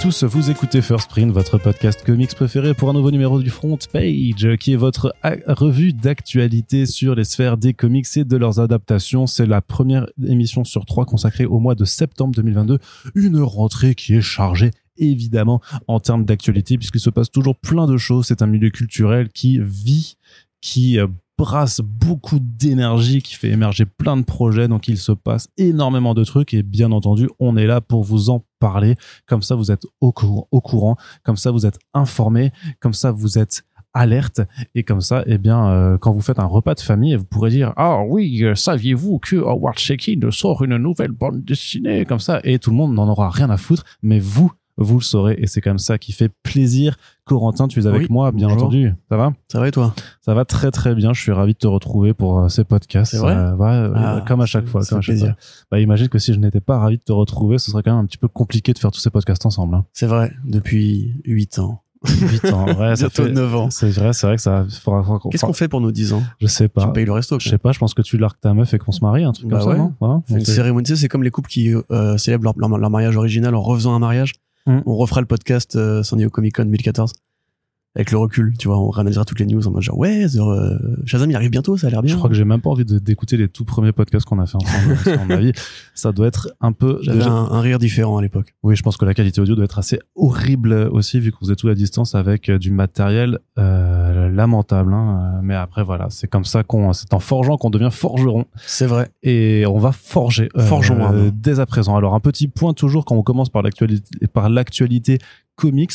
Tous, 0.00 0.24
vous 0.24 0.50
écoutez 0.50 0.82
First 0.82 1.08
Print, 1.08 1.32
votre 1.32 1.56
podcast 1.56 2.04
comics 2.04 2.34
préféré 2.34 2.74
pour 2.74 2.90
un 2.90 2.92
nouveau 2.92 3.10
numéro 3.10 3.40
du 3.40 3.48
Front 3.48 3.78
Page, 3.90 4.56
qui 4.58 4.72
est 4.72 4.76
votre 4.76 5.14
revue 5.46 5.92
d'actualité 5.92 6.84
sur 6.84 7.14
les 7.14 7.24
sphères 7.24 7.56
des 7.56 7.74
comics 7.74 8.06
et 8.16 8.24
de 8.24 8.36
leurs 8.36 8.60
adaptations. 8.60 9.26
C'est 9.26 9.46
la 9.46 9.62
première 9.62 10.06
émission 10.22 10.64
sur 10.64 10.84
trois 10.84 11.06
consacrée 11.06 11.46
au 11.46 11.58
mois 11.58 11.74
de 11.74 11.84
septembre 11.84 12.34
2022, 12.34 12.78
une 13.14 13.40
rentrée 13.40 13.94
qui 13.94 14.14
est 14.14 14.20
chargée 14.20 14.72
évidemment 14.96 15.60
en 15.86 16.00
termes 16.00 16.24
d'actualité 16.24 16.76
puisqu'il 16.76 17.00
se 17.00 17.10
passe 17.10 17.30
toujours 17.30 17.56
plein 17.56 17.86
de 17.86 17.96
choses. 17.96 18.26
C'est 18.26 18.42
un 18.42 18.46
milieu 18.46 18.70
culturel 18.70 19.30
qui 19.30 19.58
vit, 19.60 20.16
qui 20.60 20.98
euh, 20.98 21.06
brasse 21.38 21.80
beaucoup 21.80 22.38
d'énergie, 22.40 23.22
qui 23.22 23.34
fait 23.34 23.50
émerger 23.50 23.86
plein 23.86 24.16
de 24.16 24.24
projets. 24.24 24.68
Donc 24.68 24.88
il 24.88 24.98
se 24.98 25.12
passe 25.12 25.48
énormément 25.56 26.14
de 26.14 26.24
trucs 26.24 26.52
et 26.52 26.62
bien 26.62 26.92
entendu, 26.92 27.28
on 27.38 27.56
est 27.56 27.66
là 27.66 27.80
pour 27.80 28.02
vous 28.04 28.30
en 28.30 28.44
parler. 28.64 28.96
Comme 29.26 29.42
ça, 29.42 29.54
vous 29.54 29.70
êtes 29.70 29.84
au, 30.00 30.12
au 30.50 30.60
courant. 30.60 30.96
Comme 31.22 31.36
ça, 31.36 31.50
vous 31.50 31.66
êtes 31.66 31.78
informé. 31.92 32.50
Comme 32.80 32.94
ça, 32.94 33.10
vous 33.12 33.38
êtes 33.38 33.62
alerte 33.96 34.40
et 34.74 34.82
comme 34.82 35.00
ça 35.00 35.22
eh 35.26 35.38
bien 35.38 35.68
euh, 35.68 35.98
quand 35.98 36.12
vous 36.12 36.20
faites 36.20 36.40
un 36.40 36.46
repas 36.46 36.74
de 36.74 36.80
famille 36.80 37.14
vous 37.14 37.24
pourrez 37.24 37.50
dire 37.50 37.72
ah 37.76 38.00
oui 38.02 38.42
euh, 38.42 38.56
saviez-vous 38.56 39.20
que 39.20 39.36
Howard 39.36 39.78
Shakin 39.78 40.18
sort 40.32 40.64
une 40.64 40.78
nouvelle 40.78 41.12
bande 41.12 41.44
dessinée? 41.44 42.04
Comme 42.04 42.18
ça 42.18 42.40
et 42.42 42.58
tout 42.58 42.70
le 42.70 42.76
monde 42.76 42.92
n'en 42.92 43.08
aura 43.08 43.30
rien 43.30 43.50
à 43.50 43.56
foutre 43.56 43.84
mais 44.02 44.18
vous 44.18 44.50
vous 44.76 44.98
le 44.98 45.04
saurez 45.04 45.36
et 45.38 45.46
c'est 45.46 45.60
comme 45.60 45.78
ça 45.78 45.98
qui 45.98 46.12
fait 46.12 46.30
plaisir. 46.42 46.96
Corentin, 47.24 47.68
tu 47.68 47.80
es 47.80 47.86
avec 47.86 48.10
moi, 48.10 48.32
bien 48.32 48.48
entendu. 48.48 48.92
Ça 49.08 49.16
va? 49.16 49.32
Ça 49.50 49.60
va 49.60 49.68
et 49.68 49.70
toi? 49.70 49.94
Ça 50.20 50.34
va 50.34 50.44
très 50.44 50.70
très 50.70 50.94
bien. 50.94 51.12
Je 51.12 51.20
suis 51.20 51.32
ravi 51.32 51.52
de 51.54 51.58
te 51.58 51.66
retrouver 51.66 52.12
pour 52.12 52.38
euh, 52.40 52.48
ces 52.48 52.64
podcasts. 52.64 53.12
C'est 53.12 53.18
vrai? 53.18 53.34
Euh, 53.34 53.54
ouais, 53.56 53.92
Ah, 53.96 54.22
comme 54.26 54.40
à 54.40 54.46
chaque 54.46 54.66
fois. 54.66 54.82
Comme 54.84 54.98
à 54.98 55.00
chaque 55.00 55.16
fois. 55.18 55.34
Bah, 55.70 55.80
imagine 55.80 56.08
que 56.08 56.18
si 56.18 56.34
je 56.34 56.38
n'étais 56.38 56.60
pas 56.60 56.78
ravi 56.78 56.98
de 56.98 57.02
te 57.02 57.12
retrouver, 57.12 57.58
ce 57.58 57.70
serait 57.70 57.82
quand 57.82 57.92
même 57.94 58.04
un 58.04 58.06
petit 58.06 58.18
peu 58.18 58.28
compliqué 58.28 58.72
de 58.72 58.78
faire 58.78 58.90
tous 58.90 59.00
ces 59.00 59.10
podcasts 59.10 59.46
ensemble. 59.46 59.74
Hein. 59.76 59.84
C'est 59.92 60.06
vrai, 60.06 60.32
depuis 60.44 61.14
8 61.24 61.60
ans. 61.60 61.80
Vite, 62.06 62.44
en 62.52 62.66
vrai, 62.66 62.96
ça 62.96 63.08
Bientôt 63.08 63.22
fait. 63.24 63.32
9 63.32 63.54
ans. 63.56 63.70
C'est 63.70 63.88
vrai, 63.92 64.12
c'est 64.12 64.26
vrai 64.26 64.36
que 64.36 64.42
ça. 64.42 64.66
Qu'est-ce 65.30 65.46
qu'on 65.46 65.54
fait 65.54 65.68
pour 65.68 65.80
nos 65.80 65.90
10 65.90 66.12
ans? 66.12 66.22
Je 66.38 66.46
sais 66.46 66.64
Tu 66.64 66.74
pas. 66.74 66.88
payes 66.88 67.06
le 67.06 67.12
resto. 67.12 67.38
Je 67.40 67.48
sais 67.48 67.56
pas. 67.56 67.72
Je 67.72 67.78
pense 67.78 67.94
que 67.94 68.02
tu 68.02 68.18
largues 68.18 68.38
ta 68.42 68.52
meuf 68.52 68.74
et 68.74 68.78
qu'on 68.78 68.92
se 68.92 69.00
marie, 69.02 69.24
un 69.24 69.32
truc 69.32 69.48
Bah 69.48 69.60
comme 69.60 69.68
ouais. 69.68 69.74
ça, 69.76 69.78
non 69.78 69.94
Voilà. 70.00 70.20
Une 70.28 70.44
cérémonie, 70.44 70.84
tu 70.86 70.96
c'est 70.96 71.08
comme 71.08 71.22
les 71.22 71.30
couples 71.30 71.48
qui 71.48 71.72
euh, 71.90 72.18
célèbrent 72.18 72.44
leur, 72.44 72.52
leur, 72.58 72.76
leur 72.78 72.90
mariage 72.90 73.16
original 73.16 73.54
en 73.54 73.62
refaisant 73.62 73.94
un 73.94 73.98
mariage. 74.00 74.34
Mm. 74.66 74.78
On 74.86 74.94
refera 74.96 75.20
le 75.20 75.26
podcast 75.26 75.76
euh, 75.76 76.02
San 76.02 76.16
Diego 76.18 76.30
Comic 76.30 76.54
Con 76.56 76.64
2014 76.64 77.12
avec 77.96 78.10
le 78.10 78.18
recul, 78.18 78.54
tu 78.58 78.66
vois, 78.66 78.80
on 78.80 78.90
réanalysera 78.90 79.24
toutes 79.24 79.38
les 79.38 79.46
news 79.46 79.64
en 79.68 79.70
mode 79.70 79.82
genre 79.82 79.96
ouais, 79.96 80.26
euh, 80.36 80.78
Shazam 81.04 81.30
il 81.30 81.36
arrive 81.36 81.50
bientôt, 81.50 81.76
ça 81.76 81.86
a 81.86 81.90
l'air 81.90 82.02
bien. 82.02 82.10
Je 82.12 82.16
crois 82.18 82.28
que 82.28 82.34
j'ai 82.34 82.44
même 82.44 82.60
pas 82.60 82.68
envie 82.70 82.84
d'écouter 82.84 83.36
les 83.36 83.46
tout 83.46 83.64
premiers 83.64 83.92
podcasts 83.92 84.26
qu'on 84.26 84.40
a 84.40 84.46
fait 84.46 84.56
ensemble. 84.56 84.96
à 85.20 85.24
mon 85.24 85.30
avis, 85.30 85.52
ça 85.94 86.10
doit 86.10 86.26
être 86.26 86.52
un 86.60 86.72
peu. 86.72 86.98
j'avais 87.02 87.18
déjà- 87.18 87.30
un, 87.30 87.52
un 87.52 87.60
rire 87.60 87.78
différent 87.78 88.18
à 88.18 88.22
l'époque. 88.22 88.52
Oui, 88.64 88.74
je 88.74 88.82
pense 88.82 88.96
que 88.96 89.04
la 89.04 89.14
qualité 89.14 89.40
audio 89.40 89.54
doit 89.54 89.66
être 89.66 89.78
assez 89.78 90.00
horrible 90.16 90.72
aussi, 90.90 91.20
vu 91.20 91.30
qu'on 91.30 91.44
faisait 91.44 91.54
tout 91.54 91.68
à 91.68 91.74
distance 91.76 92.16
avec 92.16 92.48
euh, 92.48 92.58
du 92.58 92.72
matériel 92.72 93.38
euh, 93.58 94.12
lamentable. 94.28 94.92
hein. 94.92 95.34
Euh, 95.36 95.40
Mais 95.42 95.54
après, 95.54 95.82
voilà, 95.84 96.06
c'est 96.10 96.26
comme 96.28 96.44
ça 96.44 96.62
qu'on, 96.62 96.92
c'est 96.92 97.12
en 97.14 97.18
forgeant 97.20 97.56
qu'on 97.56 97.70
devient 97.70 97.90
forgeron. 97.90 98.44
C'est 98.56 98.86
vrai. 98.86 99.10
Et 99.22 99.64
on 99.68 99.78
va 99.78 99.92
forger. 99.92 100.48
euh, 100.56 101.04
Arnaud. 101.04 101.30
dès 101.32 101.60
à 101.60 101.66
présent. 101.66 101.96
Alors, 101.96 102.14
un 102.14 102.20
petit 102.20 102.48
point 102.48 102.72
toujours 102.74 103.04
quand 103.04 103.14
on 103.16 103.22
commence 103.22 103.48
par 103.50 103.62
l'actualité, 103.62 104.26
par 104.32 104.48
l'actualité 104.48 105.18
comics 105.56 105.92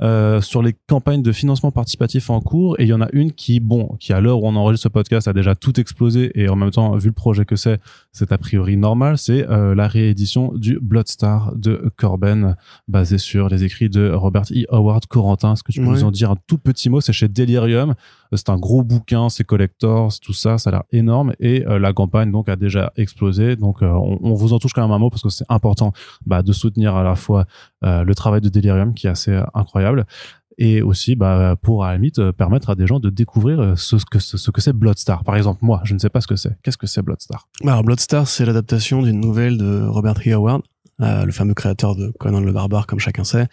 euh, 0.00 0.40
sur 0.40 0.62
les 0.62 0.74
campagnes 0.86 1.22
de 1.22 1.32
financement 1.32 1.70
participatif 1.70 2.30
en 2.30 2.40
cours 2.40 2.78
et 2.78 2.84
il 2.84 2.88
y 2.88 2.92
en 2.92 3.00
a 3.00 3.08
une 3.12 3.32
qui 3.32 3.60
bon 3.60 3.96
qui 3.98 4.12
à 4.12 4.20
l'heure 4.20 4.42
où 4.42 4.46
on 4.46 4.56
enregistre 4.56 4.84
ce 4.84 4.88
podcast 4.88 5.28
a 5.28 5.32
déjà 5.32 5.54
tout 5.54 5.78
explosé 5.80 6.30
et 6.34 6.48
en 6.48 6.56
même 6.56 6.70
temps 6.70 6.96
vu 6.96 7.08
le 7.08 7.14
projet 7.14 7.44
que 7.44 7.56
c'est 7.56 7.80
c'est 8.12 8.32
a 8.32 8.38
priori 8.38 8.76
normal 8.76 9.18
c'est 9.18 9.48
euh, 9.48 9.74
la 9.74 9.88
réédition 9.88 10.52
du 10.54 10.78
Bloodstar 10.80 11.52
de 11.56 11.90
Corben 11.96 12.56
basé 12.88 13.18
sur 13.18 13.48
les 13.48 13.64
écrits 13.64 13.90
de 13.90 14.10
Robert 14.10 14.44
E. 14.52 14.64
Howard. 14.70 15.06
Corentin 15.06 15.54
est-ce 15.54 15.62
que 15.62 15.72
tu 15.72 15.80
peux 15.80 15.86
nous 15.86 16.04
en 16.04 16.10
dire 16.10 16.30
un 16.30 16.36
tout 16.46 16.58
petit 16.58 16.88
mot? 16.88 17.00
C'est 17.00 17.12
chez 17.12 17.28
Delirium 17.28 17.94
c'est 18.36 18.48
un 18.48 18.58
gros 18.58 18.82
bouquin 18.82 19.28
c'est 19.28 19.44
collector 19.44 20.12
tout 20.20 20.32
ça 20.32 20.58
ça 20.58 20.70
a 20.70 20.72
l'air 20.72 20.82
énorme 20.92 21.32
et 21.40 21.66
euh, 21.66 21.78
la 21.78 21.92
campagne 21.92 22.30
donc 22.30 22.48
a 22.48 22.56
déjà 22.56 22.92
explosé. 22.96 23.56
Donc 23.56 23.82
euh, 23.82 23.90
on, 23.90 24.34
vous 24.34 24.52
en 24.52 24.58
touche 24.58 24.72
quand 24.72 24.82
même 24.82 24.92
un 24.92 24.98
mot 24.98 25.10
parce 25.10 25.22
que 25.22 25.28
c'est 25.28 25.44
important 25.48 25.92
bah, 26.26 26.42
de 26.42 26.52
soutenir 26.52 26.94
à 26.96 27.02
la 27.02 27.14
fois 27.14 27.46
euh, 27.84 28.04
le 28.04 28.14
travail 28.14 28.40
de 28.40 28.48
Delirium 28.48 28.94
qui 28.94 29.06
est 29.06 29.10
assez 29.10 29.40
incroyable 29.54 30.06
et 30.58 30.82
aussi 30.82 31.16
bah, 31.16 31.56
pour 31.60 31.84
à 31.84 31.92
la 31.92 31.94
limite 31.96 32.30
permettre 32.32 32.70
à 32.70 32.74
des 32.74 32.86
gens 32.86 33.00
de 33.00 33.10
découvrir 33.10 33.78
ce 33.78 33.96
que 34.10 34.18
ce, 34.18 34.50
que 34.50 34.60
c'est 34.60 34.72
Bloodstar. 34.72 35.24
Par 35.24 35.36
exemple 35.36 35.60
moi 35.62 35.80
je 35.84 35.94
ne 35.94 35.98
sais 35.98 36.10
pas 36.10 36.20
ce 36.20 36.26
que 36.26 36.36
c'est. 36.36 36.56
Qu'est-ce 36.62 36.78
que 36.78 36.86
c'est 36.86 37.02
Bloodstar? 37.02 37.48
Alors 37.62 37.82
Bloodstar, 37.82 38.28
c'est 38.28 38.44
l'adaptation 38.44 39.02
d'une 39.02 39.20
nouvelle 39.20 39.56
de 39.56 39.82
Robert 39.82 40.20
E. 40.26 40.32
Howard, 40.32 40.62
le 40.98 41.32
fameux 41.32 41.54
créateur 41.54 41.96
de 41.96 42.12
Conan 42.18 42.40
le 42.40 42.52
Barbare, 42.52 42.86
comme 42.86 42.98
chacun 42.98 43.24
sait, 43.24 43.46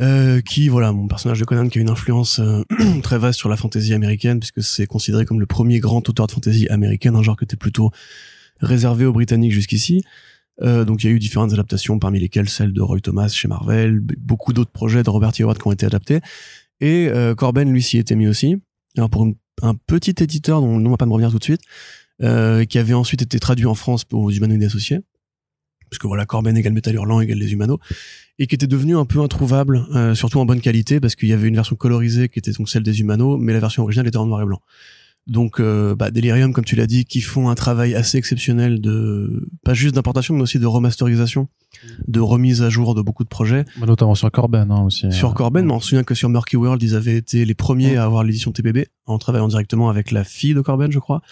euh, 0.00 0.40
qui, 0.40 0.68
voilà, 0.68 0.92
mon 0.92 1.06
personnage 1.06 1.38
de 1.40 1.44
Conan 1.44 1.68
qui 1.68 1.78
a 1.78 1.82
une 1.82 1.90
influence 1.90 2.40
euh, 2.40 2.62
très 3.02 3.18
vaste 3.18 3.38
sur 3.38 3.48
la 3.48 3.56
fantasy 3.56 3.94
américaine, 3.94 4.40
puisque 4.40 4.62
c'est 4.62 4.86
considéré 4.86 5.24
comme 5.24 5.40
le 5.40 5.46
premier 5.46 5.78
grand 5.80 6.08
auteur 6.08 6.26
de 6.26 6.32
fantasy 6.32 6.68
américaine, 6.68 7.14
un 7.16 7.22
genre 7.22 7.36
qui 7.36 7.44
était 7.44 7.56
plutôt 7.56 7.90
réservé 8.60 9.04
aux 9.06 9.12
Britanniques 9.12 9.52
jusqu'ici. 9.52 10.02
Euh, 10.62 10.84
donc 10.84 11.02
il 11.02 11.08
y 11.08 11.10
a 11.10 11.12
eu 11.12 11.18
différentes 11.18 11.52
adaptations, 11.52 11.98
parmi 11.98 12.20
lesquelles 12.20 12.48
celle 12.48 12.72
de 12.72 12.80
Roy 12.80 13.00
Thomas 13.00 13.28
chez 13.28 13.48
Marvel, 13.48 14.00
beaucoup 14.00 14.52
d'autres 14.52 14.70
projets 14.70 15.02
de 15.02 15.10
Robert 15.10 15.32
E. 15.40 15.42
Howard 15.42 15.58
qui 15.58 15.66
ont 15.66 15.72
été 15.72 15.86
adaptés. 15.86 16.20
Et 16.80 17.08
euh, 17.08 17.34
Corben, 17.34 17.70
lui, 17.72 17.82
s'y 17.82 17.98
était 17.98 18.16
mis 18.16 18.26
aussi. 18.28 18.56
Alors 18.96 19.10
pour 19.10 19.24
une- 19.24 19.34
un 19.62 19.74
petit 19.74 20.14
éditeur 20.20 20.60
dont 20.60 20.76
le 20.76 20.82
nom 20.82 20.90
va 20.90 20.96
pas 20.96 21.06
me 21.06 21.12
revenir 21.12 21.30
tout 21.30 21.38
de 21.38 21.44
suite, 21.44 21.60
euh, 22.22 22.64
qui 22.64 22.78
avait 22.78 22.94
ensuite 22.94 23.22
été 23.22 23.38
traduit 23.38 23.66
en 23.66 23.74
France 23.74 24.04
aux 24.12 24.30
humanoïdes 24.30 24.64
associés. 24.64 25.00
Parce 25.94 26.02
que 26.02 26.06
voilà, 26.08 26.26
Corben 26.26 26.56
égale 26.56 26.72
Métal 26.72 26.94
Hurlant 26.94 27.20
égale 27.20 27.38
les 27.38 27.52
humanos. 27.52 27.78
Et 28.40 28.46
qui 28.48 28.54
était 28.56 28.66
devenu 28.66 28.96
un 28.96 29.04
peu 29.04 29.20
introuvable, 29.20 29.86
euh, 29.94 30.14
surtout 30.16 30.40
en 30.40 30.44
bonne 30.44 30.60
qualité, 30.60 30.98
parce 30.98 31.14
qu'il 31.14 31.28
y 31.28 31.32
avait 31.32 31.46
une 31.48 31.54
version 31.54 31.76
colorisée 31.76 32.28
qui 32.28 32.40
était 32.40 32.50
donc 32.52 32.68
celle 32.68 32.82
des 32.82 33.00
humanos, 33.00 33.38
mais 33.40 33.52
la 33.52 33.60
version 33.60 33.84
originale 33.84 34.08
était 34.08 34.16
en 34.16 34.26
noir 34.26 34.42
et 34.42 34.44
blanc. 34.44 34.60
Donc, 35.26 35.58
euh, 35.58 35.94
bah, 35.94 36.10
Delirium, 36.10 36.52
comme 36.52 36.64
tu 36.66 36.76
l'as 36.76 36.86
dit, 36.86 37.06
qui 37.06 37.22
font 37.22 37.48
un 37.48 37.54
travail 37.54 37.94
assez 37.94 38.18
exceptionnel 38.18 38.80
de, 38.82 39.48
pas 39.64 39.72
juste 39.72 39.94
d'importation, 39.94 40.34
mais 40.34 40.42
aussi 40.42 40.58
de 40.58 40.66
remasterisation, 40.66 41.48
de 42.08 42.20
remise 42.20 42.60
à 42.60 42.68
jour 42.68 42.94
de 42.94 43.00
beaucoup 43.00 43.24
de 43.24 43.28
projets. 43.30 43.64
Bah, 43.78 43.86
notamment 43.86 44.14
sur 44.14 44.30
Corben 44.30 44.70
hein, 44.70 44.82
aussi 44.82 45.10
Sur 45.12 45.30
Euh, 45.30 45.32
Corben, 45.32 45.64
mais 45.64 45.72
on 45.72 45.80
se 45.80 45.88
souvient 45.90 46.04
que 46.04 46.14
sur 46.14 46.28
Murky 46.28 46.56
World, 46.56 46.82
ils 46.82 46.94
avaient 46.94 47.16
été 47.16 47.44
les 47.46 47.54
premiers 47.54 47.92
Ouais. 47.92 47.96
à 47.96 48.04
avoir 48.04 48.22
l'édition 48.24 48.52
TPB, 48.52 48.86
en 49.06 49.16
travaillant 49.18 49.48
directement 49.48 49.88
avec 49.88 50.10
la 50.10 50.24
fille 50.24 50.52
de 50.54 50.60
Corben, 50.60 50.92
je 50.92 50.98
crois, 50.98 51.22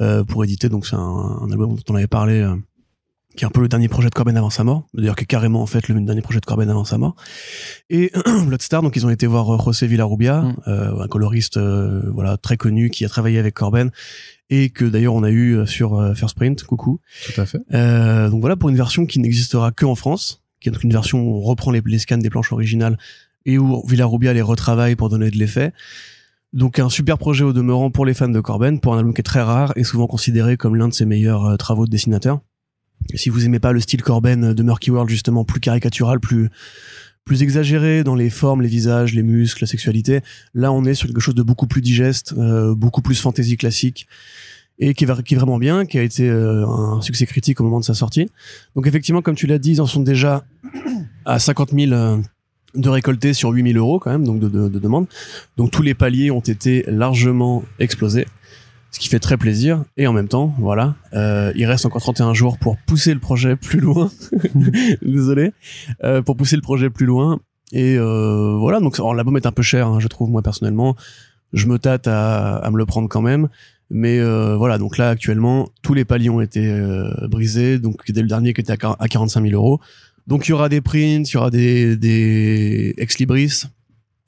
euh, 0.00 0.24
pour 0.24 0.42
éditer. 0.44 0.70
Donc 0.70 0.86
c'est 0.86 0.96
un, 0.96 1.00
un 1.00 1.50
album 1.50 1.74
dont 1.74 1.82
on 1.90 1.94
avait 1.96 2.06
parlé, 2.06 2.40
euh, 2.40 2.54
qui 3.36 3.44
est 3.44 3.46
un 3.46 3.50
peu 3.50 3.60
le 3.60 3.68
dernier 3.68 3.88
projet 3.88 4.08
de 4.08 4.14
Corben 4.14 4.36
avant 4.36 4.50
sa 4.50 4.64
mort. 4.64 4.84
D'ailleurs, 4.94 5.16
qui 5.16 5.24
est 5.24 5.26
carrément 5.26 5.62
en 5.62 5.66
fait 5.66 5.88
le 5.88 6.00
dernier 6.00 6.20
projet 6.22 6.40
de 6.40 6.44
Corben 6.46 6.68
avant 6.68 6.84
sa 6.84 6.98
mort. 6.98 7.16
Et 7.90 8.12
Bloodstar, 8.46 8.82
donc 8.82 8.94
ils 8.96 9.06
ont 9.06 9.10
été 9.10 9.26
voir 9.26 9.54
euh, 9.54 9.58
José 9.64 9.86
Villarrubia, 9.86 10.42
Mm. 10.42 10.56
euh, 10.68 11.02
un 11.02 11.08
coloriste 11.08 11.56
euh, 11.56 12.02
voilà 12.12 12.36
très 12.36 12.56
connu 12.56 12.90
qui 12.90 13.04
a 13.04 13.08
travaillé 13.08 13.38
avec 13.38 13.54
Corben 13.54 13.90
et 14.50 14.70
que 14.70 14.84
d'ailleurs 14.84 15.14
on 15.14 15.22
a 15.22 15.30
eu 15.30 15.56
euh, 15.56 15.66
sur 15.66 15.98
euh, 15.98 16.14
First 16.14 16.36
Print. 16.36 16.62
Coucou. 16.64 17.00
tout 17.32 17.40
à 17.40 17.46
fait 17.46 17.58
Euh, 17.72 18.28
donc 18.28 18.40
voilà 18.40 18.56
pour 18.56 18.68
une 18.68 18.76
version 18.76 19.06
qui 19.06 19.18
n'existera 19.18 19.72
que 19.72 19.86
en 19.86 19.94
France, 19.94 20.42
qui 20.60 20.68
est 20.68 20.72
donc 20.72 20.84
une 20.84 20.92
version 20.92 21.22
où 21.22 21.36
on 21.36 21.40
reprend 21.40 21.70
les, 21.70 21.82
les 21.84 21.98
scans 21.98 22.18
des 22.18 22.30
planches 22.30 22.52
originales 22.52 22.98
et 23.46 23.58
où 23.58 23.82
Villarubia 23.86 24.32
les 24.32 24.42
retravaille 24.42 24.94
pour 24.94 25.08
donner 25.08 25.30
de 25.30 25.36
l'effet. 25.38 25.72
Donc 26.52 26.78
un 26.78 26.90
super 26.90 27.16
projet 27.16 27.44
au 27.44 27.54
demeurant 27.54 27.90
pour 27.90 28.04
les 28.04 28.12
fans 28.12 28.28
de 28.28 28.40
Corben, 28.40 28.78
pour 28.78 28.94
un 28.94 28.98
album 28.98 29.14
qui 29.14 29.20
est 29.20 29.24
très 29.24 29.40
rare 29.42 29.72
et 29.74 29.84
souvent 29.84 30.06
considéré 30.06 30.58
comme 30.58 30.76
l'un 30.76 30.88
de 30.88 30.92
ses 30.92 31.06
meilleurs 31.06 31.56
travaux 31.56 31.86
de 31.86 31.90
dessinateur. 31.90 32.40
Si 33.14 33.28
vous 33.30 33.44
aimez 33.44 33.58
pas 33.60 33.72
le 33.72 33.80
style 33.80 34.02
Corben 34.02 34.52
de 34.54 34.62
Murky 34.62 34.90
World 34.90 35.08
justement 35.10 35.44
plus 35.44 35.60
caricatural, 35.60 36.20
plus 36.20 36.48
plus 37.24 37.42
exagéré 37.44 38.02
dans 38.02 38.16
les 38.16 38.30
formes, 38.30 38.62
les 38.62 38.68
visages, 38.68 39.14
les 39.14 39.22
muscles, 39.22 39.62
la 39.62 39.68
sexualité, 39.68 40.22
là 40.54 40.72
on 40.72 40.84
est 40.84 40.94
sur 40.94 41.06
quelque 41.06 41.20
chose 41.20 41.36
de 41.36 41.42
beaucoup 41.44 41.68
plus 41.68 41.80
digeste, 41.80 42.34
euh, 42.36 42.74
beaucoup 42.74 43.00
plus 43.00 43.20
fantasy 43.20 43.56
classique 43.56 44.08
et 44.80 44.92
qui 44.94 45.04
est, 45.04 45.06
vra- 45.06 45.22
qui 45.22 45.34
est 45.34 45.36
vraiment 45.36 45.58
bien, 45.58 45.86
qui 45.86 45.98
a 45.98 46.02
été 46.02 46.28
euh, 46.28 46.66
un 46.66 47.00
succès 47.00 47.24
critique 47.26 47.60
au 47.60 47.64
moment 47.64 47.78
de 47.78 47.84
sa 47.84 47.94
sortie. 47.94 48.28
Donc 48.74 48.88
effectivement, 48.88 49.22
comme 49.22 49.36
tu 49.36 49.46
l'as 49.46 49.58
dit, 49.58 49.72
ils 49.72 49.80
en 49.80 49.86
sont 49.86 50.00
déjà 50.00 50.44
à 51.24 51.38
50 51.38 51.70
000 51.70 51.92
euh, 51.92 52.18
de 52.74 52.88
récoltés 52.88 53.34
sur 53.34 53.50
8 53.50 53.72
000 53.72 53.78
euros 53.78 54.00
quand 54.00 54.10
même, 54.10 54.24
donc 54.24 54.40
de, 54.40 54.48
de, 54.48 54.68
de 54.68 54.78
demandes. 54.80 55.06
Donc 55.56 55.70
tous 55.70 55.82
les 55.82 55.94
paliers 55.94 56.32
ont 56.32 56.40
été 56.40 56.84
largement 56.88 57.62
explosés, 57.78 58.26
ce 58.92 59.00
qui 59.00 59.08
fait 59.08 59.18
très 59.18 59.36
plaisir. 59.36 59.84
Et 59.96 60.06
en 60.06 60.12
même 60.12 60.28
temps, 60.28 60.54
voilà, 60.60 60.94
euh, 61.14 61.52
il 61.56 61.64
reste 61.66 61.84
encore 61.86 62.00
31 62.02 62.32
jours 62.34 62.58
pour 62.58 62.76
pousser 62.76 63.12
le 63.14 63.20
projet 63.20 63.56
plus 63.56 63.80
loin. 63.80 64.10
Désolé, 65.02 65.52
euh, 66.04 66.22
pour 66.22 66.36
pousser 66.36 66.56
le 66.56 66.62
projet 66.62 66.90
plus 66.90 67.06
loin. 67.06 67.40
Et 67.72 67.96
euh, 67.98 68.54
voilà, 68.58 68.80
donc 68.80 68.98
l'album 68.98 69.36
est 69.36 69.46
un 69.46 69.52
peu 69.52 69.62
cher, 69.62 69.86
hein, 69.88 69.98
je 69.98 70.08
trouve 70.08 70.30
moi 70.30 70.42
personnellement. 70.42 70.94
Je 71.52 71.66
me 71.66 71.78
tâte 71.78 72.06
à, 72.06 72.56
à 72.56 72.70
me 72.70 72.78
le 72.78 72.86
prendre 72.86 73.08
quand 73.08 73.22
même. 73.22 73.48
Mais 73.90 74.18
euh, 74.20 74.56
voilà, 74.56 74.78
donc 74.78 74.96
là 74.96 75.10
actuellement, 75.10 75.68
tous 75.82 75.92
les 75.94 76.04
paliers 76.06 76.30
ont 76.30 76.40
été 76.40 76.66
euh, 76.70 77.28
brisés. 77.28 77.78
Donc 77.78 78.10
dès 78.10 78.22
le 78.22 78.28
dernier 78.28 78.52
qui 78.54 78.60
était 78.62 78.72
à 78.72 78.76
quar- 78.76 78.96
à 78.98 79.08
45 79.08 79.42
000 79.42 79.54
euros. 79.54 79.80
Donc 80.26 80.46
il 80.46 80.50
y 80.50 80.52
aura 80.54 80.68
des 80.68 80.80
prints, 80.80 81.24
il 81.28 81.32
y 81.34 81.36
aura 81.36 81.50
des, 81.50 81.96
des 81.96 82.94
ex 82.96 83.18
libris, 83.18 83.62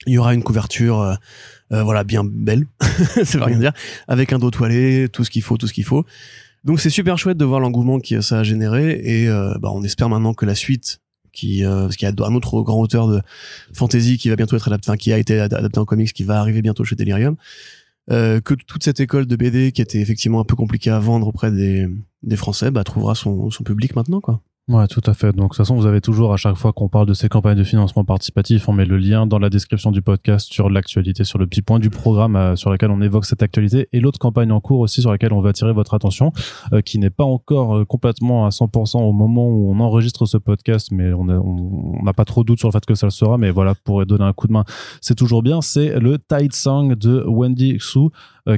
il 0.06 0.12
y 0.14 0.18
aura 0.18 0.34
une 0.34 0.42
couverture, 0.42 1.00
euh, 1.00 1.14
voilà, 1.82 2.04
bien 2.04 2.22
belle, 2.24 2.66
ça 3.24 3.38
veut 3.38 3.44
rien 3.44 3.58
dire, 3.58 3.72
avec 4.08 4.32
un 4.32 4.38
dos 4.38 4.50
toilé, 4.50 5.08
tout 5.12 5.24
ce 5.24 5.30
qu'il 5.30 5.42
faut, 5.42 5.56
tout 5.56 5.66
ce 5.66 5.72
qu'il 5.72 5.84
faut. 5.84 6.04
Donc 6.64 6.80
c'est 6.80 6.90
super 6.90 7.18
chouette 7.18 7.36
de 7.36 7.44
voir 7.44 7.60
l'engouement 7.60 8.00
que 8.00 8.20
ça 8.22 8.38
a 8.38 8.42
généré 8.42 9.00
et 9.04 9.28
euh, 9.28 9.54
bah, 9.60 9.70
on 9.72 9.82
espère 9.82 10.08
maintenant 10.08 10.32
que 10.32 10.46
la 10.46 10.54
suite 10.54 11.00
qui 11.30 11.64
euh, 11.64 11.82
parce 11.82 11.96
qu'il 11.96 12.08
y 12.08 12.10
a 12.10 12.26
un 12.26 12.34
autre 12.34 12.62
grand 12.62 12.80
auteur 12.80 13.06
de 13.06 13.20
fantasy 13.72 14.16
qui 14.16 14.30
va 14.30 14.36
bientôt 14.36 14.56
être 14.56 14.68
adapté, 14.68 14.96
qui 14.96 15.12
a 15.12 15.18
été 15.18 15.40
adapté 15.40 15.78
en 15.78 15.84
comics, 15.84 16.12
qui 16.12 16.24
va 16.24 16.40
arriver 16.40 16.62
bientôt 16.62 16.84
chez 16.84 16.96
Delirium. 16.96 17.36
Euh, 18.10 18.40
que 18.40 18.52
toute 18.54 18.84
cette 18.84 19.00
école 19.00 19.26
de 19.26 19.34
BD 19.34 19.72
qui 19.72 19.80
était 19.80 19.98
effectivement 19.98 20.40
un 20.40 20.44
peu 20.44 20.56
compliquée 20.56 20.90
à 20.90 20.98
vendre 20.98 21.26
auprès 21.26 21.50
des, 21.50 21.88
des 22.22 22.36
Français, 22.36 22.70
bah, 22.70 22.84
trouvera 22.84 23.14
son, 23.14 23.50
son 23.50 23.64
public 23.64 23.96
maintenant, 23.96 24.20
quoi. 24.20 24.42
Ouais, 24.66 24.86
tout 24.86 25.02
à 25.04 25.12
fait. 25.12 25.26
Donc, 25.32 25.34
de 25.34 25.48
toute 25.48 25.56
façon, 25.58 25.76
vous 25.76 25.84
avez 25.84 26.00
toujours, 26.00 26.32
à 26.32 26.38
chaque 26.38 26.56
fois 26.56 26.72
qu'on 26.72 26.88
parle 26.88 27.06
de 27.06 27.12
ces 27.12 27.28
campagnes 27.28 27.58
de 27.58 27.64
financement 27.64 28.02
participatif, 28.02 28.66
on 28.66 28.72
met 28.72 28.86
le 28.86 28.96
lien 28.96 29.26
dans 29.26 29.38
la 29.38 29.50
description 29.50 29.90
du 29.90 30.00
podcast 30.00 30.50
sur 30.50 30.70
l'actualité, 30.70 31.24
sur 31.24 31.38
le 31.38 31.46
petit 31.46 31.60
point 31.60 31.78
du 31.78 31.90
programme 31.90 32.34
euh, 32.34 32.56
sur 32.56 32.70
lequel 32.70 32.90
on 32.90 33.02
évoque 33.02 33.26
cette 33.26 33.42
actualité 33.42 33.90
et 33.92 34.00
l'autre 34.00 34.18
campagne 34.18 34.50
en 34.52 34.60
cours 34.60 34.80
aussi 34.80 35.02
sur 35.02 35.10
laquelle 35.10 35.34
on 35.34 35.40
va 35.40 35.50
attirer 35.50 35.74
votre 35.74 35.92
attention, 35.92 36.32
euh, 36.72 36.80
qui 36.80 36.98
n'est 36.98 37.10
pas 37.10 37.24
encore 37.24 37.76
euh, 37.76 37.84
complètement 37.84 38.46
à 38.46 38.48
100% 38.48 39.02
au 39.02 39.12
moment 39.12 39.46
où 39.48 39.70
on 39.70 39.80
enregistre 39.80 40.24
ce 40.24 40.38
podcast, 40.38 40.88
mais 40.92 41.12
on 41.12 41.24
n'a 42.02 42.14
pas 42.14 42.24
trop 42.24 42.42
de 42.42 42.46
doute 42.46 42.58
sur 42.58 42.68
le 42.68 42.72
fait 42.72 42.86
que 42.86 42.94
ça 42.94 43.06
le 43.06 43.10
sera, 43.10 43.36
mais 43.36 43.50
voilà, 43.50 43.74
pour 43.84 44.06
donner 44.06 44.24
un 44.24 44.32
coup 44.32 44.46
de 44.46 44.54
main, 44.54 44.64
c'est 45.02 45.14
toujours 45.14 45.42
bien. 45.42 45.60
C'est 45.60 46.00
le 46.00 46.16
Tide 46.18 46.54
Song 46.54 46.94
de 46.94 47.22
Wendy 47.26 47.76
Xu, 47.76 48.08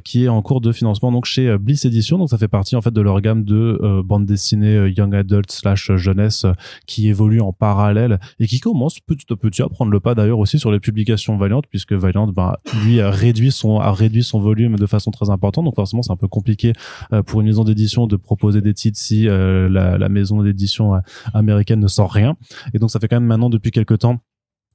qui 0.05 0.25
est 0.25 0.29
en 0.29 0.43
cours 0.43 0.61
de 0.61 0.73
financement 0.73 1.13
donc 1.13 1.27
chez 1.27 1.57
Bliss 1.59 1.85
Edition. 1.85 2.19
Donc, 2.19 2.31
ça 2.31 2.39
fait 2.39 2.49
partie 2.49 2.77
en 2.77 2.83
fait 2.83 2.93
de 2.93 3.01
leur 3.01 3.21
gamme 3.21 3.45
de 3.45 4.03
bande 4.05 4.27
dessinée 4.27 4.89
young 4.89 5.15
adult 5.15 5.51
slash 5.51 5.91
jeunesse 5.97 6.45
euh, 6.45 6.53
qui 6.87 7.09
évolue 7.09 7.41
en 7.41 7.53
parallèle 7.53 8.19
et 8.39 8.47
qui 8.47 8.61
commence 8.61 9.01
petit 9.01 9.33
à 9.33 9.37
petit 9.37 9.63
à 9.63 9.69
prendre 9.69 9.91
le 9.91 10.01
pas 10.01 10.15
d'ailleurs 10.15 10.39
aussi 10.39 10.59
sur 10.59 10.71
les 10.71 10.81
publications 10.81 11.37
Valiant 11.37 11.63
puisque 11.69 11.93
Valiant 11.93 12.27
bah, 12.27 12.61
lui 12.85 13.01
a 13.01 13.11
réduit 13.11 13.53
son 13.53 13.79
a 13.79 13.93
réduit 13.93 14.23
son 14.23 14.41
volume 14.41 14.77
de 14.77 14.87
façon 14.87 15.11
très 15.11 15.31
importante 15.31 15.65
donc 15.65 15.75
forcément 15.75 16.03
c'est 16.03 16.13
un 16.13 16.17
peu 16.17 16.29
compliqué 16.29 16.73
euh, 17.13 17.23
pour 17.23 17.41
une 17.41 17.47
maison 17.47 17.65
d'édition 17.65 18.07
de 18.07 18.17
proposer 18.17 18.61
des 18.61 18.75
titres 18.75 18.99
si 18.99 19.29
euh, 19.29 19.69
la, 19.69 19.99
la, 19.99 20.09
maison 20.09 20.43
d'édition 20.43 21.01
américaine 21.35 21.81
ne 21.81 21.89
sort 21.89 22.13
rien 22.13 22.37
et 22.75 22.79
donc 22.79 22.91
ça 22.91 23.01
fait 23.01 23.09
quand 23.09 23.17
même 23.17 23.27
maintenant 23.27 23.51
depuis 23.51 23.71
quelques 23.71 23.99
temps 23.99 24.21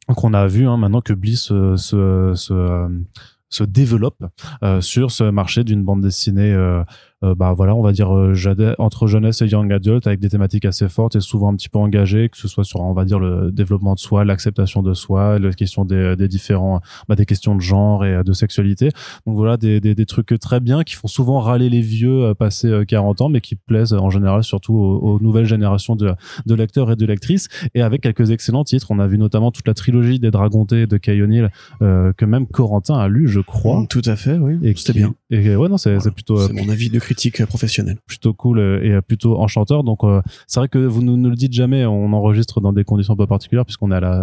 qu'on 0.07 0.33
a 0.33 0.47
vu 0.47 0.67
hein, 0.67 0.77
maintenant 0.77 1.01
que 1.01 1.13
Bliss 1.13 1.43
se, 1.43 1.77
se, 1.77 2.33
se, 2.35 2.87
se 3.51 3.63
développe 3.63 4.23
sur 4.81 5.11
ce 5.11 5.29
marché 5.29 5.63
d'une 5.63 5.83
bande 5.83 6.01
dessinée 6.01 6.53
euh, 6.53 6.83
bah 7.21 7.53
voilà, 7.53 7.75
on 7.75 7.81
va 7.81 7.91
dire 7.91 8.15
euh, 8.15 8.33
entre 8.77 9.07
jeunesse 9.07 9.41
et 9.41 9.47
young 9.47 9.71
adult 9.71 10.07
avec 10.07 10.19
des 10.19 10.29
thématiques 10.29 10.65
assez 10.65 10.89
fortes 10.89 11.15
et 11.15 11.21
souvent 11.21 11.51
un 11.51 11.55
petit 11.55 11.69
peu 11.69 11.79
engagées, 11.79 12.29
que 12.29 12.37
ce 12.37 12.47
soit 12.47 12.63
sur 12.63 12.81
on 12.81 12.93
va 12.93 13.05
dire 13.05 13.19
le 13.19 13.51
développement 13.51 13.93
de 13.93 13.99
soi, 13.99 14.25
l'acceptation 14.25 14.81
de 14.81 14.93
soi, 14.93 15.39
la 15.39 15.51
question 15.53 15.85
des, 15.85 16.15
des 16.15 16.27
différents, 16.27 16.81
bah, 17.07 17.15
des 17.15 17.25
questions 17.25 17.55
de 17.55 17.61
genre 17.61 18.05
et 18.05 18.15
euh, 18.15 18.23
de 18.23 18.33
sexualité. 18.33 18.89
Donc 19.25 19.35
voilà, 19.35 19.57
des, 19.57 19.79
des, 19.79 19.95
des, 19.95 20.05
trucs 20.05 20.37
très 20.39 20.59
bien 20.59 20.83
qui 20.83 20.95
font 20.95 21.07
souvent 21.07 21.39
râler 21.39 21.69
les 21.69 21.81
vieux 21.81 22.33
passés 22.33 22.83
40 22.87 23.21
ans, 23.21 23.29
mais 23.29 23.41
qui 23.41 23.55
plaisent 23.55 23.93
en 23.93 24.09
général 24.09 24.43
surtout 24.43 24.75
aux, 24.75 25.19
nouvelles 25.21 25.45
générations 25.45 25.95
de, 25.95 26.13
de 26.45 26.55
lecteurs 26.55 26.91
et 26.91 26.95
de 26.95 27.05
lectrices. 27.05 27.47
Et 27.75 27.81
avec 27.81 28.01
quelques 28.01 28.31
excellents 28.31 28.63
titres, 28.63 28.87
on 28.89 28.99
a 28.99 29.07
vu 29.07 29.17
notamment 29.17 29.51
toute 29.51 29.67
la 29.67 29.73
trilogie 29.73 30.19
des 30.19 30.31
Dragontés 30.31 30.87
de 30.87 30.97
Kay 30.97 31.21
euh, 31.81 32.13
que 32.13 32.25
même 32.25 32.47
Corentin 32.47 32.97
a 32.97 33.07
lu, 33.07 33.27
je 33.27 33.39
crois. 33.39 33.85
Tout 33.89 34.01
à 34.05 34.15
fait, 34.15 34.37
oui. 34.37 34.57
Et 34.63 34.73
c'était 34.75 34.93
bien. 34.93 35.13
Et 35.29 35.55
ouais, 35.55 35.69
non, 35.69 35.77
c'est 35.77 35.99
plutôt. 36.11 36.37
C'est 36.37 36.53
mon 36.53 36.69
avis 36.69 36.89
de 36.89 36.99
critique 37.11 37.45
professionnelle. 37.45 37.97
Plutôt 38.05 38.33
cool 38.33 38.59
euh, 38.59 38.97
et 38.97 39.01
plutôt 39.01 39.39
enchanteur. 39.39 39.83
Donc 39.83 40.03
euh, 40.03 40.21
c'est 40.47 40.59
vrai 40.59 40.69
que 40.69 40.79
vous 40.79 41.01
ne, 41.01 41.29
le 41.29 41.35
dites 41.35 41.53
jamais, 41.53 41.85
on 41.85 42.13
enregistre 42.13 42.61
dans 42.61 42.71
des 42.71 42.83
conditions 42.83 43.13
un 43.13 43.17
peu 43.17 43.27
particulières 43.27 43.65
puisqu'on 43.65 43.91
est 43.91 43.95
à 43.95 43.99
la, 43.99 44.21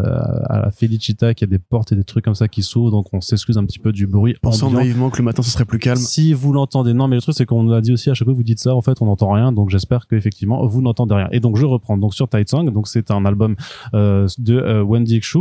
à 0.48 0.60
la 0.60 0.70
Felicita, 0.70 1.34
qu'il 1.34 1.46
y 1.46 1.50
a 1.50 1.52
des 1.52 1.58
portes 1.58 1.92
et 1.92 1.96
des 1.96 2.04
trucs 2.04 2.24
comme 2.24 2.34
ça 2.34 2.48
qui 2.48 2.62
s'ouvrent, 2.62 2.90
donc 2.90 3.06
on 3.12 3.20
s'excuse 3.20 3.58
un 3.58 3.64
petit 3.64 3.78
peu 3.78 3.92
du 3.92 4.06
bruit. 4.06 4.36
Pensant 4.40 4.70
naïvement 4.70 5.10
que 5.10 5.18
le 5.18 5.24
matin 5.24 5.42
ce 5.42 5.50
serait 5.50 5.64
plus 5.64 5.78
calme. 5.78 5.98
Si 5.98 6.32
vous 6.32 6.52
l'entendez, 6.52 6.94
non 6.94 7.08
mais 7.08 7.16
le 7.16 7.22
truc 7.22 7.34
c'est 7.36 7.46
qu'on 7.46 7.62
nous 7.62 7.74
a 7.74 7.80
dit 7.80 7.92
aussi 7.92 8.10
à 8.10 8.14
chaque 8.14 8.24
fois 8.24 8.32
que 8.32 8.38
vous 8.38 8.42
dites 8.42 8.60
ça, 8.60 8.74
en 8.74 8.80
fait 8.80 9.02
on 9.02 9.06
n'entend 9.06 9.32
rien, 9.32 9.52
donc 9.52 9.70
j'espère 9.70 10.06
qu'effectivement 10.06 10.66
vous 10.66 10.80
n'entendez 10.80 11.14
rien. 11.14 11.28
Et 11.32 11.40
donc 11.40 11.56
je 11.56 11.66
reprends 11.66 11.98
donc 11.98 12.14
sur 12.14 12.28
Tight 12.28 12.48
Song, 12.48 12.72
donc 12.72 12.88
c'est 12.88 13.10
un 13.10 13.24
album 13.26 13.56
euh, 13.94 14.26
de 14.38 14.80
Wendy 14.80 15.20
Xu 15.20 15.38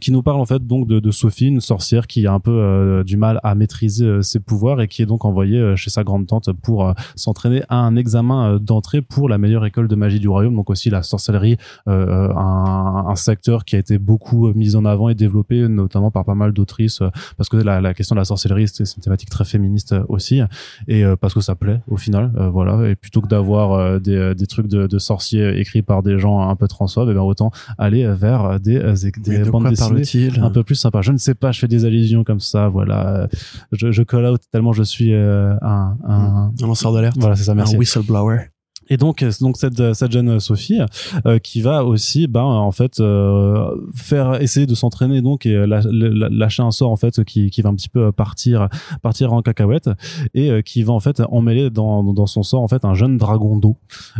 qui 0.00 0.12
nous 0.12 0.22
parle 0.22 0.40
en 0.40 0.46
fait 0.46 0.64
donc 0.64 0.86
de, 0.86 1.00
de 1.00 1.10
Sophie, 1.10 1.48
une 1.48 1.60
sorcière 1.60 2.06
qui 2.06 2.26
a 2.26 2.32
un 2.32 2.40
peu 2.40 3.02
du 3.04 3.16
mal 3.16 3.40
à 3.42 3.54
maîtriser 3.54 4.22
ses 4.22 4.40
pouvoirs 4.40 4.80
et 4.80 4.88
qui 4.88 5.02
est 5.02 5.06
donc 5.06 5.24
envoyée 5.24 5.74
chez 5.76 5.90
sa 5.90 6.04
grande 6.04 6.26
tante 6.26 6.50
pour 6.62 6.83
s'entraîner 7.16 7.62
à 7.68 7.76
un 7.76 7.96
examen 7.96 8.54
euh, 8.54 8.58
d'entrée 8.58 9.02
pour 9.02 9.28
la 9.28 9.38
meilleure 9.38 9.64
école 9.64 9.88
de 9.88 9.94
magie 9.94 10.20
du 10.20 10.28
royaume, 10.28 10.54
donc 10.54 10.70
aussi 10.70 10.90
la 10.90 11.02
sorcellerie, 11.02 11.56
euh, 11.88 12.06
euh, 12.06 12.34
un, 12.34 13.06
un, 13.08 13.16
secteur 13.16 13.64
qui 13.64 13.76
a 13.76 13.78
été 13.78 13.98
beaucoup 13.98 14.52
mis 14.54 14.76
en 14.76 14.84
avant 14.84 15.08
et 15.08 15.14
développé, 15.14 15.68
notamment 15.68 16.10
par 16.10 16.24
pas 16.24 16.34
mal 16.34 16.52
d'autrices, 16.52 17.00
parce 17.36 17.48
que 17.48 17.56
la, 17.56 17.80
la, 17.80 17.94
question 17.94 18.14
de 18.14 18.20
la 18.20 18.24
sorcellerie, 18.24 18.68
c'est 18.68 18.84
une 18.96 19.02
thématique 19.02 19.30
très 19.30 19.44
féministe 19.44 19.94
aussi, 20.08 20.40
et 20.88 21.04
parce 21.20 21.34
que 21.34 21.40
ça 21.40 21.54
plaît 21.54 21.80
au 21.88 21.96
final, 21.96 22.32
voilà. 22.52 22.88
Et 22.88 22.94
plutôt 22.94 23.20
que 23.20 23.28
d'avoir 23.28 24.00
des, 24.00 24.34
des 24.34 24.46
trucs 24.46 24.66
de, 24.66 24.86
de, 24.86 24.98
sorciers 24.98 25.58
écrits 25.58 25.82
par 25.82 26.02
des 26.02 26.18
gens 26.18 26.48
un 26.48 26.56
peu 26.56 26.68
transphobes, 26.68 27.08
et 27.08 27.12
eh 27.12 27.14
bien 27.14 27.22
autant 27.22 27.50
aller 27.78 28.06
vers 28.06 28.60
des, 28.60 28.80
des 29.18 29.44
bandes 29.44 29.68
dessinées 29.68 30.38
un 30.40 30.50
peu 30.50 30.62
plus 30.62 30.74
sympas. 30.74 31.02
Je 31.02 31.12
ne 31.12 31.18
sais 31.18 31.34
pas, 31.34 31.52
je 31.52 31.60
fais 31.60 31.68
des 31.68 31.84
allusions 31.84 32.24
comme 32.24 32.40
ça, 32.40 32.68
voilà. 32.68 33.28
Je, 33.72 33.90
je 33.90 34.02
call 34.02 34.26
out 34.26 34.40
tellement 34.50 34.72
je 34.72 34.82
suis 34.82 35.14
un, 35.14 35.58
un, 35.62 36.52
un 36.62 36.73
lanceur 36.74 36.92
d'alerte. 36.92 37.16
Voilà, 37.18 37.36
c'est 37.36 37.44
ça. 37.44 37.54
Merci. 37.54 37.76
Un 37.76 37.78
whistleblower. 37.78 38.50
Et 38.88 38.96
donc, 38.96 39.24
donc 39.40 39.56
cette, 39.56 39.94
cette 39.94 40.12
jeune 40.12 40.40
Sophie 40.40 40.80
euh, 41.26 41.38
qui 41.38 41.60
va 41.60 41.84
aussi, 41.84 42.26
ben 42.26 42.42
en 42.42 42.72
fait, 42.72 43.00
euh, 43.00 43.70
faire 43.94 44.40
essayer 44.40 44.66
de 44.66 44.74
s'entraîner 44.74 45.22
donc 45.22 45.46
et 45.46 45.66
lâcher 45.66 46.62
un 46.62 46.70
sort 46.70 46.90
en 46.90 46.96
fait 46.96 47.24
qui, 47.24 47.50
qui 47.50 47.62
va 47.62 47.70
un 47.70 47.74
petit 47.74 47.88
peu 47.88 48.12
partir 48.12 48.68
partir 49.02 49.32
en 49.32 49.42
cacahuète 49.42 49.90
et 50.34 50.50
euh, 50.50 50.62
qui 50.62 50.82
va 50.82 50.92
en 50.92 51.00
fait 51.00 51.22
emmêler 51.30 51.70
dans, 51.70 52.02
dans 52.12 52.26
son 52.26 52.42
sort 52.42 52.62
en 52.62 52.68
fait 52.68 52.84
un 52.84 52.94
jeune 52.94 53.16
dragon 53.16 53.56
d'eau. 53.56 53.76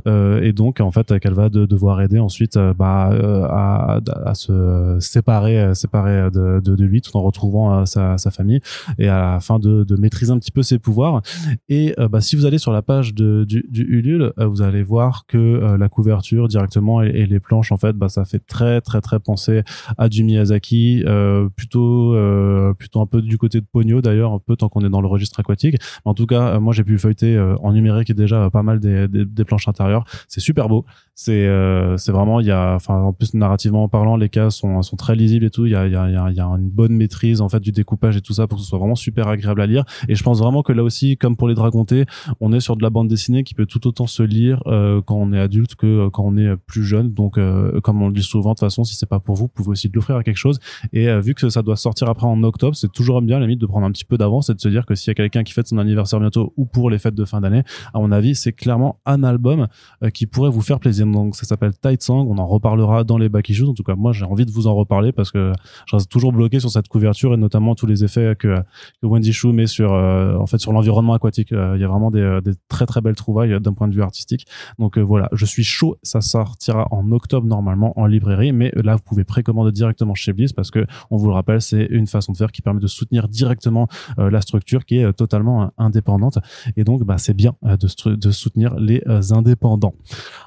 Et 0.06 0.52
donc 0.52 0.80
en 0.80 0.90
fait 0.90 1.18
qu'elle 1.18 1.34
va 1.34 1.48
de, 1.48 1.66
devoir 1.66 2.00
aider 2.00 2.18
ensuite 2.18 2.58
bah 2.76 3.10
à, 3.48 4.00
à 4.24 4.34
se 4.34 4.96
séparer 5.00 5.74
séparer 5.74 6.30
de, 6.30 6.60
de, 6.60 6.76
de, 6.76 6.84
lui 6.84 7.00
tout 7.00 7.16
en 7.16 7.22
retrouvant 7.22 7.86
sa, 7.86 8.18
sa 8.18 8.30
famille 8.30 8.60
et 8.98 9.08
à 9.08 9.34
la 9.34 9.40
fin 9.40 9.58
de, 9.58 9.84
de 9.84 9.96
maîtriser 9.96 10.32
un 10.32 10.38
petit 10.38 10.50
peu 10.50 10.62
ses 10.62 10.78
pouvoirs. 10.78 11.22
Et 11.68 11.94
bah 12.10 12.20
si 12.20 12.36
vous 12.36 12.46
allez 12.46 12.58
sur 12.58 12.72
la 12.72 12.82
page 12.82 13.14
de, 13.14 13.44
du, 13.44 13.64
du 13.68 13.82
Ulule 13.82 14.32
allez 14.62 14.82
voir 14.82 15.26
que 15.26 15.38
euh, 15.38 15.76
la 15.78 15.88
couverture 15.88 16.48
directement 16.48 17.02
et, 17.02 17.26
les 17.26 17.40
planches 17.40 17.72
en 17.72 17.76
fait 17.76 17.94
bah 17.94 18.08
ça 18.08 18.24
fait 18.24 18.38
très 18.38 18.80
très 18.80 19.00
très 19.00 19.18
penser 19.18 19.62
à 19.96 20.08
du 20.08 20.24
Miyazaki 20.24 21.02
euh, 21.06 21.48
plutôt 21.48 22.14
euh, 22.14 22.74
plutôt 22.74 23.00
un 23.00 23.06
peu 23.06 23.22
du 23.22 23.38
côté 23.38 23.60
de 23.60 23.66
Pogno 23.70 24.02
d'ailleurs 24.02 24.32
un 24.32 24.38
peu 24.38 24.56
tant 24.56 24.68
qu'on 24.68 24.84
est 24.84 24.90
dans 24.90 25.00
le 25.00 25.08
registre 25.08 25.40
aquatique. 25.40 25.76
En 26.04 26.14
tout 26.14 26.26
cas 26.26 26.58
moi 26.58 26.72
j'ai 26.72 26.84
pu 26.84 26.98
feuilleter 26.98 27.38
en 27.62 27.72
numérique 27.72 28.12
déjà 28.12 28.50
pas 28.50 28.62
mal 28.62 28.80
des, 28.80 29.08
des, 29.08 29.44
planches 29.44 29.68
intérieures. 29.68 30.04
C'est 30.28 30.40
super 30.40 30.68
beau. 30.68 30.84
C'est 31.14 31.48
c'est 31.96 32.12
vraiment 32.12 32.40
il 32.40 32.46
y 32.46 32.50
a 32.50 32.78
en 32.88 33.12
plus 33.12 33.34
narrativement 33.34 33.88
parlant 33.88 34.16
les 34.16 34.28
cases 34.28 34.56
sont 34.56 34.82
sont 34.82 34.96
très 34.96 35.14
lisibles 35.14 35.46
et 35.46 35.50
tout. 35.50 35.66
Il 35.66 35.72
y 35.72 35.76
a 35.76 35.86
il 35.86 35.92
y 35.92 35.96
a 35.96 36.08
il 36.08 36.36
y 36.36 36.40
a 36.40 36.44
une 36.44 36.68
bonne 36.68 36.92
maîtrise 36.92 37.40
en 37.40 37.48
fait 37.48 37.60
du 37.60 37.72
découpage 37.72 38.16
et 38.16 38.20
tout 38.20 38.34
ça 38.34 38.46
pour 38.46 38.58
que 38.58 38.64
ce 38.64 38.68
soit 38.68 38.78
vraiment 38.78 38.94
super 38.94 39.28
agréable 39.28 39.60
à 39.62 39.66
lire. 39.66 39.84
Et 40.08 40.14
je 40.14 40.22
pense 40.22 40.38
vraiment 40.38 40.62
que 40.62 40.72
là 40.72 40.82
aussi 40.82 41.16
comme 41.16 41.36
pour 41.36 41.48
les 41.48 41.54
Dragontés 41.54 42.04
on 42.40 42.52
est 42.52 42.60
sur 42.60 42.76
de 42.76 42.82
la 42.82 42.90
bande 42.90 43.08
dessinée 43.08 43.44
qui 43.44 43.54
peut 43.54 43.66
tout 43.66 43.86
autant 43.86 44.06
se 44.06 44.22
lire 44.22 44.43
euh, 44.66 45.00
quand 45.04 45.16
on 45.16 45.32
est 45.32 45.38
adulte 45.38 45.74
que 45.74 45.86
euh, 45.86 46.10
quand 46.10 46.24
on 46.24 46.36
est 46.36 46.56
plus 46.56 46.84
jeune. 46.84 47.12
Donc, 47.12 47.38
euh, 47.38 47.80
comme 47.80 48.02
on 48.02 48.08
le 48.08 48.12
dit 48.12 48.22
souvent, 48.22 48.50
de 48.50 48.54
toute 48.54 48.60
façon, 48.60 48.84
si 48.84 48.94
c'est 48.94 49.08
pas 49.08 49.20
pour 49.20 49.34
vous, 49.34 49.44
vous 49.44 49.48
pouvez 49.48 49.70
aussi 49.70 49.90
l'offrir 49.92 50.16
à 50.16 50.22
quelque 50.22 50.36
chose. 50.36 50.58
Et 50.92 51.08
vu 51.20 51.34
que 51.34 51.48
ça 51.48 51.62
doit 51.62 51.76
sortir 51.76 52.08
après 52.08 52.26
en 52.26 52.42
octobre, 52.42 52.76
c'est 52.76 52.92
toujours 52.92 53.20
bien, 53.22 53.38
limite, 53.40 53.60
de 53.60 53.66
prendre 53.66 53.86
un 53.86 53.90
petit 53.90 54.04
peu 54.04 54.16
d'avance 54.16 54.50
et 54.50 54.54
de 54.54 54.60
se 54.60 54.68
dire 54.68 54.86
que 54.86 54.94
s'il 54.94 55.08
y 55.08 55.12
a 55.12 55.14
quelqu'un 55.14 55.42
qui 55.42 55.52
fête 55.52 55.66
son 55.66 55.78
anniversaire 55.78 56.20
bientôt 56.20 56.52
ou 56.56 56.64
pour 56.64 56.90
les 56.90 56.98
fêtes 56.98 57.14
de 57.14 57.24
fin 57.24 57.40
d'année, 57.40 57.62
à 57.92 57.98
mon 57.98 58.12
avis, 58.12 58.34
c'est 58.34 58.52
clairement 58.52 59.00
un 59.06 59.22
album 59.22 59.68
qui 60.12 60.26
pourrait 60.26 60.50
vous 60.50 60.62
faire 60.62 60.80
plaisir. 60.80 61.06
Donc, 61.06 61.36
ça 61.36 61.44
s'appelle 61.44 61.72
Tight 61.80 62.02
Song. 62.02 62.26
On 62.30 62.38
en 62.38 62.46
reparlera 62.46 63.04
dans 63.04 63.18
les 63.18 63.28
back 63.28 63.48
issues. 63.48 63.64
En 63.64 63.74
tout 63.74 63.82
cas, 63.82 63.94
moi, 63.94 64.12
j'ai 64.12 64.24
envie 64.24 64.46
de 64.46 64.50
vous 64.50 64.66
en 64.66 64.74
reparler 64.74 65.12
parce 65.12 65.30
que 65.30 65.52
je 65.86 65.96
reste 65.96 66.10
toujours 66.10 66.32
bloqué 66.32 66.60
sur 66.60 66.70
cette 66.70 66.88
couverture 66.88 67.34
et 67.34 67.36
notamment 67.36 67.74
tous 67.74 67.86
les 67.86 68.04
effets 68.04 68.34
que, 68.38 68.60
que 69.00 69.06
Wendy 69.06 69.32
Chou 69.32 69.52
met 69.52 69.66
sur, 69.66 69.92
en 69.92 70.46
fait, 70.46 70.58
sur 70.58 70.72
l'environnement 70.72 71.14
aquatique. 71.14 71.48
Il 71.50 71.80
y 71.80 71.84
a 71.84 71.88
vraiment 71.88 72.10
des, 72.10 72.40
des 72.42 72.52
très 72.68 72.86
très 72.86 73.00
belles 73.00 73.16
trouvailles 73.16 73.60
d'un 73.60 73.72
point 73.72 73.88
de 73.88 73.94
vue 73.94 74.02
artistique. 74.02 74.33
Donc 74.78 74.98
euh, 74.98 75.00
voilà, 75.00 75.28
je 75.32 75.44
suis 75.44 75.64
chaud. 75.64 75.96
Ça 76.02 76.20
sortira 76.20 76.88
en 76.90 77.10
octobre 77.12 77.46
normalement 77.46 77.98
en 77.98 78.06
librairie, 78.06 78.52
mais 78.52 78.72
là 78.74 78.96
vous 78.96 79.02
pouvez 79.02 79.24
précommander 79.24 79.72
directement 79.72 80.14
chez 80.14 80.32
Bliss 80.32 80.52
parce 80.52 80.70
que 80.70 80.86
on 81.10 81.16
vous 81.16 81.28
le 81.28 81.34
rappelle, 81.34 81.60
c'est 81.60 81.86
une 81.90 82.06
façon 82.06 82.32
de 82.32 82.36
faire 82.36 82.52
qui 82.52 82.62
permet 82.62 82.80
de 82.80 82.86
soutenir 82.86 83.28
directement 83.28 83.88
euh, 84.18 84.30
la 84.30 84.40
structure 84.40 84.84
qui 84.84 84.98
est 84.98 85.04
euh, 85.04 85.12
totalement 85.12 85.72
indépendante. 85.78 86.38
Et 86.76 86.84
donc 86.84 87.04
bah, 87.04 87.18
c'est 87.18 87.34
bien 87.34 87.54
de 87.62 88.30
soutenir 88.30 88.74
les 88.76 89.02
indépendants. 89.32 89.94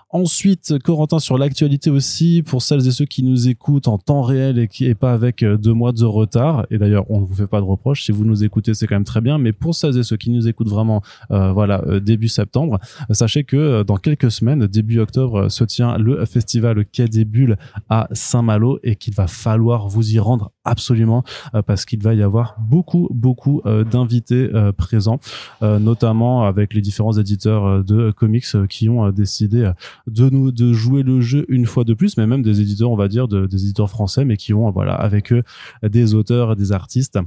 Ensuite, 0.09 0.79
Corentin 0.79 1.19
sur 1.19 1.37
l'actualité 1.37 1.89
aussi 1.89 2.41
pour 2.41 2.61
celles 2.61 2.87
et 2.87 2.91
ceux 2.91 3.03
qui 3.03 3.23
nous 3.23 3.49
écoutent 3.49 3.89
en 3.89 3.97
temps 3.97 4.21
réel 4.21 4.57
et 4.57 4.69
qui 4.69 4.85
est 4.85 4.95
pas 4.95 5.11
avec 5.11 5.43
euh, 5.43 5.57
deux 5.57 5.73
mois 5.73 5.91
de 5.91 6.05
retard. 6.05 6.65
Et 6.71 6.77
d'ailleurs, 6.77 7.03
on 7.09 7.19
ne 7.19 7.25
vous 7.25 7.35
fait 7.35 7.47
pas 7.47 7.59
de 7.59 7.65
reproche. 7.65 8.03
Si 8.05 8.13
vous 8.13 8.23
nous 8.23 8.45
écoutez, 8.45 8.73
c'est 8.73 8.87
quand 8.87 8.95
même 8.95 9.03
très 9.03 9.19
bien. 9.19 9.37
Mais 9.37 9.51
pour 9.51 9.75
celles 9.75 9.97
et 9.97 10.03
ceux 10.03 10.15
qui 10.15 10.29
nous 10.29 10.47
écoutent 10.47 10.69
vraiment, 10.69 11.01
euh, 11.31 11.51
voilà, 11.51 11.83
euh, 11.87 11.99
début 11.99 12.29
septembre, 12.29 12.79
sachez 13.11 13.43
que 13.43 13.83
dans 13.83 13.97
quelques 13.97 14.31
semaines, 14.31 14.65
début 14.67 14.99
octobre, 14.99 15.49
se 15.49 15.65
tient 15.65 15.97
le 15.97 16.23
festival 16.23 16.85
Quai 16.85 17.09
des 17.09 17.25
Bulles 17.25 17.57
à 17.89 18.07
Saint-Malo 18.13 18.79
et 18.83 18.95
qu'il 18.95 19.13
va 19.13 19.27
falloir 19.27 19.89
vous 19.89 20.13
y 20.13 20.19
rendre 20.19 20.53
absolument 20.67 21.23
parce 21.65 21.85
qu'il 21.85 22.01
va 22.01 22.13
y 22.13 22.21
avoir 22.21 22.55
beaucoup 22.59 23.07
beaucoup 23.11 23.61
d'invités 23.91 24.49
présents, 24.77 25.19
notamment 25.61 26.43
avec 26.43 26.73
les 26.73 26.81
différents 26.81 27.17
éditeurs 27.17 27.83
de 27.83 28.11
comics 28.11 28.45
qui 28.69 28.89
ont 28.89 29.09
décidé 29.09 29.71
de 30.07 30.29
nous 30.29 30.51
de 30.51 30.73
jouer 30.73 31.03
le 31.03 31.21
jeu 31.21 31.45
une 31.49 31.65
fois 31.65 31.83
de 31.83 31.93
plus, 31.93 32.17
mais 32.17 32.27
même 32.27 32.41
des 32.41 32.61
éditeurs, 32.61 32.91
on 32.91 32.95
va 32.95 33.07
dire, 33.07 33.27
de, 33.27 33.45
des 33.45 33.63
éditeurs 33.63 33.89
français, 33.89 34.25
mais 34.25 34.37
qui 34.37 34.53
ont 34.53 34.69
voilà 34.71 34.93
avec 34.93 35.31
eux 35.31 35.43
des 35.83 36.13
auteurs, 36.13 36.55
des 36.55 36.71
artistes 36.71 37.19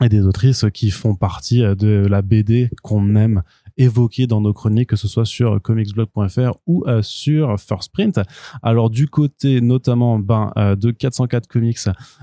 et 0.00 0.08
des 0.08 0.22
autrices 0.22 0.64
qui 0.72 0.90
font 0.90 1.14
partie 1.14 1.60
de 1.60 2.06
la 2.08 2.22
BD 2.22 2.70
qu'on 2.82 3.14
aime 3.14 3.42
évoqué 3.76 4.26
dans 4.26 4.40
nos 4.40 4.52
chroniques, 4.52 4.90
que 4.90 4.96
ce 4.96 5.08
soit 5.08 5.24
sur 5.24 5.60
comicsblog.fr 5.60 6.52
ou 6.66 6.84
euh, 6.86 7.00
sur 7.02 7.58
First 7.58 7.92
Print. 7.92 8.20
Alors 8.62 8.90
du 8.90 9.08
côté 9.08 9.60
notamment 9.60 10.18
ben, 10.18 10.52
euh, 10.56 10.76
de 10.76 10.90
404 10.90 11.46
Comics, 11.46 11.78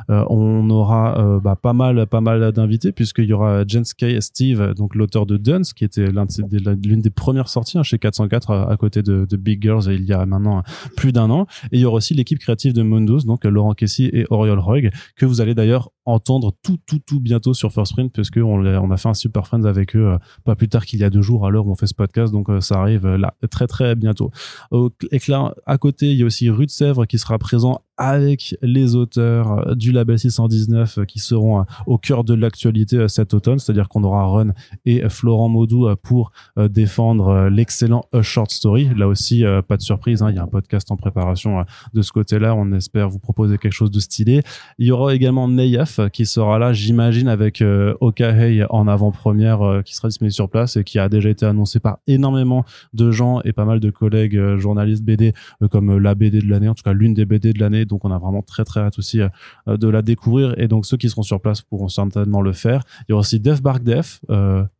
euh, 0.09 0.23
on 0.29 0.69
aura 0.69 1.39
bah, 1.43 1.55
pas 1.55 1.73
mal, 1.73 2.07
pas 2.07 2.21
mal 2.21 2.51
d'invités 2.51 2.91
puisqu'il 2.91 3.25
y 3.25 3.33
aura 3.33 3.63
Jens 3.67 3.93
K. 3.93 4.21
Steve, 4.21 4.73
donc 4.75 4.95
l'auteur 4.95 5.25
de 5.25 5.37
Duns, 5.37 5.61
qui 5.75 5.83
était 5.83 6.07
l'une 6.07 7.01
des, 7.01 7.09
premières 7.09 7.49
sorties 7.49 7.77
hein, 7.77 7.83
chez 7.83 7.99
404 7.99 8.51
à, 8.51 8.77
côté 8.77 9.01
de, 9.01 9.25
Big 9.35 9.61
Girls 9.61 9.85
il 9.89 10.03
y 10.03 10.13
a 10.13 10.25
maintenant 10.25 10.63
plus 10.95 11.11
d'un 11.11 11.29
an. 11.29 11.47
Et 11.71 11.77
il 11.77 11.79
y 11.79 11.85
aura 11.85 11.97
aussi 11.97 12.13
l'équipe 12.13 12.39
créative 12.39 12.73
de 12.73 12.83
Mundus, 12.83 13.25
donc 13.25 13.45
Laurent 13.45 13.73
Kessy 13.73 14.09
et 14.11 14.25
Oriol 14.29 14.59
Roig, 14.59 14.91
que 15.15 15.25
vous 15.25 15.41
allez 15.41 15.55
d'ailleurs 15.55 15.91
entendre 16.05 16.53
tout, 16.63 16.77
tout, 16.85 16.99
tout 16.99 17.19
bientôt 17.19 17.53
sur 17.53 17.71
First 17.71 17.93
Print 17.93 18.11
puisque 18.11 18.37
on 18.37 18.91
a 18.91 18.97
fait 18.97 19.09
un 19.09 19.13
Super 19.13 19.47
Friends 19.47 19.63
avec 19.63 19.95
eux 19.95 20.17
pas 20.43 20.55
plus 20.55 20.69
tard 20.69 20.85
qu'il 20.85 20.99
y 20.99 21.03
a 21.03 21.09
deux 21.09 21.21
jours 21.21 21.38
à 21.45 21.49
l'heure 21.49 21.67
où 21.67 21.71
on 21.71 21.75
fait 21.75 21.87
ce 21.87 21.93
podcast, 21.93 22.31
donc 22.31 22.49
euh, 22.49 22.61
ça 22.61 22.79
arrive 22.79 23.05
euh, 23.05 23.17
là 23.17 23.33
très 23.49 23.67
très 23.67 23.95
bientôt. 23.95 24.31
Au 24.71 24.89
éclair 25.11 25.53
à 25.65 25.77
côté, 25.77 26.11
il 26.11 26.17
y 26.17 26.23
a 26.23 26.25
aussi 26.25 26.49
Rue 26.49 26.65
de 26.65 26.71
Sèvres 26.71 27.05
qui 27.05 27.17
sera 27.17 27.37
présent 27.37 27.81
avec 27.99 28.57
les 28.61 28.95
auteurs 28.95 29.51
euh, 29.51 29.75
du 29.75 29.91
label 29.91 30.17
619 30.17 31.05
qui 31.05 31.19
seront 31.19 31.65
au 31.85 31.97
cœur 31.97 32.23
de 32.23 32.33
l'actualité 32.33 33.07
cet 33.07 33.33
automne, 33.33 33.59
c'est-à-dire 33.59 33.89
qu'on 33.89 34.03
aura 34.03 34.25
Run 34.25 34.53
et 34.85 35.07
Florent 35.09 35.49
Maudou 35.49 35.87
pour 36.01 36.31
défendre 36.57 37.49
l'excellent 37.49 38.05
Short 38.21 38.51
Story. 38.51 38.89
Là 38.95 39.07
aussi, 39.07 39.43
pas 39.67 39.77
de 39.77 39.81
surprise, 39.81 40.21
hein, 40.21 40.29
il 40.29 40.35
y 40.35 40.39
a 40.39 40.43
un 40.43 40.47
podcast 40.47 40.91
en 40.91 40.97
préparation 40.97 41.63
de 41.93 42.01
ce 42.01 42.11
côté-là. 42.11 42.55
On 42.55 42.71
espère 42.71 43.09
vous 43.09 43.19
proposer 43.19 43.57
quelque 43.57 43.73
chose 43.73 43.91
de 43.91 43.99
stylé. 43.99 44.41
Il 44.77 44.87
y 44.87 44.91
aura 44.91 45.13
également 45.13 45.47
Neyaf 45.47 45.99
qui 46.11 46.25
sera 46.25 46.59
là, 46.59 46.73
j'imagine, 46.73 47.27
avec 47.27 47.63
Okahei 47.99 48.65
en 48.69 48.87
avant-première 48.87 49.81
qui 49.83 49.95
sera 49.95 50.07
disponible 50.07 50.33
sur 50.33 50.49
place 50.49 50.77
et 50.77 50.83
qui 50.83 50.99
a 50.99 51.09
déjà 51.09 51.29
été 51.29 51.45
annoncé 51.45 51.79
par 51.79 51.99
énormément 52.07 52.65
de 52.93 53.11
gens 53.11 53.41
et 53.43 53.53
pas 53.53 53.65
mal 53.65 53.79
de 53.79 53.89
collègues 53.89 54.37
euh, 54.37 54.57
journalistes 54.57 55.03
BD 55.03 55.33
euh, 55.61 55.67
comme 55.67 55.91
euh, 55.91 55.99
la 55.99 56.15
BD 56.15 56.39
de 56.39 56.49
l'année, 56.49 56.67
en 56.67 56.75
tout 56.75 56.83
cas 56.83 56.93
l'une 56.93 57.13
des 57.13 57.25
BD 57.25 57.53
de 57.53 57.59
l'année. 57.59 57.85
Donc 57.89 58.05
on 58.05 58.11
a 58.11 58.17
vraiment 58.17 58.41
très 58.41 58.63
très 58.63 58.81
hâte 58.81 58.97
aussi 58.97 59.19
de 59.67 59.87
la 59.87 60.01
découvrir 60.01 60.57
et 60.57 60.67
donc 60.67 60.85
ceux 60.85 60.97
qui 60.97 61.09
seront 61.09 61.23
sur 61.23 61.41
place 61.41 61.61
pourront 61.61 61.87
certainement 61.87 62.41
le 62.41 62.53
faire. 62.53 62.83
Il 63.01 63.11
y 63.11 63.13
aura 63.13 63.21
aussi 63.21 63.39
Def 63.39 63.61
Bark 63.61 63.83
Def, 63.83 64.21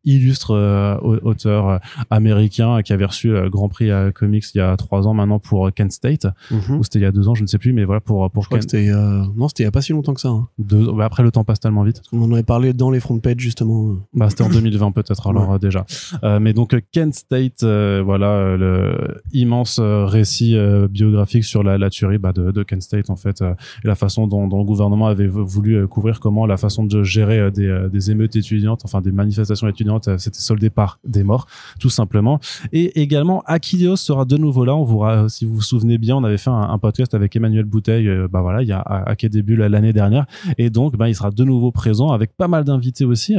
illustre 0.05 0.99
auteur 1.23 1.79
américain 2.09 2.81
qui 2.81 2.93
avait 2.93 3.05
reçu 3.05 3.29
le 3.29 3.49
Grand 3.49 3.69
Prix 3.69 3.91
à 3.91 4.11
Comics 4.11 4.45
il 4.53 4.59
y 4.59 4.61
a 4.61 4.75
trois 4.77 5.07
ans 5.07 5.13
maintenant 5.13 5.39
pour 5.39 5.71
Kent 5.73 5.91
State 5.91 6.27
mhm. 6.51 6.79
ou 6.79 6.83
c'était 6.83 6.99
il 6.99 7.03
y 7.03 7.05
a 7.05 7.11
deux 7.11 7.27
ans, 7.27 7.35
je 7.35 7.41
ne 7.41 7.47
sais 7.47 7.57
plus, 7.57 7.73
mais 7.73 7.83
voilà 7.83 8.01
pour 8.01 8.29
pour. 8.31 8.43
Je 8.43 8.49
crois 8.49 8.59
que 8.59 8.63
c'était 8.63 8.91
non, 8.91 9.47
c'était 9.47 9.63
il 9.63 9.65
y 9.65 9.67
a 9.67 9.71
pas 9.71 9.81
si 9.81 9.91
longtemps 9.91 10.13
que 10.13 10.21
ça. 10.21 10.29
Hein. 10.29 10.47
Bah, 10.57 11.05
après 11.05 11.23
le 11.23 11.31
temps 11.31 11.43
passe 11.43 11.59
tellement 11.59 11.83
vite. 11.83 12.01
On 12.11 12.21
en 12.21 12.31
avait 12.31 12.43
parlé 12.43 12.73
dans 12.73 12.91
les 12.91 12.99
front 12.99 13.19
pages 13.19 13.39
justement. 13.39 13.95
Bah 14.13 14.29
c'était 14.29 14.43
en 14.43 14.49
2020 14.49 14.91
peut-être 14.91 15.27
alors 15.27 15.59
déjà. 15.59 15.85
Euh, 16.23 16.39
mais 16.39 16.53
donc 16.53 16.75
Kent 16.91 17.13
State, 17.13 17.63
euh, 17.63 18.01
voilà 18.03 18.31
euh, 18.31 18.57
le 18.57 19.21
immense 19.31 19.79
récit 19.79 20.55
biographique 20.89 21.43
sur 21.43 21.63
la, 21.63 21.77
la 21.77 21.89
tuerie 21.89 22.17
bah, 22.17 22.33
de, 22.33 22.51
de, 22.51 22.63
Kent 22.63 22.81
State 22.81 22.98
en 23.09 23.15
fait, 23.15 23.41
et 23.41 23.87
la 23.87 23.95
façon 23.95 24.27
dont, 24.27 24.47
dont, 24.47 24.59
le 24.59 24.65
gouvernement 24.65 25.07
avait 25.07 25.27
voulu 25.27 25.87
couvrir 25.87 26.19
comment 26.19 26.45
la 26.45 26.57
façon 26.57 26.83
de 26.83 27.03
gérer 27.03 27.51
des, 27.51 27.87
des 27.91 28.11
émeutes 28.11 28.35
étudiantes, 28.35 28.81
enfin 28.83 29.01
des 29.01 29.11
manifestations 29.11 29.67
étudiantes, 29.67 30.17
c'était 30.17 30.39
soldé 30.39 30.69
par 30.69 30.99
des 31.05 31.23
morts, 31.23 31.47
tout 31.79 31.89
simplement. 31.89 32.39
Et 32.71 33.01
également 33.01 33.43
Achilleos 33.45 33.95
sera 33.95 34.25
de 34.25 34.37
nouveau 34.37 34.65
là. 34.65 34.75
On 34.75 34.83
vous, 34.83 35.03
si 35.29 35.45
vous 35.45 35.55
vous 35.55 35.61
souvenez 35.61 35.97
bien, 35.97 36.15
on 36.15 36.23
avait 36.23 36.37
fait 36.37 36.49
un, 36.49 36.77
podcast 36.79 37.13
avec 37.13 37.35
Emmanuel 37.35 37.65
Bouteille, 37.65 38.09
bah 38.31 38.41
voilà, 38.41 38.61
il 38.61 38.67
y 38.67 38.71
a 38.71 38.79
à, 38.79 39.15
quai 39.15 39.29
début 39.29 39.55
l'année 39.55 39.93
dernière, 39.93 40.25
et 40.57 40.69
donc 40.69 40.95
bah, 40.97 41.09
il 41.09 41.15
sera 41.15 41.31
de 41.31 41.43
nouveau 41.43 41.71
présent 41.71 42.11
avec 42.11 42.35
pas 42.35 42.47
mal 42.47 42.63
d'invités 42.63 43.05
aussi 43.05 43.35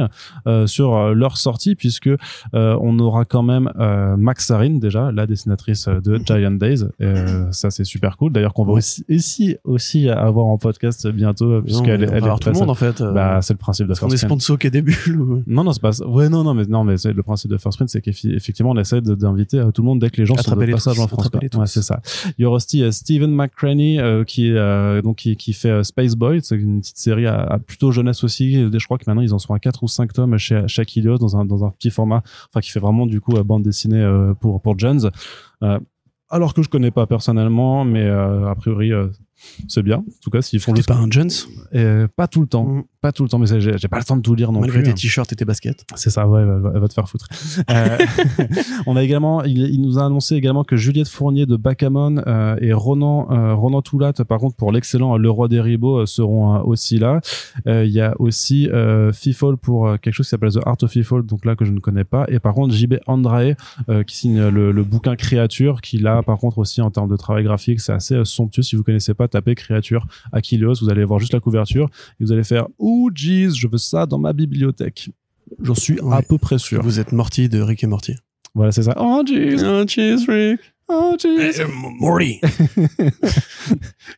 sur 0.65 1.13
leur 1.13 1.37
sortie 1.37 1.75
puisque 1.75 2.09
on 2.53 2.99
aura 2.99 3.25
quand 3.25 3.43
même 3.43 3.71
euh, 3.79 4.15
Max 4.17 4.45
Sarin 4.47 4.77
déjà, 4.77 5.11
la 5.11 5.27
dessinatrice 5.27 5.87
de 5.87 6.19
Giant 6.25 6.51
Days. 6.51 6.83
Euh, 7.01 7.51
ça 7.51 7.71
c'est 7.71 7.83
super 7.83 8.17
cool. 8.17 8.31
D'ailleurs 8.31 8.53
qu'on 8.53 8.65
va 8.65 8.73
aussi, 8.73 9.05
aussi, 9.09 9.50
aussi 9.63 10.09
avoir 10.09 10.45
en 10.45 10.57
podcast 10.57 11.07
bientôt 11.07 11.61
puisqu'elle 11.61 12.03
elle 12.03 12.15
est 12.15 12.39
tout 12.39 12.49
le 12.49 12.53
monde 12.53 12.69
en 12.69 12.75
fait. 12.75 13.01
Euh. 13.01 13.11
Bah 13.11 13.41
c'est 13.41 13.53
le 13.53 13.57
principe 13.57 13.87
de 13.87 13.93
First 13.93 13.99
Sprint. 13.99 14.13
On 14.13 14.15
est 14.15 14.29
sponsor 14.29 14.59
qui 14.59 14.71
début. 14.71 14.97
Non 15.47 15.63
non 15.63 15.73
c'est 15.73 15.81
pas. 15.81 15.99
Ouais 16.05 16.29
non 16.29 16.43
non 16.43 16.53
mais 16.53 16.65
non 16.65 16.83
mais 16.83 16.95
le 17.03 17.23
principe 17.23 17.51
de 17.51 17.57
First 17.57 17.75
Sprint 17.75 17.89
c'est 17.89 18.01
qu'effectivement 18.01 18.71
on 18.71 18.77
essaie 18.77 19.01
d'inviter 19.01 19.63
tout 19.73 19.81
le 19.81 19.87
monde 19.87 19.99
dès 19.99 20.09
que 20.09 20.17
les 20.17 20.25
gens 20.25 20.35
sont 20.35 20.55
de 20.55 20.71
passage 20.71 20.99
en 20.99 21.07
France. 21.07 21.29
Ouais 21.33 21.67
c'est 21.67 21.81
ça. 21.81 22.01
Il 22.37 22.43
y 22.43 22.45
aura 22.45 22.57
aussi 22.57 22.83
Steven 22.91 23.33
McCraney 23.33 23.99
qui 24.25 24.47
est 24.47 25.01
donc 25.01 25.17
qui, 25.17 25.35
qui 25.35 25.53
fait 25.53 25.83
Space 25.83 26.15
Boy, 26.15 26.39
c'est 26.41 26.55
une 26.55 26.81
petite 26.81 26.97
série 26.97 27.27
à, 27.27 27.59
plutôt 27.65 27.91
jeunesse 27.91 28.23
aussi. 28.23 28.53
Je 28.71 28.85
crois 28.85 28.97
que 28.97 29.03
maintenant 29.07 29.21
ils 29.21 29.33
en 29.33 29.39
sont 29.39 29.53
à 29.53 29.59
4 29.59 29.83
ou 29.83 29.87
5 29.87 30.13
tomes 30.13 30.37
chez, 30.37 30.63
chez 30.67 30.83
dans 31.01 31.37
un 31.37 31.45
dans 31.45 31.65
un 31.65 31.69
petit 31.71 31.89
format, 31.89 32.23
enfin 32.49 32.59
qui 32.61 32.71
fait 32.71 32.79
vraiment 32.79 33.05
du 33.05 33.21
coup 33.21 33.35
bande 33.43 33.63
dessinée 33.63 34.01
euh, 34.01 34.33
pour 34.33 34.61
pour 34.61 34.77
Jones. 34.77 35.09
Euh, 35.63 35.79
alors 36.29 36.53
que 36.53 36.63
je 36.63 36.69
connais 36.69 36.91
pas 36.91 37.07
personnellement, 37.07 37.83
mais 37.83 38.03
euh, 38.05 38.49
a 38.49 38.55
priori 38.55 38.91
c'est 39.67 39.83
bien. 39.83 39.97
En 39.97 40.21
tout 40.21 40.29
cas, 40.29 40.41
s'ils 40.41 40.59
font 40.59 40.73
le. 40.73 40.83
pas 40.83 40.95
un 40.95 41.09
Jones 41.09 41.31
Pas 42.15 42.27
tout 42.27 42.41
le 42.41 42.47
temps. 42.47 42.65
Mm. 42.65 42.83
Pas 43.01 43.11
tout 43.11 43.23
le 43.23 43.29
temps, 43.29 43.39
mais 43.39 43.47
j'ai 43.47 43.87
pas 43.87 43.97
le 43.97 44.03
temps 44.03 44.15
de 44.15 44.21
tout 44.21 44.35
lire 44.35 44.51
non 44.51 44.59
Malgré 44.59 44.77
plus. 44.77 44.83
Malgré 44.83 44.93
tes 44.93 45.01
t-shirts 45.01 45.33
et 45.33 45.35
tes 45.35 45.43
baskets. 45.43 45.85
C'est 45.95 46.11
ça, 46.11 46.27
ouais, 46.27 46.41
elle 46.41 46.79
va, 46.79 46.87
te 46.87 46.93
faire 46.93 47.09
foutre. 47.09 47.27
euh, 47.71 47.97
on 48.85 48.95
a 48.95 49.03
également, 49.03 49.43
il, 49.43 49.81
nous 49.81 49.97
a 49.97 50.05
annoncé 50.05 50.35
également 50.35 50.63
que 50.63 50.75
Juliette 50.75 51.07
Fournier 51.07 51.47
de 51.47 51.55
Backgammon 51.55 52.21
euh, 52.27 52.57
et 52.61 52.73
Ronan, 52.73 53.27
euh, 53.31 53.55
Ronan 53.55 53.81
Toulat, 53.81 54.13
par 54.13 54.37
contre, 54.37 54.55
pour 54.55 54.71
l'excellent 54.71 55.17
Le 55.17 55.31
Roi 55.31 55.47
des 55.47 55.59
Ribauds, 55.59 56.01
euh, 56.01 56.05
seront 56.05 56.61
aussi 56.61 56.99
là. 56.99 57.21
Il 57.65 57.89
y 57.89 58.01
a 58.01 58.13
aussi 58.19 58.69
Fifol 59.13 59.57
pour 59.57 59.99
quelque 59.99 60.13
chose 60.13 60.27
qui 60.27 60.29
s'appelle 60.29 60.51
The 60.51 60.59
Art 60.63 60.77
of 60.83 60.91
Fifol, 60.91 61.25
donc 61.25 61.43
là 61.45 61.55
que 61.55 61.65
je 61.65 61.71
ne 61.71 61.79
connais 61.79 62.03
pas. 62.03 62.25
Et 62.27 62.37
par 62.37 62.53
contre, 62.53 62.75
JB 62.75 62.97
Andrae, 63.07 63.55
qui 64.05 64.15
signe 64.15 64.47
le, 64.47 64.71
le, 64.71 64.83
bouquin 64.83 65.15
Créature, 65.15 65.81
qui 65.81 65.97
là, 65.97 66.21
par 66.21 66.37
contre, 66.37 66.59
aussi 66.59 66.81
en 66.81 66.91
termes 66.91 67.09
de 67.09 67.15
travail 67.15 67.43
graphique, 67.43 67.79
c'est 67.79 67.93
assez 67.93 68.23
somptueux. 68.25 68.61
Si 68.61 68.75
vous 68.75 68.83
connaissez 68.83 69.15
pas, 69.15 69.27
tapez 69.27 69.55
Créature 69.55 70.05
Achilleos, 70.31 70.75
vous 70.81 70.89
allez 70.89 71.03
voir 71.03 71.19
juste 71.19 71.33
la 71.33 71.39
couverture 71.39 71.89
et 72.19 72.23
vous 72.23 72.31
allez 72.31 72.43
faire 72.43 72.67
Oh 72.93 73.09
jeez, 73.15 73.51
je 73.55 73.67
veux 73.67 73.77
ça 73.77 74.05
dans 74.05 74.19
ma 74.19 74.33
bibliothèque. 74.33 75.11
J'en 75.61 75.75
suis 75.75 75.97
à 76.11 76.21
peu 76.21 76.37
près 76.37 76.57
sûr. 76.57 76.83
Vous 76.83 76.99
êtes 76.99 77.13
Morty 77.13 77.47
de 77.47 77.61
Rick 77.61 77.85
et 77.85 77.87
Morty. 77.87 78.15
Voilà, 78.53 78.73
c'est 78.73 78.83
ça. 78.83 78.95
Oh 78.99 79.23
jeez. 79.25 79.55
Oh 79.63 79.85
jeez, 79.87 80.15
Rick. 80.27 80.59
Oh 80.89 81.15
jeez. 81.17 81.61
Hey, 81.61 81.65
Morty. 81.99 82.41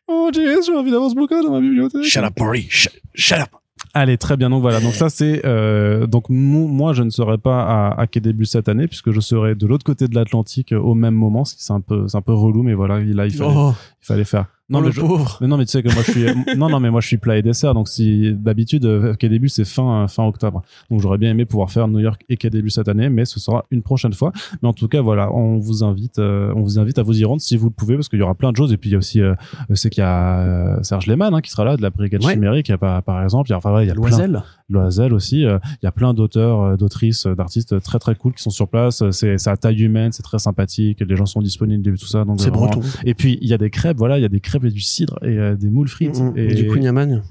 oh 0.08 0.30
jeez, 0.34 0.62
j'ai 0.66 0.72
envie 0.72 0.90
d'avoir 0.90 1.08
ce 1.08 1.14
bouquin 1.14 1.40
dans 1.42 1.52
ma 1.52 1.60
bibliothèque. 1.60 2.02
Shut 2.02 2.24
up, 2.24 2.34
Morty. 2.36 2.66
Shut, 2.68 3.38
up. 3.38 3.50
Allez, 3.92 4.18
très 4.18 4.36
bien. 4.36 4.50
Donc 4.50 4.62
voilà. 4.62 4.80
Donc 4.80 4.94
ça 4.94 5.08
c'est 5.08 5.46
euh, 5.46 6.08
donc 6.08 6.28
moi 6.28 6.94
je 6.94 7.04
ne 7.04 7.10
serai 7.10 7.38
pas 7.38 7.62
à, 7.62 8.00
à 8.00 8.06
quai 8.08 8.18
début 8.18 8.44
cette 8.44 8.68
année 8.68 8.88
puisque 8.88 9.12
je 9.12 9.20
serai 9.20 9.54
de 9.54 9.68
l'autre 9.68 9.84
côté 9.84 10.08
de 10.08 10.16
l'Atlantique 10.16 10.72
au 10.72 10.94
même 10.94 11.14
moment, 11.14 11.44
ce 11.44 11.54
qui 11.54 11.62
c'est 11.62 11.72
un 11.72 11.80
peu 11.80 12.08
c'est 12.08 12.16
un 12.16 12.22
peu 12.22 12.32
relou, 12.32 12.64
mais 12.64 12.74
voilà, 12.74 12.98
là 12.98 13.26
il 13.26 13.32
fallait, 13.34 13.52
oh. 13.54 13.72
il 14.02 14.06
fallait 14.06 14.24
faire. 14.24 14.46
Non, 14.70 14.78
oh, 14.78 14.82
mais, 14.82 14.92
je, 14.92 15.00
mais 15.42 15.46
non, 15.46 15.58
mais 15.58 15.66
tu 15.66 15.72
sais 15.72 15.82
que 15.82 15.92
moi 15.92 16.02
je 16.06 16.10
suis 16.10 16.24
non 16.56 16.70
non 16.70 16.80
mais 16.80 16.90
moi 16.90 17.02
je 17.02 17.06
suis 17.06 17.18
plat 17.18 17.36
et 17.36 17.42
dessert 17.42 17.74
donc 17.74 17.86
si 17.86 18.32
d'habitude 18.32 18.86
euh, 18.86 19.12
quai 19.12 19.28
début 19.28 19.50
c'est 19.50 19.66
fin 19.66 20.08
fin 20.08 20.24
octobre. 20.24 20.62
Donc 20.90 21.02
j'aurais 21.02 21.18
bien 21.18 21.30
aimé 21.32 21.44
pouvoir 21.44 21.70
faire 21.70 21.86
New 21.86 21.98
York 21.98 22.24
et 22.30 22.38
quai 22.38 22.48
début 22.48 22.70
cette 22.70 22.88
année 22.88 23.10
mais 23.10 23.26
ce 23.26 23.38
sera 23.38 23.66
une 23.70 23.82
prochaine 23.82 24.14
fois. 24.14 24.32
Mais 24.62 24.68
en 24.68 24.72
tout 24.72 24.88
cas 24.88 25.02
voilà 25.02 25.30
on 25.34 25.58
vous 25.58 25.84
invite 25.84 26.18
euh, 26.18 26.50
on 26.56 26.62
vous 26.62 26.78
invite 26.78 26.98
à 26.98 27.02
vous 27.02 27.20
y 27.20 27.26
rendre 27.26 27.42
si 27.42 27.58
vous 27.58 27.66
le 27.66 27.74
pouvez 27.74 27.96
parce 27.96 28.08
qu'il 28.08 28.18
y 28.18 28.22
aura 28.22 28.34
plein 28.34 28.52
de 28.52 28.56
choses. 28.56 28.72
Et 28.72 28.78
puis 28.78 28.88
il 28.88 28.92
y 28.94 28.96
a 28.96 28.98
aussi 28.98 29.20
euh, 29.20 29.34
c'est 29.74 29.90
qu'il 29.90 30.00
y 30.00 30.06
a 30.06 30.78
Serge 30.82 31.08
Lehmann 31.08 31.34
hein, 31.34 31.42
qui 31.42 31.50
sera 31.50 31.64
là 31.64 31.76
de 31.76 31.82
la 31.82 31.90
brigade 31.90 32.24
ouais. 32.24 32.32
chimérique 32.32 32.74
par 32.74 33.22
exemple. 33.22 33.50
Il 33.50 33.52
y 33.52 33.54
a 33.54 33.58
enfin 33.58 33.82
il 33.82 33.88
y 33.88 33.90
a 33.90 33.94
Loisel. 33.94 34.42
Loisel 34.70 35.12
aussi 35.12 35.42
il 35.42 35.60
y 35.82 35.86
a 35.86 35.92
plein 35.92 36.14
d'auteurs 36.14 36.78
d'autrices 36.78 37.26
d'artistes 37.26 37.82
très 37.82 37.98
très 37.98 38.14
cool 38.14 38.32
qui 38.32 38.42
sont 38.42 38.48
sur 38.48 38.68
place. 38.68 39.04
C'est 39.10 39.46
à 39.46 39.58
taille 39.58 39.82
humaine 39.82 40.12
c'est 40.12 40.22
très 40.22 40.38
sympathique. 40.38 41.02
Les 41.06 41.16
gens 41.16 41.26
sont 41.26 41.42
disponibles 41.42 41.86
et 41.86 41.98
tout 41.98 42.06
ça 42.06 42.24
donc 42.24 42.40
c'est 42.40 42.50
breton. 42.50 42.80
Et 43.04 43.12
puis 43.12 43.38
il 43.42 43.48
y 43.48 43.52
a 43.52 43.58
des 43.58 43.68
crêpes 43.68 43.98
voilà 43.98 44.18
il 44.18 44.22
y 44.22 44.24
a 44.24 44.30
des 44.30 44.40
crêpes 44.40 44.53
et 44.62 44.70
du 44.70 44.80
cidre 44.80 45.18
et 45.22 45.38
euh, 45.38 45.56
des 45.56 45.70
moules 45.70 45.88
frites 45.88 46.20
mm, 46.20 46.30
mm. 46.30 46.38
et, 46.38 46.54
du 46.54 46.66
kouign 46.66 47.22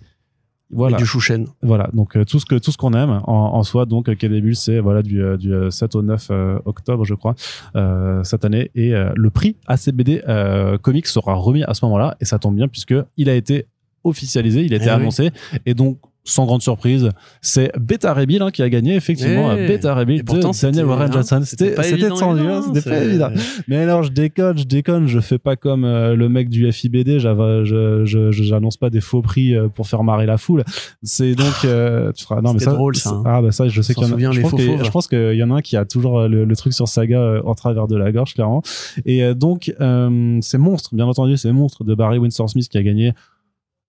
voilà. 0.76 0.98
Et 0.98 1.00
du 1.00 1.06
chouchen. 1.06 1.46
Voilà, 1.62 1.90
donc 1.94 2.18
euh, 2.18 2.26
tout 2.26 2.40
ce 2.40 2.48
que 2.48 2.56
tout 2.56 2.72
ce 2.72 2.78
qu'on 2.78 2.94
aime 2.94 3.22
en, 3.26 3.54
en, 3.54 3.62
soi. 3.62 3.86
Donc 3.86 4.16
Quai 4.18 4.28
début, 4.28 4.56
c'est 4.56 4.80
voilà 4.80 5.04
du, 5.04 5.22
euh, 5.22 5.38
du 5.38 5.54
7 5.70 5.94
au 5.94 6.02
9 6.02 6.32
octobre, 6.66 7.06
je 7.06 7.14
crois, 7.14 7.36
cette 8.24 8.44
année. 8.44 8.72
Et 8.74 8.92
le 9.16 9.30
prix 9.30 9.56
ACBD 9.68 10.24
Comics 10.82 11.08
sera 11.08 11.36
remis 11.36 11.64
à 11.64 11.76
ce 11.76 11.86
moment-là, 11.86 12.18
et 12.20 12.26
ça 12.26 12.40
tombe 12.40 12.56
bien 12.56 12.68
puisque 12.68 12.96
il 13.18 13.30
a 13.30 13.36
été 13.36 13.68
officialisé, 14.04 14.64
il 14.64 14.74
a 14.74 14.78
été 14.78 14.88
eh 14.88 14.90
annoncé, 14.90 15.32
et 15.66 15.76
donc 15.76 16.00
sans 16.26 16.46
grande 16.46 16.62
surprise, 16.62 17.10
c'est 17.42 17.72
Beta 17.78 18.14
Ray 18.14 18.26
Bill 18.26 18.42
hein, 18.42 18.50
qui 18.52 18.62
a 18.62 18.70
gagné 18.70 18.96
effectivement 18.96 19.52
Eh, 19.58 19.68
Beta 19.68 19.94
Ray 19.94 20.06
Bill 20.06 20.20
et 20.22 20.24
pourtant, 20.24 20.52
de 20.52 20.62
Daniel 20.62 20.86
Warren 20.86 21.10
hein, 21.10 21.14
Johnson. 21.14 21.42
c'était 21.44 21.66
C'était 21.66 21.76
pas 21.76 21.84
c'était 21.84 22.06
hein, 22.06 22.64
pas 22.74 22.80
c'est- 22.82 23.06
évident. 23.06 23.30
Mais 23.68 23.78
alors 23.78 24.04
je 24.04 24.12
déconne, 24.12 24.58
je 24.58 24.64
déconne, 24.64 25.08
je 25.08 25.20
fais 25.20 25.38
pas 25.38 25.56
comme 25.58 25.84
euh, 25.84 26.16
le 26.16 26.30
mec 26.30 26.48
du 26.50 26.72
FIBD, 26.72 27.20
j'avais- 27.20 27.66
je 27.66 28.06
je 28.06 28.32
je- 28.32 28.44
j'annonce 28.44 28.78
pas 28.78 28.90
des 28.90 29.02
faux 29.02 29.22
prix 29.22 29.54
euh, 29.56 29.68
pour 29.68 29.88
faire 29.88 30.04
marrer 30.04 30.26
la 30.26 30.38
foule. 30.38 30.64
C'est 31.04 31.36
donc 31.36 31.66
euh, 31.66 32.12
tu 32.14 32.24
feras 32.24 32.42
non 32.42 32.54
mais 32.54 32.60
ça 32.60 32.72
drôle, 32.72 32.96
ça, 32.96 33.10
hein. 33.10 33.24
Ah 33.26 33.42
bah 33.42 33.52
ça 33.52 33.68
je 33.68 33.82
sais 33.82 33.94
qu'il 33.94 34.04
y 34.04 34.28
en 34.28 34.32
a 34.32 34.32
je 34.32 34.90
pense 34.92 35.08
qu'il 35.08 35.34
y 35.36 35.44
en 35.44 35.52
a 35.52 35.56
un 35.56 35.62
qui 35.62 35.76
a 35.76 35.84
toujours 35.86 36.20
euh, 36.20 36.28
le, 36.30 36.46
le 36.46 36.56
truc 36.56 36.74
sur 36.74 36.88
Saga 36.88 37.20
euh, 37.20 37.42
en 37.46 37.54
travers 37.56 37.88
de 37.88 37.98
la 37.98 38.12
gorge 38.14 38.34
clairement. 38.34 38.62
Et 39.06 39.34
donc 39.36 39.74
euh, 39.82 40.38
c'est 40.42 40.58
Monstre 40.58 40.96
bien 40.96 41.06
entendu, 41.06 41.36
c'est 41.38 41.52
Monstre 41.52 41.84
de 41.84 41.94
Barry 41.96 42.18
Windsor 42.18 42.50
Smith 42.50 42.70
qui 42.70 42.78
a 42.78 42.84
gagné 42.84 43.14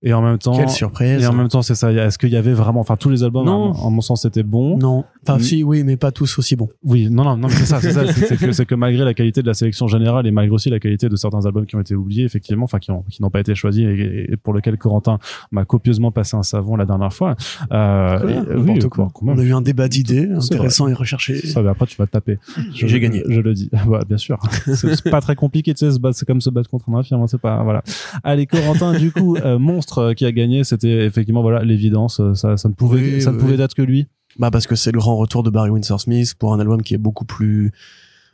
et 0.04 0.12
en 0.12 0.22
même 0.22 0.38
temps 0.38 0.56
Quelle 0.56 0.68
surprise. 0.68 1.22
et 1.22 1.26
en 1.26 1.32
même 1.32 1.48
temps, 1.48 1.62
c'est 1.62 1.74
ça. 1.74 1.92
Est-ce 1.92 2.18
qu'il 2.18 2.28
y 2.30 2.36
avait 2.36 2.52
vraiment, 2.52 2.80
enfin, 2.80 2.96
tous 2.96 3.08
les 3.10 3.24
albums, 3.24 3.46
Non. 3.46 3.72
en, 3.72 3.86
en 3.86 3.90
mon 3.90 4.00
sens, 4.00 4.22
c'était 4.22 4.42
bon. 4.44 4.78
Non. 4.78 5.04
Enfin, 5.26 5.38
Mm. 5.38 5.40
si, 5.40 5.64
oui, 5.64 5.82
mais 5.84 5.96
pas 5.96 6.12
tous 6.12 6.38
aussi 6.38 6.54
bons. 6.54 6.68
Oui, 6.84 7.08
non, 7.10 7.24
non, 7.24 7.36
non, 7.36 7.48
mais 7.48 7.54
c'est 7.54 7.64
ça, 7.66 7.80
c'est 7.80 7.92
ça. 7.92 8.06
C'est 8.12 8.36
que, 8.36 8.52
c'est 8.52 8.66
que 8.66 8.74
malgré 8.74 9.04
la 9.04 9.14
qualité 9.14 9.40
de 9.42 9.46
la 9.46 9.54
sélection 9.54 9.88
générale 9.88 10.26
et 10.26 10.30
malgré 10.30 10.54
aussi 10.54 10.68
la 10.70 10.78
qualité 10.78 11.08
de 11.08 11.16
certains 11.16 11.44
albums 11.46 11.66
qui 11.66 11.74
ont 11.76 11.80
été 11.80 11.94
oubliés, 11.94 12.24
effectivement, 12.24 12.64
enfin, 12.64 12.78
qui 12.78 12.90
ont, 12.90 13.02
qui 13.10 13.22
n'ont 13.22 13.30
pas 13.30 13.40
été 13.40 13.54
choisis 13.54 13.84
et, 13.84 14.26
et 14.32 14.36
pour 14.36 14.52
lesquels 14.54 14.76
Corentin 14.78 15.18
m'a 15.50 15.64
copieusement 15.64 16.10
passé 16.12 16.36
un 16.36 16.42
savon 16.42 16.76
la 16.76 16.84
dernière 16.84 17.12
fois. 17.12 17.34
Euh, 17.72 18.28
et- 18.28 18.56
oui, 18.56 18.78
quoi. 18.90 19.08
On 19.22 19.38
a 19.38 19.42
eu 19.42 19.54
un 19.54 19.62
débat 19.62 19.88
d'idées 19.88 20.28
intéressant 20.30 20.88
et 20.88 20.92
recherché. 20.92 21.44
Ça, 21.46 21.62
mais 21.62 21.70
après, 21.70 21.86
tu 21.86 21.96
vas 21.96 22.06
te 22.06 22.12
taper. 22.12 22.38
J'ai 22.74 23.00
gagné. 23.00 23.22
Je, 23.28 23.40
le 23.40 23.54
dis. 23.54 23.70
Ouais, 23.86 24.00
bien 24.08 24.16
sûr. 24.18 24.38
C'est 24.74 25.10
pas 25.10 25.20
très 25.20 25.34
compliqué, 25.36 25.74
tu 25.74 25.88
sais, 25.90 25.96
c'est 26.12 26.26
comme 26.26 26.40
se 26.40 26.50
battre 26.50 26.68
contre 26.70 26.88
un 26.90 26.94
infirme, 26.98 27.22
hein, 27.22 27.26
c'est 27.26 27.40
pas, 27.40 27.62
voilà. 27.62 27.82
Allez, 28.22 28.46
Corentin, 28.46 28.92
du 28.98 29.10
coup, 29.12 29.36
euh, 29.36 29.58
Monstre 29.58 29.93
euh, 29.98 30.12
qui 30.14 30.24
a 30.26 30.32
gagné, 30.32 30.64
c'était 30.64 31.04
effectivement, 31.06 31.42
voilà, 31.42 31.62
l'évidence, 31.64 32.20
euh, 32.20 32.34
ça, 32.34 32.56
ça 32.56 32.68
ne 32.68 32.74
pouvait, 32.74 33.00
Oui, 33.00 33.22
ça 33.22 33.30
ne 33.30 33.36
oui, 33.36 33.42
pouvait 33.42 33.56
oui. 33.56 33.62
être 33.62 33.74
que 33.74 33.82
lui. 33.82 34.06
Bah 34.38 34.50
parce 34.50 34.66
que 34.66 34.74
c'est 34.74 34.90
le 34.90 34.98
grand 34.98 35.16
retour 35.16 35.42
de 35.44 35.50
Barry 35.50 35.70
Windsor 35.70 36.00
Smith 36.00 36.34
pour 36.38 36.52
un 36.52 36.60
album 36.60 36.82
qui 36.82 36.94
est 36.94 36.98
beaucoup 36.98 37.24
plus 37.24 37.72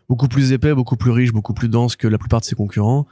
beaucoup 0.09 0.29
plus 0.29 0.53
épais, 0.53 0.75
beaucoup 0.75 0.97
plus 0.97 1.11
riche, 1.11 1.33
beaucoup 1.33 1.55
plus 1.55 1.69
dense 1.69 1.95
que 1.95 2.09
la 2.09 2.19
plupart 2.19 2.41
de 2.41 2.45
ses 2.45 2.57
concurrents. 2.57 3.07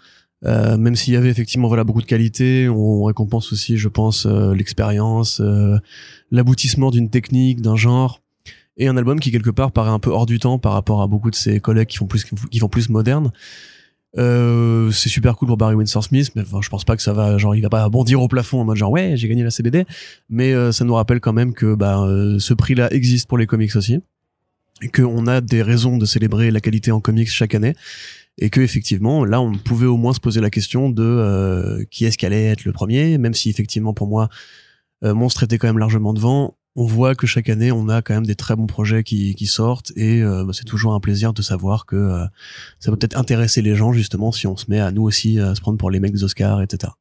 Euh, 0.44 0.76
même 0.76 0.94
s'il 0.94 1.14
y 1.14 1.16
avait 1.16 1.30
effectivement 1.30 1.68
voilà 1.68 1.84
beaucoup 1.84 2.00
de 2.00 2.06
qualité, 2.06 2.68
on 2.68 3.04
récompense 3.04 3.52
aussi, 3.52 3.76
je 3.76 3.88
pense, 3.88 4.24
euh, 4.26 4.54
l'expérience, 4.54 5.40
euh, 5.40 5.78
l'aboutissement 6.30 6.90
d'une 6.90 7.10
technique, 7.10 7.60
d'un 7.60 7.76
genre, 7.76 8.20
et 8.76 8.86
un 8.86 8.96
album 8.96 9.18
qui 9.18 9.32
quelque 9.32 9.50
part 9.50 9.72
paraît 9.72 9.90
un 9.90 9.98
peu 9.98 10.10
hors 10.10 10.26
du 10.26 10.38
temps 10.38 10.58
par 10.58 10.72
rapport 10.72 11.02
à 11.02 11.08
beaucoup 11.08 11.30
de 11.30 11.34
ses 11.34 11.58
collègues 11.60 11.88
qui 11.88 11.96
font 11.98 12.06
plus 12.06 12.24
qui 12.24 12.58
font 12.58 12.68
plus 12.68 12.88
moderne. 12.88 13.32
Euh, 14.16 14.90
c'est 14.90 15.08
super 15.08 15.36
cool 15.36 15.48
pour 15.48 15.56
Barry 15.56 15.74
Windsor 15.74 16.02
Smith, 16.02 16.30
mais 16.34 16.42
enfin, 16.42 16.60
je 16.62 16.68
pense 16.70 16.84
pas 16.84 16.96
que 16.96 17.02
ça 17.02 17.12
va, 17.12 17.36
genre, 17.36 17.54
il 17.54 17.60
va 17.60 17.68
pas 17.68 17.88
bondir 17.88 18.22
au 18.22 18.28
plafond 18.28 18.60
en 18.60 18.64
mode 18.64 18.76
genre 18.76 18.90
ouais, 18.90 19.16
j'ai 19.16 19.28
gagné 19.28 19.42
la 19.42 19.50
CBD, 19.50 19.84
mais 20.30 20.54
euh, 20.54 20.72
ça 20.72 20.84
nous 20.84 20.94
rappelle 20.94 21.20
quand 21.20 21.34
même 21.34 21.52
que 21.52 21.74
bah, 21.74 22.00
euh, 22.00 22.38
ce 22.38 22.54
prix-là 22.54 22.90
existe 22.92 23.28
pour 23.28 23.36
les 23.36 23.46
comics 23.46 23.76
aussi, 23.76 24.00
et 24.80 24.88
qu'on 24.88 25.26
a 25.26 25.40
des 25.40 25.62
raisons 25.62 25.98
de 25.98 26.06
célébrer 26.06 26.50
la 26.50 26.60
qualité 26.60 26.90
en 26.90 27.00
comics 27.00 27.28
chaque 27.28 27.54
année, 27.54 27.74
et 28.38 28.48
que 28.48 28.60
effectivement 28.60 29.24
là, 29.26 29.42
on 29.42 29.52
pouvait 29.52 29.86
au 29.86 29.98
moins 29.98 30.14
se 30.14 30.20
poser 30.20 30.40
la 30.40 30.50
question 30.50 30.88
de 30.88 31.86
qui 31.90 32.06
est-ce 32.06 32.16
qui 32.16 32.24
allait 32.24 32.46
être 32.46 32.64
le 32.64 32.72
premier, 32.72 33.18
même 33.18 33.34
si 33.34 33.50
effectivement 33.50 33.92
pour 33.92 34.06
moi, 34.06 34.28
Monstre 35.02 35.44
était 35.44 35.58
quand 35.58 35.68
même 35.68 35.78
largement 35.78 36.12
devant. 36.12 36.57
On 36.80 36.86
voit 36.86 37.16
que 37.16 37.26
chaque 37.26 37.48
année, 37.48 37.72
on 37.72 37.88
a 37.88 38.02
quand 38.02 38.14
même 38.14 38.24
des 38.24 38.36
très 38.36 38.54
bons 38.54 38.68
projets 38.68 39.02
qui, 39.02 39.46
sortent 39.46 39.90
et 39.96 40.22
euh, 40.22 40.44
bah, 40.44 40.52
c'est 40.54 40.64
toujours 40.64 40.94
un 40.94 41.00
plaisir 41.00 41.32
de 41.32 41.42
savoir 41.42 41.86
que 41.86 41.96
euh, 41.96 42.24
ça 42.78 42.92
peut 42.92 42.96
peut-être 42.96 43.18
intéresser 43.18 43.62
les 43.62 43.74
gens 43.74 43.92
justement 43.92 44.30
si 44.30 44.46
on 44.46 44.56
se 44.56 44.66
met 44.68 44.78
à 44.78 44.92
nous 44.92 45.02
aussi 45.02 45.40
à 45.40 45.56
se 45.56 45.60
prendre 45.60 45.76
pour 45.76 45.90
les 45.90 45.98
mecs 45.98 46.12
des 46.12 46.22
Oscars, 46.22 46.62
etc. 46.62 46.92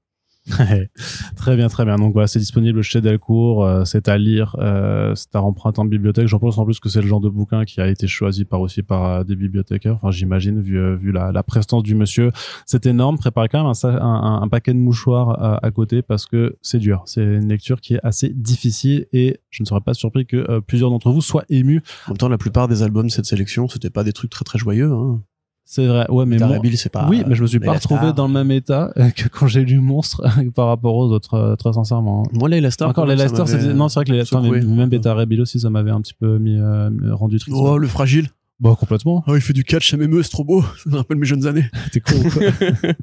très 1.35 1.55
bien, 1.55 1.67
très 1.67 1.85
bien. 1.85 1.97
Donc 1.97 2.13
voilà, 2.13 2.27
c'est 2.27 2.39
disponible 2.39 2.81
chez 2.81 3.01
Delcourt, 3.01 3.65
euh, 3.65 3.83
c'est 3.85 4.07
à 4.07 4.17
lire, 4.17 4.55
euh, 4.59 5.13
c'est 5.15 5.35
à 5.35 5.41
emprunter 5.41 5.79
en 5.79 5.85
bibliothèque. 5.85 6.27
J'en 6.27 6.39
pense 6.39 6.57
en 6.57 6.65
plus 6.65 6.79
que 6.79 6.89
c'est 6.89 7.01
le 7.01 7.07
genre 7.07 7.19
de 7.19 7.29
bouquin 7.29 7.65
qui 7.65 7.81
a 7.81 7.87
été 7.87 8.07
choisi 8.07 8.45
par 8.45 8.61
aussi 8.61 8.83
par 8.83 9.05
euh, 9.05 9.23
des 9.23 9.35
bibliothécaires. 9.35 9.95
Enfin, 9.95 10.11
j'imagine 10.11 10.61
vu 10.61 10.77
vu 10.97 11.11
la, 11.11 11.43
prestance 11.43 11.83
du 11.83 11.95
monsieur, 11.95 12.31
c'est 12.65 12.85
énorme. 12.85 13.17
Préparez 13.17 13.47
quand 13.49 13.63
même 13.63 13.73
un, 13.83 14.39
un, 14.41 14.47
paquet 14.47 14.73
de 14.73 14.79
mouchoirs 14.79 15.63
à, 15.63 15.71
côté 15.71 16.01
parce 16.01 16.25
que 16.25 16.57
c'est 16.61 16.79
dur. 16.79 17.03
C'est 17.05 17.23
une 17.23 17.47
lecture 17.47 17.79
qui 17.79 17.95
est 17.95 17.99
assez 18.03 18.29
difficile 18.29 19.05
et 19.13 19.39
je 19.49 19.63
ne 19.63 19.65
serais 19.65 19.81
pas 19.81 19.93
surpris 19.93 20.25
que 20.25 20.59
plusieurs 20.59 20.89
d'entre 20.89 21.11
vous 21.11 21.21
soient 21.21 21.45
émus. 21.49 21.81
En 22.07 22.11
même 22.11 22.17
temps, 22.17 22.29
la 22.29 22.37
plupart 22.37 22.67
des 22.67 22.83
albums 22.83 23.07
de 23.07 23.11
cette 23.11 23.25
sélection, 23.25 23.67
c'était 23.67 23.89
pas 23.89 24.03
des 24.03 24.13
trucs 24.13 24.31
très 24.31 24.43
très 24.43 24.59
joyeux. 24.59 24.91
Hein. 24.91 25.21
C'est 25.69 25.85
vrai. 25.85 26.09
Ouais, 26.09 26.25
mais 26.25 26.37
Bill, 26.61 26.77
c'est 26.77 26.87
pas. 26.87 27.07
oui, 27.09 27.23
mais 27.27 27.35
je 27.35 27.41
me 27.41 27.47
suis 27.47 27.59
pas 27.59 27.73
retrouvé 27.73 28.13
dans 28.13 28.27
le 28.27 28.33
même 28.33 28.51
état 28.51 28.93
euh, 28.97 29.09
que 29.09 29.27
quand 29.27 29.47
j'ai 29.47 29.65
lu 29.65 29.79
Monstre 29.79 30.25
par 30.55 30.67
rapport 30.67 30.95
aux 30.95 31.11
autres, 31.11 31.33
euh, 31.33 31.55
très 31.57 31.73
sincèrement. 31.73 32.23
Moi, 32.31 32.47
les 32.47 32.71
Star. 32.71 32.87
Encore 32.87 33.05
les 33.05 33.17
Leicester, 33.17 33.45
c'était 33.45 33.73
non, 33.73 33.89
c'est 33.89 33.99
vrai 33.99 34.05
que 34.05 34.13
les 34.13 34.23
secoué. 34.23 34.61
mais 34.61 34.75
même 34.75 34.89
Beta 34.89 35.13
Ray 35.13 35.25
Bill 35.25 35.41
aussi, 35.41 35.59
ça 35.59 35.69
m'avait 35.69 35.91
un 35.91 35.99
petit 35.99 36.13
peu 36.13 36.37
mis 36.37 36.57
euh, 36.57 36.89
rendu 37.11 37.37
triste. 37.37 37.55
Oh, 37.59 37.77
le 37.77 37.87
fragile. 37.87 38.29
Bah 38.61 38.75
complètement. 38.79 39.23
Oh, 39.27 39.35
il 39.35 39.41
fait 39.41 39.53
du 39.53 39.63
catch, 39.63 39.91
ça 39.91 39.97
m'émeut, 39.97 40.23
c'est 40.23 40.31
trop 40.31 40.43
beau. 40.43 40.63
Ça 40.83 40.89
me 40.89 40.95
rappelle 40.95 41.17
mes 41.17 41.27
jeunes 41.27 41.45
années. 41.45 41.65
T'es 41.91 41.99
con. 41.99 42.15
ou 42.15 42.29
quoi? 42.29 42.41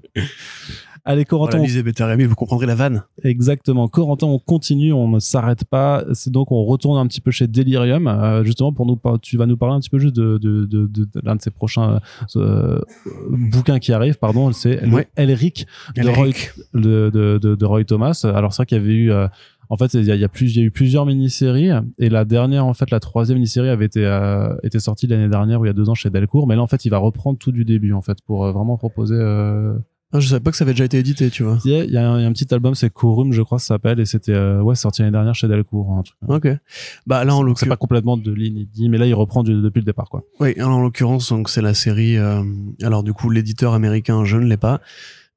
Allez, 1.06 1.26
Corentin, 1.26 1.58
Voilà, 1.58 1.66
lisez 1.66 1.82
Bill, 1.82 2.26
vous 2.28 2.34
comprendrez 2.34 2.64
la 2.66 2.74
vanne. 2.74 3.02
exactement. 3.22 3.88
Corentin, 3.88 4.26
on 4.26 4.38
continue, 4.38 4.92
on 4.94 5.08
ne 5.08 5.18
s'arrête 5.18 5.64
pas. 5.66 6.02
C'est 6.14 6.30
donc 6.30 6.50
on 6.50 6.64
retourne 6.64 6.98
un 6.98 7.06
petit 7.06 7.20
peu 7.20 7.30
chez 7.30 7.46
Delirium, 7.46 8.06
euh, 8.06 8.42
justement 8.42 8.72
pour 8.72 8.86
nous. 8.86 8.98
Tu 9.20 9.36
vas 9.36 9.44
nous 9.44 9.58
parler 9.58 9.74
un 9.74 9.80
petit 9.80 9.90
peu 9.90 9.98
juste 9.98 10.16
de, 10.16 10.38
de, 10.38 10.64
de, 10.64 10.86
de, 10.86 11.04
de 11.04 11.20
l'un 11.22 11.36
de 11.36 11.42
ces 11.42 11.50
prochains 11.50 12.00
euh, 12.36 12.80
bouquins 13.30 13.78
qui 13.78 13.92
arrivent. 13.92 14.18
Pardon, 14.18 14.50
c'est 14.52 14.82
Ouais. 14.88 15.06
Elric 15.16 15.66
de 15.94 16.08
Roy, 16.08 16.28
de, 16.72 17.10
de, 17.12 17.38
de, 17.38 17.54
de 17.54 17.64
Roy 17.66 17.84
Thomas. 17.84 18.24
Alors 18.34 18.52
c'est 18.54 18.58
vrai 18.62 18.66
qu'il 18.66 18.78
y 18.78 18.80
avait 18.80 18.92
eu, 18.94 19.10
euh, 19.12 19.28
en 19.68 19.76
fait, 19.76 19.92
il 19.94 20.04
y 20.04 20.10
a, 20.10 20.14
il 20.14 20.20
y 20.20 20.24
a 20.24 20.28
plus, 20.28 20.54
il 20.56 20.60
y 20.60 20.62
a 20.62 20.66
eu 20.66 20.70
plusieurs 20.70 21.04
mini-séries 21.04 21.70
et 21.98 22.08
la 22.08 22.24
dernière, 22.24 22.64
en 22.64 22.72
fait, 22.74 22.90
la 22.90 23.00
troisième 23.00 23.36
mini-série 23.36 23.68
avait 23.68 23.86
été 23.86 24.04
euh, 24.06 24.54
été 24.62 24.78
sortie 24.80 25.06
l'année 25.06 25.28
dernière 25.28 25.60
ou 25.60 25.64
il 25.66 25.68
y 25.68 25.70
a 25.70 25.74
deux 25.74 25.88
ans 25.90 25.94
chez 25.94 26.08
Delcourt, 26.10 26.46
mais 26.46 26.56
là 26.56 26.62
en 26.62 26.66
fait, 26.66 26.84
il 26.86 26.90
va 26.90 26.98
reprendre 26.98 27.38
tout 27.38 27.52
du 27.52 27.64
début 27.66 27.92
en 27.92 28.00
fait 28.02 28.18
pour 28.26 28.44
euh, 28.46 28.52
vraiment 28.52 28.76
proposer. 28.78 29.16
Euh... 29.18 29.74
Ah, 30.16 30.20
je 30.20 30.28
savais 30.28 30.38
pas 30.40 30.52
que 30.52 30.56
ça 30.56 30.62
avait 30.62 30.74
déjà 30.74 30.84
été 30.84 30.96
édité, 30.96 31.28
tu 31.28 31.42
vois. 31.42 31.58
Il 31.64 31.72
y 31.72 31.74
a, 31.74 31.82
il 31.84 31.90
y 31.90 31.96
a 31.96 32.08
un, 32.08 32.32
petit 32.32 32.54
album, 32.54 32.76
c'est 32.76 32.88
Corum, 32.88 33.32
je 33.32 33.42
crois, 33.42 33.58
ça 33.58 33.66
s'appelle 33.74 33.98
et 33.98 34.06
c'était 34.06 34.32
euh, 34.32 34.62
ouais 34.62 34.76
sorti 34.76 35.02
l'année 35.02 35.10
dernière 35.10 35.34
chez 35.34 35.48
Delcourt. 35.48 35.98
Un 35.98 36.02
truc. 36.02 36.16
Ok. 36.28 36.48
Bah 37.08 37.24
là, 37.24 37.34
en 37.34 37.42
Donc, 37.44 37.58
c'est 37.58 37.66
pas 37.66 37.70
l'occurrence, 37.70 37.78
complètement 37.80 38.16
de 38.16 38.32
l'inédit, 38.32 38.88
mais 38.88 38.96
là 38.96 39.06
il 39.06 39.14
reprend 39.14 39.42
du- 39.42 39.60
depuis 39.60 39.80
le 39.80 39.84
départ 39.84 40.08
quoi. 40.08 40.22
oui, 40.38 40.54
en 40.62 40.80
l'occurrence, 40.80 41.30
donc 41.30 41.48
c'est 41.48 41.62
la 41.62 41.74
série. 41.74 42.16
euh, 42.16 42.44
alors 42.82 43.02
du 43.02 43.12
coup, 43.12 43.28
l'éditeur 43.28 43.74
américain, 43.74 44.24
je 44.24 44.36
ne 44.36 44.46
l'ai 44.46 44.56
pas, 44.56 44.80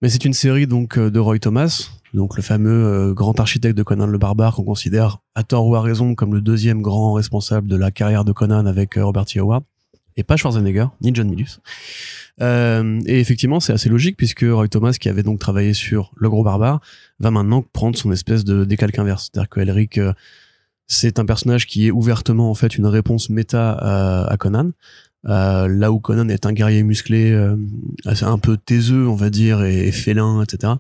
mais 0.03 0.09
c'est 0.09 0.25
une 0.25 0.33
série 0.33 0.67
donc 0.67 0.99
euh, 0.99 1.09
de 1.09 1.17
Roy 1.19 1.39
Thomas, 1.39 1.89
donc 2.13 2.35
le 2.37 2.43
fameux 2.43 2.69
euh, 3.09 3.13
grand 3.15 3.39
architecte 3.39 3.75
de 3.75 3.81
Conan 3.81 4.05
le 4.05 4.17
Barbare 4.19 4.53
qu'on 4.55 4.63
considère 4.63 5.17
à 5.33 5.41
tort 5.41 5.65
ou 5.65 5.75
à 5.75 5.81
raison 5.81 6.13
comme 6.13 6.35
le 6.35 6.41
deuxième 6.41 6.83
grand 6.83 7.13
responsable 7.13 7.67
de 7.67 7.75
la 7.77 7.89
carrière 7.89 8.25
de 8.25 8.31
Conan 8.31 8.67
avec 8.67 8.93
Robert 8.93 9.25
T. 9.25 9.39
Howard 9.39 9.63
et 10.17 10.23
pas 10.23 10.35
Schwarzenegger 10.37 10.85
ni 11.01 11.11
John 11.15 11.27
Milius. 11.29 11.61
Euh, 12.41 13.02
et 13.06 13.19
effectivement, 13.19 13.60
c'est 13.60 13.73
assez 13.73 13.89
logique 13.89 14.17
puisque 14.17 14.45
Roy 14.47 14.67
Thomas, 14.67 14.93
qui 15.00 15.10
avait 15.10 15.23
donc 15.23 15.39
travaillé 15.39 15.73
sur 15.73 16.12
Le 16.15 16.30
Gros 16.30 16.43
Barbare, 16.43 16.82
va 17.19 17.32
maintenant 17.32 17.62
prendre 17.62 17.97
son 17.97 18.12
espèce 18.12 18.43
de 18.43 18.63
décalque 18.65 19.00
inverse. 19.00 19.30
C'est-à-dire 19.32 19.50
que 19.50 19.60
Elric, 19.60 19.97
euh, 19.97 20.13
c'est 20.88 21.19
un 21.19 21.26
personnage 21.26 21.65
qui 21.67 21.88
est 21.88 21.91
ouvertement 21.91 22.50
en 22.50 22.54
fait 22.54 22.78
une 22.78 22.86
réponse 22.86 23.30
méta 23.30 23.73
à, 23.73 24.38
Conan. 24.38 24.71
Euh, 25.28 25.67
là 25.67 25.91
où 25.91 26.00
Conan 26.00 26.30
est 26.30 26.45
un 26.45 26.54
guerrier 26.54 26.84
musclé, 26.84 27.32
euh, 27.32 27.58
un 28.06 28.38
peu 28.38 28.56
taiseux, 28.56 29.08
on 29.08 29.15
va 29.15 29.30
dire, 29.30 29.63
et, 29.63 29.91
félin, 29.91 30.43
etc. 30.43 30.73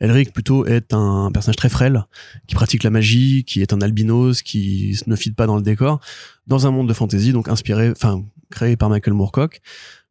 Elric 0.00 0.32
plutôt 0.32 0.66
est 0.66 0.92
un 0.94 1.30
personnage 1.32 1.56
très 1.56 1.68
frêle, 1.68 2.04
qui 2.46 2.54
pratique 2.54 2.82
la 2.82 2.90
magie, 2.90 3.44
qui 3.44 3.62
est 3.62 3.72
un 3.72 3.80
albinos, 3.80 4.42
qui 4.42 4.98
ne 5.06 5.16
fit 5.16 5.32
pas 5.32 5.46
dans 5.46 5.56
le 5.56 5.62
décor, 5.62 6.00
dans 6.46 6.66
un 6.66 6.70
monde 6.70 6.88
de 6.88 6.92
fantasy, 6.94 7.32
donc 7.32 7.48
inspiré, 7.48 7.90
enfin 7.90 8.22
créé 8.50 8.76
par 8.76 8.90
Michael 8.90 9.14
Moorcock, 9.14 9.60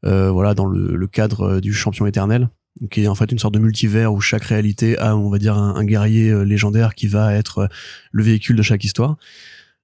voilà, 0.04 0.54
dans 0.54 0.66
le, 0.66 0.96
le 0.96 1.08
cadre 1.08 1.42
euh, 1.42 1.62
du 1.62 1.74
champion 1.74 2.06
éternel, 2.06 2.50
qui 2.90 3.04
est 3.04 3.08
en 3.08 3.16
fait 3.16 3.32
une 3.32 3.40
sorte 3.40 3.54
de 3.54 3.60
multivers 3.60 4.14
où 4.14 4.22
chaque 4.22 4.44
réalité 4.44 4.98
a, 4.98 5.16
on 5.16 5.30
va 5.30 5.38
dire, 5.38 5.58
un, 5.58 5.84
guerrier 5.84 6.30
euh, 6.30 6.44
légendaire 6.44 6.96
qui 6.96 7.08
va 7.08 7.34
être 7.36 7.60
euh, 7.60 7.68
le 8.12 8.24
véhicule 8.24 8.56
de 8.56 8.62
chaque 8.62 8.84
histoire. 8.84 9.18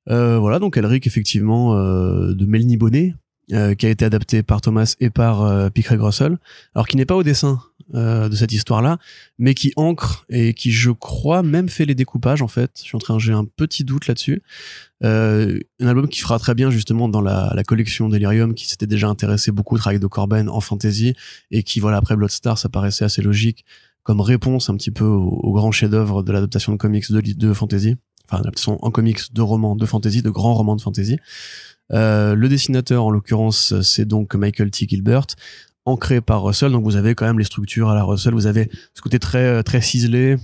Euh, 0.10 0.38
voilà, 0.38 0.60
donc 0.60 0.77
Elric, 0.77 1.06
effectivement, 1.06 1.75
euh, 1.75 2.34
de 2.34 2.45
Melny 2.45 2.77
Bonnet, 2.77 3.13
euh, 3.53 3.75
qui 3.75 3.86
a 3.86 3.89
été 3.89 4.06
adapté 4.06 4.43
par 4.43 4.62
Thomas 4.62 4.95
et 4.99 5.10
par 5.10 5.43
euh, 5.43 5.69
P. 5.69 5.82
Craig 5.82 5.99
Russell, 5.99 6.38
alors 6.75 6.88
qui 6.88 6.97
n'est 6.97 7.06
pas 7.06 7.15
au 7.15 7.23
dessin 7.23 7.62
euh, 7.93 8.28
de 8.28 8.36
cette 8.36 8.52
histoire-là, 8.52 8.97
mais 9.39 9.54
qui 9.54 9.71
ancre 9.76 10.26
et 10.30 10.54
qui, 10.54 10.71
je 10.71 10.91
crois, 10.91 11.43
même 11.43 11.69
fait 11.69 11.86
les 11.86 11.95
découpages, 11.95 12.41
en 12.41 12.47
fait. 12.47 12.71
Je 12.76 12.84
suis 12.84 12.95
en 12.95 13.00
train, 13.00 13.17
j'ai 13.17 13.32
un 13.32 13.45
petit 13.45 13.84
doute 13.84 14.08
là-dessus. 14.08 14.41
Euh, 15.04 15.60
un 15.80 15.88
album 15.88 16.10
qui 16.10 16.19
fera 16.19 16.38
très 16.39 16.54
bien, 16.54 16.69
justement, 16.69 17.08
dans 17.08 17.21
la, 17.21 17.54
la 17.56 17.63
collection 17.63 18.10
Delirium, 18.10 18.54
qui 18.54 18.67
s'était 18.67 18.88
déjà 18.88 19.08
intéressé 19.08 19.52
beaucoup 19.52 19.76
au 19.76 19.78
travail 19.78 20.00
de 20.00 20.08
Corben 20.08 20.50
en 20.50 20.60
fantasy, 20.60 21.15
et 21.52 21.63
qui, 21.63 21.80
voilà, 21.80 21.97
après 21.97 22.15
Bloodstar, 22.15 22.58
ça 22.58 22.67
paraissait 22.67 23.06
assez 23.06 23.21
logique, 23.21 23.63
comme 24.04 24.21
réponse 24.21 24.69
un 24.69 24.76
petit 24.76 24.91
peu 24.91 25.06
au, 25.06 25.54
grand 25.54 25.71
chef-d'œuvre 25.71 26.23
de 26.23 26.32
l'adaptation 26.32 26.71
de 26.73 26.78
comics 26.78 27.12
de, 27.12 27.21
de 27.21 27.54
fantasy. 27.54 27.95
Enfin, 28.26 28.38
l'adaptation 28.38 28.84
en 28.84 28.91
comics 28.91 29.34
de 29.34 29.41
romans 29.41 29.76
de 29.76 29.86
fantasy, 29.86 30.21
de 30.21 30.30
grands 30.30 30.54
romans 30.54 30.76
de 30.76 30.82
fantasy. 30.82 31.17
Euh, 31.93 32.36
le 32.36 32.50
dessinateur, 32.50 33.06
en 33.06 33.10
l'occurrence, 33.10 33.80
c'est 33.82 34.06
donc 34.06 34.36
Michael 34.36 34.71
T. 34.71 34.88
Gilbert, 34.88 35.28
ancré 35.88 36.21
par 36.21 36.43
Russell. 36.43 36.71
Donc 36.71 36.84
vous 36.84 36.95
avez 36.95 37.15
quand 37.15 37.26
même 37.26 37.39
les 37.39 37.45
structures 37.45 37.89
à 37.89 37.95
la 37.95 38.04
Russell. 38.04 38.34
Vous 38.34 38.47
avez 38.47 38.69
ce 38.93 39.02
côté 39.02 39.19
très 39.19 39.43
euh, 39.43 39.63
très 39.63 39.82
ciselé, 39.82 40.38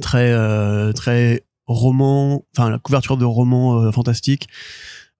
très 0.00 0.32
euh, 0.32 0.92
très 0.92 1.44
roman, 1.66 2.44
enfin 2.56 2.70
la 2.70 2.78
couverture 2.78 3.16
de 3.16 3.24
roman 3.24 3.82
euh, 3.82 3.92
fantastique. 3.92 4.48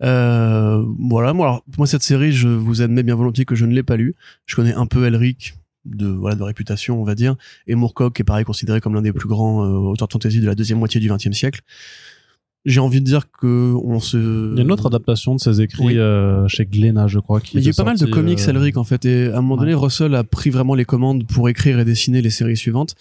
Euh, 0.03 0.85
voilà, 0.99 1.33
moi, 1.33 1.47
alors, 1.47 1.65
moi 1.77 1.87
cette 1.87 2.03
série, 2.03 2.33
je 2.33 2.49
vous 2.49 2.83
admets 2.83 3.03
bien 3.03 3.17
volontiers 3.17 3.45
que 3.45 3.57
je 3.57 3.67
ne 3.67 3.75
l'ai 3.75 3.83
pas 3.83 3.97
lu. 3.97 4.15
Je 4.47 4.55
connais 4.55 4.75
un 4.75 4.87
peu 4.87 5.07
Elric 5.07 5.55
de 5.85 6.07
voilà 6.07 6.37
de 6.37 6.43
réputation, 6.43 7.01
on 7.01 7.05
va 7.05 7.15
dire, 7.15 7.37
et 7.67 7.75
Moorcock 7.75 8.19
est 8.21 8.25
pareil 8.25 8.45
considéré 8.45 8.81
comme 8.81 8.95
l'un 8.95 9.03
des 9.03 9.13
plus 9.13 9.29
grands 9.29 9.65
euh, 9.65 9.91
auteurs 9.91 10.09
de 10.09 10.13
fantasy 10.13 10.41
de 10.41 10.47
la 10.47 10.55
deuxième 10.55 10.79
moitié 10.79 11.01
du 11.01 11.09
XXe 11.09 11.33
siècle 11.33 11.63
j'ai 12.69 12.81
envie 12.81 13.01
de 13.01 13.07
dire 13.07 13.31
que 13.31 13.75
on 13.83 13.99
se. 13.99 14.53
Il 14.53 14.57
y 14.57 14.61
a 14.61 14.63
une 14.63 14.73
autre 14.73 14.87
adaptation 14.87 15.35
de 15.35 15.41
ses 15.41 15.61
écrits 15.61 15.99
euh, 15.99 16.47
chez 16.49 16.67
Glénat, 16.67 17.07
je 17.07 17.19
crois. 17.19 17.41
Qui 17.41 17.57
il 17.57 17.65
y 17.65 17.69
a 17.71 17.73
pas 17.73 17.85
mal 17.85 17.99
de 17.99 18.07
comics 18.07 18.39
euh... 18.41 18.51
Elric 18.51 18.77
en 18.77 18.85
fait, 18.85 19.05
et 19.05 19.29
à 19.29 19.39
un 19.39 19.41
moment 19.41 19.57
donné, 19.57 19.75
Russell 19.75 20.15
a 20.15 20.25
pris 20.25 20.51
vraiment 20.51 20.75
les 20.75 20.85
commandes 20.85 21.27
pour 21.27 21.49
écrire 21.49 21.79
et 21.81 21.85
dessiner 21.85 22.23
les 22.23 22.31
séries 22.31 22.57
suivantes, 22.57 22.95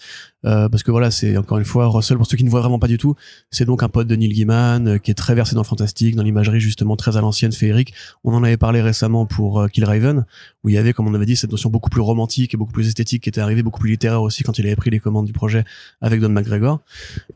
euh, 0.44 0.68
parce 0.68 0.82
que 0.82 0.90
voilà, 0.90 1.10
c'est 1.10 1.36
encore 1.36 1.58
une 1.58 1.64
fois 1.64 1.88
Russell 1.88 2.16
pour 2.16 2.26
ceux 2.26 2.36
qui 2.36 2.44
ne 2.44 2.50
voient 2.50 2.60
vraiment 2.60 2.78
pas 2.78 2.88
du 2.88 2.96
tout, 2.96 3.14
c'est 3.50 3.64
donc 3.64 3.82
un 3.82 3.88
pote 3.88 4.06
de 4.06 4.16
Neil 4.16 4.32
Gaiman 4.32 4.88
euh, 4.88 4.98
qui 4.98 5.10
est 5.10 5.14
très 5.14 5.34
versé 5.34 5.54
dans 5.54 5.62
le 5.62 5.66
fantastique, 5.66 6.16
dans 6.16 6.22
l'imagerie 6.22 6.60
justement 6.60 6.96
très 6.96 7.16
à 7.16 7.20
l'ancienne 7.20 7.52
féerique. 7.52 7.92
On 8.24 8.32
en 8.32 8.42
avait 8.44 8.56
parlé 8.56 8.80
récemment 8.80 9.26
pour 9.26 9.60
euh, 9.60 9.68
Kill 9.68 9.84
Raven, 9.84 10.24
où 10.64 10.68
il 10.68 10.74
y 10.74 10.78
avait, 10.78 10.92
comme 10.92 11.08
on 11.08 11.14
avait 11.14 11.26
dit, 11.26 11.36
cette 11.36 11.50
notion 11.50 11.70
beaucoup 11.70 11.90
plus 11.90 12.00
romantique 12.00 12.54
et 12.54 12.56
beaucoup 12.56 12.72
plus 12.72 12.88
esthétique 12.88 13.24
qui 13.24 13.28
était 13.28 13.40
arrivée, 13.40 13.62
beaucoup 13.62 13.80
plus 13.80 13.90
littéraire 13.90 14.22
aussi 14.22 14.42
quand 14.44 14.58
il 14.58 14.66
avait 14.66 14.76
pris 14.76 14.90
les 14.90 15.00
commandes 15.00 15.26
du 15.26 15.32
projet 15.32 15.64
avec 16.00 16.20
Don 16.20 16.30
McGregor. 16.30 16.80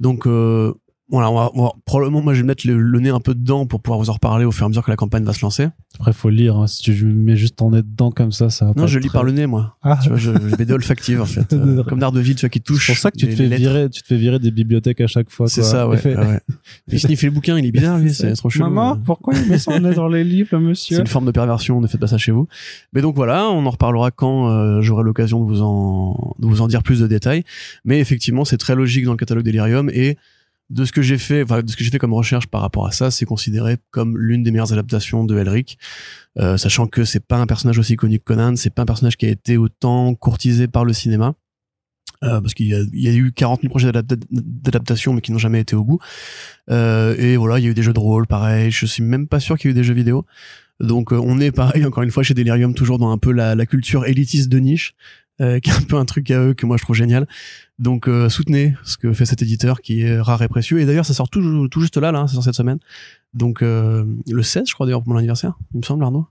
Donc 0.01 0.27
euh, 0.27 0.73
voilà, 1.12 1.31
on 1.31 1.64
va, 1.64 1.72
probablement, 1.85 2.22
moi, 2.22 2.33
je 2.33 2.40
vais 2.40 2.46
mettre 2.46 2.66
le, 2.66 2.98
nez 2.98 3.11
un 3.11 3.20
peu 3.20 3.35
dedans 3.35 3.66
pour 3.66 3.83
pouvoir 3.83 4.01
vous 4.01 4.09
en 4.09 4.14
reparler 4.14 4.46
au 4.46 4.51
fur 4.51 4.62
et 4.62 4.66
à 4.66 4.68
mesure 4.70 4.83
que 4.83 4.90
la 4.90 4.96
campagne 4.96 5.25
va 5.25 5.35
se 5.35 5.42
lancer. 5.42 5.68
Après, 5.98 6.14
faut 6.14 6.31
lire. 6.31 6.57
Hein. 6.57 6.66
Si 6.66 6.81
tu 6.81 7.05
mets 7.05 7.37
juste 7.37 7.57
ton 7.57 7.70
nez 7.70 7.83
dedans 7.83 8.11
comme 8.11 8.33
ça, 8.33 8.48
ça. 8.48 8.64
Va 8.64 8.72
non, 8.75 8.87
je 8.87 8.98
lis 8.98 9.11
par 9.11 9.22
le 9.22 9.33
nez, 9.33 9.46
moi. 9.46 9.77
Ah. 9.83 9.98
Tu 10.03 10.09
vois, 10.09 10.16
je, 10.16 10.31
j'ai 10.48 10.64
des 10.64 10.72
olfactives 10.72 11.20
en 11.20 11.27
fait, 11.27 11.53
euh, 11.53 11.85
comme 11.85 11.98
Daredevil, 11.98 12.35
tu 12.37 12.40
vois, 12.40 12.48
qui 12.48 12.62
touche. 12.62 12.87
C'est 12.87 12.94
pour 12.94 13.01
ça 13.01 13.11
que 13.11 13.18
tu 13.18 13.29
te 13.29 13.35
fais 13.35 13.46
virer, 13.46 13.90
tu 13.90 14.01
te 14.01 14.07
fais 14.07 14.16
virer 14.16 14.38
des 14.38 14.51
bibliothèques 14.51 15.03
à 15.03 15.07
chaque 15.07 15.29
fois. 15.29 15.48
C'est 15.48 15.62
ça, 15.62 15.87
ouais. 15.87 15.98
Fait... 15.98 16.16
ouais. 16.16 16.40
il 16.88 16.98
sniffe 16.98 17.22
les 17.22 17.31
bouquins, 17.31 17.59
il 17.59 17.66
est 17.66 17.72
bizarre, 17.72 17.98
lui, 17.98 18.14
c'est 18.14 18.33
trop 18.33 18.48
chelou. 18.48 18.64
Maman, 18.64 18.96
pourquoi 18.96 19.35
il 19.35 19.51
met 19.51 19.59
son 19.59 19.79
nez 19.81 19.94
dans 19.94 20.09
les 20.09 20.25
livres, 20.25 20.59
monsieur 20.59 20.96
C'est 20.96 21.03
une 21.03 21.09
forme 21.09 21.27
de 21.27 21.31
perversion, 21.33 21.79
ne 21.83 21.87
faites 21.88 22.01
pas 22.01 22.07
ça 22.07 22.16
chez 22.16 22.33
vous. 22.33 22.48
Mais 22.94 23.03
donc 23.03 23.16
voilà, 23.16 23.51
on 23.51 23.66
en 23.66 23.70
reparlera 23.70 24.12
quand 24.12 24.48
euh, 24.48 24.81
j'aurai 24.81 25.05
l'occasion 25.05 25.44
de 25.44 25.44
vous 25.44 25.61
en, 25.61 26.35
de 26.38 26.46
vous 26.46 26.62
en 26.62 26.68
dire 26.68 26.83
plus 26.83 27.01
de 27.01 27.07
détails. 27.07 27.44
Mais 27.85 28.01
effectivement, 28.01 28.46
c'est 28.46 28.57
très 28.57 28.75
logique 28.75 29.05
dans 29.05 29.12
le 29.12 29.18
catalogue 29.18 29.44
Delirium 29.44 29.90
et 29.92 30.16
de 30.73 30.87
ce 30.87 30.93
que 30.93 31.03
j'ai 31.03 31.19
fait, 31.19 31.43
enfin, 31.43 31.63
de 31.63 31.71
ce 31.71 31.77
que 31.77 31.85
j'ai 31.85 31.91
fait 31.91 31.99
comme 31.99 32.15
recherche 32.15 32.47
par 32.47 32.63
rapport 32.63 32.87
à 32.87 32.93
ça, 32.93 33.11
c'est 33.11 33.27
considéré 33.27 33.77
comme 33.91 34.17
l'une 34.17 34.43
des 34.43 34.51
meilleures 34.51 34.73
adaptations 34.73 35.25
de 35.25 35.37
Elric, 35.39 35.79
euh, 36.39 36.57
sachant 36.57 36.87
que 36.87 37.05
c'est 37.05 37.25
pas 37.25 37.37
un 37.37 37.47
personnage 37.47 37.79
aussi 37.79 37.97
connu 37.97 38.19
que 38.19 38.25
Conan, 38.25 38.57
c'est 38.57 38.71
pas 38.71 38.83
un 38.83 38.87
personnage 38.87 39.19
qui 39.19 39.27
a 39.27 39.29
été 39.29 39.59
autant 39.59 40.15
courtisé 40.15 40.69
par 40.69 40.85
le 40.85 40.95
cinéma. 40.95 41.35
Euh, 42.25 42.41
parce 42.41 42.55
qu'il 42.55 42.69
y, 42.69 43.09
a 43.09 43.13
eu 43.13 43.33
40 43.33 43.63
000 43.63 43.71
projets 43.71 43.91
d'adaptation 43.91 45.13
mais 45.13 45.21
qui 45.21 45.33
n'ont 45.33 45.39
jamais 45.39 45.59
été 45.59 45.75
au 45.75 45.83
bout. 45.83 45.99
Euh, 46.71 47.17
et 47.19 47.37
voilà, 47.37 47.59
il 47.59 47.65
y 47.65 47.67
a 47.67 47.71
eu 47.71 47.75
des 47.75 47.83
jeux 47.83 47.93
de 47.93 47.99
rôle, 47.99 48.29
pareil. 48.29 48.71
Je 48.71 48.87
suis 48.87 49.03
même 49.03 49.27
pas 49.27 49.41
sûr 49.41 49.59
qu'il 49.59 49.69
y 49.69 49.71
ait 49.71 49.73
eu 49.73 49.75
des 49.75 49.83
jeux 49.83 49.95
vidéo. 49.95 50.25
Donc 50.79 51.11
on 51.11 51.41
est 51.41 51.51
pareil, 51.51 51.85
encore 51.87 52.05
une 52.05 52.13
fois, 52.13 52.23
chez 52.23 52.33
Delirium, 52.33 52.75
toujours 52.75 53.01
dans 53.01 53.11
un 53.11 53.19
peu 53.19 53.33
la, 53.33 53.57
la 53.57 53.67
culture 53.67 54.07
élitiste 54.07 54.49
de 54.49 54.59
niche, 54.59 54.95
qui 55.39 55.45
est 55.45 55.77
un 55.77 55.83
peu 55.83 55.97
un 55.97 56.05
truc 56.05 56.31
à 56.31 56.39
eux 56.39 56.55
que 56.55 56.65
moi 56.65 56.77
je 56.77 56.85
trouve 56.85 56.95
génial. 56.95 57.27
Donc 57.83 58.07
euh, 58.07 58.29
soutenez 58.29 58.77
ce 58.85 58.97
que 58.97 59.12
fait 59.12 59.27
cet 59.27 59.42
éditeur 59.42 59.81
qui 59.81 60.03
est 60.03 60.21
rare 60.21 60.40
et 60.40 60.47
précieux. 60.47 60.79
Et 60.79 60.87
d'ailleurs, 60.87 61.05
ça 61.05 61.14
sort 61.14 61.29
tout, 61.29 61.66
tout 61.66 61.81
juste 61.81 61.97
là, 61.97 62.12
là, 62.12 62.29
ça 62.29 62.35
sort 62.35 62.45
cette 62.45 62.55
semaine. 62.55 62.79
Donc 63.35 63.61
euh, 63.61 64.05
le 64.31 64.42
16, 64.45 64.68
je 64.68 64.75
crois 64.75 64.87
d'ailleurs 64.87 65.03
pour 65.03 65.12
mon 65.12 65.18
anniversaire, 65.18 65.59
il 65.75 65.79
me 65.79 65.83
semble, 65.83 66.05
Arnaud. 66.05 66.29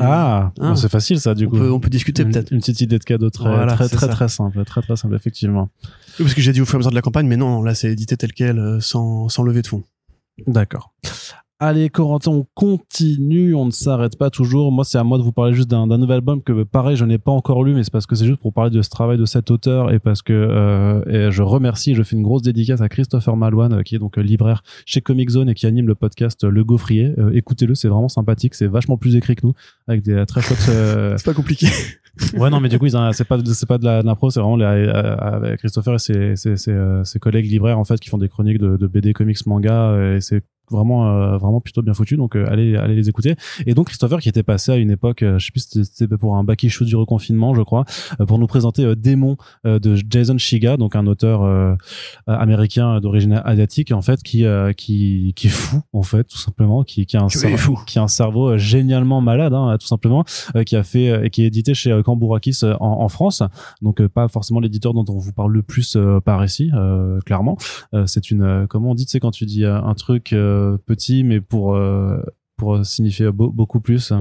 Ah, 0.00 0.50
ah. 0.60 0.74
c'est 0.74 0.88
facile 0.88 1.20
ça 1.20 1.36
du 1.36 1.46
on 1.46 1.50
coup. 1.50 1.56
Peut, 1.56 1.70
on 1.70 1.78
peut 1.78 1.88
discuter 1.88 2.24
peut-être. 2.24 2.50
Une 2.50 2.58
petite 2.58 2.80
idée 2.80 2.98
de 2.98 3.04
cadeau 3.04 3.30
très 3.30 3.48
voilà, 3.48 3.74
très 3.74 3.88
très, 3.88 4.08
très, 4.08 4.28
simple, 4.28 4.64
très 4.64 4.82
très 4.82 4.96
simple 4.96 5.14
effectivement. 5.14 5.68
Oui, 6.18 6.24
parce 6.24 6.34
que 6.34 6.40
j'ai 6.40 6.50
dit 6.50 6.60
au 6.60 6.64
fur 6.64 6.74
et 6.74 6.76
à 6.76 6.78
mesure 6.78 6.90
de 6.90 6.96
la 6.96 7.00
campagne, 7.00 7.28
mais 7.28 7.36
non, 7.36 7.62
là 7.62 7.76
c'est 7.76 7.92
édité 7.92 8.16
tel 8.16 8.32
quel, 8.32 8.58
euh, 8.58 8.80
sans 8.80 9.28
sans 9.28 9.44
lever 9.44 9.62
de 9.62 9.68
fond. 9.68 9.84
D'accord. 10.48 10.92
Allez, 11.60 11.88
Corentin, 11.88 12.30
on 12.30 12.46
continue, 12.54 13.52
on 13.52 13.66
ne 13.66 13.72
s'arrête 13.72 14.16
pas 14.16 14.30
toujours. 14.30 14.70
Moi, 14.70 14.84
c'est 14.84 14.96
à 14.96 15.02
moi 15.02 15.18
de 15.18 15.24
vous 15.24 15.32
parler 15.32 15.54
juste 15.54 15.68
d'un 15.68 15.88
nouvel 15.88 16.18
album 16.18 16.40
que, 16.40 16.62
pareil, 16.62 16.94
je 16.94 17.04
n'ai 17.04 17.18
pas 17.18 17.32
encore 17.32 17.64
lu, 17.64 17.74
mais 17.74 17.82
c'est 17.82 17.90
parce 17.90 18.06
que 18.06 18.14
c'est 18.14 18.26
juste 18.26 18.38
pour 18.38 18.52
parler 18.52 18.70
de 18.70 18.80
ce 18.80 18.88
travail 18.88 19.18
de 19.18 19.24
cet 19.24 19.50
auteur 19.50 19.92
et 19.92 19.98
parce 19.98 20.22
que 20.22 20.32
euh, 20.32 21.02
et 21.08 21.32
je 21.32 21.42
remercie, 21.42 21.96
je 21.96 22.04
fais 22.04 22.14
une 22.14 22.22
grosse 22.22 22.42
dédicace 22.42 22.80
à 22.80 22.88
Christopher 22.88 23.36
Malouane, 23.36 23.72
euh, 23.72 23.82
qui 23.82 23.96
est 23.96 23.98
donc 23.98 24.18
euh, 24.18 24.20
libraire 24.20 24.62
chez 24.86 25.00
Comic 25.00 25.30
Zone 25.30 25.48
et 25.48 25.54
qui 25.54 25.66
anime 25.66 25.88
le 25.88 25.96
podcast 25.96 26.44
Le 26.44 26.62
Gaufrier. 26.62 27.12
écoutez-le, 27.32 27.74
c'est 27.74 27.88
vraiment 27.88 28.08
sympathique, 28.08 28.54
c'est 28.54 28.68
vachement 28.68 28.96
plus 28.96 29.16
écrit 29.16 29.34
que 29.34 29.44
nous, 29.44 29.54
avec 29.88 30.04
des 30.04 30.24
très 30.26 30.40
chouettes. 30.42 30.58
c'est 31.18 31.24
pas 31.24 31.34
compliqué. 31.34 31.66
ouais, 32.36 32.50
non, 32.50 32.60
mais 32.60 32.68
du 32.68 32.78
coup, 32.78 32.88
c'est 32.88 33.24
pas 33.24 33.38
c'est 33.44 33.66
pas 33.66 33.78
de 33.78 33.84
l'impro, 33.84 34.30
c'est 34.30 34.38
vraiment 34.38 34.54
les, 34.54 35.56
Christopher 35.58 35.94
et 35.94 35.98
ses, 35.98 36.36
ses, 36.36 36.56
ses, 36.56 37.00
ses, 37.02 37.18
collègues 37.18 37.50
libraires 37.50 37.80
en 37.80 37.84
fait 37.84 37.98
qui 37.98 38.10
font 38.10 38.18
des 38.18 38.28
chroniques 38.28 38.58
de, 38.58 38.76
de 38.76 38.86
BD, 38.86 39.12
comics, 39.12 39.44
manga 39.44 40.14
et 40.14 40.20
c'est 40.20 40.44
vraiment 40.70 41.08
euh, 41.08 41.36
vraiment 41.38 41.60
plutôt 41.60 41.82
bien 41.82 41.94
foutu 41.94 42.16
donc 42.16 42.36
euh, 42.36 42.46
allez 42.48 42.76
allez 42.76 42.94
les 42.94 43.08
écouter. 43.08 43.36
Et 43.66 43.74
donc 43.74 43.88
Christopher 43.88 44.20
qui 44.20 44.28
était 44.28 44.42
passé 44.42 44.72
à 44.72 44.76
une 44.76 44.90
époque 44.90 45.22
euh, 45.22 45.38
je 45.38 45.46
sais 45.46 45.52
plus 45.52 45.84
c'était 45.84 46.16
pour 46.16 46.36
un 46.36 46.44
back 46.44 46.62
issue 46.62 46.84
du 46.84 46.96
reconfinement 46.96 47.54
je 47.54 47.62
crois 47.62 47.84
pour 48.26 48.38
nous 48.38 48.46
présenter 48.46 48.94
Démon 48.96 49.36
de 49.64 49.96
Jason 50.08 50.38
Shiga 50.38 50.76
donc 50.76 50.96
un 50.96 51.06
auteur 51.06 51.76
américain 52.26 53.00
d'origine 53.00 53.40
asiatique 53.44 53.92
en 53.92 54.02
fait 54.02 54.22
qui 54.22 54.44
qui 54.76 55.32
qui 55.36 55.46
est 55.46 55.50
fou 55.50 55.80
en 55.92 56.02
fait 56.02 56.24
tout 56.24 56.38
simplement 56.38 56.84
qui 56.84 57.06
qui 57.06 57.16
a 57.16 57.22
un 57.22 57.28
cerveau, 57.28 57.78
qui 57.86 57.98
a 57.98 58.02
un 58.02 58.08
cerveau 58.08 58.56
génialement 58.56 59.20
malade 59.20 59.54
hein, 59.54 59.76
tout 59.78 59.86
simplement 59.86 60.24
qui 60.66 60.76
a 60.76 60.82
fait 60.82 61.26
et 61.26 61.30
qui 61.30 61.42
est 61.42 61.46
édité 61.46 61.74
chez 61.74 62.00
Cambourakis 62.04 62.60
en, 62.64 62.76
en, 62.80 63.08
France. 63.08 63.42
Donc 63.82 64.06
pas 64.08 64.28
forcément 64.28 64.60
l'éditeur 64.60 64.94
dont 64.94 65.04
on 65.08 65.18
vous 65.18 65.32
parle 65.32 65.52
le 65.52 65.62
plus 65.62 65.96
par 66.24 66.44
ici 66.44 66.70
clairement. 67.24 67.56
C'est 68.06 68.30
une 68.30 68.66
comment 68.68 68.90
on 68.90 68.94
dit 68.94 69.06
tu 69.06 69.12
sais 69.12 69.20
quand 69.20 69.30
tu 69.30 69.46
dis 69.46 69.64
un 69.64 69.94
truc 69.94 70.32
euh, 70.32 70.57
petit, 70.86 71.24
mais 71.24 71.40
pour 71.40 71.74
euh, 71.74 72.20
pour 72.56 72.84
signifier 72.84 73.30
beaucoup 73.32 73.80
plus. 73.80 74.12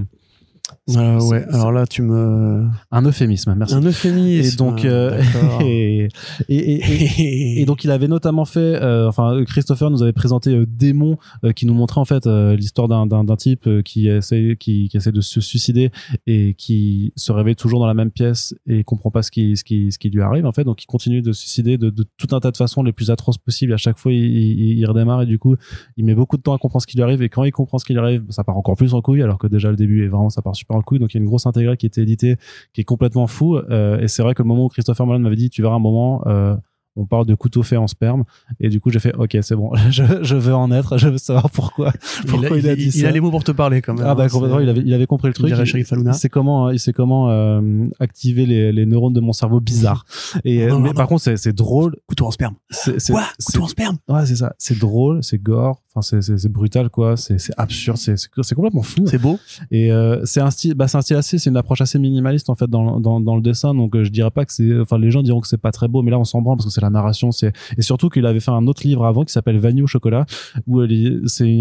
Euh, 0.90 1.20
ouais, 1.22 1.46
alors 1.52 1.72
là, 1.72 1.86
tu 1.86 2.02
me. 2.02 2.66
Un 2.92 3.02
euphémisme, 3.06 3.54
merci. 3.56 3.74
Un 3.74 3.82
euphémisme. 3.82 4.54
Et 4.54 4.56
donc, 4.56 4.86
euh, 4.86 5.22
et, 5.62 6.08
et, 6.50 7.62
et, 7.62 7.66
donc, 7.66 7.84
il 7.84 7.92
avait 7.92 8.08
notamment 8.08 8.46
fait, 8.46 8.60
euh, 8.60 9.08
enfin, 9.08 9.44
Christopher 9.46 9.90
nous 9.90 10.02
avait 10.02 10.14
présenté 10.14 10.66
Démon, 10.66 11.18
qui 11.56 11.66
nous 11.66 11.74
montrait 11.74 12.02
en 12.02 12.06
fait 12.06 12.26
l'histoire 12.26 12.88
d'un, 12.88 13.36
type 13.36 13.70
qui 13.84 14.08
essaie, 14.08 14.56
qui, 14.60 14.90
qui 14.90 14.98
essaie 14.98 15.12
de 15.12 15.22
se 15.22 15.42
suicider 15.42 15.92
et 16.26 16.54
qui 16.54 17.14
se 17.16 17.32
réveille 17.32 17.56
toujours 17.56 17.80
dans 17.80 17.88
la 17.88 17.94
même 17.94 18.12
pièce 18.12 18.56
et 18.66 18.84
comprend 18.84 19.12
pas 19.12 19.22
ce 19.22 19.32
qui, 19.32 19.56
ce 19.58 19.64
qui, 19.64 19.92
ce 19.92 20.00
qui 20.00 20.10
lui 20.10 20.22
arrive 20.22 20.46
en 20.46 20.52
fait. 20.52 20.64
Donc, 20.64 20.84
il 20.84 20.88
continue 20.88 21.22
de 21.22 21.34
se 21.34 21.42
suicider 21.42 21.78
de, 21.78 21.90
de 21.90 22.06
tout 22.18 22.36
un 22.36 22.40
tas 22.40 22.52
de 22.52 22.58
façons 22.58 22.84
les 22.84 22.94
plus 22.94 23.12
atroces 23.12 23.38
possibles. 23.38 23.74
À 23.74 23.78
chaque 23.78 23.98
fois, 23.98 24.12
il, 24.12 24.24
il, 24.24 24.80
il, 24.80 24.86
redémarre 24.86 25.22
et 25.22 25.26
du 25.26 25.40
coup, 25.40 25.56
il 25.98 26.06
met 26.06 26.16
beaucoup 26.16 26.38
de 26.38 26.42
temps 26.42 26.54
à 26.54 26.58
comprendre 26.58 26.82
ce 26.82 26.88
qui 26.88 26.98
lui 26.98 27.04
arrive. 27.04 27.22
Et 27.22 27.30
quand 27.30 27.44
il 27.44 27.52
comprend 27.52 27.78
ce 27.78 27.86
qui 27.86 27.94
lui 27.94 28.00
arrive, 28.00 28.24
ça 28.30 28.44
part 28.44 28.58
encore 28.58 28.76
plus 28.76 28.94
en 28.94 29.02
couille, 29.02 29.22
alors 29.22 29.38
que 29.38 29.48
déjà 29.48 29.70
le 29.70 29.76
début 29.76 30.04
est 30.04 30.08
vraiment, 30.08 30.30
ça 30.30 30.42
part 30.42 30.56
super 30.58 30.84
couille. 30.84 31.00
Donc 31.00 31.14
il 31.14 31.18
y 31.18 31.20
a 31.20 31.22
une 31.22 31.28
grosse 31.28 31.46
intégrale 31.46 31.78
qui 31.78 31.86
était 31.86 32.02
éditée, 32.02 32.38
qui 32.74 32.82
est 32.82 32.86
complètement 32.86 33.28
fou. 33.28 33.58
Euh, 33.58 34.00
et 34.00 34.08
c'est 34.08 34.24
vrai 34.24 34.34
que 34.34 34.44
le 34.44 34.48
moment 34.48 34.66
où 34.66 34.70
Christopher 34.70 35.06
Nolan 35.06 35.20
m'avait 35.20 35.36
dit, 35.36 35.50
tu 35.50 35.62
verras 35.62 35.76
un 35.76 35.80
moment, 35.80 36.24
euh, 36.28 36.56
on 36.98 37.06
parle 37.06 37.26
de 37.26 37.36
couteau 37.36 37.64
fait 37.64 37.78
en 37.78 37.88
sperme. 37.88 38.24
Et 38.60 38.70
du 38.70 38.80
coup 38.80 38.90
j'ai 38.90 39.00
fait 39.00 39.16
ok 39.16 39.38
c'est 39.42 39.56
bon 39.56 39.72
je, 39.90 40.04
je, 40.22 40.36
veux 40.36 40.56
en 40.56 40.72
être 40.72 40.98
je 40.98 41.08
veux 41.10 41.18
savoir 41.18 41.50
pourquoi 41.50 41.94
pourquoi 42.28 42.58
il, 42.58 42.68
a, 42.68 42.76
dit 42.76 42.92
ça. 42.92 43.00
il 43.00 43.06
a 43.06 43.12
les 43.12 43.20
mots 43.20 43.32
pour 43.32 43.44
te 43.44 43.52
parler 43.52 43.82
quand 43.82 43.94
même 43.94 44.06
ah 44.08 44.16
bah 44.16 44.24
hein, 44.24 44.30
complètement 44.30 44.60
il 44.60 44.70
avait, 44.70 44.82
il 44.82 44.94
avait 44.94 45.06
compris 45.06 45.28
le 45.28 45.34
truc. 45.34 45.52
il, 45.52 46.14
sait 46.14 46.30
comment 46.30 46.70
il 46.70 46.80
sait 46.80 46.94
comment 46.94 47.30
euh, 47.30 47.86
activer 48.00 48.46
les, 48.46 48.72
les 48.72 48.86
neurones 48.86 49.14
de 49.14 49.20
mon 49.20 49.34
cerveau 49.34 49.60
bizarre. 49.60 50.06
Et 50.44 50.66
non, 50.66 50.76
non, 50.76 50.80
mais 50.80 50.90
non, 50.90 50.96
par 50.96 51.08
contre 51.08 51.36
c'est 51.36 51.54
drôle. 51.54 51.96
Couteau 52.08 52.26
en 52.26 52.32
sperme. 52.32 52.56
C'est 52.70 53.12
quoi? 53.12 53.24
couteau 53.46 53.64
en 53.64 53.68
sperme? 53.68 53.98
Ouais 54.08 54.26
c'est 54.26 54.36
ça. 54.36 54.54
C'est 54.58 54.78
drôle 54.78 55.24
c'est 55.24 55.42
gore 55.42 55.82
enfin 55.96 56.20
c'est 56.22 56.52
brutal 56.52 56.90
quoi. 56.90 57.18
C'est 57.18 57.38
absurde 57.58 57.98
c'est 57.98 58.16
c'est 58.18 58.56
complètement 58.56 58.82
fou. 58.82 59.06
C'est 59.08 59.22
beau. 59.22 59.40
Et 59.72 59.92
euh, 59.92 60.24
c'est 60.26 60.42
un 60.42 60.52
style 60.52 60.74
bah 60.76 60.88
c'est 60.88 60.98
un 60.98 61.02
style 61.02 61.16
assez 61.18 61.38
c'est 61.38 61.50
une 61.50 61.58
approche 61.58 61.82
assez 61.82 62.00
minimaliste 62.00 62.50
en 62.50 62.56
fait 62.56 62.70
dans 62.70 63.00
dans, 63.00 63.20
dans 63.20 63.36
le 63.36 63.42
dessin. 63.42 63.74
Donc 63.74 63.96
euh, 63.96 64.04
je 64.04 64.10
dirais 64.10 64.32
pas 64.32 64.46
que 64.46 64.54
c'est 64.54 64.80
enfin 64.80 64.98
les 64.98 65.12
gens 65.12 65.22
diront 65.22 65.42
que 65.42 65.48
c'est 65.48 65.58
pas 65.58 65.72
très 65.72 65.88
beau 65.88 66.02
mais 66.02 66.12
là 66.12 66.20
on 66.20 66.24
s'en 66.24 66.42
branle 66.42 66.58
parce 66.58 66.68
que 66.68 66.74
c'est 66.74 66.82
la 66.88 66.92
narration 66.92 67.32
c'est 67.32 67.54
et 67.78 67.82
surtout 67.82 68.10
qu'il 68.10 68.26
avait 68.26 68.40
fait 68.40 68.52
un 68.52 68.68
autre 68.68 68.82
livre 68.86 69.06
avant 69.06 69.24
qui 69.24 69.34
s'appelle 69.34 69.60
Vanille 69.60 69.84
au 69.84 69.88
chocolat 69.88 70.26
où 70.66 70.82
c'est 71.26 71.60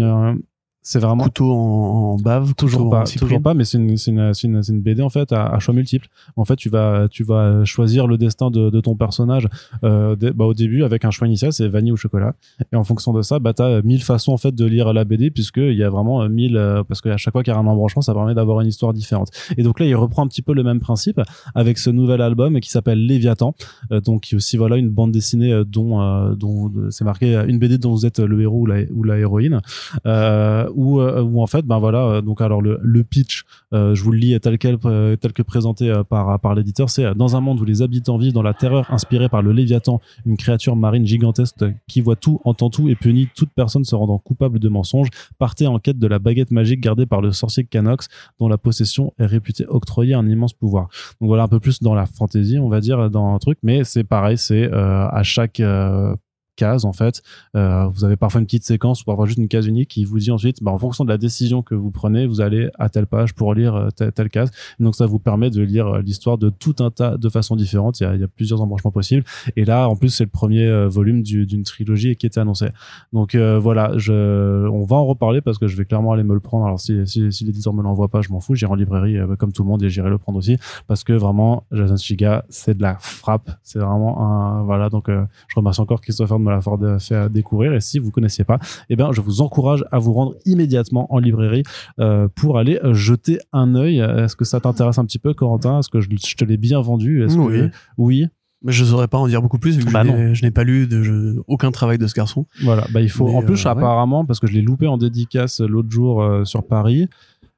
c'est 0.87 0.99
vraiment 0.99 1.25
couteau 1.25 1.51
en, 1.51 2.13
en 2.13 2.15
bave 2.15 2.53
toujours 2.53 2.89
pas 2.89 3.03
toujours 3.03 3.41
pas 3.41 3.53
mais 3.53 3.65
c'est 3.65 3.77
une 3.77 3.97
c'est 3.97 4.11
une, 4.11 4.31
une, 4.43 4.61
une 4.69 4.81
BD 4.81 5.01
en 5.01 5.09
fait 5.09 5.33
à, 5.33 5.47
à, 5.47 5.59
choix 5.59 5.73
multiples. 5.73 6.07
En 6.37 6.45
fait 6.45 6.55
tu 6.55 6.69
vas 6.69 7.07
tu 7.09 7.23
vas 7.25 7.65
choisir 7.65 8.07
le 8.07 8.17
destin 8.17 8.49
de, 8.49 8.69
de 8.69 8.79
ton 8.79 8.95
personnage 8.95 9.49
euh, 9.83 10.15
bah, 10.15 10.45
au 10.45 10.53
début 10.53 10.83
avec 10.83 11.03
un 11.03 11.11
choix 11.11 11.27
initial 11.27 11.51
c'est 11.51 11.67
vanille 11.67 11.91
ou 11.91 11.97
chocolat. 11.97 12.35
Et 12.71 12.77
en 12.77 12.85
fonction 12.85 13.11
de 13.11 13.21
ça 13.21 13.39
bah 13.39 13.51
t'as 13.51 13.81
mille 13.81 14.01
façons 14.01 14.31
en 14.31 14.37
fait 14.37 14.55
de 14.55 14.63
lire 14.63 14.93
la 14.93 15.03
BD 15.03 15.29
puisque 15.29 15.57
il 15.57 15.75
y 15.75 15.83
a 15.83 15.89
vraiment 15.89 16.27
mille 16.29 16.55
euh, 16.55 16.83
parce 16.83 17.01
qu'à 17.01 17.17
chaque 17.17 17.33
fois 17.33 17.43
qu'il 17.43 17.53
y 17.53 17.55
a 17.55 17.59
un 17.59 17.67
embranchement 17.67 18.01
ça 18.01 18.13
permet 18.13 18.33
d'avoir 18.33 18.61
une 18.61 18.67
histoire 18.67 18.93
différente. 18.93 19.29
Et 19.57 19.63
donc 19.63 19.81
là 19.81 19.85
il 19.85 19.95
reprend 19.95 20.23
un 20.23 20.27
petit 20.27 20.41
peu 20.41 20.53
le 20.53 20.63
même 20.63 20.79
principe 20.79 21.19
avec 21.53 21.77
ce 21.77 21.89
nouvel 21.89 22.21
album 22.21 22.61
qui 22.61 22.69
s'appelle 22.69 23.05
Léviathan. 23.05 23.53
Euh, 23.91 24.01
donc 24.01 24.21
qui 24.21 24.35
aussi 24.35 24.57
voilà 24.57 24.77
une 24.77 24.89
bande 24.89 25.11
dessinée 25.11 25.51
euh, 25.51 25.63
dont 25.63 26.01
euh, 26.01 26.35
dont 26.35 26.71
c'est 26.89 27.03
marqué 27.03 27.35
une 27.47 27.59
BD 27.59 27.77
dont 27.77 27.91
vous 27.91 28.05
êtes 28.05 28.19
le 28.19 28.41
héros 28.41 28.61
ou 28.61 28.65
la, 28.65 28.81
ou 28.93 29.03
la 29.03 29.17
héroïne 29.17 29.61
où, 30.77 31.01
euh, 31.01 31.21
où 31.21 31.41
en 31.41 31.47
fait, 31.47 31.65
ben 31.65 31.79
voilà, 31.79 32.05
euh, 32.05 32.21
donc 32.21 32.39
alors 32.39 32.61
le, 32.61 33.03
pitch, 33.03 33.43
euh, 33.73 33.95
je 33.95 34.03
vous 34.03 34.11
le 34.11 34.19
lis 34.19 34.39
tel 34.39 34.57
quel, 34.59 34.77
tel 34.77 35.33
que 35.33 35.41
présenté 35.41 35.91
par, 36.07 36.55
l'éditeur, 36.55 36.89
c'est 36.89 37.15
dans 37.15 37.35
un 37.35 37.41
monde 37.41 37.59
où 37.59 37.65
les 37.65 37.81
habitants 37.81 38.17
vivent 38.17 38.33
dans 38.33 38.43
la 38.43 38.53
terreur 38.53 38.85
inspirée 38.93 39.27
par 39.27 39.41
le 39.41 39.51
Léviathan, 39.51 39.99
une 40.25 40.37
créature 40.37 40.75
marine 40.75 41.05
gigantesque 41.05 41.65
qui 41.87 41.99
voit 41.99 42.15
tout, 42.15 42.39
entend 42.45 42.69
tout 42.69 42.89
et 42.89 42.95
punit 42.95 43.27
toute 43.35 43.49
personne 43.49 43.83
se 43.83 43.95
rendant 43.95 44.19
coupable 44.19 44.59
de 44.59 44.69
mensonges, 44.69 45.09
partez 45.39 45.65
en 45.65 45.79
quête 45.79 45.97
de 45.97 46.07
la 46.07 46.19
baguette 46.19 46.51
magique 46.51 46.79
gardée 46.79 47.07
par 47.07 47.21
le 47.21 47.31
sorcier 47.31 47.63
Canox, 47.63 48.07
dont 48.39 48.47
la 48.47 48.59
possession 48.59 49.13
est 49.17 49.25
réputée 49.25 49.65
octroyer 49.67 50.13
un 50.13 50.29
immense 50.29 50.53
pouvoir. 50.53 50.89
Donc 51.19 51.27
voilà 51.27 51.43
un 51.43 51.47
peu 51.47 51.59
plus 51.59 51.81
dans 51.81 51.95
la 51.95 52.05
fantaisie, 52.05 52.59
on 52.59 52.69
va 52.69 52.81
dire, 52.81 53.09
dans 53.09 53.33
un 53.33 53.39
truc, 53.39 53.57
mais 53.63 53.83
c'est 53.83 54.03
pareil, 54.03 54.37
c'est 54.37 54.71
à 54.71 55.23
chaque 55.23 55.59
case 56.57 56.83
en 56.83 56.91
fait. 56.91 57.21
Euh, 57.55 57.87
vous 57.87 58.03
avez 58.03 58.17
parfois 58.17 58.41
une 58.41 58.45
petite 58.45 58.65
séquence 58.65 59.01
ou 59.01 59.05
parfois 59.05 59.25
juste 59.25 59.37
une 59.37 59.47
case 59.47 59.65
unique 59.67 59.89
qui 59.89 60.03
vous 60.03 60.19
dit 60.19 60.31
ensuite 60.31 60.61
bah, 60.61 60.71
en 60.71 60.77
fonction 60.77 61.05
de 61.05 61.09
la 61.09 61.17
décision 61.17 61.61
que 61.61 61.75
vous 61.75 61.91
prenez 61.91 62.27
vous 62.27 62.41
allez 62.41 62.69
à 62.77 62.89
telle 62.89 63.07
page 63.07 63.33
pour 63.33 63.53
lire 63.53 63.75
euh, 63.75 63.89
telle, 63.89 64.29
case. 64.29 64.51
Donc 64.79 64.95
ça 64.95 65.05
vous 65.05 65.19
permet 65.19 65.49
de 65.49 65.61
lire 65.61 65.87
euh, 65.87 66.01
l'histoire 66.01 66.37
de 66.37 66.49
tout 66.49 66.75
un 66.79 66.91
tas 66.91 67.15
de 67.15 67.29
façons 67.29 67.55
différentes. 67.55 68.01
Il 68.01 68.19
y 68.19 68.23
a, 68.23 68.27
plusieurs 68.27 68.61
embranchements 68.61 68.91
possibles. 68.91 69.23
Et 69.55 69.63
là 69.63 69.87
en 69.87 69.95
plus 69.95 70.09
c'est 70.09 70.25
le 70.25 70.29
premier 70.29 70.87
volume 70.87 71.21
du- 71.21 71.45
d'une 71.45 71.63
trilogie 71.63 72.15
qui 72.15 72.25
était 72.25 72.39
annoncé 72.39 72.67
donc 73.13 73.35
voilà 73.35 73.91
on 74.07 74.85
va 74.85 74.95
en 74.97 75.05
reparler 75.05 75.41
parce 75.41 75.57
que 75.57 75.67
je 75.67 75.77
vais 75.77 75.85
clairement 75.85 76.11
aller 76.11 76.23
me 76.23 76.33
le 76.33 76.39
prendre. 76.39 76.65
Alors 76.65 76.79
si, 76.79 77.05
si, 77.05 77.31
si 77.31 77.45
l'éditeur 77.45 77.73
me 77.73 77.83
l'envoie 77.83 78.07
pas 78.09 78.21
je 78.21 78.31
m'en 78.31 78.39
fous. 78.39 78.55
J'irai 78.55 78.71
en 78.71 78.75
librairie 78.75 79.17
comme 79.37 79.53
tout 79.53 79.63
le 79.63 79.69
monde 79.69 79.83
et 79.83 79.89
j'irai 79.89 80.09
le 80.09 80.17
prendre 80.17 80.39
aussi. 80.39 80.57
Parce 80.87 81.03
que 81.03 81.13
vraiment 81.13 81.63
Jason 81.71 81.97
Shiga 81.97 82.45
c'est 82.49 82.75
de 82.75 82.81
la 82.81 82.97
frappe. 82.99 83.51
C'est 83.63 83.79
vraiment 83.79 84.21
un 84.21 84.63
voilà 84.63 84.89
donc 84.89 85.07
je 85.07 85.55
remercie 85.55 85.81
encore 85.81 86.01
Christopher 86.01 86.39
de 86.39 86.46
me 86.47 86.51
l'avoir 86.51 86.79
fait 87.01 87.29
découvrir 87.31 87.73
et 87.73 87.79
si 87.81 87.99
vous 87.99 88.11
connaissiez 88.11 88.43
pas 88.43 88.59
eh 88.89 88.95
bien 88.95 89.11
je 89.11 89.21
vous 89.21 89.41
encourage 89.41 89.83
à 89.91 89.99
vous 89.99 90.13
rendre 90.13 90.35
immédiatement 90.45 91.11
en 91.13 91.19
librairie 91.19 91.63
euh, 91.99 92.27
pour 92.35 92.57
aller 92.57 92.79
euh, 92.83 92.93
jeter 92.93 93.39
un 93.53 93.75
œil 93.75 93.99
est-ce 93.99 94.35
que 94.35 94.45
ça 94.45 94.59
t'intéresse 94.59 94.97
un 94.97 95.05
petit 95.05 95.19
peu 95.19 95.33
Corentin? 95.33 95.79
Est-ce 95.79 95.89
que 95.89 96.01
je, 96.01 96.09
je 96.09 96.35
te 96.35 96.43
l'ai 96.45 96.57
bien 96.57 96.81
vendu? 96.81 97.23
Est-ce 97.23 97.37
Oui. 97.37 97.53
que 97.53 97.69
oui 97.97 98.25
Mais 98.63 98.71
je 98.71 98.83
saurais 98.83 99.07
pas 99.07 99.17
en 99.19 99.27
dire 99.27 99.41
beaucoup 99.41 99.59
plus 99.59 99.77
vu 99.77 99.85
que 99.85 99.91
Bah 99.91 100.03
je 100.33 100.41
n'ai- 100.43 100.51
pas 100.51 100.63
lu 100.63 100.87
de, 100.87 101.03
je- 101.03 101.35
aucun 101.47 101.71
travail 101.71 101.97
de 101.97 102.07
ce 102.07 102.13
garçon. 102.15 102.45
Voilà, 102.63 102.85
bah 102.91 103.01
il 103.01 103.09
faut. 103.09 103.27
Mais, 103.27 103.35
en 103.35 103.41
plus, 103.43 103.65
euh, 103.65 103.69
ouais. 103.69 103.77
apparemment, 103.77 104.25
parce 104.25 104.39
que 104.39 104.47
je 104.47 104.53
l'ai 104.53 104.61
loupé 104.63 104.87
en 104.87 104.97
dédicace 104.97 105.59
l'autre 105.61 105.91
jour 105.91 106.23
euh, 106.23 106.43
sur 106.45 106.65
Paris, 106.65 107.07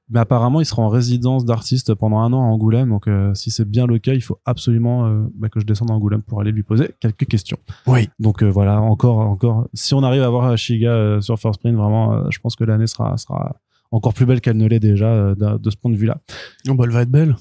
mais 0.10 0.20
apparemment, 0.20 0.60
il 0.60 0.66
sera 0.66 0.82
en 0.82 0.90
résidence 0.90 1.46
d'artiste 1.46 1.94
pendant 1.94 2.20
un 2.20 2.34
an 2.34 2.42
à 2.42 2.46
Angoulême. 2.46 2.90
Donc, 2.90 3.08
euh, 3.08 3.34
si 3.36 3.52
c'est 3.52 3.70
bien 3.70 3.86
le 3.86 4.00
cas, 4.00 4.14
il 4.14 4.22
faut 4.22 4.40
absolument 4.46 5.06
euh, 5.06 5.24
bah, 5.36 5.50
que 5.50 5.60
je 5.60 5.66
descende 5.66 5.92
à 5.92 5.94
Angoulême 5.94 6.24
pour 6.24 6.42
aller 6.42 6.52
lui 6.52 6.64
poser 6.64 6.90
quelques 7.00 7.26
questions. 7.26 7.58
Oui. 7.86 8.10
Donc 8.20 8.42
euh, 8.42 8.50
voilà, 8.50 8.82
encore, 8.82 9.20
encore. 9.20 9.68
Si 9.74 9.94
on 9.94 10.02
arrive 10.04 10.24
à 10.24 10.30
voir 10.30 10.58
Shiga 10.58 11.22
sur 11.22 11.38
First 11.40 11.60
Print, 11.62 11.76
vraiment, 11.76 12.30
je 12.32 12.40
pense 12.40 12.56
que 12.56 12.64
l'année 12.64 12.88
sera, 12.88 13.18
sera 13.18 13.56
encore 13.92 14.14
plus 14.14 14.26
belle 14.26 14.42
qu'elle 14.42 14.58
ne 14.58 14.68
l'est 14.68 14.80
déjà 14.80 15.36
de, 15.36 15.58
de 15.58 15.70
ce 15.70 15.78
point 15.78 15.92
de 15.92 15.98
vue-là. 15.98 16.18
Oh, 16.68 16.74
bah, 16.74 16.86
elle 16.88 16.92
va 16.92 17.02
être 17.04 17.12
belle. 17.12 17.36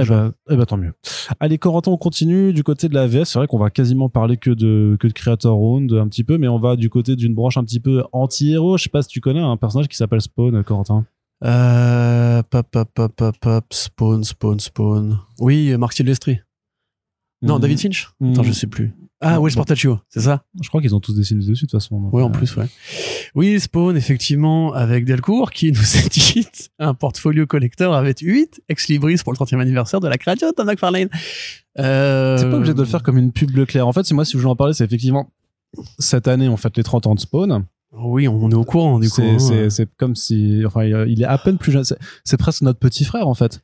Eh 0.00 0.04
ben, 0.04 0.32
eh 0.48 0.56
ben, 0.56 0.64
tant 0.64 0.76
mieux. 0.76 0.92
Allez, 1.40 1.58
Corentin, 1.58 1.90
on 1.90 1.96
continue 1.96 2.52
du 2.52 2.62
côté 2.62 2.88
de 2.88 2.94
la 2.94 3.08
VS. 3.08 3.24
C'est 3.24 3.38
vrai 3.38 3.48
qu'on 3.48 3.58
va 3.58 3.68
quasiment 3.68 4.08
parler 4.08 4.36
que 4.36 4.50
de, 4.50 4.96
que 4.98 5.08
de 5.08 5.12
Creator 5.12 5.56
Round 5.56 5.92
un 5.92 6.06
petit 6.06 6.22
peu, 6.22 6.38
mais 6.38 6.46
on 6.46 6.58
va 6.58 6.76
du 6.76 6.88
côté 6.88 7.16
d'une 7.16 7.34
branche 7.34 7.56
un 7.56 7.64
petit 7.64 7.80
peu 7.80 8.04
anti-héros. 8.12 8.78
Je 8.78 8.84
sais 8.84 8.90
pas 8.90 9.02
si 9.02 9.08
tu 9.08 9.20
connais 9.20 9.40
un 9.40 9.56
personnage 9.56 9.88
qui 9.88 9.96
s'appelle 9.96 10.20
Spawn, 10.20 10.62
Corentin. 10.62 11.04
Euh, 11.44 12.42
pop, 12.42 12.66
pop, 12.70 12.88
pop, 12.92 13.12
pop, 13.14 13.36
pop, 13.40 13.64
Spawn, 13.72 14.24
Spawn, 14.24 14.58
Spawn. 14.60 15.18
Oui, 15.38 15.76
Mark 15.76 15.92
Silvestri. 15.92 16.40
Non, 17.42 17.56
Hmm. 17.58 17.60
David 17.60 17.78
Finch? 17.80 18.08
Attends, 18.20 18.42
Hmm. 18.42 18.44
je 18.44 18.52
sais 18.52 18.66
plus. 18.66 18.92
Ah. 19.20 19.38
Sportaccio, 19.50 19.98
c'est 20.08 20.20
ça? 20.20 20.44
Je 20.62 20.68
crois 20.68 20.80
qu'ils 20.80 20.94
ont 20.94 21.00
tous 21.00 21.12
dessiné 21.14 21.40
dessus 21.44 21.52
de 21.64 21.70
toute 21.70 21.72
façon. 21.72 22.08
Oui, 22.12 22.22
en 22.22 22.28
euh, 22.28 22.32
plus, 22.32 22.54
ouais. 22.56 22.66
Oui, 23.34 23.58
Spawn, 23.58 23.96
effectivement, 23.96 24.72
avec 24.74 25.04
Delcourt, 25.04 25.50
qui 25.50 25.72
nous 25.72 25.78
a 25.96 26.08
dit 26.08 26.46
un 26.78 26.94
portfolio 26.94 27.44
collector 27.46 27.94
avec 27.94 28.20
8 28.20 28.62
ex-libris 28.68 29.16
pour 29.24 29.32
le 29.32 29.36
30e 29.38 29.60
anniversaire 29.60 29.98
de 30.00 30.06
la 30.06 30.18
création 30.18 30.48
de 30.50 30.54
Tom 30.54 30.66
McFarlane. 30.66 31.08
Euh... 31.80 32.38
T'es 32.38 32.48
pas 32.48 32.56
obligé 32.56 32.74
de 32.74 32.80
le 32.80 32.86
faire 32.86 33.02
comme 33.02 33.18
une 33.18 33.32
pub 33.32 33.50
Leclerc. 33.56 33.86
En 33.88 33.92
fait, 33.92 34.04
si 34.04 34.14
moi, 34.14 34.24
si 34.24 34.32
je 34.32 34.38
voulais 34.38 34.50
en 34.50 34.56
parler, 34.56 34.72
c'est 34.74 34.84
effectivement 34.84 35.32
cette 35.98 36.28
année, 36.28 36.48
on 36.48 36.56
fête 36.56 36.76
les 36.76 36.82
30 36.84 37.06
ans 37.08 37.14
de 37.14 37.20
Spawn. 37.20 37.64
Oui, 37.92 38.28
on 38.28 38.50
est 38.50 38.54
au 38.54 38.64
courant, 38.64 38.98
du 38.98 39.08
coup. 39.08 39.22
C'est, 39.38 39.80
hein. 39.80 39.86
comme 39.96 40.14
si, 40.14 40.62
enfin, 40.66 40.84
il 40.84 41.22
est 41.22 41.26
à 41.26 41.38
peine 41.38 41.58
plus 41.58 41.72
jeune. 41.72 41.84
C'est 42.24 42.36
presque 42.36 42.62
notre 42.62 42.78
petit 42.78 43.04
frère, 43.04 43.28
en 43.28 43.34
fait. 43.34 43.60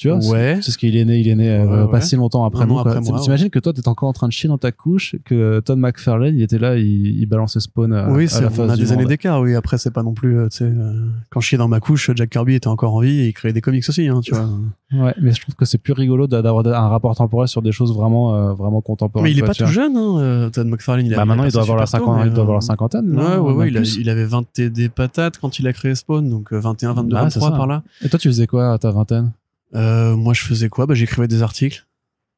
Tu 0.00 0.08
vois? 0.08 0.16
Ouais. 0.16 0.54
C'est, 0.56 0.62
c'est 0.62 0.70
ce 0.70 0.78
qu'il 0.78 0.96
est 0.96 1.04
né, 1.04 1.18
il 1.20 1.28
est 1.28 1.34
né 1.34 1.50
euh, 1.50 1.84
Ouais, 1.84 1.90
pas 1.90 2.00
si 2.00 2.16
longtemps 2.16 2.46
après 2.46 2.64
nous. 2.64 2.78
après 2.78 3.02
moi, 3.02 3.20
T'imagines 3.20 3.50
que 3.50 3.58
toi, 3.58 3.74
t'es 3.74 3.86
encore 3.86 4.08
en 4.08 4.14
train 4.14 4.28
de 4.28 4.32
chier 4.32 4.48
dans 4.48 4.56
ta 4.56 4.72
couche, 4.72 5.14
que 5.26 5.60
Todd 5.60 5.78
McFarlane, 5.78 6.34
il 6.36 6.42
était 6.42 6.58
là, 6.58 6.76
il, 6.78 7.18
il 7.18 7.26
balançait 7.26 7.60
Spawn 7.60 7.92
à, 7.92 8.08
Oui, 8.10 8.26
à 8.34 8.40
la 8.40 8.48
on 8.58 8.68
a 8.70 8.76
des 8.78 8.92
années 8.92 9.04
d'écart, 9.04 9.42
oui. 9.42 9.54
Après, 9.54 9.76
c'est 9.76 9.90
pas 9.90 10.02
non 10.02 10.14
plus, 10.14 10.38
euh, 10.38 10.48
tu 10.48 10.56
sais, 10.56 10.64
euh, 10.64 11.06
quand 11.28 11.40
je 11.40 11.48
chiais 11.48 11.58
dans 11.58 11.68
ma 11.68 11.80
couche, 11.80 12.10
Jack 12.16 12.30
Kirby 12.30 12.54
était 12.54 12.68
encore 12.68 12.94
en 12.94 13.00
vie 13.00 13.20
et 13.20 13.26
il 13.26 13.32
créait 13.34 13.52
des 13.52 13.60
comics 13.60 13.84
aussi, 13.86 14.08
hein, 14.08 14.20
tu 14.22 14.34
vois. 14.34 14.48
Ouais, 14.92 15.14
mais 15.20 15.32
je 15.32 15.40
trouve 15.42 15.54
que 15.54 15.66
c'est 15.66 15.76
plus 15.76 15.92
rigolo 15.92 16.26
d'a- 16.26 16.40
d'avoir 16.40 16.66
un 16.66 16.88
rapport 16.88 17.14
temporel 17.14 17.46
sur 17.48 17.60
des 17.60 17.70
choses 17.70 17.94
vraiment, 17.94 18.34
euh, 18.34 18.52
vraiment 18.54 18.80
contemporaines. 18.80 19.24
mais 19.24 19.32
il 19.32 19.38
est 19.38 19.42
pas 19.46 19.52
tout 19.54 19.66
jeune, 19.66 19.98
hein, 19.98 20.18
euh, 20.18 20.48
Todd 20.48 20.66
McFarlane. 20.66 21.04
Il 21.06 21.14
Bah, 21.14 21.26
maintenant, 21.26 21.44
il 21.44 21.52
doit 21.52 21.60
avoir 21.60 21.76
la 21.76 21.84
cinquantaine, 21.84 22.28
il 22.28 22.32
doit 22.32 22.42
avoir 22.44 22.56
euh, 22.56 22.60
la 22.60 22.66
cinquantaine. 22.66 23.18
Ouais, 23.20 23.36
ouais, 23.36 23.68
il, 23.68 24.08
avait 24.08 24.24
20 24.24 24.58
et 24.60 24.70
des 24.70 24.88
patates 24.88 25.36
quand 25.38 25.58
il 25.58 25.68
a 25.68 25.74
créé 25.74 25.94
Spawn, 25.94 26.26
donc 26.30 26.54
euh, 26.54 26.58
21, 26.58 26.94
22, 26.94 27.14
Bah, 27.14 27.28
c'est 27.28 27.38
23 27.38 27.50
ça. 27.50 27.56
par 27.58 27.66
là. 27.66 27.82
Et 28.02 28.08
toi, 28.08 28.18
tu 28.18 28.28
faisais 28.28 28.46
quoi 28.46 28.72
à 28.72 28.78
ta 28.78 28.90
vingtaine? 28.90 29.30
Euh, 29.74 30.16
moi, 30.16 30.34
je 30.34 30.42
faisais 30.42 30.68
quoi? 30.68 30.86
Bah, 30.86 30.94
j'écrivais 30.94 31.28
des 31.28 31.42
articles. 31.42 31.86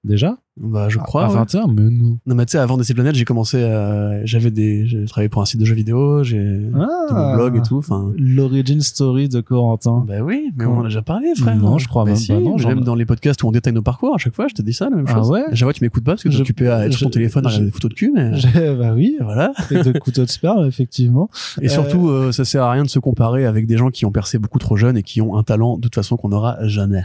Déjà? 0.04 0.36
Bah, 0.60 0.88
je 0.88 0.98
crois. 0.98 1.24
À 1.26 1.28
ouais. 1.28 1.34
21, 1.36 1.68
mais 1.68 1.88
non. 1.88 2.18
Non, 2.26 2.34
mais 2.34 2.44
tu 2.44 2.52
sais, 2.52 2.58
avant 2.58 2.76
DC 2.76 2.92
Planet, 2.92 3.14
j'ai 3.14 3.24
commencé 3.24 3.62
à, 3.62 4.22
j'avais 4.26 4.50
des, 4.50 4.84
j'ai 4.84 5.04
travaillé 5.06 5.28
pour 5.28 5.40
un 5.40 5.44
site 5.44 5.60
de 5.60 5.64
jeux 5.64 5.76
vidéo, 5.76 6.24
j'ai 6.24 6.60
Ah. 6.74 7.06
mon 7.12 7.34
blog 7.36 7.56
et 7.56 7.62
tout, 7.62 7.76
enfin. 7.78 8.12
L'origin 8.18 8.80
story 8.80 9.28
de 9.28 9.40
Corentin. 9.40 10.04
Bah 10.06 10.20
oui, 10.20 10.50
mais 10.56 10.66
on 10.66 10.78
en 10.78 10.80
a 10.80 10.84
déjà 10.88 11.02
parlé, 11.02 11.32
frère. 11.36 11.56
Non, 11.56 11.78
je 11.78 11.86
crois 11.88 12.02
Bah 12.04 12.10
même 12.10 12.16
si, 12.16 12.32
pas, 12.32 12.40
non, 12.40 12.58
j'en- 12.58 12.68
même 12.70 12.80
dans 12.82 12.96
les 12.96 13.06
podcasts 13.06 13.42
où 13.44 13.48
on 13.48 13.52
détaille 13.52 13.72
nos 13.72 13.82
parcours, 13.82 14.14
à 14.14 14.18
chaque 14.18 14.34
fois, 14.34 14.48
je 14.48 14.54
te 14.54 14.60
dis 14.62 14.72
ça, 14.72 14.90
la 14.90 14.96
même 14.96 15.06
Ah 15.08 15.14
chose. 15.14 15.30
ouais 15.30 15.44
À 15.44 15.54
chaque 15.54 15.66
fois, 15.66 15.72
tu 15.72 15.84
m'écoutes 15.84 16.04
pas 16.04 16.12
parce 16.12 16.24
que 16.24 16.28
t'es 16.28 16.34
Je- 16.36 16.42
occupé 16.42 16.66
à 16.68 16.84
être 16.86 16.92
sur 16.94 17.06
ton 17.06 17.10
téléphone 17.10 17.46
à 17.46 17.48
regarder 17.48 17.66
des 17.66 17.72
photos 17.72 17.90
de 17.90 17.94
cul, 17.94 18.10
mais 18.12 18.30
bah 18.76 18.92
oui. 18.94 19.16
voilà. 19.22 19.52
Et 19.70 19.82
de 19.82 19.96
couteaux 19.98 20.24
de 20.24 20.30
sperme, 20.30 20.66
effectivement. 20.66 21.30
Et 21.60 21.68
surtout, 21.68 22.08
euh, 22.08 22.32
ça 22.32 22.44
sert 22.44 22.64
à 22.64 22.72
rien 22.72 22.82
de 22.82 22.88
se 22.90 22.98
comparer 22.98 23.46
avec 23.46 23.66
des 23.66 23.76
gens 23.78 23.90
qui 23.90 24.04
ont 24.04 24.12
percé 24.12 24.38
beaucoup 24.38 24.58
trop 24.58 24.76
jeunes 24.76 24.96
et 24.96 25.04
qui 25.04 25.20
ont 25.22 25.36
un 25.36 25.44
talent 25.44 25.76
de 25.76 25.82
toute 25.82 25.94
façon 25.94 26.16
qu'on 26.16 26.28
n'aura 26.30 26.56
jamais. 26.66 27.04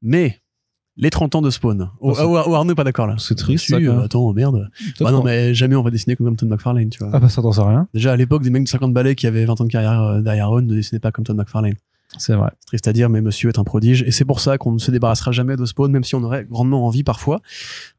Mais 0.00 0.38
les 1.00 1.10
30 1.10 1.34
ans 1.34 1.42
de 1.42 1.50
Spawn. 1.50 1.90
Oh, 2.00 2.12
Oh, 2.18 2.36
ah, 2.36 2.44
oh, 2.46 2.54
Arnaud 2.54 2.74
pas 2.74 2.84
d'accord 2.84 3.06
là. 3.06 3.16
C'est 3.18 3.34
triste, 3.34 3.68
ça, 3.68 3.76
euh, 3.76 4.02
attends, 4.04 4.32
merde. 4.32 4.68
Toi, 4.96 5.06
Bah 5.06 5.12
non, 5.12 5.22
mais 5.22 5.54
jamais 5.54 5.74
on 5.76 5.82
va 5.82 5.90
dessiner 5.90 6.16
comme 6.16 6.36
Tom 6.36 6.48
McFarlane, 6.48 6.90
tu 6.90 6.98
vois. 7.02 7.10
Ah 7.14 7.18
bah 7.18 7.28
ça 7.28 7.42
t'en 7.42 7.52
sais 7.52 7.62
rien. 7.62 7.88
Déjà 7.94 8.12
à 8.12 8.16
l'époque, 8.16 8.42
des 8.42 8.50
mecs 8.50 8.64
de 8.64 8.68
50 8.68 8.92
balais 8.92 9.14
qui 9.14 9.26
avaient 9.26 9.44
20 9.44 9.60
ans 9.60 9.64
de 9.64 9.70
carrière 9.70 10.02
euh, 10.02 10.20
derrière 10.20 10.56
eux 10.56 10.60
ne 10.60 10.74
dessinaient 10.74 11.00
pas 11.00 11.10
comme 11.10 11.24
Tom 11.24 11.36
McFarlane. 11.36 11.74
C'est 12.18 12.34
vrai. 12.34 12.50
C'est 12.58 12.66
triste 12.66 12.88
à 12.88 12.92
dire, 12.92 13.08
mais 13.08 13.20
monsieur 13.20 13.50
est 13.50 13.58
un 13.58 13.64
prodige. 13.64 14.02
Et 14.02 14.10
c'est 14.10 14.24
pour 14.24 14.40
ça 14.40 14.58
qu'on 14.58 14.72
ne 14.72 14.78
se 14.78 14.90
débarrassera 14.90 15.30
jamais 15.30 15.56
de 15.56 15.64
Spawn, 15.64 15.92
même 15.92 16.02
si 16.02 16.16
on 16.16 16.22
aurait 16.24 16.44
grandement 16.44 16.84
envie 16.84 17.04
parfois. 17.04 17.40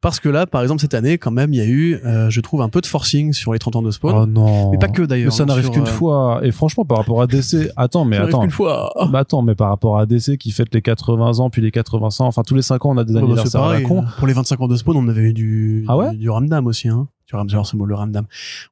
Parce 0.02 0.20
que 0.20 0.28
là, 0.28 0.46
par 0.46 0.62
exemple, 0.62 0.82
cette 0.82 0.94
année, 0.94 1.18
quand 1.18 1.32
même, 1.32 1.54
il 1.54 1.58
y 1.58 1.62
a 1.62 1.66
eu, 1.66 1.96
euh, 2.06 2.30
je 2.30 2.42
trouve, 2.42 2.62
un 2.62 2.68
peu 2.68 2.82
de 2.82 2.86
forcing 2.86 3.32
sur 3.32 3.54
les 3.54 3.60
30 3.60 3.78
ans 3.78 3.82
de 3.82 3.92
Spawn. 3.92 4.16
Oh 4.16 4.26
non. 4.26 4.72
Mais 4.72 4.78
pas 4.78 4.90
que 4.90 5.04
d'ailleurs. 5.04 5.32
Mais 5.32 5.38
ça 5.38 5.44
hein, 5.44 5.46
n'arrive 5.46 5.70
qu'une 5.70 5.84
euh, 5.84 5.86
fois. 5.86 6.42
Et 6.44 6.52
franchement, 6.52 6.84
par 6.84 6.98
rapport 6.98 7.22
à 7.22 7.28
DC, 7.28 7.72
attends, 7.78 8.04
mais 8.04 8.18
ça 8.18 8.24
attends. 8.24 8.42
qu'une 8.42 8.52
fois. 8.52 8.92
Bah 9.12 9.20
attends, 9.20 9.42
mais 9.42 9.56
par 9.56 9.70
rapport 9.70 9.98
à 9.98 10.06
DC 10.06 10.38
qui 10.38 10.52
fête 10.52 10.74
les 10.74 10.82
80 10.82 11.40
ans, 11.40 11.50
puis 11.50 11.62
les 11.62 11.72
80 11.72 12.08
ans, 12.20 12.28
enfin 12.28 12.44
tous 12.44 12.56
les 12.56 12.62
5 12.62 12.86
ans 12.86 12.92
on 12.92 12.98
a 12.98 13.04
des 13.04 13.14
bah, 13.14 13.20
c'est 13.20 13.26
anniversaires 13.26 13.62
à 13.62 13.74
la 13.74 13.82
pareil. 13.82 13.88
con. 13.88 14.04
Pour 14.18 14.28
les 14.28 14.34
25 14.34 14.62
ans 14.62 14.68
de 14.68 14.76
Spawn, 14.76 14.98
on 14.98 15.08
avait 15.08 15.22
eu 15.22 15.34
du, 15.34 15.86
Ah 15.88 15.98
ouais 15.98 16.12
du, 16.12 16.18
du 16.18 16.30
Ramdam 16.30 16.68
aussi, 16.68 16.90
hein. 16.90 17.08
Du 17.32 17.38
Ram, 17.38 17.50
genre 17.50 17.66
ce 17.66 17.78
mot, 17.78 17.86
le 17.86 17.96
Ramdam. 17.96 18.26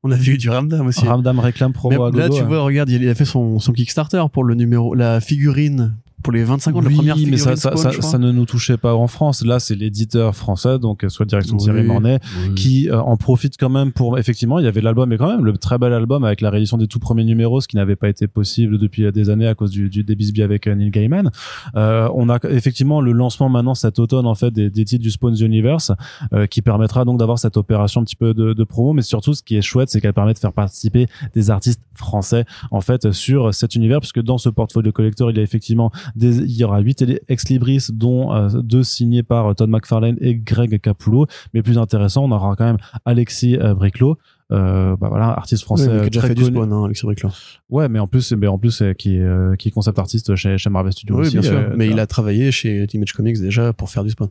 On 0.04 0.12
avait 0.12 0.32
eu 0.32 0.38
du 0.38 0.50
Ramdam 0.50 0.86
aussi. 0.88 1.08
Ramdam 1.08 1.40
réclame 1.40 1.72
promo 1.72 2.12
Mais 2.12 2.18
à 2.18 2.20
là, 2.20 2.28
gogo, 2.28 2.36
tu 2.36 2.42
ouais. 2.44 2.48
vois, 2.48 2.62
regarde, 2.62 2.90
il 2.90 3.08
a 3.08 3.16
fait 3.16 3.26
son, 3.26 3.60
son 3.60 3.72
Kickstarter 3.72 4.24
pour 4.34 4.44
le 4.44 4.54
numéro, 4.56 4.94
la 4.96 5.22
figurine, 5.22 5.96
pour 6.24 6.34
les 6.34 6.44
25 6.44 6.76
ans 6.76 6.80
de 6.80 6.84
la 6.86 6.90
oui, 6.90 6.96
première 6.96 7.16
mais 7.18 7.38
ça, 7.38 7.56
ça, 7.56 7.72
Spawn, 7.72 7.78
ça, 7.78 7.90
crois. 7.92 8.02
ça 8.02 8.18
ne 8.18 8.32
nous 8.32 8.46
touchait 8.46 8.78
pas 8.78 8.94
en 8.94 9.08
France. 9.08 9.44
Là, 9.46 9.60
c'est 9.60 9.76
l'éditeur 9.76 10.36
français, 10.36 10.80
donc 10.80 11.04
euh, 11.04 11.10
soit 11.10 11.26
direction 11.26 11.56
de 11.58 11.62
Thierry 11.62 11.82
Oui. 11.82 11.88
Mornay, 11.88 12.20
Oui. 12.48 12.56
qui 12.56 12.90
euh, 12.90 13.00
en 13.02 13.18
profite 13.18 13.56
quand 13.60 13.70
même 13.70 13.92
pour 13.92 14.18
effectivement 14.18 14.60
il 14.60 14.66
y 14.66 14.68
avait 14.68 14.82
l'album 14.82 15.12
et 15.14 15.18
quand 15.18 15.30
même 15.30 15.46
le 15.46 15.58
très 15.58 15.78
bel 15.78 15.94
album 15.94 16.24
avec 16.24 16.42
la 16.42 16.50
réédition 16.50 16.78
des 16.78 16.88
tout 16.88 17.00
premiers 17.00 17.24
numéros 17.24 17.62
ce 17.62 17.68
qui 17.68 17.76
n'avait 17.76 17.96
pas 17.96 18.10
été 18.10 18.28
possible 18.28 18.78
depuis 18.78 19.06
euh, 19.06 19.12
des 19.12 19.30
années 19.30 19.48
à 19.48 19.56
cause 19.56 19.72
du, 19.72 19.90
du 19.90 20.04
avec 20.42 20.68
euh, 20.68 20.76
Neil 20.76 20.92
Gaiman 20.92 21.32
euh, 21.76 22.10
on 22.16 22.30
a 22.30 22.40
effectivement 22.50 23.02
le 23.02 23.12
lancement 23.12 23.50
maintenant 23.50 23.76
cet 23.76 24.00
automne 24.00 24.26
en 24.26 24.36
fait 24.36 24.52
des, 24.52 24.70
des 24.70 24.86
titres 24.86 25.04
du 25.04 25.12
Spawn's 25.12 25.40
Universe 25.42 25.92
euh, 26.34 26.46
qui 26.48 26.62
permettra 26.62 27.06
donc 27.06 27.20
d'avoir 27.20 27.40
cette 27.40 27.58
opération 27.58 28.02
un 28.02 28.04
petit 28.04 28.16
peu 28.16 28.34
de, 28.34 28.54
de 28.54 28.64
promo 28.64 28.94
mais 28.94 29.02
surtout 29.02 29.34
ce 29.34 29.44
qui 29.44 29.56
est 29.56 29.62
chouette 29.62 29.90
c'est 29.90 30.02
qu'elle 30.02 30.14
permet 30.14 30.34
de 30.34 30.40
faire 30.40 30.54
participer 30.54 31.08
des 31.34 31.50
artistes 31.50 31.82
français 31.96 32.46
en 32.72 32.82
fait 32.82 33.12
sur 33.12 33.54
cet 33.54 33.76
univers 33.76 34.00
puisque 34.00 34.22
dans 34.22 34.38
ce 34.38 34.50
portfolio 34.50 34.92
collector 34.92 35.32
il 35.32 35.38
y 35.38 35.40
a 35.40 35.44
effectivement 35.44 35.92
des, 36.16 36.38
il 36.40 36.52
y 36.58 36.64
aura 36.64 36.80
huit 36.80 37.04
ex-libris 37.28 37.88
dont 37.92 38.34
euh, 38.34 38.50
deux 38.62 38.84
signés 38.84 39.24
par 39.24 39.48
euh, 39.48 39.54
Todd 39.54 39.70
McFarlane 39.70 40.18
et 40.22 40.36
Greg 40.36 40.80
Capullo 40.82 41.28
mais 41.54 41.62
plus 41.62 41.78
intéressant 41.78 42.24
on 42.26 42.32
aura 42.32 42.56
quand 42.56 42.66
même 42.66 42.78
Alexis 43.06 43.58
euh, 43.58 43.74
Briclot 43.74 44.18
euh, 44.52 44.96
bah 44.98 45.10
voilà 45.10 45.28
artiste 45.30 45.64
français 45.64 45.88
Ouais, 45.88 45.94
mais 46.04 46.10
qui 46.10 46.18
a 46.18 46.22
euh, 46.22 46.24
déjà 46.24 46.28
fait 46.28 46.34
du. 46.36 46.44
Spawn, 46.46 46.74
hein, 46.74 46.86
Alexis 46.86 47.06
Briclot. 47.06 47.30
ouais 47.70 47.88
mais 47.88 48.00
en 48.00 48.08
plus 48.08 48.32
mais 48.34 48.48
en 48.48 48.58
plus 48.58 48.82
euh, 48.82 48.94
qui 48.94 49.16
est 49.18 49.22
euh, 49.22 49.56
qui 49.56 49.68
est 49.68 49.72
concept 49.72 50.00
artiste 50.00 50.36
chez 50.36 50.58
chez 50.58 50.70
Marvel 50.72 50.92
Studios 50.92 51.16
Oui, 51.18 51.22
aussi, 51.28 51.34
bien 51.38 51.42
sûr. 51.44 51.58
euh, 51.58 51.74
mais 51.78 51.88
il 51.88 52.00
a 52.00 52.08
travaillé 52.08 52.52
chez 52.52 52.88
Image 52.94 53.14
Comics 53.14 53.40
déjà 53.40 53.74
pour 53.74 53.90
faire 53.92 54.04
du 54.04 54.10
Spawn. 54.10 54.30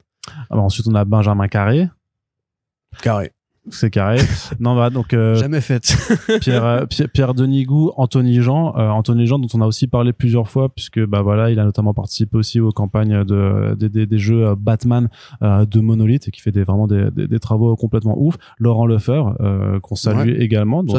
Alors, 0.50 0.64
ensuite 0.64 0.86
on 0.88 0.94
a 0.96 1.04
Benjamin 1.04 1.46
Carré 1.48 1.88
Carré. 3.02 3.30
C'est 3.70 3.90
carré. 3.90 4.18
non, 4.60 4.74
bah, 4.76 4.90
donc, 4.90 5.12
euh, 5.14 5.34
Jamais 5.34 5.60
faite. 5.60 5.96
Pierre, 6.40 6.64
euh, 6.64 6.86
Pierre, 6.86 7.08
Pierre 7.10 7.34
Denis 7.34 7.64
Gou, 7.64 7.92
Anthony 7.96 8.40
Jean, 8.40 8.74
euh, 8.76 8.88
Anthony 8.88 9.26
Jean 9.26 9.38
dont 9.38 9.48
on 9.54 9.60
a 9.60 9.66
aussi 9.66 9.86
parlé 9.86 10.12
plusieurs 10.12 10.48
fois 10.48 10.68
puisque 10.68 11.04
bah 11.04 11.22
voilà, 11.22 11.50
il 11.50 11.58
a 11.58 11.64
notamment 11.64 11.94
participé 11.94 12.36
aussi 12.36 12.60
aux 12.60 12.70
campagnes 12.70 13.24
de 13.24 13.74
des, 13.78 13.88
des, 13.88 14.06
des 14.06 14.18
jeux 14.18 14.46
euh, 14.46 14.54
Batman 14.56 15.08
euh, 15.42 15.64
de 15.66 15.80
Monolith 15.80 16.28
et 16.28 16.30
qui 16.30 16.40
fait 16.40 16.52
des 16.52 16.64
vraiment 16.64 16.86
des, 16.86 17.10
des, 17.10 17.26
des 17.26 17.38
travaux 17.38 17.74
complètement 17.76 18.16
ouf. 18.18 18.36
Laurent 18.58 18.86
Lefeur 18.86 19.36
euh, 19.40 19.80
qu'on 19.80 19.94
salue 19.94 20.40
également, 20.40 20.82
donc 20.82 20.98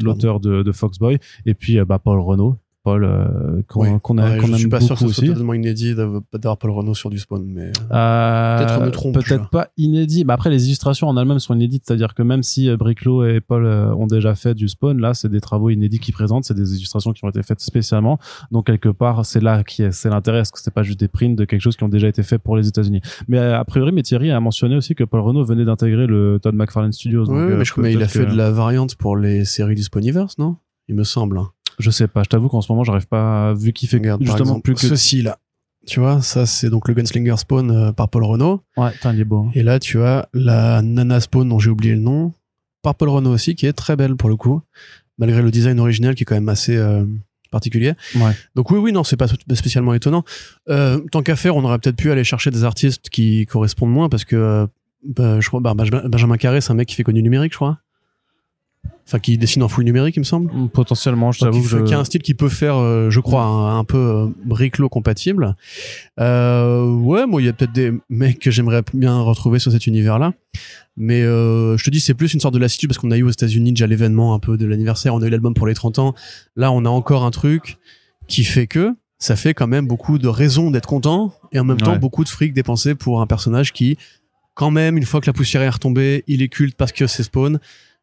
l'auteur 0.00 0.40
de, 0.40 0.62
de 0.62 0.72
Foxboy 0.72 1.18
et 1.46 1.54
puis 1.54 1.78
bah 1.84 1.98
Paul 1.98 2.20
Renault. 2.20 2.58
Paul 2.88 3.04
euh, 3.04 3.62
qu'on 3.68 3.80
Ouais. 3.82 3.98
qu'on 4.02 4.16
a 4.18 4.30
Ouais, 4.30 4.38
qu'on 4.38 4.46
je 4.46 4.54
suis 4.56 4.68
pas 4.68 4.80
sûr 4.80 4.94
que 4.96 5.06
ce 5.06 5.12
soit 5.12 5.26
totalement 5.28 5.52
inédit 5.54 5.94
d'av- 5.94 6.20
d'avoir 6.32 6.56
Paul 6.56 6.70
Renault 6.70 6.94
sur 6.94 7.10
du 7.10 7.18
spawn, 7.18 7.44
mais 7.46 7.70
Euh, 7.92 8.58
Peut-être 8.58 8.80
je 8.80 8.84
me 8.86 8.90
trompe, 8.90 9.14
Peut-être 9.14 9.50
pas 9.50 9.68
inédit. 9.76 10.24
Mais 10.24 10.32
après, 10.32 10.48
les 10.50 10.66
illustrations 10.66 11.06
en 11.08 11.16
elles-mêmes 11.16 11.38
sont 11.38 11.54
inédites. 11.54 11.82
C'est-à-dire 11.86 12.14
que 12.14 12.22
même 12.22 12.42
si 12.42 12.68
euh, 12.70 12.76
Briclo 12.76 13.24
et 13.26 13.40
Paul 13.40 13.66
euh, 13.66 13.94
ont 13.94 14.06
déjà 14.06 14.34
fait 14.34 14.54
du 14.54 14.68
spawn, 14.68 14.98
là, 15.00 15.12
c'est 15.14 15.28
des 15.28 15.40
travaux 15.40 15.70
inédits 15.70 15.98
qu'ils 15.98 16.14
présentent. 16.14 16.44
C'est 16.44 16.54
des 16.54 16.76
illustrations 16.76 17.12
qui 17.12 17.24
ont 17.24 17.28
été 17.28 17.42
faites 17.42 17.60
spécialement. 17.60 18.18
Donc, 18.52 18.66
quelque 18.66 18.88
part, 18.88 19.26
c'est 19.26 19.40
là 19.40 19.64
qui 19.64 19.82
est, 19.82 19.92
c'est 19.92 20.08
l'intérêt. 20.08 20.38
Parce 20.38 20.50
que 20.52 20.58
c'est 20.60 20.72
pas 20.74 20.82
juste 20.82 21.00
des 21.00 21.08
prints 21.08 21.34
de 21.36 21.44
quelque 21.44 21.60
chose 21.60 21.76
qui 21.76 21.84
ont 21.84 21.88
déjà 21.88 22.08
été 22.08 22.22
fait 22.22 22.38
pour 22.38 22.56
les 22.56 22.68
États-Unis? 22.68 23.00
Mais 23.28 23.38
euh, 23.38 23.58
a 23.58 23.64
priori, 23.64 23.92
mais 23.92 24.02
Thierry 24.02 24.30
a 24.30 24.40
mentionné 24.40 24.76
aussi 24.76 24.94
que 24.94 25.04
Paul 25.04 25.20
Renault 25.20 25.44
venait 25.44 25.64
d'intégrer 25.64 26.06
le 26.06 26.38
Todd 26.42 26.54
McFarlane 26.54 26.92
Studios. 26.92 27.24
Donc, 27.26 27.36
euh, 27.36 27.56
mais 27.58 27.64
je 27.64 27.72
mais 27.78 27.92
il 27.92 27.96
a 27.96 28.00
peut-être 28.00 28.10
fait 28.12 28.26
que- 28.26 28.30
de 28.32 28.36
la 28.36 28.50
variante 28.50 28.94
pour 28.96 29.16
les 29.16 29.44
séries 29.44 29.74
du 29.74 29.82
Spawniverse, 29.82 30.38
non? 30.38 30.56
Il 30.90 30.94
me 30.94 31.04
semble. 31.04 31.38
Je 31.78 31.90
sais 31.90 32.08
pas. 32.08 32.22
Je 32.22 32.28
t'avoue 32.28 32.48
qu'en 32.48 32.60
ce 32.60 32.70
moment, 32.72 32.84
j'arrive 32.84 33.06
pas, 33.06 33.54
vu 33.54 33.72
qu'il 33.72 33.88
fait 33.88 33.98
Regarde, 33.98 34.20
justement 34.22 34.40
exemple, 34.42 34.62
plus 34.62 34.74
que. 34.74 34.80
ceci 34.80 35.22
là. 35.22 35.38
Tu 35.86 36.00
vois, 36.00 36.20
ça 36.20 36.44
c'est 36.44 36.68
donc 36.70 36.86
le 36.88 36.94
Gunslinger 36.94 37.36
Spawn 37.38 37.70
euh, 37.70 37.92
par 37.92 38.08
Paul 38.08 38.24
Renault. 38.24 38.62
Ouais, 38.76 38.90
putain, 38.90 39.14
il 39.14 39.20
est 39.20 39.24
beau. 39.24 39.44
hein. 39.46 39.50
Et 39.54 39.62
là, 39.62 39.78
tu 39.78 40.02
as 40.02 40.28
la 40.34 40.82
Nana 40.82 41.20
Spawn 41.20 41.48
dont 41.48 41.58
j'ai 41.58 41.70
oublié 41.70 41.94
le 41.94 42.00
nom, 42.00 42.32
par 42.82 42.94
Paul 42.94 43.08
Renault 43.08 43.30
aussi, 43.30 43.54
qui 43.54 43.64
est 43.66 43.72
très 43.72 43.96
belle 43.96 44.14
pour 44.16 44.28
le 44.28 44.36
coup, 44.36 44.60
malgré 45.18 45.40
le 45.40 45.50
design 45.50 45.80
original 45.80 46.14
qui 46.14 46.24
est 46.24 46.26
quand 46.26 46.34
même 46.34 46.48
assez 46.50 46.76
euh, 46.76 47.04
particulier. 47.50 47.94
Ouais. 48.16 48.32
Donc 48.54 48.70
oui, 48.70 48.78
oui, 48.78 48.92
non, 48.92 49.02
c'est 49.04 49.16
pas 49.16 49.28
spécialement 49.54 49.94
étonnant. 49.94 50.24
Euh, 50.68 50.98
tant 51.10 51.22
qu'à 51.22 51.36
faire, 51.36 51.56
on 51.56 51.64
aurait 51.64 51.78
peut-être 51.78 51.96
pu 51.96 52.10
aller 52.10 52.24
chercher 52.24 52.50
des 52.50 52.64
artistes 52.64 53.08
qui 53.08 53.46
correspondent 53.46 53.92
moins, 53.92 54.08
parce 54.10 54.24
que 54.26 54.66
bah, 55.06 55.40
je 55.40 55.48
crois 55.48 55.60
bah, 55.60 55.74
Benjamin 55.74 56.36
Carré, 56.36 56.60
c'est 56.60 56.72
un 56.72 56.74
mec 56.74 56.88
qui 56.88 56.96
fait 56.96 57.04
du 57.04 57.22
numérique, 57.22 57.52
je 57.52 57.56
crois. 57.56 57.78
Enfin, 59.06 59.20
qui 59.20 59.38
dessine 59.38 59.62
en 59.62 59.68
full 59.68 59.84
numérique, 59.84 60.16
il 60.16 60.20
me 60.20 60.24
semble. 60.24 60.50
Potentiellement, 60.68 61.32
je 61.32 61.40
t'avoue 61.40 61.66
je... 61.66 61.78
qui 61.78 61.94
a 61.94 61.98
un 61.98 62.04
style 62.04 62.20
qui 62.20 62.34
peut 62.34 62.50
faire, 62.50 62.76
euh, 62.76 63.08
je 63.08 63.20
crois, 63.20 63.42
un, 63.42 63.78
un 63.78 63.84
peu 63.84 63.96
euh, 63.96 64.26
Briclo 64.44 64.90
compatible. 64.90 65.56
Euh, 66.20 66.84
ouais, 66.84 67.26
moi, 67.26 67.40
il 67.40 67.46
y 67.46 67.48
a 67.48 67.54
peut-être 67.54 67.72
des 67.72 67.94
mecs 68.10 68.38
que 68.38 68.50
j'aimerais 68.50 68.82
bien 68.92 69.18
retrouver 69.20 69.60
sur 69.60 69.72
cet 69.72 69.86
univers-là. 69.86 70.34
Mais 70.98 71.22
euh, 71.22 71.78
je 71.78 71.84
te 71.84 71.90
dis, 71.90 72.00
c'est 72.00 72.12
plus 72.12 72.34
une 72.34 72.40
sorte 72.40 72.52
de 72.52 72.58
lassitude 72.58 72.90
parce 72.90 72.98
qu'on 72.98 73.10
a 73.10 73.16
eu 73.16 73.22
aux 73.22 73.30
États-Unis 73.30 73.72
déjà 73.72 73.86
l'événement 73.86 74.34
un 74.34 74.40
peu 74.40 74.58
de 74.58 74.66
l'anniversaire. 74.66 75.14
On 75.14 75.22
a 75.22 75.26
eu 75.26 75.30
l'album 75.30 75.54
pour 75.54 75.66
les 75.66 75.74
30 75.74 75.98
ans. 76.00 76.14
Là, 76.54 76.70
on 76.70 76.84
a 76.84 76.90
encore 76.90 77.24
un 77.24 77.30
truc 77.30 77.78
qui 78.26 78.44
fait 78.44 78.66
que 78.66 78.94
ça 79.18 79.36
fait 79.36 79.54
quand 79.54 79.66
même 79.66 79.86
beaucoup 79.86 80.18
de 80.18 80.28
raisons 80.28 80.70
d'être 80.70 80.86
content 80.86 81.32
et 81.52 81.58
en 81.58 81.64
même 81.64 81.78
temps 81.78 81.96
beaucoup 81.96 82.24
de 82.24 82.28
fric 82.28 82.52
dépensé 82.52 82.94
pour 82.94 83.20
un 83.20 83.26
personnage 83.26 83.72
qui, 83.72 83.96
quand 84.54 84.70
même, 84.70 84.96
une 84.96 85.04
fois 85.04 85.20
que 85.20 85.26
la 85.26 85.32
poussière 85.32 85.62
est 85.62 85.68
retombée, 85.68 86.24
il 86.26 86.42
est 86.42 86.48
culte 86.48 86.76
parce 86.76 86.92
que 86.92 87.06
c'est 87.06 87.22
Spawn. 87.22 87.58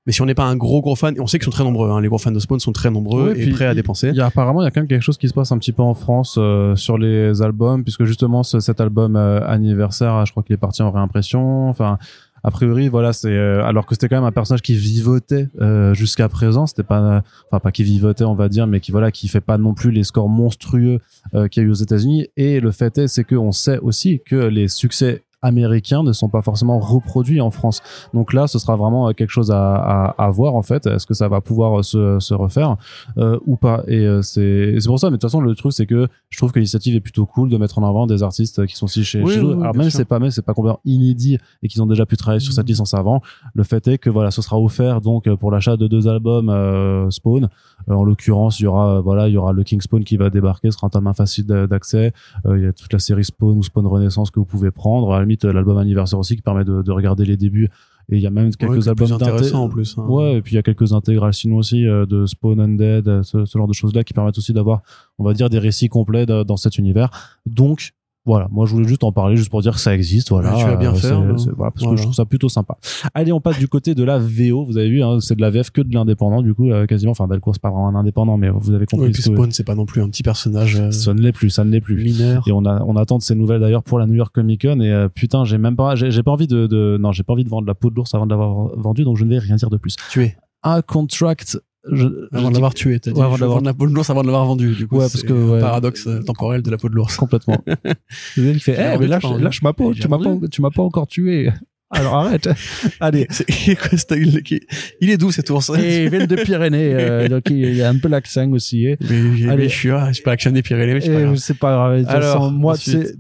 Mais 0.06 0.12
si 0.14 0.22
on 0.22 0.26
n'est 0.26 0.36
pas 0.36 0.46
un 0.46 0.56
gros 0.56 0.82
gros 0.82 0.96
fan, 0.96 1.16
et 1.16 1.20
on 1.20 1.28
sait 1.28 1.40
qu'ils 1.40 1.46
sont 1.46 1.52
très 1.52 1.64
nombreux, 1.64 1.90
hein, 1.90 2.00
les 2.00 2.08
gros 2.08 2.18
fans 2.20 2.32
de 2.32 2.40
Spawn 2.40 2.60
sont 2.60 2.72
très 2.72 2.92
nombreux 2.92 3.32
Ouais, 3.34 3.42
et 3.42 3.50
prêts 3.50 3.66
à 3.66 3.74
dépenser. 3.74 4.10
Il 4.10 4.16
y 4.16 4.22
a 4.22 4.28
apparemment 4.28 4.62
il 4.62 4.66
y 4.66 4.68
a 4.68 4.72
quand 4.72 4.82
même 4.82 4.88
quelque 4.88 5.02
chose 5.02 5.18
qui 5.18 5.28
se 5.28 5.34
passe 5.34 5.52
un 5.52 5.58
petit 5.58 5.72
peu 5.72 5.82
en 5.82 5.94
France 5.96 6.36
euh, 6.38 6.76
sur 6.76 6.98
les 6.98 7.42
albums 7.42 7.84
puisque 7.84 8.04
justement 8.06 8.44
ce- 8.44 8.60
cet 8.60 8.80
album 8.82 9.16
euh, 9.16 9.40
anniversaire, 9.48 10.26
je 10.26 10.32
crois 10.32 10.44
qu'il 10.44 10.54
est 10.54 10.58
parti 10.58 10.82
en 10.84 10.92
réimpression. 10.92 11.70
Enfin, 11.70 11.98
a 12.44 12.52
priori 12.52 12.90
voilà 12.90 13.12
c'est 13.12 13.30
euh, 13.36 13.64
alors 13.66 13.88
que 13.88 13.96
c'était 13.96 14.08
quand 14.08 14.18
même 14.18 14.24
un 14.26 14.32
personnage 14.32 14.62
qui 14.62 14.76
vivotait 14.76 15.50
euh, 15.60 15.96
jusqu'à 15.96 16.30
présent. 16.30 16.68
C'était 16.68 16.84
pas 16.84 17.24
enfin 17.50 17.60
pas 17.60 17.72
qui 17.72 17.82
vivotait 17.84 18.26
on 18.26 18.36
va 18.36 18.48
dire, 18.48 18.68
mais 18.68 18.80
qui 18.82 18.92
voilà 18.92 19.10
qui 19.12 19.28
fait 19.28 19.42
pas 19.42 19.58
non 19.58 19.74
plus 19.74 19.90
les 19.90 20.04
scores 20.04 20.30
monstrueux 20.30 21.00
euh, 21.34 21.48
qu'il 21.48 21.64
y 21.64 21.66
a 21.66 21.68
eu 21.68 21.72
aux 21.72 21.74
États-Unis. 21.74 22.28
Et 22.38 22.60
le 22.60 22.70
fait 22.70 22.96
est 23.00 23.08
c'est 23.08 23.24
que 23.24 23.34
on 23.36 23.52
sait 23.52 23.80
aussi 23.80 24.22
que 24.24 24.36
les 24.36 24.68
succès 24.68 25.24
américains 25.46 26.04
ne 26.04 26.12
sont 26.14 26.30
pas 26.30 26.42
forcément 26.42 26.80
reproduits 26.80 27.42
en 27.42 27.52
France. 27.52 27.82
Donc 28.14 28.34
là, 28.34 28.48
ce 28.48 28.60
sera 28.60 28.76
vraiment 28.76 29.08
euh, 29.10 29.14
quelque 29.14 29.30
chose 29.30 29.52
à, 29.52 29.76
à, 29.76 30.26
à 30.26 30.30
voir 30.30 30.56
en 30.56 30.62
fait. 30.62 30.86
Est-ce 30.88 31.06
que 31.06 31.14
ça 31.14 31.28
va 31.28 31.40
pouvoir 31.42 31.80
euh, 31.80 31.84
se, 31.84 32.20
se 32.20 32.34
refaire 32.34 32.76
euh, 33.18 33.38
ou 33.46 33.56
pas? 33.56 33.84
Et 33.88 34.00
euh, 34.06 34.22
c'est 34.22 34.76
pour 34.86 35.00
ça. 35.00 35.08
Mais 35.08 35.18
de 35.18 35.22
toute 35.22 35.30
façon, 35.30 35.42
le 35.42 35.56
truc 35.56 35.72
c'est 35.74 35.86
que 35.86 36.08
je 36.30 36.38
trouve 36.38 36.52
que 36.52 36.60
l'initiative 36.60 36.96
est 36.96 37.00
plutôt 37.00 37.26
cool 37.26 37.50
de 37.50 37.58
mettre 37.58 37.78
en 37.80 37.88
avant 37.88 38.08
des 38.08 38.24
artistes 38.24 38.66
qui 38.66 38.76
sont 38.76 38.88
si 38.88 39.04
chez, 39.04 39.22
Oui, 39.22 39.34
chez 39.34 39.40
nous. 39.42 39.50
oui, 39.50 39.54
oui, 39.56 39.62
Alors 39.62 39.76
même 39.76 39.90
c'est 39.90 40.06
pas 40.06 40.20
même 40.20 40.32
c'est 40.32 40.42
pas 40.46 40.54
complètement 40.54 40.82
inédit 40.86 41.38
et 41.64 41.68
qu'ils 41.68 41.82
ont 41.82 41.86
déjà 41.88 42.06
pu 42.06 42.18
travailler 42.18 42.40
sur 42.42 42.54
cette 42.54 42.68
licence 42.68 42.94
avant. 42.94 43.22
Le 43.54 43.64
fait 43.64 43.88
est 43.88 43.98
que 43.98 44.10
voilà, 44.10 44.32
ce 44.32 44.42
sera 44.42 44.60
offert 44.60 45.02
donc 45.02 45.30
pour 45.36 45.52
l'achat 45.52 45.78
de 45.78 45.88
deux 45.88 46.08
albums 46.08 46.50
euh, 46.50 47.10
Spawn. 47.12 47.48
En 47.90 48.04
l'occurrence, 48.04 48.60
il 48.60 48.64
y 48.64 48.68
aura 48.68 49.02
voilà, 49.02 49.28
il 49.28 49.34
y 49.34 49.38
aura 49.38 49.54
le 49.54 49.64
King 49.64 49.80
Spawn 49.82 50.04
qui 50.04 50.18
va 50.18 50.30
débarquer, 50.30 50.72
ce 50.72 50.78
sera 50.78 50.88
un 50.88 50.90
tome 50.90 51.12
facile 51.14 51.46
d'a- 51.46 51.68
d'accès. 51.68 52.14
Il 52.50 52.62
y 52.64 52.66
a 52.66 52.74
toute 52.74 52.92
la 52.94 53.00
série 53.00 53.24
Spawn 53.24 53.58
ou 53.58 53.64
Spawn 53.64 53.86
Renaissance 53.86 54.32
que 54.32 54.40
vous 54.40 54.46
pouvez 54.46 54.72
prendre. 54.72 55.14
À 55.14 55.20
la 55.20 55.26
limite, 55.36 55.46
euh, 55.46 55.54
l'album 55.54 55.78
anniversaire 55.78 56.18
aussi 56.20 56.36
qui 56.36 56.42
permet 56.42 56.64
de, 56.66 56.82
de 56.82 56.92
regarder 56.92 57.26
les 57.26 57.38
débuts. 57.38 57.70
Et 58.10 58.18
il 58.18 58.22
y 58.22 58.28
a 58.28 58.30
même 58.30 58.52
quelques 58.56 58.88
albums 58.88 59.08
plus 59.08 59.18
d'inté- 59.18 59.32
intéressant 59.32 59.64
en 59.64 59.70
plus. 59.70 59.98
hein. 59.98 60.06
Ouais, 60.08 60.34
et 60.38 60.42
puis 60.44 60.54
il 60.54 60.56
y 60.56 60.60
a 60.60 60.64
quelques 60.64 60.94
intégrales 60.94 61.34
sinon 61.34 61.58
aussi 61.58 61.88
euh, 61.88 62.06
de 62.06 62.26
Spawn 62.28 62.60
Undead, 62.60 63.08
euh, 63.08 63.24
ce, 63.24 63.46
ce 63.46 63.58
genre 63.58 63.68
de 63.68 63.74
choses-là 63.74 64.04
qui 64.04 64.14
permettent 64.14 64.38
aussi 64.38 64.54
d'avoir, 64.54 64.82
on 65.18 65.24
va 65.24 65.34
dire, 65.34 65.50
des 65.50 65.58
récits 65.60 65.90
complets 65.90 66.26
de- 66.28 66.44
dans 66.44 66.56
cet 66.58 66.78
univers. 66.78 67.10
Donc, 67.48 67.94
voilà, 68.26 68.48
moi 68.52 68.66
je 68.66 68.72
voulais 68.74 68.88
juste 68.88 69.04
en 69.04 69.12
parler, 69.12 69.38
juste 69.38 69.50
pour 69.50 69.62
dire 69.62 69.74
que 69.74 69.80
ça 69.80 69.94
existe, 69.94 70.30
voilà. 70.30 70.54
Tu 70.58 70.64
vas 70.66 70.76
bien 70.78 70.92
Euh, 70.92 70.96
faire, 70.96 71.18
hein. 71.20 71.36
voilà, 71.56 71.72
parce 71.72 71.84
Voilà. 71.84 71.92
que 71.92 71.98
je 71.98 72.02
trouve 72.04 72.14
ça 72.16 72.26
plutôt 72.26 72.50
sympa. 72.50 72.78
Allez, 73.14 73.32
on 73.32 73.40
passe 73.40 73.60
du 73.60 73.68
côté 73.68 73.94
de 73.96 74.04
la 74.04 74.18
VO, 74.18 74.66
vous 74.66 74.78
avez 74.78 74.90
vu, 74.90 75.04
hein, 75.04 75.20
c'est 75.20 75.36
de 75.36 75.42
la 75.42 75.50
VF 75.52 75.70
que 75.72 75.82
de 75.82 75.94
l'indépendant, 75.94 76.42
du 76.42 76.54
coup, 76.54 76.72
euh, 76.72 76.86
quasiment, 76.86 77.12
enfin, 77.12 77.28
Delcourt, 77.28 77.54
c'est 77.56 77.62
pas 77.62 77.70
vraiment 77.70 77.88
un 77.90 77.96
indépendant, 77.96 78.38
mais 78.38 78.50
vous 78.50 78.72
avez 78.72 78.86
compris 78.86 79.06
Ouais, 79.06 79.10
et 79.10 79.14
puis 79.14 79.22
Spawn, 79.24 79.52
c'est 79.52 79.64
pas 79.64 79.76
non 79.76 79.86
plus 79.86 80.02
un 80.02 80.10
petit 80.10 80.24
personnage 80.24 80.80
euh, 80.80 80.92
ça 80.92 81.14
ne 81.14 81.22
l'est 81.22 81.32
plus, 81.32 81.50
ça 81.50 81.64
ne 81.64 81.72
l'est 81.72 81.82
plus. 81.82 81.96
mineur. 82.04 82.44
Et 82.48 82.52
on 82.52 82.66
a, 82.66 82.82
on 82.88 82.96
attend 82.96 83.18
de 83.18 83.24
ces 83.24 83.36
nouvelles 83.36 83.62
d'ailleurs 83.62 83.84
pour 83.84 84.00
la 84.00 84.06
New 84.08 84.16
York 84.16 84.34
Comic 84.34 84.62
Con 84.64 84.80
et 84.82 84.92
euh, 84.92 85.08
putain, 85.10 85.44
j'ai 85.46 85.58
même 85.58 85.76
pas, 85.76 85.96
j'ai 85.96 86.24
pas 86.24 86.32
envie 86.32 86.48
de, 86.48 86.68
de, 86.68 86.98
non, 87.00 87.12
j'ai 87.12 87.24
pas 87.24 87.34
envie 87.34 87.44
de 87.44 87.50
vendre 87.50 87.68
la 87.68 87.76
peau 87.76 87.90
de 87.90 87.96
l'ours 87.96 88.14
avant 88.16 88.26
de 88.26 88.32
l'avoir 88.32 88.70
vendu, 88.78 89.04
donc 89.04 89.18
je 89.18 89.24
ne 89.26 89.30
vais 89.30 89.40
rien 89.40 89.56
dire 89.56 89.70
de 89.70 89.78
plus. 89.78 89.96
Tué. 90.10 90.36
Un 90.64 90.82
contract, 90.82 91.60
je, 91.92 92.08
Avant 92.34 92.50
de 92.50 92.54
l'avoir 92.54 92.74
tué, 92.74 93.00
t'as 93.00 93.12
dit. 93.12 93.20
Ouais, 93.20 93.26
avant 93.26 93.60
de 93.62 93.66
la 93.66 93.74
peau 93.74 93.88
de 93.88 93.94
l'ours 93.94 94.10
avant 94.10 94.22
de 94.22 94.28
l'avoir 94.28 94.46
vendu. 94.46 94.74
Du 94.74 94.88
coup, 94.88 94.96
Ouais, 94.98 95.02
parce 95.12 95.24
que, 95.24 95.34
ouais. 95.34 95.60
paradoxe 95.60 96.08
euh, 96.08 96.22
temporel 96.22 96.62
de 96.62 96.72
la 96.72 96.78
peau 96.78 96.90
de 96.90 96.96
l'ours. 96.96 97.16
complètement. 97.16 97.58
il 98.38 98.60
fait, 98.60 98.76
l'as 98.76 98.96
eh, 98.96 98.98
mais 98.98 99.08
lâche, 99.08 99.24
vendu. 99.24 99.44
lâche 99.44 99.62
ma 99.62 99.74
peau, 99.74 99.94
tu 99.94 100.08
m'as 100.08 100.18
pas, 100.18 100.24
vendu. 100.24 100.50
tu 100.50 100.62
m'as 100.62 100.72
pas 100.72 100.82
encore 100.84 101.08
tué. 101.08 101.52
Alors 101.92 102.16
arrête. 102.16 102.50
Allez. 103.00 103.28
Est 103.48 103.76
quoi, 103.76 103.98
il 104.18 104.38
est- 104.38 104.68
il 105.02 105.10
est 105.12 105.18
doux 105.18 105.32
cet 105.32 105.50
ours. 105.52 105.72
Et 105.78 106.06
il 106.06 106.10
vient 106.10 106.26
de 106.26 106.36
Pyrénées, 106.36 106.94
euh, 106.96 107.28
donc 107.30 107.44
il 107.52 107.76
y 107.76 107.82
a 107.84 107.90
un 107.90 107.98
peu 108.00 108.08
l'accent 108.08 108.50
aussi. 108.52 108.88
hein. 108.88 108.96
Mais, 109.02 109.38
je 109.38 109.68
suis, 109.68 109.92
ah, 109.92 110.08
je 110.10 110.14
suis 110.14 110.24
pas 110.24 110.32
l'action 110.32 110.52
des 110.52 110.64
Pyrénées, 110.64 110.96
mais 110.96 111.02
c'est 111.02 111.14
pas 111.14 111.22
grave. 111.22 111.36
c'est 111.38 111.58
pas 111.58 111.72
grave. 111.72 112.06
Alors, 112.08 112.34
façon, 112.34 112.52
moi, 112.52 112.76
c'est, 112.76 113.16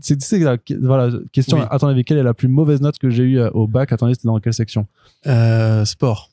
voilà, 0.81 1.09
question, 1.31 1.57
Oui. 1.59 1.89
avis, 1.89 2.03
quelle 2.03 2.17
est 2.17 2.23
la 2.23 2.33
plus 2.33 2.47
mauvaise 2.47 2.81
note 2.81 2.97
que 2.97 3.09
j'ai 3.11 3.23
eue 3.23 3.39
euh, 3.39 3.49
au 3.51 3.67
bac? 3.67 3.93
Attendez, 3.93 4.15
c'était 4.15 4.27
dans 4.27 4.39
quelle 4.39 4.53
section? 4.53 4.87
Euh, 5.27 5.85
sport. 5.85 6.31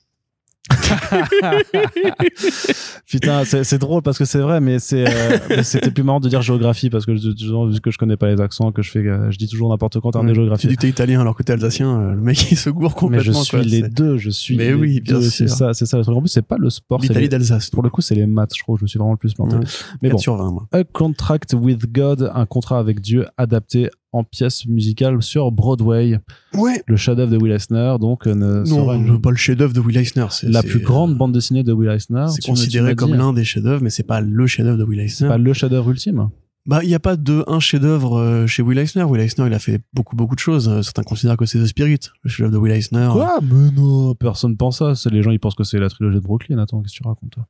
Putain, 3.06 3.44
c'est, 3.44 3.78
drôle 3.78 4.02
parce 4.02 4.18
que 4.18 4.24
c'est 4.24 4.38
vrai, 4.38 4.60
mais 4.60 4.76
euh, 4.92 5.38
mais 5.48 5.62
c'était 5.62 5.90
plus 5.90 6.02
marrant 6.04 6.20
de 6.20 6.28
dire 6.28 6.42
géographie 6.42 6.90
parce 6.90 7.04
que 7.04 7.12
vu 7.12 7.80
que 7.80 7.90
je 7.90 7.98
connais 7.98 8.16
pas 8.16 8.28
les 8.28 8.40
accents, 8.40 8.70
que 8.72 8.82
je 8.82 8.90
fais, 8.90 9.00
euh, 9.00 9.30
je 9.30 9.38
dis 9.38 9.48
toujours 9.48 9.70
n'importe 9.70 10.00
quoi 10.00 10.08
en 10.08 10.12
termes 10.12 10.26
de 10.28 10.32
Tu 10.32 10.40
géographie. 10.40 10.66
dis 10.68 10.76
que 10.76 10.82
t'es 10.82 10.88
italien 10.88 11.20
alors 11.20 11.36
que 11.36 11.42
t'es 11.42 11.52
alsacien, 11.52 12.00
euh, 12.00 12.14
le 12.14 12.20
mec 12.20 12.50
il 12.52 12.56
se 12.56 12.70
gourre 12.70 12.94
Mais 13.10 13.20
je 13.20 13.32
complètement. 13.32 13.42
suis 13.42 13.56
quoi, 13.56 13.64
les 13.64 13.82
deux, 13.88 14.16
je 14.18 14.30
suis 14.30 14.56
Mais 14.56 14.68
les 14.68 14.74
oui, 14.74 15.00
bien 15.00 15.16
deux, 15.16 15.22
c'est 15.22 15.48
sûr. 15.48 15.56
ça, 15.56 15.74
c'est 15.74 15.86
ça 15.86 15.98
le 15.98 16.04
truc. 16.04 16.16
En 16.16 16.20
plus, 16.20 16.28
c'est 16.28 16.46
pas 16.46 16.56
le 16.58 16.70
sport, 16.70 17.00
L'Italie 17.00 17.28
d'Alsace. 17.28 17.70
pour 17.70 17.82
le 17.82 17.90
coup, 17.90 18.00
c'est 18.00 18.14
les 18.14 18.26
maths, 18.26 18.52
je 18.56 18.62
trouve, 18.62 18.78
je 18.78 18.84
me 18.84 18.88
suis 18.88 18.98
vraiment 18.98 19.12
le 19.12 19.18
plus 19.18 19.34
planté. 19.34 19.56
Ouais. 19.56 19.64
Mais 20.02 20.08
4 20.08 20.12
bon. 20.12 20.18
sur 20.18 20.36
20, 20.36 20.50
moi. 20.52 20.68
A 20.72 20.84
Contract 20.84 21.54
with 21.54 21.90
God, 21.92 22.30
un 22.34 22.46
contrat 22.46 22.78
avec 22.78 23.00
Dieu 23.00 23.26
adapté 23.36 23.90
en 24.12 24.24
pièce 24.24 24.66
musicale 24.66 25.22
sur 25.22 25.50
Broadway. 25.50 26.18
Ouais. 26.54 26.82
Le 26.86 26.96
chef-d'œuvre 26.96 27.32
de 27.32 27.36
Will 27.38 27.52
Eisner, 27.52 27.96
donc, 28.00 28.26
euh, 28.26 28.34
ne 28.34 28.68
Non, 28.68 28.92
une- 28.92 29.20
pas 29.20 29.30
le 29.30 29.36
chef-d'œuvre 29.36 29.72
de 29.72 29.80
Will 29.80 29.96
Eisner. 29.96 30.26
c'est- 30.30 30.48
la 30.48 30.62
plus 30.62 30.80
euh, 30.80 30.84
grande 30.84 31.16
bande 31.16 31.32
dessinée 31.32 31.62
de 31.62 31.72
Will 31.72 31.88
Eisner. 31.90 32.26
C'est 32.28 32.44
considéré 32.44 32.94
comme 32.94 33.14
l'un 33.14 33.32
des 33.32 33.44
chefs-d'œuvre, 33.44 33.82
mais 33.82 33.90
c'est 33.90 34.02
pas 34.02 34.20
le 34.20 34.46
chef-d'œuvre 34.46 34.78
de 34.78 34.84
Will 34.84 35.00
Eisner. 35.00 35.28
pas 35.28 35.38
le 35.38 35.52
chef-d'œuvre 35.52 35.90
ultime. 35.90 36.28
Bah, 36.64 36.78
il 36.84 36.90
y 36.90 36.94
a 36.94 37.00
pas 37.00 37.16
de 37.16 37.42
un 37.48 37.58
chef-d'œuvre 37.58 38.18
euh, 38.18 38.46
chez 38.46 38.62
Will 38.62 38.78
Eisner. 38.78 39.02
Will 39.02 39.20
Eisner, 39.20 39.46
il 39.48 39.52
a 39.54 39.58
fait 39.58 39.80
beaucoup, 39.92 40.14
beaucoup 40.14 40.36
de 40.36 40.40
choses. 40.40 40.68
Euh, 40.68 40.82
Certains 40.82 41.02
considèrent 41.02 41.36
que 41.36 41.44
c'est 41.46 41.58
The 41.58 41.66
Spirit, 41.66 41.98
le 42.22 42.30
chef-d'œuvre 42.30 42.52
de 42.52 42.58
Will 42.58 42.70
Eisner. 42.72 43.08
Quoi? 43.10 43.40
Mais 43.42 43.70
non, 43.72 44.14
personne 44.14 44.56
pense 44.56 44.78
ça. 44.78 45.10
Les 45.10 45.22
gens, 45.22 45.32
ils 45.32 45.40
pensent 45.40 45.56
que 45.56 45.64
c'est 45.64 45.78
la 45.80 45.88
trilogie 45.88 46.14
de 46.18 46.22
Brooklyn. 46.22 46.58
Attends, 46.58 46.80
qu'est-ce 46.82 46.94
que 46.94 47.02
tu 47.02 47.08
racontes 47.08 47.30
toi? 47.32 47.46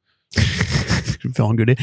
Je 1.22 1.28
vais 1.28 1.30
me 1.30 1.34
faire 1.34 1.46
engueuler. 1.46 1.76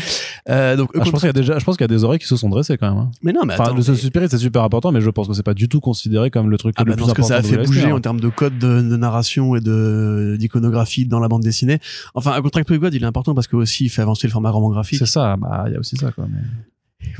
Euh, 0.50 0.76
donc, 0.76 0.90
Ah, 0.96 1.02
Je 1.06 1.12
pense 1.12 1.22
qu'il 1.22 1.28
y 1.28 1.30
a 1.30 1.34
déjà, 1.34 1.58
je 1.60 1.64
pense 1.64 1.78
qu'il 1.78 1.84
y 1.84 1.90
a 1.92 1.96
des 1.96 2.04
oreilles 2.04 2.20
qui 2.20 2.28
se 2.28 2.36
sont 2.36 2.50
dressées 2.50 2.78
quand 2.78 2.90
même. 2.90 2.98
hein. 2.98 3.12
mais 3.24 3.32
non, 3.32 3.42
mais 3.46 3.54
Enfin, 3.54 3.64
attends. 3.66 3.76
le 3.76 3.84
mais- 3.88 3.96
Spirit, 3.96 4.28
c'est 4.30 4.38
super 4.38 4.64
important, 4.64 4.92
mais 4.92 5.00
je 5.02 5.10
pense 5.10 5.28
que 5.30 5.34
c'est 5.34 5.44
pas 5.44 5.54
du 5.54 5.70
tout 5.70 5.80
considéré 5.80 6.30
comme 6.30 6.50
le 6.50 6.58
truc 6.58 6.76
Ah 6.78 6.84
le 6.84 6.92
bah 6.92 6.96
plus 6.98 7.06
parce 7.06 7.14
que 7.14 7.22
important. 7.22 7.42
ça 7.48 7.56
a 7.56 7.58
fait 7.58 7.66
bouger 7.66 7.80
Eisner. 7.82 7.92
en 7.94 8.02
termes 8.02 8.20
de 8.20 8.28
code 8.30 8.58
de, 8.60 8.82
de 8.82 8.98
narration 8.98 9.56
et 9.56 9.62
de 9.62 10.36
d'iconographie 10.38 11.06
dans 11.06 11.20
la 11.22 11.28
bande 11.30 11.42
dessinée. 11.44 11.80
Enfin, 12.16 12.32
A 12.32 12.42
Contract 12.42 12.70
with 12.70 12.82
God, 12.82 12.94
il 12.94 13.02
est 13.04 13.06
important 13.06 13.34
parce 13.34 13.48
que 13.48 13.56
aussi 13.56 13.86
il 13.86 13.90
fait 13.90 14.02
avancer 14.02 14.28
le 14.28 14.32
format 14.34 14.50
roman 14.52 14.70
graphique. 14.70 15.00
C'est 15.00 15.06
ça, 15.06 15.38
bah, 15.38 15.64
il 15.68 15.74
y 15.74 15.76
a 15.76 15.80
aussi 15.80 15.96
ça, 15.96 16.12
quoi. 16.12 16.26
Mais... 16.30 16.40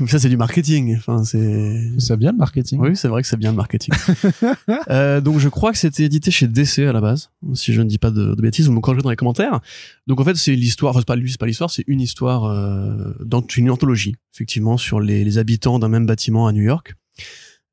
Ça, 0.06 0.18
c'est 0.18 0.28
du 0.28 0.36
marketing. 0.36 0.96
Enfin, 0.96 1.24
c'est. 1.24 1.90
C'est 1.98 2.16
bien 2.16 2.32
le 2.32 2.38
marketing. 2.38 2.78
Oui, 2.80 2.96
c'est 2.96 3.08
vrai 3.08 3.22
que 3.22 3.28
c'est 3.28 3.36
bien 3.36 3.50
le 3.50 3.56
marketing. 3.56 3.94
euh, 4.90 5.20
donc, 5.20 5.38
je 5.38 5.48
crois 5.48 5.72
que 5.72 5.78
c'était 5.78 6.04
édité 6.04 6.30
chez 6.30 6.46
DC 6.46 6.80
à 6.80 6.92
la 6.92 7.00
base, 7.00 7.30
si 7.54 7.72
je 7.72 7.82
ne 7.82 7.88
dis 7.88 7.98
pas 7.98 8.10
de, 8.10 8.34
de 8.34 8.42
bêtises, 8.42 8.66
vous 8.66 8.72
me 8.72 8.80
corrigez 8.80 9.02
dans 9.02 9.10
les 9.10 9.16
commentaires. 9.16 9.60
Donc, 10.06 10.20
en 10.20 10.24
fait, 10.24 10.36
c'est 10.36 10.54
l'histoire, 10.54 10.90
enfin, 10.90 11.00
c'est 11.00 11.06
pas, 11.06 11.16
c'est 11.26 11.38
pas 11.38 11.46
l'histoire, 11.46 11.70
c'est 11.70 11.84
une 11.86 12.00
histoire, 12.00 12.44
euh, 12.44 13.14
dans 13.24 13.44
une 13.56 13.70
anthologie, 13.70 14.16
effectivement, 14.34 14.76
sur 14.76 15.00
les, 15.00 15.24
les 15.24 15.38
habitants 15.38 15.78
d'un 15.78 15.88
même 15.88 16.06
bâtiment 16.06 16.46
à 16.46 16.52
New 16.52 16.62
York, 16.62 16.94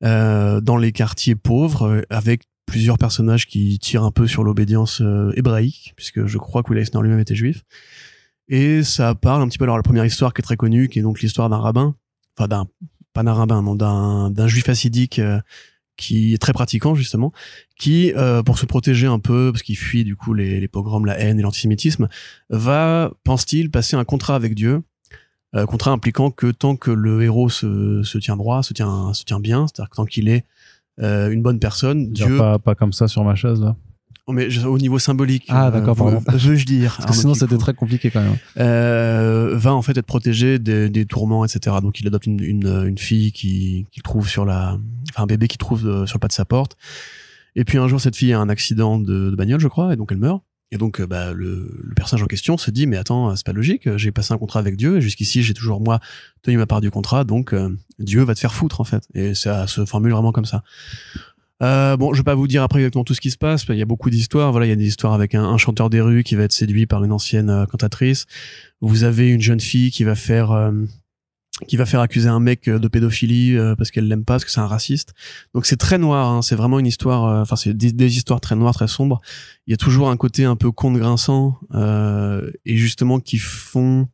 euh, 0.04 0.60
dans 0.60 0.76
les 0.76 0.92
quartiers 0.92 1.34
pauvres, 1.34 1.88
euh, 1.88 2.02
avec 2.10 2.42
plusieurs 2.66 2.98
personnages 2.98 3.46
qui 3.46 3.78
tirent 3.78 4.04
un 4.04 4.12
peu 4.12 4.28
sur 4.28 4.44
l'obédience 4.44 5.00
euh, 5.00 5.32
hébraïque, 5.34 5.94
puisque 5.96 6.26
je 6.26 6.38
crois 6.38 6.62
que 6.62 6.70
Will 6.70 6.78
Eisner 6.78 7.00
lui-même 7.02 7.18
était 7.18 7.34
juif. 7.34 7.64
Et 8.48 8.82
ça 8.82 9.14
parle 9.14 9.42
un 9.42 9.48
petit 9.48 9.58
peu, 9.58 9.64
alors 9.64 9.76
la 9.76 9.82
première 9.82 10.04
histoire 10.04 10.32
qui 10.32 10.40
est 10.40 10.42
très 10.42 10.56
connue, 10.56 10.88
qui 10.88 10.98
est 10.98 11.02
donc 11.02 11.20
l'histoire 11.20 11.50
d'un 11.50 11.58
rabbin, 11.58 11.94
enfin 12.36 12.48
d'un, 12.48 12.66
pas 13.12 13.22
d'un 13.22 13.34
rabbin, 13.34 13.62
non, 13.62 13.74
d'un, 13.74 14.30
d'un 14.30 14.46
juif 14.46 14.68
assidique 14.68 15.18
euh, 15.18 15.38
qui 15.96 16.32
est 16.32 16.38
très 16.38 16.52
pratiquant 16.54 16.94
justement, 16.94 17.32
qui, 17.78 18.12
euh, 18.16 18.42
pour 18.42 18.58
se 18.58 18.64
protéger 18.64 19.06
un 19.06 19.18
peu, 19.18 19.50
parce 19.52 19.62
qu'il 19.62 19.76
fuit 19.76 20.04
du 20.04 20.16
coup 20.16 20.32
les, 20.32 20.60
les 20.60 20.68
pogroms, 20.68 21.04
la 21.04 21.18
haine 21.18 21.38
et 21.38 21.42
l'antisémitisme, 21.42 22.08
va, 22.48 23.12
pense-t-il, 23.24 23.70
passer 23.70 23.96
un 23.96 24.04
contrat 24.04 24.36
avec 24.36 24.54
Dieu, 24.54 24.82
euh, 25.54 25.66
contrat 25.66 25.90
impliquant 25.90 26.30
que 26.30 26.50
tant 26.50 26.76
que 26.76 26.90
le 26.90 27.22
héros 27.22 27.50
se, 27.50 28.02
se 28.02 28.18
tient 28.18 28.36
droit, 28.36 28.62
se 28.62 28.72
tient, 28.72 29.12
se 29.12 29.24
tient 29.24 29.40
bien, 29.40 29.66
c'est-à-dire 29.66 29.90
que 29.90 29.96
tant 29.96 30.04
qu'il 30.04 30.28
est 30.28 30.46
euh, 31.00 31.30
une 31.30 31.42
bonne 31.42 31.58
personne, 31.58 32.12
Dieu, 32.12 32.36
Pas, 32.38 32.58
pas 32.58 32.74
comme 32.74 32.92
ça 32.92 33.08
sur 33.08 33.24
ma 33.24 33.34
chaise, 33.34 33.60
là. 33.60 33.76
Oh, 34.28 34.32
mais 34.32 34.50
je- 34.50 34.66
au 34.66 34.76
niveau 34.78 34.98
symbolique, 34.98 35.46
Ah, 35.48 35.70
d'accord, 35.70 35.96
pardon. 35.96 36.22
veux-je 36.32 36.64
dire, 36.66 36.96
Parce 36.98 37.10
que 37.10 37.16
sinon, 37.16 37.32
c'était 37.34 37.56
très 37.56 37.72
compliqué 37.74 38.10
quand 38.10 38.20
même. 38.20 38.36
euh, 38.58 39.56
va 39.56 39.72
en 39.74 39.82
fait 39.82 39.96
être 39.96 40.06
protégé 40.06 40.58
des, 40.58 40.90
des 40.90 41.06
tourments, 41.06 41.44
etc. 41.44 41.76
Donc 41.82 41.98
il 42.00 42.06
adopte 42.06 42.26
une, 42.26 42.40
une, 42.40 42.84
une 42.86 42.98
fille 42.98 43.32
qui 43.32 43.86
qu'il 43.90 44.02
trouve 44.02 44.28
sur 44.28 44.44
la, 44.44 44.78
enfin 45.10 45.22
un 45.22 45.26
bébé 45.26 45.48
qu'il 45.48 45.58
trouve 45.58 45.86
euh, 45.86 46.06
sur 46.06 46.16
le 46.16 46.20
pas 46.20 46.28
de 46.28 46.32
sa 46.32 46.44
porte. 46.44 46.76
Et 47.56 47.64
puis 47.64 47.78
un 47.78 47.88
jour, 47.88 48.00
cette 48.00 48.16
fille 48.16 48.32
a 48.34 48.38
un 48.38 48.48
accident 48.50 48.98
de, 48.98 49.30
de 49.30 49.34
bagnole, 49.34 49.60
je 49.60 49.68
crois, 49.68 49.92
et 49.92 49.96
donc 49.96 50.12
elle 50.12 50.18
meurt. 50.18 50.42
Et 50.70 50.76
donc, 50.76 51.00
euh, 51.00 51.06
bah, 51.06 51.32
le, 51.32 51.80
le 51.82 51.94
personnage 51.94 52.22
en 52.22 52.26
question 52.26 52.58
se 52.58 52.70
dit, 52.70 52.86
mais 52.86 52.98
attends, 52.98 53.34
c'est 53.34 53.46
pas 53.46 53.54
logique. 53.54 53.96
J'ai 53.96 54.12
passé 54.12 54.34
un 54.34 54.36
contrat 54.36 54.60
avec 54.60 54.76
Dieu 54.76 54.98
et 54.98 55.00
jusqu'ici, 55.00 55.42
j'ai 55.42 55.54
toujours 55.54 55.80
moi 55.80 55.98
tenu 56.42 56.58
ma 56.58 56.66
part 56.66 56.82
du 56.82 56.90
contrat, 56.90 57.24
donc 57.24 57.54
euh, 57.54 57.74
Dieu 57.98 58.22
va 58.22 58.34
te 58.34 58.40
faire 58.40 58.52
foutre 58.52 58.82
en 58.82 58.84
fait. 58.84 59.08
Et 59.14 59.34
ça 59.34 59.66
se 59.66 59.86
formule 59.86 60.12
vraiment 60.12 60.30
comme 60.30 60.44
ça. 60.44 60.62
Euh, 61.62 61.96
bon, 61.96 62.12
je 62.12 62.18
vais 62.20 62.24
pas 62.24 62.34
vous 62.34 62.46
dire 62.46 62.62
après 62.62 62.80
exactement 62.80 63.04
tout 63.04 63.14
ce 63.14 63.20
qui 63.20 63.30
se 63.30 63.38
passe. 63.38 63.64
Il 63.68 63.76
y 63.76 63.82
a 63.82 63.86
beaucoup 63.86 64.10
d'histoires. 64.10 64.52
Voilà, 64.52 64.66
il 64.66 64.68
y 64.70 64.72
a 64.72 64.76
des 64.76 64.86
histoires 64.86 65.12
avec 65.12 65.34
un, 65.34 65.56
chanteur 65.58 65.90
des 65.90 66.00
rues 66.00 66.22
qui 66.22 66.34
va 66.34 66.44
être 66.44 66.52
séduit 66.52 66.86
par 66.86 67.02
une 67.04 67.12
ancienne 67.12 67.50
euh, 67.50 67.66
cantatrice. 67.66 68.26
Vous 68.80 69.04
avez 69.04 69.28
une 69.28 69.40
jeune 69.40 69.60
fille 69.60 69.90
qui 69.90 70.04
va 70.04 70.14
faire 70.14 70.52
euh, 70.52 70.70
qui 71.66 71.76
va 71.76 71.86
faire 71.86 72.00
accuser 72.00 72.28
un 72.28 72.38
mec 72.38 72.68
euh, 72.68 72.78
de 72.78 72.86
pédophilie 72.86 73.56
euh, 73.56 73.74
parce 73.74 73.90
qu'elle 73.90 74.06
l'aime 74.06 74.24
pas, 74.24 74.34
parce 74.34 74.44
que 74.44 74.50
c'est 74.50 74.60
un 74.60 74.66
raciste. 74.68 75.14
Donc 75.54 75.66
c'est 75.66 75.76
très 75.76 75.98
noir. 75.98 76.28
hein. 76.28 76.42
C'est 76.42 76.54
vraiment 76.54 76.78
une 76.78 76.86
histoire. 76.86 77.40
Enfin, 77.42 77.56
c'est 77.56 77.74
des, 77.74 77.92
des 77.92 78.16
histoires 78.16 78.40
très 78.40 78.54
noires, 78.54 78.74
très 78.74 78.88
sombres. 78.88 79.20
Il 79.66 79.72
y 79.72 79.74
a 79.74 79.76
toujours 79.76 80.10
un 80.10 80.16
côté 80.16 80.44
un 80.44 80.56
peu 80.56 80.70
conte 80.70 80.96
grinçant 80.96 81.58
euh, 81.74 82.50
et 82.64 82.76
justement 82.76 83.18
qui 83.18 83.38
font. 83.38 84.06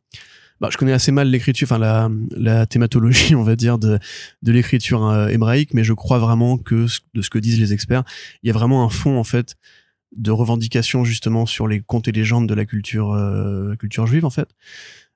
Bah, 0.61 0.69
je 0.71 0.77
connais 0.77 0.93
assez 0.93 1.11
mal 1.11 1.29
l'écriture, 1.29 1.67
enfin 1.67 1.77
la, 1.77 2.09
la 2.31 2.65
thématologie, 2.65 3.35
on 3.35 3.43
va 3.43 3.55
dire, 3.55 3.77
de, 3.77 3.99
de 4.41 4.51
l'écriture 4.51 5.05
euh, 5.05 5.27
hébraïque, 5.27 5.73
mais 5.73 5.83
je 5.83 5.93
crois 5.93 6.19
vraiment 6.19 6.57
que 6.57 6.85
de 7.13 7.21
ce 7.21 7.29
que 7.29 7.39
disent 7.39 7.59
les 7.59 7.73
experts, 7.73 8.03
il 8.41 8.47
y 8.47 8.49
a 8.49 8.53
vraiment 8.53 8.83
un 8.85 8.89
fond 8.89 9.17
en 9.17 9.23
fait 9.23 9.55
de 10.15 10.31
revendication 10.31 11.03
justement 11.03 11.45
sur 11.45 11.67
les 11.67 11.81
contes 11.81 12.07
et 12.07 12.13
légendes 12.13 12.47
de 12.47 12.53
la 12.53 12.65
culture 12.65 13.11
euh, 13.11 13.75
culture 13.75 14.07
juive 14.07 14.25
en 14.25 14.29
fait. 14.29 14.47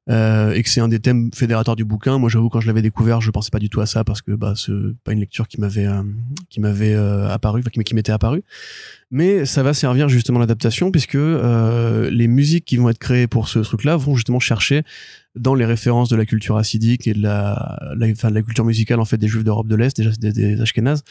Euh, 0.10 0.54
et 0.54 0.64
que 0.64 0.70
c'est 0.70 0.82
un 0.82 0.88
des 0.88 1.00
thèmes 1.00 1.30
fédérateurs 1.34 1.76
du 1.76 1.86
bouquin. 1.86 2.18
Moi, 2.18 2.30
j'avoue, 2.30 2.50
quand 2.50 2.62
je 2.62 2.68
l'avais 2.68 2.82
découvert, 2.82 3.22
je 3.22 3.30
pensais 3.30 3.52
pas 3.52 3.60
du 3.60 3.70
tout 3.70 3.80
à 3.80 3.86
ça 3.86 4.04
parce 4.04 4.22
que 4.22 4.32
bah, 4.32 4.54
c'est 4.56 4.72
pas 5.04 5.14
une 5.14 5.20
lecture 5.20 5.48
qui 5.48 5.62
m'avait 5.62 5.86
euh, 5.86 6.02
qui 6.50 6.60
m'avait 6.60 6.96
euh, 6.96 7.30
apparu, 7.30 7.62
enfin, 7.62 7.70
qui, 7.84 7.94
m'était 7.94 8.12
apparu. 8.12 8.42
Mais 9.12 9.46
ça 9.46 9.62
va 9.62 9.74
servir 9.74 10.10
justement 10.10 10.40
l'adaptation 10.40 10.92
puisque 10.92 11.16
euh, 11.16 12.10
les 12.10 12.28
musiques 12.28 12.66
qui 12.66 12.78
vont 12.78 12.90
être 12.90 12.98
créées 12.98 13.28
pour 13.28 13.48
ce 13.48 13.60
truc-là 13.60 13.98
vont 13.98 14.16
justement 14.16 14.40
chercher 14.40 14.84
dans 15.36 15.54
les 15.54 15.66
références 15.66 16.10
de 16.10 16.16
la 16.16 16.26
culture 16.26 16.58
assidique 16.58 17.08
et 17.08 17.14
de 17.14 17.22
la, 17.22 17.80
de 17.96 18.34
la 18.34 18.42
culture 18.42 18.66
musicale 18.66 19.00
en 19.00 19.06
fait 19.06 19.18
des 19.18 19.28
Juifs 19.28 19.44
d'Europe 19.44 19.68
de 19.68 19.76
l'Est, 19.76 19.96
déjà 19.96 20.10
des, 20.12 20.32
des 20.32 20.60
Ashkénazes, 20.60 21.04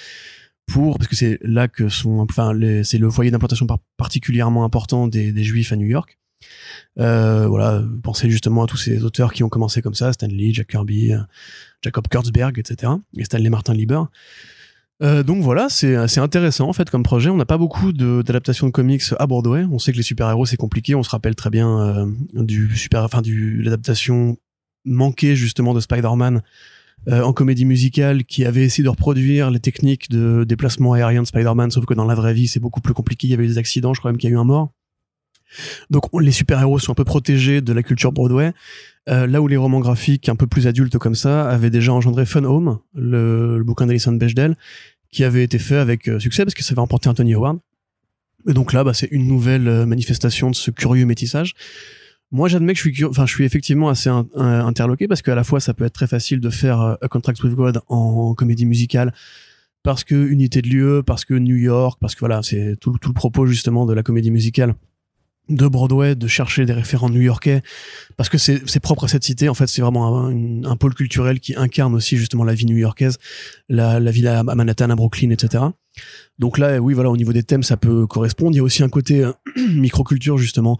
pour 0.66 0.98
parce 0.98 1.08
que 1.08 1.14
c'est 1.14 1.38
là 1.42 1.68
que 1.68 1.88
sont, 1.88 2.18
enfin, 2.28 2.52
c'est 2.82 2.98
le 2.98 3.10
foyer 3.10 3.30
d'implantation 3.30 3.66
par- 3.66 3.78
particulièrement 3.96 4.64
important 4.64 5.06
des, 5.06 5.32
des 5.32 5.44
Juifs 5.44 5.72
à 5.72 5.76
New 5.76 5.86
York. 5.86 6.18
Euh, 6.98 7.46
voilà, 7.46 7.82
pensez 8.02 8.30
justement 8.30 8.64
à 8.64 8.66
tous 8.66 8.76
ces 8.76 9.04
auteurs 9.04 9.32
qui 9.32 9.42
ont 9.42 9.48
commencé 9.48 9.82
comme 9.82 9.94
ça, 9.94 10.12
Stan 10.12 10.26
Lee, 10.26 10.54
Jack 10.54 10.68
Kirby, 10.68 11.12
Jacob 11.82 12.08
Kurtzberg, 12.08 12.58
etc. 12.58 12.92
Et 13.16 13.24
Stanley 13.24 13.50
Martin 13.50 13.74
Lieber. 13.74 14.02
Euh, 15.00 15.22
donc 15.22 15.42
voilà, 15.42 15.68
c'est 15.68 16.18
intéressant 16.18 16.68
en 16.68 16.72
fait 16.72 16.90
comme 16.90 17.02
projet. 17.02 17.30
On 17.30 17.36
n'a 17.36 17.46
pas 17.46 17.58
beaucoup 17.58 17.92
d'adaptations 17.92 18.66
de, 18.66 18.72
comics 18.72 19.02
à 19.18 19.26
Broadway. 19.26 19.64
On 19.70 19.78
sait 19.78 19.92
que 19.92 19.96
les 19.96 20.02
super-héros 20.02 20.46
c'est 20.46 20.56
compliqué. 20.56 20.94
On 20.94 21.02
se 21.02 21.10
rappelle 21.10 21.34
très 21.34 21.50
bien 21.50 21.80
euh, 21.80 22.06
du 22.34 22.76
super, 22.76 23.04
enfin 23.04 23.22
l'adaptation 23.24 24.36
manquée 24.84 25.36
justement 25.36 25.74
de 25.74 25.80
Spider-Man 25.80 26.42
euh, 27.08 27.22
en 27.22 27.32
comédie 27.32 27.64
musicale 27.64 28.24
qui 28.24 28.44
avait 28.44 28.64
essayé 28.64 28.82
de 28.82 28.88
reproduire 28.88 29.50
les 29.50 29.60
techniques 29.60 30.10
de 30.10 30.44
déplacement 30.44 30.94
aérien 30.94 31.22
de 31.22 31.26
Spider-Man, 31.26 31.70
sauf 31.70 31.86
que 31.86 31.94
dans 31.94 32.04
la 32.04 32.16
vraie 32.16 32.34
vie 32.34 32.48
c'est 32.48 32.60
beaucoup 32.60 32.80
plus 32.80 32.94
compliqué. 32.94 33.28
Il 33.28 33.30
y 33.30 33.34
avait 33.34 33.46
des 33.46 33.58
accidents, 33.58 33.94
je 33.94 34.00
crois 34.00 34.10
même 34.10 34.18
qu'il 34.18 34.30
y 34.30 34.32
a 34.32 34.36
eu 34.36 34.38
un 34.38 34.44
mort. 34.44 34.72
Donc 35.90 36.12
on- 36.14 36.18
les 36.18 36.32
super-héros 36.32 36.78
sont 36.78 36.92
un 36.92 36.94
peu 36.94 37.04
protégés 37.04 37.60
de 37.60 37.72
la 37.72 37.82
culture 37.82 38.12
Broadway. 38.12 38.52
Euh, 39.08 39.26
là 39.26 39.40
où 39.40 39.48
les 39.48 39.56
romans 39.56 39.80
graphiques 39.80 40.28
un 40.28 40.36
peu 40.36 40.46
plus 40.46 40.66
adultes 40.66 40.98
comme 40.98 41.14
ça 41.14 41.48
avaient 41.48 41.70
déjà 41.70 41.92
engendré 41.92 42.26
Fun 42.26 42.44
Home, 42.44 42.78
le, 42.94 43.56
le 43.58 43.64
bouquin 43.64 43.86
d'Alison 43.86 44.12
Bechdel, 44.12 44.54
qui 45.10 45.24
avait 45.24 45.42
été 45.42 45.58
fait 45.58 45.76
avec 45.76 46.08
euh, 46.08 46.18
succès 46.18 46.44
parce 46.44 46.54
que 46.54 46.62
ça 46.62 46.72
avait 46.72 46.80
remporté 46.80 47.08
un 47.08 47.14
Tony 47.14 47.32
Award. 47.34 47.58
Et 48.46 48.52
donc 48.52 48.72
là, 48.72 48.84
bah, 48.84 48.92
c'est 48.94 49.08
une 49.10 49.26
nouvelle 49.26 49.66
euh, 49.66 49.86
manifestation 49.86 50.50
de 50.50 50.54
ce 50.54 50.70
curieux 50.70 51.06
métissage. 51.06 51.54
Moi, 52.30 52.48
j'admets 52.48 52.74
que 52.74 52.78
je 52.78 52.90
suis, 52.90 53.04
enfin, 53.06 53.24
je 53.24 53.34
suis 53.34 53.44
effectivement 53.44 53.88
assez 53.88 54.10
interloqué 54.36 55.08
parce 55.08 55.22
qu'à 55.22 55.34
la 55.34 55.44
fois, 55.44 55.60
ça 55.60 55.72
peut 55.72 55.86
être 55.86 55.94
très 55.94 56.06
facile 56.06 56.40
de 56.40 56.50
faire 56.50 56.78
A 57.00 57.08
Contract 57.08 57.42
with 57.42 57.54
God 57.54 57.80
en 57.88 58.34
comédie 58.34 58.66
musicale 58.66 59.14
parce 59.82 60.04
que 60.04 60.14
unité 60.14 60.60
de 60.60 60.68
lieu, 60.68 61.02
parce 61.06 61.24
que 61.24 61.32
New 61.32 61.56
York, 61.56 61.98
parce 62.02 62.14
que 62.14 62.20
voilà, 62.20 62.42
c'est 62.42 62.76
tout 62.80 62.92
le 62.92 63.12
propos 63.14 63.46
justement 63.46 63.86
de 63.86 63.94
la 63.94 64.02
comédie 64.02 64.30
musicale 64.30 64.74
de 65.48 65.66
Broadway, 65.66 66.14
de 66.14 66.26
chercher 66.26 66.66
des 66.66 66.72
référents 66.72 67.10
new-yorkais, 67.10 67.62
parce 68.16 68.28
que 68.28 68.38
c'est 68.38 68.80
propre 68.80 69.04
à 69.04 69.08
cette 69.08 69.24
cité. 69.24 69.48
En 69.48 69.54
fait, 69.54 69.66
c'est 69.66 69.82
vraiment 69.82 70.26
un, 70.26 70.64
un 70.64 70.76
pôle 70.76 70.94
culturel 70.94 71.40
qui 71.40 71.54
incarne 71.56 71.94
aussi 71.94 72.16
justement 72.16 72.44
la 72.44 72.54
vie 72.54 72.66
new-yorkaise, 72.66 73.18
la, 73.68 74.00
la 74.00 74.10
ville 74.10 74.28
à 74.28 74.38
à 74.40 74.54
Manhattan, 74.54 74.90
à 74.90 74.94
Brooklyn, 74.94 75.30
etc. 75.30 75.64
Donc 76.38 76.58
là, 76.58 76.78
oui, 76.78 76.94
voilà, 76.94 77.10
au 77.10 77.16
niveau 77.16 77.32
des 77.32 77.42
thèmes, 77.42 77.62
ça 77.62 77.76
peut 77.76 78.06
correspondre. 78.06 78.52
Il 78.54 78.58
y 78.58 78.60
a 78.60 78.62
aussi 78.62 78.82
un 78.82 78.88
côté 78.88 79.24
euh, 79.24 79.32
microculture 79.74 80.38
justement. 80.38 80.78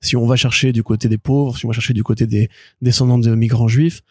Si 0.00 0.16
on 0.16 0.26
va 0.26 0.36
chercher 0.36 0.72
du 0.72 0.82
côté 0.82 1.08
des 1.08 1.18
pauvres, 1.18 1.58
si 1.58 1.66
on 1.66 1.68
va 1.68 1.74
chercher 1.74 1.92
du 1.92 2.02
côté 2.02 2.26
des 2.26 2.48
descendants 2.80 3.18
de 3.18 3.34
migrants 3.34 3.68
juifs, 3.68 4.02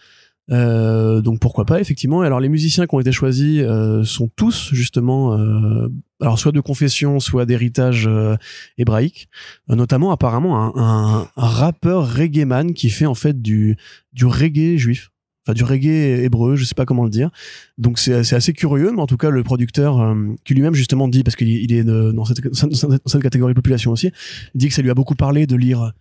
euh, 0.51 1.21
donc 1.21 1.39
pourquoi 1.39 1.65
pas 1.65 1.79
effectivement. 1.79 2.21
Alors 2.21 2.39
les 2.39 2.49
musiciens 2.49 2.87
qui 2.87 2.95
ont 2.95 2.99
été 2.99 3.11
choisis 3.11 3.61
euh, 3.61 4.03
sont 4.03 4.29
tous 4.35 4.69
justement, 4.73 5.37
euh, 5.37 5.89
alors 6.21 6.39
soit 6.39 6.51
de 6.51 6.59
confession, 6.61 7.19
soit 7.19 7.45
d'héritage 7.45 8.07
euh, 8.07 8.35
hébraïque, 8.77 9.29
Euh, 9.69 9.75
notamment 9.75 10.11
apparemment 10.11 10.75
un, 10.75 11.27
un, 11.27 11.27
rappeur 11.35 12.15
reggae 12.15 12.45
man 12.45 12.73
qui 12.73 12.89
fait 12.89 13.05
en 13.05 13.13
fait 13.15 13.41
du 13.41 13.77
du 14.13 14.25
reggae 14.25 14.77
juif. 14.77 15.11
Enfin, 15.45 15.53
du 15.53 15.63
reggae 15.63 16.23
hébreu, 16.23 16.55
je 16.55 16.65
sais 16.65 16.75
pas 16.75 16.85
comment 16.85 17.03
le 17.03 17.09
dire. 17.09 17.29
Donc 17.77 17.97
c'est 17.99 18.13
assez 18.33 18.53
curieux, 18.53 18.91
mais 18.91 19.01
en 19.01 19.07
tout 19.07 19.17
cas 19.17 19.29
le 19.29 19.43
producteur 19.43 20.15
qui 20.43 20.53
lui-même 20.53 20.73
justement 20.75 21.07
dit 21.07 21.23
parce 21.23 21.35
qu'il 21.35 21.47
il 21.49 21.71
est 21.71 21.83
de- 21.83 22.11
dans 22.11 22.25
cette, 22.25 22.41
dans 22.43 22.99
cette 23.05 23.21
catégorie 23.21 23.53
de 23.53 23.55
population 23.55 23.91
aussi, 23.91 24.11
dit 24.55 24.67
que 24.67 24.73
ça 24.73 24.81
lui 24.81 24.89
a 24.89 24.95
beaucoup 24.95 25.15
parlé 25.15 25.47
de 25.47 25.55
lire 25.55 25.93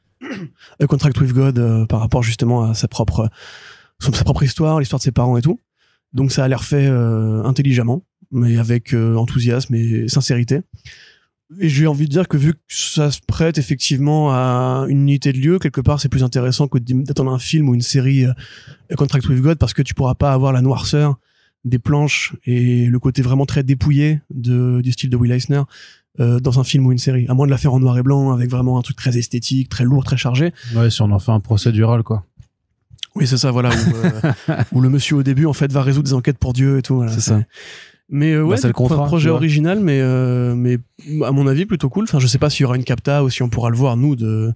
A 0.80 0.86
Contract 0.86 1.20
with 1.20 1.32
God 1.32 1.86
par 1.86 2.00
rapport 2.00 2.22
justement 2.22 2.64
à 2.64 2.74
sa 2.74 2.88
propre 2.88 3.30
sa 4.00 4.24
propre 4.24 4.42
histoire, 4.42 4.78
l'histoire 4.80 5.00
de 5.00 5.04
ses 5.04 5.12
parents 5.12 5.36
et 5.36 5.42
tout. 5.42 5.60
Donc 6.12 6.32
ça 6.32 6.44
a 6.44 6.48
l'air 6.48 6.64
fait 6.64 6.86
euh, 6.86 7.42
intelligemment, 7.44 8.02
mais 8.30 8.56
avec 8.56 8.94
euh, 8.94 9.16
enthousiasme 9.16 9.74
et 9.74 10.08
sincérité. 10.08 10.60
Et 11.60 11.68
j'ai 11.68 11.86
envie 11.86 12.04
de 12.04 12.10
dire 12.10 12.28
que 12.28 12.36
vu 12.36 12.52
que 12.52 12.60
ça 12.68 13.10
se 13.10 13.20
prête 13.26 13.56
effectivement 13.56 14.30
à 14.32 14.84
une 14.88 15.00
unité 15.02 15.32
de 15.32 15.38
lieu, 15.38 15.58
quelque 15.58 15.80
part 15.80 16.00
c'est 16.00 16.10
plus 16.10 16.22
intéressant 16.22 16.68
que 16.68 16.78
d'attendre 16.78 17.32
un 17.32 17.38
film 17.38 17.68
ou 17.68 17.74
une 17.74 17.80
série 17.80 18.26
euh, 18.26 18.32
Contract 18.96 19.26
with 19.28 19.40
God 19.40 19.58
parce 19.58 19.72
que 19.72 19.82
tu 19.82 19.94
pourras 19.94 20.14
pas 20.14 20.32
avoir 20.32 20.52
la 20.52 20.60
noirceur 20.60 21.16
des 21.64 21.78
planches 21.78 22.34
et 22.44 22.86
le 22.86 22.98
côté 22.98 23.22
vraiment 23.22 23.46
très 23.46 23.62
dépouillé 23.62 24.20
de, 24.30 24.80
du 24.80 24.92
style 24.92 25.10
de 25.10 25.16
Will 25.16 25.32
Eisner 25.32 25.62
euh, 26.20 26.40
dans 26.40 26.60
un 26.60 26.64
film 26.64 26.86
ou 26.86 26.92
une 26.92 26.98
série. 26.98 27.26
À 27.28 27.34
moins 27.34 27.46
de 27.46 27.50
la 27.50 27.58
faire 27.58 27.72
en 27.72 27.80
noir 27.80 27.96
et 27.98 28.02
blanc 28.02 28.32
avec 28.32 28.50
vraiment 28.50 28.78
un 28.78 28.82
truc 28.82 28.96
très 28.96 29.16
esthétique, 29.16 29.68
très 29.68 29.84
lourd, 29.84 30.04
très 30.04 30.16
chargé. 30.16 30.52
Ouais, 30.74 30.90
si 30.90 31.02
on 31.02 31.10
en 31.10 31.18
fait 31.18 31.32
un 31.32 31.40
procédural, 31.40 32.02
quoi. 32.02 32.24
Oui, 33.18 33.26
c'est 33.26 33.36
ça, 33.36 33.50
voilà, 33.50 33.70
où, 33.70 33.96
euh, 33.96 34.56
où 34.72 34.80
le 34.80 34.88
monsieur 34.88 35.16
au 35.16 35.22
début 35.22 35.46
en 35.46 35.52
fait 35.52 35.70
va 35.72 35.82
résoudre 35.82 36.06
des 36.08 36.14
enquêtes 36.14 36.38
pour 36.38 36.52
Dieu 36.52 36.78
et 36.78 36.82
tout. 36.82 36.96
Voilà, 36.96 37.12
C'est 37.12 37.20
ça. 37.20 37.40
Mais 38.10 38.32
euh, 38.32 38.42
Bah, 38.42 38.48
ouais, 38.50 38.56
c'est 38.56 38.68
le 38.68 38.72
contrat, 38.72 39.04
projet 39.04 39.28
original, 39.28 39.80
mais 39.80 40.00
euh, 40.00 40.54
mais 40.54 40.78
à 41.26 41.30
mon 41.30 41.46
avis 41.46 41.66
plutôt 41.66 41.90
cool. 41.90 42.04
Enfin, 42.04 42.18
je 42.18 42.26
sais 42.26 42.38
pas 42.38 42.48
s'il 42.48 42.62
y 42.62 42.64
aura 42.66 42.76
une 42.76 42.84
capta 42.84 43.22
ou 43.22 43.28
si 43.28 43.42
on 43.42 43.50
pourra 43.50 43.68
le 43.68 43.76
voir 43.76 43.96
nous 43.98 44.16
de. 44.16 44.52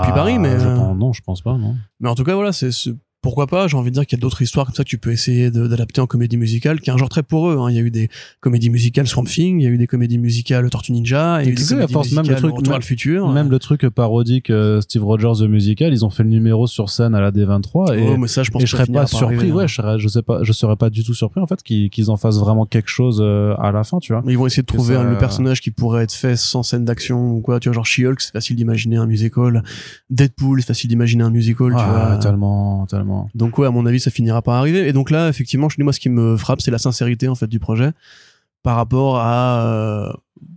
depuis 0.00 0.12
Paris, 0.12 0.38
mais, 0.40 0.58
je 0.58 0.66
euh, 0.66 0.74
pense- 0.76 0.96
non, 0.98 1.12
je 1.12 1.20
pense 1.22 1.40
pas, 1.40 1.56
non. 1.56 1.76
Mais 2.00 2.08
en 2.08 2.16
tout 2.16 2.24
cas, 2.24 2.34
voilà, 2.34 2.52
c'est 2.52 2.72
c'est- 2.72 2.94
pourquoi 3.24 3.46
pas 3.48 3.66
J'ai 3.66 3.76
envie 3.76 3.90
de 3.90 3.94
dire 3.94 4.06
qu'il 4.06 4.16
y 4.16 4.20
a 4.20 4.22
d'autres 4.22 4.40
histoires 4.42 4.66
comme 4.66 4.74
ça 4.74 4.84
que 4.84 4.88
tu 4.88 4.98
peux 4.98 5.10
essayer 5.10 5.50
d'adapter 5.50 6.00
en 6.00 6.06
comédie 6.06 6.36
musicale, 6.36 6.80
qui 6.80 6.90
est 6.90 6.92
un 6.92 6.96
genre 6.96 7.08
très 7.08 7.22
poreux. 7.24 7.56
Hein. 7.58 7.70
Il 7.70 7.76
y 7.76 7.78
a 7.78 7.82
eu 7.82 7.90
des 7.90 8.08
comédies 8.40 8.70
musicales 8.70 9.06
Swamp 9.08 9.24
Thing, 9.24 9.58
il 9.60 9.64
y 9.64 9.66
a 9.66 9.70
eu 9.70 9.78
des 9.78 9.86
comédies 9.86 10.18
musicales 10.18 10.68
Tortue 10.70 10.92
Ninja, 10.92 11.40
il 11.42 11.46
y 11.46 11.48
a 11.48 11.52
eu 11.52 11.54
des 11.54 11.64
comédies 11.66 11.92
force, 11.92 12.12
même 12.12 12.28
le 12.28 12.34
truc- 12.36 12.52
Retour 12.54 12.68
à 12.68 12.70
même- 12.74 12.80
le 12.80 12.84
futur. 12.86 13.28
Même 13.32 13.50
le 13.50 13.58
truc 13.58 13.88
parodique 13.88 14.50
euh, 14.50 14.80
Steve 14.82 15.02
Rogers 15.04 15.32
the 15.44 15.48
Musical, 15.48 15.92
ils 15.92 16.04
ont 16.04 16.10
fait 16.10 16.22
le 16.22 16.28
numéro 16.28 16.66
sur 16.66 16.90
scène 16.90 17.14
à 17.14 17.20
la 17.20 17.30
D23 17.32 17.96
et, 17.98 18.06
oh, 18.08 18.16
mais 18.18 18.28
ça, 18.28 18.42
je 18.42 18.50
pense 18.50 18.62
et 18.62 18.66
serais 18.66 18.86
pas 18.86 19.06
surpris. 19.06 19.36
arriver, 19.36 19.50
hein. 19.50 19.54
Ouais, 19.54 19.68
je 19.68 19.74
serais, 19.74 19.98
je 19.98 20.08
sais 20.08 20.22
pas, 20.22 20.40
je 20.42 20.52
serais 20.52 20.76
pas 20.76 20.90
du 20.90 21.02
tout 21.02 21.14
surpris 21.14 21.40
en 21.40 21.46
fait 21.46 21.62
qu'ils 21.62 22.10
en 22.10 22.16
fassent 22.18 22.38
vraiment 22.38 22.66
quelque 22.66 22.90
chose 22.90 23.20
euh, 23.24 23.54
à 23.58 23.72
la 23.72 23.84
fin, 23.84 23.98
tu 24.00 24.12
vois. 24.12 24.22
Mais 24.26 24.32
ils 24.32 24.38
vont 24.38 24.46
essayer 24.46 24.62
de 24.62 24.66
trouver 24.66 24.96
ça- 24.96 25.02
le 25.02 25.16
personnage 25.16 25.60
qui 25.62 25.70
pourrait 25.70 26.04
être 26.04 26.12
fait 26.12 26.36
sans 26.36 26.62
scène 26.62 26.84
d'action 26.84 27.30
ou 27.32 27.40
quoi. 27.40 27.58
Tu 27.58 27.68
vois, 27.70 27.74
genre 27.74 27.86
She-Hulk, 27.86 28.20
c'est 28.20 28.32
facile 28.32 28.56
d'imaginer 28.56 28.96
un 28.96 29.06
musical. 29.06 29.62
Deadpool, 30.10 30.60
c'est 30.60 30.66
facile 30.68 30.90
d'imaginer 30.90 31.24
un 31.24 31.30
musical, 31.30 31.68
tu 31.70 31.74
Ah, 31.78 32.08
vois. 32.10 32.16
tellement, 32.18 32.84
tellement. 32.86 33.13
Donc 33.34 33.58
ouais, 33.58 33.66
à 33.66 33.70
mon 33.70 33.86
avis, 33.86 34.00
ça 34.00 34.10
finira 34.10 34.42
par 34.42 34.54
arriver. 34.54 34.88
Et 34.88 34.92
donc 34.92 35.10
là, 35.10 35.28
effectivement, 35.28 35.68
je 35.68 35.76
dis 35.76 35.82
moi, 35.82 35.92
ce 35.92 36.00
qui 36.00 36.08
me 36.08 36.36
frappe, 36.36 36.60
c'est 36.60 36.70
la 36.70 36.78
sincérité 36.78 37.28
en 37.28 37.34
fait 37.34 37.46
du 37.46 37.58
projet 37.58 37.90
par 38.64 38.76
rapport 38.76 39.18
à, 39.18 39.66
euh, 39.66 40.12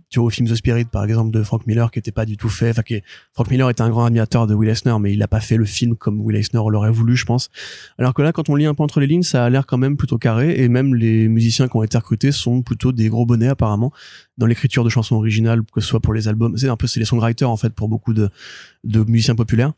tu 0.08 0.18
vois, 0.18 0.28
au 0.28 0.30
film 0.30 0.48
The 0.48 0.54
Spirit, 0.54 0.86
par 0.86 1.04
exemple, 1.04 1.30
de 1.30 1.42
Frank 1.42 1.66
Miller, 1.66 1.90
qui 1.90 1.98
était 1.98 2.10
pas 2.10 2.24
du 2.24 2.38
tout 2.38 2.48
fait. 2.48 2.70
Enfin, 2.70 2.82
qui 2.82 3.02
Frank 3.34 3.50
Miller 3.50 3.68
était 3.68 3.82
un 3.82 3.90
grand 3.90 4.06
admirateur 4.06 4.46
de 4.46 4.54
Will 4.54 4.70
Eisner, 4.70 4.96
mais 4.98 5.12
il 5.12 5.22
a 5.22 5.28
pas 5.28 5.40
fait 5.40 5.58
le 5.58 5.66
film 5.66 5.94
comme 5.94 6.18
Will 6.22 6.34
Eisner 6.34 6.62
l'aurait 6.68 6.90
voulu, 6.90 7.16
je 7.16 7.26
pense. 7.26 7.50
Alors 7.98 8.14
que 8.14 8.22
là, 8.22 8.32
quand 8.32 8.48
on 8.48 8.56
lit 8.56 8.64
un 8.64 8.74
peu 8.74 8.82
entre 8.82 8.98
les 9.00 9.06
lignes, 9.06 9.22
ça 9.22 9.44
a 9.44 9.50
l'air 9.50 9.66
quand 9.66 9.76
même 9.76 9.98
plutôt 9.98 10.16
carré. 10.16 10.54
Et 10.62 10.68
même 10.68 10.94
les 10.94 11.28
musiciens 11.28 11.68
qui 11.68 11.76
ont 11.76 11.82
été 11.82 11.98
recrutés 11.98 12.32
sont 12.32 12.62
plutôt 12.62 12.92
des 12.92 13.10
gros 13.10 13.26
bonnets 13.26 13.48
apparemment 13.48 13.92
dans 14.38 14.46
l'écriture 14.46 14.84
de 14.84 14.88
chansons 14.88 15.16
originales, 15.16 15.60
que 15.70 15.82
ce 15.82 15.86
soit 15.86 16.00
pour 16.00 16.14
les 16.14 16.28
albums. 16.28 16.56
C'est 16.56 16.70
un 16.70 16.76
peu 16.76 16.86
c'est 16.86 17.00
les 17.00 17.06
songwriters 17.06 17.50
en 17.50 17.58
fait 17.58 17.74
pour 17.74 17.88
beaucoup 17.88 18.14
de 18.14 18.30
de 18.84 19.04
musiciens 19.04 19.34
populaires. 19.34 19.74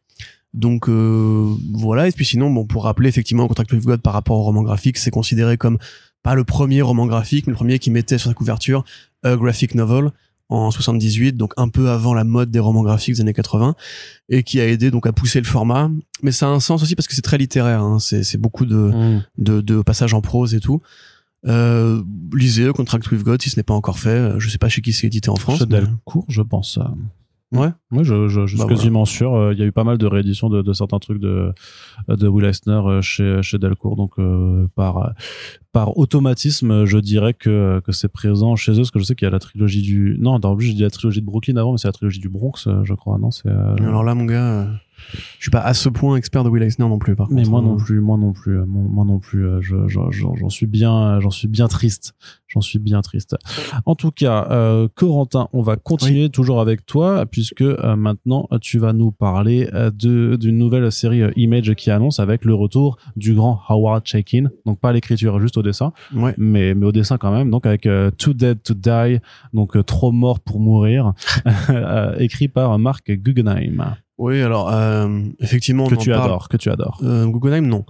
Donc 0.55 0.89
euh, 0.89 1.55
voilà, 1.75 2.09
et 2.09 2.13
puis 2.13 2.25
sinon, 2.25 2.51
bon, 2.51 2.65
pour 2.67 2.85
rappeler 2.85 3.09
effectivement, 3.09 3.47
Contract 3.47 3.73
with 3.73 3.85
God 3.85 4.01
par 4.03 4.13
rapport 4.13 4.39
au 4.39 4.43
roman 4.43 4.63
graphique, 4.63 4.99
c'est 4.99 5.11
considéré 5.13 5.57
comme 5.57 5.79
pas 6.23 6.35
le 6.35 6.45
premier 6.45 6.83
roman 6.83 7.07
graphique, 7.07 7.47
mais 7.47 7.53
le 7.53 7.57
premier 7.57 7.79
qui 7.79 7.91
mettait 7.91 8.19
sur 8.19 8.29
sa 8.29 8.35
couverture 8.35 8.85
a 9.23 9.37
graphic 9.37 9.75
novel 9.75 10.11
en 10.49 10.73
78, 10.73 11.37
donc 11.37 11.53
un 11.57 11.69
peu 11.69 11.91
avant 11.91 12.13
la 12.13 12.25
mode 12.25 12.51
des 12.51 12.59
romans 12.59 12.83
graphiques 12.83 13.15
des 13.15 13.21
années 13.21 13.33
80, 13.33 13.77
et 14.31 14.43
qui 14.43 14.61
a 14.61 14.67
aidé 14.67 14.91
donc 14.91 15.07
à 15.07 15.13
pousser 15.13 15.39
le 15.41 15.47
format. 15.47 15.89
Mais 16.25 16.33
ça 16.33 16.47
a 16.47 16.51
un 16.51 16.59
sens 16.59 16.83
aussi 16.83 16.97
parce 16.97 17.07
que 17.07 17.15
c'est 17.15 17.23
très 17.23 17.39
littéraire, 17.39 17.83
hein, 17.83 18.01
c'est 18.01 18.25
c'est 18.25 18.37
beaucoup 18.39 18.67
de, 18.67 18.75
Mm. 18.77 19.23
de, 19.39 19.61
de 19.61 19.83
passages 19.83 20.13
en 20.15 20.21
prose 20.21 20.55
et 20.55 20.61
tout. 20.61 20.83
Euh, 21.47 22.03
lisez 22.35 22.71
Contract 22.73 23.09
with 23.13 23.23
God 23.23 23.41
si 23.41 23.49
ce 23.51 23.57
n'est 23.57 23.63
pas 23.63 23.75
encore 23.75 23.99
fait. 24.01 24.33
Je 24.39 24.49
sais 24.51 24.59
pas 24.59 24.69
chez 24.69 24.83
qui 24.83 24.93
c'est 24.93 25.07
édité 25.07 25.31
en 25.31 25.37
France. 25.37 25.59
Chez 25.61 25.67
mais- 25.71 25.81
Delcourt, 25.83 26.25
je 26.29 26.43
pense. 26.43 26.79
Ouais. 27.53 27.69
Moi, 27.91 28.05
je, 28.05 28.29
je, 28.29 28.47
je 28.47 28.55
suis 28.57 28.59
Bah, 28.65 28.69
quasiment 28.69 29.05
sûr. 29.05 29.35
euh, 29.35 29.53
Il 29.53 29.59
y 29.59 29.63
a 29.63 29.67
eu 29.67 29.73
pas 29.73 29.83
mal 29.83 29.99
de 29.99 30.07
rééditions 30.07 30.49
de, 30.49 30.63
de 30.63 30.73
certains 30.73 30.99
trucs 31.01 31.19
de, 31.19 31.53
de 32.09 32.29
Will 32.29 32.45
Eisner 32.45 32.81
euh, 32.87 33.03
chez, 33.03 33.43
chez 33.43 33.59
Delcourt. 33.59 33.97
Donc, 33.97 34.13
euh, 34.19 34.69
par, 34.77 35.13
par 35.73 35.99
automatisme, 35.99 36.85
je 36.85 36.99
dirais 36.99 37.35
que, 37.35 37.81
que 37.85 37.91
c'est 37.93 38.09
présent 38.13 38.55
chez 38.55 38.73
eux. 38.73 38.77
Parce 38.77 38.91
que 38.93 38.99
je 39.01 39.05
sais 39.05 39.15
qu'il 39.17 39.27
y 39.27 39.29
a 39.29 39.33
la 39.33 39.41
trilogie 39.41 39.83
du. 39.83 40.17
Non, 40.21 40.39
dans 40.39 40.55
le 40.55 40.61
j'ai 40.61 40.75
dit 40.75 40.83
la 40.83 40.91
trilogie 40.91 41.21
de 41.21 41.27
Brooklyn 41.27 41.57
avant, 41.57 41.73
mais 41.73 41.79
c'est 41.79 41.89
la 41.89 41.93
trilogie 41.93 42.21
du 42.21 42.29
Bronx, 42.29 42.69
je 42.85 42.95
crois. 42.95 43.19
Non, 43.19 43.31
c'est. 43.33 43.49
euh, 43.49 43.75
Alors 43.81 44.05
là, 44.05 44.15
mon 44.15 44.27
gars, 44.27 44.69
je 45.39 45.43
suis 45.43 45.51
pas 45.51 45.61
à 45.61 45.75
ce 45.75 45.89
point 45.89 46.17
expert 46.17 46.45
de 46.45 46.49
Will 46.49 46.63
Eisner 46.63 46.89
non 46.89 46.99
plus. 46.99 47.17
Par 47.17 47.29
Mais 47.31 47.43
contre, 47.43 47.51
moi 47.51 47.61
hein. 47.61 47.63
non 47.65 47.77
plus, 47.77 48.01
moi 48.01 48.17
non 48.19 48.33
plus, 48.33 48.59
euh, 48.59 48.65
moi, 48.67 48.83
moi 48.89 49.05
non 49.05 49.19
plus. 49.19 49.47
euh, 49.47 49.61
je- 49.61 49.89
je- 49.89 50.01
J'en 50.11 50.49
suis 50.49 50.67
bien, 50.67 51.19
j'en 51.21 51.31
suis 51.31 51.49
bien 51.49 51.69
triste. 51.69 52.15
J'en 52.49 52.61
suis 52.61 52.79
bien 52.81 53.01
triste. 53.01 53.37
En 53.87 53.95
tout 53.95 54.11
cas, 54.11 54.49
euh, 54.51 54.89
Corentin, 54.97 55.49
on 55.53 55.63
va 55.63 55.77
continuer 55.77 56.31
toujours 56.31 56.61
avec 56.61 56.85
toi 56.85 57.25
puisque 57.27 57.63
euh, 57.63 57.95
maintenant 57.97 58.49
tu 58.61 58.79
vas 58.81 58.93
nous 58.93 59.13
parler 59.13 59.69
euh, 59.73 59.91
de 59.93 60.35
d'une 60.37 60.59
nouvelle 60.59 60.91
série 60.91 61.23
euh, 61.23 61.31
Image 61.37 61.73
qui 61.75 61.91
annonce 61.93 62.19
avec 62.19 62.45
le 62.45 62.55
retour 62.55 62.97
du 63.17 63.35
grand 63.35 63.61
Howard 63.69 64.05
Chaykin. 64.05 64.49
Donc 64.67 64.81
pas 64.81 64.89
à 64.89 64.93
l'écriture, 64.93 65.39
juste 65.41 65.57
au 65.59 65.63
dessin, 65.63 65.93
Ouais. 66.15 66.35
mais 66.39 66.75
mais 66.75 66.87
au 66.87 66.93
dessin 66.93 67.19
quand 67.19 67.31
même. 67.31 67.51
Donc 67.51 67.67
avec 67.67 67.87
euh, 67.87 68.11
Too 68.11 68.35
Dead 68.35 68.63
to 68.65 68.75
Die, 68.75 69.19
donc 69.55 69.77
euh, 69.77 69.85
trop 69.85 70.11
mort 70.11 70.41
pour 70.41 70.59
mourir, 70.59 71.13
euh, 71.71 72.17
écrit 72.19 72.49
par 72.49 72.79
Mark 72.81 73.11
Guggenheim 73.13 73.95
Oui, 74.21 74.43
alors 74.43 74.71
euh, 74.71 75.09
effectivement, 75.41 75.87
que 75.89 75.95
on 75.95 75.99
en 75.99 76.01
tu 76.01 76.11
parle. 76.11 76.25
adores, 76.25 76.49
que 76.51 76.59
tu 76.59 76.69
adores. 76.69 77.01
Euh, 77.03 77.27
Guggenheim, 77.27 77.67
non. 77.67 77.87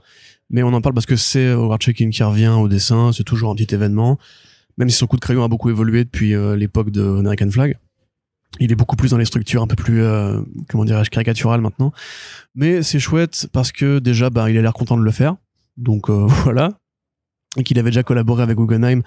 Mais 0.49 0.63
on 0.63 0.73
en 0.73 0.81
parle 0.81 0.95
parce 0.95 1.07
que 1.07 1.17
c'est 1.17 1.51
Howard 1.51 1.83
Chaykin 1.83 2.11
qui 2.11 2.23
revient 2.23 2.55
au 2.57 2.69
dessin. 2.69 3.11
C'est 3.13 3.25
toujours 3.25 3.51
un 3.51 3.57
petit 3.57 3.75
événement. 3.75 4.17
Même 4.79 4.89
si 4.89 4.97
son 4.97 5.09
coup 5.09 5.17
de 5.17 5.21
crayon 5.21 5.43
a 5.43 5.49
beaucoup 5.49 5.71
évolué 5.71 6.05
depuis 6.05 6.35
euh, 6.35 6.55
l'époque 6.55 6.91
de 6.91 7.03
American 7.03 7.51
Flag. 7.51 7.77
Il 8.61 8.71
est 8.71 8.77
beaucoup 8.77 8.95
plus 8.95 9.11
dans 9.11 9.19
les 9.19 9.25
structures 9.25 9.61
un 9.61 9.67
peu 9.67 9.75
plus, 9.75 10.03
euh, 10.03 10.41
comment 10.69 10.85
dirais-je, 10.85 11.11
caricaturales 11.11 11.61
maintenant. 11.61 11.93
Mais 12.55 12.83
c'est 12.85 13.01
chouette 13.01 13.49
parce 13.53 13.73
que 13.73 13.99
déjà, 13.99 14.31
bah, 14.31 14.51
il 14.51 14.57
a 14.57 14.63
l'air 14.63 14.73
content 14.73 14.97
de 14.97 15.03
le 15.03 15.11
faire. 15.11 15.35
Donc 15.77 16.11
euh, 16.11 16.27
voilà. 16.45 16.71
Et 17.57 17.65
qu'il 17.65 17.77
avait 17.81 17.91
déjà 17.91 18.05
collaboré 18.05 18.45
avec 18.45 18.57
Guggenheim 18.57 19.03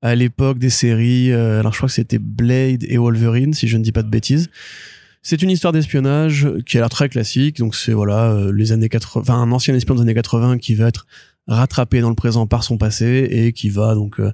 à 0.00 0.14
l'époque 0.14 0.58
des 0.58 0.70
séries. 0.70 1.30
euh, 1.32 1.60
alors 1.60 1.72
je 1.72 1.78
crois 1.78 1.88
que 1.88 1.94
c'était 1.94 2.18
Blade 2.18 2.84
et 2.88 2.96
Wolverine, 2.96 3.52
si 3.52 3.68
je 3.68 3.76
ne 3.76 3.82
dis 3.82 3.92
pas 3.92 4.02
de 4.02 4.08
bêtises. 4.08 4.48
C'est 5.22 5.42
une 5.42 5.50
histoire 5.50 5.72
d'espionnage 5.72 6.48
qui 6.66 6.76
a 6.76 6.80
l'air 6.80 6.90
très 6.90 7.08
classique. 7.08 7.58
Donc 7.58 7.74
c'est 7.74 7.92
voilà 7.92 8.32
euh, 8.32 8.52
les 8.52 8.72
années 8.72 8.88
80, 8.88 9.20
enfin 9.22 9.40
un 9.40 9.52
ancien 9.52 9.74
espion 9.74 9.94
des 9.94 10.02
années 10.02 10.14
80 10.14 10.58
qui 10.58 10.74
va 10.74 10.88
être 10.88 11.06
rattrapé 11.46 12.00
dans 12.00 12.08
le 12.08 12.14
présent 12.14 12.46
par 12.46 12.64
son 12.64 12.76
passé 12.78 13.28
et 13.30 13.52
qui 13.52 13.70
va 13.70 13.94
donc 13.94 14.20
euh, 14.20 14.32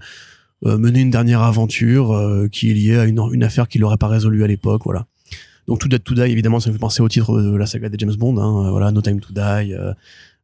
euh, 0.66 0.76
mener 0.78 1.00
une 1.00 1.10
dernière 1.10 1.42
aventure 1.42 2.12
euh, 2.12 2.48
qui 2.48 2.70
est 2.70 2.74
liée 2.74 2.98
à 2.98 3.04
une, 3.04 3.20
une 3.32 3.44
affaire 3.44 3.68
qu'il 3.68 3.80
n'aurait 3.82 3.96
pas 3.96 4.08
résolue 4.08 4.42
à 4.42 4.46
l'époque. 4.46 4.82
Voilà. 4.84 5.06
Donc 5.68 5.80
Too 5.80 5.88
Dead 5.88 6.02
to 6.02 6.14
Die, 6.14 6.22
évidemment, 6.22 6.60
ça 6.60 6.70
me 6.70 6.74
fait 6.74 6.80
penser 6.80 7.02
au 7.02 7.08
titre 7.08 7.40
de 7.40 7.54
la 7.54 7.66
saga 7.66 7.90
des 7.90 7.98
James 7.98 8.14
Bond. 8.16 8.38
Hein, 8.38 8.70
voilà, 8.70 8.90
No 8.90 9.02
Time 9.02 9.20
to 9.20 9.32
Die, 9.32 9.74
euh, 9.74 9.92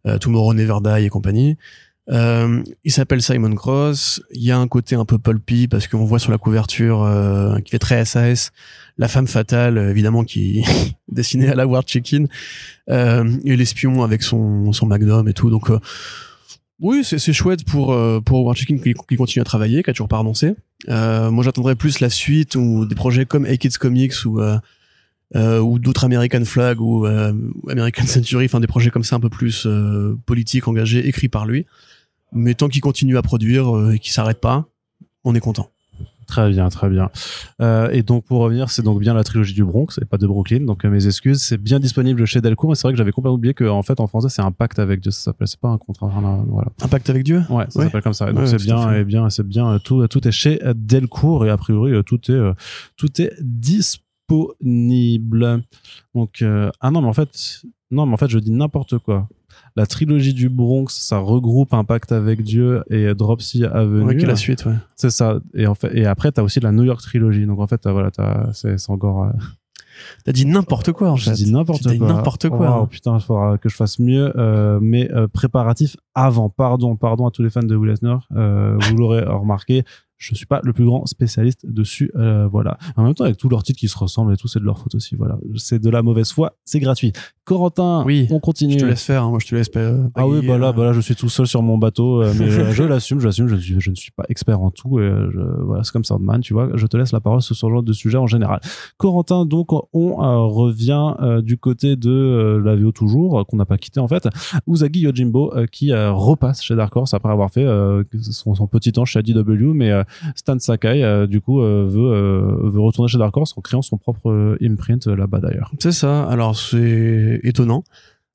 euh, 0.07 0.19
Tomorrow 0.19 0.53
Never 0.53 0.77
Die 0.85 1.07
et 1.07 1.09
compagnie. 1.09 1.57
Euh, 2.11 2.63
il 2.85 2.93
s'appelle 2.93 3.23
Simon 3.23 3.55
Cross. 3.55 4.23
Il 4.31 4.43
y 4.43 4.51
a 4.51 4.59
un 4.59 4.69
côté 4.69 4.95
un 4.95 5.05
peu 5.05 5.19
pulpy 5.19 5.69
parce 5.69 5.89
qu'on 5.89 6.05
voit 6.05 6.19
sur 6.19 6.31
la 6.31 6.39
couverture 6.39 7.03
euh, 7.03 7.59
qui 7.61 7.71
fait 7.71 7.79
très 7.79 8.05
SAS 8.05 8.53
la 8.97 9.09
femme 9.09 9.27
fatale, 9.27 9.79
euh, 9.79 9.91
évidemment, 9.91 10.25
qui 10.25 10.59
est 10.61 10.95
dessinée 11.09 11.49
à 11.49 11.55
la 11.55 11.67
Ward 11.67 11.89
Chicken 11.89 12.29
euh, 12.91 13.37
et 13.45 13.57
l'espion 13.57 14.03
avec 14.03 14.23
son 14.23 14.73
son 14.73 14.87
Magnum 14.87 15.27
et 15.29 15.33
tout. 15.33 15.51
Donc 15.51 15.71
euh, 15.71 15.79
oui, 16.81 17.05
c'est 17.05 17.33
chouette 17.33 17.65
pour 17.65 17.93
euh, 17.93 18.21
pour 18.21 18.45
Ward 18.45 18.57
Chicken 18.57 18.81
qui, 18.81 18.95
qui 18.95 19.17
continue 19.17 19.41
à 19.41 19.45
travailler, 19.45 19.83
qui 19.83 19.91
a 19.91 19.93
toujours 19.93 20.09
pas 20.09 20.19
renoncé. 20.19 20.55
Moi, 20.87 21.43
j'attendrais 21.43 21.77
plus 21.77 22.01
la 22.01 22.11
suite 22.11 22.57
ou 22.57 22.85
des 22.85 22.95
projets 22.95 23.25
comme 23.25 23.47
A-Kids 23.47 23.79
Comics 23.79 24.27
ou 24.27 24.39
euh, 25.37 25.59
ou 25.59 25.81
d'autres 25.81 26.05
American 26.05 26.45
Flag 26.45 26.81
ou 26.81 27.07
euh, 27.07 27.33
American 27.69 28.07
Century, 28.07 28.45
enfin 28.45 28.61
des 28.61 28.69
projets 28.69 28.91
comme 28.91 29.03
ça 29.03 29.17
un 29.17 29.21
peu 29.21 29.31
plus 29.31 29.67
euh, 29.67 30.17
politiques, 30.27 30.69
engagés, 30.69 31.09
écrits 31.09 31.29
par 31.29 31.45
lui. 31.45 31.67
Mais 32.35 32.55
tant 32.55 32.69
qu'il 32.69 32.81
continue 32.81 33.17
à 33.17 33.23
produire 33.23 33.75
euh, 33.77 33.93
et 33.95 33.99
qu'il 33.99 34.13
s'arrête 34.13 34.41
pas, 34.41 34.67
on 35.25 35.35
est 35.35 35.41
content. 35.41 35.71
Très 36.27 36.49
bien, 36.49 36.69
très 36.71 36.89
bien. 36.89 37.11
Euh, 37.61 37.91
et 37.91 38.03
donc 38.03 38.25
pour 38.25 38.41
revenir, 38.41 38.71
c'est 38.71 38.81
donc 38.83 38.99
bien 38.99 39.13
la 39.13 39.23
trilogie 39.25 39.53
du 39.53 39.63
Bronx 39.63 39.99
et 40.01 40.07
pas 40.07 40.17
de 40.17 40.27
Brooklyn. 40.27 40.61
Donc 40.65 40.85
euh, 40.85 40.89
mes 40.91 41.07
excuses, 41.07 41.43
c'est 41.43 41.59
bien 41.59 41.79
disponible 41.79 42.25
chez 42.25 42.41
Delcourt. 42.41 42.73
Et 42.73 42.77
c'est 42.77 42.83
vrai 42.83 42.93
que 42.93 42.97
j'avais 42.99 43.13
complètement 43.13 43.35
oublié 43.37 43.53
que 43.53 43.65
en 43.65 43.83
fait 43.83 44.01
en 44.01 44.07
français 44.07 44.29
c'est 44.31 44.41
un 44.43 44.51
pacte 44.51 44.79
avec 44.79 45.01
Dieu. 45.01 45.11
Ça 45.11 45.21
s'appelle, 45.21 45.49
c'est 45.49 45.61
pas 45.61 45.69
un 45.69 45.77
contrat. 45.79 46.11
Voilà. 46.49 46.69
Un 46.83 46.89
pacte 46.89 47.11
avec 47.11 47.25
Dieu? 47.25 47.43
Ouais, 47.51 47.67
ça 47.69 47.79
Ouais. 47.79 47.85
s'appelle 47.87 48.03
comme 48.03 48.15
ça. 48.15 48.31
Et 48.31 48.33
donc 48.33 48.41
Ouais, 48.41 48.47
c'est 48.47 48.57
bien, 48.65 48.93
et 48.95 49.05
bien, 49.05 49.29
c'est 49.31 49.47
bien. 49.47 49.79
Tout, 49.85 50.07
tout 50.09 50.27
est 50.27 50.33
chez 50.33 50.59
Delcourt 50.75 51.45
et 51.45 51.51
a 51.51 51.57
priori 51.59 51.93
tout 52.05 52.19
est, 52.33 52.53
tout 52.97 53.21
est 53.21 53.33
disponible. 53.41 54.03
Donc 56.15 56.43
euh, 56.43 56.71
ah 56.81 56.91
non 56.91 57.03
mais 57.03 57.09
en 57.09 57.13
fait, 57.13 57.63
non 57.91 58.07
mais 58.07 58.15
en 58.15 58.17
fait 58.17 58.29
je 58.29 58.39
dis 58.39 58.51
n'importe 58.53 58.99
quoi. 58.99 59.29
La 59.77 59.87
trilogie 59.87 60.35
du 60.35 60.49
Bronx, 60.49 60.87
ça 60.89 61.19
regroupe 61.19 61.75
un 61.75 61.85
pacte 61.85 62.11
avec 62.13 62.43
Dieu 62.43 62.83
et 62.91 63.15
Dropsy 63.15 63.65
Avenue. 63.65 64.03
Ouais, 64.05 64.17
qui 64.17 64.25
est 64.25 64.29
la 64.29 64.37
suite, 64.37 64.65
ouais. 64.67 64.75
C'est 64.97 65.11
ça. 65.11 65.39
Et 65.55 65.67
en 65.67 65.75
fait, 65.75 65.97
et 65.97 66.07
après, 66.07 66.33
t'as 66.33 66.43
aussi 66.43 66.59
la 66.61 66.73
New 66.73 66.83
York 66.85 67.01
Trilogy. 67.01 67.47
Donc 67.47 67.61
en 67.61 67.67
fait, 67.67 67.87
voilà, 67.89 68.11
c'est, 68.53 68.77
encore. 68.91 69.25
euh, 69.25 69.31
T'as 70.25 70.33
dit 70.33 70.45
n'importe 70.47 70.93
quoi, 70.93 71.11
en 71.11 71.17
je 71.17 71.31
fait. 71.31 71.37
dis 71.37 71.53
n'importe 71.53 71.83
T'as 71.83 71.93
dit 71.93 71.99
quoi. 71.99 72.09
n'importe 72.09 72.49
quoi. 72.49 72.81
Oh, 72.83 72.87
putain, 72.87 73.15
il 73.17 73.21
faudra 73.21 73.59
que 73.59 73.69
je 73.69 73.77
fasse 73.77 73.99
mieux. 74.01 74.33
Euh, 74.37 74.79
mais 74.83 75.11
euh, 75.13 75.29
préparatifs 75.29 75.97
avant. 76.15 76.49
Pardon, 76.49 76.97
pardon 76.97 77.27
à 77.27 77.31
tous 77.31 77.43
les 77.43 77.51
fans 77.51 77.63
de 77.63 77.77
Will 77.77 77.91
Eisner. 77.93 78.17
Euh, 78.37 78.77
vous 78.81 78.97
l'aurez 78.97 79.23
remarqué. 79.23 79.85
Je 80.17 80.35
suis 80.35 80.47
pas 80.47 80.61
le 80.63 80.73
plus 80.73 80.85
grand 80.85 81.05
spécialiste 81.07 81.67
dessus, 81.67 82.11
euh, 82.17 82.47
voilà. 82.47 82.79
En 82.97 83.03
même 83.05 83.15
temps, 83.15 83.25
avec 83.25 83.37
tous 83.37 83.49
leurs 83.49 83.63
titres 83.63 83.79
qui 83.81 83.89
se 83.89 83.99
ressemblent 83.99 84.33
et 84.33 84.37
tout, 84.37 84.49
c'est 84.49 84.61
de 84.61 84.65
leur 84.65 84.79
faute 84.79 84.95
aussi, 84.95 85.17
voilà. 85.17 85.37
C'est 85.57 85.81
de 85.81 85.91
la 85.91 86.03
mauvaise 86.03 86.31
foi, 86.33 86.57
c'est 86.65 86.81
gratuit. 86.81 87.13
Corentin, 87.45 88.05
Oui, 88.07 88.27
on 88.31 88.39
continue. 88.41 88.73
Je 88.75 88.79
te 88.79 88.85
laisse 88.87 89.05
faire, 89.05 89.25
hein, 89.25 89.29
moi 89.31 89.39
je 89.43 89.47
te 89.47 89.55
laisse 89.55 89.69
euh, 89.77 90.09
Ah 90.15 90.27
oui, 90.27 90.47
bah 90.47 90.57
là, 90.57 90.69
euh. 90.69 90.73
bah 90.73 90.85
là, 90.87 90.93
je 90.95 91.01
suis 91.01 91.15
tout 91.15 91.29
seul 91.29 91.47
sur 91.47 91.63
mon 91.63 91.77
bateau, 91.77 92.23
euh, 92.23 92.33
mais 92.39 92.49
euh, 92.49 92.71
je 92.73 92.85
l'assume, 92.85 93.21
je 93.21 93.27
l'assume, 93.27 93.49
je, 93.49 93.57
ne 93.57 93.61
suis- 93.61 93.81
je 93.81 93.91
ne 93.91 93.95
suis 93.97 94.13
pas 94.13 94.25
expert 94.31 94.61
en 94.63 94.71
tout, 94.71 94.99
et 94.99 95.03
je, 95.31 95.41
voilà, 95.65 95.83
c'est 95.85 95.93
comme 95.93 96.05
Sandman, 96.05 96.41
tu 96.41 96.55
vois, 96.55 96.71
je 96.75 96.87
te 96.87 96.97
laisse 96.97 97.13
la 97.13 97.21
parole 97.21 97.43
sur 97.43 97.55
ce 97.55 97.69
genre 97.69 97.83
de 97.83 97.93
sujet 97.93 98.17
en 98.17 98.27
général. 98.27 98.61
Corentin, 98.97 99.45
donc, 99.45 99.73
on 99.73 100.49
revient 100.49 101.15
du 101.43 101.59
côté 101.59 101.97
de 101.97 102.63
la 102.65 102.77
VO 102.77 102.93
toujours, 102.93 103.45
qu'on 103.47 103.57
n'a 103.57 103.67
pas 103.67 103.77
quitté 103.79 104.01
en 104.01 104.09
fait, 104.09 104.27
Usagi 104.67 105.01
Yojimbo, 105.01 105.53
qui 105.71 105.93
repasse 105.93 106.63
chez 106.63 106.77
Dark 106.77 106.95
Horse 106.97 107.13
après 107.15 107.31
avoir 107.33 107.51
fait 107.51 107.67
son, 108.31 108.55
son 108.55 108.67
petit 108.69 108.93
temps 108.93 109.05
chez 109.05 109.19
ADW, 109.19 109.73
mais 109.75 109.93
Stan 110.35 110.59
Sakai, 110.59 111.03
euh, 111.03 111.27
du 111.27 111.41
coup, 111.41 111.61
euh, 111.61 111.87
veut, 111.89 112.13
euh, 112.13 112.69
veut 112.71 112.81
retourner 112.81 113.09
chez 113.09 113.19
Dark 113.19 113.37
Horse 113.37 113.55
en 113.57 113.61
créant 113.61 113.83
son 113.83 113.97
propre 113.99 114.31
euh, 114.31 114.57
imprint 114.63 115.07
euh, 115.07 115.17
là-bas 115.17 115.41
d'ailleurs. 115.41 115.71
C'est 115.79 115.93
ça. 115.93 116.25
Alors 116.25 116.57
c'est 116.57 117.41
étonnant 117.43 117.85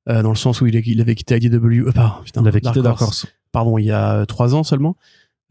euh, 0.10 0.22
dans 0.24 0.30
le 0.30 0.36
sens 0.36 0.62
où 0.62 0.68
il, 0.68 0.76
il 0.76 1.02
avait 1.02 1.16
quitté 1.16 1.38
IDW. 1.38 1.88
Euh, 1.88 1.92
putain, 2.24 2.42
Il 2.42 2.48
avait 2.48 2.62
quitté 2.62 2.82
Dark 2.82 3.02
Horse. 3.02 3.28
Pardon, 3.52 3.78
il 3.78 3.86
y 3.86 3.92
a 3.92 4.26
trois 4.26 4.56
ans 4.56 4.64
seulement. 4.64 4.96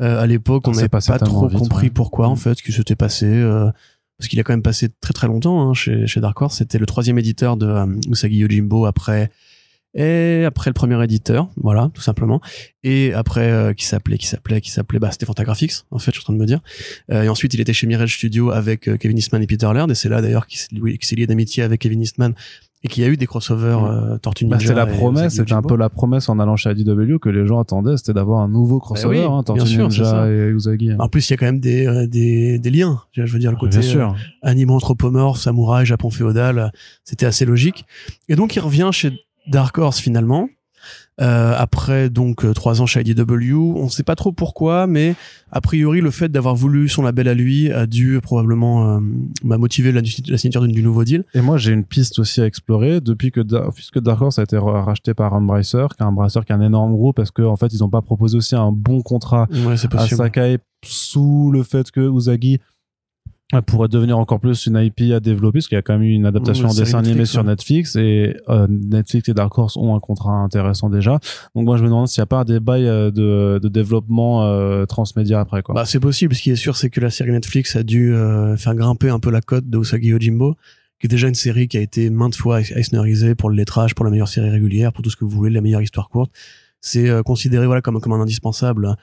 Euh, 0.00 0.20
à 0.22 0.26
l'époque, 0.26 0.68
on 0.68 0.72
n'avait 0.72 0.88
pas 0.88 1.00
trop 1.00 1.48
vite, 1.48 1.58
compris 1.58 1.86
ouais. 1.86 1.90
pourquoi 1.90 2.28
en 2.28 2.34
Mm. 2.34 2.36
fait, 2.36 2.54
ce 2.54 2.62
qui 2.62 2.72
s'était 2.72 2.94
passé. 2.96 3.26
euh, 3.26 3.70
parce 4.18 4.28
qu'il 4.28 4.38
a 4.40 4.42
quand 4.44 4.52
même 4.52 4.62
passé 4.62 4.88
très 5.00 5.12
très 5.12 5.26
longtemps 5.28 5.60
hein, 5.68 5.74
chez, 5.74 6.06
chez 6.08 6.20
Dark 6.20 6.40
Horse. 6.42 6.56
C'était 6.56 6.78
le 6.78 6.86
troisième 6.86 7.18
éditeur 7.18 7.56
de 7.56 7.66
euh, 7.66 7.86
Usagi 8.10 8.36
Yojimbo 8.38 8.84
après 8.86 9.30
et 9.94 10.44
après 10.46 10.70
le 10.70 10.74
premier 10.74 11.02
éditeur, 11.02 11.48
voilà, 11.56 11.90
tout 11.94 12.02
simplement. 12.02 12.40
Et 12.84 13.12
après, 13.14 13.50
euh, 13.50 13.72
qui 13.72 13.84
s'appelait, 13.86 14.18
qui 14.18 14.26
s'appelait, 14.26 14.60
qui 14.60 14.70
s'appelait, 14.70 14.98
bah, 14.98 15.10
c'était 15.10 15.26
Fantagraphics, 15.26 15.72
en 15.90 15.98
fait, 15.98 16.12
je 16.12 16.16
suis 16.20 16.22
en 16.22 16.26
train 16.26 16.32
de 16.34 16.38
me 16.38 16.46
dire. 16.46 16.60
Euh, 17.10 17.22
et 17.22 17.28
ensuite, 17.28 17.54
il 17.54 17.60
était 17.60 17.72
chez 17.72 17.86
Mirage 17.86 18.14
Studio 18.16 18.50
avec 18.50 18.88
euh, 18.88 18.96
Kevin 18.96 19.18
Eastman 19.18 19.42
et 19.42 19.46
Peter 19.46 19.68
Laird, 19.72 19.90
et 19.90 19.94
c'est 19.94 20.08
là 20.08 20.20
d'ailleurs 20.22 20.46
qu'il 20.46 20.58
s'est 20.58 20.68
lié- 20.72 20.98
qu'il 20.98 21.04
s'est 21.06 21.16
lié 21.16 21.26
d'amitié 21.26 21.62
avec 21.62 21.80
Kevin 21.80 22.00
Eastman 22.02 22.34
et 22.84 22.88
qu'il 22.88 23.02
y 23.02 23.06
a 23.06 23.08
eu 23.08 23.16
des 23.16 23.26
crossovers 23.26 23.84
euh, 23.84 24.18
Tortue 24.18 24.44
Ninja. 24.44 24.56
Bah, 24.56 24.60
c'était 24.62 24.74
la 24.74 24.86
promesse, 24.86 25.34
c'était 25.34 25.52
un 25.52 25.62
peu 25.62 25.76
la 25.76 25.88
promesse 25.88 26.28
en 26.28 26.38
allant 26.38 26.54
chez 26.54 26.70
IDW 26.70 27.18
que 27.18 27.28
les 27.28 27.44
gens 27.44 27.58
attendaient, 27.58 27.96
c'était 27.96 28.12
d'avoir 28.12 28.38
un 28.40 28.46
nouveau 28.48 28.78
crossover, 28.78 29.18
oui, 29.18 29.24
hein, 29.24 29.42
Tortue 29.42 29.64
bien 29.64 29.66
sûr, 29.66 29.92
c'est 29.92 29.98
Ninja 30.02 30.28
et 30.30 30.48
Usagi. 30.50 30.92
En 30.96 31.08
plus, 31.08 31.28
il 31.28 31.32
y 31.32 31.34
a 31.34 31.36
quand 31.38 31.46
même 31.46 31.58
des, 31.58 31.86
euh, 31.88 32.06
des, 32.06 32.60
des 32.60 32.70
liens. 32.70 33.00
Je 33.14 33.22
veux 33.22 33.40
dire, 33.40 33.50
le 33.50 33.56
côté 33.56 33.78
Bien 33.78 33.88
sûr. 33.88 34.10
euh, 34.10 34.48
animaux 34.48 34.74
anthropomorphes, 34.76 35.40
samouraï, 35.40 35.86
Japon 35.86 36.10
féodal, 36.10 36.58
euh, 36.60 36.68
c'était 37.02 37.26
assez 37.26 37.44
logique. 37.44 37.84
Et 38.28 38.36
donc, 38.36 38.54
il 38.54 38.60
revient 38.60 38.90
chez 38.92 39.10
Dark 39.50 39.76
Horse 39.78 39.98
finalement. 40.00 40.48
Euh, 41.20 41.52
après 41.58 42.08
donc 42.10 42.44
euh, 42.44 42.52
trois 42.54 42.80
ans 42.80 42.86
chez 42.86 43.00
IDW, 43.00 43.56
on 43.56 43.88
sait 43.88 44.04
pas 44.04 44.14
trop 44.14 44.30
pourquoi, 44.30 44.86
mais 44.86 45.16
a 45.50 45.60
priori 45.60 46.00
le 46.00 46.12
fait 46.12 46.28
d'avoir 46.28 46.54
voulu 46.54 46.88
son 46.88 47.02
label 47.02 47.26
à 47.26 47.34
lui 47.34 47.72
a 47.72 47.86
dû 47.86 48.20
probablement 48.22 48.94
euh, 48.96 49.00
bah, 49.42 49.58
motiver 49.58 49.90
la, 49.90 50.00
la 50.28 50.38
signature 50.38 50.64
du 50.68 50.80
nouveau 50.82 51.02
deal. 51.02 51.24
Et 51.34 51.40
moi, 51.40 51.56
j'ai 51.56 51.72
une 51.72 51.82
piste 51.84 52.20
aussi 52.20 52.40
à 52.40 52.46
explorer 52.46 53.00
depuis 53.00 53.32
que, 53.32 53.40
puisque 53.72 53.98
Dark 53.98 54.22
Horse 54.22 54.38
a 54.38 54.44
été 54.44 54.56
ra- 54.56 54.84
racheté 54.84 55.12
par 55.14 55.32
Embracer, 55.34 55.86
qui 55.96 56.02
est 56.02 56.06
un 56.06 56.10
Embracer 56.10 56.40
qui 56.46 56.52
est 56.52 56.54
un 56.54 56.60
énorme 56.62 56.92
groupe 56.92 57.16
parce 57.16 57.32
que, 57.32 57.42
en 57.42 57.56
fait, 57.56 57.72
ils 57.72 57.82
ont 57.82 57.90
pas 57.90 58.00
proposé 58.02 58.36
aussi 58.36 58.54
un 58.54 58.70
bon 58.70 59.02
contrat 59.02 59.48
Ouais, 59.66 59.76
à. 59.76 60.16
Sakai 60.16 60.58
sous 60.84 61.50
le 61.52 61.64
fait 61.64 61.90
que 61.90 62.00
Usagi 62.16 62.54
euh, 62.54 62.58
pourrait 63.66 63.88
devenir 63.88 64.18
encore 64.18 64.40
plus 64.40 64.66
une 64.66 64.76
IP 64.76 65.12
à 65.12 65.20
développer 65.20 65.58
parce 65.58 65.68
qu'il 65.68 65.76
y 65.76 65.78
a 65.78 65.82
quand 65.82 65.94
même 65.94 66.02
eu 66.02 66.12
une 66.12 66.26
adaptation 66.26 66.68
en 66.68 66.74
dessin 66.74 66.98
animé 66.98 67.20
Netflix, 67.20 67.30
sur. 67.30 67.44
Netflix 67.44 67.96
et 67.96 68.36
euh, 68.50 68.66
Netflix 68.68 69.28
et 69.30 69.34
Dark 69.34 69.56
Horse 69.56 69.76
ont 69.78 69.96
un 69.96 70.00
contrat 70.00 70.34
intéressant 70.34 70.90
déjà 70.90 71.18
donc 71.54 71.64
moi 71.64 71.78
je 71.78 71.82
me 71.82 71.88
demande 71.88 72.08
s'il 72.08 72.20
n'y 72.20 72.24
a 72.24 72.26
pas 72.26 72.44
des 72.44 72.60
bails 72.60 72.86
euh, 72.86 73.10
de, 73.10 73.58
de 73.62 73.68
développement 73.68 74.42
euh, 74.44 74.84
transmédia 74.84 75.40
après 75.40 75.62
quoi 75.62 75.74
Bah, 75.74 75.86
c'est 75.86 76.00
possible. 76.00 76.34
Ce 76.34 76.42
qui 76.42 76.50
est 76.50 76.56
sûr, 76.56 76.76
c'est 76.76 76.90
que 76.90 77.00
la 77.00 77.10
série 77.10 77.32
Netflix 77.32 77.74
a 77.76 77.82
dû 77.82 78.12
euh, 78.14 78.56
faire 78.56 78.74
grimper 78.74 79.08
un 79.08 79.18
peu 79.18 79.30
la 79.30 79.40
cote 79.40 79.68
de 79.68 79.78
Usagi 79.78 80.08
Yojimbo, 80.08 80.54
qui 81.00 81.06
est 81.06 81.08
déjà 81.08 81.28
une 81.28 81.34
série 81.34 81.68
qui 81.68 81.78
a 81.78 81.80
été 81.80 82.10
maintes 82.10 82.34
fois 82.34 82.60
Eisnerisée 82.60 83.34
pour 83.34 83.48
le 83.50 83.56
lettrage, 83.56 83.94
pour 83.94 84.04
la 84.04 84.10
meilleure 84.10 84.28
série 84.28 84.50
régulière, 84.50 84.92
pour 84.92 85.02
tout 85.02 85.10
ce 85.10 85.16
que 85.16 85.24
vous 85.24 85.30
voulez, 85.30 85.50
la 85.50 85.60
meilleure 85.62 85.82
histoire 85.82 86.10
courte. 86.10 86.30
C'est 86.80 87.08
euh, 87.08 87.22
considéré 87.22 87.66
voilà 87.66 87.80
comme 87.82 87.98
comme 88.00 88.12
un 88.12 88.20
indispensable 88.20 88.96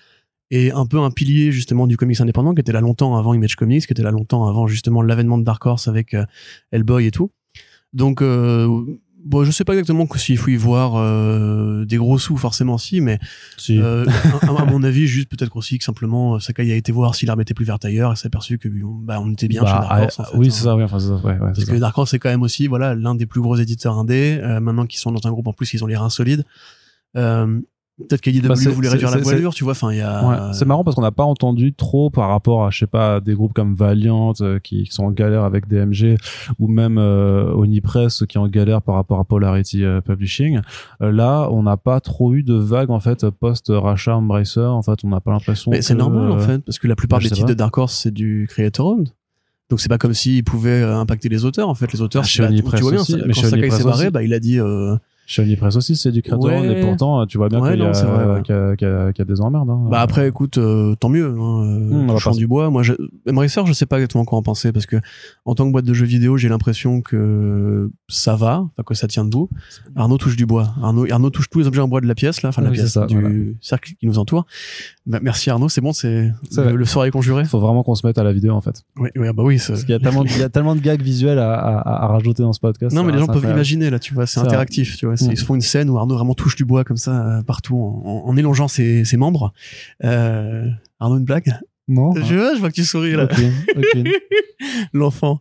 et 0.52 0.72
un 0.72 0.86
peu 0.86 1.00
un 1.00 1.12
pilier 1.12 1.52
justement 1.52 1.88
du 1.88 1.98
comics 1.98 2.22
indépendant 2.22 2.54
qui 2.54 2.62
était 2.62 2.72
là 2.72 2.82
longtemps 2.82 3.18
avant 3.18 3.34
Image 3.34 3.56
Comics, 3.56 3.86
qui 3.86 3.94
était 3.94 4.04
là 4.04 4.12
longtemps 4.12 4.48
avant 4.48 4.68
justement 4.68 5.02
l'avènement 5.02 5.38
de 5.38 5.44
Dark 5.44 5.66
Horse 5.66 5.88
avec 5.88 6.14
euh, 6.14 6.24
Hellboy 6.72 7.08
et 7.08 7.12
tout. 7.12 7.32
Donc 7.94 8.22
euh, 8.22 8.68
bon, 9.24 9.44
je 9.44 9.50
sais 9.52 9.64
pas 9.64 9.74
exactement 9.74 10.08
s'il 10.18 10.38
faut 10.38 10.50
y 10.52 10.56
voir 10.56 10.98
euh, 10.98 11.84
des 11.86 11.98
gros 11.98 12.20
sous 12.20 12.38
forcément 12.38 12.78
si, 12.78 13.02
mais 13.02 13.18
Si. 13.58 13.80
euh, 13.82 14.06
à, 14.44 14.62
à 14.62 14.66
mon 14.66 14.84
avis, 14.84 15.08
juste 15.08 15.30
peut-être 15.30 15.56
aussi 15.58 15.80
que 15.80 15.84
simplement 15.84 16.36
euh, 16.36 16.40
Sakai 16.40 16.72
a 16.72 16.76
été 16.76 16.92
voir 16.92 17.16
si 17.16 17.26
l'arme 17.26 17.42
était 17.42 17.54
plus 17.56 17.66
verte 17.66 17.84
ailleurs 17.86 18.12
et 18.14 18.16
s'est 18.16 18.28
aperçu 18.28 18.60
que 18.60 18.70
bah, 19.04 19.20
on 19.20 19.32
était 19.32 19.48
bien 19.48 19.64
Bah, 19.64 19.68
chez 19.68 19.80
Dark 19.90 20.04
Horse. 20.04 20.20
en 20.20 20.24
ah, 20.24 20.26
fait, 20.32 20.38
oui 20.38 20.48
hein. 20.48 20.50
c'est 20.52 20.64
ça 20.64 20.76
oui 20.76 20.84
enfin 20.84 21.00
ça 21.00 21.16
ouais, 21.16 21.32
ouais, 21.34 21.38
Parce 21.40 21.66
que. 21.66 21.76
Dark 21.78 21.98
Horse 21.98 22.12
c'est 22.12 22.20
quand 22.20 22.30
même 22.30 22.44
aussi 22.44 22.68
voilà 22.68 22.94
l'un 22.94 23.16
des 23.16 23.26
plus 23.26 23.42
gros 23.42 23.56
éditeurs 23.56 23.98
indés. 23.98 24.40
euh, 24.44 24.60
maintenant 24.60 24.86
qu'ils 24.86 25.00
sont 25.00 25.12
dans 25.12 25.28
un 25.28 25.32
groupe 25.32 25.48
en 25.48 25.54
plus, 25.54 25.74
ils 25.74 25.84
ont 25.84 25.88
les 25.88 25.96
reins 25.98 26.10
solides. 26.10 26.44
Euh, 27.18 27.62
Peut-être 27.98 28.20
qu'IDW 28.20 28.48
Bah, 28.50 28.56
c'est- 28.58 28.70
voulait 28.72 28.90
réduire 28.90 29.10
la 29.10 29.18
voilure, 29.18 29.54
tu 29.54 29.64
vois. 29.64 29.72
Enfin, 29.72 29.92
il 29.94 30.00
y 30.00 30.02
a. 30.02 30.28
Ouais, 30.28 30.54
c'est 30.54 30.66
marrant 30.66 30.84
parce 30.84 30.96
qu'on 30.98 31.02
n'a 31.02 31.14
pas 31.14 31.24
entendu 31.24 31.74
trop 31.74 32.10
par 32.10 32.28
rapport 32.28 32.66
à 32.66 32.70
je 32.70 32.80
sais 32.80 32.88
pas 32.88 33.22
des 33.22 33.34
groupes 33.36 33.54
comme 33.54 33.74
Valiant 33.74 34.34
euh, 34.42 34.60
qui, 34.60 34.84
qui 34.84 34.92
sont 34.92 35.06
en 35.06 35.12
galère 35.12 35.46
avec 35.46 35.70
DMG 35.70 36.18
ou 36.60 36.68
même 36.68 36.98
euh, 36.98 37.54
Onipress 37.54 38.24
qui 38.28 38.38
est 38.38 38.42
en 38.42 38.50
galère 38.50 38.82
par 38.82 38.96
rapport 38.96 39.20
à 39.20 39.24
Polarity 39.24 39.86
euh, 39.86 40.02
Publishing. 40.02 40.60
Là, 41.00 41.48
on 41.52 41.64
n'a 41.64 41.78
pas 41.78 42.02
trop 42.02 42.34
eu 42.34 42.44
de 42.44 42.56
vagues 42.56 42.92
en 42.92 43.00
fait 43.00 43.30
post 43.30 43.68
rachat 43.70 44.18
Embracer. 44.18 44.60
En 44.60 44.82
fait, 44.82 45.00
on 45.06 45.08
n'a 45.08 45.22
pas 45.22 45.32
l'impression. 45.32 45.72
Mais 45.72 45.82
c'est 45.82 45.96
normal 45.96 46.32
en 46.32 46.40
fait, 46.40 46.60
parce 46.66 46.80
que 46.80 46.88
la 46.88 46.96
plupart 46.98 47.20
des 47.20 47.30
titres 47.30 47.48
de 47.48 47.54
Dark 47.54 47.78
Horse 47.78 47.96
c'est 47.98 48.12
du 48.14 48.46
creator 48.50 48.88
owned. 48.88 49.08
Donc 49.70 49.80
c'est 49.80 49.90
pas 49.90 49.98
comme 49.98 50.14
s'ils 50.14 50.44
pouvaient 50.44 50.84
impacter 50.84 51.30
les 51.30 51.46
auteurs. 51.46 51.70
En 51.70 51.76
fait, 51.76 51.92
les 51.94 52.02
auteurs, 52.02 52.24
Ah, 52.24 52.28
chez 52.28 52.44
bah, 52.44 52.50
Onipress 52.50 52.82
bien, 52.82 53.00
aussi, 53.00 53.14
ça- 53.14 53.18
mais 53.26 53.34
quand 53.34 53.42
chez 53.42 53.48
Sakai 53.50 53.70
s'est 53.72 53.84
barré, 53.86 54.12
bah, 54.12 54.22
il 54.22 54.34
a 54.34 54.40
dit. 54.40 54.60
euh, 54.60 54.96
Chez 55.28 55.42
Onipress 55.42 55.76
aussi, 55.76 55.96
c'est 55.96 56.12
du 56.12 56.22
créateur 56.22 56.46
Ouais. 56.62 56.80
et 56.80 56.82
pourtant, 56.82 57.26
tu 57.26 57.38
vois 57.38 57.50
bien 57.50 57.60
Ouais, 57.60 57.72
qu'il 57.72 57.80
y, 57.80 57.84
a- 57.84 57.88
ouais. 57.88 58.76
y 58.80 59.20
y 59.20 59.22
y 59.22 59.26
des 59.26 59.42
emmerdes. 59.42 59.70
hein. 59.70 59.88
Bah 59.90 60.02
après, 60.02 60.28
écoute, 60.28 60.58
euh, 60.60 60.94
tant 60.96 61.10
mieux. 61.10 61.26
Hein, 61.40 61.64
euh, 61.66 62.16
Mmh, 62.16 62.38
du 62.38 62.48
bois. 62.48 62.70
Moi, 62.70 62.84
je... 62.84 62.94
Je 63.26 63.74
sais 63.74 63.86
pas 63.86 63.98
exactement 63.98 64.26
quoi 64.26 64.38
en 64.38 64.42
penser 64.44 64.72
parce 64.72 64.86
que 64.86 64.98
en 65.46 65.56
tant 65.56 65.66
que 65.68 65.72
boîte 65.72 65.86
de 65.86 65.94
jeux 65.94 66.06
vidéo, 66.06 66.38
j'ai 66.38 66.50
l'impression 66.50 67.02
que 67.02 67.90
ça 68.08 68.36
va, 68.36 68.68
que 68.86 68.94
ça 68.94 69.08
tient 69.08 69.24
debout. 69.26 69.50
Arnaud 69.96 70.18
touche 70.18 70.36
du 70.36 70.46
bois. 70.46 70.74
Arnaud, 70.82 71.06
Arnaud 71.12 71.30
touche 71.30 71.50
tous 71.50 71.60
les 71.60 71.68
objets 71.68 71.82
en 71.82 71.88
bois 71.88 72.02
de 72.02 72.08
la 72.08 72.16
pièce 72.16 72.42
là, 72.42 72.50
enfin 72.50 72.62
de 72.62 72.68
la 72.68 72.72
Oui, 72.72 72.78
c'est 72.78 72.84
pièce 72.84 72.94
ça, 72.94 73.06
du 73.08 73.20
voilà. 73.20 73.36
cercle 73.62 73.94
qui 74.00 74.06
nous 74.08 74.20
entoure. 74.20 74.46
Bah, 75.06 75.20
merci 75.22 75.50
Arnaud, 75.50 75.70
c'est 75.70 75.82
bon, 75.82 75.94
c'est 75.94 76.32
le, 76.58 76.76
le 76.76 76.86
sort 76.86 77.06
est 77.06 77.12
conjuré. 77.12 77.46
faut 77.46 77.60
vraiment 77.60 77.84
qu'on 77.84 77.96
se 77.96 78.06
mette 78.06 78.18
à 78.18 78.24
la 78.24 78.34
vidéo 78.34 78.54
en 78.54 78.62
fait. 78.62 78.84
Oui, 78.98 79.10
oui, 79.16 79.28
bah 79.36 79.44
oui. 79.44 79.60
Parce 79.68 79.82
qu'il 79.82 79.92
y 79.92 79.94
a 79.94 80.00
tellement, 80.00 80.24
de- 80.24 80.30
il 80.30 80.40
y 80.40 80.44
a 80.44 80.50
tellement 80.50 80.76
de 80.76 80.82
gags 80.82 81.02
visuels 81.02 81.40
à, 81.40 81.54
à, 81.56 82.04
à 82.06 82.08
rajouter 82.08 82.44
dans 82.44 82.54
ce 82.54 82.60
podcast. 82.60 82.96
Non, 82.96 83.04
mais 83.04 83.12
les 83.12 83.20
gens 83.20 83.28
peuvent 83.28 83.44
imaginer 83.44 83.90
là, 83.90 84.00
tu 84.00 84.14
vois, 84.14 84.26
C'est 84.26 84.40
interactif, 84.40 84.98
tu 84.98 85.06
vois. 85.06 85.15
Mm. 85.22 85.32
Ils 85.32 85.38
se 85.38 85.46
font 85.46 85.56
une 85.56 85.62
scène 85.62 85.90
où 85.90 85.98
Arnaud 85.98 86.16
vraiment 86.16 86.34
touche 86.34 86.56
du 86.56 86.66
bois 86.66 86.84
comme 86.84 86.98
ça 86.98 87.26
euh, 87.26 87.44
partout 87.44 87.78
en, 87.78 88.24
en, 88.26 88.38
élongeant 88.38 88.68
ses, 88.68 89.06
ses 89.06 89.18
membres. 89.18 89.54
Euh, 90.04 90.70
Arnaud, 91.00 91.18
une 91.18 91.26
blague? 91.26 91.58
Non. 91.88 92.14
je, 92.16 92.36
vois, 92.36 92.56
je 92.56 92.60
vois 92.60 92.70
que 92.70 92.76
tu 92.76 92.84
souris 92.84 93.14
là. 93.14 93.26
Ok, 93.26 93.40
ok. 93.78 94.04
l'enfant. 94.94 95.40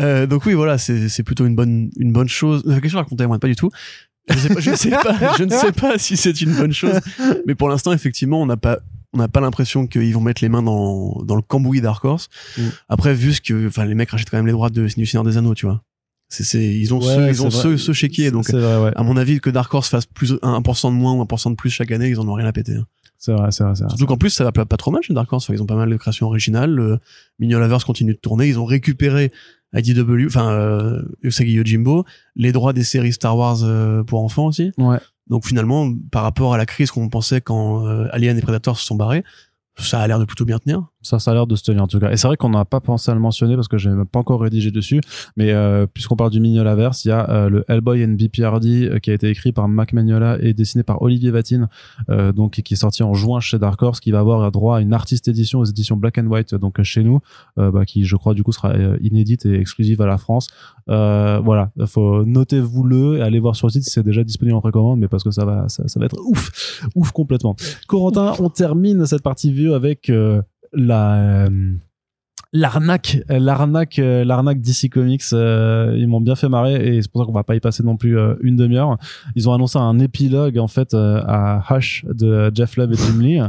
Euh, 0.00 0.26
donc 0.26 0.44
oui, 0.46 0.54
voilà, 0.54 0.78
c'est 0.78 1.22
plutôt 1.22 1.46
une 1.46 1.54
bonne 1.54 1.90
une 1.96 2.12
bonne 2.12 2.28
chose. 2.28 2.62
Euh, 2.66 2.72
Qu'est-ce 2.72 2.80
que 2.80 2.88
je 2.88 2.96
racontais 2.96 3.26
moi? 3.26 3.38
Pas 3.38 3.48
du 3.48 3.56
tout. 3.56 3.70
Je 4.28 4.36
sais 4.36 4.48
pas, 4.50 4.60
je 4.60 4.74
sais 4.74 4.90
pas, 4.90 5.36
je 5.38 5.44
ne 5.44 5.50
sais 5.50 5.72
pas 5.72 5.96
si 5.98 6.18
c'est 6.18 6.38
une 6.42 6.54
bonne 6.54 6.72
chose. 6.72 7.00
Mais 7.46 7.54
pour 7.54 7.70
l'instant, 7.70 7.92
effectivement, 7.92 8.42
on 8.42 8.46
n'a 8.46 8.58
pas 8.58 8.80
on 9.14 9.18
n'a 9.18 9.28
pas 9.28 9.40
l'impression 9.40 9.86
qu'ils 9.86 10.12
vont 10.12 10.20
mettre 10.20 10.42
les 10.42 10.50
mains 10.50 10.62
dans 10.62 11.22
dans 11.22 11.36
le 11.36 11.40
cambouis 11.42 11.80
Dark 11.80 12.04
Horse. 12.04 12.28
Mm. 12.58 12.62
Après, 12.90 13.14
vu 13.14 13.32
ce 13.32 13.40
que, 13.40 13.68
enfin, 13.68 13.86
les 13.86 13.94
mecs 13.94 14.10
rachètent 14.10 14.28
quand 14.28 14.36
même 14.36 14.46
les 14.46 14.52
droits 14.52 14.68
de 14.68 14.86
du 14.86 15.06
Seigneur 15.06 15.24
des 15.24 15.38
Anneaux, 15.38 15.54
tu 15.54 15.64
vois. 15.64 15.82
C'est 16.28 16.44
c'est 16.44 16.62
ils 16.62 16.92
ont 16.92 16.98
Ouais, 17.00 17.14
ceux, 17.14 17.28
ils 17.28 17.42
ont 17.42 17.48
vrai. 17.48 17.62
ceux, 17.62 17.76
ceux 17.78 17.92
chez 17.94 18.08
qui 18.08 18.22
est 18.24 18.30
donc. 18.30 18.44
c'est 18.44 18.58
vrai, 18.58 18.82
ouais. 18.82 18.92
À 18.96 19.02
mon 19.02 19.16
avis, 19.16 19.40
que 19.40 19.48
Dark 19.50 19.72
Horse 19.72 19.88
fasse 19.88 20.04
plus 20.06 20.34
1% 20.34 20.90
de 20.90 20.94
moins 20.94 21.14
ou 21.14 21.22
1% 21.24 21.50
de 21.50 21.56
plus 21.56 21.70
chaque 21.70 21.90
année, 21.90 22.08
ils 22.10 22.20
en 22.20 22.28
ont 22.28 22.34
rien 22.34 22.46
à 22.46 22.52
péter. 22.52 22.74
hein. 22.74 22.86
C'est 23.20 23.32
vrai, 23.32 23.50
c'est 23.50 23.64
vrai, 23.64 23.74
c'est 23.74 23.82
vrai. 23.84 23.88
Surtout 23.90 24.06
qu'en 24.06 24.16
plus, 24.18 24.30
ça 24.30 24.44
va 24.44 24.52
pas 24.52 24.64
pas 24.66 24.76
trop 24.76 24.90
mal 24.90 25.02
chez 25.02 25.12
Dark 25.14 25.32
Horse. 25.32 25.44
Enfin, 25.44 25.54
ils 25.54 25.62
ont 25.62 25.66
pas 25.66 25.74
mal 25.74 25.88
de 25.90 25.96
créations 25.96 26.26
originales. 26.26 26.70
Le 26.70 26.98
Mignon 27.40 27.58
Lovers 27.58 27.84
continue 27.84 28.12
de 28.12 28.18
tourner. 28.18 28.46
Ils 28.46 28.58
ont 28.60 28.64
récupéré 28.64 29.32
IDW, 29.74 30.26
enfin, 30.26 30.50
euh, 30.52 31.02
Usagi 31.22 31.52
Yojimbo, 31.52 32.04
les 32.36 32.52
droits 32.52 32.72
des 32.72 32.84
séries 32.84 33.12
Star 33.12 33.36
Wars 33.36 33.58
euh, 33.64 34.04
pour 34.04 34.22
enfants 34.22 34.46
aussi. 34.46 34.70
Ouais. 34.78 34.98
Donc 35.28 35.46
finalement, 35.46 35.92
par 36.10 36.22
rapport 36.22 36.54
à 36.54 36.58
la 36.58 36.64
crise 36.66 36.90
qu'on 36.90 37.08
pensait 37.08 37.40
quand 37.40 37.86
euh, 37.86 38.06
Alien 38.12 38.38
et 38.38 38.40
Predator 38.40 38.78
se 38.78 38.86
sont 38.86 38.94
barrés, 38.96 39.24
ça 39.78 40.00
a 40.00 40.06
l'air 40.06 40.18
de 40.18 40.24
plutôt 40.24 40.44
bien 40.44 40.58
tenir. 40.58 40.82
Ça, 41.00 41.20
ça 41.20 41.30
a 41.30 41.34
l'air 41.34 41.46
de 41.46 41.54
se 41.54 41.62
tenir 41.62 41.84
en 41.84 41.86
tout 41.86 42.00
cas. 42.00 42.10
Et 42.10 42.16
c'est 42.16 42.26
vrai 42.26 42.36
qu'on 42.36 42.50
n'a 42.50 42.64
pas 42.64 42.80
pensé 42.80 43.10
à 43.10 43.14
le 43.14 43.20
mentionner 43.20 43.54
parce 43.54 43.68
que 43.68 43.78
j'ai 43.78 43.88
même 43.88 44.04
pas 44.04 44.18
encore 44.18 44.40
rédigé 44.40 44.72
dessus. 44.72 45.00
Mais 45.36 45.52
euh, 45.52 45.86
puisqu'on 45.86 46.16
parle 46.16 46.30
du 46.30 46.40
Mignolaverse, 46.40 47.04
il 47.04 47.08
y 47.08 47.10
a 47.12 47.30
euh, 47.30 47.48
le 47.48 47.64
Hellboy 47.68 48.04
NBPRD 48.04 48.66
euh, 48.66 48.98
qui 48.98 49.10
a 49.10 49.14
été 49.14 49.28
écrit 49.28 49.52
par 49.52 49.68
Mac 49.68 49.92
Magnola 49.92 50.38
et 50.40 50.54
dessiné 50.54 50.82
par 50.82 51.00
Olivier 51.02 51.30
Vatine, 51.30 51.68
donc 52.08 52.60
qui 52.60 52.74
est 52.74 52.76
sorti 52.76 53.02
en 53.02 53.14
juin 53.14 53.40
chez 53.40 53.58
Dark 53.58 53.80
Horse, 53.80 54.00
qui 54.00 54.10
va 54.10 54.18
avoir 54.18 54.50
droit 54.50 54.78
à 54.78 54.80
une 54.80 54.92
artiste 54.92 55.28
édition 55.28 55.60
aux 55.60 55.64
éditions 55.64 55.96
Black 55.96 56.18
and 56.18 56.26
White, 56.26 56.54
donc 56.54 56.82
chez 56.82 57.04
nous, 57.04 57.20
bah, 57.56 57.84
qui 57.86 58.04
je 58.04 58.16
crois 58.16 58.34
du 58.34 58.42
coup 58.42 58.52
sera 58.52 58.74
inédite 59.00 59.46
et 59.46 59.58
exclusive 59.60 60.00
à 60.00 60.06
la 60.06 60.18
France. 60.18 60.48
Voilà, 60.86 61.70
faut 61.86 62.24
notez-vous 62.24 62.82
le 62.82 63.18
et 63.18 63.22
allez 63.22 63.38
voir 63.38 63.56
sur 63.56 63.68
le 63.68 63.72
site 63.72 63.84
si 63.84 63.90
c'est 63.90 64.02
déjà 64.02 64.24
disponible 64.24 64.56
en 64.56 64.60
précommande, 64.60 64.98
mais 64.98 65.08
parce 65.08 65.22
que 65.22 65.30
ça 65.30 65.44
va, 65.44 65.68
ça, 65.68 65.86
ça 65.86 66.00
va 66.00 66.06
être 66.06 66.18
ouf, 66.26 66.82
ouf 66.94 67.12
complètement. 67.12 67.54
Corentin, 67.86 68.34
on 68.40 68.50
termine 68.50 69.06
cette 69.06 69.22
partie 69.22 69.52
vieux 69.52 69.74
avec 69.74 70.10
la 70.72 71.46
euh, 71.46 71.72
l'arnaque 72.52 73.18
euh, 73.30 73.38
l'arnaque 73.38 73.98
euh, 73.98 74.24
l'arnaque 74.24 74.60
DC 74.60 74.90
Comics 74.90 75.22
ils 75.32 76.06
m'ont 76.08 76.20
bien 76.20 76.34
fait 76.34 76.48
marrer 76.48 76.96
et 76.96 77.02
c'est 77.02 77.10
pour 77.10 77.20
ça 77.20 77.26
qu'on 77.26 77.32
va 77.32 77.44
pas 77.44 77.56
y 77.56 77.60
passer 77.60 77.82
non 77.82 77.96
plus 77.96 78.18
une 78.42 78.56
demi-heure. 78.56 78.96
Ils 79.34 79.48
ont 79.48 79.52
annoncé 79.52 79.78
un 79.78 79.98
épilogue 79.98 80.58
en 80.58 80.68
fait 80.68 80.94
à 80.94 81.62
Hush 81.70 82.04
de 82.06 82.50
Jeff 82.54 82.76
Lubb 82.76 82.92
et 82.92 82.96
Jim 82.96 83.20
Lee 83.20 83.40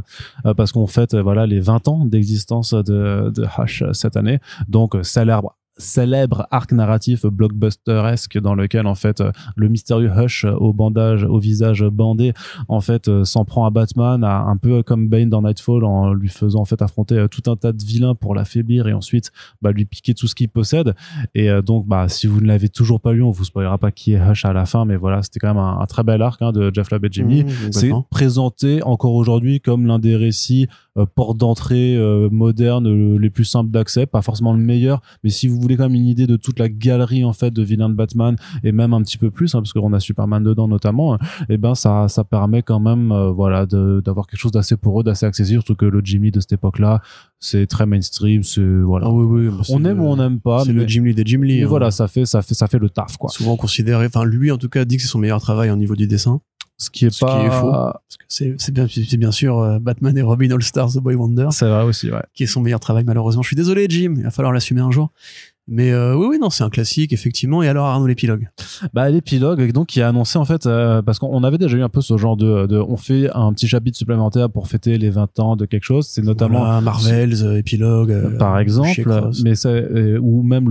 parce 0.56 0.72
qu'on 0.72 0.88
fête 0.88 1.16
voilà 1.16 1.46
les 1.46 1.60
20 1.60 1.88
ans 1.88 2.06
d'existence 2.06 2.74
de, 2.74 3.32
de 3.34 3.46
Hush 3.58 3.84
cette 3.94 4.18
année. 4.18 4.40
Donc 4.68 4.96
l'air 5.16 5.42
célèbre 5.80 6.46
arc 6.52 6.72
narratif 6.74 7.26
blockbusteresque 7.26 8.38
dans 8.38 8.54
lequel 8.54 8.86
en 8.86 8.96
fait 8.96 9.22
euh, 9.22 9.32
le 9.56 9.70
mystérieux 9.70 10.12
Hush 10.16 10.46
euh, 10.46 10.52
au 10.52 10.74
bandage 10.74 11.24
au 11.24 11.40
visage 11.40 11.84
bandé 11.84 12.34
en 12.68 12.82
fait 12.82 13.08
euh, 13.08 13.24
s'en 13.24 13.46
prend 13.46 13.66
à 13.66 13.70
Batman 13.70 14.24
à, 14.24 14.42
un 14.42 14.58
peu 14.58 14.84
comme 14.84 15.08
Bane 15.08 15.30
dans 15.30 15.42
Nightfall 15.42 15.86
en 15.86 16.14
lui 16.14 16.30
faisant 16.30 16.60
en 16.60 16.66
fait 16.66 16.82
affronter 16.82 17.26
tout 17.32 17.50
un 17.50 17.56
tas 17.56 17.72
de 17.72 17.84
vilains 17.84 18.14
pour 18.14 18.36
l'affaiblir 18.36 18.88
et 18.88 18.94
ensuite 18.94 19.32
bah, 19.62 19.72
lui 19.72 19.86
piquer 19.86 20.14
tout 20.14 20.28
ce 20.28 20.36
qu'il 20.36 20.50
possède. 20.50 20.94
Et 21.34 21.50
donc 21.62 21.88
bah 21.88 22.10
si 22.10 22.28
vous 22.28 22.42
ne 22.42 22.48
l'avez 22.48 22.70
toujours 22.70 23.00
pas 23.00 23.14
lu 23.14 23.24
on 23.24 23.32
vous 23.32 23.46
spoilera 23.46 23.78
pas 23.78 23.92
qui 23.92 24.14
est 24.14 24.20
Hush 24.20 24.46
à 24.46 24.54
la 24.54 24.66
fin 24.66 24.86
mais 24.86 24.98
voilà 24.98 25.24
c'était 25.24 25.40
quand 25.40 25.54
même 25.54 25.64
un, 25.64 25.86
très 25.86 26.04
bel 26.04 26.22
arc 26.22 26.42
hein, 26.42 26.52
de 26.52 26.72
Jeff 26.74 26.92
Lubb 26.92 27.06
et 27.06 27.10
Jimmy. 27.12 27.44
Mmh, 27.44 27.72
c'est 27.72 27.92
présenté 28.10 28.84
encore 28.84 29.14
aujourd'hui 29.14 29.62
comme 29.62 29.88
l'un 29.88 30.00
des 30.00 30.16
récits 30.16 30.68
euh, 31.00 31.06
porte 31.06 31.38
d'entrée 31.38 31.96
euh, 31.96 32.30
modernes 32.32 32.88
euh, 32.88 33.18
les 33.18 33.30
plus 33.30 33.46
simples 33.46 33.72
d'accès 33.72 34.06
pas 34.06 34.22
forcément 34.22 34.54
le 34.54 34.60
meilleur 34.60 35.02
mais 35.24 35.30
si 35.30 35.48
vous 35.48 35.60
voulez 35.70 35.78
quand 35.78 35.90
même 35.90 35.96
une 35.96 36.08
idée 36.08 36.28
de 36.28 36.36
toute 36.36 36.60
la 36.60 36.70
galerie 36.70 37.24
en 37.24 37.34
fait 37.34 37.52
de 37.52 37.62
vilains 37.64 37.90
de 37.90 37.94
Batman 37.96 38.36
et 38.64 38.72
même 38.72 38.94
un 38.94 39.02
petit 39.02 39.18
peu 39.18 39.32
plus 39.32 39.56
hein, 39.56 39.60
parce 39.62 39.74
qu'on 39.74 39.94
a 39.94 40.00
Superman 40.00 40.44
dedans 40.44 40.68
notamment 40.68 41.18
et 41.50 41.58
ben 41.58 41.76
ça 41.76 42.08
ça 42.10 42.24
permet 42.24 42.62
quand 42.62 42.80
même 42.80 43.12
euh, 43.12 43.32
voilà 43.32 43.66
d'avoir 43.66 44.28
quelque 44.28 44.40
chose 44.40 44.52
d'assez 44.52 44.76
poreux 44.78 45.04
d'assez 45.04 45.26
accessible 45.26 45.62
surtout 45.62 45.76
que 45.76 45.86
le 45.86 46.02
Jimmy 46.04 46.32
de 46.32 46.40
cette 46.40 46.54
époque 46.54 46.80
là 46.80 47.02
c'est 47.40 47.68
très 47.68 47.86
mainstream 47.86 48.44
c'est 48.44 48.62
voilà 48.62 49.06
Ah 49.08 49.12
oui, 49.12 49.48
oui. 49.48 49.56
bah, 49.56 49.64
on 49.70 49.86
aime 49.86 49.98
le- 49.98 50.04
ou 50.04 50.06
on 50.08 50.18
n'aime 50.18 50.40
pas 50.40 50.64
C'est 50.66 50.74
le 50.74 50.88
Jim 50.88 51.04
Lee 51.04 51.14
des 51.16 51.24
Jim 51.26 51.42
Lee. 51.42 51.64
hein. 51.64 51.68
voilà 51.68 51.92
ça 51.92 52.08
fait 52.08 52.26
ça 52.26 52.42
fait 52.42 52.54
ça 52.56 52.68
fait 52.68 52.80
le 52.80 52.90
taf 52.90 53.18
quoi 53.18 53.30
Souvent 53.30 53.56
considéré, 53.56 54.06
enfin 54.08 54.26
lui 54.26 54.52
en 54.52 54.58
tout 54.58 54.70
cas 54.70 54.86
dit 54.86 54.98
que 54.98 55.02
c'est 55.04 55.08
son 55.08 55.20
meilleur 55.20 55.40
travail 55.42 55.70
au 55.72 55.76
niveau 55.76 55.96
du 55.96 56.08
dessin. 56.08 56.42
ce 56.78 56.90
qui 56.90 57.06
est 57.06 57.10
Ce 57.10 57.20
qui 57.20 57.26
pas 57.26 57.44
est 57.46 57.52
faux. 57.52 57.74
C'est 58.28 58.72
bien, 58.72 58.88
c'est 58.90 59.18
bien 59.18 59.32
sûr 59.32 59.60
euh, 59.60 59.80
Batman 59.80 60.18
et 60.18 60.22
Robin 60.22 60.50
All 60.52 60.62
Stars 60.64 60.92
The 60.94 61.00
Boy 61.00 61.16
Wonder 61.16 61.48
c'est 61.52 61.68
vrai 61.68 61.84
aussi 61.84 62.10
ouais 62.12 62.22
qui 62.34 62.44
est 62.44 62.48
son 62.48 62.62
meilleur 62.62 62.80
travail 62.80 63.04
malheureusement. 63.06 63.42
Je 63.42 63.48
suis 63.48 63.56
désolé 63.56 63.86
Jim, 63.90 64.14
il 64.18 64.24
va 64.24 64.32
falloir 64.32 64.54
l'assumer 64.54 64.82
un 64.82 64.92
jour. 64.92 65.12
Mais 65.72 65.92
euh, 65.92 66.16
oui, 66.16 66.26
oui, 66.32 66.40
non, 66.40 66.50
c'est 66.50 66.64
un 66.64 66.70
classique 66.70 67.14
effectivement. 67.14 67.62
Et 67.64 67.68
alors 67.68 67.86
Arnaud 67.86 68.08
l'épilogue? 68.08 68.48
Bah 68.94 69.10
l'épilogue 69.10 69.72
donc 69.72 69.88
qui 69.88 70.02
a 70.02 70.08
annoncé 70.10 70.38
en 70.40 70.46
fait 70.46 70.66
euh, 70.66 71.02
parce 71.02 71.20
qu'on 71.20 71.44
avait 71.44 71.58
déjà 71.58 71.78
eu 71.78 71.82
un 71.84 71.90
peu 71.90 72.02
ce 72.02 72.18
genre 72.18 72.38
de, 72.38 72.66
de 72.66 72.78
on 72.78 72.98
fait 72.98 73.30
un 73.36 73.52
petit 73.54 73.68
chapitre 73.68 73.98
supplémentaire 73.98 74.50
pour 74.50 74.68
fêter 74.68 74.98
les 74.98 75.10
20 75.10 75.40
ans 75.40 75.56
de 75.56 75.66
quelque 75.66 75.84
chose 75.84 76.08
c'est 76.08 76.22
notamment 76.24 76.60
Voilà, 76.60 76.82
Marvels, 76.82 77.44
euh, 77.44 77.58
épilogue. 77.58 78.12
euh, 78.12 78.38
par 78.38 78.58
exemple 78.60 78.90
mais 79.44 79.56
ça 79.56 79.70
ou 80.22 80.44
même 80.44 80.70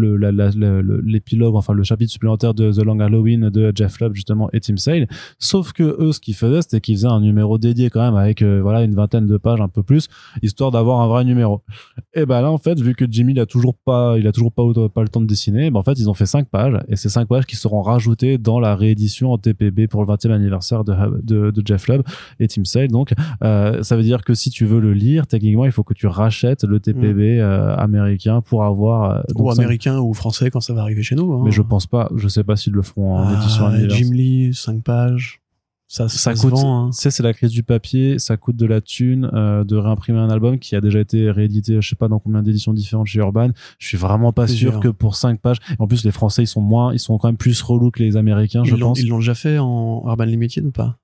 l'épilogue 1.05 1.55
enfin 1.57 1.72
le 1.74 1.82
chapitre 1.82 2.11
supplémentaire 2.12 2.55
de 2.55 2.72
The 2.72 2.84
Long 2.84 2.99
Halloween 3.01 3.51
de 3.51 3.72
Jeff 3.74 4.01
Lubb 4.01 4.14
justement 4.14 4.49
et 4.53 4.61
Tim 4.61 4.76
Sale 4.76 5.07
sauf 5.38 5.72
que 5.72 5.82
eux 6.01 6.12
ce 6.12 6.20
qu'ils 6.20 6.34
faisaient 6.34 6.62
c'était 6.62 6.80
qu'ils 6.80 6.96
faisaient 6.96 7.09
un 7.09 7.20
numéro 7.20 7.59
dédié 7.59 7.90
quand 7.90 8.01
même 8.01 8.16
avec 8.16 8.42
voilà 8.42 8.82
une 8.82 8.94
vingtaine 8.94 9.26
de 9.26 9.36
pages 9.36 9.61
un 9.61 9.68
peu 9.68 9.82
plus 9.82 10.09
histoire 10.42 10.70
d'avoir 10.70 11.01
un 11.01 11.09
vrai 11.09 11.24
numéro 11.24 11.62
et 12.14 12.26
ben 12.26 12.40
là 12.40 12.51
en 12.51 12.59
fait 12.59 12.80
vu 12.80 12.94
que 12.94 13.05
Jimmy 13.09 13.32
il 13.32 13.40
a 13.40 13.46
toujours 13.46 13.76
pas 13.84 14.16
il 14.18 14.26
a 14.26 14.32
toujours 14.32 14.53
pas 14.53 14.62
pas 14.89 15.03
le 15.03 15.09
temps 15.09 15.20
de 15.20 15.26
dessiner 15.26 15.70
ben 15.70 15.78
en 15.80 15.82
fait 15.82 15.93
ils 15.99 16.09
ont 16.11 16.14
fait 16.14 16.26
cinq 16.26 16.49
pages 16.49 16.78
et 16.89 16.97
ces 16.97 17.09
cinq 17.09 17.28
pages 17.28 17.47
qui 17.47 17.57
seront 17.57 17.82
rajoutées 17.82 18.39
dans 18.39 18.59
la 18.61 18.74
réédition 18.76 19.32
en 19.32 19.39
TPB 19.39 19.86
pour 19.89 20.03
le 20.05 20.07
20e 20.12 20.30
anniversaire 20.32 20.84
de, 20.84 20.95
de, 21.22 21.51
de 21.51 21.62
Jeff 21.66 21.89
Lubb 21.89 22.03
et 22.41 22.49
Tim 22.49 22.64
Sale 22.64 22.89
donc 22.89 23.12
euh, 23.45 23.82
ça 23.82 23.97
veut 23.97 24.03
dire 24.03 24.22
que 24.24 24.34
si 24.34 24.51
tu 24.51 24.64
veux 24.64 24.80
le 24.80 24.93
lire 24.93 25.26
techniquement 25.26 25.64
il 25.64 25.72
faut 25.72 25.82
que 25.84 25.95
tu 25.95 26.07
rachètes 26.07 26.64
le 26.64 26.80
TPB 26.80 27.41
euh, 27.41 27.74
américain 27.76 28.41
pour 28.41 28.64
avoir 28.64 29.11
euh, 29.18 29.20
donc 29.34 29.47
ou 29.47 29.51
américain 29.51 29.99
ou 29.99 30.14
français 30.14 30.51
quand 30.51 30.61
ça 30.61 30.72
va 30.74 30.82
arriver 30.82 31.03
chez 31.03 31.14
nous. 31.14 31.32
hein. 31.32 31.43
mais 31.45 31.51
je 31.51 31.62
pense 31.62 31.86
pas 31.86 32.11
je 32.16 32.28
sais 32.28 32.45
pas 32.45 32.57
s'ils 32.57 32.72
le 32.72 32.82
feront 32.82 33.16
en 33.16 33.28
Ah, 33.28 33.34
édition 33.41 33.66
anniversaire 33.66 33.97
Jim 33.99 34.12
Lee, 34.12 34.55
5 34.55 34.82
pages. 34.82 35.41
Ça, 35.91 36.07
ça, 36.07 36.34
coûte, 36.34 36.53
hein. 36.55 36.91
tu 36.93 36.99
sais, 37.01 37.11
c'est 37.11 37.22
la 37.22 37.32
crise 37.32 37.51
du 37.51 37.62
papier, 37.62 38.18
ça 38.18 38.36
coûte 38.36 38.57
de 38.57 38.66
la 38.66 38.82
thune 38.82 39.30
euh, 39.32 39.64
de 39.64 39.74
réimprimer 39.74 40.18
un 40.18 40.28
album 40.28 40.59
qui 40.59 40.76
a 40.76 40.82
déjà 40.82 41.01
été 41.01 41.30
réédité, 41.30 41.80
je 41.80 41.89
sais 41.89 41.97
pas 41.97 42.09
dans 42.09 42.18
combien 42.18 42.43
d'éditions 42.43 42.74
différentes 42.74 43.07
chez 43.07 43.20
Urban. 43.20 43.49
Je 43.78 43.86
suis 43.86 43.97
vraiment 43.97 44.30
pas 44.34 44.47
sûr 44.47 44.80
que 44.80 44.89
pour 44.89 45.16
5 45.16 45.41
pages. 45.41 45.57
En 45.78 45.86
plus, 45.86 46.05
les 46.05 46.11
Français, 46.11 46.43
ils 46.43 46.47
sont 46.47 46.61
moins, 46.61 46.93
ils 46.93 46.99
sont 46.99 47.16
quand 47.16 47.28
même 47.28 47.39
plus 47.39 47.62
relous 47.62 47.91
que 47.91 48.03
les 48.03 48.18
Américains, 48.18 48.64
je 48.64 48.74
Ils 48.74 48.80
pense. 48.80 49.01
ils 49.01 49.09
l'ont 49.09 49.18
déjà 49.18 49.34
fait 49.34 49.59
en 49.59 50.03
Urban 50.07 50.24
Limited 50.24 50.66
ou 50.66 50.72
pas? 50.72 50.99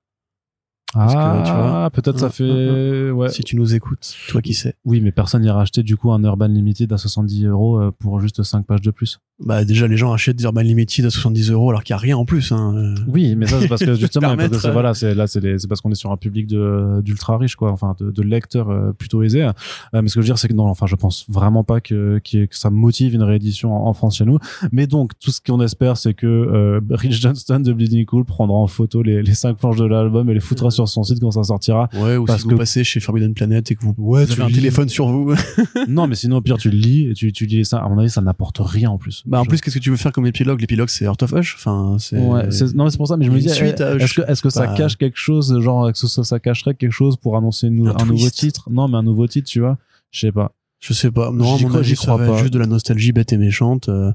Ah, 0.95 1.41
que, 1.43 1.47
tu 1.47 1.53
vois, 1.53 1.89
peut-être 1.91 2.19
ça 2.19 2.29
fait, 2.29 3.11
ouais. 3.11 3.29
Si 3.29 3.43
tu 3.43 3.55
nous 3.55 3.75
écoutes, 3.75 4.15
toi 4.29 4.41
qui 4.41 4.53
sais. 4.53 4.75
Oui, 4.85 5.01
mais 5.01 5.11
personne 5.11 5.41
n'ira 5.41 5.61
acheter 5.61 5.83
du 5.83 5.97
coup 5.97 6.11
un 6.11 6.23
Urban 6.23 6.47
Limited 6.47 6.91
à 6.93 6.97
70 6.97 7.45
euros 7.45 7.79
euh, 7.79 7.91
pour 7.99 8.19
juste 8.19 8.43
5 8.43 8.65
pages 8.65 8.81
de 8.81 8.91
plus. 8.91 9.19
Bah 9.43 9.65
déjà 9.65 9.85
les 9.85 9.97
gens 9.97 10.13
achètent 10.13 10.37
des 10.37 10.45
Urban 10.45 10.61
Limited 10.61 11.05
à 11.05 11.09
70 11.09 11.51
euros 11.51 11.69
alors 11.69 11.83
qu'il 11.83 11.93
y 11.93 11.97
a 11.97 11.97
rien 11.97 12.15
en 12.15 12.23
plus. 12.23 12.53
Hein. 12.53 12.95
Oui, 13.05 13.35
mais 13.35 13.47
ça 13.47 13.59
c'est 13.59 13.67
parce 13.67 13.83
que 13.83 13.93
justement, 13.99 14.37
parce 14.37 14.63
que 14.63 14.71
voilà, 14.71 14.93
c'est 14.93 15.13
là 15.13 15.27
c'est 15.27 15.67
parce 15.67 15.81
qu'on 15.81 15.91
est 15.91 15.95
sur 15.95 16.09
un 16.13 16.15
public 16.15 16.47
de 16.47 17.01
d'ultra 17.03 17.37
riche 17.37 17.57
quoi, 17.57 17.69
enfin 17.71 17.95
de, 17.99 18.11
de 18.11 18.21
lecteurs 18.21 18.69
euh, 18.69 18.93
plutôt 18.93 19.23
aisés. 19.23 19.43
Euh, 19.43 19.51
mais 19.93 20.07
ce 20.07 20.15
que 20.15 20.21
je 20.21 20.27
veux 20.27 20.29
dire 20.29 20.37
c'est 20.37 20.47
que 20.47 20.53
non, 20.53 20.67
enfin 20.67 20.85
je 20.87 20.95
pense 20.95 21.25
vraiment 21.27 21.65
pas 21.65 21.81
que 21.81 22.21
que, 22.23 22.47
ça 22.51 22.69
motive 22.69 23.13
une 23.13 23.23
réédition 23.23 23.75
en, 23.75 23.91
France 23.91 24.17
chez 24.17 24.25
nous. 24.25 24.39
Mais 24.71 24.87
donc 24.87 25.11
tout 25.19 25.31
ce 25.31 25.41
qu'on 25.41 25.59
espère 25.59 25.97
c'est 25.97 26.13
que 26.13 26.25
euh, 26.27 26.79
Rich 26.89 27.19
Johnston 27.19 27.59
de 27.59 27.73
Bleeding 27.73 28.05
Cool 28.05 28.23
prendra 28.23 28.55
en 28.57 28.67
photo 28.67 29.01
les 29.03 29.21
les 29.21 29.33
cinq 29.33 29.57
planches 29.57 29.77
de 29.77 29.85
l'album 29.85 30.29
et 30.29 30.33
les 30.33 30.39
foutra 30.39 30.71
sur 30.71 30.84
son 30.85 31.03
site 31.03 31.19
quand 31.19 31.31
ça 31.31 31.43
sortira. 31.43 31.89
Ouais, 31.93 32.17
ou 32.17 32.25
Parce 32.25 32.41
si 32.41 32.47
que- 32.47 32.51
vous 32.53 32.57
passez 32.57 32.83
chez 32.83 32.99
Forbidden 32.99 33.33
Planet 33.33 33.69
et 33.71 33.75
que 33.75 33.81
vous, 33.83 33.93
Ouais, 33.97 34.25
vous 34.25 34.31
avez 34.33 34.43
un 34.43 34.49
téléphone 34.49 34.89
sur 34.89 35.07
vous. 35.07 35.33
non, 35.87 36.07
mais 36.07 36.15
sinon 36.15 36.37
au 36.37 36.41
pire 36.41 36.57
tu 36.57 36.69
le 36.69 36.77
lis 36.77 37.09
et 37.09 37.13
tu 37.13 37.31
tu 37.31 37.45
lis 37.45 37.65
ça. 37.65 37.79
À 37.79 37.89
mon 37.89 37.97
avis 37.99 38.09
ça 38.09 38.21
n'apporte 38.21 38.57
rien 38.59 38.89
en 38.89 38.97
plus. 38.97 39.23
bah 39.25 39.39
en 39.39 39.43
Je- 39.43 39.49
plus 39.49 39.61
qu'est-ce 39.61 39.75
que 39.75 39.83
tu 39.83 39.89
veux 39.89 39.97
faire 39.97 40.11
comme 40.11 40.25
épilogue? 40.25 40.59
L'épilogue 40.61 40.89
c'est 40.89 41.05
Heart 41.05 41.23
of 41.23 41.33
Hush. 41.33 41.55
Enfin 41.57 41.97
c'est. 41.99 42.17
Ouais, 42.17 42.47
non 42.75 42.83
mais 42.85 42.89
c'est 42.91 42.97
pour 42.97 43.07
ça 43.07 43.17
mais 43.17 43.25
je 43.25 43.31
me 43.31 43.39
dis 43.39 43.49
à- 43.49 43.55
est-ce 43.95 44.13
que 44.13 44.21
est-ce 44.29 44.41
que 44.41 44.49
ça 44.49 44.65
pas- 44.67 44.75
cache 44.75 44.97
quelque 44.97 45.17
chose 45.17 45.59
genre 45.61 45.89
est-ce 45.89 46.01
que 46.17 46.23
ça, 46.23 46.39
cacherait 46.39 46.75
quelque 46.75 46.91
chose 46.91 47.17
pour 47.17 47.37
annoncer 47.37 47.67
une 47.67 47.87
Un 47.87 47.95
un, 47.99 48.05
nouveau 48.05 48.29
titre? 48.29 48.69
Non 48.71 48.87
mais 48.87 48.97
un 48.97 49.03
nouveau 49.03 49.27
titre 49.27 49.47
tu 49.49 49.59
vois 49.59 49.77
je 50.11 50.19
sais 50.21 50.31
pas 50.31 50.53
Je 50.79 50.93
sais 50.93 51.11
pas. 51.11 51.31
Non, 51.31 51.57
J'y 51.57 51.65
crois- 51.65 51.81
crois 51.81 52.17
pas. 52.17 52.37
juste 52.37 52.53
de 52.53 52.59
la 52.59 52.67
nostalgie 52.67 53.11
bête 53.11 53.33
et 53.33 53.37
méchante. 53.37 53.89
euh, 53.89 54.11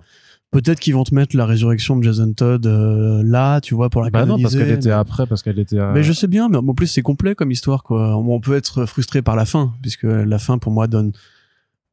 Peut-être 0.52 0.80
qu'ils 0.80 0.94
vont 0.94 1.04
te 1.04 1.14
mettre 1.14 1.36
la 1.36 1.46
résurrection 1.46 1.96
de 1.96 2.02
Jason 2.02 2.32
Todd 2.32 2.66
euh, 2.66 3.22
là, 3.24 3.60
tu 3.60 3.74
vois, 3.76 3.88
pour 3.88 4.02
la 4.02 4.10
bah 4.10 4.26
non 4.26 4.40
parce 4.40 4.56
qu'elle 4.56 4.70
était 4.70 4.90
après 4.90 5.26
parce 5.26 5.42
qu'elle 5.44 5.60
était 5.60 5.78
euh, 5.78 5.92
Mais 5.94 6.02
je 6.02 6.12
sais 6.12 6.26
bien, 6.26 6.48
mais 6.48 6.56
en 6.56 6.74
plus 6.74 6.88
c'est 6.88 7.02
complet 7.02 7.36
comme 7.36 7.52
histoire 7.52 7.84
quoi. 7.84 8.16
On 8.16 8.40
peut 8.40 8.56
être 8.56 8.84
frustré 8.86 9.22
par 9.22 9.36
la 9.36 9.44
fin, 9.44 9.72
puisque 9.80 10.02
la 10.02 10.38
fin 10.40 10.58
pour 10.58 10.72
moi 10.72 10.88
donne, 10.88 11.12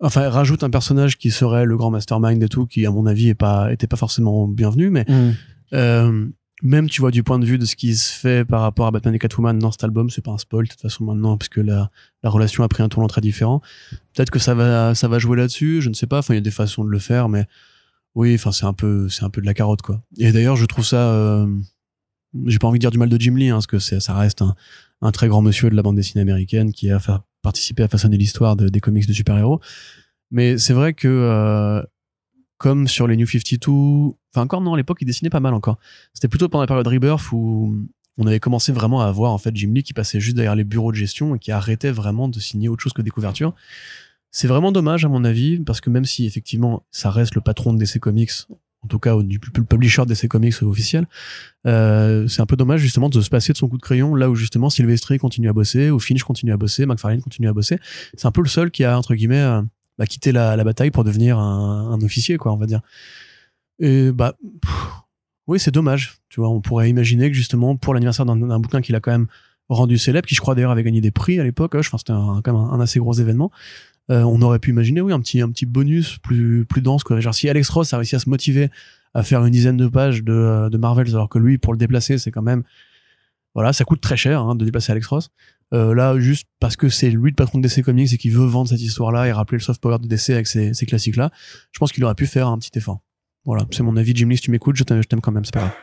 enfin 0.02 0.22
elle 0.24 0.30
rajoute 0.30 0.64
un 0.64 0.72
personnage 0.72 1.18
qui 1.20 1.30
serait 1.30 1.66
le 1.66 1.78
grand 1.78 1.92
mastermind 1.92 2.42
et 2.42 2.50
tout, 2.50 2.66
qui 2.66 2.86
à 2.88 2.92
mon 2.92 3.06
avis 3.06 3.30
est 3.30 3.36
pas 3.36 3.72
était 3.72 3.86
pas 3.88 3.96
forcément 3.98 4.48
bienvenu, 4.48 4.90
mais 4.90 5.06
Mm. 5.08 5.32
euh, 5.74 6.26
même 6.64 6.90
tu 6.90 7.02
vois 7.02 7.12
du 7.12 7.22
point 7.22 7.38
de 7.38 7.46
vue 7.46 7.60
de 7.60 7.66
ce 7.66 7.76
qui 7.76 7.96
se 7.96 8.12
fait 8.12 8.44
par 8.44 8.62
rapport 8.62 8.88
à 8.88 8.92
Batman 8.92 9.14
et 9.14 9.20
Catwoman 9.20 9.60
dans 9.60 9.72
cet 9.72 9.84
album, 9.84 10.10
c'est 10.10 10.24
pas 10.24 10.32
un 10.32 10.40
spoil 10.40 10.66
de 10.66 10.70
toute 10.72 10.82
façon 10.82 11.04
maintenant, 11.04 11.38
puisque 11.38 11.58
la 11.58 11.92
la 12.24 12.32
relation 12.32 12.64
a 12.64 12.68
pris 12.68 12.82
un 12.82 12.90
tournant 12.90 13.08
très 13.08 13.22
différent. 13.22 13.62
Peut-être 14.16 14.32
que 14.32 14.40
ça 14.40 14.56
va 14.56 14.96
ça 14.96 15.08
va 15.08 15.20
jouer 15.20 15.38
là-dessus, 15.38 15.82
je 15.84 15.90
ne 15.90 15.94
sais 15.94 16.08
pas. 16.08 16.18
Enfin 16.18 16.34
il 16.34 16.38
y 16.38 16.40
a 16.40 16.42
des 16.42 16.50
façons 16.50 16.84
de 16.84 16.90
le 16.90 16.98
faire, 16.98 17.30
mais 17.30 17.46
oui, 18.18 18.36
enfin 18.36 18.52
c'est 18.52 18.66
un 18.66 18.74
peu 18.74 19.08
c'est 19.10 19.24
un 19.24 19.30
peu 19.30 19.40
de 19.42 19.46
la 19.46 19.54
carotte 19.54 19.82
quoi. 19.82 20.02
Et 20.18 20.32
d'ailleurs 20.32 20.56
je 20.56 20.66
trouve 20.66 20.86
ça 20.86 21.12
euh, 21.14 21.48
j'ai 22.46 22.60
pas 22.60 22.68
envie 22.68 22.80
de 22.80 22.82
dire 22.82 22.92
du 22.92 22.98
mal 22.98 23.10
de 23.10 23.20
Jim 23.20 23.36
Lee, 23.36 23.50
hein, 23.50 23.56
parce 23.56 23.68
que 23.68 23.80
ça 23.80 24.14
reste 24.14 24.42
un, 24.42 24.56
un 25.02 25.12
très 25.12 25.28
grand 25.28 25.42
monsieur 25.42 25.70
de 25.70 25.76
la 25.76 25.82
bande 25.84 25.96
dessinée 25.96 26.22
américaine 26.22 26.72
qui 26.74 26.90
a 26.92 27.00
participé 27.42 27.84
à 27.84 27.88
façonner 27.88 28.18
l'histoire 28.18 28.56
de- 28.56 28.70
des 28.70 28.80
comics 28.82 29.08
de 29.08 29.14
super-héros. 29.14 29.62
Mais 30.32 30.58
c'est 30.58 30.74
vrai 30.74 30.94
que, 30.94 31.08
euh, 31.08 31.82
comme 32.58 32.88
sur 32.88 33.08
les 33.08 33.16
New 33.16 33.26
52, 33.28 33.72
enfin 34.34 34.42
encore 34.44 34.62
non, 34.62 34.74
à 34.74 34.78
l'époque 34.78 34.98
il 35.02 35.06
dessinait 35.06 35.30
pas 35.30 35.40
mal 35.40 35.54
encore. 35.54 35.78
C'était 36.14 36.28
plutôt 36.28 36.50
pendant 36.50 36.64
la 36.64 36.68
période 36.68 36.88
Rebirth 36.88 37.32
où 37.32 37.76
on 38.18 38.26
avait 38.28 38.40
commencé 38.40 38.72
vraiment 38.72 39.02
à 39.02 39.06
avoir 39.08 39.32
en 39.32 39.38
fait 39.38 39.56
Jim 39.56 39.72
Lee 39.74 39.84
qui 39.84 39.94
passait 39.94 40.20
juste 40.20 40.36
derrière 40.36 40.56
les 40.56 40.64
bureaux 40.64 40.92
de 40.92 40.98
gestion 40.98 41.36
et 41.36 41.40
qui 41.40 41.52
arrêtait 41.52 41.92
vraiment 41.92 42.28
de 42.28 42.40
signer 42.40 42.68
autre 42.68 42.82
chose 42.84 42.94
que 42.94 43.04
des 43.04 43.12
couvertures. 43.12 43.54
C'est 44.32 44.48
vraiment 44.48 44.72
dommage 44.72 45.06
à 45.06 45.08
mon 45.08 45.24
avis 45.24 45.60
parce 45.60 45.82
que 45.82 45.90
même 45.90 46.06
si 46.06 46.26
effectivement 46.26 46.84
ça 46.92 47.10
reste 47.10 47.36
le 47.36 47.42
patron 47.42 47.74
de 47.74 47.80
DC 47.80 48.00
Comics, 48.00 48.32
en 48.84 48.88
tout 48.88 49.00
cas 49.00 49.16
du 49.22 49.40
publisher 49.40 50.04
de 50.04 50.14
DC 50.14 50.28
Comics 50.28 50.62
officiel, 50.62 51.08
euh, 51.66 52.28
c'est 52.28 52.42
un 52.42 52.46
peu 52.46 52.56
dommage 52.56 52.82
justement 52.82 53.10
de 53.10 53.20
se 53.22 53.30
passer 53.30 53.54
de 53.54 53.58
son 53.58 53.68
coup 53.68 53.78
de 53.78 53.82
crayon 53.82 54.16
là 54.16 54.30
où 54.30 54.36
justement 54.36 54.70
Sylvester 54.70 55.18
continue 55.18 55.50
à 55.50 55.54
bosser, 55.54 55.90
ou 55.90 56.00
Finch 56.00 56.24
continue 56.24 56.52
à 56.52 56.58
bosser, 56.58 56.86
McFarlane 56.86 57.22
continue 57.22 57.48
à 57.48 57.54
bosser. 57.54 57.80
C'est 58.16 58.28
un 58.28 58.32
peu 58.32 58.42
le 58.42 58.50
seul 58.50 58.72
qui 58.72 58.84
a 58.84 58.98
entre 58.98 59.16
guillemets 59.16 59.42
euh, 59.42 59.62
bah, 59.98 60.06
quitté 60.06 60.32
la, 60.32 60.64
bataille 60.64 60.92
pour 60.92 61.04
devenir 61.04 61.40
un, 61.40 62.00
officier 62.02 62.38
quoi, 62.38 62.54
on 62.54 62.58
va 62.58 62.66
dire. 62.66 62.82
Et 63.80 64.12
bah 64.12 64.36
oui 65.48 65.60
c'est 65.60 65.72
dommage. 65.72 66.20
Tu 66.30 66.40
vois, 66.40 66.50
on 66.50 66.62
pourrait 66.62 66.90
imaginer 66.90 67.30
que 67.30 67.36
justement 67.36 67.76
pour 67.76 67.94
l'anniversaire 67.94 68.26
d'un 68.26 68.60
bouquin 68.60 68.82
qu'il 68.82 68.96
a 68.96 69.00
quand 69.00 69.12
même 69.12 69.28
rendu 69.70 69.98
célèbre, 69.98 70.28
qui 70.28 70.36
je 70.36 70.42
crois 70.42 70.56
d'ailleurs 70.56 70.72
avait 70.72 70.84
gagné 70.84 71.02
des 71.02 71.12
prix 71.12 71.40
à 71.40 71.44
l'époque, 71.44 71.76
enfin 71.76 71.98
c'était 71.98 72.14
quand 72.14 72.48
même 72.48 72.56
un 72.56 72.80
assez 72.80 73.00
gros 73.00 73.14
événement. 73.14 73.52
Euh, 74.10 74.22
on 74.22 74.42
aurait 74.42 74.60
pu 74.60 74.70
imaginer 74.70 75.02
oui 75.02 75.12
un 75.12 75.20
petit 75.20 75.42
un 75.42 75.50
petit 75.50 75.66
bonus 75.66 76.18
plus 76.20 76.66
plus 76.66 76.82
dense 76.82 77.04
quoi. 77.04 77.20
Genre 77.20 77.36
si 77.36 77.50
Alex 77.50 77.70
Ross 77.70 77.94
a 77.94 77.98
réussi 77.98 78.16
à 78.16 78.20
se 78.20 78.30
motiver 78.30 78.70
à 79.14 79.22
faire 79.24 79.44
une 79.46 79.52
dizaine 79.52 79.76
de 79.76 79.88
pages 79.88 80.24
de, 80.24 80.32
euh, 80.32 80.70
de 80.70 80.78
Marvels 80.78 81.10
alors 81.10 81.28
que 81.28 81.40
lui 81.40 81.58
pour 81.58 81.74
le 81.74 81.78
déplacer 81.78 82.18
c'est 82.18 82.32
quand 82.32 82.42
même 82.42 82.64
voilà 83.54 83.74
ça 83.74 83.84
coûte 83.84 84.00
très 84.00 84.16
cher 84.16 84.42
hein, 84.42 84.56
de 84.56 84.64
déplacer 84.64 84.94
Alex 84.94 85.08
Ross. 85.08 85.30
Euh, 85.74 85.94
là 85.94 86.18
juste 86.20 86.48
parce 86.62 86.78
que 86.78 86.88
c'est 86.88 87.10
lui 87.10 87.32
le 87.32 87.36
patron 87.36 87.60
de 87.60 87.68
DC 87.68 87.84
Comics 87.84 88.14
et 88.14 88.18
qu'il 88.18 88.32
veut 88.32 88.46
vendre 88.46 88.70
cette 88.70 88.82
histoire 88.82 89.12
là 89.12 89.28
et 89.28 89.34
rappeler 89.34 89.58
le 89.58 89.64
soft 89.64 89.82
power 89.82 90.00
de 90.00 90.08
DC 90.08 90.30
avec 90.30 90.48
ces, 90.48 90.74
ces 90.74 90.86
classiques 90.86 91.18
là 91.18 91.30
je 91.74 91.80
pense 91.80 91.92
qu'il 91.92 92.04
aurait 92.06 92.16
pu 92.16 92.28
faire 92.28 92.48
un 92.48 92.58
petit 92.58 92.78
effort. 92.78 93.02
Voilà 93.44 93.66
c'est 93.72 93.84
mon 93.84 93.98
avis. 93.98 94.16
Jim 94.16 94.30
Lee 94.30 94.38
si 94.38 94.44
tu 94.44 94.52
m'écoutes 94.52 94.78
je 94.78 94.86
t'aime 94.86 95.02
je 95.02 95.08
t'aime 95.10 95.20
quand 95.20 95.34
même 95.34 95.44
c'est 95.44 95.54
pas 95.54 95.60
grave 95.60 95.74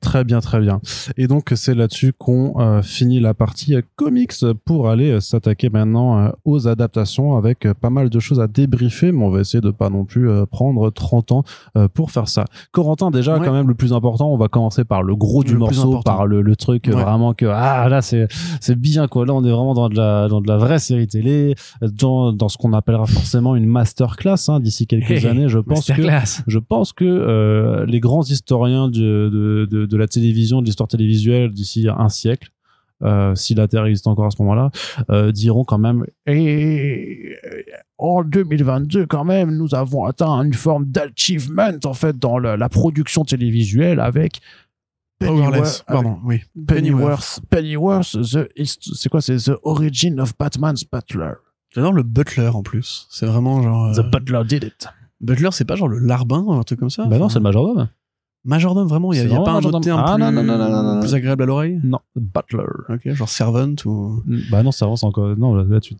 Très 0.00 0.24
bien, 0.24 0.40
très 0.40 0.60
bien. 0.60 0.80
Et 1.18 1.26
donc 1.26 1.52
c'est 1.56 1.74
là-dessus 1.74 2.14
qu'on 2.16 2.58
euh, 2.58 2.80
finit 2.80 3.20
la 3.20 3.34
partie 3.34 3.74
euh, 3.74 3.82
comics 3.96 4.32
pour 4.64 4.88
aller 4.88 5.10
euh, 5.10 5.20
s'attaquer 5.20 5.68
maintenant 5.68 6.18
euh, 6.18 6.30
aux 6.46 6.66
adaptations 6.68 7.36
avec 7.36 7.70
pas 7.82 7.90
mal 7.90 8.08
de 8.08 8.18
choses 8.18 8.40
à 8.40 8.46
débriefer, 8.46 9.12
mais 9.12 9.22
on 9.24 9.30
va 9.30 9.40
essayer 9.40 9.60
de 9.60 9.70
pas 9.70 9.90
non 9.90 10.06
plus 10.06 10.26
prendre 10.50 10.88
30 10.90 11.32
ans 11.32 11.44
pour 11.92 12.10
faire 12.12 12.28
ça. 12.28 12.46
Corentin, 12.72 13.10
déjà 13.10 13.36
Ouais. 13.38 13.44
quand 13.46 13.52
même 13.52 13.68
le 13.68 13.74
plus 13.74 13.92
important, 13.92 14.32
on 14.32 14.38
va 14.38 14.48
commencer 14.48 14.84
par 14.84 15.02
le 15.02 15.14
gros 15.14 15.44
du 15.44 15.52
Le 15.52 15.58
morceau, 15.58 16.00
par 16.02 16.26
le, 16.26 16.40
le 16.40 16.56
truc 16.56 16.84
Ouais. 16.86 16.92
vraiment 16.94 17.34
que 17.34 17.44
ah 17.46 17.86
là 17.90 18.00
c'est 18.00 18.26
c'est 18.60 18.78
bien 18.80 19.06
quoi. 19.06 19.26
Là 19.26 19.34
on 19.34 19.44
est 19.44 19.50
vraiment 19.50 19.74
dans 19.74 19.88
de 19.90 19.96
la 19.96 20.28
dans 20.28 20.40
de 20.40 20.48
la 20.48 20.56
vraie 20.56 20.78
série 20.78 21.08
télé, 21.08 21.54
dans 21.82 22.32
dans 22.32 22.48
ce 22.48 22.56
qu'on 22.56 22.72
appellera 22.72 23.06
forcément 23.06 23.54
une 23.54 23.66
masterclass 23.66 24.48
hein, 24.48 24.60
d'ici 24.60 24.86
quelques 24.86 25.10
Hey, 25.10 25.26
années. 25.26 25.48
Je 25.50 25.58
pense 25.58 25.86
que 25.92 26.02
je 26.46 26.58
pense 26.58 26.94
que 26.94 27.84
les 27.86 28.00
grands 28.00 28.22
historiens 28.24 28.88
de, 28.88 29.28
de, 29.28 29.68
de, 29.70 29.86
de 29.86 29.96
la 29.96 30.06
télévision, 30.08 30.60
de 30.60 30.66
l'histoire 30.66 30.88
télévisuelle 30.88 31.50
d'ici 31.50 31.86
un 31.88 32.08
siècle, 32.10 32.50
euh, 33.02 33.34
si 33.34 33.54
la 33.54 33.66
Terre 33.66 33.86
existe 33.86 34.06
encore 34.06 34.26
à 34.26 34.30
ce 34.30 34.42
moment-là, 34.42 34.70
euh, 35.10 35.32
diront 35.32 35.64
quand 35.64 35.78
même 35.78 36.04
et 36.26 37.34
en 37.96 38.22
2022 38.22 39.06
quand 39.06 39.24
même, 39.24 39.56
nous 39.56 39.74
avons 39.74 40.04
atteint 40.04 40.42
une 40.42 40.52
forme 40.52 40.84
d'achievement 40.86 41.70
en 41.84 41.94
fait 41.94 42.18
dans 42.18 42.38
la, 42.38 42.56
la 42.58 42.68
production 42.68 43.24
télévisuelle 43.24 44.00
avec 44.00 44.40
Powerless. 45.18 45.84
Pardon, 45.86 46.18
oui. 46.24 46.40
Pennyworth, 46.66 47.40
Pennyworth, 47.50 48.16
c'est 48.22 49.08
quoi, 49.10 49.20
c'est 49.20 49.36
the 49.36 49.52
origin 49.62 50.18
of 50.18 50.32
Batman's 50.38 50.84
Butler. 50.90 51.32
J'adore 51.74 51.92
le 51.92 52.02
Butler 52.02 52.48
en 52.48 52.62
plus. 52.62 53.06
C'est 53.10 53.26
vraiment 53.26 53.62
genre. 53.62 53.86
euh, 53.86 54.02
The 54.02 54.10
Butler 54.10 54.42
did 54.48 54.64
it. 54.64 54.88
Butler, 55.20 55.50
c'est 55.52 55.66
pas 55.66 55.76
genre 55.76 55.88
le 55.88 55.98
larbin, 55.98 56.44
un 56.48 56.62
truc 56.62 56.80
comme 56.80 56.88
ça 56.90 57.04
bah 57.06 57.18
non, 57.18 57.28
c'est 57.28 57.38
le 57.38 57.42
majordome. 57.42 57.88
Majordome, 58.44 58.88
vraiment. 58.88 59.12
Il 59.12 59.16
y 59.18 59.20
a, 59.20 59.28
C'est 59.28 59.44
pas 59.44 59.52
un 59.52 59.58
autre 59.62 59.80
terme 59.80 60.02
Ah, 60.04 60.14
plus, 60.14 60.24
non, 60.24 60.32
non, 60.32 60.42
non, 60.42 60.56
non, 60.58 60.70
non, 60.70 60.94
non. 60.94 61.00
plus 61.00 61.14
agréable 61.14 61.42
à 61.42 61.46
l'oreille 61.46 61.78
Non, 61.84 61.98
Butler. 62.16 62.64
Ok, 62.88 63.12
genre 63.12 63.28
servant 63.28 63.74
ou. 63.84 64.22
Bah 64.50 64.62
non, 64.62 64.72
ça 64.72 64.86
avance 64.86 65.02
encore. 65.04 65.36
Non, 65.36 65.54
là, 65.54 65.80
tu 65.80 65.94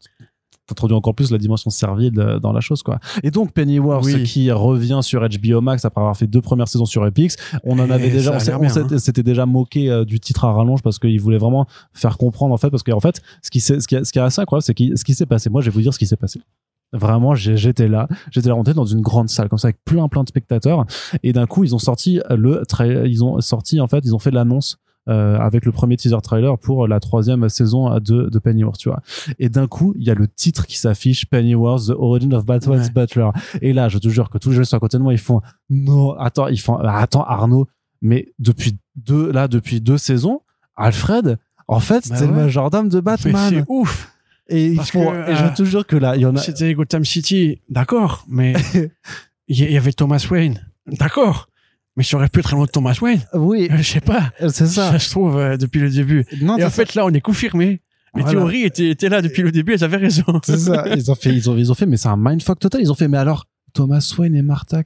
t'introduis 0.67 0.95
encore 0.97 1.17
plus 1.17 1.33
la 1.33 1.39
dimension 1.39 1.69
servile 1.69 2.13
de- 2.13 2.39
dans 2.39 2.53
la 2.53 2.61
chose, 2.61 2.85
quoi. 2.85 3.01
Et 3.25 3.33
donc, 3.33 3.53
Pennyworth, 3.53 4.05
Oui. 4.05 4.23
qui 4.23 4.53
revient 4.53 5.01
sur 5.03 5.21
HBO 5.21 5.61
Max 5.61 5.85
après 5.85 6.01
avoir 6.01 6.17
fait 6.17 6.29
deux 6.29 6.41
premières 6.41 6.69
saisons 6.69 6.85
sur 6.87 7.05
Epix. 7.05 7.35
On 7.65 7.79
en 7.81 7.89
Et 7.89 7.93
avait 7.93 8.09
déjà, 8.11 8.37
on 8.37 8.39
s'était 8.39 8.53
hein. 8.95 8.99
s'était 8.99 9.23
déjà 9.25 9.47
moqué 9.47 9.91
euh, 9.91 10.05
du 10.05 10.21
titre 10.21 10.45
à 10.45 10.53
rallonge 10.53 10.81
parce 10.83 11.01
qu'il 11.01 11.21
voulait 11.21 11.39
vraiment 11.39 11.67
faire 11.93 12.17
comprendre, 12.17 12.55
en 12.55 12.57
fait, 12.57 12.71
parce 12.71 12.85
qu'en 12.85 13.01
fait, 13.01 13.21
ce 13.43 13.51
qui, 13.51 13.61
ce 13.61 13.73
qui, 13.75 13.97
ce 14.05 14.13
qui 14.13 14.19
est 14.19 14.23
assez 14.23 14.41
incroyable, 14.41 14.63
c'est 14.63 14.97
ce 14.97 15.05
qui 15.05 15.15
s'est 15.15 15.27
passé. 15.27 15.51
Moi, 15.51 15.61
je 15.61 15.71
vais 15.71 15.75
vous 15.75 15.81
dire 15.83 15.93
ce 15.93 15.99
qui 15.99 16.07
s'est 16.07 16.17
passé. 16.17 16.41
Vraiment, 16.93 17.35
j'étais 17.37 17.87
là, 17.89 18.09
j'étais 18.33 18.49
là, 18.49 18.57
on 18.57 18.63
était 18.63 18.75
dans 18.75 18.85
une 18.85 19.01
grande 19.01 19.29
salle 19.29 19.49
comme 19.49 19.59
ça 19.59 19.69
avec 19.69 19.85
plein 19.85 20.09
plein 20.09 20.25
de 20.25 20.29
spectateurs 20.29 20.85
et 21.23 21.33
d'un 21.33 21.47
coup 21.47 21.63
ils 21.63 21.75
ont 21.75 21.79
sorti 21.79 22.21
le 22.31 22.63
ils 23.07 23.23
ont 23.25 23.41
sorti 23.41 23.81
en 23.81 23.87
fait 23.87 24.01
ils 24.05 24.13
ont 24.15 24.19
fait 24.19 24.33
l'annonce 24.33 24.79
euh, 25.09 25.39
avec 25.39 25.65
le 25.65 25.73
premier 25.73 25.97
teaser 25.97 26.17
trailer 26.23 26.59
pour 26.59 26.89
la 26.89 26.99
troisième 27.01 27.49
saison 27.49 27.95
de, 28.01 28.29
de 28.29 28.39
Pennyworth, 28.39 28.77
tu 28.79 28.91
vois. 28.91 29.01
Et 29.39 29.49
d'un 29.49 29.67
coup, 29.67 29.95
il 29.99 30.05
y 30.07 30.11
a 30.11 30.15
le 30.15 30.29
titre 30.29 30.67
qui 30.67 30.79
s'affiche, 30.79 31.25
Pennyworth, 31.27 31.87
The 31.87 31.95
Origin 31.97 32.35
of 32.35 32.45
Batman's 32.45 32.89
Ouais. 32.89 32.93
Butler. 32.93 33.31
Et 33.63 33.73
là, 33.73 33.89
je 33.89 33.97
te 33.99 34.09
jure 34.11 34.29
que 34.29 34.37
tous 34.37 34.51
les 34.51 34.57
jeunes 34.57 34.67
sont 34.67 34.77
à 34.77 34.81
côté 34.81 34.99
de 34.99 35.03
moi, 35.03 35.13
ils 35.15 35.19
font, 35.19 35.41
non, 35.71 36.13
attends, 36.19 36.49
ils 36.49 36.61
font, 36.61 36.77
attends, 36.77 37.25
Arnaud, 37.25 37.67
mais 38.03 38.29
depuis 38.39 38.77
deux, 38.95 39.33
là, 39.33 39.49
depuis 39.49 39.81
deux 39.81 39.97
saisons, 39.99 40.43
Alfred, 40.77 41.39
en 41.67 41.81
fait, 41.81 42.07
Bah 42.09 42.17
c'était 42.17 42.27
le 42.31 42.33
ouais. 42.37 42.43
majordome 42.43 42.89
de 42.91 43.01
Batman. 43.01 43.49
c'est 43.49 43.65
ouf 43.69 44.13
Et, 44.51 44.69
ils 44.69 44.77
Parce 44.77 44.91
font, 44.91 45.11
que, 45.11 45.31
et 45.31 45.37
je 45.37 45.45
euh, 45.45 45.51
te 45.51 45.65
jure 45.65 45.87
que 45.87 45.97
là, 45.97 46.17
il 46.17 46.23
y 46.23 46.27
en 46.27 46.37
a, 46.37 46.41
C'était 46.41 46.75
Gotham 46.75 47.05
City, 47.05 47.61
d'accord, 47.69 48.25
mais 48.29 48.55
il 49.49 49.71
y, 49.71 49.77
avait 49.77 49.93
Thomas 49.93 50.27
Wayne, 50.31 50.67
d'accord, 50.87 51.49
mais 51.97 52.03
ça 52.03 52.17
aurait 52.17 52.29
pu 52.29 52.41
être 52.41 52.55
un 52.55 52.59
autre 52.59 52.73
Thomas 52.73 52.99
Wayne. 53.01 53.21
oui, 53.35 53.69
Euh, 53.71 53.77
Je 53.79 53.83
sais 53.83 54.01
pas, 54.01 54.33
c'est 54.49 54.67
ça. 54.67 54.93
ça 54.93 54.99
se 54.99 55.11
trouve 55.11 55.39
euh, 55.39 55.57
depuis 55.57 55.81
le 55.81 55.91
début. 55.91 56.27
Non, 56.43 56.59
Et 56.59 56.65
en 56.65 56.71
fait, 56.71 56.95
là, 56.95 57.07
on 57.07 57.11
est 57.11 57.21
confirmé. 57.21 57.81
Les 58.17 58.23
Voilà. 58.23 58.31
théories 58.41 58.65
étaient, 58.65 58.91
étaient 58.91 59.09
là 59.09 59.23
depuis 59.23 59.43
le 59.43 59.53
début, 59.53 59.75
elles 59.75 59.85
avaient 59.85 59.97
raison. 59.97 60.25
C'est 60.45 60.59
ça. 60.59 60.85
Ils 60.97 61.11
ont 61.11 61.15
fait, 61.15 61.33
ils 61.33 61.49
ont, 61.49 61.57
ils 61.57 61.71
ont 61.71 61.75
fait, 61.75 61.87
mais 61.87 61.97
c'est 61.97 62.09
un 62.09 62.17
mindfuck 62.19 62.59
total. 62.59 62.81
Ils 62.81 62.91
ont 62.91 62.97
fait, 62.97 63.07
mais 63.07 63.19
alors, 63.19 63.47
Thomas 63.73 64.15
Wayne 64.19 64.35
et 64.35 64.43
Martha, 64.43 64.83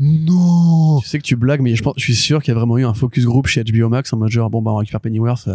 non. 0.00 0.98
Tu 1.00 1.08
sais 1.08 1.18
que 1.18 1.22
tu 1.22 1.36
blagues, 1.36 1.60
mais 1.60 1.76
je, 1.76 1.82
pense, 1.82 1.94
je 1.96 2.02
suis 2.02 2.16
sûr 2.16 2.42
qu'il 2.42 2.52
y 2.52 2.56
a 2.56 2.58
vraiment 2.58 2.78
eu 2.78 2.84
un 2.84 2.94
focus 2.94 3.24
group 3.24 3.46
chez 3.46 3.62
HBO 3.62 3.88
Max 3.88 4.12
en 4.12 4.16
mode 4.16 4.30
genre, 4.30 4.50
bon, 4.50 4.60
bah, 4.60 4.72
on 4.72 4.76
récupère 4.76 5.00
Pennyworth. 5.00 5.48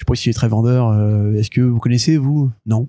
Je 0.00 0.04
sais 0.04 0.06
pas 0.06 0.14
s'il 0.14 0.30
est 0.30 0.34
très 0.34 0.48
vendeur. 0.48 0.88
euh, 0.88 1.34
Est-ce 1.34 1.50
que 1.50 1.60
vous 1.60 1.78
connaissez, 1.78 2.16
vous? 2.16 2.50
Non. 2.64 2.88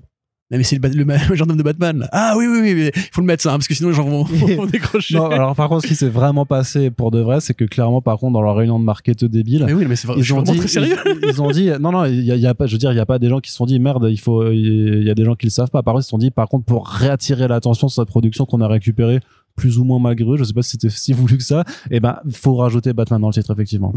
Non, 0.49 0.57
mais 0.57 0.63
c'est 0.63 0.81
le, 0.83 1.03
le, 1.03 1.35
gendarme 1.35 1.57
de 1.57 1.63
Batman. 1.63 2.07
Ah 2.11 2.35
oui, 2.37 2.45
oui, 2.45 2.59
oui, 2.61 2.73
mais 2.73 2.91
il 2.95 3.01
faut 3.13 3.21
le 3.21 3.27
mettre 3.27 3.41
ça, 3.43 3.51
hein, 3.51 3.57
parce 3.57 3.67
que 3.69 3.73
sinon 3.73 3.89
les 3.89 3.95
gens 3.95 4.03
vont, 4.03 4.23
vont 4.57 4.65
décrocher. 4.65 5.15
Non, 5.15 5.29
alors 5.29 5.55
par 5.55 5.69
contre, 5.69 5.83
ce 5.83 5.87
qui 5.87 5.95
s'est 5.95 6.09
vraiment 6.09 6.45
passé 6.45 6.89
pour 6.91 7.09
de 7.11 7.19
vrai, 7.19 7.39
c'est 7.41 7.53
que 7.53 7.63
clairement, 7.65 8.01
par 8.01 8.17
contre, 8.17 8.33
dans 8.33 8.41
leur 8.41 8.55
réunion 8.55 8.77
de 8.79 8.83
marketeur 8.83 9.29
débile, 9.29 9.63
mais 9.65 9.73
oui, 9.73 9.85
mais 9.87 9.95
c'est 9.95 10.07
vrai, 10.07 10.15
je 10.21 10.25
ils 10.27 10.33
ont 10.33 10.37
vraiment 10.37 10.51
dit, 10.53 10.59
très 10.59 10.67
sérieux. 10.67 10.97
ils, 11.23 11.29
ils 11.29 11.41
ont 11.41 11.51
dit, 11.51 11.69
non, 11.79 11.91
non, 11.93 12.03
il 12.05 12.21
y 12.25 12.31
a, 12.31 12.35
il 12.35 12.41
y 12.41 12.47
a 12.47 12.53
pas, 12.53 12.65
je 12.65 12.73
veux 12.73 12.77
dire, 12.79 12.91
il 12.91 12.97
y 12.97 12.99
a 12.99 13.05
pas 13.05 13.17
des 13.19 13.29
gens 13.29 13.39
qui 13.39 13.49
se 13.49 13.55
sont 13.55 13.65
dit, 13.65 13.79
merde, 13.79 14.07
il 14.09 14.19
faut, 14.19 14.49
il 14.51 15.03
y 15.03 15.09
a 15.09 15.15
des 15.15 15.23
gens 15.23 15.35
qui 15.35 15.45
le 15.45 15.51
savent 15.51 15.69
pas. 15.69 15.83
Par 15.83 15.93
contre, 15.93 16.03
ils 16.03 16.05
se 16.05 16.09
sont 16.09 16.17
dit, 16.17 16.31
par 16.31 16.49
contre, 16.49 16.65
pour 16.65 16.85
réattirer 16.87 17.47
l'attention 17.47 17.87
sur 17.87 18.01
cette 18.01 18.09
production 18.09 18.45
qu'on 18.45 18.59
a 18.59 18.67
récupérée 18.67 19.19
plus 19.55 19.79
ou 19.79 19.85
moins 19.85 19.99
malgré 19.99 20.31
eux, 20.31 20.37
je 20.37 20.43
sais 20.43 20.53
pas 20.53 20.63
si 20.63 20.71
c'était 20.71 20.89
si 20.89 21.13
voulu 21.13 21.37
que 21.37 21.43
ça, 21.43 21.63
et 21.89 21.99
ben, 22.01 22.17
faut 22.29 22.55
rajouter 22.55 22.91
Batman 22.91 23.21
dans 23.21 23.27
le 23.27 23.33
titre, 23.33 23.51
effectivement. 23.53 23.93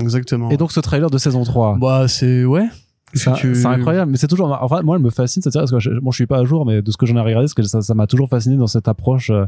Exactement. 0.00 0.50
Et 0.50 0.56
donc, 0.56 0.72
ce 0.72 0.80
trailer 0.80 1.10
de 1.10 1.18
saison 1.18 1.44
3. 1.44 1.76
bah, 1.80 2.06
c'est, 2.08 2.44
ouais. 2.44 2.66
C'est 3.14 3.32
Tu- 3.34 3.66
incroyable, 3.66 4.10
mais 4.10 4.16
c'est 4.16 4.26
toujours. 4.26 4.56
Enfin, 4.62 4.80
moi, 4.82 4.96
elle 4.96 5.02
me 5.02 5.10
fascine 5.10 5.42
cette 5.42 5.52
série 5.52 5.64
parce 5.64 5.72
que 5.72 5.80
je, 5.80 5.90
bon, 6.00 6.10
je 6.10 6.16
suis 6.16 6.26
pas 6.26 6.38
à 6.38 6.44
jour, 6.44 6.64
mais 6.64 6.80
de 6.80 6.90
ce 6.90 6.96
que 6.96 7.04
j'en 7.04 7.16
ai 7.16 7.20
regardé, 7.20 7.44
parce 7.44 7.52
que 7.54 7.62
ça 7.62 7.82
ça 7.82 7.92
m'a 7.94 8.06
toujours 8.06 8.28
fasciné 8.30 8.56
dans 8.56 8.66
cette 8.66 8.88
approche 8.88 9.28
euh, 9.28 9.44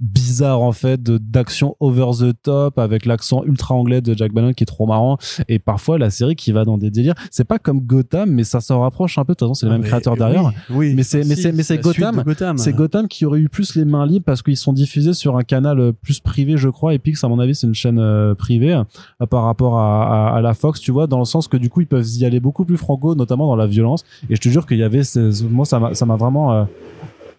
bizarre 0.00 0.62
en 0.62 0.72
fait 0.72 1.02
d'action 1.02 1.76
over 1.80 2.06
the 2.18 2.32
top 2.42 2.78
avec 2.78 3.04
l'accent 3.06 3.44
ultra 3.44 3.74
anglais 3.74 4.00
de 4.00 4.14
Jack 4.16 4.32
Bannon 4.32 4.52
qui 4.52 4.64
est 4.64 4.66
trop 4.66 4.86
marrant 4.86 5.18
et 5.48 5.58
parfois 5.58 5.98
la 5.98 6.10
série 6.10 6.36
qui 6.36 6.52
va 6.52 6.64
dans 6.64 6.78
des 6.78 6.90
délires. 6.90 7.14
C'est 7.30 7.44
pas 7.44 7.58
comme 7.58 7.80
Gotham, 7.80 8.30
mais 8.30 8.44
ça 8.44 8.60
s'en 8.60 8.80
rapproche 8.80 9.18
un 9.18 9.24
peu. 9.24 9.32
De 9.34 9.36
toute 9.38 9.48
façon, 9.48 9.54
c'est 9.54 9.66
les 9.66 9.70
Ah, 9.70 9.74
mêmes 9.74 9.82
mais- 9.82 9.88
créateurs 9.88 10.16
derrière. 10.16 10.50
Oui. 10.70 10.94
Mais 10.94 11.02
c'est- 11.02 11.24
mais 11.24 11.36
c'est- 11.36 11.52
mais 11.52 11.62
c'est 11.62 11.78
Gotham. 11.78 12.22
C'est 12.56 12.72
Gotham 12.72 13.08
qui 13.08 13.26
aurait 13.26 13.40
eu 13.40 13.48
plus 13.48 13.74
les 13.76 13.84
mains 13.84 14.06
libres 14.06 14.24
parce 14.24 14.42
qu'ils 14.42 14.56
sont 14.56 14.72
diffusés 14.72 15.12
sur 15.14 15.36
un 15.36 15.42
canal 15.42 15.78
euh, 15.80 15.92
plus 15.92 16.20
privé, 16.20 16.56
je 16.56 16.68
crois. 16.68 16.94
Epix, 16.94 17.22
à 17.22 17.28
mon 17.28 17.38
avis, 17.38 17.54
c'est 17.54 17.66
une 17.66 17.74
chaîne 17.74 17.98
euh, 17.98 18.34
privée 18.34 18.74
euh, 18.74 19.26
par 19.26 19.44
rapport 19.44 19.78
à, 19.78 20.30
à, 20.32 20.36
à 20.36 20.40
la 20.40 20.54
Fox, 20.54 20.80
tu 20.80 20.90
vois, 20.92 21.06
dans 21.06 21.18
le 21.18 21.24
sens 21.24 21.46
que 21.48 21.56
du 21.56 21.68
coup, 21.68 21.80
ils 21.82 21.86
peuvent 21.86 22.06
y 22.16 22.24
aller 22.24 22.40
beaucoup 22.40 22.64
plus 22.64 22.76
franco, 22.76 23.14
notamment 23.14 23.46
dans 23.46 23.56
la 23.56 23.66
violence. 23.66 24.04
Et 24.28 24.36
je 24.36 24.40
te 24.40 24.48
jure 24.48 24.66
qu'il 24.66 24.78
y 24.78 24.82
avait, 24.82 25.02
moi, 25.50 25.64
ça 25.66 25.78
m'a 25.78 25.94
ça 25.94 26.06
m'a 26.06 26.16
vraiment 26.16 26.66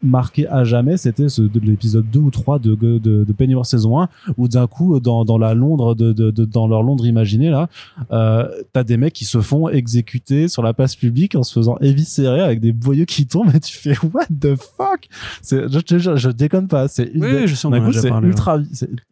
marqué 0.04 0.48
à 0.48 0.64
jamais. 0.64 0.98
C'était 0.98 1.30
ce, 1.30 1.42
l'épisode 1.64 2.06
2 2.12 2.20
ou 2.20 2.32
3 2.32 2.60
de, 2.60 2.76
de, 2.76 2.98
de 3.00 3.34
Pennyworth 3.34 3.68
saison 3.68 4.00
1 4.02 4.10
où 4.38 4.48
d'un 4.48 4.68
coup, 4.68 5.00
dans, 5.00 5.26
dans 5.26 5.38
la 5.38 5.54
Londres, 5.54 5.96
de, 5.96 6.12
de, 6.14 6.32
de- 6.32 6.46
dans 6.46 6.68
leur 6.68 6.84
Londres 6.84 7.06
imaginée, 7.06 7.50
là, 7.50 7.68
euh, 8.12 8.48
t'as 8.74 8.84
des 8.84 8.98
mecs 8.98 9.14
qui 9.14 9.26
se 9.26 9.42
font 9.42 9.70
exécuter 9.70 10.48
sur 10.48 10.64
la 10.64 10.74
place 10.74 10.96
publique 10.96 11.36
en 11.36 11.44
se 11.44 11.54
faisant 11.54 11.78
éviscérer 11.82 12.42
avec 12.42 12.60
des 12.60 12.72
boyaux 12.72 13.06
qui 13.06 13.28
tombent 13.28 13.54
et 13.56 13.60
tu 13.60 13.78
fais 13.78 13.96
what 14.14 14.26
the 14.40 14.56
fuck? 14.56 15.08
Je 15.50 15.80
te 15.80 15.98
jure 15.98 16.18
je 16.18 16.30
déconne 16.30 16.68
pas 16.68 16.88
c'est 16.88 17.12
Oui, 17.16 17.48
je 17.48 17.56
c'est 17.56 18.10
ultra 18.24 18.60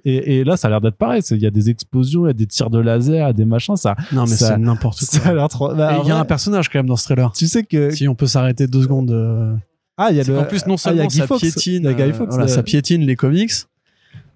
et, 0.05 0.39
et 0.39 0.43
là 0.43 0.57
ça 0.57 0.67
a 0.67 0.71
l'air 0.71 0.81
d'être 0.81 0.95
pareil 0.95 1.21
il 1.31 1.37
y 1.37 1.45
a 1.45 1.51
des 1.51 1.69
explosions 1.69 2.25
il 2.25 2.27
y 2.27 2.31
a 2.31 2.33
des 2.33 2.45
tirs 2.47 2.69
de 2.69 2.79
laser 2.79 3.15
il 3.15 3.19
y 3.19 3.21
a 3.21 3.33
des 3.33 3.45
machins 3.45 3.75
ça 3.75 3.95
Non, 4.11 4.21
mais 4.23 4.27
c'est 4.35 4.57
n'importe 4.57 5.03
quoi. 5.21 5.47
trop 5.47 5.73
bah, 5.73 5.99
Il 6.03 6.07
y 6.07 6.11
a 6.11 6.19
un 6.19 6.25
personnage 6.25 6.69
quand 6.69 6.79
même 6.79 6.87
dans 6.87 6.95
ce 6.95 7.05
trailer. 7.05 7.31
tu 7.33 7.47
sais 7.47 7.63
que 7.63 7.91
Si 7.91 8.07
on 8.07 8.15
peut 8.15 8.27
s'arrêter 8.27 8.67
deux 8.67 8.81
secondes. 8.83 9.11
euh, 9.11 9.53
ah 9.99 10.07
il 10.11 10.17
y 10.17 10.19
a 10.19 10.23
le 10.23 10.33
qu'en 10.35 10.45
plus, 10.45 10.65
non 10.65 10.75
ah, 10.83 10.91
il 10.91 10.97
y 10.97 11.01
a 11.01 11.03
seulement 11.03 11.07
Guy 11.09 11.17
ça 11.17 11.27
Fawkes, 11.27 11.39
piétine, 11.41 11.83
il 11.83 11.85
y 11.85 11.87
a 11.87 11.93
Guy 11.93 12.01
euh, 12.03 12.13
Fawkes, 12.13 12.29
voilà, 12.31 12.47
ça 12.47 12.63
piétine 12.63 13.01
les 13.05 13.15
comics. 13.15 13.51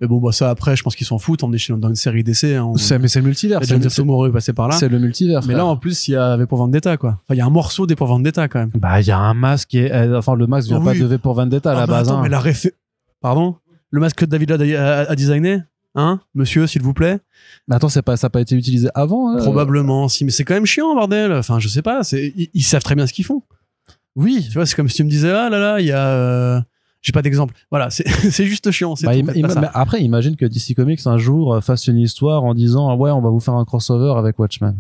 Mais 0.02 0.08
bon, 0.08 0.20
bah 0.20 0.32
ça 0.32 0.50
après, 0.50 0.76
je 0.76 0.84
pense 0.84 0.96
qu'ils 0.96 1.08
s'en 1.08 1.18
foutent. 1.18 1.44
On 1.44 1.54
est 1.54 1.58
chez- 1.58 1.74
dans 1.76 1.88
une 1.88 1.96
série 1.96 2.24
d'essai. 2.24 2.56
Hein, 2.58 2.66
on... 2.66 2.76
c'est 2.78 3.00
mais 3.00 3.08
c'est 3.08 3.20
le 3.20 3.26
multivers 3.26 3.62
Et 3.62 3.66
c'est 3.66 3.82
James 3.82 3.90
Tomorrow 3.96 4.28
est 4.28 4.32
passé 4.32 4.52
par 4.52 4.68
là. 4.68 4.76
c'est 4.76 4.90
le 4.90 5.00
multivers 5.00 5.40
Mais 5.42 5.46
frère. 5.54 5.58
là, 5.60 5.66
en 5.66 5.78
plus, 5.78 6.08
il 6.08 6.12
y 6.12 6.16
avait 6.16 6.46
pour 6.46 6.58
Vendetta, 6.60 6.98
quoi. 6.98 7.12
Enfin, 7.24 7.36
il 7.36 7.38
y 7.38 7.42
a 7.42 7.46
un 7.46 7.50
morceau 7.50 7.88
des 7.88 7.96
pour 7.96 8.08
Vendetta, 8.08 8.48
quand 8.50 8.60
même. 8.60 8.72
bah 8.76 9.00
il 9.02 9.08
y 9.08 9.12
a 9.12 9.18
un 9.18 9.34
masque 9.34 9.74
et 9.76 9.92
euh, 9.94 10.18
enfin 10.18 10.36
le 10.36 10.46
masque 10.48 10.68
vient 10.68 10.80
Oui. 10.80 10.86
pas 10.86 10.94
de 11.00 11.06
V 11.06 11.18
pour 11.18 11.34
Vendetta 11.36 11.72
à 11.72 11.74
Ah, 11.74 11.80
la 11.82 11.82
mais 11.88 11.92
base 11.92 12.08
attends, 12.10 12.20
hein. 12.20 12.24
mais 12.24 12.30
la 12.30 12.40
réfé... 12.40 12.74
Pardon? 13.22 13.56
Le 13.92 14.00
masque 14.02 14.18
que 14.18 14.26
David 14.26 14.52
a, 14.52 14.56
a- 14.56 15.12
a 15.12 15.16
designé? 15.16 15.60
Hein 15.96 16.20
Monsieur, 16.36 16.68
s'il 16.68 16.82
vous 16.82 16.94
plaît? 16.94 17.20
Mais 17.68 17.76
attends 17.76 17.88
c'est 17.88 18.02
pas 18.02 18.18
ça 18.18 18.28
a 18.28 18.30
pas 18.30 18.42
été 18.42 18.56
utilisé 18.56 18.90
avant 18.96 19.36
euh 19.36 19.38
Probablement, 19.38 20.10
si. 20.10 20.26
Mais 20.26 20.32
c'est 20.32 20.44
quand 20.44 20.56
même 20.56 20.66
chiant, 20.66 20.94
bordel. 20.96 21.32
Enfin, 21.32 21.60
je 21.60 21.68
sais 21.70 21.84
pas. 21.84 22.04
C'est... 22.04 22.34
Ils, 22.36 22.50
ils 22.56 22.64
savent 22.64 22.84
très 22.84 22.96
bien 22.96 23.06
ce 23.08 23.14
qu'ils 23.14 23.26
font. 23.26 23.44
Oui 24.16 24.44
Tu 24.48 24.54
vois, 24.54 24.66
c'est 24.66 24.76
comme 24.76 24.90
si 24.90 24.98
tu 24.98 25.04
me 25.04 25.10
disais, 25.10 25.32
ah 25.32 25.50
là 25.50 25.60
là, 25.60 25.80
il 25.80 25.88
y 25.88 25.92
a... 25.92 26.08
euh, 26.08 26.62
J'ai 27.02 27.12
pas 27.12 27.22
d'exemple. 27.22 27.54
Voilà, 27.72 27.90
c'est, 27.90 28.06
juste 28.46 28.72
chiant. 28.72 28.94
Bah, 29.04 29.14
tout, 29.14 29.20
im- 29.30 29.30
im- 29.30 29.62
mais 29.62 29.68
après, 29.74 30.02
imagine 30.02 30.36
que 30.36 30.46
DC 30.46 30.76
Comics 30.76 31.02
un 31.06 31.18
jour 31.18 31.54
euh, 31.56 31.62
fasse 31.62 31.88
une 31.88 31.98
histoire 31.98 32.44
en 32.44 32.54
disant 32.54 32.96
ouais, 32.96 33.12
on 33.12 33.22
va 33.22 33.30
vous 33.30 33.40
faire 33.40 33.56
un 33.56 33.66
crossover 33.66 34.14
avec 34.18 34.38
Watchmen. 34.40 34.80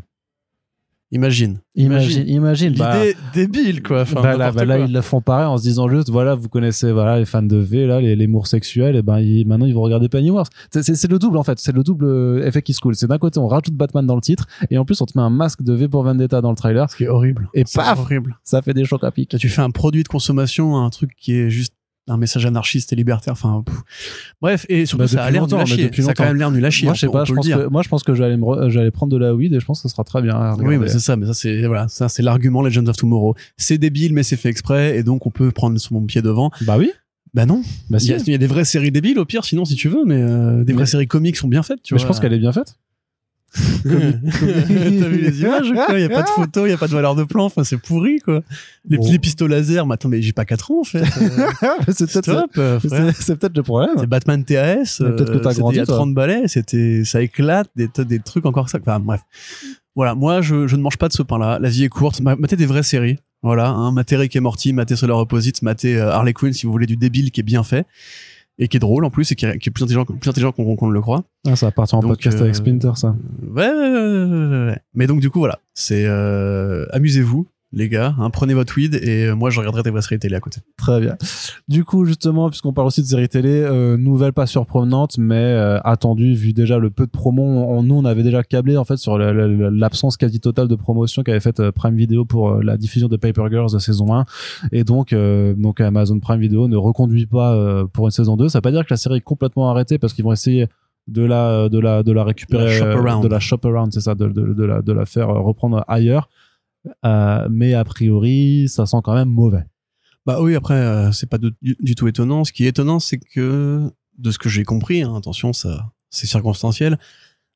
Imagine. 1.14 1.60
Imagine, 1.76 2.28
imagine. 2.28 2.74
bah, 2.76 2.98
L'idée 3.06 3.16
débile, 3.34 3.82
quoi. 3.84 4.02
Enfin, 4.02 4.22
bah 4.22 4.36
là, 4.36 4.52
bah 4.52 4.66
là, 4.66 4.78
quoi. 4.78 4.86
ils 4.86 4.92
le 4.94 5.02
font 5.02 5.22
pareil 5.22 5.46
en 5.46 5.58
se 5.58 5.64
disant 5.64 5.88
juste 5.88 6.10
voilà, 6.10 6.36
vous 6.36 6.50
connaissez 6.50 6.92
voilà 6.92 7.20
les 7.20 7.26
fans 7.26 7.42
de 7.44 7.56
V 7.56 7.86
là, 7.88 8.02
les, 8.02 8.16
les 8.16 8.28
mours 8.28 8.48
sexuels, 8.48 8.96
et 8.96 9.02
ben 9.02 9.20
ils- 9.20 9.46
maintenant 9.48 9.66
ils 9.66 9.74
vont 9.74 9.82
regarder 9.82 10.10
Pennyworth. 10.10 10.52
C'est- 10.72 11.08
le 11.10 11.20
double 11.20 11.38
en 11.38 11.44
fait, 11.44 11.60
c'est 11.60 11.72
le 11.72 11.84
double 11.84 12.06
euh, 12.06 12.46
effet 12.48 12.62
qui 12.62 12.74
se 12.74 12.80
coule. 12.82 12.96
C'est 12.96 13.08
d'un 13.08 13.18
côté 13.20 13.40
on 13.40 13.48
rajoute 13.48 13.74
Batman 13.76 14.06
dans 14.06 14.16
le 14.16 14.22
titre 14.22 14.48
et 14.70 14.78
en 14.78 14.86
plus 14.86 15.00
on 15.02 15.06
te 15.06 15.18
met 15.18 15.24
un 15.24 15.30
masque 15.30 15.62
de 15.64 15.74
V 15.74 15.88
pour 15.88 16.04
Vendetta 16.04 16.42
dans 16.42 16.50
le 16.50 16.56
trailer 16.58 16.90
Ce 16.90 16.96
qui 16.98 17.04
est 17.06 17.08
horrible. 17.08 17.48
et 17.54 17.64
paf, 17.64 18.00
horrible. 18.00 18.36
ça 18.44 18.62
fait 18.62 18.74
des 18.74 18.86
chocs 18.86 19.04
à 19.04 19.12
pic. 19.12 19.36
Tu 19.38 19.50
fais 19.50 19.62
un 19.62 19.72
produit 19.72 20.04
de 20.04 20.08
consommation, 20.08 20.78
un 20.78 20.90
truc 20.90 21.12
qui 21.18 21.36
est 21.36 21.50
juste 21.50 21.74
un 22.08 22.18
message 22.18 22.46
anarchiste 22.46 22.92
et 22.92 22.96
libertaire. 22.96 23.34
Enfin, 23.34 23.64
pff. 23.66 23.76
bref, 24.42 24.66
et 24.70 24.86
surtout 24.86 25.04
Bah, 25.04 25.08
ça 25.08 25.24
a 25.24 25.32
l'air 25.32 25.48
chier. 25.66 25.86
depuis 25.86 26.04
Ça 26.04 26.12
a 26.12 26.14
quand 26.14 26.26
même 26.26 26.36
l'air 26.38 26.52
nul 26.52 26.64
à 26.66 26.70
chier. 26.70 26.86
Moi, 26.86 26.92
on 26.92 26.96
je 26.96 27.00
sais 27.02 27.08
pas, 27.08 27.24
je 27.26 27.34
pense 27.34 27.48
que, 27.48 27.68
moi, 27.68 27.82
je 27.82 27.90
pense 27.90 28.04
que 28.04 28.14
j'allais 28.14 28.36
me 28.38 28.90
prendre 28.90 29.12
de 29.12 29.18
la 29.18 29.34
weed 29.34 29.54
et 29.54 29.60
je 29.60 29.66
pense 29.66 29.82
que 29.82 29.88
ce 29.88 29.94
sera 29.94 30.04
très 30.04 30.22
bien. 30.22 30.56
Oui, 30.60 30.78
mais 30.78 30.88
c'est 30.90 31.00
ça, 31.00 31.16
mais 31.16 31.26
ça 31.26 31.34
c'est 31.34 31.66
voilà, 31.66 31.88
ça 31.88 32.10
c'est 32.10 32.22
l'argument 32.24 32.62
Legends 32.62 32.86
of 32.88 32.98
Tomorrow. 32.98 33.36
C'est 33.58 33.78
débile, 33.78 34.14
mais 34.14 34.24
c'est 34.24 34.36
fait 34.38 34.50
exprès, 34.50 34.98
et 34.98 35.04
donc 35.04 35.26
on 35.26 35.32
peut 35.32 35.52
prendre 35.52 35.78
son 35.80 36.02
pied 36.04 36.22
devant. 36.22 36.52
bah 36.62 36.78
oui. 36.78 36.92
Bah 37.34 37.48
non, 37.48 37.64
Bah 37.90 37.98
il 37.98 38.02
si. 38.02 38.08
y, 38.12 38.14
a, 38.14 38.18
il 38.18 38.30
y 38.32 38.36
a 38.36 38.38
des 38.38 38.46
vraies 38.46 38.64
séries 38.64 38.92
débiles 38.92 39.18
au 39.18 39.26
pire, 39.26 39.44
sinon 39.44 39.66
si 39.66 39.74
tu 39.74 39.90
veux, 39.90 40.06
mais 40.06 40.22
euh, 40.22 40.64
des 40.64 40.72
vraies 40.74 40.84
Mais- 40.84 40.86
séries 40.86 41.08
comiques 41.08 41.36
sont 41.36 41.48
bien 41.48 41.64
faites, 41.64 41.82
tu 41.82 41.96
Mais 41.96 41.98
vois. 41.98 42.04
je 42.04 42.08
pense 42.08 42.20
qu'elle 42.20 42.34
est 42.34 42.38
bien 42.38 42.52
faite. 42.52 42.76
T'as 43.84 43.90
vu 45.10 45.18
les 45.22 45.42
images 45.42 45.68
Il 45.94 46.00
y 46.00 46.04
a 46.04 46.10
pas 46.10 46.24
de 46.24 46.30
photos, 46.30 46.68
il 46.68 46.72
y 46.72 46.74
a 46.74 46.78
pas 46.78 46.88
de 46.88 46.94
valeur 46.94 47.16
de 47.16 47.24
plan, 47.24 47.46
enfin 47.46 47.64
c'est 47.64 47.78
pourri 47.78 48.20
quoi. 48.20 48.42
Les, 48.90 48.98
Bon. 48.98 49.12
les 49.12 49.20
pistolets 49.20 49.58
laser, 49.58 49.86
mais 49.86 49.94
attends, 49.94 50.10
mais 50.10 50.22
j'ai 50.22 50.34
pas 50.34 50.46
4 50.46 50.72
ans 50.72 50.80
en 50.82 50.84
fait. 50.84 51.02
Euh, 51.04 51.48
c'est 51.90 52.12
peut-être 52.12 52.24
Stop, 52.40 52.52
euh, 52.58 52.80
c'est- 53.20 53.36
peut-être 53.36 53.56
le 53.58 53.64
problème. 53.64 53.96
C'est 54.00 54.08
Batman 54.08 54.44
TAS. 54.44 54.98
Peut-être 55.00 55.32
que 55.32 55.38
t'as 55.38 55.50
c'était 55.52 55.62
grandi, 55.62 55.76
Il 55.76 55.80
y 55.80 55.82
a 55.82 55.86
toi. 55.86 55.96
30 55.98 56.14
balais, 56.14 56.48
c'était, 56.48 57.04
ça 57.06 57.22
éclate, 57.22 57.70
des, 57.76 57.90
des 58.06 58.20
trucs 58.20 58.46
encore 58.46 58.70
ça. 58.70 58.80
Enfin, 58.82 59.00
bref. 59.00 59.22
Voilà. 59.96 60.16
Moi, 60.16 60.42
je, 60.42 60.68
je 60.68 60.76
ne 60.76 60.82
mange 60.82 60.98
pas 60.98 61.08
de 61.08 61.14
ce 61.14 61.22
pain-là. 61.22 61.60
La 61.60 61.70
vie 61.70 61.84
est 61.84 61.90
courte. 61.90 62.20
Ma- 62.22 62.36
Matez 62.36 62.56
des 62.56 62.66
vraies 62.66 62.84
séries. 62.84 63.20
Voilà. 63.44 63.68
Hein, 63.70 63.92
matez 63.92 64.16
Rick 64.16 64.36
et 64.36 64.40
Morty, 64.40 64.74
matez 64.74 64.96
Solar 64.96 65.20
Opposites, 65.20 65.62
matez 65.62 65.98
euh, 65.98 66.10
Harley 66.12 66.34
Quinn 66.34 66.52
si 66.54 66.66
vous 66.66 66.72
voulez 66.72 66.88
du 66.88 66.98
débile 66.98 67.30
qui 67.32 67.42
est 67.42 67.44
bien 67.44 67.64
fait. 67.64 67.86
Et 68.60 68.68
qui 68.68 68.78
est 68.78 68.80
drôle 68.80 69.04
en 69.04 69.10
plus 69.10 69.32
et 69.32 69.36
qui 69.36 69.46
est, 69.46 69.58
qui 69.58 69.70
est 69.70 69.72
plus 69.72 69.84
intelligent, 69.84 70.06
plus 70.06 70.30
intelligent 70.30 70.52
qu'on 70.52 70.88
ne 70.88 70.94
le 70.94 71.02
croit. 71.02 71.24
Ah, 71.48 71.56
ça 71.56 71.68
va 71.68 71.72
partir 71.72 71.98
en 71.98 72.02
Donc, 72.02 72.12
podcast 72.12 72.38
euh, 72.38 72.44
avec 72.44 72.56
Splinter, 72.56 72.92
ça. 72.96 73.16
Ouais, 73.42 73.68
ouais, 73.68 73.90
ouais, 73.90 74.00
ouais, 74.00 74.48
ouais, 74.48 74.66
ouais. 74.68 74.80
Mais 74.94 75.08
donc, 75.08 75.22
du 75.22 75.30
coup, 75.32 75.40
voilà. 75.40 75.60
C'est, 75.74 76.06
euh, 76.06 76.86
amusez-vous, 76.92 77.48
les 77.74 77.90
gars. 77.90 78.16
Hein, 78.20 78.30
prenez 78.30 78.54
votre 78.54 78.78
weed 78.78 78.96
et 78.96 79.26
euh, 79.26 79.36
moi, 79.36 79.50
je 79.50 79.58
regarderai 79.60 79.84
des 79.84 79.90
vraies 79.90 80.02
séries 80.02 80.20
télé 80.20 80.36
à 80.36 80.40
côté. 80.40 80.62
Très 80.78 81.02
bien. 81.02 81.16
Du 81.68 81.84
coup, 81.84 82.06
justement, 82.06 82.50
puisqu'on 82.50 82.72
parle 82.72 82.88
aussi 82.88 83.02
de 83.02 83.08
séries 83.08 83.28
télé, 83.28 83.50
euh, 83.50 83.98
nouvelle 83.98 84.32
pas 84.32 84.46
surprenante, 84.46 85.18
mais 85.18 85.36
euh, 85.36 85.80
attendue, 85.84 86.34
vu 86.34 86.54
déjà 86.54 86.78
le 86.78 86.90
peu 86.92 87.06
de 87.06 87.12
promo. 87.12 87.42
On, 87.44 87.84
nous, 87.84 87.96
on 87.96 88.06
avait 88.06 88.24
déjà 88.24 88.44
câblé 88.44 88.78
en 88.78 88.84
fait 88.86 88.98
sur 88.98 89.18
la- 89.18 89.34
la- 89.34 89.48
la- 89.48 89.70
l'absence 89.72 90.16
quasi 90.18 90.40
totale 90.40 90.68
de 90.68 90.76
promotion 90.76 91.24
qu'avait 91.24 91.40
faite 91.40 91.60
euh, 91.60 91.72
Prime 91.72 91.96
Video 91.96 92.26
pour 92.26 92.52
euh, 92.52 92.62
la 92.64 92.78
diffusion 92.78 93.08
de 93.08 93.18
Paper 93.18 93.46
Girls 93.50 93.72
de 93.74 93.80
saison 93.80 94.14
1. 94.14 94.26
Et 94.72 94.84
donc, 94.84 95.12
euh, 95.12 95.54
donc 95.58 95.82
Amazon 95.82 96.20
Prime 96.20 96.40
Video 96.40 96.68
ne 96.68 96.78
reconduit 96.78 97.26
pas 97.26 97.54
euh, 97.56 97.86
pour 97.92 98.06
une 98.06 98.12
saison 98.12 98.38
2. 98.38 98.50
Ça 98.50 98.60
veut 98.60 98.62
pas 98.62 98.72
dire 98.72 98.82
que 98.86 98.94
la 98.94 98.98
série 98.98 99.18
est 99.18 99.22
complètement 99.22 99.70
arrêtée 99.72 99.98
parce 99.98 100.14
qu'ils 100.14 100.24
vont 100.24 100.32
essayer 100.34 100.68
de 101.08 101.22
la 101.24 101.68
de 101.68 101.80
la 101.80 102.02
de 102.02 102.12
la 102.14 102.24
récupérer 102.24 102.80
De 102.80 102.86
la 102.86 102.94
shop 102.94 103.00
around. 103.08 103.24
de 103.24 103.28
la 103.28 103.40
shop 103.42 103.60
around 103.66 103.92
c'est 103.92 104.00
ça 104.00 104.16
de, 104.16 104.28
de, 104.30 104.54
de 104.54 104.64
la 104.64 104.82
de 104.82 104.94
la 104.94 105.06
faire 105.06 105.28
reprendre 105.28 105.84
ailleurs 105.90 106.30
Euh, 107.06 107.48
mais 107.50 107.74
a 107.74 107.84
priori 107.84 108.68
ça 108.68 108.86
sent 108.86 108.98
quand 109.04 109.14
même 109.14 109.30
mauvais 109.30 109.66
Bah 110.26 110.42
oui, 110.42 110.56
après, 110.56 110.74
euh, 110.76 111.12
c'est 111.12 111.30
pas 111.30 111.38
du, 111.38 111.52
du 111.62 111.96
tout 111.96 112.08
étonnant. 112.08 112.44
Ce 112.44 112.52
qui 112.52 112.66
est 112.66 112.70
étonnant, 112.70 113.00
c'est 113.00 113.18
que, 113.20 113.90
de 114.18 114.32
ce 114.32 114.38
que 114.38 114.50
j'ai 114.50 114.64
compris, 114.64 115.02
hein, 115.02 115.16
attention, 115.16 115.54
ça, 115.54 115.92
c'est 116.10 116.28
circonstanciel, 116.28 116.98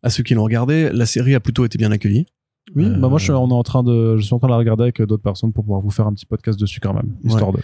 à 0.03 0.09
ceux 0.09 0.23
qui 0.23 0.33
l'ont 0.33 0.43
regardé, 0.43 0.89
la 0.91 1.05
série 1.05 1.35
a 1.35 1.39
plutôt 1.39 1.65
été 1.65 1.77
bien 1.77 1.91
accueillie. 1.91 2.25
Oui, 2.75 2.85
Euh, 2.85 2.97
bah 2.97 3.07
moi 3.07 3.17
je 3.17 3.23
suis, 3.23 3.31
on 3.31 3.49
est 3.49 3.53
en 3.53 3.63
train 3.63 3.81
de, 3.83 4.17
je 4.17 4.23
suis 4.23 4.33
en 4.33 4.39
train 4.39 4.47
de 4.49 4.51
la 4.51 4.57
regarder 4.57 4.83
avec 4.83 5.01
d'autres 5.01 5.23
personnes 5.23 5.53
pour 5.53 5.63
pouvoir 5.63 5.79
vous 5.81 5.89
faire 5.91 6.05
un 6.07 6.13
petit 6.13 6.25
podcast 6.25 6.59
dessus 6.59 6.79
quand 6.81 6.93
même, 6.93 7.15
histoire 7.23 7.53
de. 7.53 7.59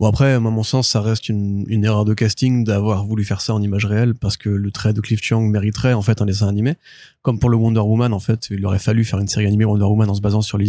Bon 0.00 0.06
après, 0.06 0.34
à 0.34 0.38
mon 0.38 0.62
sens, 0.62 0.86
ça 0.86 1.00
reste 1.00 1.28
une, 1.28 1.64
une 1.66 1.84
erreur 1.84 2.04
de 2.04 2.14
casting 2.14 2.62
d'avoir 2.62 3.04
voulu 3.04 3.24
faire 3.24 3.40
ça 3.40 3.52
en 3.52 3.60
image 3.60 3.84
réelle 3.84 4.14
parce 4.14 4.36
que 4.36 4.48
le 4.48 4.70
trait 4.70 4.92
de 4.92 5.00
Cliff 5.00 5.20
Chiang 5.20 5.40
mériterait 5.40 5.92
en 5.92 6.02
fait 6.02 6.22
un 6.22 6.26
dessin 6.26 6.46
animé. 6.46 6.76
Comme 7.22 7.40
pour 7.40 7.50
le 7.50 7.56
Wonder 7.56 7.80
Woman, 7.80 8.12
en 8.12 8.20
fait, 8.20 8.46
il 8.50 8.64
aurait 8.64 8.78
fallu 8.78 9.04
faire 9.04 9.18
une 9.18 9.26
série 9.26 9.46
animée 9.46 9.64
Wonder 9.64 9.86
Woman 9.86 10.08
en 10.08 10.14
se 10.14 10.20
basant 10.20 10.40
sur 10.40 10.56
les 10.56 10.66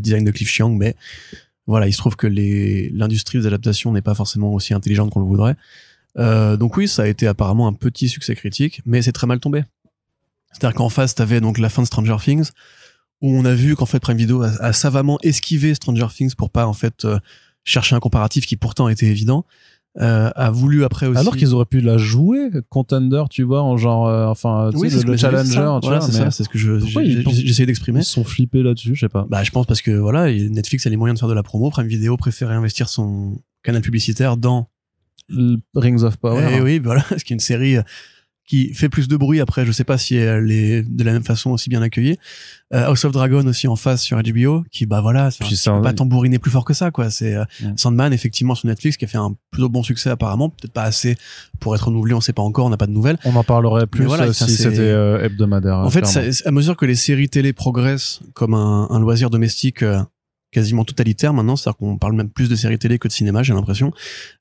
designs 0.00 0.24
de, 0.24 0.30
Cliff 0.30 0.48
Chiang, 0.48 0.70
mais 0.70 0.96
voilà, 1.66 1.88
il 1.88 1.92
se 1.92 1.98
trouve 1.98 2.16
que 2.16 2.26
l'industrie 2.26 3.38
des 3.38 3.46
adaptations 3.46 3.92
n'est 3.92 4.00
pas 4.00 4.14
forcément 4.14 4.54
aussi 4.54 4.72
intelligente 4.72 5.10
qu'on 5.10 5.20
le 5.20 5.26
voudrait. 5.26 5.56
Euh, 6.18 6.56
donc 6.56 6.78
oui, 6.78 6.88
ça 6.88 7.02
a 7.02 7.06
été 7.06 7.26
apparemment 7.26 7.68
un 7.68 7.74
petit 7.74 8.08
succès 8.08 8.34
critique, 8.34 8.80
mais 8.86 9.02
c'est 9.02 9.12
très 9.12 9.26
mal 9.26 9.40
tombé. 9.40 9.62
C'est-à-dire 10.52 10.74
qu'en 10.74 10.88
face, 10.88 11.14
t'avais 11.14 11.42
donc 11.42 11.58
la 11.58 11.68
fin 11.68 11.82
de 11.82 11.86
Stranger 11.86 12.16
Things, 12.18 12.48
où 13.20 13.36
on 13.36 13.44
a 13.44 13.54
vu 13.54 13.76
qu'en 13.76 13.84
fait 13.84 14.00
Prime 14.00 14.16
Video 14.16 14.42
a, 14.42 14.48
a 14.60 14.72
savamment 14.72 15.18
esquivé 15.22 15.74
Stranger 15.74 16.08
Things 16.16 16.34
pour 16.34 16.48
pas 16.48 16.66
en 16.66 16.72
fait 16.72 17.04
euh, 17.04 17.18
chercher 17.64 17.94
un 17.96 18.00
comparatif 18.00 18.46
qui 18.46 18.56
pourtant 18.56 18.88
était 18.88 19.06
évident. 19.06 19.44
Euh, 20.00 20.30
a 20.36 20.52
voulu 20.52 20.84
après 20.84 21.06
aussi. 21.08 21.18
Alors 21.18 21.36
qu'ils 21.36 21.52
auraient 21.52 21.64
pu 21.64 21.80
la 21.80 21.98
jouer, 21.98 22.48
Contender, 22.68 23.24
tu 23.28 23.42
vois, 23.42 23.62
en 23.64 23.76
genre, 23.76 24.06
euh, 24.06 24.26
enfin, 24.26 24.70
tu 24.72 24.78
oui, 24.78 24.88
sais, 24.88 25.02
le, 25.02 25.16
challenger, 25.16 25.50
ça. 25.52 25.78
tu 25.82 25.86
Voilà, 25.88 25.98
vois, 25.98 26.00
c'est 26.00 26.12
mais 26.18 26.24
ça, 26.26 26.30
c'est 26.30 26.44
ce 26.44 26.48
que 26.48 26.58
je 26.58 26.78
j'essayais 26.78 27.66
d'exprimer. 27.66 27.98
ils 27.98 28.04
se 28.04 28.12
sont 28.12 28.22
flippés 28.22 28.62
là-dessus, 28.62 28.94
je 28.94 29.00
sais 29.00 29.08
pas. 29.08 29.26
Bah, 29.28 29.42
je 29.42 29.50
pense 29.50 29.66
parce 29.66 29.82
que 29.82 29.90
voilà, 29.90 30.30
il- 30.30 30.52
Netflix 30.52 30.86
a 30.86 30.90
les 30.90 30.96
moyens 30.96 31.16
de 31.16 31.18
faire 31.18 31.28
de 31.28 31.34
la 31.34 31.42
promo. 31.42 31.70
Prime 31.70 31.88
Video 31.88 32.16
préférait 32.16 32.54
investir 32.54 32.88
son 32.88 33.40
canal 33.64 33.82
publicitaire 33.82 34.36
dans. 34.36 34.68
Le 35.28 35.56
Rings 35.74 36.02
of 36.04 36.16
Power. 36.18 36.48
Eh 36.56 36.60
oui, 36.60 36.78
voilà, 36.78 37.04
ce 37.18 37.24
qui 37.24 37.32
est 37.32 37.34
une 37.36 37.40
série 37.40 37.76
euh, 37.76 37.82
qui 38.50 38.74
fait 38.74 38.88
plus 38.88 39.06
de 39.06 39.16
bruit. 39.16 39.38
Après, 39.40 39.64
je 39.64 39.70
sais 39.70 39.84
pas 39.84 39.96
si 39.96 40.16
elle 40.16 40.50
est 40.50 40.82
de 40.82 41.04
la 41.04 41.12
même 41.12 41.22
façon 41.22 41.50
aussi 41.50 41.70
bien 41.70 41.82
accueillie. 41.82 42.16
Euh, 42.74 42.86
House 42.86 43.04
of 43.04 43.12
Dragon 43.12 43.46
aussi 43.46 43.68
en 43.68 43.76
face 43.76 44.02
sur 44.02 44.20
HBO, 44.20 44.64
qui 44.72 44.86
bah 44.86 45.00
voilà, 45.00 45.30
c'est 45.30 45.44
un- 45.70 45.80
pas 45.82 45.92
tambouriner 45.92 46.40
plus 46.40 46.50
fort 46.50 46.64
que 46.64 46.74
ça 46.74 46.90
quoi. 46.90 47.10
C'est 47.10 47.36
euh. 47.36 47.44
Sandman 47.76 48.12
effectivement 48.12 48.56
sur 48.56 48.66
Netflix 48.66 48.96
qui 48.96 49.04
a 49.04 49.08
fait 49.08 49.18
un 49.18 49.36
plutôt 49.52 49.68
bon 49.68 49.84
succès 49.84 50.10
apparemment, 50.10 50.48
peut-être 50.50 50.72
pas 50.72 50.82
assez 50.82 51.16
pour 51.60 51.76
être 51.76 51.86
renouvelé, 51.86 52.12
on 52.14 52.20
sait 52.20 52.32
pas 52.32 52.42
encore, 52.42 52.66
on 52.66 52.70
n'a 52.70 52.76
pas 52.76 52.88
de 52.88 52.92
nouvelles. 52.92 53.18
On 53.24 53.36
en 53.36 53.44
parlerait 53.44 53.86
plus 53.86 54.04
voilà, 54.04 54.24
euh, 54.24 54.32
si 54.32 54.50
c'était 54.50 54.80
euh, 54.80 55.22
hebdomadaire. 55.24 55.76
En 55.78 55.90
fait, 55.90 56.04
ça- 56.06 56.22
à 56.44 56.50
mesure 56.50 56.76
que 56.76 56.86
les 56.86 56.96
séries 56.96 57.28
télé 57.28 57.52
progressent 57.52 58.20
comme 58.34 58.54
un, 58.54 58.88
un 58.90 58.98
loisir 58.98 59.30
domestique 59.30 59.84
quasiment 60.50 60.84
totalitaire 60.84 61.32
maintenant, 61.32 61.56
c'est-à-dire 61.56 61.78
qu'on 61.78 61.96
parle 61.96 62.14
même 62.14 62.28
plus 62.28 62.48
de 62.48 62.56
séries 62.56 62.78
télé 62.78 62.98
que 62.98 63.08
de 63.08 63.12
cinéma, 63.12 63.42
j'ai 63.42 63.52
l'impression. 63.52 63.92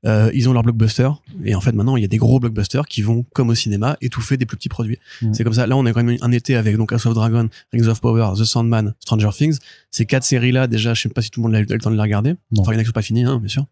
Euh, 0.05 0.31
ils 0.33 0.49
ont 0.49 0.53
leurs 0.53 0.63
blockbusters 0.63 1.21
et 1.43 1.55
en 1.55 1.61
fait 1.61 1.71
maintenant 1.71 1.97
il 1.97 2.01
y 2.01 2.05
a 2.05 2.07
des 2.07 2.17
gros 2.17 2.39
blockbusters 2.39 2.87
qui 2.87 3.01
vont 3.01 3.25
comme 3.33 3.49
au 3.49 3.55
cinéma 3.55 3.97
étouffer 4.01 4.37
des 4.37 4.45
plus 4.45 4.57
petits 4.57 4.69
produits. 4.69 4.97
Mm. 5.21 5.33
C'est 5.33 5.43
comme 5.43 5.53
ça. 5.53 5.67
Là 5.67 5.77
on 5.77 5.85
est 5.85 5.93
quand 5.93 6.03
même 6.03 6.17
un 6.21 6.31
été 6.31 6.55
avec 6.55 6.77
donc 6.77 6.91
House 6.91 7.05
of 7.05 7.13
Dragon, 7.13 7.49
Rings 7.73 7.87
of 7.87 8.01
Power, 8.01 8.33
The 8.37 8.43
Sandman, 8.43 8.93
Stranger 8.99 9.29
Things. 9.31 9.57
Ces 9.91 10.05
quatre 10.05 10.23
séries 10.23 10.51
là 10.51 10.67
déjà, 10.67 10.93
je 10.93 11.03
sais 11.03 11.09
pas 11.09 11.21
si 11.21 11.29
tout 11.29 11.41
le 11.41 11.47
monde 11.47 11.55
a 11.55 11.59
eu 11.59 11.65
le 11.65 11.79
temps 11.79 11.91
de 11.91 11.95
les 11.95 12.01
regarder. 12.01 12.31
Non. 12.51 12.61
Enfin 12.61 12.71
il 12.71 12.75
y 12.75 12.77
en 12.77 12.79
a 12.79 12.83
qui 12.83 12.87
sont 12.87 12.93
pas 12.93 13.01
finis, 13.01 13.23
hein, 13.23 13.39
bien 13.39 13.49
sûr. 13.49 13.65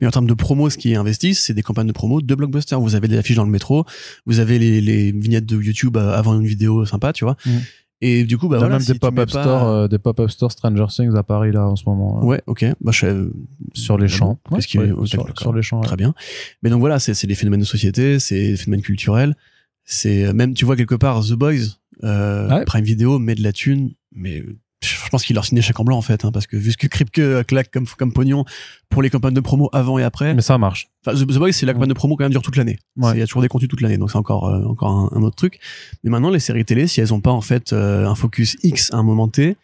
Mais 0.00 0.06
en 0.06 0.10
termes 0.10 0.26
de 0.26 0.34
promo, 0.34 0.70
ce 0.70 0.78
qui 0.78 0.92
est 0.92 0.96
investi, 0.96 1.34
c'est 1.34 1.54
des 1.54 1.62
campagnes 1.62 1.88
de 1.88 1.92
promo 1.92 2.20
de 2.20 2.34
blockbusters. 2.34 2.80
Vous 2.80 2.94
avez 2.94 3.08
des 3.08 3.18
affiches 3.18 3.36
dans 3.36 3.44
le 3.44 3.50
métro, 3.50 3.84
vous 4.24 4.38
avez 4.38 4.58
les, 4.58 4.80
les 4.80 5.12
vignettes 5.12 5.46
de 5.46 5.60
YouTube 5.60 5.96
euh, 5.96 6.12
avant 6.12 6.38
une 6.38 6.46
vidéo 6.46 6.84
sympa, 6.86 7.12
tu 7.12 7.24
vois. 7.24 7.36
Mm. 7.44 7.50
Et 8.00 8.24
du 8.24 8.36
coup, 8.36 8.48
bah 8.48 8.58
voilà, 8.58 8.74
même 8.74 8.80
si 8.82 8.92
des 8.92 8.98
pop-up 8.98 9.30
pas- 9.30 9.42
stores, 9.42 9.68
euh, 9.68 9.88
des 9.88 9.98
pop-up 9.98 10.28
stores 10.30 10.52
Stranger 10.52 10.86
Things 10.90 11.14
à 11.16 11.22
Paris 11.22 11.52
là 11.52 11.66
en 11.68 11.76
ce 11.76 11.84
moment. 11.88 12.20
euh, 12.22 12.26
Ouais, 12.26 12.42
ok. 12.46 12.64
Bah, 12.80 12.92
je 12.92 12.98
sais, 13.00 13.16
Sur 13.72 13.96
les 13.98 14.08
champs. 14.08 14.38
Ouais, 14.50 14.58
est- 14.58 14.76
ok, 14.92 15.06
sur, 15.08 15.52
les 15.54 15.62
champs. 15.62 15.78
ouais. 15.80 15.86
Très 15.86 15.96
bien. 15.96 16.12
Mais 16.62 16.70
donc 16.70 16.80
voilà, 16.80 16.98
c'est 16.98 17.14
c'est 17.14 17.26
des 17.26 17.34
phénomènes 17.34 17.60
de 17.60 17.64
société, 17.64 18.18
c'est 18.18 18.34
des 18.50 18.56
phénomènes 18.56 18.82
culturels. 18.82 19.34
C'est 19.84 20.26
euh, 20.26 20.32
même, 20.32 20.54
tu 20.54 20.64
vois 20.64 20.76
quelque 20.76 20.94
part, 20.96 21.22
The 21.24 21.32
Boys, 21.32 21.78
euh, 22.02 22.48
Ouais. 22.48 22.64
Prime 22.64 22.84
Video 22.84 23.18
met 23.18 23.34
de 23.36 23.42
la 23.42 23.52
thune, 23.52 23.92
mais 24.12 24.40
euh, 24.40 24.56
je 25.04 25.10
pense 25.10 25.24
qu'il 25.24 25.34
leur 25.34 25.44
signait 25.44 25.62
chèque 25.62 25.78
en 25.78 25.84
blanc 25.84 25.96
en 25.96 26.02
fait, 26.02 26.24
hein, 26.24 26.32
parce 26.32 26.46
que 26.46 26.56
vu 26.56 26.72
ce 26.72 26.76
que 26.76 26.86
Kripke 26.86 27.18
euh, 27.18 27.42
claque 27.42 27.70
comme, 27.70 27.86
comme 27.86 28.12
pognon 28.12 28.44
pour 28.88 29.02
les 29.02 29.10
campagnes 29.10 29.34
de 29.34 29.40
promo 29.40 29.68
avant 29.72 29.98
et 29.98 30.02
après, 30.02 30.34
Mais 30.34 30.42
ça 30.42 30.58
marche. 30.58 30.88
Enfin, 31.06 31.16
The, 31.16 31.26
The 31.26 31.38
Boys, 31.38 31.52
c'est 31.52 31.66
la 31.66 31.74
campagne 31.74 31.88
de 31.88 31.94
promo 31.94 32.16
quand 32.16 32.24
même 32.24 32.32
dure 32.32 32.42
toute 32.42 32.56
l'année. 32.56 32.78
Ouais. 32.96 33.12
Il 33.14 33.18
y 33.18 33.22
a 33.22 33.26
toujours 33.26 33.42
des 33.42 33.48
contenus 33.48 33.68
toute 33.68 33.80
l'année, 33.80 33.98
donc 33.98 34.10
c'est 34.10 34.18
encore 34.18 34.48
euh, 34.48 34.64
encore 34.64 34.90
un, 34.90 35.10
un 35.16 35.22
autre 35.22 35.36
truc. 35.36 35.60
Mais 36.02 36.10
maintenant, 36.10 36.30
les 36.30 36.40
séries 36.40 36.64
télé, 36.64 36.86
si 36.86 37.00
elles 37.00 37.12
ont 37.14 37.20
pas 37.20 37.32
en 37.32 37.40
fait 37.40 37.72
euh, 37.72 38.06
un 38.06 38.14
focus 38.14 38.56
X 38.62 38.92
à 38.92 38.96
un 38.96 39.02
moment 39.02 39.28
T, 39.28 39.56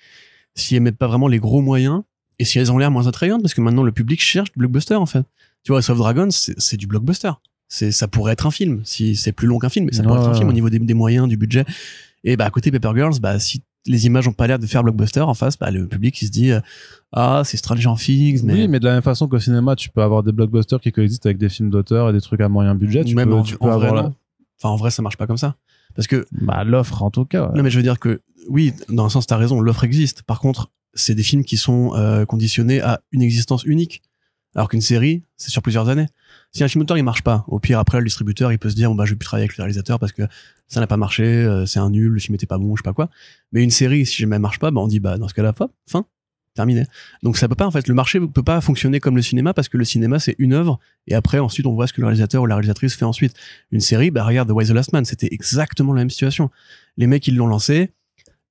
si 0.54 0.76
elles 0.76 0.82
mettent 0.82 0.98
pas 0.98 1.08
vraiment 1.08 1.28
les 1.28 1.38
gros 1.38 1.62
moyens, 1.62 2.02
et 2.38 2.44
si 2.44 2.58
elles 2.58 2.72
ont 2.72 2.78
l'air 2.78 2.90
moins 2.90 3.06
attrayantes, 3.06 3.42
parce 3.42 3.54
que 3.54 3.60
maintenant 3.60 3.82
le 3.82 3.92
public 3.92 4.20
cherche 4.20 4.50
du 4.52 4.58
blockbuster 4.58 4.94
en 4.94 5.06
fait. 5.06 5.24
Tu 5.62 5.72
vois, 5.72 5.78
House 5.78 5.90
of 5.90 5.98
Dragons, 5.98 6.30
c'est 6.30 6.76
du 6.76 6.86
blockbuster. 6.86 7.32
C'est 7.68 7.92
ça 7.92 8.08
pourrait 8.08 8.32
être 8.32 8.46
un 8.46 8.50
film, 8.50 8.80
si 8.84 9.14
c'est 9.14 9.32
plus 9.32 9.46
long 9.46 9.58
qu'un 9.58 9.68
film, 9.68 9.86
mais 9.86 9.92
ça 9.92 10.02
pourrait 10.02 10.18
être 10.18 10.28
un 10.28 10.34
film 10.34 10.48
au 10.48 10.52
niveau 10.52 10.70
des, 10.70 10.78
des 10.78 10.94
moyens, 10.94 11.28
du 11.28 11.36
budget. 11.36 11.64
Et 12.24 12.36
bah 12.36 12.46
à 12.46 12.50
côté 12.50 12.70
Paper 12.70 12.92
Girls, 12.94 13.20
bah 13.20 13.38
si 13.38 13.62
les 13.86 14.06
images 14.06 14.28
ont 14.28 14.32
pas 14.32 14.46
l'air 14.46 14.58
de 14.58 14.66
faire 14.66 14.82
blockbuster 14.82 15.20
en 15.20 15.34
face, 15.34 15.58
bah 15.58 15.70
le 15.70 15.86
public 15.86 16.20
il 16.20 16.26
se 16.26 16.30
dit 16.30 16.52
euh, 16.52 16.60
ah 17.12 17.42
c'est 17.44 17.56
Stranger 17.56 17.92
Things, 17.98 18.42
mais 18.44 18.52
Oui, 18.54 18.68
mais 18.68 18.80
de 18.80 18.84
la 18.84 18.92
même 18.94 19.02
façon 19.02 19.28
qu'au 19.28 19.38
cinéma, 19.38 19.76
tu 19.76 19.88
peux 19.88 20.02
avoir 20.02 20.22
des 20.22 20.32
blockbusters 20.32 20.80
qui 20.80 20.92
coexistent 20.92 21.26
avec 21.26 21.38
des 21.38 21.48
films 21.48 21.70
d'auteur 21.70 22.10
et 22.10 22.12
des 22.12 22.20
trucs 22.20 22.40
à 22.40 22.48
moyen 22.48 22.74
budget. 22.74 23.04
Tu 23.04 23.14
même 23.14 23.28
peux, 23.30 23.34
en, 23.34 23.42
tu 23.42 23.56
en 23.60 23.78
vrai, 23.78 23.92
la-. 23.92 24.12
Enfin 24.58 24.68
en 24.68 24.76
vrai 24.76 24.90
ça 24.90 25.02
marche 25.02 25.16
pas 25.16 25.26
comme 25.26 25.38
ça, 25.38 25.56
parce 25.94 26.06
que 26.06 26.26
bah, 26.32 26.64
l'offre 26.64 27.02
en 27.02 27.10
tout 27.10 27.24
cas. 27.24 27.48
ouais. 27.48 27.56
Non, 27.56 27.62
mais 27.62 27.70
je 27.70 27.76
veux 27.76 27.82
dire 27.82 27.98
que, 27.98 28.20
oui, 28.48 28.72
dans 28.88 29.06
un 29.06 29.08
sens, 29.08 29.26
t'as 29.26 29.36
raison, 29.36 29.60
l'offre 29.60 29.84
existe. 29.84 30.22
Par 30.22 30.40
contre, 30.40 30.70
c'est 30.94 31.14
des 31.14 31.22
films 31.22 31.44
qui 31.44 31.56
sont 31.56 31.94
euh, 31.94 32.24
conditionnés 32.26 32.80
à 32.80 33.00
une 33.12 33.22
existence 33.22 33.64
unique. 33.64 34.02
Alors 34.54 34.68
qu'une 34.68 34.80
série, 34.80 35.22
c'est 35.36 35.50
sur 35.50 35.62
plusieurs 35.62 35.88
années. 35.88 36.08
Si 36.52 36.64
un 36.64 36.66
d'auteur, 36.74 36.98
il 36.98 37.04
marche 37.04 37.22
pas, 37.22 37.44
au 37.46 37.60
pire, 37.60 37.78
après, 37.78 37.98
le 37.98 38.04
distributeur, 38.04 38.50
il 38.50 38.58
peut 38.58 38.70
se 38.70 38.74
dire, 38.74 38.90
bon, 38.90 38.96
bah, 38.96 39.04
je 39.04 39.10
vais 39.10 39.16
plus 39.16 39.24
travailler 39.24 39.44
avec 39.44 39.56
le 39.56 39.62
réalisateur 39.62 40.00
parce 40.00 40.12
que 40.12 40.22
ça 40.66 40.80
n'a 40.80 40.88
pas 40.88 40.96
marché, 40.96 41.24
euh, 41.24 41.64
c'est 41.64 41.78
un 41.78 41.90
nul, 41.90 42.10
le 42.10 42.18
film 42.18 42.34
était 42.34 42.46
pas 42.46 42.58
bon, 42.58 42.74
je 42.74 42.80
sais 42.80 42.84
pas 42.84 42.92
quoi. 42.92 43.08
Mais 43.52 43.62
une 43.62 43.70
série, 43.70 44.04
si 44.04 44.16
jamais 44.16 44.36
elle 44.36 44.42
marche 44.42 44.58
pas, 44.58 44.72
bah, 44.72 44.80
on 44.80 44.88
dit, 44.88 44.98
bah, 44.98 45.16
dans 45.16 45.28
ce 45.28 45.34
cas-là, 45.34 45.52
hop, 45.56 45.72
fin, 45.88 46.06
terminé. 46.54 46.86
Donc 47.22 47.36
ça 47.36 47.48
peut 47.48 47.54
pas, 47.54 47.66
en 47.66 47.70
fait, 47.70 47.86
le 47.86 47.94
marché 47.94 48.18
peut 48.18 48.42
pas 48.42 48.60
fonctionner 48.60 48.98
comme 48.98 49.14
le 49.14 49.22
cinéma 49.22 49.54
parce 49.54 49.68
que 49.68 49.76
le 49.76 49.84
cinéma, 49.84 50.18
c'est 50.18 50.34
une 50.38 50.52
œuvre 50.52 50.80
et 51.06 51.14
après, 51.14 51.38
ensuite, 51.38 51.66
on 51.66 51.72
voit 51.72 51.86
ce 51.86 51.92
que 51.92 52.00
le 52.00 52.08
réalisateur 52.08 52.42
ou 52.42 52.46
la 52.46 52.56
réalisatrice 52.56 52.96
fait 52.96 53.04
ensuite. 53.04 53.34
Une 53.70 53.80
série, 53.80 54.10
bah, 54.10 54.24
regarde 54.24 54.48
The 54.48 54.52
Wise 54.52 54.68
the 54.68 54.72
Last 54.72 54.92
Man, 54.92 55.04
c'était 55.04 55.28
exactement 55.30 55.92
la 55.92 56.00
même 56.00 56.10
situation. 56.10 56.50
Les 56.96 57.06
mecs, 57.06 57.26
ils 57.28 57.36
l'ont 57.36 57.46
lancé, 57.46 57.92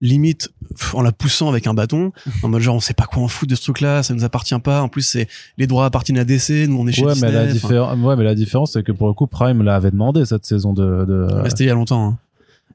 limite 0.01 0.49
en 0.93 1.01
la 1.01 1.11
poussant 1.11 1.49
avec 1.49 1.67
un 1.67 1.73
bâton 1.73 2.11
en 2.43 2.47
mode 2.47 2.61
genre 2.61 2.75
on 2.75 2.79
sait 2.79 2.93
pas 2.93 3.03
quoi 3.05 3.21
en 3.21 3.27
foutre 3.27 3.49
de 3.49 3.55
ce 3.55 3.61
truc 3.63 3.81
là 3.81 4.01
ça 4.01 4.13
nous 4.13 4.23
appartient 4.23 4.57
pas 4.59 4.81
en 4.81 4.87
plus 4.87 5.01
c'est 5.01 5.27
les 5.57 5.67
droits 5.67 5.85
appartiennent 5.85 6.17
à 6.19 6.23
DC 6.23 6.67
nous 6.69 6.77
on 6.79 6.87
est 6.87 6.93
chez 6.93 7.03
Ouais, 7.05 7.13
Disney 7.13 7.31
mais 7.31 7.35
la, 7.45 7.51
différen- 7.51 8.01
ouais, 8.01 8.15
mais 8.15 8.23
la 8.23 8.35
différence, 8.35 8.73
c'est 8.73 8.83
que 8.83 8.93
pour 8.93 9.07
le 9.07 9.13
coup, 9.13 9.27
Prime 9.27 9.61
l'avait 9.61 9.91
demandé 9.91 10.23
cette 10.25 10.45
saison 10.45 10.71
de. 10.73 11.03
de... 11.05 11.41
ouais, 11.41 11.49
c'était 11.49 11.65
il 11.65 11.67
y 11.67 11.69
a 11.71 11.73
longtemps 11.73 12.07
hein. 12.11 12.17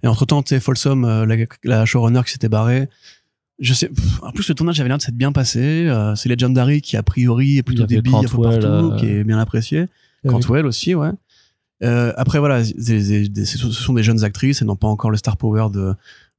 et 0.02 0.06
entre 0.06 0.26
temps 0.26 0.42
tu 0.42 0.50
sais 0.50 0.60
Folsom 0.60 1.04
euh, 1.06 1.24
la, 1.24 1.36
la 1.64 1.84
showrunner 1.86 2.20
qui 2.26 2.32
s'était 2.32 2.48
barrée 2.50 2.88
je 3.58 3.72
sais 3.72 3.88
pff, 3.88 4.22
en 4.22 4.30
plus 4.32 4.46
le 4.48 4.54
tournage 4.54 4.78
avait 4.80 4.88
l'air 4.88 4.98
de 4.98 5.02
s'être 5.02 5.16
bien 5.16 5.32
passé 5.32 5.60
euh, 5.88 6.14
c'est 6.16 6.28
Legendary 6.28 6.82
qui 6.82 6.96
a 6.98 7.02
priori 7.02 7.56
est 7.58 7.62
plutôt 7.62 7.86
débile 7.86 8.12
partout 8.12 8.44
euh, 8.44 8.96
qui 8.98 9.06
est 9.06 9.24
bien 9.24 9.38
apprécié 9.38 9.86
Cantwell 10.26 10.64
aussi, 10.66 10.94
ouais. 10.94 11.10
Euh, 11.82 12.14
après, 12.16 12.38
voilà, 12.38 12.64
c'est- 12.64 12.74
c'est- 12.78 13.30
c'est- 13.44 13.58
ce 13.58 13.70
sont 13.70 13.92
des 13.92 14.02
jeunes 14.02 14.24
actrices 14.24 14.62
et 14.62 14.64
n'ont 14.64 14.74
pas 14.76 14.86
encore 14.88 15.10
le 15.10 15.18
star 15.18 15.36
power 15.36 15.66
de, 15.70 15.94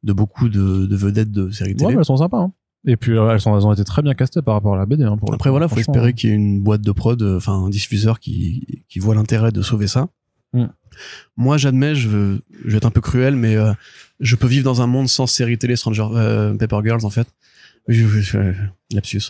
de 0.05 0.13
beaucoup 0.13 0.47
de, 0.47 0.85
de 0.85 0.95
vedettes 0.95 1.31
de 1.31 1.51
séries 1.51 1.71
Ouais, 1.71 1.75
télé. 1.77 1.93
mais 1.95 1.99
elles 1.99 2.05
sont 2.05 2.17
sympas. 2.17 2.39
Hein. 2.39 2.53
Et 2.87 2.95
puis 2.97 3.17
euh, 3.17 3.31
elles, 3.31 3.41
sont, 3.41 3.57
elles 3.57 3.65
ont 3.65 3.73
été 3.73 3.83
très 3.83 4.01
bien 4.03 4.13
castées 4.13 4.41
par 4.43 4.53
rapport 4.53 4.75
à 4.75 4.77
la 4.77 4.85
BD. 4.85 5.03
Hein, 5.03 5.17
pour 5.17 5.33
Après, 5.33 5.49
voilà, 5.49 5.67
faut 5.67 5.77
espérer 5.77 6.13
qu'il 6.13 6.29
y 6.29 6.33
ait 6.33 6.35
une 6.35 6.61
boîte 6.61 6.81
de 6.81 6.91
prod, 6.91 7.21
euh, 7.21 7.37
enfin, 7.37 7.53
un 7.53 7.69
diffuseur 7.69 8.19
qui, 8.19 8.85
qui 8.87 8.99
voit 8.99 9.15
l'intérêt 9.15 9.51
de 9.51 9.61
sauver 9.61 9.87
ça. 9.87 10.07
Mm. 10.53 10.65
Moi, 11.35 11.57
j'admets, 11.57 11.95
je, 11.95 12.07
veux, 12.07 12.41
je 12.63 12.71
vais 12.71 12.77
être 12.77 12.85
un 12.85 12.91
peu 12.91 13.01
cruel, 13.01 13.35
mais 13.35 13.55
euh, 13.57 13.73
je 14.19 14.35
peux 14.35 14.47
vivre 14.47 14.63
dans 14.63 14.81
un 14.81 14.87
monde 14.87 15.09
sans 15.09 15.27
série 15.27 15.57
télé 15.57 15.75
Stranger 15.75 16.07
euh, 16.13 16.53
Paper 16.55 16.79
Girls, 16.85 17.03
en 17.03 17.09
fait. 17.09 17.27
Je, 17.87 18.05
je- 18.07 18.21
je- 18.21 18.95
lapsus. 18.95 19.21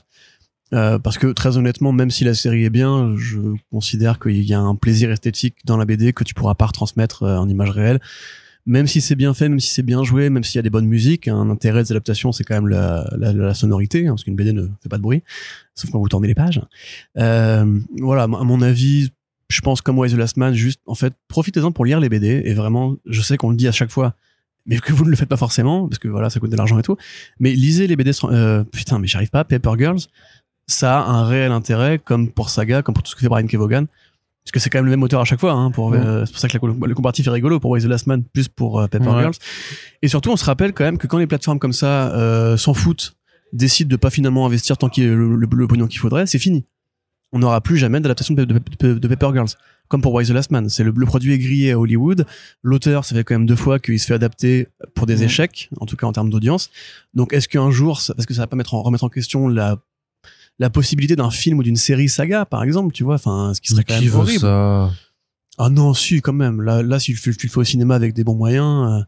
Euh, 0.73 0.99
parce 0.99 1.17
que 1.17 1.27
très 1.27 1.57
honnêtement, 1.57 1.91
même 1.93 2.11
si 2.11 2.23
la 2.25 2.33
série 2.33 2.65
est 2.65 2.69
bien, 2.69 3.15
je 3.17 3.39
considère 3.71 4.19
qu'il 4.19 4.41
y 4.43 4.53
a 4.53 4.59
un 4.59 4.75
plaisir 4.75 5.11
esthétique 5.11 5.55
dans 5.63 5.77
la 5.77 5.85
BD 5.85 6.11
que 6.11 6.23
tu 6.23 6.33
pourras 6.33 6.55
pas 6.55 6.65
retransmettre 6.65 7.23
euh, 7.23 7.37
en 7.37 7.47
image 7.47 7.69
réelle. 7.69 7.99
Même 8.67 8.87
si 8.87 8.99
c'est 8.99 9.15
bien 9.15 9.33
fait, 9.35 9.47
même 9.47 9.59
si 9.59 9.69
c'est 9.71 9.83
bien 9.83 10.03
joué, 10.03 10.29
même 10.29 10.43
s'il 10.43 10.57
y 10.57 10.59
a 10.59 10.63
des 10.63 10.71
bonnes 10.71 10.87
musiques, 10.87 11.27
un 11.27 11.49
intérêt 11.51 11.83
des 11.83 11.91
adaptations, 11.91 12.31
c'est 12.31 12.43
quand 12.43 12.55
même 12.55 12.67
la, 12.67 13.07
la, 13.15 13.31
la 13.31 13.53
sonorité, 13.53 14.07
hein, 14.07 14.11
parce 14.11 14.23
qu'une 14.23 14.35
BD 14.35 14.53
ne 14.53 14.67
fait 14.81 14.89
pas 14.89 14.97
de 14.97 15.03
bruit, 15.03 15.21
sauf 15.75 15.91
quand 15.91 15.99
vous 15.99 16.09
tournez 16.09 16.27
les 16.27 16.33
pages. 16.33 16.61
Euh, 17.17 17.79
voilà, 17.99 18.23
à 18.23 18.27
mon 18.27 18.61
avis, 18.61 19.11
je 19.49 19.61
pense 19.61 19.81
comme 19.81 19.99
Wise 19.99 20.13
the 20.13 20.17
Last 20.17 20.37
Man, 20.37 20.53
juste, 20.55 20.81
en 20.87 20.95
fait, 20.95 21.13
profitez-en 21.27 21.71
pour 21.71 21.85
lire 21.85 21.99
les 21.99 22.09
BD, 22.09 22.41
et 22.43 22.53
vraiment, 22.55 22.95
je 23.05 23.21
sais 23.21 23.37
qu'on 23.37 23.51
le 23.51 23.55
dit 23.55 23.67
à 23.67 23.71
chaque 23.71 23.91
fois, 23.91 24.15
mais 24.65 24.79
que 24.79 24.93
vous 24.93 25.05
ne 25.05 25.11
le 25.11 25.15
faites 25.15 25.29
pas 25.29 25.37
forcément, 25.37 25.87
parce 25.87 25.99
que 25.99 26.07
voilà, 26.07 26.31
ça 26.31 26.39
coûte 26.39 26.49
de 26.49 26.57
l'argent 26.57 26.79
et 26.79 26.83
tout, 26.83 26.97
mais 27.39 27.53
lisez 27.53 27.85
les 27.85 27.95
BD, 27.95 28.11
euh, 28.23 28.63
putain, 28.63 28.97
mais 28.97 29.05
j'arrive 29.05 29.29
pas, 29.29 29.43
Paper 29.43 29.73
Girls, 29.77 29.99
ça 30.67 31.01
a 31.01 31.03
un 31.03 31.25
réel 31.25 31.51
intérêt, 31.51 31.99
comme 31.99 32.31
pour 32.31 32.49
Saga, 32.49 32.81
comme 32.81 32.95
pour 32.95 33.03
tout 33.03 33.11
ce 33.11 33.15
que 33.15 33.21
fait 33.21 33.29
Brian 33.29 33.45
Kevogan, 33.45 33.85
parce 34.45 34.51
que 34.53 34.59
c'est 34.59 34.69
quand 34.69 34.77
même 34.77 34.85
le 34.85 34.91
même 34.91 35.01
auteur 35.03 35.19
à 35.21 35.25
chaque 35.25 35.39
fois, 35.39 35.53
hein, 35.53 35.71
pour, 35.71 35.87
Ouais. 35.87 35.97
euh, 35.97 36.25
c'est 36.25 36.31
pour 36.31 36.39
ça 36.39 36.47
que 36.47 36.57
la- 36.57 36.87
le 36.87 36.93
comparatif 36.93 37.25
est 37.25 37.31
rigolo 37.31 37.59
pour 37.59 37.71
Wise 37.71 37.83
the 37.83 37.87
Last 37.87 38.05
Man, 38.07 38.23
plus 38.23 38.47
pour 38.47 38.79
euh, 38.79 38.87
Paper 38.87 39.07
Ouais. 39.09 39.21
Girls. 39.21 39.33
Et 40.03 40.07
surtout, 40.07 40.29
on 40.31 40.37
se 40.37 40.45
rappelle 40.45 40.71
quand 40.73 40.83
même 40.83 40.97
que 40.99 41.07
quand 41.07 41.17
les 41.17 41.27
plateformes 41.27 41.57
comme 41.59 41.73
ça 41.73 42.13
euh, 42.15 42.55
s'en 42.55 42.73
foutent, 42.75 43.15
décident 43.53 43.89
de 43.89 43.95
pas 43.95 44.09
finalement 44.11 44.45
investir 44.45 44.77
tant 44.77 44.87
qu'il 44.89 45.03
y 45.03 45.07
a 45.07 45.09
le, 45.15 45.35
le- 45.35 45.47
le 45.51 45.67
pognon 45.67 45.87
qu'il 45.87 45.99
faudrait, 45.99 46.25
c'est 46.27 46.39
fini. 46.39 46.65
On 47.31 47.39
n'aura 47.39 47.59
plus 47.59 47.77
jamais 47.77 47.99
d'adaptation 47.99 48.33
de, 48.35 48.45
de, 48.45 48.59
de- 48.79 48.93
de 48.99 49.07
Paper 49.07 49.31
Girls. 49.33 49.49
Comme 49.87 50.01
pour 50.01 50.13
Wise 50.13 50.29
the 50.29 50.31
Last 50.31 50.49
Man. 50.51 50.67
C'est 50.69 50.83
le, 50.83 50.91
le 50.95 51.05
produit 51.05 51.33
est 51.33 51.37
grillé 51.37 51.71
à 51.73 51.79
Hollywood. 51.79 52.25
L'auteur, 52.63 53.05
ça 53.05 53.13
fait 53.15 53.23
quand 53.23 53.35
même 53.35 53.45
deux 53.45 53.55
fois 53.55 53.77
qu'il 53.77 53.99
se 53.99 54.07
fait 54.07 54.15
adapter 54.15 54.67
pour 54.95 55.05
des 55.05 55.23
échecs, 55.23 55.69
en 55.79 55.85
tout 55.85 55.95
cas 55.95 56.07
en 56.07 56.11
termes 56.11 56.29
d'audience. 56.31 56.69
Donc, 57.13 57.33
est-ce 57.33 57.47
qu'un 57.47 57.69
jour, 57.71 58.01
ça- 58.01 58.13
parce 58.15 58.25
que 58.25 58.33
ça 58.33 58.41
va 58.41 58.47
pas 58.47 58.55
mettre 58.55 58.73
en, 58.73 58.81
remettre 58.81 59.03
en 59.03 59.09
question 59.09 59.47
la, 59.47 59.77
la 60.59 60.69
possibilité 60.69 61.15
d'un 61.15 61.29
film 61.31 61.59
ou 61.59 61.63
d'une 61.63 61.75
série 61.75 62.07
saga, 62.09 62.45
par 62.45 62.63
exemple, 62.63 62.93
tu 62.93 63.03
vois, 63.03 63.15
enfin, 63.15 63.53
ce 63.53 63.61
qui 63.61 63.69
serait 63.69 63.83
quand 63.83 63.97
Qui 63.99 64.05
même 64.05 64.15
horrible. 64.15 64.39
ça 64.39 64.89
Ah 65.57 65.69
non, 65.69 65.93
si, 65.93 66.21
quand 66.21 66.33
même. 66.33 66.61
Là, 66.61 66.81
là, 66.81 66.99
si 66.99 67.07
tu, 67.07 67.11
le 67.13 67.33
fais- 67.33 67.37
tu 67.37 67.47
le 67.47 67.51
fais 67.51 67.59
au 67.59 67.63
cinéma 67.63 67.95
avec 67.95 68.13
des 68.13 68.23
bons 68.23 68.35
moyens, 68.35 69.05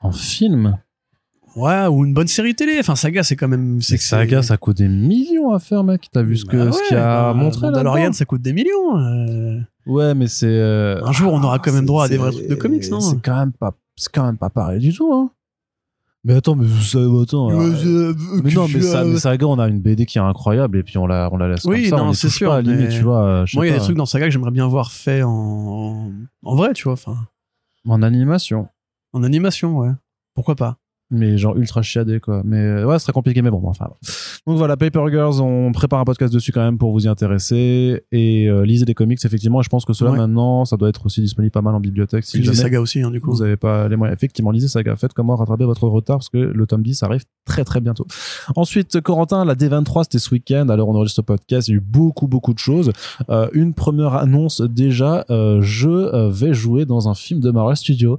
En 0.00 0.12
film 0.12 0.66
euh, 1.56 1.60
ouais, 1.60 1.86
ou 1.88 2.04
une 2.04 2.14
bonne 2.14 2.28
série 2.28 2.54
télé. 2.54 2.76
Enfin, 2.80 2.94
saga, 2.96 3.22
c'est 3.22 3.36
quand 3.36 3.48
même, 3.48 3.80
c'est 3.82 3.96
Saga, 3.96 4.42
ça 4.42 4.56
coûte 4.56 4.76
des 4.78 4.88
millions 4.88 5.52
à 5.52 5.58
faire, 5.58 5.82
mec. 5.84 6.08
T'as 6.12 6.22
vu 6.22 6.36
ce 6.36 6.44
Bah 6.46 6.52
ce 6.72 6.76
ouais, 6.76 6.82
qu'il 6.88 6.96
y 6.96 7.00
a 7.00 7.32
bah, 7.32 7.34
montré 7.34 7.62
Mandalorian, 7.66 8.12
ça 8.12 8.24
coûte 8.24 8.42
des 8.42 8.52
millions. 8.52 8.96
euh. 8.98 9.60
Ouais, 9.86 10.14
mais 10.14 10.26
c'est. 10.28 10.46
euh, 10.46 11.02
Un 11.04 11.12
jour, 11.12 11.32
on 11.32 11.42
aura 11.42 11.58
quand 11.58 11.72
même 11.72 11.86
droit 11.86 12.04
à 12.04 12.08
des 12.08 12.16
vrais 12.18 12.30
trucs 12.32 12.46
de 12.48 12.54
comics, 12.54 12.88
non? 12.90 13.00
C'est 13.00 13.20
quand 13.22 13.36
même 13.38 13.52
pas, 13.52 13.74
c'est 13.96 14.12
quand 14.12 14.24
même 14.26 14.36
pas 14.36 14.50
pareil 14.50 14.80
du 14.80 14.92
tout, 14.92 15.12
hein. 15.12 15.30
Mais 16.28 16.34
attends, 16.34 16.56
mais 16.56 16.68
ça, 16.82 16.98
attends. 17.22 17.48
alors, 17.48 17.62
Euh, 17.62 18.12
mais 18.44 18.50
non, 18.50 18.66
mais, 18.68 18.82
ça, 18.82 19.02
mais 19.02 19.16
Saga, 19.18 19.46
on 19.46 19.58
a 19.58 19.66
une 19.66 19.80
BD 19.80 20.04
qui 20.04 20.18
est 20.18 20.20
incroyable 20.20 20.76
et 20.76 20.82
puis 20.82 20.98
on 20.98 21.06
la, 21.06 21.30
on 21.32 21.38
la 21.38 21.48
laisse 21.48 21.64
Oui, 21.64 21.88
comme 21.88 21.98
ça. 22.00 22.10
y 22.10 22.14
c'est 22.14 22.28
sûr, 22.28 22.50
Pas, 22.50 22.56
à 22.56 22.62
la 22.62 22.70
limite, 22.70 22.88
mais- 22.90 22.98
tu 22.98 23.02
vois. 23.02 23.24
euh, 23.24 23.46
Moi, 23.54 23.66
il 23.66 23.70
y 23.70 23.72
a 23.72 23.78
des 23.78 23.82
trucs 23.82 23.96
dans 23.96 24.04
Saga 24.04 24.26
que 24.26 24.30
j'aimerais 24.30 24.50
bien 24.50 24.66
voir 24.68 24.92
fait 24.92 25.22
en, 25.22 26.12
en 26.44 26.54
vrai, 26.54 26.74
tu 26.74 26.84
vois, 26.84 26.92
enfin, 26.92 27.16
En 27.88 28.02
animation. 28.02 28.68
en 29.14 29.22
animation, 29.22 29.78
ouais. 29.78 29.88
Pourquoi 30.34 30.54
pas? 30.54 30.76
Mais 31.10 31.38
genre 31.38 31.56
ultra 31.56 31.82
chiadé 31.82 32.20
quoi. 32.20 32.42
Mais 32.44 32.58
euh, 32.58 32.86
ouais 32.86 32.98
ce 32.98 33.04
serait 33.04 33.12
compliqué 33.12 33.40
mais 33.42 33.50
bon 33.50 33.60
enfin 33.64 33.88
donc 34.46 34.56
voilà 34.58 34.76
Paper 34.76 35.04
Girls 35.10 35.40
on 35.40 35.72
prépare 35.72 36.00
un 36.00 36.04
podcast 36.04 36.32
dessus 36.32 36.52
quand 36.52 36.60
même 36.62 36.78
pour 36.78 36.92
vous 36.92 37.06
y 37.06 37.08
intéresser. 37.08 38.02
Et 38.12 38.46
euh, 38.48 38.64
lisez 38.64 38.84
des 38.84 38.94
comics 38.94 39.18
effectivement. 39.24 39.60
Et 39.60 39.64
je 39.64 39.68
pense 39.68 39.84
que 39.84 39.92
cela 39.92 40.10
Ouais. 40.10 40.18
maintenant 40.18 40.64
ça 40.64 40.76
doit 40.76 40.88
être 40.88 41.04
aussi 41.06 41.20
disponible 41.20 41.50
pas 41.50 41.62
mal 41.62 41.74
en 41.74 41.80
bibliothèque 41.80 42.24
si 42.24 42.42
jamais 42.42 42.56
Saga 42.56 42.80
aussi, 42.80 43.02
hein, 43.02 43.10
du 43.10 43.20
coup. 43.20 43.30
vous 43.32 43.42
avez 43.42 43.56
pas 43.56 43.88
les 43.88 43.96
moyens. 43.96 44.16
Effectivement 44.16 44.50
lisez 44.50 44.68
Saga. 44.68 44.96
Faites 44.96 45.12
comment 45.12 45.36
rattraper 45.36 45.64
votre 45.64 45.86
retard 45.88 46.18
parce 46.18 46.28
que 46.28 46.38
le 46.38 46.66
tome 46.66 46.82
10 46.82 47.02
arrive 47.02 47.24
très 47.44 47.64
très 47.64 47.80
bientôt. 47.80 48.06
Ensuite 48.56 49.00
Corentin 49.00 49.44
la 49.44 49.54
D23 49.54 50.04
c'était 50.04 50.18
ce 50.18 50.30
week-end. 50.30 50.68
Alors 50.68 50.88
on 50.88 50.94
enregistre 50.94 51.16
ce 51.16 51.22
podcast. 51.22 51.68
Il 51.68 51.72
y 51.72 51.74
a 51.74 51.76
eu 51.78 51.80
beaucoup 51.80 52.26
beaucoup 52.26 52.54
de 52.54 52.58
choses. 52.58 52.92
Euh, 53.30 53.48
une 53.52 53.74
première 53.74 54.14
annonce 54.14 54.60
déjà. 54.60 55.24
Euh, 55.30 55.60
je 55.62 55.88
euh, 55.88 56.30
vais 56.30 56.54
jouer 56.54 56.84
dans 56.84 57.08
un 57.08 57.14
film 57.14 57.40
de 57.40 57.50
Marvel 57.50 57.76
Studios. 57.76 58.18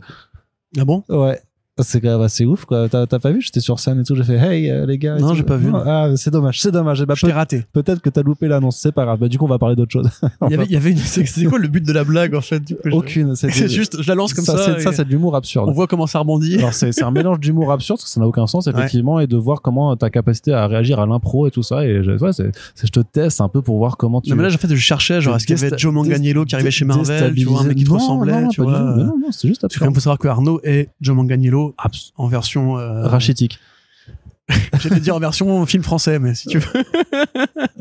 Ah 0.78 0.86
bon? 0.86 1.04
Ouais. 1.10 1.40
C'est 1.82 2.02
quand 2.02 2.10
même 2.10 2.22
assez 2.22 2.46
ouf, 2.46 2.66
quoi. 2.66 2.88
T'as 2.90 3.06
pas 3.08 3.32
vu 3.32 3.42
J'étais 3.42 3.60
sur 3.60 3.80
scène 3.80 4.00
et 4.00 4.04
tout. 4.04 4.16
J'ai 4.16 4.24
fait 4.24 4.36
Hey, 4.38 4.70
euh, 4.70 4.86
les 4.86 4.98
gars. 4.98 5.18
et 5.18 5.22
Non, 5.22 5.34
j'ai 5.34 5.44
pas 5.44 5.58
vu. 5.58 5.70
Ah, 5.86 6.10
c'est 6.16 6.32
dommage, 6.32 6.62
c'est 6.62 6.72
dommage. 6.72 7.04
Bah, 7.06 7.14
Je 7.16 7.22
t'ai 7.26 7.32
peut- 7.32 7.38
raté. 7.38 7.64
Peut-être 7.74 8.02
que 8.02 8.10
t'as 8.10 8.22
loupé 8.24 8.48
l'annonce, 8.48 8.78
c'est 8.78 8.92
pas 8.92 9.06
grave. 9.06 9.20
Bah, 9.20 9.28
du 9.28 9.38
coup, 9.38 9.46
on 9.46 9.50
va 9.50 9.58
parler 9.60 9.76
d'autre 9.76 9.92
chose. 9.92 10.10
Il 10.50 10.62
y 10.70 10.74
y 10.74 10.76
avait 10.76 10.92
une, 10.92 10.98
c'est 10.98 11.24
quoi 11.46 11.60
le 11.60 11.68
but 11.68 11.86
de 11.86 11.92
la 11.94 12.04
blague, 12.04 12.36
en 12.36 12.42
fait? 12.42 12.62
Aucune. 12.92 13.36
C'est 13.40 13.68
juste, 13.70 14.02
je 14.02 14.08
la 14.08 14.16
lance 14.16 14.34
comme 14.34 14.46
ça. 14.46 14.58
c'est- 14.58 14.78
et 14.78 14.80
Ça, 14.80 14.92
c'est 14.92 15.06
de 15.06 15.10
l'humour 15.10 15.36
absurde. 15.36 15.68
on 15.70 15.72
voit 15.74 15.88
comment 15.88 16.08
ça 16.08 16.20
rebondit. 16.20 16.58
Alors, 16.58 16.74
c'est 16.74 16.92
c'est 16.92 17.04
un 17.04 17.12
mélange 17.12 17.40
d'humour 17.40 17.72
absurde, 17.72 18.00
parce 18.00 18.10
que 18.10 18.14
ça 18.14 18.20
n'a 18.20 18.28
aucun 18.28 18.48
sens, 18.48 18.68
effectivement, 18.68 19.20
et 19.20 19.28
de 19.28 19.38
voir 19.38 19.62
comment 19.62 19.96
ta 19.96 20.10
capacité 20.10 20.54
à 20.54 20.68
réagir 20.68 21.00
à 21.00 21.06
l'impro 21.06 21.48
et 21.48 21.52
tout 21.52 21.64
ça. 21.64 21.86
Et 21.86 22.04
je, 22.04 22.12
ouais, 22.12 22.34
c'est, 22.34 22.52
c'est- 22.76 22.88
je 22.88 22.92
te 22.92 23.00
teste 23.00 23.42
un 23.42 23.48
peu 23.50 23.62
pour 23.62 23.78
voir 23.78 23.98
comment 23.98 24.22
tu. 24.22 24.30
Non, 24.30 24.36
mais 24.36 24.44
là, 24.44 24.50
en 24.54 24.58
fait, 24.58 24.68
je 24.70 24.76
cherchais, 24.76 25.22
genre, 25.22 25.36
est-ce 25.36 25.46
qu'il 25.46 25.58
y 25.58 25.64
avait 25.66 25.78
Joe 25.78 25.94
Manganiello 25.94 26.46
qui 26.46 26.56
arrivait 26.56 26.72
chez 26.72 26.86
Marvel, 26.86 27.34
tu 27.36 27.46
vois, 27.46 27.62
un 27.62 27.64
mec 27.64 27.78
qui 27.78 27.84
te 27.84 27.92
ressemblait, 27.92 28.34
non, 28.34 28.42
non, 28.42 28.48
tu 28.50 28.62
vois. 28.62 29.06
c'est 29.32 29.48
juste 29.48 29.62
Parce 29.62 29.74
que 29.74 29.80
quand 29.80 29.86
même, 29.86 29.90
absurde. 29.90 29.96
faut 29.96 30.00
savoir 30.02 30.18
que 30.20 30.28
Arnaud 30.28 30.60
est 30.64 30.90
Joe 31.02 31.16
Manganiello 31.16 31.69
En 32.18 32.28
version, 32.28 32.78
euh, 32.78 33.08
Rachitique. 33.08 33.60
j'allais 34.82 35.00
dire 35.00 35.16
en 35.16 35.20
version 35.20 35.66
film 35.66 35.84
français, 35.84 36.20
mais 36.20 36.34
si 36.36 36.48
tu 36.48 36.58
veux, 36.60 36.68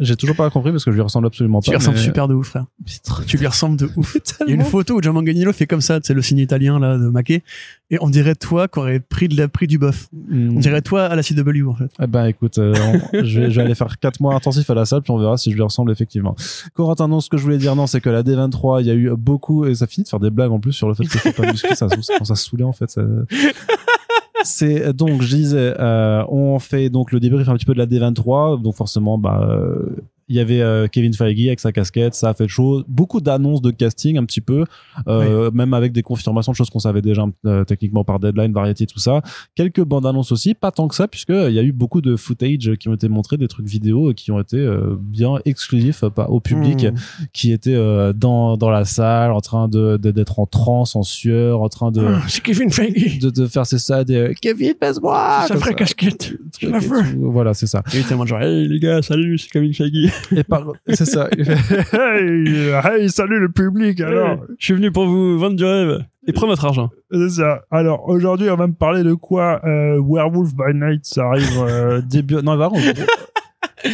J'ai 0.00 0.14
toujours 0.16 0.36
pas 0.36 0.48
compris 0.50 0.70
parce 0.70 0.84
que 0.84 0.90
je 0.92 0.96
lui 0.96 1.02
ressemble 1.02 1.26
absolument 1.26 1.60
tu 1.60 1.66
pas. 1.70 1.72
lui 1.72 1.78
ressembles 1.78 1.96
mais- 1.96 2.02
super 2.04 2.28
de 2.28 2.34
ouf, 2.34 2.48
frère. 2.48 2.66
Putain, 2.86 3.14
Tu 3.26 3.36
lui 3.36 3.46
ressembles 3.46 3.76
de 3.76 3.90
ouf. 3.96 4.16
Il 4.46 4.50
y 4.50 4.52
a 4.52 4.54
une 4.54 4.64
photo 4.64 4.96
où 4.98 5.02
Joe 5.02 5.12
Manganiello 5.12 5.52
fait 5.52 5.66
comme 5.66 5.80
ça, 5.80 5.98
c'est 6.02 6.14
le 6.14 6.22
signe 6.22 6.38
italien, 6.38 6.78
là, 6.78 6.96
de 6.98 7.08
Maquet. 7.08 7.42
Et 7.90 7.96
on 8.00 8.08
dirait 8.10 8.34
toi 8.34 8.68
qui 8.68 8.78
aurait 8.78 9.00
pris 9.00 9.28
de 9.28 9.36
la, 9.36 9.48
pris 9.48 9.66
du 9.66 9.78
bœuf. 9.78 10.08
Mm. 10.12 10.56
On 10.56 10.60
dirait 10.60 10.82
toi 10.82 11.06
à 11.06 11.16
la 11.16 11.22
CW, 11.22 11.66
en 11.68 11.74
fait. 11.74 11.90
Eh 12.00 12.06
ben 12.06 12.26
écoute, 12.26 12.58
euh, 12.58 12.74
on- 12.76 13.24
je, 13.24 13.40
vais, 13.40 13.50
je 13.50 13.56
vais 13.56 13.62
aller 13.62 13.74
faire 13.74 13.98
quatre 13.98 14.20
mois 14.20 14.34
intensifs 14.34 14.68
à 14.70 14.74
la 14.74 14.84
salle 14.84 15.02
puis 15.02 15.10
on 15.10 15.18
verra 15.18 15.36
si 15.36 15.50
je 15.50 15.56
lui 15.56 15.62
ressemble 15.62 15.90
effectivement. 15.90 16.36
Corentin, 16.74 17.08
non, 17.08 17.20
ce 17.20 17.28
que 17.28 17.36
je 17.38 17.42
voulais 17.42 17.58
dire 17.58 17.74
non, 17.74 17.86
c'est 17.86 18.00
que 18.00 18.10
la 18.10 18.22
D23, 18.22 18.82
il 18.82 18.86
y 18.86 18.90
a 18.90 18.94
eu 18.94 19.10
beaucoup 19.16 19.64
et 19.64 19.74
ça 19.74 19.86
finit 19.86 20.04
de 20.04 20.08
faire 20.08 20.20
des 20.20 20.30
blagues 20.30 20.52
en 20.52 20.60
plus 20.60 20.72
sur 20.72 20.86
le 20.88 20.94
fait 20.94 21.04
que 21.04 21.18
c'est 21.18 21.34
pas 21.34 21.50
musclé, 21.50 21.74
ça, 21.74 21.88
ça, 21.88 21.96
ça 22.24 22.34
saoulait 22.34 22.64
en 22.64 22.72
fait. 22.72 22.90
ça- 22.90 23.02
C'est 24.44 24.92
donc 24.92 25.22
je 25.22 25.36
disais, 25.36 25.74
euh, 25.78 26.24
on 26.28 26.58
fait 26.58 26.90
donc 26.90 27.12
le 27.12 27.20
débrief 27.20 27.48
un 27.48 27.54
petit 27.54 27.64
peu 27.66 27.74
de 27.74 27.78
la 27.78 27.86
D23, 27.86 28.62
donc 28.62 28.74
forcément 28.74 29.18
bah 29.18 29.40
euh, 29.48 29.96
il 30.28 30.36
y 30.36 30.40
avait 30.40 30.60
euh, 30.60 30.86
Kevin 30.88 31.12
Feige 31.14 31.46
avec 31.46 31.60
sa 31.60 31.72
casquette, 31.72 32.14
ça 32.14 32.30
a 32.30 32.34
fait 32.34 32.48
chaud. 32.48 32.84
Beaucoup 32.88 33.20
d'annonces 33.20 33.62
de 33.62 33.70
casting 33.70 34.18
un 34.18 34.24
petit 34.24 34.40
peu, 34.40 34.64
euh, 35.06 35.50
même 35.52 35.74
avec 35.74 35.92
des 35.92 36.02
confirmations 36.02 36.52
de 36.52 36.56
choses 36.56 36.70
qu'on 36.70 36.78
savait 36.78 37.02
déjà 37.02 37.24
euh, 37.46 37.64
techniquement 37.64 38.04
par 38.04 38.18
Deadline, 38.20 38.52
Variety, 38.52 38.86
tout 38.86 38.98
ça. 38.98 39.22
Quelques 39.54 39.82
bandes 39.82 40.06
annonces 40.06 40.32
aussi, 40.32 40.54
pas 40.54 40.70
tant 40.70 40.88
que 40.88 40.94
ça, 40.94 41.08
puisque 41.08 41.30
il 41.30 41.52
y 41.52 41.58
a 41.58 41.62
eu 41.62 41.72
beaucoup 41.72 42.00
de 42.00 42.16
footage 42.16 42.72
qui 42.78 42.88
ont 42.88 42.94
été 42.94 43.08
montrés, 43.08 43.36
des 43.36 43.48
trucs 43.48 43.66
vidéo 43.66 44.12
qui 44.14 44.30
ont 44.30 44.40
été 44.40 44.56
euh, 44.58 44.96
bien 45.00 45.34
exclusifs 45.44 46.04
euh, 46.04 46.10
pas 46.10 46.26
au 46.28 46.40
public, 46.40 46.58
Mmh. 46.84 46.94
qui 47.32 47.52
étaient 47.52 47.74
euh, 47.74 48.12
dans 48.12 48.56
dans 48.56 48.70
la 48.70 48.84
salle, 48.84 49.32
en 49.32 49.40
train 49.40 49.68
de 49.68 49.96
d'être 49.96 50.38
en 50.38 50.46
transe, 50.46 50.94
en 50.96 51.02
sueur, 51.02 51.60
en 51.62 51.68
train 51.68 51.90
de 51.90 52.00
Mmh. 52.00 52.22
C'est 52.28 52.42
Kevin 52.42 52.70
Feige. 52.70 53.18
de, 53.18 53.30
de 53.30 53.46
faire 53.46 53.66
c'est 53.66 53.78
ça 53.78 54.04
des 54.04 54.34
Kevin 54.40 54.74
baisse-moi 54.80 55.40
C'est 55.42 55.54
sa 55.54 55.58
vraie 55.58 55.74
casquette. 55.74 56.32
Je 56.60 56.68
la 56.68 56.78
Et 56.78 56.80
veux. 56.80 57.02
tout. 57.14 57.30
Voilà, 57.32 57.54
c'est 57.54 57.66
ça. 57.66 57.82
Il 57.92 58.00
était 58.00 58.08
tellement 58.10 58.26
genre, 58.26 58.40
hey 58.40 58.68
les 58.68 58.78
gars, 58.78 59.02
salut, 59.02 59.38
c'est 59.38 59.50
Kevin 59.50 59.72
Feige. 59.74 60.10
Et 60.34 60.44
par 60.44 60.64
c'est 60.88 61.04
ça. 61.04 61.28
Hey, 61.92 62.70
hey, 62.84 63.10
salut 63.10 63.40
le 63.40 63.48
public 63.50 64.00
alors. 64.00 64.38
je 64.58 64.64
suis 64.64 64.74
venu 64.74 64.90
pour 64.92 65.06
vous 65.06 65.38
vendre 65.38 65.56
du 65.56 65.64
rêve. 65.64 66.04
Et 66.26 66.32
prends 66.32 66.46
votre 66.46 66.64
argent. 66.64 66.90
C'est 67.10 67.30
ça. 67.30 67.62
Alors 67.70 68.06
aujourd'hui, 68.08 68.50
on 68.50 68.56
va 68.56 68.66
me 68.66 68.74
parler 68.74 69.02
de 69.02 69.14
quoi 69.14 69.60
Euh, 69.64 69.98
Werewolf 69.98 70.50
by 70.54 70.74
Night, 70.74 71.00
ça 71.04 71.24
arrive. 71.26 71.48
euh, 71.66 72.02
Début 72.02 72.34
non, 72.42 72.56
contre, 72.70 72.82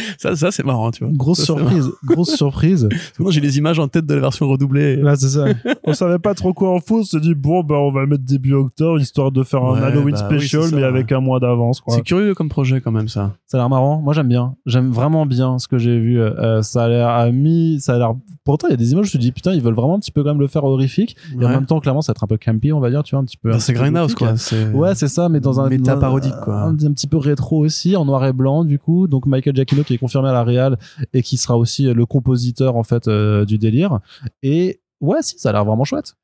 ça, 0.17 0.35
ça 0.35 0.51
c'est 0.51 0.65
marrant, 0.65 0.91
tu 0.91 1.03
vois. 1.03 1.13
Grosse 1.13 1.39
Ça, 1.39 1.45
surprise, 1.45 1.89
grosse 2.05 2.35
surprise. 2.35 2.89
Moi, 3.19 3.31
j'ai 3.31 3.41
les 3.41 3.57
images 3.57 3.79
en 3.79 3.87
tête 3.87 4.05
de 4.05 4.13
la 4.13 4.21
version 4.21 4.47
redoublée. 4.47 4.95
Là, 4.97 5.15
c'est 5.15 5.29
ça. 5.29 5.45
On 5.83 5.93
savait 5.93 6.19
pas 6.19 6.33
trop 6.33 6.53
quoi 6.53 6.71
en 6.73 6.79
foutre. 6.79 7.01
On 7.01 7.03
s'est 7.03 7.19
dit, 7.19 7.33
bon, 7.35 7.63
bah, 7.63 7.75
on 7.75 7.91
va 7.91 8.05
mettre 8.05 8.23
début 8.23 8.53
octobre, 8.53 8.99
histoire 8.99 9.31
de 9.31 9.43
faire 9.43 9.63
un 9.63 9.73
Ouais, 9.75 9.81
Halloween 9.81 10.15
bah 10.15 10.25
special, 10.25 10.63
ça, 10.63 10.75
mais 10.75 10.81
ouais. 10.81 10.87
avec 10.87 11.11
un 11.11 11.19
mois 11.19 11.39
d'avance, 11.39 11.81
quoi. 11.81 11.93
C'est 11.95 12.01
curieux 12.03 12.33
comme 12.33 12.49
projet 12.49 12.81
quand 12.81 12.91
même 12.91 13.07
ça. 13.07 13.33
Ça 13.47 13.57
a 13.57 13.61
l'air 13.61 13.69
marrant. 13.69 14.01
Moi, 14.01 14.13
j'aime 14.13 14.27
bien. 14.27 14.55
J'aime 14.65 14.91
vraiment 14.91 15.25
bien 15.25 15.59
ce 15.59 15.67
que 15.67 15.77
j'ai 15.77 15.99
vu. 15.99 16.19
Euh, 16.21 16.61
ça 16.61 16.85
a 16.85 16.87
l'air 16.89 17.09
à 17.09 17.29
mi, 17.31 17.79
ça 17.79 17.95
a 17.95 17.97
l'air, 17.97 18.13
pourtant, 18.43 18.67
il 18.67 18.71
y 18.71 18.73
a 18.73 18.77
des 18.77 18.91
images, 18.91 19.05
où 19.07 19.09
je 19.09 19.17
me 19.17 19.21
dis, 19.21 19.31
putain, 19.31 19.53
ils 19.53 19.61
veulent 19.61 19.73
vraiment 19.75 19.95
un 19.95 19.99
petit 19.99 20.11
peu 20.11 20.23
quand 20.23 20.29
même 20.29 20.39
le 20.39 20.47
faire 20.47 20.63
horrifique. 20.63 21.15
Et 21.39 21.45
en 21.45 21.49
même 21.49 21.65
temps, 21.65 21.79
clairement, 21.79 22.01
ça 22.01 22.11
va 22.11 22.15
être 22.17 22.23
un 22.23 22.27
peu 22.27 22.37
campy, 22.37 22.71
on 22.71 22.79
va 22.79 22.89
dire, 22.89 23.03
tu 23.03 23.15
vois, 23.15 23.21
un 23.21 23.25
petit 23.25 23.37
peu. 23.37 23.49
Bah, 23.49 23.55
un 23.55 23.59
c'est 23.59 23.73
Grindhouse 23.73 24.15
quoi. 24.15 24.37
C'est- 24.37 24.71
Ouais, 24.71 24.95
c'est 24.95 25.07
ça, 25.07 25.29
mais 25.29 25.39
dans 25.39 25.59
un 25.59 25.69
Méta 25.69 25.95
parodique, 25.97 26.33
quoi. 26.43 26.61
Un, 26.61 26.73
un 26.73 26.91
petit 26.93 27.07
peu 27.07 27.17
rétro 27.17 27.63
aussi, 27.63 27.95
en 27.95 28.05
noir 28.05 28.25
et 28.25 28.33
blanc 28.33 28.63
du 28.63 28.79
coup. 28.79 29.07
Donc 29.07 29.25
Michael 29.25 29.55
Giacchino 29.55 29.83
qui 29.85 29.93
est 29.93 29.97
confirmé 29.97 30.29
à 30.29 30.33
la 30.33 30.43
Real 30.43 30.77
et 31.13 31.21
qui 31.21 31.37
sera 31.37 31.57
aussi 31.57 31.85
le 31.85 32.05
compositeur 32.05 32.75
en 32.75 32.83
fait 32.83 33.07
euh, 33.07 33.45
du 33.45 33.57
délire. 33.57 33.99
Et 34.43 34.81
ouais, 35.01 35.21
si, 35.21 35.39
ça 35.39 35.49
a 35.49 35.53
l'air 35.53 35.65
vraiment 35.65 35.83
chouette. 35.83 36.15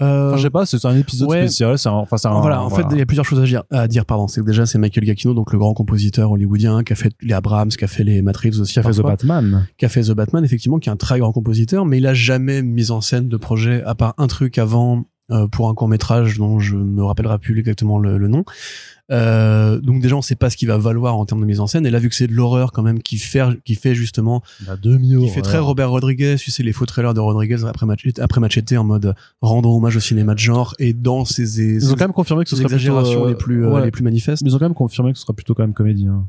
Euh, 0.00 0.28
Enfin, 0.28 0.36
je 0.36 0.42
sais 0.42 0.50
pas, 0.50 0.64
c'est 0.64 0.84
un 0.84 0.96
épisode 0.96 1.28
ouais. 1.28 1.42
spécial. 1.42 1.76
C'est 1.76 1.88
un, 1.88 1.92
enfin, 1.92 2.16
c'est 2.18 2.28
un, 2.28 2.40
voilà, 2.40 2.62
en 2.62 2.70
fait, 2.70 2.84
il 2.92 2.98
y 2.98 3.00
a 3.00 3.06
plusieurs 3.06 3.24
choses 3.24 3.40
à 3.40 3.44
dire. 3.44 3.64
À 3.70 3.88
dire 3.88 4.06
pardon, 4.06 4.28
c'est 4.28 4.40
que 4.40 4.46
déjà 4.46 4.64
c'est 4.64 4.78
Michael 4.78 5.04
Giacchino, 5.04 5.34
donc 5.34 5.52
le 5.52 5.58
grand 5.58 5.74
compositeur 5.74 6.30
hollywoodien 6.30 6.84
qui 6.84 6.92
a 6.92 6.96
fait 6.96 7.12
les 7.20 7.34
Abrams, 7.34 7.68
qui 7.70 7.84
a 7.84 7.88
fait 7.88 8.04
les 8.04 8.20
Reeves 8.20 8.60
aussi, 8.60 8.74
qui 8.74 8.78
a 8.78 8.82
fait 8.84 8.92
The 8.92 9.02
Batman. 9.02 9.66
qui 9.76 9.84
a 9.84 9.88
fait 9.88 10.02
The 10.02 10.12
Batman, 10.12 10.44
effectivement, 10.44 10.78
qui 10.78 10.88
est 10.88 10.92
un 10.92 10.96
très 10.96 11.18
grand 11.18 11.32
compositeur, 11.32 11.84
mais 11.84 11.98
il 11.98 12.06
a 12.06 12.14
jamais 12.14 12.62
mis 12.62 12.90
en 12.92 13.00
scène 13.00 13.28
de 13.28 13.36
projet 13.36 13.82
à 13.82 13.96
part 13.96 14.14
un 14.18 14.28
truc 14.28 14.58
avant 14.58 14.98
euh, 14.98 15.02
pour 15.52 15.68
un 15.68 15.74
court 15.74 15.88
métrage 15.88 16.38
dont 16.38 16.58
je 16.58 16.76
me 16.76 17.04
rappellerai 17.04 17.38
plus 17.38 17.58
exactement 17.58 17.98
le, 17.98 18.16
le 18.18 18.28
nom. 18.28 18.44
Euh, 19.10 19.80
donc 19.80 20.02
déjà 20.02 20.16
on 20.16 20.20
sait 20.22 20.34
pas 20.34 20.50
ce 20.50 20.56
qu'il 20.58 20.68
va 20.68 20.76
valoir 20.76 21.16
en 21.16 21.24
termes 21.24 21.40
de 21.40 21.46
mise 21.46 21.60
en 21.60 21.66
scène 21.66 21.86
et 21.86 21.90
là 21.90 21.98
vu 21.98 22.10
que 22.10 22.14
c'est 22.14 22.26
de 22.26 22.34
l'horreur 22.34 22.72
quand 22.72 22.82
même 22.82 23.00
qui 23.02 23.16
fait 23.16 23.40
qui 23.64 23.74
fait 23.74 23.94
justement 23.94 24.42
La 24.66 24.76
demi 24.76 25.16
qui 25.18 25.30
fait 25.30 25.40
très 25.40 25.58
Robert 25.58 25.90
Rodriguez 25.90 26.36
tu 26.38 26.50
sais 26.50 26.62
les 26.62 26.72
faux 26.74 26.84
trailers 26.84 27.14
de 27.14 27.20
Rodriguez 27.20 27.64
après 27.66 27.86
Machete, 27.86 28.18
après 28.18 28.38
Machete 28.42 28.74
en 28.74 28.84
mode 28.84 29.14
rendre 29.40 29.70
hommage 29.74 29.96
au 29.96 30.00
cinéma 30.00 30.34
de 30.34 30.40
genre 30.40 30.74
et 30.78 30.92
dans 30.92 31.24
ces, 31.24 31.58
Ils 31.58 31.90
ont 31.90 31.94
quand 31.94 32.04
même 32.04 32.12
confirmé 32.12 32.44
que 32.44 32.50
ce 32.50 32.56
ces 32.56 32.62
serait 32.64 32.68
plutôt, 32.74 32.82
exagérations 32.92 33.24
euh, 33.24 33.28
les 33.30 33.34
plus 33.34 33.66
euh, 33.66 33.82
les 33.82 33.90
plus 33.90 34.04
manifestes 34.04 34.42
Mais 34.42 34.50
ils 34.50 34.54
ont 34.54 34.58
quand 34.58 34.66
même 34.66 34.74
confirmé 34.74 35.12
que 35.12 35.18
ce 35.18 35.22
sera 35.22 35.32
plutôt 35.32 35.54
quand 35.54 35.62
même 35.62 35.72
comédie. 35.72 36.06
hein. 36.06 36.26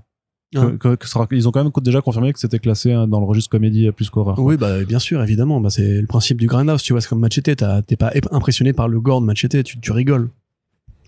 Que- 0.53 0.77
que- 0.77 0.95
que 0.95 1.05
ce 1.05 1.11
sera- 1.11 1.27
ils 1.31 1.47
ont 1.47 1.51
quand 1.51 1.63
même 1.63 1.71
déjà 1.83 2.01
confirmé 2.01 2.33
que 2.33 2.39
c'était 2.39 2.57
classé 2.57 2.91
hein, 2.91 3.07
dans 3.07 3.19
le 3.19 3.25
registre 3.27 3.51
comédie 3.51 3.87
euh, 3.87 3.91
plus 3.91 4.09
qu'horreur. 4.09 4.39
oui 4.39 4.57
bah 4.57 4.83
bien 4.83 4.97
sûr 4.97 5.21
évidemment 5.21 5.61
bah, 5.61 5.69
c'est 5.69 6.01
le 6.01 6.07
principe 6.07 6.39
du 6.39 6.47
grindhouse 6.47 6.81
tu 6.81 6.91
vois 6.93 7.01
c'est 7.01 7.07
comme 7.07 7.19
Machete 7.19 7.55
t'es 7.85 7.95
pas 7.95 8.11
impressionné 8.31 8.73
par 8.73 8.87
le 8.87 8.99
gore 8.99 9.21
de 9.21 9.27
Machete 9.27 9.63
tu, 9.63 9.79
tu 9.79 9.91
rigoles 9.91 10.29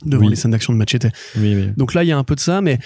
devant 0.06 0.22
Oui. 0.26 0.30
les 0.30 0.36
scènes 0.36 0.52
d'action 0.52 0.74
de 0.74 0.78
Machete 0.78 1.08
Oui, 1.38 1.56
oui. 1.56 1.70
Donc 1.78 1.94
là, 1.96 2.04
il 2.04 2.08
y 2.08 2.12
a 2.12 2.18
un 2.20 2.24
peu 2.24 2.36
de 2.36 2.40
ça, 2.40 2.62
mais 2.62 2.78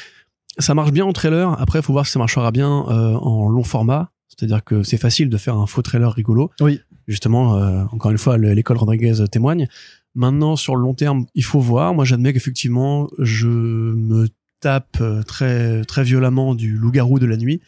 ça 0.58 0.74
marche 0.74 0.92
bien 0.92 1.06
en 1.06 1.14
trailer. 1.14 1.60
Après, 1.62 1.80
il 1.80 1.82
faut 1.82 1.94
voir 1.94 2.06
si 2.06 2.12
ça 2.14 2.20
marchera 2.20 2.52
bien 2.52 2.86
euh, 2.90 3.14
en 3.16 3.48
long 3.48 3.64
format. 3.64 4.12
C'est-à-dire 4.28 4.64
que 4.64 4.84
c'est 4.84 4.98
facile 4.98 5.30
de 5.30 5.38
faire 5.38 5.56
un 5.58 5.66
faux 5.66 5.82
trailer 5.82 6.12
rigolo. 6.12 6.52
Oui. 6.60 6.82
Justement, 7.08 7.56
euh, 7.58 7.84
encore 7.94 8.12
une 8.12 8.18
fois, 8.18 8.36
le- 8.38 8.54
l'école 8.54 8.76
Rodriguez 8.78 9.14
témoigne. 9.32 9.68
Maintenant, 10.14 10.56
sur 10.58 10.76
le 10.76 10.82
long 10.82 10.94
terme, 10.94 11.26
il 11.36 11.44
faut 11.44 11.60
voir. 11.62 11.94
Moi, 11.94 12.04
j'admets 12.06 12.34
qu'effectivement, 12.34 13.08
je 13.20 13.48
me 13.48 14.28
tape 14.60 14.98
euh, 15.02 15.24
très 15.24 15.84
très 15.86 16.04
violemment 16.04 16.56
du 16.56 16.78
loup-garou 16.78 17.20
de 17.20 17.26
la 17.26 17.38
nuit. 17.38 17.62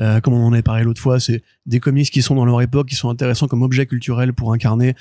Euh, 0.00 0.20
comme 0.20 0.34
on 0.34 0.44
en 0.44 0.52
avait 0.52 0.62
parlé 0.62 0.84
l'autre 0.84 1.00
fois, 1.00 1.20
c'est 1.20 1.42
des 1.64 1.80
comics 1.80 2.10
qui 2.10 2.22
sont 2.22 2.34
dans 2.34 2.44
leur 2.44 2.60
époque, 2.60 2.88
qui 2.88 2.96
sont 2.96 3.08
intéressants 3.08 3.48
comme 3.48 3.62
objet 3.62 3.86
culturel 3.86 4.32
pour 4.34 4.52
incarner 4.52 4.94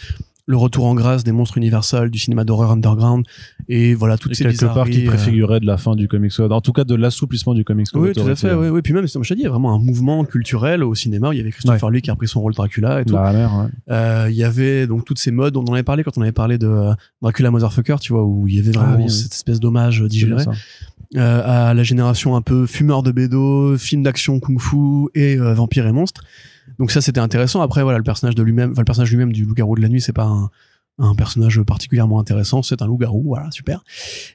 le 0.47 0.57
retour 0.57 0.85
en 0.85 0.93
grâce 0.93 1.23
des 1.23 1.31
monstres 1.31 1.57
universels, 1.57 2.11
du 2.11 2.19
cinéma 2.19 2.43
d'horreur 2.43 2.71
underground, 2.71 3.25
et 3.67 3.95
voilà 3.95 4.17
toutes 4.17 4.33
Et 4.33 4.35
ces 4.35 4.43
quelque 4.43 4.65
part 4.65 4.87
qui 4.87 5.03
euh, 5.03 5.09
préfigurait 5.09 5.59
de 5.59 5.65
la 5.65 5.77
fin 5.77 5.95
du 5.95 6.07
comics 6.07 6.31
code. 6.31 6.51
En 6.51 6.61
tout 6.61 6.71
cas, 6.71 6.83
de 6.83 6.93
l'assouplissement 6.93 7.55
du 7.55 7.63
comics 7.63 7.89
code. 7.89 8.03
oui, 8.03 8.13
tout 8.13 8.21
à 8.21 8.35
fait. 8.35 8.53
Oui, 8.53 8.69
oui. 8.69 8.81
Puis 8.83 8.93
même, 8.93 9.07
comme 9.07 9.23
je 9.23 9.29
t'ai 9.29 9.35
dit, 9.35 9.41
il 9.41 9.45
y 9.45 9.47
a 9.47 9.49
vraiment 9.49 9.73
un 9.73 9.79
mouvement 9.79 10.23
culturel 10.23 10.83
au 10.83 10.93
cinéma. 10.93 11.29
Il 11.33 11.37
y 11.37 11.41
avait 11.41 11.51
Christopher 11.51 11.89
Lee 11.89 12.01
qui 12.01 12.11
a 12.11 12.13
repris 12.13 12.27
son 12.27 12.41
rôle 12.41 12.53
Dracula 12.53 13.01
et 13.01 13.05
tout. 13.05 13.15
Mère, 13.15 13.33
ouais. 13.33 13.93
Euh, 13.93 14.27
il 14.29 14.35
y 14.35 14.43
avait 14.43 14.85
donc 14.85 15.03
toutes 15.05 15.19
ces 15.19 15.31
modes. 15.31 15.57
On 15.57 15.63
en 15.63 15.73
avait 15.73 15.83
parlé 15.83 16.03
quand 16.03 16.17
on 16.17 16.21
avait 16.21 16.31
parlé 16.31 16.57
de 16.59 16.91
Dracula 17.21 17.49
Motherfucker, 17.49 17.95
tu 17.99 18.13
vois, 18.13 18.23
où 18.23 18.47
il 18.47 18.55
y 18.55 18.59
avait 18.59 18.71
vraiment 18.71 18.93
Ah 18.93 18.97
oui, 18.97 19.05
oui. 19.05 19.11
cette 19.11 19.33
espèce 19.33 19.59
d'hommage 19.59 20.01
digéré 20.03 20.43
à 21.15 21.73
la 21.73 21.83
génération 21.83 22.35
un 22.35 22.41
peu 22.41 22.65
fumeur 22.65 23.03
de 23.03 23.11
bédo, 23.11 23.77
film 23.77 24.03
d'action 24.03 24.39
kung-fu 24.39 25.09
et 25.13 25.37
euh, 25.37 25.53
vampire 25.53 25.87
et 25.87 25.91
monstre. 25.91 26.23
Donc 26.79 26.91
ça, 26.91 27.01
c'était 27.01 27.19
intéressant. 27.19 27.61
Après, 27.61 27.83
voilà, 27.83 27.97
le 27.97 28.03
personnage 28.03 28.35
de 28.35 28.43
lui-même, 28.43 28.73
le 28.77 28.83
personnage 28.83 29.11
lui-même 29.11 29.31
du 29.31 29.45
loup-garou 29.45 29.75
de 29.75 29.81
la 29.81 29.89
nuit, 29.89 30.01
c'est 30.01 30.13
pas 30.13 30.25
un, 30.25 30.49
un 30.97 31.15
personnage 31.15 31.61
particulièrement 31.61 32.19
intéressant. 32.19 32.61
C'est 32.63 32.81
un 32.81 32.87
loup-garou, 32.87 33.23
voilà, 33.25 33.51
super. 33.51 33.83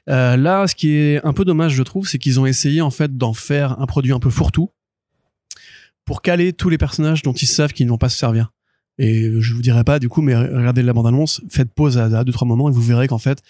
Euh, 0.09 0.37
là, 0.37 0.67
ce 0.67 0.75
qui 0.75 0.91
est 0.91 1.23
un 1.25 1.33
peu 1.33 1.45
dommage, 1.45 1.73
je 1.73 1.83
trouve, 1.83 2.07
c'est 2.07 2.19
qu'ils 2.19 2.39
ont 2.39 2.45
essayé 2.45 2.81
en 2.81 2.91
fait 2.91 3.17
d'en 3.17 3.33
faire 3.33 3.79
un 3.79 3.85
produit 3.85 4.13
un 4.13 4.19
peu 4.19 4.29
fourre-tout 4.29 4.69
pour 6.05 6.21
caler 6.21 6.53
tous 6.53 6.69
les 6.69 6.77
personnages 6.77 7.21
dont 7.21 7.33
ils 7.33 7.47
savent 7.47 7.73
qu'ils 7.73 7.85
ne 7.85 7.91
vont 7.91 7.97
pas 7.97 8.09
se 8.09 8.17
servir. 8.17 8.51
Et 8.97 9.31
je 9.39 9.53
vous 9.53 9.61
dirai 9.61 9.83
pas 9.83 9.99
du 9.99 10.09
coup, 10.09 10.21
mais 10.21 10.35
regardez 10.35 10.83
la 10.83 10.93
bande-annonce, 10.93 11.41
faites 11.49 11.73
pause 11.73 11.97
à, 11.97 12.05
à 12.05 12.23
deux 12.23 12.33
trois 12.33 12.47
moments 12.47 12.69
et 12.69 12.71
vous 12.71 12.81
verrez 12.81 13.07
qu'en 13.07 13.17
fait, 13.17 13.41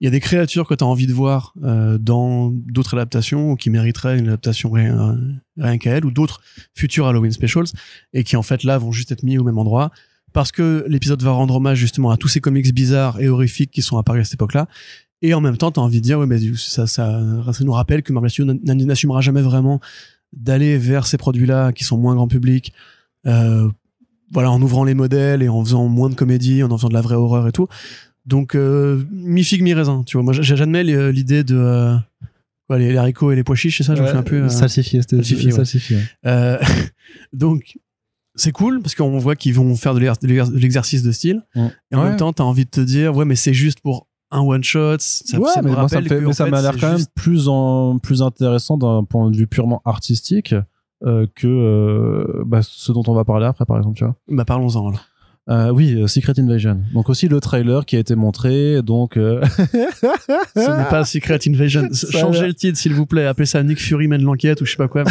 il 0.00 0.04
y 0.04 0.08
a 0.08 0.10
des 0.10 0.20
créatures 0.20 0.68
que 0.68 0.74
tu 0.74 0.84
as 0.84 0.86
envie 0.86 1.06
de 1.06 1.12
voir 1.12 1.54
euh, 1.62 1.96
dans 1.96 2.50
d'autres 2.50 2.94
adaptations 2.94 3.52
ou 3.52 3.56
qui 3.56 3.70
mériteraient 3.70 4.18
une 4.18 4.28
adaptation 4.28 4.70
rien, 4.70 5.18
rien 5.56 5.78
qu'à 5.78 5.92
elles 5.92 6.04
ou 6.04 6.10
d'autres 6.10 6.40
futurs 6.74 7.06
Halloween 7.06 7.32
specials 7.32 7.66
et 8.12 8.22
qui 8.22 8.36
en 8.36 8.42
fait 8.42 8.62
là 8.62 8.76
vont 8.76 8.92
juste 8.92 9.12
être 9.12 9.22
mis 9.22 9.38
au 9.38 9.44
même 9.44 9.58
endroit. 9.58 9.90
Parce 10.32 10.52
que 10.52 10.84
l'épisode 10.86 11.22
va 11.22 11.30
rendre 11.30 11.56
hommage 11.56 11.78
justement 11.78 12.10
à 12.10 12.18
tous 12.18 12.28
ces 12.28 12.40
comics 12.40 12.74
bizarres 12.74 13.20
et 13.20 13.28
horrifiques 13.28 13.70
qui 13.70 13.80
sont 13.80 13.96
apparus 13.96 14.20
à 14.20 14.24
cette 14.24 14.34
époque-là. 14.34 14.68
Et 15.22 15.32
en 15.32 15.40
même 15.40 15.56
temps 15.56 15.72
tu 15.72 15.80
as 15.80 15.82
envie 15.82 16.00
de 16.00 16.04
dire 16.04 16.18
ouais 16.18 16.26
mais 16.26 16.38
ça, 16.56 16.86
ça, 16.86 17.22
ça 17.52 17.64
nous 17.64 17.72
rappelle 17.72 18.02
que 18.02 18.12
Marvel 18.12 18.30
Studios 18.30 18.54
n'assumera 18.64 19.22
jamais 19.22 19.40
vraiment 19.40 19.80
d'aller 20.34 20.76
vers 20.76 21.06
ces 21.06 21.16
produits-là 21.16 21.72
qui 21.72 21.84
sont 21.84 21.96
moins 21.96 22.14
grand 22.14 22.28
public 22.28 22.74
euh, 23.26 23.70
voilà 24.32 24.50
en 24.50 24.60
ouvrant 24.60 24.84
les 24.84 24.94
modèles 24.94 25.42
et 25.42 25.48
en 25.48 25.64
faisant 25.64 25.86
moins 25.88 26.10
de 26.10 26.14
comédie 26.14 26.62
en 26.62 26.76
faisant 26.76 26.88
de 26.88 26.94
la 26.94 27.00
vraie 27.00 27.14
horreur 27.14 27.46
et 27.48 27.52
tout 27.52 27.68
donc 28.26 28.54
euh, 28.54 29.02
mi 29.10 29.42
figue 29.44 29.62
mi 29.62 29.72
raisin 29.74 30.02
tu 30.04 30.16
vois 30.16 30.24
moi 30.24 30.32
j'admets 30.32 30.84
les- 30.84 31.12
l'idée 31.12 31.44
de 31.44 31.56
euh, 31.56 31.96
quoi, 32.68 32.78
les, 32.78 32.90
les 32.90 32.96
haricots 32.96 33.30
et 33.32 33.36
les 33.36 33.44
pois 33.44 33.56
chiches 33.56 33.78
c'est 33.78 33.84
ça? 33.84 33.94
Je 33.94 34.02
me 34.02 34.06
souviens 34.06 34.22
plus 34.22 34.42
euh, 34.42 34.48
Salsifié, 34.48 35.00
c'était 35.02 35.16
salsifié, 35.16 35.46
ouais. 35.46 35.56
salsifié. 35.56 35.98
euh, 36.26 36.58
donc 37.32 37.78
c'est 38.34 38.52
cool 38.52 38.82
parce 38.82 38.94
qu'on 38.94 39.18
voit 39.18 39.34
qu'ils 39.36 39.54
vont 39.54 39.74
faire 39.76 39.94
de 39.94 40.00
l'exer- 40.00 40.20
de 40.22 40.26
l'exer- 40.26 40.52
de 40.52 40.58
l'exercice 40.58 41.02
de 41.02 41.12
style 41.12 41.42
et 41.54 41.94
en 41.94 42.02
Ouais. 42.02 42.08
même 42.10 42.16
temps 42.16 42.32
t'as 42.32 42.44
envie 42.44 42.64
de 42.64 42.70
te 42.70 42.80
dire 42.80 43.16
ouais 43.16 43.24
mais 43.24 43.36
c'est 43.36 43.54
juste 43.54 43.80
pour 43.80 44.08
un 44.32 44.40
one 44.40 44.64
shot 44.64 44.96
ça, 44.98 45.38
ouais, 45.38 45.48
ça 45.50 45.62
me 45.62 45.68
mais 45.68 45.74
moi, 45.76 45.88
ça 45.88 46.00
me 46.00 46.08
fait, 46.08 46.20
mais 46.20 46.50
m'a 46.50 46.60
l'air 46.62 46.72
c'est 46.74 46.80
quand 46.80 46.92
même 46.92 47.06
plus 47.14 47.48
en, 47.48 47.98
plus 47.98 48.22
intéressant 48.22 48.76
d'un 48.76 49.04
point 49.04 49.30
de 49.30 49.36
vue 49.36 49.46
purement 49.46 49.80
artistique, 49.84 50.52
euh, 51.04 51.26
que, 51.36 51.46
euh, 51.46 52.42
bah, 52.44 52.60
ce 52.62 52.90
dont 52.90 53.04
on 53.06 53.14
va 53.14 53.24
parler 53.24 53.46
après, 53.46 53.64
par 53.66 53.76
exemple, 53.76 53.96
tu 53.96 54.04
vois. 54.04 54.16
bah 54.28 54.44
parlons-en 54.44 54.88
alors 54.88 55.04
Euh, 55.48 55.70
oui, 55.70 55.94
euh, 55.94 56.06
Secret 56.08 56.32
Invasion. 56.38 56.80
Donc 56.92 57.08
aussi 57.08 57.28
le 57.28 57.38
trailer 57.40 57.86
qui 57.86 57.94
a 57.94 58.00
été 58.00 58.16
montré, 58.16 58.82
donc, 58.82 59.16
euh, 59.16 59.40
ce 60.56 60.76
n'est 60.76 60.88
pas 60.90 61.04
Secret 61.04 61.38
Invasion 61.46 61.88
Ça 61.92 62.10
changez 62.10 62.40
va. 62.40 62.46
le 62.48 62.54
titre 62.54 62.76
s'il 62.78 62.94
vous 62.94 63.06
plaît 63.06 63.26
appelez 63.26 63.46
ça 63.46 63.62
Nick 63.62 63.80
Fury 63.80 64.08
mène 64.08 64.22
l'enquête 64.22 64.60
ou 64.60 64.64
je 64.64 64.72
sais 64.72 64.76
pas 64.76 64.88
quoi 64.88 65.04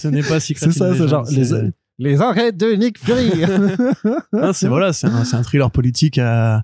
ce 0.00 0.08
n'est 0.08 0.22
pas 0.22 0.40
Secret 0.40 0.66
c'est 0.70 0.78
ça, 0.78 0.86
Invasion 0.86 1.04
c'est 1.04 1.10
genre, 1.10 1.26
c'est- 1.26 1.62
les, 1.98 2.10
les 2.12 2.22
enquêtes 2.22 2.56
de 2.56 2.72
Nick 2.72 2.98
Fury. 2.98 3.44
Hein, 4.32 4.52
c'est 4.54 4.68
voilà, 4.68 4.94
c'est 4.94 5.08
un, 5.08 5.22
un 5.30 5.42
thriller 5.42 5.70
politique 5.70 6.16
à 6.16 6.62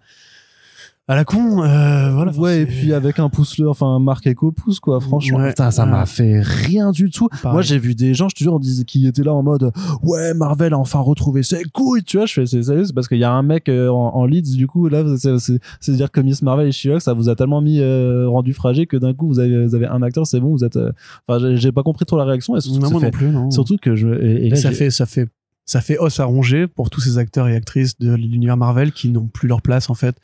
à 1.08 1.14
la 1.14 1.24
con. 1.24 1.62
Euh, 1.62 2.10
voilà. 2.12 2.32
ouais, 2.32 2.62
et 2.62 2.66
puis 2.66 2.92
avec 2.92 3.18
un 3.20 3.28
pouce 3.28 3.58
le, 3.58 3.68
enfin 3.68 3.86
un 3.86 4.00
marque 4.00 4.26
éco 4.26 4.50
pouce 4.50 4.80
quoi. 4.80 5.00
Franchement, 5.00 5.38
Ouais, 5.38 5.50
putain, 5.50 5.70
ça 5.70 5.84
ouais. 5.84 5.90
m'a 5.90 6.04
fait 6.06 6.40
rien 6.40 6.90
du 6.90 7.10
tout. 7.10 7.28
Pareil. 7.42 7.52
Moi, 7.52 7.62
j'ai 7.62 7.78
vu 7.78 7.94
des 7.94 8.12
gens, 8.14 8.28
je 8.28 8.34
te 8.34 8.42
jure, 8.42 8.58
qui 8.86 9.06
étaient 9.06 9.22
là 9.22 9.32
en 9.32 9.42
mode 9.42 9.70
ouais, 10.02 10.34
Marvel 10.34 10.72
a 10.72 10.78
enfin 10.78 10.98
retrouvé 10.98 11.42
ses 11.42 11.62
couilles, 11.72 12.02
tu 12.02 12.16
vois. 12.16 12.26
Je 12.26 12.32
fais 12.34 12.46
c'est 12.46 12.62
sérieux, 12.62 12.84
c'est 12.84 12.92
parce 12.94 13.06
qu'il 13.08 13.18
y 13.18 13.24
a 13.24 13.32
un 13.32 13.42
mec 13.42 13.68
euh, 13.68 13.88
en, 13.88 14.14
en 14.16 14.26
leads 14.26 14.56
du 14.56 14.66
coup 14.66 14.88
là, 14.88 15.04
c'est 15.18 15.38
c'est 15.38 15.60
c'est 15.80 15.92
dire 15.92 16.10
que 16.10 16.20
Miss 16.20 16.42
Marvel 16.42 16.66
et 16.68 16.72
She-Hulk, 16.72 17.00
ça 17.00 17.12
vous 17.12 17.28
a 17.28 17.36
tellement 17.36 17.60
mis 17.60 17.78
euh, 17.80 18.28
rendu 18.28 18.52
fragile 18.52 18.86
que 18.86 18.96
d'un 18.96 19.14
coup 19.14 19.28
vous 19.28 19.38
avez 19.38 19.64
vous 19.66 19.74
avez 19.74 19.86
un 19.86 20.02
acteur, 20.02 20.26
c'est 20.26 20.40
bon, 20.40 20.50
vous 20.50 20.64
êtes. 20.64 20.76
euh, 20.76 20.90
Enfin, 21.28 21.38
j'ai- 21.40 21.56
j'ai 21.56 21.72
pas 21.72 21.82
compris 21.82 22.04
trop 22.04 22.16
la 22.18 22.24
réaction 22.24 22.56
et 22.56 22.60
surtout, 22.60 22.80
non, 22.80 22.88
que 22.88 22.92
moi 22.92 23.00
ça 23.00 23.06
non 23.06 23.12
fait- 23.12 23.16
plus, 23.18 23.30
non. 23.30 23.50
surtout 23.50 23.76
que 23.80 23.94
je 23.94 24.08
et, 24.08 24.46
et 24.46 24.50
là, 24.50 24.56
ça 24.56 24.70
fait, 24.72 24.90
ça 24.90 25.06
fait, 25.06 25.28
ça 25.66 25.80
fait 25.80 25.98
os 25.98 26.18
à 26.20 26.24
ronger 26.24 26.66
pour 26.68 26.88
tous 26.90 27.00
ces 27.00 27.18
acteurs 27.18 27.48
et 27.48 27.56
actrices 27.56 27.98
de 27.98 28.14
l'univers 28.14 28.56
Marvel 28.56 28.92
qui 28.92 29.10
n'ont 29.10 29.26
plus 29.26 29.48
leur 29.48 29.60
place 29.62 29.90
en 29.90 29.94
fait 29.94 30.16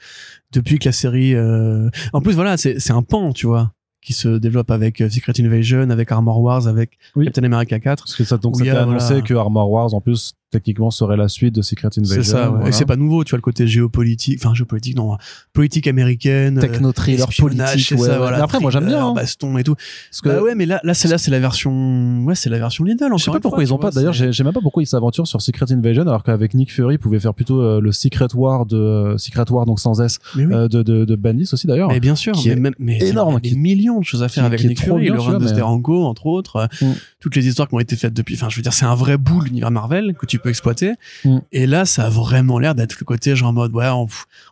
depuis 0.52 0.78
que 0.78 0.86
la 0.89 0.93
série. 0.93 1.35
euh, 1.35 1.90
En 2.12 2.20
plus, 2.20 2.35
voilà, 2.35 2.56
c'est 2.56 2.78
c'est 2.78 2.93
un 2.93 3.02
pan, 3.02 3.32
tu 3.32 3.47
vois, 3.47 3.73
qui 4.01 4.12
se 4.12 4.28
développe 4.39 4.70
avec 4.70 5.01
euh, 5.01 5.10
Secret 5.10 5.32
Invasion, 5.40 5.90
avec 5.90 6.10
Armor 6.12 6.40
Wars, 6.40 6.66
avec 6.69 6.98
Oui. 7.16 7.24
Captain 7.27 7.44
America 7.44 7.78
4. 7.78 8.05
parce 8.05 8.14
que 8.16 8.24
ça 8.24 8.39
donc 8.39 8.56
où 8.56 8.60
il 8.60 8.66
y 8.66 8.69
c'était 8.69 8.78
a, 8.78 8.82
annoncé 8.85 9.20
que 9.23 9.35
Armor 9.35 9.70
Wars 9.70 9.93
en 9.94 10.01
plus 10.01 10.35
techniquement 10.53 10.91
serait 10.93 11.16
la 11.16 11.27
suite 11.29 11.55
de 11.57 11.62
Secret 11.62 11.89
Invasion. 11.99 12.23
C'est 12.23 12.31
ça, 12.31 12.43
ouais. 12.45 12.49
voilà. 12.51 12.69
et 12.69 12.73
c'est 12.73 12.85
pas 12.87 12.95
nouveau, 12.97 13.24
tu 13.24 13.31
vois 13.31 13.39
le 13.39 13.43
côté 13.43 13.66
géopolitique, 13.66 14.39
enfin 14.41 14.55
géopolitique, 14.55 14.97
non, 14.97 15.16
politique 15.53 15.87
américaine, 15.89 16.59
euh, 16.59 16.61
techno-thriller 16.61 17.27
politique. 17.37 17.91
ouais, 17.93 17.97
ça, 17.99 18.12
ouais. 18.12 18.19
voilà, 18.19 18.37
Mais 18.37 18.43
après, 18.45 18.61
moi 18.61 18.70
j'aime 18.70 18.87
bien. 18.87 19.09
hein. 19.09 19.15
baston 19.15 19.59
et 19.59 19.65
tout. 19.65 19.74
Parce 19.74 20.20
que 20.20 20.29
Bah 20.29 20.43
ouais, 20.43 20.55
mais 20.55 20.66
là, 20.66 20.81
là, 20.85 20.95
c'est 20.95 21.09
là, 21.09 21.19
c'est 21.19 21.31
la 21.31 21.41
version, 21.41 22.23
ouais, 22.24 22.35
c'est 22.37 22.51
la 22.51 22.59
version 22.59 22.85
Lidl. 22.85 23.07
je 23.19 23.24
sais 23.24 23.31
pas 23.31 23.41
pourquoi 23.41 23.62
ils 23.65 23.74
ont 23.74 23.79
pas. 23.79 23.91
D'ailleurs, 23.91 24.12
j'ai 24.12 24.45
même 24.45 24.53
pas 24.53 24.61
pourquoi 24.61 24.83
ils 24.83 24.87
s'aventurent 24.87 25.27
sur 25.27 25.41
Secret 25.43 25.73
Invasion 25.73 26.03
alors 26.03 26.23
qu'avec 26.23 26.55
Nick 26.55 26.73
Fury, 26.73 26.95
ils 26.95 26.99
pouvaient 26.99 27.19
faire 27.20 27.35
plutôt 27.35 27.61
euh, 27.61 27.81
le 27.81 27.91
Secret 27.93 28.29
War 28.35 28.66
de 28.66 28.77
euh, 28.77 29.19
Secret 29.19 29.51
War 29.51 29.66
donc 29.66 29.81
sans 29.81 30.01
S 30.01 30.19
oui. 30.37 30.45
euh, 30.51 30.69
de 30.69 30.83
de, 30.83 31.05
de 31.05 31.16
Bendis 31.16 31.49
aussi 31.53 31.66
d'ailleurs. 31.66 31.89
mais 31.89 32.01
bien 32.01 32.15
sûr, 32.15 32.33
qui 32.35 32.49
mais 32.49 32.55
est 32.55 32.57
même, 32.59 32.74
mais 32.79 32.99
énorme, 33.03 33.33
il 33.33 33.35
y 33.35 33.37
a 33.37 33.41
qui- 33.41 33.51
des 33.55 33.61
millions 33.61 34.01
de 34.01 34.05
choses 34.05 34.23
à 34.23 34.29
faire 34.29 34.45
avec 34.45 34.62
Nick 34.65 34.81
Fury, 34.83 35.09
le 35.09 35.19
run 35.19 35.39
de 35.39 35.47
Steranko, 35.47 36.05
entre 36.05 36.27
autres, 36.27 36.69
Mm. 36.83 36.87
toutes 37.20 37.37
les 37.37 37.47
histoires 37.49 37.69
qui 37.69 37.74
ont 37.74 37.81
été 37.81 37.97
faites 37.97 38.12
depuis. 38.15 38.35
Enfin, 38.35 38.49
je 38.49 38.57
veux 38.57 38.62
dire, 38.62 38.73
c'est 38.73 38.85
un 38.85 38.95
vrai 38.95 39.16
bout 39.16 39.41
l'univers 39.41 39.70
Marvel 39.70 40.15
que 40.19 40.27
tu 40.27 40.39
peux 40.43 40.48
exploiter. 40.51 40.93
Mm. 41.24 41.39
Et 41.52 41.66
là, 41.66 41.85
ça 41.85 42.06
a 42.06 42.10
vraiment 42.10 42.59
l'air 42.59 42.74
d'être 42.74 42.97
le 43.01 43.05
côté 43.05 43.35
genre 43.36 43.51
en 43.51 43.52
mode, 43.52 43.73
ouais, 43.74 43.89
on, 43.89 44.06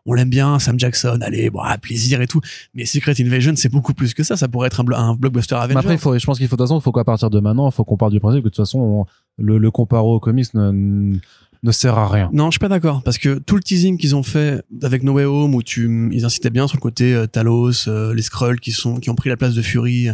on 0.07 0.13
l'aime 0.15 0.31
bien, 0.31 0.59
Sam 0.59 0.79
Jackson, 0.79 1.19
allez, 1.23 1.51
bon, 1.51 1.61
ah, 1.63 1.77
plaisir 1.79 2.21
et 2.21 2.27
tout. 2.27 2.41
Mais 2.75 2.85
Secret 2.87 3.15
Invasion, 3.21 3.53
c'est 3.57 3.69
beaucoup 3.69 3.95
plus 3.95 4.15
que 4.15 4.23
ça. 4.23 4.37
Ça 4.37 4.49
pourrait 4.49 4.69
être 4.69 4.81
un, 4.81 4.85
blo- 4.85 4.97
un 4.97 5.15
blockbuster 5.15 5.55
Mais 5.57 5.61
Avengers. 5.63 5.79
après, 5.79 5.95
il 5.95 5.99
faut, 5.99 6.19
je 6.19 6.25
pense 6.25 6.39
qu'il 6.39 6.49
faut 6.49 6.57
de 6.57 6.63
toute 6.63 6.69
façon, 6.69 6.79
il 6.79 6.83
faut 6.83 6.93
qu'à 6.93 7.05
partir 7.05 7.31
de 7.31 7.41
maintenant, 7.41 7.69
il 7.69 7.73
faut 7.73 7.85
qu'on 7.85 7.97
parte 7.97 8.13
du 8.13 8.21
principe 8.21 8.43
que 8.43 8.49
de 8.49 8.55
toute 8.55 8.57
façon, 8.65 8.79
on- 8.79 9.07
le, 9.39 9.59
le 9.59 9.71
comparo 9.71 10.15
aux 10.17 10.21
comics 10.21 10.53
ne, 10.55 11.17
ne 11.63 11.73
sert 11.73 11.97
à 11.99 12.09
rien. 12.09 12.29
Non, 12.33 12.47
je 12.47 12.53
suis 12.53 12.59
pas 12.59 12.69
d'accord 12.69 13.03
parce 13.03 13.17
que 13.19 13.39
tout 13.39 13.55
le 13.57 13.63
teasing 13.63 13.97
qu'ils 13.99 14.15
ont 14.17 14.23
fait 14.23 14.63
avec 14.83 15.03
No 15.03 15.13
Way 15.13 15.25
Home 15.25 15.55
où 15.55 15.63
tu 15.63 16.11
ils 16.13 16.25
incitaient 16.27 16.51
bien 16.51 16.67
sur 16.69 16.77
le 16.77 16.81
côté 16.81 17.15
euh, 17.15 17.27
Talos, 17.27 17.89
euh, 17.89 18.15
les 18.15 18.23
Skrulls 18.23 18.61
qui 18.61 18.73
sont 18.73 18.97
qui 18.97 19.09
ont 19.11 19.15
pris 19.15 19.29
la 19.31 19.37
place 19.39 19.55
de 19.55 19.63
Fury. 19.63 20.09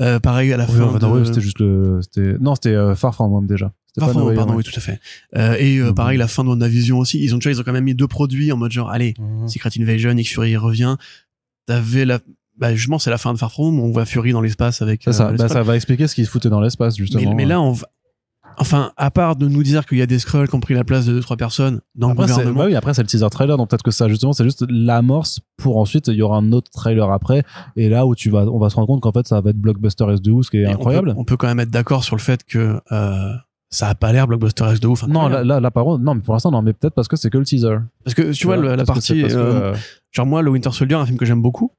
Euh, 0.00 0.18
pareil 0.20 0.52
à 0.52 0.56
la 0.56 0.64
Oui, 0.68 0.76
fin. 0.98 0.98
de... 1.18 1.24
c'était 1.24 1.40
juste 1.40 1.58
le, 1.60 2.00
c'était, 2.02 2.36
non, 2.40 2.54
c'était 2.54 2.76
Far 2.96 3.14
From 3.14 3.32
Home 3.32 3.46
déjà. 3.46 3.72
Home, 4.02 4.22
Way 4.28 4.34
pardon, 4.34 4.54
oui, 4.54 4.62
tout 4.64 4.72
à 4.76 4.80
fait. 4.80 5.00
Euh, 5.36 5.56
et 5.58 5.78
euh, 5.78 5.88
Mhm. 5.88 5.94
pareil, 5.94 6.18
la 6.18 6.28
fin 6.28 6.44
de 6.44 6.48
WandaVision 6.48 6.98
aussi. 6.98 7.22
Ils 7.22 7.34
ont, 7.34 7.38
tu 7.38 7.48
vois, 7.48 7.56
ils 7.56 7.60
ont 7.60 7.64
quand 7.64 7.72
même 7.72 7.84
mis 7.84 7.94
deux 7.94 8.06
produits 8.08 8.52
en 8.52 8.56
mode 8.56 8.72
genre, 8.72 8.90
allez, 8.90 9.14
Mhm. 9.18 9.48
Secret 9.48 9.70
Invasion, 9.78 10.12
Nick 10.14 10.28
Fury 10.28 10.56
revient. 10.56 10.96
T'avais 11.66 12.04
la, 12.04 12.20
bah, 12.58 12.74
justement, 12.74 12.98
c'est 12.98 13.10
la 13.10 13.18
fin 13.18 13.32
de 13.32 13.38
Far 13.38 13.50
From 13.52 13.78
on 13.80 13.90
voit 13.90 14.04
Fury 14.04 14.32
dans 14.32 14.40
l'espace 14.40 14.82
avec, 14.82 15.06
euh, 15.08 15.12
ça, 15.12 15.30
les 15.32 15.38
bah, 15.38 15.48
ça 15.48 15.62
va 15.62 15.76
expliquer 15.76 16.06
ce 16.06 16.14
qu'ils 16.14 16.26
se 16.26 16.30
foutaient 16.30 16.48
dans 16.50 16.60
l'espace, 16.60 16.96
justement. 16.96 17.22
mais, 17.28 17.34
mais 17.34 17.44
là, 17.44 17.60
on 17.60 17.72
va, 17.72 17.88
enfin, 18.58 18.92
à 18.96 19.10
part 19.10 19.36
de 19.36 19.48
nous 19.48 19.62
dire 19.64 19.84
qu'il 19.84 19.98
y 19.98 20.02
a 20.02 20.06
des 20.06 20.18
Skrulls 20.20 20.48
qui 20.48 20.54
ont 20.54 20.60
pris 20.60 20.72
la 20.74 20.84
place 20.84 21.04
de 21.06 21.12
deux, 21.12 21.20
trois 21.20 21.36
personnes 21.36 21.80
dans 21.96 22.10
après, 22.12 22.26
le 22.26 22.32
gouvernement. 22.32 22.60
bah 22.60 22.66
oui, 22.66 22.74
après, 22.76 22.94
c'est 22.94 23.02
le 23.02 23.08
teaser 23.08 23.28
trailer, 23.30 23.56
donc 23.58 23.68
peut-être 23.68 23.82
que 23.82 23.90
ça, 23.90 24.08
justement, 24.08 24.32
c'est 24.32 24.44
juste 24.44 24.64
l'amorce 24.70 25.40
pour 25.56 25.76
ensuite, 25.78 26.06
il 26.08 26.14
y 26.14 26.22
aura 26.22 26.38
un 26.38 26.52
autre 26.52 26.70
trailer 26.70 27.10
après, 27.10 27.42
et 27.76 27.88
là 27.88 28.06
où 28.06 28.14
tu 28.14 28.30
vas, 28.30 28.44
on 28.46 28.58
va 28.58 28.70
se 28.70 28.76
rendre 28.76 28.86
compte 28.86 29.02
qu'en 29.02 29.12
fait, 29.12 29.26
ça 29.26 29.40
va 29.40 29.50
être 29.50 29.58
blockbuster 29.58 30.04
S2, 30.04 30.42
ce 30.44 30.50
qui 30.50 30.58
est 30.58 30.60
Et 30.62 30.66
on 30.68 30.70
incroyable. 30.70 31.12
peut- 31.14 31.18
On 31.20 31.24
peut, 31.24 31.36
quand 31.36 31.48
même 31.48 31.60
être 31.60 31.70
d'accord 31.70 32.04
sur 32.04 32.14
le 32.16 32.20
fait 32.22 32.44
que, 32.44 32.80
euh, 32.92 33.32
ça 33.70 33.88
a 33.88 33.94
pas 33.94 34.12
l'air 34.12 34.26
blockbuster 34.26 34.64
X 34.70 34.80
de 34.80 34.86
ouf. 34.86 35.02
non, 35.02 35.20
incroyable. 35.20 35.48
là, 35.48 35.54
là, 35.54 35.60
là, 35.60 35.70
par 35.70 35.84
contre, 35.84 36.02
non, 36.02 36.14
mais 36.14 36.22
pour 36.22 36.34
l'instant, 36.34 36.50
non, 36.50 36.62
mais 36.62 36.72
peut-être 36.72 36.94
parce 36.94 37.08
que 37.08 37.16
c'est 37.16 37.30
que 37.30 37.38
le 37.38 37.44
teaser. 37.44 37.76
parce 38.04 38.14
que 38.14 38.32
tu 38.32 38.46
vois, 38.46 38.56
la 38.56 38.76
que 38.76 38.82
partie, 38.84 39.22
que, 39.22 39.26
euh, 39.26 39.72
euh, 39.72 39.76
genre 40.12 40.26
moi, 40.26 40.42
le 40.42 40.50
Winter 40.50 40.70
Soldier, 40.72 40.96
un 40.96 41.06
film 41.06 41.18
que 41.18 41.26
j'aime 41.26 41.42
beaucoup. 41.42 41.72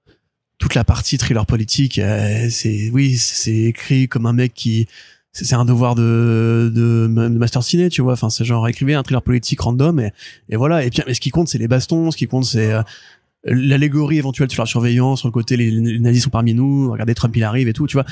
Toute 0.60 0.74
la 0.74 0.84
partie 0.84 1.18
thriller 1.18 1.46
politique, 1.46 2.00
euh, 2.00 2.48
c'est 2.50 2.90
oui, 2.92 3.16
c'est 3.18 3.56
écrit 3.56 4.08
comme 4.08 4.26
un 4.26 4.34
mec 4.34 4.54
qui 4.54 4.88
c'est 5.32 5.46
c'est 5.46 5.56
un 5.56 5.66
devoir 5.66 5.94
de, 5.94 6.72
de, 6.74 7.08
de 7.08 7.38
master 7.38 7.62
ciné, 7.62 7.90
tu 7.90 8.02
vois. 8.02 8.14
Enfin, 8.14 8.32
c'est 8.32 8.44
genre 8.44 8.68
écrivez 8.68 8.96
un 8.96 9.04
thriller 9.04 9.22
politique 9.22 9.62
random 9.62 10.00
et, 10.00 10.12
et 10.50 10.56
voilà. 10.56 10.84
Et 10.84 10.90
puis, 10.90 11.04
mais 11.06 11.14
ce 11.14 11.22
qui 11.22 11.30
compte, 11.30 11.48
c'est 11.48 11.60
les 11.60 11.68
bastons. 11.68 12.10
Ce 12.10 12.18
qui 12.18 12.26
compte, 12.26 12.46
c'est 12.46 12.74
euh, 12.74 12.82
l'allégorie 13.44 14.18
éventuelle 14.18 14.50
sur 14.50 14.64
la 14.64 14.68
surveillance, 14.68 15.20
sur 15.20 15.28
le 15.28 15.32
côté 15.32 15.56
les, 15.56 15.70
les 15.70 16.00
nazis 16.00 16.24
sont 16.24 16.32
parmi 16.32 16.56
nous. 16.56 16.92
Regardez 16.92 17.14
Trump, 17.14 17.36
il 17.36 17.44
arrive 17.44 17.68
et 17.68 17.74
tout, 17.74 17.86
tu 17.86 17.98
vois. 17.98 18.06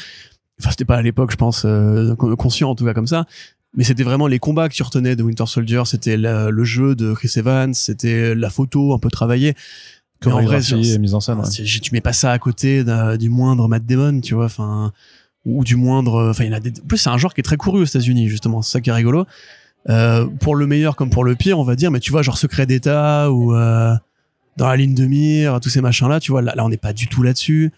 Enfin, 0.61 0.69
c'était 0.69 0.85
pas 0.85 0.97
à 0.97 1.01
l'époque, 1.01 1.31
je 1.31 1.35
pense, 1.35 1.63
euh, 1.65 2.15
conscient 2.15 2.69
en 2.69 2.75
tout 2.75 2.85
cas 2.85 2.93
comme 2.93 3.07
ça. 3.07 3.25
Mais 3.75 3.83
c'était 3.83 4.03
vraiment 4.03 4.27
les 4.27 4.39
combats 4.39 4.69
que 4.69 4.73
tu 4.73 4.83
retenais 4.83 5.15
de 5.15 5.23
Winter 5.23 5.45
Soldier. 5.47 5.83
C'était 5.85 6.17
le 6.17 6.63
jeu 6.63 6.95
de 6.95 7.13
Chris 7.13 7.31
Evans, 7.35 7.73
c'était 7.73 8.35
la 8.35 8.49
photo 8.49 8.93
un 8.93 8.99
peu 8.99 9.09
travaillée. 9.09 9.53
Mais 10.25 10.31
en 10.31 10.41
vrai, 10.41 10.59
et 10.71 10.97
mise 10.97 11.13
en 11.13 11.19
scène. 11.19 11.39
ouais. 11.39 11.49
Tu 11.49 11.93
mets 11.93 12.01
pas 12.01 12.13
ça 12.13 12.31
à 12.31 12.39
côté 12.39 12.83
du 13.19 13.29
moindre 13.29 13.67
Matt 13.67 13.85
Damon, 13.85 14.21
tu 14.21 14.33
vois, 14.33 14.45
enfin, 14.45 14.91
ou 15.45 15.63
du 15.63 15.75
moindre, 15.75 16.29
enfin, 16.29 16.43
il 16.43 16.47
y 16.47 16.53
en 16.53 16.57
a 16.57 16.59
des, 16.59 16.71
en 16.81 16.85
plus, 16.87 16.97
c'est 16.97 17.09
un 17.09 17.17
genre 17.17 17.33
qui 17.33 17.41
est 17.41 17.43
très 17.43 17.57
couru 17.57 17.81
aux 17.81 17.85
États-Unis, 17.85 18.27
justement, 18.29 18.61
c'est 18.61 18.71
ça 18.71 18.81
qui 18.81 18.89
est 18.89 18.93
rigolo. 18.93 19.25
Euh, 19.87 20.25
pour 20.25 20.55
le 20.55 20.65
meilleur 20.65 20.95
comme 20.95 21.11
pour 21.11 21.23
le 21.23 21.35
pire, 21.35 21.59
on 21.59 21.63
va 21.63 21.75
dire, 21.75 21.91
mais 21.91 21.99
tu 21.99 22.11
vois, 22.11 22.23
genre 22.23 22.37
Secret 22.37 22.65
d'État 22.65 23.31
ou, 23.31 23.53
euh, 23.55 23.93
dans 24.57 24.67
la 24.67 24.75
ligne 24.75 24.95
de 24.95 25.05
mire, 25.05 25.59
tous 25.61 25.69
ces 25.69 25.81
machins-là, 25.81 26.19
tu 26.19 26.31
vois, 26.31 26.41
là, 26.41 26.53
là, 26.55 26.65
on 26.65 26.69
n'est 26.69 26.77
pas 26.77 26.93
du 26.93 27.07
tout 27.07 27.21
là-dessus. 27.21 27.71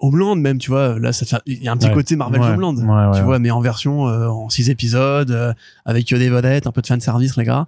Homeland, 0.00 0.36
même, 0.36 0.58
tu 0.58 0.70
vois, 0.70 0.98
là, 0.98 1.12
ça 1.12 1.26
fait, 1.26 1.36
il 1.46 1.62
y 1.62 1.68
a 1.68 1.72
un 1.72 1.76
petit 1.76 1.88
Ouais. 1.88 1.94
côté 1.94 2.16
Marvel 2.16 2.40
Ouais. 2.40 2.48
Homeland, 2.48 2.74
Ouais, 2.76 3.16
tu 3.18 3.22
vois, 3.22 3.38
mais 3.38 3.50
en 3.50 3.60
version, 3.60 4.08
euh, 4.08 4.28
en 4.28 4.48
six 4.48 4.70
épisodes, 4.70 5.30
euh, 5.30 5.52
avec 5.84 6.08
des 6.12 6.28
vedettes, 6.30 6.66
un 6.66 6.72
peu 6.72 6.80
de 6.82 6.86
fan 6.86 7.00
service, 7.00 7.36
les 7.36 7.44
gars. 7.44 7.66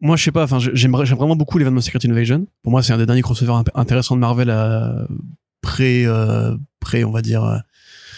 Moi, 0.00 0.16
je 0.16 0.24
sais 0.24 0.32
pas, 0.32 0.44
enfin, 0.44 0.58
j'aime 0.58 0.92
vraiment 0.96 1.36
beaucoup 1.36 1.58
l'événement 1.58 1.80
Secret 1.80 2.00
Invasion. 2.08 2.46
Pour 2.62 2.72
moi, 2.72 2.82
c'est 2.82 2.92
un 2.92 2.98
des 2.98 3.06
derniers 3.06 3.22
crossovers 3.22 3.62
intéressants 3.74 4.16
de 4.16 4.20
Marvel 4.20 4.50
à 4.50 5.06
pré, 5.60 6.04
euh, 6.06 6.56
pré, 6.80 7.04
on 7.04 7.12
va 7.12 7.22
dire, 7.22 7.44
euh, 7.44 7.58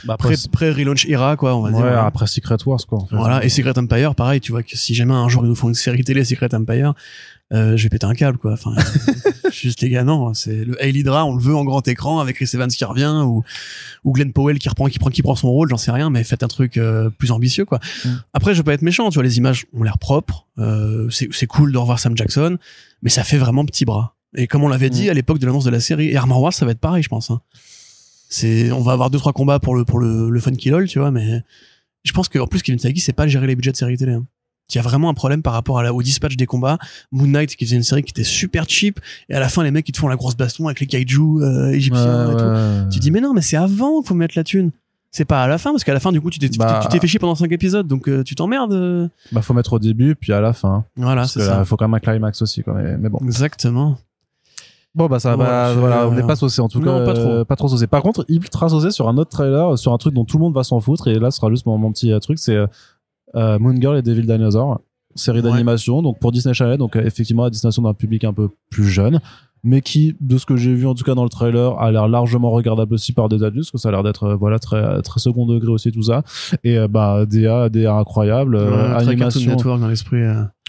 Bah, 0.07 0.15
après, 0.15 0.35
pré, 0.35 0.49
pré 0.53 0.71
relaunch 0.73 1.07
era, 1.07 1.37
quoi, 1.37 1.55
on 1.57 1.63
va 1.63 1.69
ouais, 1.69 1.75
dire. 1.75 1.83
voilà. 1.83 2.05
après 2.07 2.27
Secret 2.27 2.57
Wars, 2.67 2.81
quoi. 2.87 2.99
en 3.03 3.07
fait. 3.07 3.17
Voilà. 3.17 3.45
Et 3.45 3.49
Secret 3.49 3.79
Empire, 3.79 4.15
pareil, 4.15 4.41
tu 4.41 4.53
vois 4.53 4.63
que 4.63 4.77
si 4.77 4.95
jamais 4.95 5.15
un 5.15 5.29
jour 5.29 5.45
ils 5.45 5.49
nous 5.49 5.55
font 5.55 5.69
une 5.69 5.75
série 5.75 6.05
télé 6.05 6.25
Secret 6.25 6.55
Empire, 6.55 6.95
euh, 7.53 7.77
je 7.77 7.83
vais 7.85 7.89
péter 7.91 8.07
un 8.07 8.15
câble, 8.15 8.39
quoi. 8.39 8.55
Enfin, 8.55 8.75
juste 9.53 9.81
les 9.83 9.91
gars, 9.91 10.03
non, 10.03 10.33
c'est 10.35 10.65
le 10.65 10.83
Hail 10.83 10.97
Hydra, 10.97 11.25
on 11.27 11.35
le 11.37 11.43
veut 11.43 11.55
en 11.55 11.65
grand 11.65 11.87
écran 11.87 12.19
avec 12.21 12.37
Chris 12.37 12.49
Evans 12.55 12.69
qui 12.71 12.85
revient 12.85 13.23
ou 13.25 13.45
ou 14.03 14.13
Glenn 14.13 14.33
Powell 14.33 14.59
qui 14.59 14.69
reprend 14.69 14.87
qui 14.89 14.99
prend 14.99 15.11
qui 15.11 15.23
prend 15.23 15.35
son 15.37 15.51
rôle, 15.51 15.69
j'en 15.69 15.77
sais 15.77 15.91
rien, 15.93 16.11
mais 16.11 16.25
faites 16.25 16.43
un 16.43 16.49
truc 16.49 16.77
euh, 16.79 17.11
plus 17.11 17.31
ambitieux, 17.31 17.65
quoi. 17.65 17.81
Mm. 18.05 18.09
Après, 18.33 18.53
je 18.55 18.59
veux 18.59 18.65
pas 18.65 18.73
être 18.73 18.83
méchant, 18.83 19.09
tu 19.11 19.15
vois, 19.15 19.23
les 19.25 19.39
images 19.39 19.67
ont 19.75 19.83
l'air 19.83 19.99
propres, 19.99 20.47
euh, 20.59 21.09
c'est 21.11 21.29
c'est 21.33 21.47
cool 21.47 21.71
de 21.73 21.79
revoir 21.79 21.99
Sam 21.99 22.17
Jackson, 22.17 22.57
mais 23.03 23.11
ça 23.11 23.25
fait 23.25 23.39
vraiment 23.39 23.65
petit 23.67 23.85
bras. 23.85 24.17
Et 24.37 24.47
comme 24.49 24.65
on 24.65 24.69
l'avait 24.69 24.91
dit 24.91 25.07
Mm. 25.07 25.11
à 25.11 25.15
l'époque 25.15 25.39
de 25.39 25.47
l'annonce 25.47 25.65
de 25.65 25.71
la 25.71 25.81
série, 25.81 26.09
et 26.09 26.17
Armor 26.17 26.41
Wars, 26.41 26.53
ça 26.55 26.65
va 26.65 26.73
être 26.73 26.81
pareil, 26.81 27.03
je 27.03 27.09
pense. 27.09 27.31
Hein. 27.31 27.41
C'est, 28.36 28.73
on 28.73 28.81
va 28.81 28.93
avoir 28.93 29.11
deux 29.11 29.19
trois 29.19 29.32
combats 29.32 29.61
pour 29.61 29.77
le 29.77 29.85
pour 29.85 30.01
le, 30.01 30.28
le 30.28 30.40
fun 30.40 30.51
kill 30.52 30.74
all, 30.74 30.86
tu 30.89 30.98
vois, 30.98 31.11
mais 31.12 31.43
je 32.05 32.12
pense 32.12 32.28
qu'en 32.28 32.47
plus 32.48 32.62
Kevin 32.62 32.81
Feige 32.81 32.98
sait 32.98 33.12
pas 33.12 33.28
gérer 33.28 33.47
les 33.47 33.55
budgets 33.55 33.70
de 33.73 33.77
séries 33.77 33.97
télé. 33.97 34.12
hein. 34.15 34.24
Il 34.70 34.77
y 34.77 34.78
a 34.78 34.82
vraiment 34.82 35.09
un 35.11 35.15
problème 35.15 35.43
par 35.43 35.52
rapport 35.52 35.78
à 35.78 35.82
la, 35.82 35.93
au 35.94 36.02
dispatch 36.02 36.36
des 36.36 36.47
combats. 36.47 36.78
Moon 37.12 37.27
Knight 37.27 37.55
qui 37.55 37.65
faisait 37.66 37.77
une 37.77 37.82
série 37.82 38.02
qui 38.02 38.11
était 38.11 38.24
super 38.24 38.65
cheap 38.69 38.98
et 39.28 39.35
à 39.35 39.39
la 39.40 39.48
fin 39.51 39.62
les 39.62 39.70
mecs 39.70 39.89
ils 39.89 39.93
te 39.93 39.98
font 39.98 40.09
la 40.09 40.16
grosse 40.16 40.36
baston 40.36 40.66
avec 40.66 40.81
les 40.81 40.86
kaiju 40.86 41.20
euh, 41.43 41.70
égyptiens 41.73 42.27
Ouais, 42.28 42.32
et 42.32 42.36
tout. 42.36 42.43
ouais. 42.44 42.89
Tu 42.90 42.98
dis 42.98 43.11
mais 43.11 43.20
non 43.20 43.35
mais 43.35 43.43
c'est 43.43 43.56
avant 43.59 44.01
qu'il 44.01 44.09
faut 44.09 44.15
mettre 44.15 44.35
la 44.36 44.43
thune. 44.43 44.70
C'est 45.12 45.27
pas 45.27 45.43
à 45.44 45.47
la 45.47 45.59
fin 45.59 45.70
parce 45.70 45.85
qu'à 45.85 45.93
la 45.94 46.01
fin 46.01 46.11
du 46.11 46.20
coup 46.20 46.31
tu 46.31 46.39
t'es 46.40 46.48
Bah. 46.59 46.81
fait 46.90 47.06
chier 47.06 47.20
pendant 47.20 47.36
cinq 47.36 47.52
épisodes 47.52 47.86
donc 47.86 48.09
euh, 48.09 48.24
tu 48.24 48.35
t'emmerdes. 48.35 48.73
euh. 48.73 49.06
Bah, 49.31 49.43
faut 49.43 49.55
mettre 49.55 49.74
au 49.74 49.78
début, 49.78 50.16
puis 50.16 50.32
à 50.32 50.40
la 50.40 50.52
fin. 50.52 50.85
Voilà 50.97 51.20
Parce 51.23 51.35
c'est 51.35 51.40
ça. 51.44 51.59
là, 51.59 51.65
faut 51.65 51.77
quand 51.77 51.86
même 51.86 51.94
un 51.94 52.01
climax 52.01 52.43
aussi, 52.43 52.62
quoi. 52.65 52.74
Mais, 52.74 52.97
mais 52.97 53.09
bon. 53.11 53.20
Exactement. 53.23 53.97
Bon, 54.95 55.07
bah, 55.07 55.19
ça 55.19 55.35
va, 55.37 55.75
voilà, 55.75 56.07
on 56.09 56.12
n'est 56.12 56.23
pas 56.23 56.37
saucé, 56.37 56.61
en 56.61 56.69
tout 56.69 56.79
Non, 56.81 57.01
cas. 57.01 57.05
pas 57.07 57.15
trop. 57.15 57.29
euh, 57.31 57.45
pas 57.45 57.57
trop 57.57 57.69
saucé. 57.69 57.87
Par 57.87 58.03
contre, 58.03 58.25
ultra 58.29 58.69
saucé 58.69 58.91
sur 58.91 59.09
un 59.09 59.16
autre 59.19 59.31
trailer, 59.31 59.77
sur 59.79 59.93
un 59.93 59.99
truc 59.99 60.15
dont 60.15 60.25
tout 60.25 60.39
le 60.39 60.45
monde 60.45 60.55
va 60.55 60.62
s'en 60.62 60.79
foutre, 60.81 61.09
et 61.09 61.19
là, 61.19 61.31
ce 61.33 61.39
sera 61.41 61.51
juste 61.51 61.66
mon, 61.66 61.77
mon 61.79 61.91
petit 61.91 62.12
euh, 62.12 62.19
truc, 62.21 62.39
c'est, 62.39 62.57
euh, 63.35 63.59
Moon 63.59 63.75
Girl 63.81 63.97
et 63.97 64.03
Devil 64.03 64.23
Dinosaur. 64.27 64.81
Série 65.16 65.39
Ouais. 65.41 65.51
d'animation, 65.51 66.03
donc 66.03 66.19
pour 66.19 66.33
Disney 66.33 66.55
Channel, 66.55 66.77
donc 66.77 66.97
euh, 66.97 67.05
effectivement 67.05 67.45
à 67.45 67.51
destination 67.51 67.83
d'un 67.83 67.95
public 67.95 68.25
un 68.25 68.33
peu 68.33 68.49
plus 68.71 68.85
jeune, 68.89 69.21
mais 69.62 69.81
qui, 69.81 70.16
de 70.21 70.39
ce 70.39 70.45
que 70.45 70.57
j'ai 70.57 70.75
vu 70.75 70.89
en 70.89 70.95
tout 70.95 71.05
cas 71.05 71.15
dans 71.15 71.23
le 71.23 71.29
trailer, 71.29 71.79
a 71.81 71.93
l'air 71.93 72.09
largement 72.09 72.51
regardable 72.51 72.95
aussi 72.95 73.12
par 73.12 73.29
des 73.29 73.45
adultes, 73.45 73.66
parce 73.66 73.71
que 73.71 73.79
ça 73.79 73.91
a 73.91 73.93
l'air 73.93 74.03
d'être 74.03 74.25
euh, 74.25 74.35
voilà 74.35 74.59
très 74.59 75.01
très 75.03 75.21
second 75.21 75.47
degré 75.47 75.71
aussi 75.71 75.93
tout 75.93 76.03
ça. 76.03 76.25
Et 76.65 76.77
euh, 76.79 76.89
bah 76.89 77.27
DA, 77.27 77.69
DA 77.69 77.95
incroyable, 77.95 78.57
euh, 78.57 78.65
Ouais, 78.71 79.05
très 79.05 79.16
Cartoon 79.16 79.41
animation. 79.41 79.51
Network 79.53 79.81
dans 79.81 79.87
l'esprit. 79.89 80.23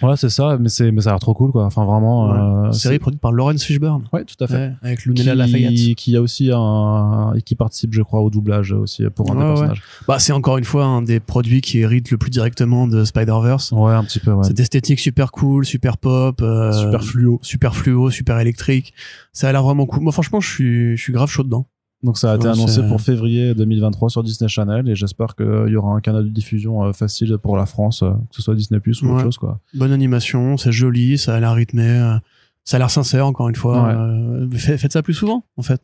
Ouais, 0.03 0.17
c'est 0.17 0.29
ça, 0.29 0.57
mais 0.59 0.67
c'est 0.67 0.91
mais 0.91 0.99
ça 0.99 1.11
a 1.11 1.13
l'air 1.13 1.19
trop 1.21 1.33
cool 1.33 1.51
quoi. 1.53 1.63
Enfin 1.63 1.85
vraiment. 1.85 2.29
Ouais. 2.29 2.67
euh, 2.67 2.71
série 2.73 2.99
produite 2.99 3.21
par 3.21 3.31
Lawrence 3.31 3.63
Fishburne. 3.63 4.03
Ouais, 4.11 4.25
tout 4.25 4.35
à 4.43 4.47
fait. 4.47 4.53
Ouais, 4.55 4.73
avec 4.81 5.05
Lunella 5.05 5.35
Lafayette. 5.35 5.95
Qui, 5.95 6.17
a 6.17 6.21
aussi 6.21 6.51
un 6.53 7.31
et 7.33 7.41
qui 7.41 7.55
participe, 7.55 7.93
je 7.93 8.01
crois, 8.01 8.19
au 8.19 8.29
doublage 8.29 8.73
aussi 8.73 9.03
pour 9.15 9.31
un 9.31 9.35
des 9.35 9.41
Ouais, 9.41 9.47
personnages. 9.47 9.83
Bah, 10.05 10.19
c'est 10.19 10.33
encore 10.33 10.57
une 10.57 10.65
fois 10.65 10.83
un 10.83 11.01
des 11.01 11.21
produits 11.21 11.61
qui 11.61 11.79
hérite 11.79 12.11
le 12.11 12.17
plus 12.17 12.29
directement 12.29 12.87
de 12.87 13.05
Spider-Verse. 13.05 13.71
Ouais, 13.71 13.93
un 13.93 14.03
petit 14.03 14.19
peu. 14.19 14.33
Ouais. 14.33 14.43
Cette 14.43 14.59
esthétique 14.59 14.99
super 14.99 15.31
cool, 15.31 15.65
super 15.65 15.97
pop, 15.97 16.41
euh, 16.41 16.73
Super 16.73 17.01
fluo. 17.01 17.39
super 17.41 17.73
fluo, 17.73 18.09
super 18.09 18.37
électrique. 18.39 18.93
Ça 19.31 19.47
a 19.47 19.51
l'air 19.53 19.63
vraiment 19.63 19.85
cool. 19.85 20.03
Moi, 20.03 20.11
franchement, 20.11 20.41
je 20.41 20.49
suis, 20.49 20.97
je 20.97 21.01
suis 21.01 21.13
grave 21.13 21.29
chaud 21.29 21.43
dedans. 21.43 21.67
Donc 22.03 22.17
ça 22.17 22.33
a 22.33 22.35
été 22.35 22.45
Ouais, 22.45 22.53
annoncé 22.53 22.81
pour 22.87 23.01
février 23.01 23.55
2023 23.55 24.09
sur 24.09 24.21
Disney 24.23 24.47
Channel 24.47 24.87
et 24.87 24.95
j'espère 24.95 25.35
qu'il 25.35 25.69
y 25.69 25.75
aura 25.75 25.93
un 25.93 26.01
canal 26.01 26.25
de 26.25 26.29
diffusion 26.29 26.83
euh, 26.83 26.91
facile 26.93 27.37
pour 27.41 27.57
la 27.57 27.65
France, 27.65 28.03
euh, 28.03 28.11
que 28.11 28.35
ce 28.35 28.41
soit 28.43 28.53
Disney 28.53 28.79
Plus 28.79 29.01
ou 29.01 29.07
Ouais. 29.07 29.13
autre 29.13 29.23
chose 29.23 29.37
quoi. 29.37 29.59
Bonne 29.73 29.91
animation, 29.91 30.57
c'est 30.57 30.71
joli, 30.71 31.17
ça 31.17 31.35
a 31.35 31.39
l'air 31.39 31.53
rythmé, 31.53 31.87
euh, 31.87 32.17
ça 32.63 32.77
a 32.77 32.79
l'air 32.79 32.89
sincère, 32.91 33.25
encore 33.25 33.49
une 33.49 33.55
fois. 33.55 33.83
Ouais. 33.87 33.93
Euh, 33.93 34.49
faites 34.51 34.91
ça 34.93 35.01
plus 35.01 35.13
souvent, 35.13 35.45
en 35.57 35.61
fait. 35.63 35.81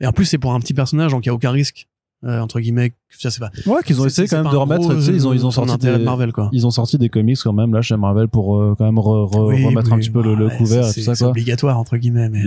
Et 0.00 0.06
en 0.06 0.12
plus, 0.12 0.24
c'est 0.24 0.38
pour 0.38 0.52
un 0.54 0.58
petit 0.60 0.74
personnage, 0.74 1.12
donc 1.12 1.26
il 1.26 1.28
n'y 1.28 1.32
a 1.32 1.34
aucun 1.34 1.50
risque, 1.52 1.86
euh, 2.24 2.40
entre 2.40 2.60
guillemets. 2.60 2.92
Ça, 3.18 3.30
c'est 3.30 3.40
pas. 3.40 3.50
Ouais, 3.66 3.82
qu'ils 3.84 4.00
ont 4.00 4.06
essayé 4.06 4.26
quand 4.28 4.42
même 4.42 4.50
de 4.52 4.56
remettre, 4.56 4.88
gros, 4.88 5.00
sais, 5.00 5.12
ils 5.12 5.26
ont 5.28 5.32
ils 5.34 5.44
ont 5.44 5.50
sorti 5.50 5.76
des, 5.78 5.92
de 5.98 6.04
Marvel, 6.04 6.32
quoi. 6.32 6.48
ils 6.52 6.66
ont 6.66 6.70
sorti 6.70 6.96
des 6.98 7.08
comics 7.08 7.36
quand 7.42 7.52
même 7.52 7.74
là 7.74 7.82
chez 7.82 7.96
Marvel 7.96 8.28
pour 8.28 8.56
euh, 8.58 8.74
quand 8.78 8.84
même 8.84 8.94
re- 8.96 9.30
re- 9.30 9.48
Oui, 9.48 9.64
remettre 9.66 9.92
un 9.92 9.98
petit 9.98 10.10
peu 10.10 10.22
le, 10.22 10.34
le 10.34 10.48
couvert 10.48 10.88
et 10.88 10.92
tout 10.92 11.00
ça 11.00 11.14
C'est 11.14 11.24
obligatoire, 11.24 11.78
entre 11.78 11.96
guillemets, 11.98 12.28
mais. 12.30 12.42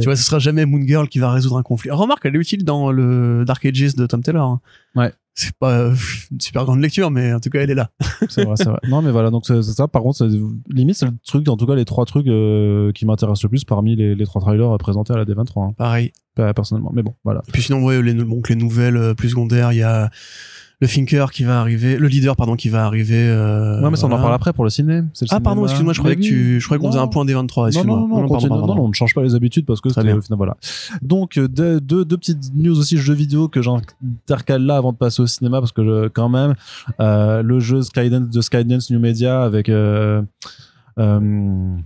Tu 0.00 0.04
vois, 0.04 0.16
ce 0.16 0.22
sera 0.24 0.38
jamais 0.38 0.66
Moon 0.66 0.82
Girl 0.86 1.08
qui 1.08 1.18
va 1.18 1.32
résoudre 1.32 1.56
un 1.58 1.62
conflit. 1.62 1.90
Remarque, 1.90 2.24
elle 2.26 2.36
est 2.36 2.38
utile 2.40 2.64
dans 2.64 2.90
le 2.92 3.44
Dark 3.46 3.64
Ages 3.64 3.94
de 3.94 4.06
Tom 4.06 4.22
Taylor. 4.22 4.46
hein. 4.48 4.60
Ouais. 4.94 5.12
C'est 5.38 5.56
pas 5.56 5.78
euh, 5.78 5.94
une 6.32 6.40
super 6.40 6.64
grande 6.64 6.80
lecture, 6.80 7.10
mais 7.10 7.32
en 7.32 7.38
tout 7.40 7.48
cas, 7.48 7.60
elle 7.60 7.70
est 7.70 7.74
là. 7.74 7.90
c'est 8.28 8.44
vrai, 8.44 8.56
c'est 8.56 8.68
vrai. 8.68 8.80
Non, 8.88 9.02
mais 9.02 9.12
voilà, 9.12 9.30
donc 9.30 9.46
c'est 9.46 9.62
ça. 9.62 9.86
Par 9.86 10.02
contre, 10.02 10.28
limite, 10.68 10.96
c'est 10.96 11.06
le 11.06 11.12
truc, 11.24 11.48
en 11.48 11.56
tout 11.56 11.66
cas, 11.66 11.74
les 11.74 11.84
trois 11.84 12.04
trucs 12.04 12.26
euh, 12.26 12.90
qui 12.92 13.06
m'intéressent 13.06 13.44
le 13.44 13.48
plus 13.50 13.64
parmi 13.64 13.94
les, 13.94 14.14
les 14.14 14.24
trois 14.26 14.40
trailers 14.40 14.74
euh, 14.74 14.78
présentés 14.78 15.12
à 15.12 15.16
la 15.16 15.24
D23, 15.24 15.68
hein, 15.68 15.72
Pareil. 15.76 16.12
personnellement. 16.34 16.90
Mais 16.92 17.02
bon, 17.02 17.14
voilà. 17.24 17.42
Et 17.48 17.52
puis 17.52 17.62
sinon, 17.62 17.84
ouais, 17.84 18.02
les, 18.02 18.14
donc 18.14 18.48
les 18.48 18.56
nouvelles 18.56 19.14
plus 19.16 19.30
secondaires, 19.30 19.72
il 19.72 19.78
y 19.78 19.82
a 19.82 20.10
le 20.80 20.86
Thinker 20.86 21.32
qui 21.32 21.42
va 21.42 21.60
arriver, 21.60 21.96
le 21.98 22.06
leader, 22.06 22.36
pardon, 22.36 22.54
qui 22.54 22.68
va 22.68 22.86
arriver. 22.86 23.16
Euh, 23.28 23.82
ouais, 23.82 23.90
mais 23.90 23.96
ça, 23.96 24.06
on 24.06 24.12
en 24.12 24.18
parle 24.20 24.32
après 24.34 24.52
pour 24.52 24.62
le 24.62 24.70
ciné. 24.70 24.98
Le 25.00 25.04
Ah, 25.30 25.40
pardon, 25.40 25.64
excuse-moi, 25.64 25.92
je 25.92 25.98
croyais 25.98 26.14
que 26.16 26.20
tu, 26.22 26.60
je 26.60 26.64
croyais 26.66 26.80
qu'on 26.80 26.88
faisait 26.92 27.00
un 27.02 27.08
point 27.08 27.24
des 27.24 27.34
23, 27.34 27.70
Non, 27.70 27.84
non, 27.84 27.84
non, 27.84 27.96
non, 27.96 28.04
on 28.04 28.08
pardon, 28.08 28.28
continue. 28.28 28.48
pardon, 28.48 28.60
non, 28.62 28.66
pardon. 28.68 28.80
non, 28.82 28.84
on 28.86 28.88
ne 28.90 28.94
change 28.94 29.12
pas 29.14 29.22
les 29.24 29.34
habitudes 29.34 29.66
parce 29.66 29.80
que 29.80 29.88
final, 29.90 30.20
voilà. 30.30 30.56
Donc, 31.02 31.36
deux, 31.38 31.80
deux, 31.80 32.04
deux 32.04 32.16
petites 32.16 32.54
news 32.54 32.78
aussi 32.78 32.96
jeux 32.96 33.14
vidéo 33.14 33.48
que 33.48 33.60
j'intercale 33.60 34.62
là 34.62 34.76
avant 34.76 34.92
de 34.92 34.96
passer 34.98 35.20
au 35.20 35.26
cinéma 35.26 35.58
parce 35.58 35.72
que 35.72 35.82
je- 35.84 36.08
quand 36.08 36.28
même, 36.28 36.54
euh, 37.00 37.42
le 37.42 37.58
jeu 37.58 37.82
Skydance 37.82 38.28
de 38.30 38.40
Skydance 38.40 38.90
New 38.90 39.00
Media 39.00 39.42
avec, 39.42 39.68
euh, 39.68 40.22
euh, 41.00 41.76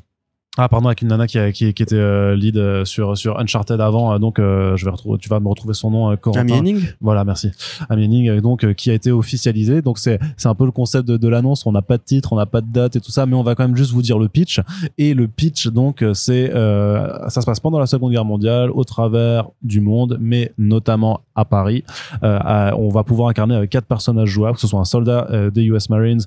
ah 0.58 0.68
pardon 0.68 0.88
avec 0.88 1.00
une 1.00 1.08
nana 1.08 1.26
qui, 1.26 1.38
qui, 1.52 1.72
qui 1.72 1.82
était 1.82 1.94
euh, 1.94 2.36
lead 2.36 2.58
euh, 2.58 2.84
sur 2.84 3.16
sur 3.16 3.38
Uncharted 3.40 3.80
avant 3.80 4.12
euh, 4.12 4.18
donc 4.18 4.38
euh, 4.38 4.76
je 4.76 4.84
vais 4.84 4.90
retrouver 4.90 5.18
tu 5.18 5.30
vas 5.30 5.40
me 5.40 5.48
retrouver 5.48 5.72
son 5.72 5.90
nom 5.90 6.14
Corentin. 6.18 6.42
Amy 6.42 6.52
Henning 6.52 6.80
Voilà, 7.00 7.24
merci. 7.24 7.50
Amy 7.88 8.04
Henning, 8.04 8.40
donc 8.40 8.62
euh, 8.64 8.74
qui 8.74 8.90
a 8.90 8.92
été 8.94 9.10
officialisé. 9.10 9.80
Donc 9.80 9.98
c'est 9.98 10.18
c'est 10.36 10.48
un 10.48 10.54
peu 10.54 10.66
le 10.66 10.70
concept 10.70 11.08
de, 11.08 11.16
de 11.16 11.28
l'annonce. 11.28 11.64
On 11.64 11.72
n'a 11.72 11.80
pas 11.80 11.96
de 11.96 12.02
titre, 12.02 12.34
on 12.34 12.36
n'a 12.36 12.44
pas 12.44 12.60
de 12.60 12.70
date 12.70 12.96
et 12.96 13.00
tout 13.00 13.10
ça, 13.10 13.24
mais 13.24 13.34
on 13.34 13.42
va 13.42 13.54
quand 13.54 13.66
même 13.66 13.76
juste 13.76 13.92
vous 13.92 14.02
dire 14.02 14.18
le 14.18 14.28
pitch. 14.28 14.60
Et 14.98 15.14
le 15.14 15.26
pitch, 15.26 15.68
donc, 15.68 16.04
c'est 16.12 16.50
ça 16.52 17.40
se 17.40 17.46
passe 17.46 17.60
pendant 17.60 17.78
la 17.78 17.86
Seconde 17.86 18.12
Guerre 18.12 18.24
mondiale, 18.26 18.70
au 18.72 18.84
travers 18.84 19.48
du 19.62 19.80
monde, 19.80 20.18
mais 20.20 20.52
notamment 20.58 21.20
à 21.34 21.44
Paris. 21.46 21.82
À- 22.20 22.74
on 22.76 22.90
va 22.90 23.04
pouvoir 23.04 23.28
incarner 23.30 23.54
avec 23.54 23.70
quatre 23.70 23.86
personnages 23.86 24.28
jouables, 24.28 24.56
que 24.56 24.60
ce 24.60 24.66
soit 24.66 24.80
un 24.80 24.84
soldat 24.84 25.28
des 25.50 25.62
US 25.64 25.88
Marines 25.88 26.20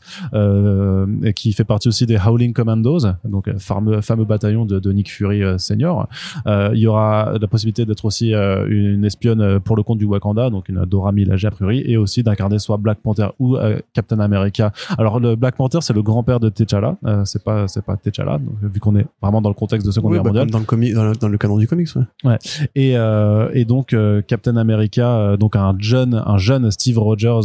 qui 1.36 1.54
fait 1.54 1.64
partie 1.64 1.88
aussi 1.88 2.06
des 2.08 2.18
Howling 2.18 2.54
Commandos, 2.54 3.06
donc 3.24 3.50
fameux 3.60 4.02
fameux 4.16 4.26
bataillon 4.26 4.66
de, 4.66 4.80
de 4.80 4.92
Nick 4.94 5.12
Fury 5.12 5.44
euh, 5.44 5.58
senior. 5.58 6.08
Euh, 6.48 6.70
il 6.74 6.80
y 6.80 6.88
aura 6.88 7.34
la 7.40 7.48
possibilité 7.48 7.86
d'être 7.86 8.06
aussi 8.06 8.34
euh, 8.34 8.66
une 8.70 9.04
espionne 9.04 9.60
pour 9.60 9.76
le 9.76 9.84
compte 9.84 9.98
du 9.98 10.06
Wakanda, 10.06 10.50
donc 10.50 10.70
une 10.70 10.86
Dora 10.86 11.12
Milaje 11.12 11.44
a 11.46 11.52
priori, 11.52 11.84
et 11.86 11.98
aussi 11.98 12.24
d'incarner 12.24 12.60
soit 12.60 12.78
Black 12.78 13.00
Panther 13.00 13.28
ou 13.40 13.58
Captain 13.94 14.20
America. 14.20 14.72
Alors 14.98 15.20
le 15.20 15.36
Black 15.36 15.56
Panther 15.58 15.80
c'est 15.82 15.94
le 15.94 16.02
grand-père 16.02 16.40
de 16.40 16.50
T'Challa, 16.50 16.96
c'est 17.26 17.44
pas 17.44 17.68
c'est 17.68 17.84
pas 17.84 17.98
T'Challa, 17.98 18.38
donc 18.38 18.56
vu 18.74 18.80
qu'on 18.80 18.96
est 18.96 19.06
vraiment 19.22 19.42
dans 19.42 19.50
le 19.50 19.56
contexte 19.56 19.86
de 19.86 19.92
Seconde 19.92 20.12
Ouais, 20.12 20.18
Guerre 20.18 20.24
bah, 20.24 20.30
mondiale. 20.30 20.50
dans 20.52 20.60
le, 20.60 20.66
comi- 20.66 20.94
dans, 20.94 21.04
le, 21.04 21.16
dans 21.16 21.28
le 21.28 21.38
canon 21.38 21.58
du 21.58 21.68
comics, 21.68 21.90
ouais. 22.24 22.38
Et, 22.76 22.98
euh, 22.98 23.50
et 23.54 23.66
donc 23.66 23.94
euh, 23.94 24.22
Captain 24.22 24.56
America, 24.56 25.10
euh, 25.18 25.38
donc 25.38 25.56
un 25.56 25.76
jeune, 25.80 26.22
un 26.26 26.38
jeune 26.38 26.72
Steve 26.72 26.98
Rogers 27.00 27.42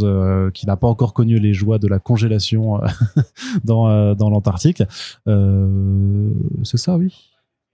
qui 0.55 0.67
n'a 0.67 0.77
pas 0.77 0.87
encore 0.89 1.15
connu 1.15 1.39
les 1.39 1.53
joies 1.55 1.79
de 1.79 1.89
la 1.89 1.99
congélation 1.99 2.81
dans 3.65 4.15
dans 4.15 4.31
l'Antarctique. 4.31 4.83
C'est 6.65 6.77
ça, 6.77 6.97
oui. 6.97 7.30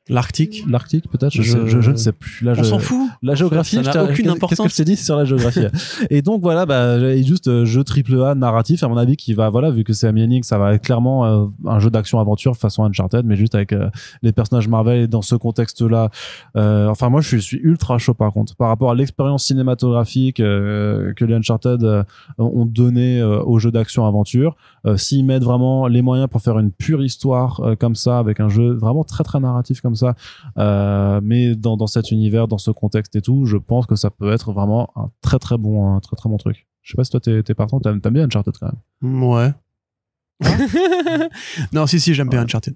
L'Arctique. 0.08 0.64
L'Arctique, 0.68 1.08
peut-être. 1.10 1.32
Je, 1.32 1.42
Je- 1.42 1.66
je, 1.66 1.80
je 1.80 1.90
ne 1.90 1.96
sais 1.96 2.12
plus. 2.12 2.44
Là, 2.44 2.52
On 2.56 2.62
je- 2.62 2.68
s'en 2.68 2.78
fout. 2.78 3.08
La 3.22 3.34
géographie, 3.34 3.76
ça 3.76 3.82
je 3.82 3.86
n'a 3.90 4.04
aucune 4.04 4.14
qu'est-ce- 4.14 4.22
Qu'est-ce 4.22 4.38
que 4.38 4.44
importance. 4.44 4.70
je 4.72 4.76
t'ai 4.76 4.84
dit 4.84 4.96
sur 4.96 5.16
la 5.16 5.24
géographie 5.24 5.60
Et 6.10 6.22
donc 6.22 6.42
voilà, 6.42 6.64
bah, 6.66 7.16
juste 7.22 7.48
euh, 7.48 7.64
jeu 7.64 7.82
triple 7.82 8.22
A 8.22 8.34
narratif, 8.36 8.82
à 8.84 8.88
mon 8.88 8.96
avis, 8.96 9.16
qui 9.16 9.34
va, 9.34 9.48
voilà, 9.50 9.70
vu 9.70 9.82
que 9.84 9.92
c'est 9.92 10.08
Hennig, 10.08 10.44
ça 10.44 10.58
va 10.58 10.74
être 10.74 10.82
clairement 10.84 11.24
euh, 11.26 11.46
un 11.66 11.78
jeu 11.80 11.90
d'action-aventure 11.90 12.56
façon 12.56 12.84
Uncharted, 12.84 13.24
mais 13.26 13.34
juste 13.36 13.54
avec 13.56 13.72
euh, 13.72 13.88
les 14.22 14.32
personnages 14.32 14.68
Marvel 14.68 15.00
et 15.00 15.06
dans 15.08 15.22
ce 15.22 15.34
contexte-là. 15.34 16.10
Euh, 16.56 16.88
enfin, 16.88 17.08
moi, 17.08 17.20
je 17.20 17.28
suis, 17.28 17.36
je 17.40 17.44
suis 17.44 17.60
ultra 17.62 17.98
chaud 17.98 18.14
par 18.14 18.32
contre, 18.32 18.54
par 18.54 18.68
rapport 18.68 18.90
à 18.90 18.94
l'expérience 18.94 19.44
cinématographique 19.44 20.40
euh, 20.40 21.12
que 21.14 21.24
les 21.24 21.34
Uncharted 21.34 21.82
euh, 21.82 22.04
ont 22.38 22.64
donné 22.66 23.20
euh, 23.20 23.42
au 23.42 23.58
jeu 23.58 23.70
d'action-aventure. 23.72 24.56
Euh, 24.86 24.96
S'ils 24.96 25.24
mettent 25.24 25.42
vraiment 25.44 25.88
les 25.88 26.02
moyens 26.02 26.28
pour 26.30 26.40
faire 26.42 26.58
une 26.58 26.70
pure 26.70 27.02
histoire 27.02 27.60
euh, 27.60 27.74
comme 27.74 27.96
ça, 27.96 28.18
avec 28.18 28.38
un 28.40 28.48
jeu 28.48 28.72
vraiment 28.74 29.02
très 29.04 29.24
très 29.24 29.40
narratif 29.40 29.80
comme 29.80 29.95
ça, 29.96 30.14
euh, 30.58 31.20
mais 31.22 31.54
dans, 31.56 31.76
dans 31.76 31.86
cet 31.86 32.10
univers, 32.10 32.46
dans 32.48 32.58
ce 32.58 32.70
contexte 32.70 33.16
et 33.16 33.22
tout, 33.22 33.46
je 33.46 33.56
pense 33.56 33.86
que 33.86 33.96
ça 33.96 34.10
peut 34.10 34.30
être 34.32 34.52
vraiment 34.52 34.90
un 34.96 35.10
très 35.22 35.38
très 35.38 35.58
bon, 35.58 35.94
un 35.94 36.00
très 36.00 36.16
très 36.16 36.28
bon 36.28 36.36
truc. 36.36 36.66
Je 36.82 36.92
sais 36.92 36.96
pas 36.96 37.04
si 37.04 37.10
toi 37.10 37.20
t'es, 37.20 37.42
t'es 37.42 37.54
partant, 37.54 37.80
t'aimes, 37.80 38.00
t'aimes 38.00 38.14
bien 38.14 38.24
Uncharted 38.24 38.54
quand 38.60 38.70
même. 39.02 39.22
Ouais. 39.22 39.52
non, 41.72 41.86
si, 41.86 41.98
si, 42.00 42.14
j'aime 42.14 42.28
bien 42.28 42.42
Uncharted. 42.42 42.74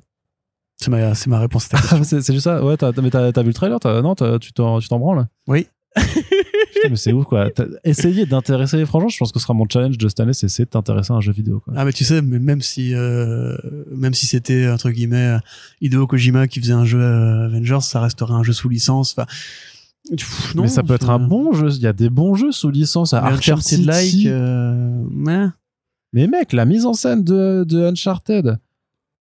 C'est 0.76 0.90
ma, 0.90 1.14
c'est 1.14 1.28
ma 1.28 1.38
réponse. 1.38 1.66
à 1.66 1.68
ta 1.76 1.78
question. 1.80 2.04
c'est, 2.04 2.22
c'est 2.22 2.32
juste 2.32 2.44
ça, 2.44 2.64
ouais, 2.64 2.76
t'as, 2.76 2.92
mais 3.02 3.10
t'as, 3.10 3.32
t'as 3.32 3.42
vu 3.42 3.48
le 3.48 3.54
trailer, 3.54 3.78
t'as, 3.80 4.00
non, 4.02 4.14
t'as- 4.14 4.38
tu 4.38 4.52
t'en, 4.52 4.78
tu 4.80 4.88
t'en 4.88 4.98
branles? 4.98 5.26
Oui. 5.46 5.68
Putain, 5.96 6.88
mais 6.90 6.96
c'est 6.96 7.12
ouf 7.12 7.24
quoi. 7.24 7.50
T'as 7.50 7.64
essayé 7.84 8.24
d'intéresser, 8.26 8.84
franchement, 8.86 9.08
je 9.08 9.18
pense 9.18 9.32
que 9.32 9.38
ce 9.40 9.42
sera 9.42 9.54
mon 9.54 9.66
challenge 9.68 9.98
de 9.98 10.08
cette 10.08 10.20
année, 10.20 10.32
c'est 10.32 10.46
essayer 10.46 10.64
de 10.64 10.70
t'intéresser 10.70 11.12
à 11.12 11.16
un 11.16 11.20
jeu 11.20 11.32
vidéo 11.32 11.60
quoi. 11.60 11.74
Ah 11.76 11.84
mais 11.84 11.92
tu 11.92 12.04
sais, 12.04 12.22
mais 12.22 12.38
même 12.38 12.60
si 12.62 12.94
euh, 12.94 13.56
même 13.90 14.14
si 14.14 14.26
c'était 14.26 14.68
entre 14.70 14.90
guillemets 14.90 15.36
euh, 15.36 15.38
Hideo 15.80 16.06
Kojima 16.06 16.46
qui 16.48 16.60
faisait 16.60 16.72
un 16.72 16.84
jeu 16.84 17.00
euh, 17.00 17.46
Avengers, 17.46 17.80
ça 17.82 18.00
resterait 18.00 18.34
un 18.34 18.42
jeu 18.44 18.52
sous 18.52 18.68
licence. 18.68 19.14
Enfin, 19.16 19.26
pff, 20.16 20.54
non, 20.54 20.62
mais 20.62 20.68
ça 20.68 20.82
peut 20.82 20.94
être 20.94 21.10
un 21.10 21.18
bon 21.18 21.52
jeu, 21.52 21.70
il 21.70 21.82
y 21.82 21.86
a 21.88 21.92
des 21.92 22.08
bons 22.10 22.34
jeux 22.34 22.52
sous 22.52 22.70
licence 22.70 23.12
à 23.12 23.20
mais 23.22 23.28
Arkham 23.28 23.58
Uncharted 23.58 23.84
like. 23.86 24.06
City. 24.10 24.26
euh, 24.28 25.02
mais 25.10 25.46
Mais 26.12 26.26
mec, 26.28 26.52
la 26.52 26.64
mise 26.66 26.86
en 26.86 26.92
scène 26.94 27.24
de, 27.24 27.64
de 27.68 27.84
Uncharted 27.84 28.58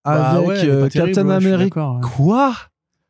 Bah 0.06 0.30
avec 0.32 0.48
ouais, 0.48 0.60
elle 0.60 0.68
est 0.68 0.72
euh, 0.72 0.82
pas 0.84 0.90
terrible, 0.90 1.16
Captain 1.16 1.28
ouais, 1.30 1.36
je 1.36 1.40
suis 1.40 1.48
America. 1.54 1.64
d'accord, 1.66 1.96
ouais. 1.96 2.02
Quoi? 2.16 2.56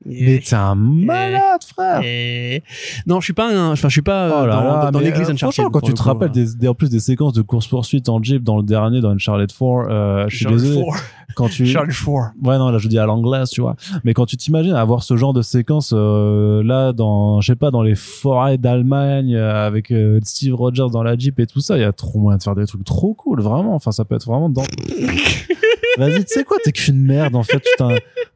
Mais 0.06 0.40
t'es 0.40 0.56
un 0.56 0.76
malade, 0.76 1.62
frère. 1.64 2.02
Et- 2.06 2.64
Non, 3.06 3.20
je 3.20 3.26
suis 3.26 3.34
pas, 3.34 3.54
un- 3.54 3.72
enfin, 3.74 3.90
je 3.90 3.94
suis 3.94 4.02
pas 4.02 4.30
Oh 4.44 4.46
là 4.46 4.54
dans, 4.56 4.64
là, 4.64 4.92
dans 4.92 5.00
l'église 5.00 5.28
euh, 5.28 5.34
Uncharted. 5.34 5.54
franchement, 5.56 5.70
quand 5.72 5.82
tu 5.82 5.94
te 5.94 6.02
rappelles 6.02 6.30
euh. 6.30 6.32
des, 6.32 6.56
des- 6.56 6.68
en 6.70 6.74
plus 6.74 6.90
des 6.90 7.02
séquences 7.02 7.34
de 7.34 7.42
course 7.42 7.68
poursuite 7.68 8.08
en 8.08 8.24
jeep 8.24 8.42
dans 8.44 8.58
le 8.58 8.64
dernier 8.64 9.02
dans 9.02 9.10
Uncharted 9.12 9.52
4, 9.52 9.62
euh, 9.90 10.26
je 10.30 10.38
suis 10.38 10.46
désolé. 10.46 10.82
Quand 11.36 11.50
tu 11.50 11.66
Charles 11.66 11.92
ouais 12.44 12.58
non 12.58 12.70
là 12.70 12.78
je 12.78 12.88
dis 12.88 13.00
à 13.00 13.06
l'anglaise 13.06 13.50
tu 13.50 13.62
vois 13.62 13.76
mais 14.04 14.14
quand 14.14 14.26
tu 14.26 14.38
t'imagines 14.38 14.74
avoir 14.74 15.04
ce 15.04 15.18
genre 15.18 15.34
de 15.34 15.42
séquence 15.42 15.94
euh, 15.96 16.64
là 16.64 16.94
dans 16.94 17.42
je 17.42 17.48
sais 17.48 17.56
pas 17.56 17.72
dans 17.72 17.82
les 17.82 17.96
forêts 17.96 18.58
d'Allemagne 18.58 19.36
euh, 19.36 19.66
avec 19.68 19.92
euh, 19.92 20.20
Steve 20.24 20.56
Rogers 20.56 20.88
dans 20.92 21.04
la 21.04 21.18
jeep 21.18 21.40
et 21.40 21.48
tout 21.48 21.62
ça 21.62 21.78
il 21.78 21.82
y 21.82 21.86
a 21.86 21.94
trop 21.94 22.20
moyen 22.20 22.38
de 22.38 22.44
faire 22.44 22.56
des 22.56 22.66
trucs 22.66 22.84
trop 22.84 23.14
cool 23.14 23.42
vraiment 23.42 23.76
enfin 23.76 23.92
ça 23.92 24.06
peut 24.06 24.16
être 24.16 24.26
vraiment 24.26 24.50
dans 24.50 24.64
vas-y 25.98 26.26
tu 26.26 26.34
sais 26.34 26.44
quoi 26.44 26.58
t'es 26.64 26.72
qu'une 26.72 27.02
merde 27.02 27.36
en 27.36 27.44
fait 27.44 27.64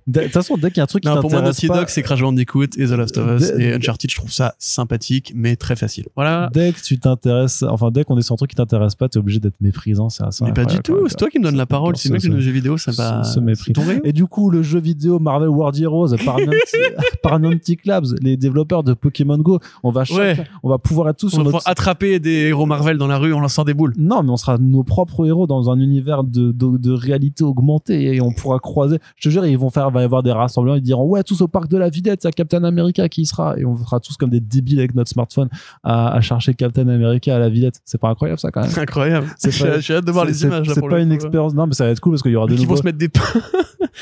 de 0.06 0.22
toute 0.22 0.34
façon 0.34 0.58
dès 0.58 0.70
qu'il 0.70 0.78
y 0.78 0.80
a 0.82 0.84
un 0.84 0.88
truc 0.88 1.04
qui 1.04 1.10
Non, 1.10 1.22
pour 1.22 1.32
moi, 1.32 1.42
Naughty 1.42 1.68
pas 1.68 1.78
Dog, 1.78 1.86
c'est 1.88 2.02
Crash 2.02 2.22
Bandicoot 2.22 2.66
et 2.78 2.86
The 2.88 2.92
Last 2.92 3.18
of 3.18 3.40
Us. 3.42 3.54
Dès- 3.54 3.64
Et 3.64 3.74
Uncharted, 3.74 4.10
je 4.12 4.16
trouve 4.18 4.32
ça 4.32 4.54
sympathique, 4.60 5.32
mais 5.34 5.56
très 5.56 5.76
facile. 5.76 6.06
Voilà. 6.16 6.50
dès 6.54 6.74
que 6.74 6.82
tu 6.82 7.00
t'intéresses 7.00 7.64
enfin 7.64 7.90
dès 7.92 8.04
qu'on 8.04 8.18
est 8.18 8.22
sur 8.22 8.34
un 8.34 8.36
truc 8.36 8.50
qui 8.50 8.56
t'intéresse 8.56 8.96
pas 8.96 9.08
t'es 9.08 9.18
obligé 9.18 9.40
d'être 9.40 9.60
méprisant 9.62 10.10
c'est 10.10 10.24
assez 10.24 10.44
Mais 10.44 10.54
pas 10.54 10.66
du 10.66 10.80
tout. 10.80 11.08
C'est 11.08 11.16
toi 11.18 11.30
qui 11.30 11.40
me 11.40 11.44
donne 11.44 11.56
la 11.56 11.66
parole. 11.66 11.96
C'est 11.96 12.10
mec 12.10 12.22
de 12.22 12.28
nos 12.28 12.42
jeux 12.42 12.52
vidéo, 12.52 12.78
c'est 12.78 12.93
ce 12.96 13.40
mépris. 13.40 13.74
ton 13.74 13.82
rayon. 13.84 14.02
Et 14.04 14.14
du 14.14 14.26
coup, 14.26 14.50
le 14.50 14.62
jeu 14.64 14.80
vidéo 14.80 15.20
Marvel 15.20 15.50
World 15.50 15.78
Heroes 15.80 16.16
par 16.26 16.38
par 17.22 17.40
Niantic 17.40 17.86
Labs, 17.86 18.06
les 18.22 18.38
développeurs 18.38 18.84
de 18.84 18.94
Pokémon 18.94 19.38
Go, 19.38 19.60
on 19.84 19.92
va 19.92 20.04
Ouais. 20.14 20.36
on 20.64 20.70
va 20.70 20.78
pouvoir 20.78 21.10
être 21.10 21.18
tous 21.18 21.34
On 21.36 21.38
va 21.44 21.44
notre 21.52 21.62
attraper 21.68 22.20
des 22.20 22.48
héros 22.50 22.66
Marvel 22.66 22.98
dans 22.98 23.08
la 23.08 23.18
rue 23.18 23.34
en 23.34 23.40
lançant 23.40 23.64
des 23.64 23.74
boules. 23.74 23.94
non, 23.98 24.22
mais 24.24 24.30
on 24.30 24.38
sera 24.38 24.58
nos 24.58 24.84
propres 24.84 25.26
héros 25.26 25.48
dans 25.48 25.70
un 25.72 25.80
univers 25.80 26.24
de, 26.24 26.52
de, 26.52 26.78
de 26.78 26.92
réalité 26.92 27.44
augmentée 27.44 28.16
et 28.16 28.22
on 28.22 28.32
pourra 28.34 28.60
croiser. 28.60 28.98
Je 29.16 29.30
te 29.30 29.34
jure, 29.34 29.46
ils 29.46 29.58
vont 29.58 29.70
faire, 29.70 29.90
va 29.92 30.02
y 30.02 30.04
avoir 30.04 30.24
des 30.24 30.32
rassemblements, 30.32 30.76
ils 30.76 30.82
diront 30.82 31.06
ouais, 31.06 31.24
tous 31.24 31.42
au 31.42 31.48
parc 31.48 31.68
de 31.70 31.78
la 31.78 31.90
Villette, 31.90 32.24
il 32.24 32.28
y 32.28 32.30
a 32.30 32.32
Captain 32.32 32.64
America 32.64 33.08
qui 33.10 33.22
y 33.22 33.26
sera 33.26 33.58
et 33.58 33.66
on 33.66 33.78
sera 33.78 34.00
tous 34.00 34.18
comme 34.18 34.30
des 34.30 34.40
débiles 34.40 34.80
avec 34.80 34.94
notre 34.96 35.10
smartphone 35.10 35.50
à, 35.84 36.14
à 36.14 36.22
chercher 36.22 36.54
Captain 36.54 36.88
America 36.88 37.36
à 37.36 37.40
la 37.40 37.50
Villette. 37.50 37.80
C'est 37.86 38.00
pas 38.00 38.10
incroyable 38.10 38.40
ça 38.40 38.52
quand 38.52 38.62
même. 38.62 38.72
Incroyable. 38.78 39.28
C'est 39.38 39.52
J'ai 39.52 39.66
pas- 39.66 39.80
j'ai 39.80 39.96
hâte 39.96 40.06
de 40.06 40.12
voir 40.12 40.26
les 40.26 40.44
images. 40.44 40.68
C'est 40.74 40.82
pas 40.88 41.00
une 41.00 41.10
coup. 41.10 41.14
expérience. 41.16 41.54
Non, 41.54 41.68
mais 41.68 41.74
ça 41.74 41.86
va 41.86 41.92
être 41.92 42.00
cool 42.00 42.14
parce 42.14 42.22
qu'il 42.24 42.32
y 42.32 42.36
aura 42.36 42.48
de 42.48 42.54
Ils 42.54 42.62
nouveaux. 42.62 42.73
Vont 42.76 42.82
se 42.82 42.86
mettre 42.86 42.98
des 42.98 43.10
pains. 43.10 43.22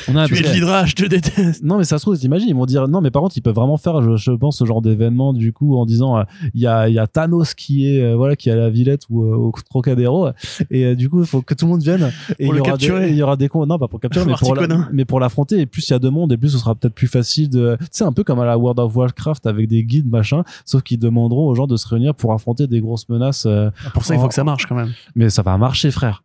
Non, 0.07 0.21
mais 0.21 0.27
Tu 0.27 0.37
es 0.37 0.41
de 0.47 0.53
l'Hydra, 0.53 0.85
je 0.85 0.95
te 0.95 1.05
déteste. 1.05 1.63
Non, 1.63 1.77
mais 1.77 1.83
ça 1.83 1.97
se 1.97 2.03
trouve, 2.05 2.17
t'imagines, 2.17 2.47
ils 2.47 2.55
vont 2.55 2.65
dire 2.65 2.87
non, 2.87 3.01
mais 3.01 3.11
par 3.11 3.21
contre, 3.21 3.35
ils 3.35 3.41
peuvent 3.41 3.55
vraiment 3.55 3.75
faire, 3.75 4.01
je, 4.01 4.15
je 4.15 4.31
pense, 4.31 4.57
ce 4.59 4.63
genre 4.65 4.81
d'événement 4.81 5.33
du 5.33 5.51
coup 5.51 5.75
en 5.75 5.85
disant 5.85 6.17
euh, 6.17 6.23
il 6.53 6.61
y 6.61 6.67
a 6.67 6.87
y 6.87 6.97
a 6.97 7.07
Thanos 7.07 7.53
qui 7.55 7.87
est 7.93 8.01
euh, 8.01 8.15
voilà 8.15 8.37
qui 8.37 8.47
est 8.47 8.53
à 8.53 8.55
la 8.55 8.69
Villette 8.69 9.01
ou 9.09 9.23
euh, 9.23 9.35
au 9.35 9.51
Trocadéro 9.69 10.29
et 10.69 10.95
du 10.95 11.09
coup 11.09 11.19
il 11.19 11.25
faut 11.27 11.41
que 11.41 11.53
tout 11.53 11.65
le 11.65 11.71
monde 11.71 11.81
vienne 11.83 12.09
et 12.39 12.45
Pour 12.45 12.55
il 12.55 12.57
y 12.57 12.59
le 12.59 12.61
aura 12.61 12.69
capturer. 12.71 13.05
des, 13.07 13.09
il 13.11 13.15
y 13.17 13.21
aura 13.23 13.35
des 13.35 13.49
cons 13.49 13.65
non 13.65 13.77
pas 13.77 13.89
pour 13.89 13.99
capturer 13.99 14.23
mais 14.25 14.33
pour, 14.39 14.55
la- 14.55 14.61
Marticonin. 14.61 14.89
mais 14.93 15.03
pour 15.05 15.19
l'affronter 15.19 15.59
et 15.59 15.65
plus 15.65 15.87
il 15.89 15.91
y 15.91 15.95
a 15.95 15.99
de 15.99 16.09
monde 16.09 16.31
et 16.31 16.37
plus 16.37 16.49
ce 16.49 16.57
sera 16.57 16.73
peut-être 16.73 16.93
plus 16.95 17.07
facile 17.07 17.49
de 17.49 17.75
tu 17.81 17.87
sais 17.91 18.03
un 18.05 18.13
peu 18.13 18.23
comme 18.23 18.39
à 18.39 18.45
la 18.45 18.57
World 18.57 18.79
of 18.79 18.95
Warcraft 18.95 19.45
avec 19.45 19.67
des 19.67 19.83
guides 19.83 20.09
machin 20.09 20.43
sauf 20.63 20.83
qu'ils 20.83 20.99
demanderont 20.99 21.47
aux 21.47 21.55
gens 21.55 21.67
de 21.67 21.75
se 21.75 21.87
réunir 21.87 22.15
pour 22.15 22.31
affronter 22.31 22.65
des 22.67 22.79
grosses 22.79 23.09
menaces 23.09 23.45
euh, 23.45 23.69
Pour 23.93 24.05
ça, 24.05 24.15
il 24.15 24.21
faut 24.21 24.27
que 24.29 24.33
ça 24.33 24.45
marche 24.45 24.67
quand 24.67 24.75
même. 24.75 24.91
mais 25.15 25.29
ça 25.29 25.41
va 25.41 25.57
marcher 25.57 25.91
frère 25.91 26.23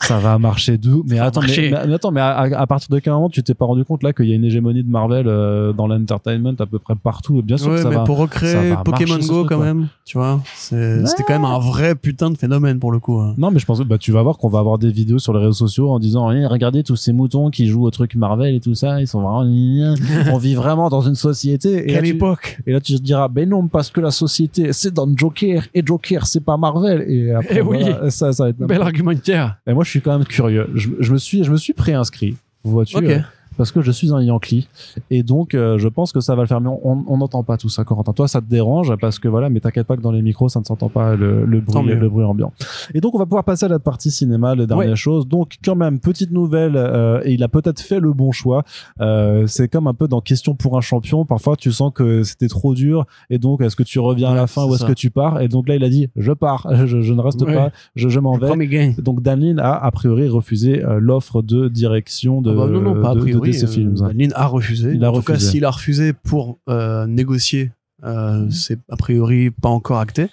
ça 0.00 0.18
va 0.18 0.36
marcher 0.36 0.78
d'où 0.78 1.04
Mais 1.08 1.20
attends, 1.20 1.42
mais, 1.42 1.72
attends, 1.94 2.10
mais 2.10 2.20
à, 2.20 2.38
à 2.40 2.66
partir 2.66 2.88
de 2.90 2.98
quel 2.98 3.12
moment 3.12 3.28
tu 3.28 3.40
t'es 3.44 3.54
pas 3.54 3.66
rendu 3.66 3.84
compte 3.84 4.02
là 4.02 4.12
qu'il 4.12 4.26
y 4.26 4.32
a 4.32 4.34
une 4.34 4.44
hégémonie 4.44 4.82
de 4.82 4.90
Marvel 4.90 5.26
euh, 5.28 5.72
dans 5.72 5.86
l'entertainment 5.86 6.54
à 6.58 6.66
peu 6.66 6.80
près 6.80 6.96
partout? 6.96 7.40
Bien 7.42 7.56
sûr 7.56 7.68
Ouais, 7.70 7.76
que 7.76 7.82
ça 7.82 7.88
mais 7.88 7.94
va. 7.96 8.02
pour 8.04 8.18
recréer 8.18 8.70
va 8.70 8.78
Pokémon 8.78 9.18
Go 9.18 9.20
truc, 9.22 9.48
quand 9.48 9.56
quoi. 9.58 9.64
même, 9.64 9.86
tu 10.04 10.18
vois, 10.18 10.40
c'était 10.56 11.22
quand 11.24 11.34
même 11.34 11.44
un 11.44 11.60
vrai 11.60 11.94
putain 11.94 12.30
de 12.30 12.36
phénomène 12.36 12.80
pour 12.80 12.90
le 12.90 12.98
coup. 12.98 13.20
hein. 13.20 13.34
Non, 13.38 13.52
mais 13.52 13.60
je 13.60 13.64
pense 13.66 13.78
que 13.78 13.84
bah, 13.84 13.96
tu 13.96 14.10
vas 14.10 14.22
voir 14.22 14.38
qu'on 14.38 14.48
va 14.48 14.58
avoir 14.58 14.78
des 14.78 14.90
vidéos 14.90 15.20
sur 15.20 15.32
les 15.34 15.38
réseaux 15.38 15.52
sociaux 15.52 15.90
en 15.90 16.00
disant 16.00 16.32
Eh, 16.32 16.46
regardez 16.46 16.82
tous 16.82 16.96
ces 16.96 17.12
moutons 17.12 17.50
qui 17.50 17.66
jouent 17.68 17.84
au 17.86 17.90
truc 17.92 18.16
Marvel 18.16 18.56
et 18.56 18.60
tout 18.60 18.74
ça, 18.74 19.00
ils 19.00 19.06
sont 19.06 19.20
vraiment 19.20 19.42
on 20.32 20.38
vit 20.38 20.56
vraiment 20.56 20.88
dans 20.88 21.02
une 21.02 21.14
société. 21.14 21.88
Et 21.88 21.92
là, 21.92 22.00
Quelle 22.00 22.10
tu, 22.10 22.16
époque? 22.16 22.58
et 22.66 22.72
là 22.72 22.80
tu 22.80 22.94
te 22.96 23.02
diras 23.02 23.28
ben 23.28 23.48
non 23.48 23.68
parce 23.68 23.90
que 23.90 24.00
la 24.00 24.10
société 24.10 24.72
c'est 24.72 24.92
dans 24.92 25.08
Joker 25.16 25.62
et 25.74 25.82
Joker 25.86 26.26
c'est 26.26 26.44
pas 26.44 26.56
Marvel 26.56 27.04
et 27.08 27.32
après 27.32 27.58
Eh 27.58 27.60
oui. 27.62 27.78
voilà, 27.82 28.10
ça 28.10 28.32
ça 28.32 28.44
va 28.44 28.50
être 28.50 28.58
Bel 28.58 28.82
argumentaire. 28.82 29.58
Et 29.66 29.72
moi 29.74 29.81
je 29.84 29.90
suis 29.90 30.00
quand 30.00 30.16
même 30.16 30.26
curieux. 30.26 30.68
Je, 30.74 30.88
je 31.00 31.12
me 31.12 31.18
suis 31.18 31.44
je 31.44 31.50
me 31.50 31.56
suis 31.56 31.72
préinscrit. 31.72 32.36
Vois-tu 32.64 32.96
Ok. 32.96 33.20
Parce 33.56 33.72
que 33.72 33.80
je 33.82 33.90
suis 33.92 34.12
un 34.12 34.20
Yankee. 34.22 34.68
Et 35.10 35.22
donc 35.22 35.54
euh, 35.54 35.78
je 35.78 35.88
pense 35.88 36.12
que 36.12 36.20
ça 36.20 36.34
va 36.34 36.42
le 36.42 36.48
faire 36.48 36.60
mais 36.60 36.70
on 36.84 37.16
n'entend 37.16 37.42
pas 37.42 37.56
tout 37.56 37.68
ça 37.68 37.84
Corentin. 37.84 38.12
Toi 38.12 38.28
ça 38.28 38.40
te 38.40 38.48
dérange 38.48 38.94
parce 39.00 39.18
que 39.18 39.28
voilà 39.28 39.50
mais 39.50 39.60
t'inquiète 39.60 39.86
pas 39.86 39.96
que 39.96 40.02
dans 40.02 40.12
les 40.12 40.22
micros 40.22 40.48
ça 40.48 40.60
ne 40.60 40.64
s'entend 40.64 40.88
pas 40.88 41.14
le, 41.16 41.44
le 41.44 41.60
bruit 41.60 41.86
le 41.86 42.08
bruit 42.08 42.24
ambiant. 42.24 42.52
Et 42.94 43.00
donc 43.00 43.14
on 43.14 43.18
va 43.18 43.26
pouvoir 43.26 43.44
passer 43.44 43.66
à 43.66 43.68
la 43.68 43.78
partie 43.78 44.10
cinéma 44.10 44.54
les 44.54 44.66
dernières 44.66 44.90
Ouais. 44.90 44.96
choses. 44.96 45.26
Donc 45.28 45.54
quand 45.64 45.76
même 45.76 45.98
petite 46.00 46.30
nouvelle 46.32 46.74
euh, 46.76 47.20
et 47.24 47.32
il 47.34 47.42
a 47.42 47.48
peut-être 47.48 47.80
fait 47.80 48.00
le 48.00 48.12
bon 48.12 48.32
choix. 48.32 48.64
Euh, 49.00 49.46
c'est 49.46 49.68
comme 49.68 49.86
un 49.86 49.94
peu 49.94 50.08
dans 50.08 50.20
question 50.20 50.54
pour 50.54 50.76
un 50.76 50.80
champion. 50.80 51.24
Parfois 51.24 51.56
tu 51.56 51.72
sens 51.72 51.92
que 51.94 52.22
c'était 52.22 52.48
trop 52.48 52.74
dur. 52.74 53.06
Et 53.30 53.38
donc 53.38 53.60
est-ce 53.60 53.76
que 53.76 53.82
tu 53.82 53.98
reviens 53.98 54.30
à 54.30 54.34
la 54.34 54.46
fin 54.46 54.64
ou 54.66 54.74
est-ce 54.74 54.84
que 54.84 54.92
tu 54.92 55.10
pars? 55.10 55.40
Et 55.40 55.48
donc 55.48 55.68
là 55.68 55.76
il 55.76 55.84
a 55.84 55.88
dit 55.88 56.08
je 56.16 56.32
pars. 56.32 56.66
Je, 56.86 57.00
je 57.00 57.12
ne 57.14 57.20
reste 57.20 57.40
Ouais. 57.42 57.54
pas. 57.54 57.70
Je, 57.96 58.08
je 58.08 58.18
m'en 58.20 58.36
vais. 58.36 58.94
donc 58.98 59.22
Dan 59.22 59.40
Lin 59.40 59.58
a 59.58 59.72
a 59.84 59.90
priori 59.90 60.28
refusé 60.28 60.84
euh, 60.84 60.98
l'offre 61.00 61.42
de 61.42 61.68
direction 61.68 62.40
de, 62.42 62.50
Ah 62.50 62.54
bah 62.54 62.66
non, 62.66 62.80
non, 62.80 63.00
pas 63.00 63.14
de- 63.14 63.20
de 63.20 63.24
priori. 63.42 63.58
DC 63.58 63.68
euh, 63.68 63.72
Films. 63.72 63.94
Dan 63.94 64.18
Lin 64.18 64.28
a 64.34 64.46
refusé. 64.46 64.92
Il 64.92 65.04
a 65.04 65.10
en 65.10 65.14
tout 65.14 65.22
cas, 65.22 65.38
s'il 65.38 65.64
a 65.64 65.70
refusé 65.70 66.12
pour 66.12 66.58
euh, 66.68 67.06
négocier, 67.06 67.72
euh, 68.04 68.48
c'est 68.50 68.78
a 68.88 68.96
priori 68.96 69.50
pas 69.50 69.68
encore 69.68 69.98
acté. 69.98 70.28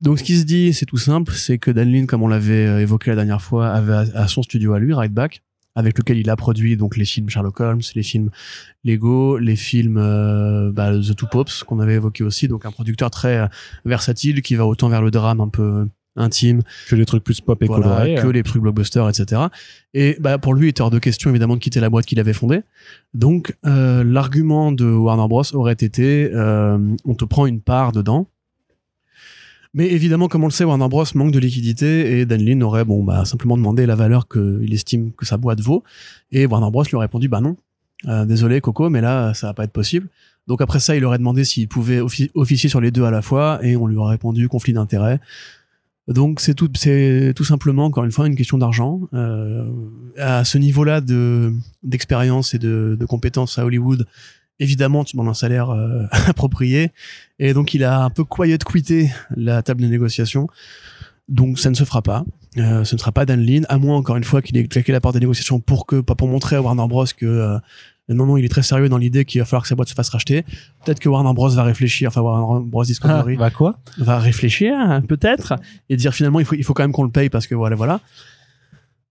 Donc, 0.00 0.18
ce 0.18 0.24
qui 0.24 0.38
se 0.38 0.44
dit, 0.44 0.72
c'est 0.74 0.86
tout 0.86 0.98
simple, 0.98 1.32
c'est 1.32 1.58
que 1.58 1.70
Dan 1.70 1.90
Lin, 1.90 2.06
comme 2.06 2.22
on 2.22 2.28
l'avait 2.28 2.82
évoqué 2.82 3.10
la 3.10 3.16
dernière 3.16 3.40
fois, 3.40 3.68
avait 3.68 4.10
à, 4.14 4.28
son 4.28 4.42
studio 4.42 4.74
à 4.74 4.78
lui, 4.78 4.92
Right 4.92 5.12
Back, 5.12 5.42
avec 5.74 5.98
lequel 5.98 6.18
il 6.18 6.28
a 6.30 6.36
produit 6.36 6.76
donc 6.76 6.96
les 6.96 7.04
films 7.04 7.30
Sherlock 7.30 7.60
Holmes, 7.60 7.80
les 7.94 8.02
films 8.02 8.30
Lego, 8.84 9.38
les 9.38 9.56
films 9.56 9.96
euh, 9.96 10.70
bah, 10.72 10.92
The 10.98 11.16
Two 11.16 11.26
Pops 11.30 11.64
qu'on 11.64 11.80
avait 11.80 11.94
évoqué 11.94 12.22
aussi, 12.22 12.48
donc 12.48 12.66
un 12.66 12.70
producteur 12.70 13.10
très 13.10 13.48
versatile 13.84 14.42
qui 14.42 14.56
va 14.56 14.66
autant 14.66 14.88
vers 14.88 15.02
le 15.02 15.10
drame 15.10 15.40
un 15.40 15.48
peu 15.48 15.88
intime 16.16 16.62
que 16.88 16.94
les 16.94 17.04
trucs 17.06 17.24
plus 17.24 17.40
pop 17.40 17.60
et 17.62 17.66
voilà, 17.66 17.82
colorés 17.82 18.14
que 18.14 18.26
euh. 18.28 18.32
les 18.32 18.42
trucs 18.42 18.62
blockbusters, 18.62 19.08
etc. 19.08 19.42
Et 19.94 20.16
bah, 20.20 20.38
pour 20.38 20.54
lui, 20.54 20.66
il 20.66 20.70
était 20.70 20.82
hors 20.82 20.90
de 20.90 20.98
question 20.98 21.30
évidemment 21.30 21.54
de 21.56 21.60
quitter 21.60 21.80
la 21.80 21.90
boîte 21.90 22.06
qu'il 22.06 22.20
avait 22.20 22.32
fondée. 22.32 22.60
Donc 23.14 23.56
euh, 23.66 24.04
l'argument 24.04 24.70
de 24.72 24.84
Warner 24.86 25.26
Bros 25.28 25.42
aurait 25.54 25.72
été 25.72 26.30
euh, 26.32 26.78
on 27.04 27.14
te 27.14 27.24
prend 27.24 27.46
une 27.46 27.60
part 27.60 27.92
dedans. 27.92 28.28
Mais 29.76 29.88
évidemment, 29.90 30.28
comme 30.28 30.44
on 30.44 30.46
le 30.46 30.52
sait, 30.52 30.62
Warner 30.64 30.88
Bros 30.88 31.04
manque 31.16 31.32
de 31.32 31.40
liquidité 31.40 32.18
et 32.20 32.26
Dan 32.26 32.40
Lin 32.44 32.60
aurait 32.60 32.84
bon 32.84 33.02
bah 33.02 33.24
simplement 33.24 33.56
demandé 33.56 33.86
la 33.86 33.96
valeur 33.96 34.28
qu'il 34.28 34.72
estime 34.72 35.10
que 35.12 35.26
sa 35.26 35.36
boîte 35.36 35.60
vaut 35.60 35.82
et 36.30 36.46
Warner 36.46 36.70
Bros 36.70 36.84
lui 36.84 36.94
aurait 36.94 37.06
répondu 37.06 37.28
bah 37.28 37.40
non, 37.40 37.56
Euh, 38.06 38.24
désolé 38.24 38.60
Coco, 38.60 38.88
mais 38.90 39.00
là 39.00 39.34
ça 39.34 39.48
va 39.48 39.54
pas 39.54 39.64
être 39.64 39.72
possible. 39.72 40.08
Donc 40.46 40.60
après 40.60 40.78
ça, 40.78 40.94
il 40.94 41.04
aurait 41.04 41.18
demandé 41.18 41.42
s'il 41.42 41.66
pouvait 41.68 42.00
offi- 42.00 42.30
officier 42.34 42.68
sur 42.68 42.80
les 42.80 42.90
deux 42.90 43.02
à 43.04 43.10
la 43.10 43.22
fois 43.22 43.58
et 43.62 43.76
on 43.76 43.86
lui 43.86 43.96
aurait 43.96 44.12
répondu 44.12 44.48
conflit 44.48 44.74
d'intérêts. 44.74 45.18
Donc 46.08 46.40
c'est 46.40 46.54
tout, 46.54 46.68
c'est 46.74 47.32
tout 47.34 47.44
simplement 47.44 47.86
encore 47.86 48.04
une 48.04 48.12
fois 48.12 48.26
une 48.26 48.36
question 48.36 48.58
d'argent. 48.58 49.00
Euh, 49.14 49.70
à 50.18 50.44
ce 50.44 50.58
niveau-là 50.58 51.00
de 51.00 51.52
d'expérience 51.82 52.54
et 52.54 52.58
de, 52.58 52.96
de 52.98 53.06
compétences 53.06 53.58
à 53.58 53.64
Hollywood, 53.64 54.06
évidemment 54.60 55.04
tu 55.04 55.16
demandes 55.16 55.30
un 55.30 55.34
salaire 55.34 55.70
euh, 55.70 56.04
approprié 56.26 56.92
et 57.38 57.54
donc 57.54 57.72
il 57.72 57.84
a 57.84 58.04
un 58.04 58.10
peu 58.10 58.24
quiet 58.24 58.58
quitté 58.58 59.10
la 59.34 59.62
table 59.62 59.82
de 59.82 59.86
négociation. 59.86 60.48
Donc 61.28 61.58
ça 61.58 61.70
ne 61.70 61.74
se 61.74 61.84
fera 61.84 62.02
pas. 62.02 62.24
Euh, 62.58 62.84
ce 62.84 62.94
ne 62.94 63.00
sera 63.00 63.10
pas 63.10 63.24
Dan 63.24 63.40
Lin, 63.40 63.62
à 63.68 63.78
moins 63.78 63.96
encore 63.96 64.16
une 64.16 64.24
fois 64.24 64.42
qu'il 64.42 64.56
ait 64.56 64.66
claqué 64.68 64.92
la 64.92 65.00
porte 65.00 65.14
des 65.14 65.20
négociations 65.20 65.58
pour 65.58 65.86
que, 65.86 66.00
pas 66.00 66.14
pour 66.14 66.28
montrer 66.28 66.56
à 66.56 66.62
Warner 66.62 66.86
Bros 66.86 67.06
que 67.16 67.26
euh, 67.26 67.58
non 68.08 68.26
non 68.26 68.36
il 68.36 68.44
est 68.44 68.48
très 68.48 68.62
sérieux 68.62 68.88
dans 68.88 68.98
l'idée 68.98 69.24
qu'il 69.24 69.40
va 69.40 69.44
falloir 69.44 69.62
que 69.62 69.68
sa 69.68 69.74
boîte 69.74 69.88
se 69.88 69.94
fasse 69.94 70.10
racheter. 70.10 70.44
Peut-être 70.84 71.00
que 71.00 71.08
Warner 71.08 71.32
Bros. 71.32 71.48
va 71.50 71.62
réfléchir, 71.62 72.08
enfin 72.08 72.20
Warner 72.20 72.64
Bros. 72.66 72.82
Ah, 72.82 72.84
Discovery 72.84 73.36
bah 73.36 73.50
quoi 73.50 73.78
va 73.98 74.18
réfléchir 74.18 74.74
hein, 74.76 75.00
peut-être 75.00 75.54
et 75.88 75.96
dire 75.96 76.12
finalement 76.12 76.40
il 76.40 76.46
faut 76.46 76.54
il 76.54 76.64
faut 76.64 76.74
quand 76.74 76.82
même 76.82 76.92
qu'on 76.92 77.04
le 77.04 77.10
paye 77.10 77.30
parce 77.30 77.46
que 77.46 77.54
voilà 77.54 77.76
voilà. 77.76 78.00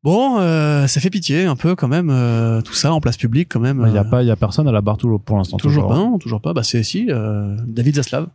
Bon 0.03 0.37
euh, 0.39 0.85
ça 0.87 0.99
fait 0.99 1.09
pitié 1.09 1.45
un 1.45 1.55
peu 1.55 1.75
quand 1.75 1.87
même 1.87 2.09
euh, 2.09 2.61
tout 2.61 2.73
ça 2.73 2.93
en 2.93 2.99
place 2.99 3.17
publique 3.17 3.47
quand 3.49 3.61
même 3.61 3.83
il 3.87 3.93
y 3.93 3.97
a 3.97 4.01
euh, 4.01 4.03
pas 4.03 4.21
il 4.21 4.27
y 4.27 4.31
a 4.31 4.35
personne 4.35 4.67
à 4.67 4.71
la 4.71 4.81
barre 4.81 4.97
pour 4.97 5.37
l'instant 5.37 5.57
toujours 5.57 5.87
pas 5.87 5.95
non, 5.95 6.19
toujours 6.19 6.41
pas. 6.41 6.53
Bah 6.53 6.63
c'est 6.63 6.83
si 6.83 7.07
David 7.67 7.95
Zaslav. 7.95 8.27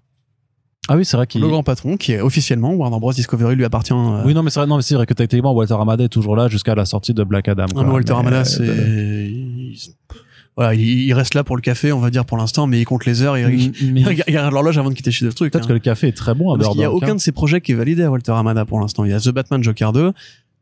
Ah 0.90 0.96
oui 0.96 1.04
c'est 1.04 1.18
vrai 1.18 1.26
qu'il 1.26 1.42
le 1.42 1.48
grand 1.48 1.62
patron 1.62 1.98
qui 1.98 2.12
est 2.12 2.20
officiellement 2.20 2.72
Warner 2.72 2.98
Bros. 2.98 3.12
Discovery 3.12 3.54
lui 3.54 3.64
appartient 3.66 3.92
euh, 3.92 4.22
oui 4.24 4.32
non 4.32 4.42
mais 4.42 4.48
c'est 4.48 4.58
vrai 4.60 4.66
non 4.66 4.76
mais 4.76 4.82
c'est 4.82 4.94
vrai 4.94 5.04
que 5.04 5.12
techniquement 5.12 5.52
Walter 5.52 5.74
Amada 5.78 6.04
est 6.04 6.08
toujours 6.08 6.34
là 6.34 6.48
jusqu'à 6.48 6.74
la 6.74 6.86
sortie 6.86 7.12
de 7.12 7.22
Black 7.24 7.46
Adam 7.48 7.66
ah, 7.68 7.74
quoi. 7.74 7.84
mais 7.84 7.90
Walter 7.90 8.14
Mais, 8.14 8.20
Amada 8.20 8.40
euh, 8.40 8.44
c'est 8.44 9.92
voilà 10.58 10.74
il, 10.74 10.80
il 10.80 11.12
reste 11.14 11.34
là 11.34 11.44
pour 11.44 11.54
le 11.54 11.62
café 11.62 11.92
on 11.92 12.00
va 12.00 12.10
dire 12.10 12.24
pour 12.24 12.36
l'instant 12.36 12.66
mais 12.66 12.80
il 12.80 12.84
compte 12.84 13.06
les 13.06 13.22
heures 13.22 13.38
il, 13.38 13.72
mais 13.92 14.00
il 14.00 14.06
regarde 14.06 14.52
l'horloge 14.52 14.76
avant 14.76 14.90
de 14.90 14.94
quitter 14.94 15.12
chez 15.12 15.24
le 15.24 15.32
truc 15.32 15.52
peut-être 15.52 15.64
hein. 15.64 15.68
que 15.68 15.72
le 15.72 15.78
café 15.78 16.08
est 16.08 16.16
très 16.16 16.34
bon 16.34 16.52
à 16.52 16.58
Parce 16.58 16.70
qu'il 16.72 16.80
y 16.80 16.84
a 16.84 16.92
aucun 16.92 17.14
de 17.14 17.20
ces 17.20 17.32
projets 17.32 17.60
qui 17.60 17.72
est 17.72 17.76
validé 17.76 18.02
à 18.02 18.10
Walter 18.10 18.32
Amada 18.32 18.64
pour 18.64 18.80
l'instant. 18.80 19.04
Il 19.04 19.12
y 19.12 19.14
a 19.14 19.20
The 19.20 19.30
Batman 19.30 19.62
Joker 19.62 19.92
2 19.92 20.12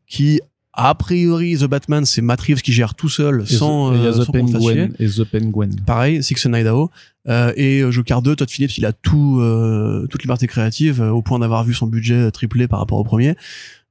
qui 0.05 0.39
a 0.73 0.93
priori 0.93 1.57
The 1.57 1.65
Batman 1.65 2.05
c'est 2.05 2.21
Matt 2.21 2.39
Reeves 2.41 2.61
qui 2.61 2.71
gère 2.71 2.93
tout 2.93 3.09
seul 3.09 3.43
Et 3.49 3.53
sans 3.55 3.91
The- 3.91 3.95
et 3.95 3.97
il 3.97 4.03
y 4.03 4.05
a 4.05 4.09
euh, 4.09 4.11
The 4.11 4.23
sans 4.23 4.33
fasse 4.33 4.51
Penguin 4.51 4.89
et 4.99 5.07
The 5.07 5.23
Penguin 5.23 5.69
Pareil, 5.85 6.23
Six 6.23 6.45
and 6.45 6.53
Idaho 6.53 6.91
euh, 7.27 7.51
et 7.55 7.81
euh, 7.81 7.91
Joker 7.91 8.21
2 8.21 8.35
Todd 8.35 8.49
Phillips, 8.49 8.77
il 8.77 8.85
a 8.85 8.93
tout 8.93 9.39
euh, 9.41 10.05
toute 10.07 10.21
liberté 10.21 10.45
créative 10.45 11.01
euh, 11.01 11.09
au 11.09 11.23
point 11.23 11.39
d'avoir 11.39 11.63
vu 11.63 11.73
son 11.73 11.87
budget 11.87 12.29
triplé 12.31 12.67
par 12.67 12.79
rapport 12.79 12.99
au 12.99 13.03
premier. 13.03 13.35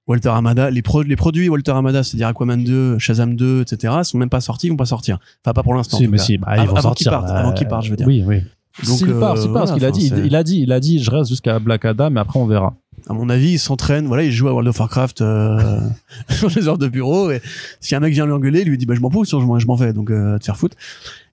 Walter 0.07 0.29
Amada, 0.31 0.71
les, 0.71 0.83
pro- 0.83 1.03
les 1.03 1.17
produits 1.17 1.49
Walter 1.49 1.73
Amada, 1.73 2.03
c'est-à-dire 2.05 2.29
Aquaman 2.29 2.63
2, 2.63 2.99
Shazam 2.99 3.35
2, 3.35 3.63
etc., 3.63 3.93
sont 4.05 4.19
même 4.19 4.29
pas 4.31 4.41
sortis, 4.41 4.69
ils 4.69 4.71
vont 4.71 4.77
pas 4.77 4.87
sortir. 4.87 5.19
Enfin, 5.45 5.53
pas 5.53 5.63
pour 5.63 5.75
l'instant. 5.75 5.97
si 5.99 6.07
mais 6.09 6.19
si 6.19 6.39
bah, 6.39 6.55
ils 6.59 6.69
vont 6.69 6.77
avant 6.77 6.93
qu'il 6.93 7.05
sortir 7.05 7.11
parte, 7.13 7.31
avant 7.31 7.53
qu'il 7.53 7.67
parte, 7.69 7.85
je 7.85 7.91
veux 7.91 7.97
dire. 7.97 8.07
oui 8.07 8.23
oui 8.27 8.41
Donc, 8.87 8.99
s'il 8.99 9.11
euh, 9.11 9.19
part 9.21 9.37
s'il 9.39 9.51
part 9.53 9.65
parce 9.67 9.71
voilà, 9.73 9.75
qu'il 9.75 9.85
a 9.85 9.91
dit 9.91 10.07
il, 10.21 10.27
il 10.27 10.37
a 10.37 10.45
dit 10.45 10.61
il 10.61 10.73
a 10.73 10.81
dit 10.81 11.03
je 11.03 11.11
reste 11.11 11.31
jusqu'à 11.31 11.59
Black 11.59 11.85
Adam 11.87 12.11
mais 12.11 12.21
après 12.21 12.39
on 12.39 12.47
verra 12.47 12.75
à 13.09 13.13
mon 13.13 13.29
avis, 13.29 13.53
il 13.53 13.59
s'entraîne, 13.59 14.07
voilà, 14.07 14.25
il 14.25 14.33
joue 14.33 14.49
à 14.49 14.51
World 14.53 14.69
of 14.69 14.81
Warcraft 14.81 15.21
euh, 15.21 15.79
sur 16.29 16.49
les 16.51 16.67
heures 16.67 16.79
de 16.79 16.89
bureau. 16.89 17.31
Et 17.31 17.41
si 17.81 17.95
un 17.95 18.01
mec 18.01 18.13
vient 18.13 18.27
lui 18.27 18.33
engueuler, 18.33 18.63
il 18.63 18.69
lui 18.69 18.79
dit 18.79 18.87
bah 18.87 18.95
je 18.97 19.01
m'en 19.01 19.11
fous, 19.11 19.25
sinon 19.25 19.41
je 19.43 19.47
m'en- 19.47 19.59
je 19.61 19.67
m'en 19.69 19.77
vais, 19.77 19.93
donc 19.93 20.11
euh, 20.11 20.39
te 20.39 20.45
faire 20.45 20.57
foutre. 20.57 20.77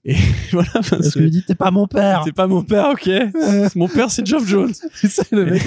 Et 0.06 0.14
voilà. 0.52 0.68
enfin, 0.76 0.96
parce 0.96 1.10
c'est- 1.10 1.18
qu'il 1.18 1.30
dit 1.30 1.42
t'es 1.44 1.54
pas 1.54 1.70
mon 1.70 1.86
père 1.86 2.22
c'est 2.24 2.32
pas 2.32 2.46
mon 2.46 2.62
père, 2.62 2.90
ok. 2.92 3.10
mon 3.74 3.88
père, 3.88 4.10
c'est 4.10 4.26
Geoff 4.26 4.46
Jones. 4.46 4.72
C'est 4.94 5.08
ça, 5.08 5.22
le 5.32 5.46
mec. 5.46 5.62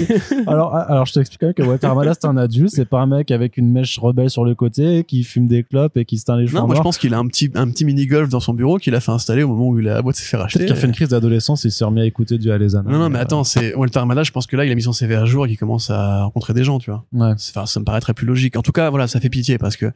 alors, 0.46 0.74
ah, 0.74 0.80
alors, 0.82 1.06
je 1.06 1.12
t'explique 1.12 1.40
quand 1.40 1.46
même 1.48 1.54
que 1.54 1.62
Walter 1.62 1.86
Amada, 1.88 2.14
c'est 2.14 2.26
un 2.26 2.36
adulte, 2.36 2.70
c'est 2.70 2.84
pas 2.88 3.00
un 3.00 3.06
mec 3.06 3.30
avec 3.30 3.56
une 3.56 3.70
mèche 3.70 3.98
rebelle 3.98 4.30
sur 4.30 4.44
le 4.44 4.54
côté, 4.54 5.04
qui 5.04 5.24
fume 5.24 5.46
des 5.48 5.64
clopes 5.64 5.96
et 5.96 6.04
qui 6.04 6.18
se 6.18 6.24
teint 6.24 6.36
les 6.36 6.46
cheveux 6.46 6.58
Non, 6.58 6.66
moi 6.66 6.76
je 6.76 6.80
pense 6.80 6.98
qu'il 6.98 7.14
a 7.14 7.18
un 7.18 7.26
petit 7.26 7.50
un 7.54 7.68
petit 7.70 7.84
mini 7.84 8.06
golf 8.06 8.28
dans 8.28 8.40
son 8.40 8.54
bureau 8.54 8.78
qu'il 8.78 8.94
a 8.94 9.00
fait 9.00 9.12
installer 9.12 9.42
au 9.42 9.48
moment 9.48 9.68
où 9.68 9.78
la 9.78 10.02
boîte 10.02 10.16
s'est 10.16 10.24
fait 10.24 10.36
racheter. 10.36 10.60
Peut-être 10.60 10.68
qu'il 10.68 10.76
a 10.78 10.80
fait 10.80 10.86
une 10.86 10.94
crise 10.94 11.08
d'adolescence 11.08 11.64
et 11.64 11.68
il 11.68 11.72
s'est 11.72 11.84
remis 11.84 12.00
à 12.00 12.04
écouter 12.04 12.38
du 12.38 12.50
Alezana. 12.50 12.90
Non, 12.90 12.98
non, 12.98 13.10
mais 13.10 13.18
attends, 13.18 13.44
c'est 13.44 13.74
Walter 13.74 13.98
Amada. 14.00 14.22
Je 14.22 14.32
pense 14.32 14.46
que 14.46 14.56
là, 14.56 14.64
il 14.64 14.72
a 14.72 14.74
mis 14.74 14.82
son 14.82 14.92
CV 14.92 15.14
à 15.14 15.24
jour 15.24 15.46
et 15.46 15.48
qu'il 15.48 15.58
commence 15.58 15.90
à 15.90 16.24
rencontrer 16.24 16.54
des 16.54 16.64
gens, 16.64 16.78
tu 16.78 16.90
vois. 16.90 17.04
Ouais. 17.12 17.32
Enfin, 17.32 17.66
ça 17.66 17.80
me 17.80 17.84
paraîtrait 17.84 18.14
plus 18.14 18.26
logique. 18.26 18.56
En 18.56 18.62
tout 18.62 18.72
cas, 18.72 18.90
voilà, 18.90 19.08
ça 19.08 19.20
fait 19.20 19.30
pitié 19.30 19.58
parce 19.58 19.76
que 19.76 19.86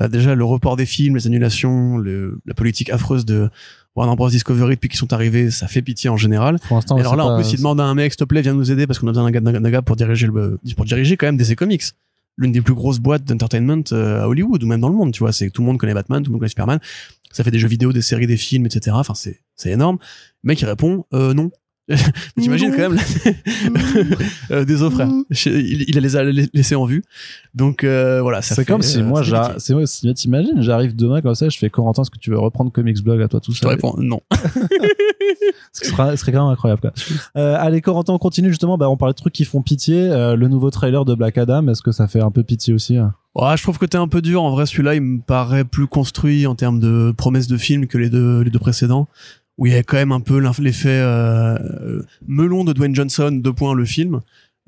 euh, 0.00 0.08
déjà 0.08 0.34
le 0.34 0.44
report 0.44 0.76
des 0.76 0.86
films, 0.86 1.16
les 1.16 1.26
annulations, 1.26 1.98
le, 1.98 2.40
la 2.46 2.54
politique 2.54 2.90
affreuse 2.90 3.24
de 3.24 3.48
Warner 3.94 4.16
Bros 4.16 4.30
Discovery 4.30 4.74
depuis 4.74 4.88
qu'ils 4.88 4.98
sont 4.98 5.12
arrivés, 5.12 5.50
ça 5.50 5.68
fait 5.68 5.82
pitié 5.82 6.08
en 6.08 6.16
général. 6.16 6.58
Pour 6.60 6.76
l'instant, 6.76 6.96
Et 6.96 7.00
alors 7.00 7.16
là, 7.16 7.26
en 7.26 7.36
plus, 7.36 7.52
il 7.52 7.58
demande 7.58 7.80
à 7.80 7.84
un 7.84 7.94
mec, 7.94 8.12
s'il 8.12 8.18
te 8.18 8.24
plaît, 8.24 8.40
viens 8.40 8.54
nous 8.54 8.70
aider 8.70 8.86
parce 8.86 8.98
qu'on 8.98 9.06
a 9.08 9.10
besoin 9.10 9.30
d'un 9.30 9.30
gars, 9.30 9.40
d'un 9.40 9.70
gars 9.70 9.82
pour 9.82 9.96
diriger 9.96 10.26
le, 10.26 10.58
pour 10.76 10.84
diriger 10.84 11.16
quand 11.16 11.26
même 11.26 11.36
DC 11.36 11.54
Comics. 11.56 11.82
L'une 12.38 12.52
des 12.52 12.62
plus 12.62 12.72
grosses 12.72 12.98
boîtes 12.98 13.24
d'entertainment 13.24 13.84
euh, 13.92 14.22
à 14.22 14.28
Hollywood 14.28 14.62
ou 14.62 14.66
même 14.66 14.80
dans 14.80 14.88
le 14.88 14.94
monde, 14.94 15.12
tu 15.12 15.18
vois. 15.18 15.32
C'est 15.32 15.50
tout 15.50 15.60
le 15.60 15.66
monde 15.66 15.76
connaît 15.76 15.92
Batman, 15.92 16.22
tout 16.22 16.30
le 16.30 16.32
monde 16.32 16.40
connaît 16.40 16.48
Superman. 16.48 16.80
Ça 17.30 17.44
fait 17.44 17.50
des 17.50 17.58
jeux 17.58 17.68
vidéo, 17.68 17.92
des 17.92 18.00
séries, 18.00 18.26
des 18.26 18.38
films, 18.38 18.64
etc. 18.64 18.96
Enfin, 18.98 19.14
c'est, 19.14 19.40
c'est 19.54 19.70
énorme. 19.70 19.98
Le 20.42 20.48
mec, 20.48 20.60
il 20.62 20.64
répond, 20.64 21.04
euh, 21.12 21.34
non. 21.34 21.50
T'imagines 22.40 22.70
quand 22.70 22.90
même, 22.90 22.98
euh, 24.50 24.64
désolé 24.64 24.94
frère. 24.94 25.08
Je- 25.30 25.50
Il, 25.50 25.84
il 25.88 25.98
les 25.98 26.16
a 26.16 26.22
laissés 26.24 26.74
en 26.76 26.84
vue. 26.84 27.02
Donc, 27.54 27.84
euh, 27.84 28.20
voilà. 28.22 28.40
ça 28.40 28.54
C'est 28.54 28.64
fait, 28.64 28.72
comme 28.72 28.82
si 28.82 29.00
euh, 29.00 29.04
moi, 29.04 29.22
c'est, 29.58 30.14
t'imagines, 30.14 30.62
j'arrive 30.62 30.94
demain 30.96 31.20
comme 31.20 31.34
ça, 31.34 31.48
je 31.48 31.58
fais 31.58 31.70
Corentin, 31.70 32.02
est-ce 32.02 32.10
que 32.10 32.18
tu 32.18 32.30
veux 32.30 32.38
reprendre 32.38 32.70
Comics 32.72 33.02
Blog 33.02 33.20
à 33.20 33.28
toi 33.28 33.40
tout 33.40 33.52
Je 33.52 33.58
te 33.60 33.64
seul? 33.66 33.74
réponds, 33.74 33.94
non. 33.98 34.20
Ce 35.72 35.86
serait, 35.86 36.10
ce 36.12 36.16
serait 36.16 36.32
quand 36.32 36.44
même 36.44 36.52
incroyable, 36.52 36.80
quoi. 36.82 36.92
Euh, 37.36 37.56
allez, 37.58 37.80
Corentin, 37.80 38.12
on 38.12 38.18
continue 38.18 38.48
justement, 38.50 38.76
bah, 38.76 38.90
on 38.90 38.96
parlait 38.96 39.14
de 39.14 39.18
trucs 39.18 39.32
qui 39.32 39.44
font 39.44 39.62
pitié, 39.62 40.02
euh, 40.10 40.36
le 40.36 40.48
nouveau 40.48 40.70
trailer 40.70 41.04
de 41.04 41.14
Black 41.14 41.38
Adam, 41.38 41.66
est-ce 41.68 41.82
que 41.82 41.92
ça 41.92 42.06
fait 42.08 42.20
un 42.20 42.30
peu 42.30 42.42
pitié 42.42 42.74
aussi? 42.74 42.96
hein 42.98 43.14
Ouais, 43.34 43.56
je 43.56 43.62
trouve 43.62 43.78
que 43.78 43.86
t'es 43.86 43.96
un 43.96 44.08
peu 44.08 44.20
dur. 44.20 44.42
En 44.42 44.50
vrai, 44.50 44.66
celui-là, 44.66 44.94
il 44.94 45.00
me 45.00 45.20
paraît 45.22 45.64
plus 45.64 45.86
construit 45.86 46.46
en 46.46 46.54
termes 46.54 46.78
de 46.80 47.14
promesses 47.16 47.46
de 47.46 47.56
film 47.56 47.86
que 47.86 47.96
les 47.96 48.10
deux, 48.10 48.42
les 48.42 48.50
deux 48.50 48.58
précédents. 48.58 49.08
Où 49.62 49.66
il 49.66 49.74
y 49.74 49.76
a 49.76 49.84
quand 49.84 49.96
même 49.96 50.10
un 50.10 50.18
peu 50.18 50.40
l'effet 50.58 50.88
euh, 50.88 51.56
euh, 51.56 52.02
melon 52.26 52.64
de 52.64 52.72
Dwayne 52.72 52.96
Johnson, 52.96 53.30
deux 53.30 53.52
points 53.52 53.74
le 53.74 53.84
film. 53.84 54.20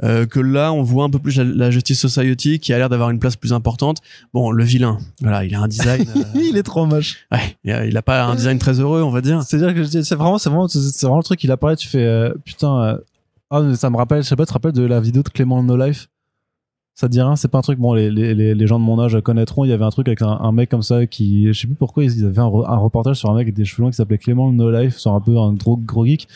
Euh, 0.04 0.24
que 0.24 0.38
là, 0.38 0.72
on 0.72 0.82
voit 0.84 1.02
un 1.04 1.10
peu 1.10 1.18
plus 1.18 1.36
la, 1.36 1.42
la 1.44 1.70
Justice 1.72 2.00
Society 2.00 2.60
qui 2.60 2.72
a 2.72 2.78
l'air 2.78 2.88
d'avoir 2.88 3.10
une 3.10 3.18
place 3.18 3.34
plus 3.34 3.52
importante. 3.52 3.98
Bon, 4.32 4.52
le 4.52 4.62
vilain, 4.62 4.98
voilà, 5.20 5.44
il 5.44 5.52
a 5.54 5.60
un 5.60 5.66
design. 5.68 6.06
euh, 6.16 6.22
il 6.34 6.56
est 6.56 6.62
trop 6.62 6.86
moche. 6.86 7.26
ouais, 7.32 7.56
il 7.64 7.72
a, 7.72 7.84
il 7.86 7.96
a 7.96 8.02
pas 8.02 8.22
un 8.24 8.36
design 8.36 8.58
très 8.58 8.78
heureux, 8.78 9.02
on 9.02 9.10
va 9.10 9.20
dire. 9.20 9.42
C'est-à-dire 9.42 9.74
que 9.74 9.84
c'est 9.84 10.14
vraiment, 10.14 10.38
c'est 10.38 10.48
vraiment, 10.48 10.68
c'est 10.68 10.80
c'est 10.80 11.06
vraiment 11.06 11.18
le 11.18 11.24
truc. 11.24 11.42
Il 11.42 11.50
apparaît, 11.50 11.74
tu 11.74 11.88
fais, 11.88 12.04
euh, 12.04 12.32
putain. 12.44 12.80
euh, 12.82 12.98
ah, 13.50 13.62
mais 13.62 13.74
ça 13.74 13.90
me 13.90 13.96
rappelle, 13.96 14.22
je 14.22 14.28
sais 14.28 14.36
pas, 14.36 14.44
tu 14.44 14.48
te 14.48 14.52
rappelles 14.52 14.72
de 14.72 14.82
la 14.84 15.00
vidéo 15.00 15.22
de 15.24 15.28
Clément 15.28 15.60
No 15.62 15.76
Life? 15.76 16.08
Ça 16.94 17.08
te 17.08 17.12
dit 17.12 17.20
rien? 17.20 17.34
C'est 17.36 17.48
pas 17.48 17.58
un 17.58 17.62
truc. 17.62 17.78
Bon, 17.78 17.92
les, 17.92 18.10
les, 18.10 18.54
les, 18.54 18.66
gens 18.66 18.78
de 18.78 18.84
mon 18.84 19.00
âge 19.00 19.18
connaîtront. 19.22 19.64
Il 19.64 19.68
y 19.68 19.72
avait 19.72 19.84
un 19.84 19.90
truc 19.90 20.06
avec 20.06 20.22
un, 20.22 20.28
un 20.28 20.52
mec 20.52 20.70
comme 20.70 20.82
ça 20.82 21.06
qui, 21.06 21.52
je 21.52 21.60
sais 21.60 21.66
plus 21.66 21.74
pourquoi, 21.76 22.04
ils 22.04 22.24
avaient 22.24 22.38
un, 22.38 22.46
re- 22.46 22.70
un 22.70 22.76
reportage 22.78 23.16
sur 23.16 23.30
un 23.30 23.34
mec 23.34 23.42
avec 23.42 23.54
des 23.54 23.64
cheveux 23.64 23.82
longs 23.82 23.90
qui 23.90 23.96
s'appelait 23.96 24.18
Clément 24.18 24.52
No 24.52 24.70
Life, 24.70 24.96
sur 24.96 25.12
un 25.12 25.20
peu 25.20 25.36
un 25.36 25.52
gros, 25.54 25.76
gros 25.76 26.06
geek. 26.06 26.28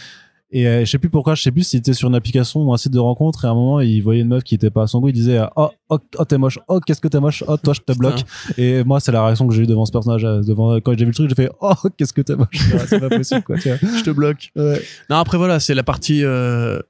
Et 0.51 0.67
euh, 0.67 0.81
je 0.85 0.91
sais 0.91 0.97
plus 0.99 1.11
pourquoi, 1.11 1.35
je 1.35 1.43
sais 1.43 1.51
plus 1.53 1.63
s'il 1.63 1.79
était 1.79 1.93
sur 1.93 2.09
une 2.09 2.15
application 2.15 2.63
ou 2.63 2.73
un 2.73 2.79
site 2.79 2.93
de 2.93 2.99
rencontre. 2.99 3.45
Et 3.45 3.49
à 3.49 3.51
un 3.51 3.55
moment, 3.55 3.81
il 3.81 4.01
voyait 4.01 4.23
une 4.23 4.29
meuf 4.29 4.43
qui 4.43 4.55
était 4.55 4.71
pas 4.71 4.85
à 4.85 4.87
son 4.87 4.99
goût. 4.99 5.09
Il 5.09 5.13
disait, 5.13 5.41
oh, 5.57 5.69
oh, 5.91 5.99
oh 6.19 6.25
t'es 6.25 6.39
moche. 6.39 6.59
Oh, 6.69 6.81
qu'est-ce 6.81 7.03
que 7.03 7.09
t'es 7.09 7.21
moche. 7.21 7.45
Oh, 7.47 7.57
toi, 7.59 7.75
je 7.75 7.81
te 7.83 7.97
bloque. 7.97 8.25
Et 8.57 8.83
moi, 8.83 8.99
c'est 8.99 9.13
la 9.13 9.23
réaction 9.25 9.47
que 9.47 9.55
j'ai 9.55 9.65
eue 9.65 9.67
devant 9.67 9.85
ce 9.85 9.93
personnage. 9.93 10.25
euh, 10.25 10.41
Devant, 10.41 10.77
quand 10.77 10.93
j'ai 10.99 11.05
vu 11.05 11.11
le 11.11 11.15
truc, 11.15 11.29
j'ai 11.29 11.35
fait, 11.35 11.51
oh, 11.61 11.75
qu'est-ce 11.99 12.15
que 12.15 12.23
t'es 12.23 12.35
moche. 12.35 12.49
C'est 12.87 12.99
pas 12.99 13.11
possible, 13.11 13.43
quoi. 13.43 13.59
Tu 13.59 13.69
vois. 13.69 13.77
Je 13.99 14.03
te 14.03 14.11
bloque. 14.11 14.51
Ouais. 14.57 14.81
Non, 15.11 15.17
après 15.17 15.37
voilà, 15.37 15.61
c'est 15.61 15.75
la 15.75 15.83
partie. 15.85 16.25
euh, 16.25 16.81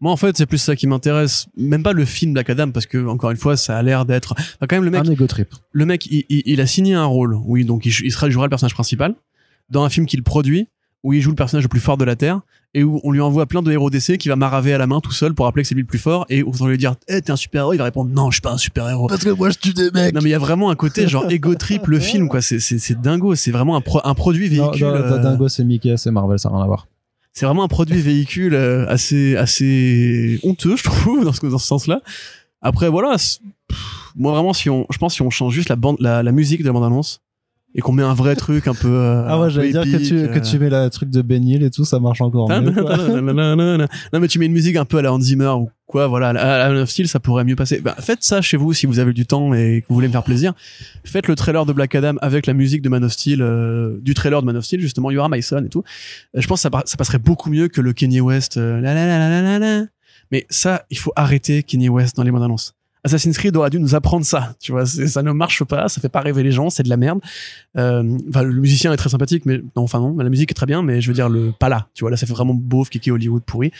Moi, 0.00 0.12
en 0.12 0.16
fait, 0.16 0.36
c'est 0.36 0.46
plus 0.46 0.58
ça 0.58 0.76
qui 0.76 0.86
m'intéresse. 0.86 1.46
Même 1.56 1.82
pas 1.82 1.92
le 1.92 2.04
film 2.04 2.32
Black 2.34 2.50
Adam, 2.50 2.70
parce 2.70 2.86
que 2.86 3.06
encore 3.06 3.30
une 3.30 3.36
fois, 3.36 3.56
ça 3.56 3.76
a 3.76 3.82
l'air 3.82 4.04
d'être. 4.04 4.32
Enfin, 4.38 4.66
quand 4.68 4.76
même, 4.76 4.84
le 4.84 4.90
mec, 4.90 5.06
Un 5.06 5.10
ego 5.10 5.26
trip. 5.26 5.48
le 5.72 5.86
mec, 5.86 6.06
il, 6.06 6.24
il- 6.28 6.42
il 6.46 6.60
a 6.60 6.66
signé 6.66 6.94
un 6.94 7.04
rôle. 7.06 7.36
Oui, 7.44 7.64
donc 7.64 7.84
il, 7.86 7.92
il 8.04 8.12
sera 8.12 8.30
jouera 8.30 8.46
le 8.46 8.50
personnage 8.50 8.74
principal 8.74 9.14
dans 9.70 9.82
un 9.84 9.88
film 9.88 10.06
qu'il 10.06 10.22
produit 10.22 10.68
où 11.04 11.12
il 11.12 11.20
joue 11.20 11.30
le 11.30 11.36
personnage 11.36 11.62
le 11.64 11.68
plus 11.68 11.78
fort 11.80 11.96
de 11.96 12.04
la 12.04 12.16
terre 12.16 12.40
et 12.74 12.82
où 12.82 13.00
on 13.04 13.12
lui 13.12 13.20
envoie 13.20 13.46
plein 13.46 13.62
de 13.62 13.70
héros 13.70 13.88
d'essai 13.88 14.18
qui 14.18 14.28
va 14.28 14.34
maraver 14.36 14.72
à 14.74 14.78
la 14.78 14.86
main 14.88 15.00
tout 15.00 15.12
seul 15.12 15.32
pour 15.32 15.46
rappeler 15.46 15.62
que 15.62 15.68
c'est 15.68 15.74
lui 15.76 15.82
le 15.82 15.86
plus 15.86 15.98
fort 16.00 16.26
et 16.28 16.42
où 16.42 16.48
on 16.60 16.64
va 16.64 16.70
lui 16.70 16.76
dire 16.76 16.96
eh 17.06 17.22
t'es 17.22 17.30
un 17.30 17.36
super 17.36 17.62
héros 17.62 17.72
il 17.72 17.78
va 17.78 17.84
répondre 17.84 18.10
non 18.12 18.30
je 18.30 18.34
suis 18.36 18.40
pas 18.42 18.50
un 18.52 18.58
super 18.58 18.88
héros 18.90 19.06
Parce 19.06 19.22
que 19.22 19.30
moi, 19.30 19.48
je 19.50 19.58
tue 19.58 19.72
des 19.72 19.90
mecs. 19.92 20.12
non 20.12 20.20
mais 20.22 20.28
il 20.28 20.32
y 20.32 20.34
a 20.34 20.38
vraiment 20.40 20.70
un 20.70 20.74
côté 20.74 21.06
genre 21.06 21.30
ego 21.30 21.54
trip 21.54 21.86
le 21.86 22.00
film 22.00 22.28
quoi 22.28 22.42
c'est 22.42 22.58
c'est 22.58 22.78
c'est 22.80 23.00
dingo 23.00 23.36
c'est 23.36 23.52
vraiment 23.52 23.76
un, 23.76 23.80
pro- 23.80 24.00
un 24.04 24.14
produit 24.14 24.50
Non, 24.50 24.70
véhicule 24.70 24.86
non, 24.88 24.94
euh, 24.94 25.18
Dingo, 25.22 25.48
c'est 25.48 25.64
Mickey, 25.64 25.96
c'est 25.96 26.10
Marvel, 26.10 26.38
ça 26.38 26.48
n'a 26.50 26.56
rien 26.56 26.64
à 26.64 26.66
voir. 26.66 26.88
C'est 27.32 27.46
vraiment 27.46 27.64
un 27.64 27.68
produit 27.68 28.00
véhicule 28.00 28.54
euh, 28.54 28.86
assez 28.88 29.36
assez 29.36 30.40
honteux 30.42 30.76
je 30.76 30.82
trouve 30.84 31.24
dans 31.24 31.32
ce 31.32 31.46
dans 31.46 31.58
ce 31.58 31.66
sens-là. 31.66 32.00
Après 32.60 32.88
voilà 32.88 33.12
pff, 33.12 34.12
moi 34.16 34.32
vraiment 34.32 34.52
si 34.52 34.68
on 34.70 34.86
je 34.90 34.98
pense 34.98 35.14
si 35.14 35.22
on 35.22 35.30
change 35.30 35.54
juste 35.54 35.68
la 35.68 35.76
bande 35.76 35.96
la, 36.00 36.22
la 36.22 36.32
musique 36.32 36.60
de 36.62 36.66
la 36.66 36.72
bande 36.72 36.84
annonce 36.84 37.20
et 37.74 37.80
qu'on 37.80 37.92
met 37.92 38.02
un 38.02 38.14
vrai 38.14 38.34
truc 38.34 38.66
un 38.66 38.74
peu 38.74 38.88
euh, 38.88 39.24
Ah 39.28 39.38
ouais, 39.38 39.50
j'allais 39.50 39.70
dire 39.72 39.84
que 39.84 39.98
tu, 39.98 40.14
que 40.28 40.38
euh, 40.38 40.40
tu 40.40 40.58
mets 40.58 40.70
le 40.70 40.88
truc 40.88 41.10
de 41.10 41.20
Ben 41.22 41.46
Hill 41.46 41.62
et 41.62 41.70
tout, 41.70 41.84
ça 41.84 42.00
marche 42.00 42.20
encore 42.20 42.48
mieux. 42.48 42.70
non 44.12 44.20
mais 44.20 44.28
tu 44.28 44.38
mets 44.38 44.46
une 44.46 44.52
musique 44.52 44.76
un 44.76 44.84
peu 44.86 44.98
à 44.98 45.02
la 45.02 45.12
Hans 45.12 45.20
Zimmer 45.20 45.48
ou 45.50 45.68
quoi 45.88 46.06
voilà 46.06 46.28
à 46.28 46.70
of 46.70 46.88
Steel 46.88 47.08
ça 47.08 47.18
pourrait 47.18 47.44
mieux 47.44 47.56
passer. 47.56 47.80
Bah, 47.80 47.96
faites 47.98 48.22
ça 48.22 48.40
chez 48.40 48.56
vous 48.56 48.72
si 48.72 48.86
vous 48.86 49.00
avez 49.00 49.12
du 49.12 49.26
temps 49.26 49.52
et 49.54 49.80
que 49.82 49.86
vous 49.88 49.94
voulez 49.94 50.06
me 50.06 50.12
faire 50.12 50.22
plaisir. 50.22 50.52
Faites 51.04 51.26
le 51.26 51.34
trailer 51.34 51.66
de 51.66 51.72
Black 51.72 51.94
Adam 51.96 52.14
avec 52.20 52.46
la 52.46 52.52
musique 52.52 52.82
de 52.82 52.88
Man 52.88 53.02
of 53.02 53.12
Steel 53.12 53.42
euh, 53.42 53.98
du 54.00 54.14
trailer 54.14 54.40
de 54.40 54.46
Man 54.46 54.56
of 54.56 54.64
Steel 54.64 54.80
justement 54.80 55.10
You 55.10 55.20
Are 55.20 55.28
My 55.28 55.42
Son 55.42 55.64
et 55.64 55.68
tout. 55.68 55.82
Euh, 56.36 56.40
je 56.40 56.46
pense 56.46 56.62
que 56.62 56.68
ça, 56.70 56.82
ça 56.84 56.96
passerait 56.96 57.18
beaucoup 57.18 57.50
mieux 57.50 57.66
que 57.68 57.80
le 57.80 57.92
Kanye 57.92 58.20
West 58.20 58.58
euh, 58.58 58.80
la 58.80 58.94
la 58.94 59.58
la. 59.58 59.86
mais 60.30 60.46
ça 60.50 60.84
il 60.90 60.98
faut 60.98 61.12
arrêter 61.16 61.62
Kanye 61.64 61.88
West 61.88 62.16
dans 62.16 62.22
les 62.22 62.30
bandes 62.30 62.44
annonces 62.44 62.77
Assassin's 63.08 63.36
Creed 63.38 63.56
aurait 63.56 63.70
dû 63.70 63.80
nous 63.80 63.94
apprendre 63.94 64.24
ça, 64.24 64.54
tu 64.60 64.72
vois, 64.72 64.86
ça 64.86 65.22
ne 65.22 65.32
marche 65.32 65.64
pas, 65.64 65.88
ça 65.88 66.00
fait 66.00 66.08
pas 66.08 66.20
rêver 66.20 66.42
les 66.42 66.52
gens, 66.52 66.70
c'est 66.70 66.82
de 66.82 66.88
la 66.88 66.96
merde. 66.96 67.20
Euh, 67.76 68.02
Enfin, 68.28 68.42
le 68.42 68.52
musicien 68.52 68.92
est 68.92 68.96
très 68.96 69.08
sympathique, 69.08 69.44
mais 69.46 69.58
non, 69.76 69.82
enfin 69.82 70.00
non, 70.00 70.16
la 70.18 70.28
musique 70.28 70.50
est 70.50 70.54
très 70.54 70.66
bien, 70.66 70.82
mais 70.82 71.00
je 71.00 71.08
veux 71.08 71.14
dire 71.14 71.28
le 71.28 71.52
pas 71.58 71.68
là, 71.68 71.86
tu 71.94 72.04
vois, 72.04 72.10
là 72.10 72.16
ça 72.16 72.26
fait 72.26 72.32
vraiment 72.32 72.54
beauf, 72.54 72.90
kiki 72.90 73.10
Hollywood 73.10 73.42
pourri. 73.44 73.72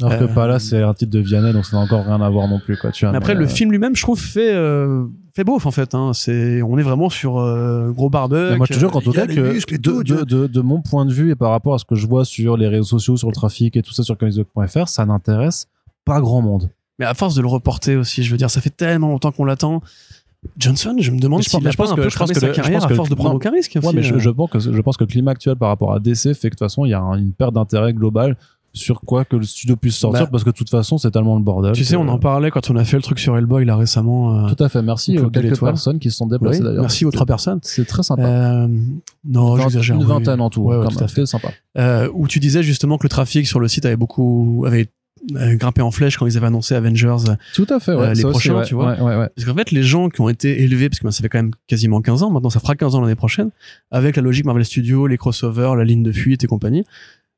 Alors 0.00 0.18
que 0.18 0.24
Euh, 0.24 0.28
pas 0.28 0.46
là, 0.46 0.58
c'est 0.58 0.82
un 0.82 0.94
titre 0.94 1.10
de 1.10 1.18
Vianney, 1.18 1.52
donc 1.52 1.66
ça 1.66 1.76
n'a 1.76 1.82
encore 1.82 2.04
rien 2.04 2.20
à 2.20 2.30
voir 2.30 2.48
non 2.48 2.60
plus, 2.60 2.76
quoi. 2.76 2.92
Tu 2.92 3.04
vois, 3.04 3.12
Mais 3.12 3.18
après, 3.18 3.34
mais, 3.34 3.40
le 3.40 3.46
euh, 3.46 3.48
film 3.48 3.70
lui-même, 3.70 3.96
je 3.96 4.02
trouve, 4.02 4.20
fait, 4.20 4.54
euh, 4.54 5.04
fait 5.34 5.44
beauf, 5.44 5.66
en 5.66 5.70
fait. 5.70 5.94
Hein. 5.94 6.12
C'est, 6.14 6.62
on 6.62 6.78
est 6.78 6.82
vraiment 6.82 7.10
sur 7.10 7.38
euh, 7.38 7.90
gros 7.90 8.08
barbecue. 8.10 8.50
mais 8.52 8.56
moi, 8.56 8.66
je 8.68 8.74
te 8.74 8.78
jure 8.78 8.90
qu'en 8.90 9.00
tout 9.00 9.12
cas, 9.12 9.26
que 9.26 9.40
muscles 9.52 9.74
et 9.74 9.78
de, 9.78 9.82
tout, 9.82 10.04
tu 10.04 10.12
de, 10.12 10.16
vois. 10.16 10.24
de, 10.24 10.46
de 10.46 10.60
mon 10.60 10.82
point 10.82 11.04
de 11.04 11.12
vue 11.12 11.30
et 11.30 11.34
par 11.34 11.50
rapport 11.50 11.74
à 11.74 11.78
ce 11.78 11.84
que 11.84 11.96
je 11.96 12.06
vois 12.06 12.24
sur 12.24 12.56
les 12.56 12.68
réseaux 12.68 12.84
sociaux, 12.84 13.16
sur 13.16 13.28
le 13.28 13.34
trafic 13.34 13.76
et 13.76 13.82
tout 13.82 13.92
ça 13.92 14.02
sur 14.02 14.16
comicsdoc.fr, 14.16 14.88
ça 14.88 15.04
n'intéresse 15.04 15.66
pas 16.04 16.20
grand 16.20 16.42
monde. 16.42 16.70
Mais 16.98 17.06
à 17.06 17.14
force 17.14 17.34
de 17.34 17.42
le 17.42 17.48
reporter 17.48 17.96
aussi, 17.96 18.22
je 18.22 18.30
veux 18.30 18.36
dire, 18.36 18.50
ça 18.50 18.60
fait 18.60 18.70
tellement 18.70 19.08
longtemps 19.08 19.30
qu'on 19.32 19.44
l'attend. 19.44 19.82
Johnson, 20.56 20.94
je 20.98 21.10
me 21.10 21.18
demande 21.18 21.42
s'il 21.42 21.66
a 21.66 21.72
pas 21.72 21.90
un 21.92 21.96
peu 21.96 22.06
cramé 22.08 22.32
sa 22.34 22.48
carrière 22.50 22.84
à 22.84 22.88
force 22.88 23.08
de 23.08 23.14
prendre 23.14 23.34
aucun 23.34 23.50
risque. 23.50 23.76
Ouais, 23.82 23.92
mais 23.92 24.02
je, 24.02 24.14
euh. 24.14 24.18
je 24.18 24.30
pense 24.30 24.50
que 24.50 24.58
je 24.60 24.80
pense 24.80 24.96
que 24.96 25.04
le 25.04 25.08
climat 25.08 25.32
actuel 25.32 25.56
par 25.56 25.68
rapport 25.68 25.92
à 25.92 25.98
DC 26.00 26.32
fait 26.34 26.34
que 26.34 26.44
de 26.44 26.48
toute 26.50 26.58
façon 26.60 26.84
il 26.84 26.90
y 26.90 26.94
a 26.94 27.00
un- 27.00 27.16
une 27.18 27.32
perte 27.32 27.54
d'intérêt 27.54 27.92
global 27.92 28.36
sur 28.72 29.00
quoi 29.00 29.24
que 29.24 29.34
le 29.34 29.42
studio 29.42 29.74
puisse 29.76 29.96
sortir 29.96 30.24
Bah, 30.26 30.28
parce 30.30 30.44
que 30.44 30.50
de 30.50 30.54
toute 30.54 30.70
façon 30.70 30.96
c'est 30.98 31.10
tellement 31.10 31.36
le 31.36 31.42
bordel. 31.42 31.72
Tu 31.72 31.84
sais, 31.84 31.96
on 31.96 32.06
en 32.06 32.18
parlait 32.18 32.50
quand 32.52 32.70
on 32.70 32.76
a 32.76 32.84
fait 32.84 32.96
le 32.98 33.02
truc 33.02 33.18
sur 33.18 33.36
Hellboy 33.36 33.64
là 33.64 33.76
récemment. 33.76 34.44
euh, 34.46 34.54
Tout 34.54 34.62
à 34.62 34.68
fait. 34.68 34.80
Merci 34.82 35.18
aux 35.18 35.22
quelques 35.22 35.34
Delétoile. 35.46 35.72
personnes 35.72 35.98
qui 35.98 36.10
se 36.10 36.18
sont 36.18 36.26
oui, 36.26 36.32
déplacées 36.32 36.62
d'ailleurs. 36.62 36.82
merci 36.82 37.04
aux 37.04 37.10
trois 37.10 37.26
personnes. 37.26 37.58
C'est 37.62 37.86
très 37.86 38.04
sympa. 38.04 38.22
Euh, 38.22 38.68
non, 39.24 39.54
Vingt- 39.56 39.62
j'exagère. 39.64 39.96
une 39.96 40.02
oui. 40.02 40.08
vingtaine 40.08 40.40
en 40.40 40.50
tout. 40.50 40.62
Ouais, 40.62 40.76
ouais, 40.76 40.84
quand 40.84 40.90
tout 40.96 41.02
à 41.04 41.08
fait. 41.08 41.26
Sympa. 41.26 41.48
Euh, 41.78 42.08
où 42.14 42.28
tu 42.28 42.38
disais 42.38 42.62
justement 42.62 42.96
que 42.98 43.04
le 43.04 43.08
trafic 43.08 43.46
sur 43.46 43.58
le 43.58 43.66
site 43.66 43.86
avait 43.86 43.96
beaucoup 43.96 44.62
avait 44.66 44.82
euh, 44.82 44.86
grimpé 45.30 45.82
en 45.82 45.90
flèche 45.90 46.16
quand 46.16 46.26
ils 46.26 46.36
avaient 46.36 46.46
annoncé 46.46 46.74
Avengers 46.74 47.16
Tout 47.54 47.66
à 47.70 47.80
fait. 47.80 47.94
Ouais. 47.94 48.08
Euh, 48.08 48.14
les 48.14 48.24
aussi, 48.24 48.48
prochains, 48.48 48.58
ouais. 48.58 48.64
tu 48.64 48.74
vois. 48.74 48.92
Ouais. 49.02 49.28
Parce 49.34 49.46
qu'en 49.46 49.54
fait, 49.54 49.70
les 49.70 49.82
gens 49.82 50.08
qui 50.08 50.20
ont 50.20 50.28
été 50.28 50.62
élevés, 50.62 50.88
parce 50.88 51.00
que 51.00 51.04
ben, 51.04 51.10
ça 51.10 51.22
fait 51.22 51.28
quand 51.28 51.38
même 51.38 51.52
quasiment 51.66 52.00
15 52.00 52.22
ans, 52.22 52.30
maintenant 52.30 52.50
ça 52.50 52.60
fera 52.60 52.74
15 52.74 52.94
ans 52.94 53.00
l'année 53.00 53.14
prochaine, 53.14 53.50
avec 53.90 54.16
la 54.16 54.22
logique 54.22 54.44
Marvel 54.44 54.64
Studios, 54.64 55.06
les 55.06 55.18
crossovers, 55.18 55.76
la 55.76 55.84
ligne 55.84 56.02
de 56.02 56.12
fuite 56.12 56.44
et 56.44 56.46
compagnie, 56.46 56.84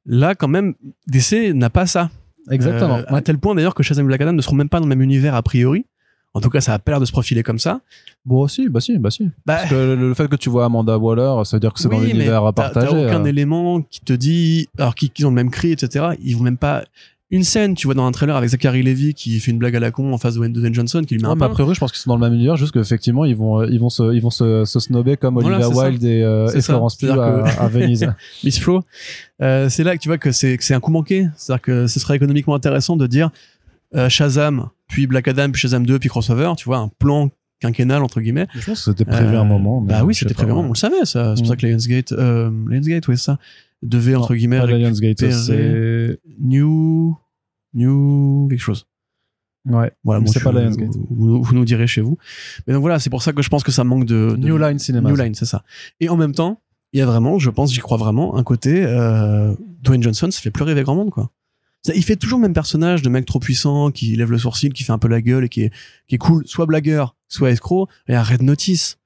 là 0.07 0.35
quand 0.35 0.48
même, 0.48 0.74
DC 1.09 1.55
n'a 1.55 1.70
pas 1.70 1.86
ça. 1.86 2.11
Exactement. 2.51 2.98
Euh, 2.98 3.05
À 3.09 3.20
tel 3.20 3.39
point 3.39 3.55
d'ailleurs 3.55 3.74
que 3.74 3.82
Shazam 3.82 4.07
et 4.07 4.09
Black 4.09 4.20
Adam 4.23 4.32
ne 4.32 4.43
seront 4.43 4.57
même 4.57 4.69
pas 4.69 4.78
dans 4.78 4.86
le 4.86 4.89
même 4.89 5.02
univers 5.02 5.35
a 5.35 5.43
priori. 5.43 5.85
En 6.32 6.40
tout 6.40 6.48
cas, 6.48 6.61
ça 6.61 6.74
a 6.74 6.78
pas 6.78 6.93
l'air 6.93 7.01
de 7.01 7.05
se 7.05 7.12
profiler 7.12 7.43
comme 7.43 7.59
ça. 7.59 7.81
Bon, 8.24 8.47
si, 8.47 8.69
bah 8.69 8.81
si, 8.81 8.98
bah 8.98 9.11
si. 9.11 9.24
Bah, 9.24 9.57
Parce 9.57 9.70
que 9.70 9.74
le, 9.74 9.97
le 9.97 10.15
fait 10.15 10.28
que 10.28 10.36
tu 10.36 10.48
vois 10.48 10.65
Amanda 10.65 10.97
Waller, 10.97 11.44
ça 11.44 11.57
veut 11.57 11.61
dire 11.61 11.73
que 11.73 11.81
c'est 11.81 11.89
dans 11.89 11.98
oui, 11.98 12.09
mais 12.09 12.12
l'univers 12.12 12.44
à 12.44 12.52
partager. 12.52 12.86
T'as 12.86 12.93
aucun 12.93 13.24
euh. 13.24 13.28
élément 13.28 13.82
qui 13.82 14.01
te 14.01 14.12
dit, 14.12 14.69
alors 14.78 14.94
qu'ils 14.94 15.11
qu'ils 15.11 15.27
ont 15.27 15.31
le 15.31 15.35
même 15.35 15.51
cri, 15.51 15.73
etc. 15.73 16.11
Ils 16.23 16.36
vont 16.36 16.44
même 16.44 16.57
pas. 16.57 16.85
Une 17.32 17.44
scène, 17.44 17.74
tu 17.77 17.86
vois, 17.86 17.94
dans 17.94 18.05
un 18.07 18.11
trailer 18.11 18.35
avec 18.36 18.51
Zachary 18.51 18.82
Levy 18.82 19.15
qui 19.15 19.39
fait 19.39 19.52
une 19.52 19.59
blague 19.59 19.77
à 19.77 19.81
la 19.81 19.93
con 19.93 20.12
en 20.12 20.19
face 20.19 20.35
de 20.35 20.48
Dwayne 20.48 20.74
Johnson, 20.74 21.02
qui 21.07 21.15
lui 21.15 21.23
met 21.23 21.28
Ouais, 21.28 21.35
un 21.35 21.36
pain. 21.36 21.48
priori, 21.48 21.74
je 21.77 21.81
pense 21.81 21.93
qu'ils 21.93 22.01
sont 22.01 22.11
dans 22.11 22.16
le 22.16 22.23
même 22.23 22.35
univers, 22.35 22.57
juste 22.57 22.73
qu'effectivement, 22.73 23.24
ils 23.24 23.36
vont, 23.36 23.61
euh, 23.61 23.66
ils 23.70 23.78
vont 23.78 23.89
se, 23.89 24.12
ils 24.12 24.20
vont 24.20 24.31
se, 24.31 24.65
se 24.65 24.81
snobber 24.81 25.16
comme 25.16 25.36
Olivia. 25.36 25.69
Wilde 25.69 26.02
et, 26.02 26.23
euh, 26.23 26.48
et. 26.52 26.61
Florence 26.61 26.97
Pugh 26.97 27.11
à, 27.11 27.44
à 27.62 27.69
Venise. 27.69 28.09
Miss 28.44 28.59
Flo, 28.59 28.82
euh, 29.43 29.69
c'est 29.69 29.85
là 29.85 29.97
que 29.97 30.02
tu 30.02 30.09
vois 30.09 30.19
que 30.19 30.32
c'est 30.32 30.57
que 30.57 30.65
c'est 30.65 30.74
un 30.74 30.81
coup 30.81 30.90
manqué. 30.90 31.28
C'est-à-dire 31.36 31.62
que 31.62 31.86
ce 31.86 32.01
serait 32.01 32.16
économiquement 32.16 32.55
intéressant 32.57 32.97
de 32.97 33.07
dire 33.07 33.31
euh, 33.94 34.09
Shazam, 34.09 34.69
puis 34.89 35.07
Black 35.07 35.28
Adam, 35.28 35.51
puis 35.52 35.61
Shazam 35.61 35.86
2, 35.86 35.98
puis 36.01 36.09
crossover. 36.09 36.51
Tu 36.57 36.65
vois, 36.65 36.78
un 36.78 36.90
plan 36.98 37.31
quinquennal 37.61 38.02
entre 38.02 38.20
guillemets. 38.20 38.47
je 38.55 38.65
pense 38.66 38.85
que 38.86 38.90
c'était 38.90 39.05
prévu 39.05 39.36
Euh, 39.36 39.40
un 39.40 39.44
moment. 39.44 39.81
mais 39.82 39.93
Bah 39.93 40.02
oui, 40.05 40.15
c'était 40.16 40.35
pas, 40.35 40.39
prévu 40.39 40.51
un 40.51 40.55
ouais. 40.55 40.62
moment. 40.62 40.69
On 40.70 40.73
le 40.73 40.78
savait. 40.78 41.05
Ça. 41.05 41.36
C'est 41.36 41.43
pour 41.43 41.52
Mm. 41.52 41.55
ça 41.55 41.57
que 41.57 41.66
Lionsgate, 41.66 42.12
euh, 42.12 42.51
Lionsgate, 42.69 43.07
oui, 43.07 43.16
c'est 43.19 43.24
ça 43.24 43.39
devait 43.82 44.15
entre 44.15 44.35
guillemets 44.35 44.59
c'est. 45.32 46.20
New, 46.40 47.16
New 47.74 48.47
quelque 48.51 48.61
chose. 48.61 48.86
Ouais. 49.66 49.93
Voilà, 50.05 50.20
bon, 50.20 50.27
c'est 50.32 50.43
pas 50.43 50.52
Lionsgate. 50.52 50.89
Vous, 50.97 51.07
vous- 51.11 51.43
vous 51.43 51.55
nous 51.55 51.65
direz 51.66 51.86
chez 51.86 52.01
vous. 52.01 52.16
Mais 52.66 52.73
donc 52.73 52.81
voilà, 52.81 52.98
c'est 52.98 53.11
pour 53.11 53.23
ça 53.23 53.32
que 53.32 53.43
je 53.43 53.48
pense 53.51 53.62
que 53.62 53.73
ça 53.73 53.85
manque 53.85 54.07
de, 54.07 54.31
de 54.32 54.36
New 54.36 54.57
Line 54.57 54.78
Cinema. 54.78 55.11
New 55.11 55.16
Line, 55.16 55.35
c'est 55.35 55.44
ça. 55.44 55.65
Et 56.01 56.09
en 56.09 56.16
même 56.16 56.32
temps, 56.35 56.61
il 56.93 56.98
y 56.98 57.02
a 57.02 57.07
vraiment, 57.07 57.39
je 57.39 57.51
pense, 57.51 57.73
j'y 57.73 57.81
crois 57.81 57.98
vraiment, 57.98 58.36
un 58.36 58.43
côté 58.43 58.82
euh, 58.85 59.55
Dwayne 59.82 60.02
Johnson, 60.02 60.31
ça 60.31 60.40
fait 60.40 60.51
plus 60.51 60.65
rêver 60.65 60.82
grand 60.82 60.94
monde, 60.97 61.11
quoi. 61.11 61.31
Ça, 61.82 61.94
il 61.94 62.02
fait 62.05 62.16
toujours 62.16 62.39
le 62.39 62.43
même 62.43 62.52
personnage 62.55 63.01
de 63.02 63.09
mec 63.09 63.24
trop 63.27 63.39
puissant, 63.39 63.90
qui 63.90 64.15
lève 64.16 64.31
le 64.31 64.39
sourcil, 64.39 64.73
qui 64.73 64.82
fait 64.82 64.93
un 64.93 64.98
peu 64.98 65.09
la 65.09 65.23
gueule 65.23 65.44
et 65.44 65.48
qui 65.48 65.62
est, 65.62 65.73
qui 66.09 66.16
est 66.16 66.19
cool, 66.19 66.43
soit 66.47 66.66
blagueur, 66.66 67.16
soit 67.28 67.51
escroc. 67.51 67.89
Et 68.09 68.15
un 68.15 68.23
Red 68.23 68.43
Notice. 68.43 68.98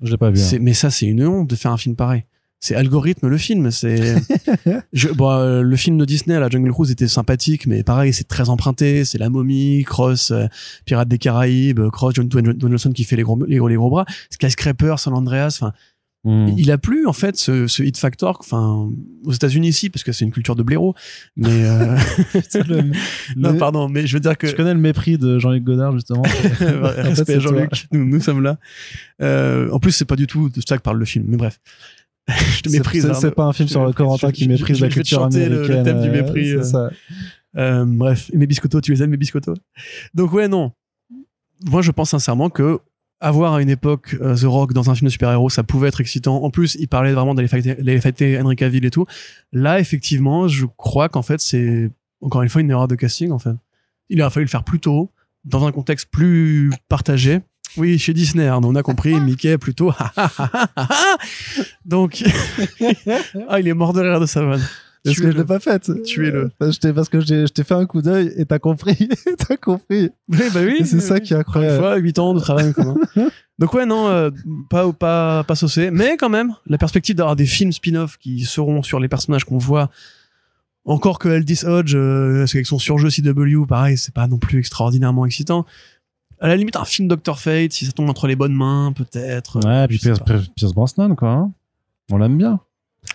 Je 0.00 0.10
l'ai 0.10 0.16
pas 0.16 0.30
vu. 0.30 0.38
hein. 0.40 0.58
Mais 0.60 0.72
ça, 0.72 0.90
c'est 0.90 1.06
une 1.06 1.26
honte 1.26 1.48
de 1.50 1.56
faire 1.56 1.72
un 1.72 1.76
film 1.76 1.94
pareil. 1.96 2.24
C'est 2.64 2.76
algorithme 2.76 3.26
le 3.28 3.36
film. 3.38 3.70
C'est 3.72 4.14
Je- 4.92 5.08
bon, 5.08 5.30
euh, 5.30 5.62
le 5.62 5.76
film 5.76 5.98
de 5.98 6.04
Disney, 6.04 6.38
la 6.38 6.48
Jungle 6.48 6.70
Cruise, 6.70 6.92
était 6.92 7.08
sympathique, 7.08 7.66
mais 7.66 7.82
pareil, 7.82 8.12
c'est 8.12 8.28
très 8.28 8.48
emprunté. 8.48 9.04
C'est 9.04 9.18
la 9.18 9.28
momie, 9.30 9.82
Cross, 9.84 10.30
euh, 10.30 10.46
Pirates 10.84 11.08
des 11.08 11.18
Caraïbes, 11.18 11.80
Cross, 11.90 12.14
John 12.14 12.28
Dwayne 12.28 12.54
Johnson 12.60 12.92
qui 12.92 13.02
fait 13.02 13.16
les 13.16 13.24
gros, 13.24 13.36
les 13.46 13.56
gros, 13.56 13.66
les 13.68 13.74
gros 13.74 13.90
bras, 13.90 14.06
Skyscraper, 14.30 14.94
San 14.98 15.12
Andreas. 15.12 15.58
Enfin, 15.60 15.72
Hmm. 16.24 16.54
il 16.56 16.70
a 16.70 16.78
plus 16.78 17.04
en 17.08 17.12
fait 17.12 17.36
ce, 17.36 17.66
ce 17.66 17.82
hit 17.82 17.98
factor. 17.98 18.36
Enfin, 18.38 18.88
aux 19.24 19.32
États-Unis 19.32 19.66
ici, 19.70 19.90
parce 19.90 20.04
que 20.04 20.12
c'est 20.12 20.24
une 20.24 20.30
culture 20.30 20.54
de 20.54 20.62
blaireau. 20.62 20.94
Mais 21.36 21.48
euh, 21.64 21.96
Le- 22.68 22.82
non, 23.36 23.50
le- 23.54 23.58
pardon, 23.58 23.88
mais 23.88 24.06
je 24.06 24.14
veux 24.14 24.20
dire 24.20 24.38
que 24.38 24.46
Tu 24.46 24.54
connais 24.54 24.72
le 24.72 24.78
mépris 24.78 25.18
de 25.18 25.40
Jean-Luc 25.40 25.64
Godard, 25.64 25.90
justement. 25.94 26.22
respect 26.60 27.40
Jean-Luc, 27.40 27.86
nous, 27.90 28.04
nous 28.04 28.20
sommes 28.20 28.40
là. 28.40 28.58
Euh, 29.20 29.68
en 29.72 29.80
plus, 29.80 29.90
c'est 29.90 30.04
pas 30.04 30.14
du 30.14 30.28
tout 30.28 30.48
de 30.48 30.60
ça 30.64 30.76
que 30.78 30.82
parle 30.82 30.98
le 31.00 31.04
film, 31.06 31.24
mais 31.26 31.36
bref. 31.36 31.58
je 32.56 32.60
te 32.62 32.68
méprise. 32.70 33.02
c'est- 33.02 33.08
Arnaud. 33.08 33.20
C'est 33.20 33.30
pas 33.34 33.44
un 33.44 33.52
film 33.52 33.68
sur 33.68 33.84
le. 33.84 33.92
Corentin 33.92 34.30
qui 34.32 34.48
méprise 34.48 34.80
la 34.80 34.88
culture 34.88 35.18
chanter 35.20 35.48
le- 35.48 35.56
le 35.56 35.64
américaine. 35.64 35.84
thème 35.84 36.02
du 36.02 36.08
euh, 36.08 36.22
mépris, 36.22 36.50
euh. 36.52 36.62
ça. 36.62 36.90
Bref, 37.84 38.30
mes 38.34 38.46
biscottos, 38.46 38.80
tu 38.80 38.92
les 38.92 39.02
aimes 39.02 39.10
mes 39.10 39.16
biscottos? 39.16 39.54
Donc 40.14 40.32
ouais, 40.32 40.48
non. 40.48 40.72
Moi, 41.64 41.82
je 41.82 41.90
pense 41.90 42.10
sincèrement 42.10 42.50
que 42.50 42.80
avoir 43.20 43.54
à 43.54 43.62
une 43.62 43.68
époque 43.70 44.16
euh, 44.20 44.34
The 44.34 44.44
Rock 44.44 44.72
dans 44.72 44.90
un 44.90 44.94
film 44.96 45.06
de 45.06 45.12
super-héros, 45.12 45.48
ça 45.48 45.62
pouvait 45.62 45.86
être 45.88 46.00
excitant. 46.00 46.42
En 46.42 46.50
plus, 46.50 46.76
il 46.80 46.88
parlait 46.88 47.12
vraiment 47.12 47.34
d'aller 47.34 47.46
fighter, 47.46 47.76
fighter 48.00 48.40
Henry 48.40 48.56
Cavill 48.56 48.84
et 48.84 48.90
tout. 48.90 49.06
Là, 49.52 49.78
effectivement, 49.78 50.48
je 50.48 50.66
crois 50.76 51.08
qu'en 51.08 51.22
fait, 51.22 51.40
c'est 51.40 51.90
encore 52.20 52.42
une 52.42 52.48
fois 52.48 52.62
une 52.62 52.70
erreur 52.70 52.88
de 52.88 52.96
casting, 52.96 53.30
en 53.30 53.38
fait. 53.38 53.54
il 54.08 54.20
a 54.22 54.28
fallu 54.30 54.44
le 54.46 54.50
faire 54.50 54.64
plus 54.64 54.80
tôt, 54.80 55.10
dans 55.44 55.64
un 55.66 55.70
contexte 55.72 56.08
plus 56.10 56.70
partagé. 56.88 57.40
Oui, 57.78 57.98
chez 57.98 58.12
Disney, 58.12 58.46
hein, 58.48 58.60
on 58.62 58.74
a 58.74 58.82
compris, 58.82 59.18
Mickey 59.20 59.56
plutôt. 59.58 59.92
Donc, 61.84 62.22
ah, 63.48 63.60
il 63.60 63.68
est 63.68 63.74
mort 63.74 63.92
de 63.92 64.00
rire 64.00 64.20
de 64.20 64.26
sa 64.26 64.42
vanne. 64.44 64.62
Parce 65.04 65.18
que 65.18 65.32
je 65.32 65.36
l'ai 65.36 65.44
pas 65.44 65.58
faite? 65.58 65.86
Que 65.86 66.50
je 66.70 66.78
t'ai- 66.78 66.92
parce 66.92 67.08
que 67.08 67.20
je 67.20 67.46
t'ai 67.46 67.64
fait 67.64 67.74
un 67.74 67.86
coup 67.86 68.02
d'œil 68.02 68.32
et 68.36 68.44
t'as 68.44 68.60
compris. 68.60 69.08
t'as 69.48 69.56
compris. 69.56 70.10
Oui, 70.28 70.38
bah 70.54 70.60
oui. 70.64 70.82
C'est 70.84 71.00
ça 71.00 71.18
qui 71.18 71.32
est 71.32 71.36
Une 71.36 71.40
incroyable. 71.40 71.78
fois, 71.78 71.96
8 71.96 72.18
ans 72.20 72.34
de 72.34 72.40
travail 72.40 72.68
en 72.68 72.72
commun. 72.72 72.94
Donc 73.58 73.74
ouais, 73.74 73.84
non, 73.84 74.06
euh, 74.08 74.30
pas, 74.70 74.92
pas, 74.92 75.42
pas 75.42 75.54
saucé. 75.56 75.90
Mais 75.90 76.16
quand 76.16 76.28
même, 76.28 76.54
la 76.66 76.78
perspective 76.78 77.16
d'avoir 77.16 77.34
des 77.34 77.46
films 77.46 77.72
spin-off 77.72 78.16
qui 78.16 78.44
seront 78.44 78.82
sur 78.84 79.00
les 79.00 79.08
personnages 79.08 79.44
qu'on 79.44 79.58
voit, 79.58 79.90
encore 80.84 81.18
que 81.18 81.28
Aldis 81.28 81.64
Hodge, 81.64 81.94
euh, 81.96 82.44
avec 82.52 82.66
son 82.66 82.78
surjeu 82.78 83.08
CW, 83.10 83.66
pareil, 83.68 83.98
c'est 83.98 84.14
pas 84.14 84.28
non 84.28 84.38
plus 84.38 84.60
extraordinairement 84.60 85.26
excitant. 85.26 85.66
À 86.42 86.48
la 86.48 86.56
limite, 86.56 86.76
un 86.76 86.84
film 86.84 87.08
Doctor 87.08 87.38
Fate, 87.38 87.72
si 87.72 87.86
ça 87.86 87.92
tombe 87.92 88.10
entre 88.10 88.26
les 88.26 88.36
bonnes 88.36 88.52
mains, 88.54 88.92
peut-être. 88.94 89.64
Ouais, 89.64 89.86
puis 89.88 89.98
Pierce. 89.98 90.18
Pierce 90.56 90.72
Brosnan, 90.74 91.14
quoi. 91.14 91.30
hein. 91.30 91.52
On 92.10 92.18
l'aime 92.18 92.36
bien. 92.36 92.58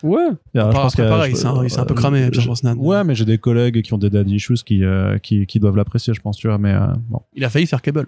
Ouais. 0.01 0.19
Et 0.53 0.59
alors, 0.59 0.69
Après- 0.69 0.79
je 0.79 0.81
pense 0.83 0.93
après, 0.93 1.03
que- 1.03 1.09
pareil, 1.09 1.35
c'est 1.35 1.45
un- 1.45 1.63
il 1.63 1.69
s'est 1.69 1.79
un 1.79 1.85
peu 1.85 1.93
euh, 1.93 1.97
cramé, 1.97 2.29
Pierce 2.29 2.43
je- 2.43 2.47
Brosnan. 2.47 2.75
Ouais, 2.77 3.03
mais 3.03 3.15
j'ai 3.15 3.25
des 3.25 3.37
collègues 3.37 3.81
qui 3.81 3.93
ont 3.93 3.97
des 3.97 4.09
daddy 4.09 4.35
issues 4.35 4.55
qui, 4.65 4.83
euh, 4.83 5.17
qui, 5.17 5.45
qui 5.45 5.59
doivent 5.59 5.75
l'apprécier, 5.75 6.13
je 6.13 6.21
pense, 6.21 6.37
tu 6.37 6.47
vois. 6.47 6.57
Mais 6.57 6.73
euh, 6.73 6.87
bon. 7.09 7.19
Il 7.33 7.43
a 7.45 7.49
failli 7.49 7.67
faire 7.67 7.81
Cable. 7.81 8.07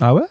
Ah 0.00 0.14
ouais 0.14 0.22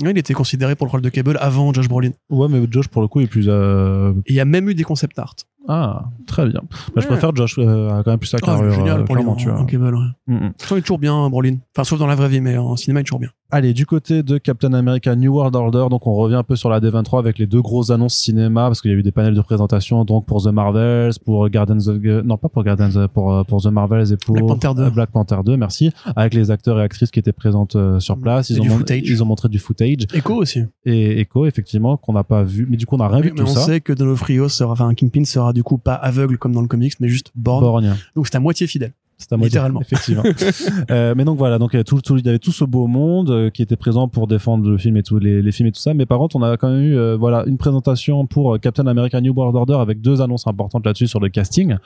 il 0.00 0.16
était 0.16 0.32
considéré 0.32 0.74
pour 0.74 0.86
le 0.86 0.90
rôle 0.90 1.02
de 1.02 1.10
Cable 1.10 1.36
avant 1.38 1.70
Josh 1.74 1.86
Brolin. 1.86 2.12
Ouais, 2.30 2.48
mais 2.48 2.66
Josh, 2.70 2.88
pour 2.88 3.02
le 3.02 3.08
coup, 3.08 3.20
est 3.20 3.26
plus. 3.26 3.44
euh, 3.48 4.12
Et 4.26 4.32
il 4.32 4.34
y 4.36 4.40
a 4.40 4.46
même 4.46 4.66
eu 4.70 4.74
des 4.74 4.84
concept 4.84 5.18
art. 5.18 5.36
Ah, 5.68 6.04
très 6.26 6.46
bien. 6.46 6.60
Bah, 6.94 7.00
Je 7.02 7.06
préfère 7.06 7.34
Josh, 7.34 7.56
euh, 7.58 8.02
quand 8.02 8.10
même 8.10 8.18
plus 8.18 8.28
sa 8.28 8.38
Ah, 8.42 8.46
carrure. 8.46 8.72
génial 8.72 9.00
euh, 9.00 9.04
en, 9.28 9.34
tu 9.36 9.48
vois. 9.48 9.60
en 9.60 9.64
Cable. 9.64 9.94
Ouais. 9.94 10.00
Mm, 10.26 10.34
mm. 10.46 10.76
Est 10.76 10.80
toujours 10.80 10.98
bien, 10.98 11.28
Brolin. 11.30 11.56
Enfin, 11.76 11.84
sauf 11.84 11.98
dans 11.98 12.06
la 12.06 12.14
vraie 12.16 12.28
vie, 12.28 12.40
mais 12.40 12.56
en 12.58 12.76
cinéma, 12.76 13.00
il 13.00 13.02
est 13.02 13.04
toujours 13.04 13.20
bien. 13.20 13.30
Allez, 13.54 13.74
du 13.74 13.84
côté 13.84 14.22
de 14.22 14.38
Captain 14.38 14.72
America 14.72 15.14
New 15.14 15.30
World 15.34 15.54
Order, 15.54 15.86
donc 15.90 16.06
on 16.06 16.14
revient 16.14 16.36
un 16.36 16.42
peu 16.42 16.56
sur 16.56 16.70
la 16.70 16.80
D23 16.80 17.18
avec 17.18 17.38
les 17.38 17.46
deux 17.46 17.60
grosses 17.60 17.90
annonces 17.90 18.14
cinéma 18.14 18.68
parce 18.68 18.80
qu'il 18.80 18.90
y 18.90 18.94
a 18.94 18.96
eu 18.96 19.02
des 19.02 19.12
panels 19.12 19.34
de 19.34 19.40
présentation 19.42 20.06
donc 20.06 20.24
pour 20.24 20.42
The 20.42 20.46
Marvels, 20.46 21.12
pour 21.22 21.50
Guardians 21.50 21.86
of 21.86 22.00
the- 22.00 22.24
non 22.24 22.38
pas 22.38 22.48
pour 22.48 22.64
Guardians 22.64 22.96
euh, 22.96 23.08
pour 23.08 23.30
euh, 23.34 23.44
pour 23.44 23.60
The 23.60 23.66
Marvels 23.66 24.10
et 24.10 24.16
pour 24.16 24.36
Black 24.36 24.46
Panther 24.46 24.70
2. 24.74 24.82
euh, 24.84 24.90
Black 24.90 25.10
Panther 25.10 25.36
2, 25.44 25.58
merci, 25.58 25.90
avec 26.16 26.32
les 26.32 26.50
acteurs 26.50 26.78
et 26.80 26.82
actrices 26.82 27.10
qui 27.10 27.18
étaient 27.18 27.34
présentes 27.34 27.76
euh, 27.76 28.00
sur 28.00 28.16
place, 28.16 28.50
Et 28.50 28.54
ils 28.54 28.60
ont 28.62 28.64
ils 28.90 29.24
montré 29.24 29.50
du 29.50 29.58
footage 29.58 30.06
Echo 30.14 30.32
aussi. 30.36 30.62
et 30.86 31.20
Echo 31.20 31.44
effectivement 31.44 31.98
qu'on 31.98 32.14
n'a 32.14 32.24
pas 32.24 32.42
vu 32.44 32.66
mais 32.70 32.78
du 32.78 32.86
coup 32.86 32.94
on 32.94 32.98
n'a 33.00 33.08
rien 33.08 33.20
vu 33.20 33.28
de 33.32 33.34
mais 33.34 33.40
tout 33.44 33.50
on 33.50 33.54
ça. 33.54 33.60
sait 33.60 33.82
que 33.82 33.92
Donofrio 33.92 34.48
sera, 34.48 34.72
enfin, 34.72 34.94
Kingpin 34.94 35.24
sera 35.24 35.51
du 35.52 35.62
coup 35.62 35.78
pas 35.78 35.94
aveugle 35.94 36.38
comme 36.38 36.52
dans 36.52 36.62
le 36.62 36.68
comics, 36.68 36.98
mais 37.00 37.08
juste 37.08 37.30
borne. 37.34 37.62
Borgne. 37.62 37.96
Donc 38.14 38.26
c'est 38.26 38.36
à 38.36 38.40
moitié 38.40 38.66
fidèle. 38.66 38.92
C'est 39.22 39.32
à 39.34 39.36
moitié, 39.36 39.50
Littéralement. 39.50 39.80
Effectivement. 39.80 40.22
euh, 40.90 41.14
mais 41.16 41.24
donc 41.24 41.38
voilà, 41.38 41.58
donc 41.58 41.70
il 41.72 41.76
y 41.76 41.78
avait 41.78 41.84
tout, 41.84 42.00
tout- 42.00 42.16
il 42.16 42.24
y 42.26 42.28
avait 42.28 42.38
tout 42.38 42.52
ce 42.52 42.64
beau 42.64 42.86
monde 42.86 43.30
euh, 43.30 43.50
qui 43.50 43.62
était 43.62 43.76
présent 43.76 44.08
pour 44.08 44.26
défendre 44.26 44.68
le 44.68 44.76
film 44.78 44.96
et 44.96 45.02
tous 45.02 45.18
les, 45.18 45.40
les 45.42 45.52
films 45.52 45.68
et 45.68 45.72
tout 45.72 45.80
ça. 45.80 45.94
Mais 45.94 46.06
par 46.06 46.18
contre, 46.18 46.36
on 46.36 46.42
a 46.42 46.56
quand 46.56 46.70
même 46.70 46.82
eu 46.82 46.96
euh, 46.96 47.16
voilà 47.16 47.44
une 47.46 47.56
présentation 47.58 48.26
pour 48.26 48.54
euh, 48.54 48.58
Captain 48.58 48.86
America 48.86 49.20
New 49.20 49.32
World 49.34 49.54
Order 49.56 49.74
avec 49.80 50.00
deux 50.00 50.20
annonces 50.20 50.46
importantes 50.46 50.84
là-dessus 50.84 51.06
sur 51.06 51.20
le 51.20 51.28
casting. 51.28 51.76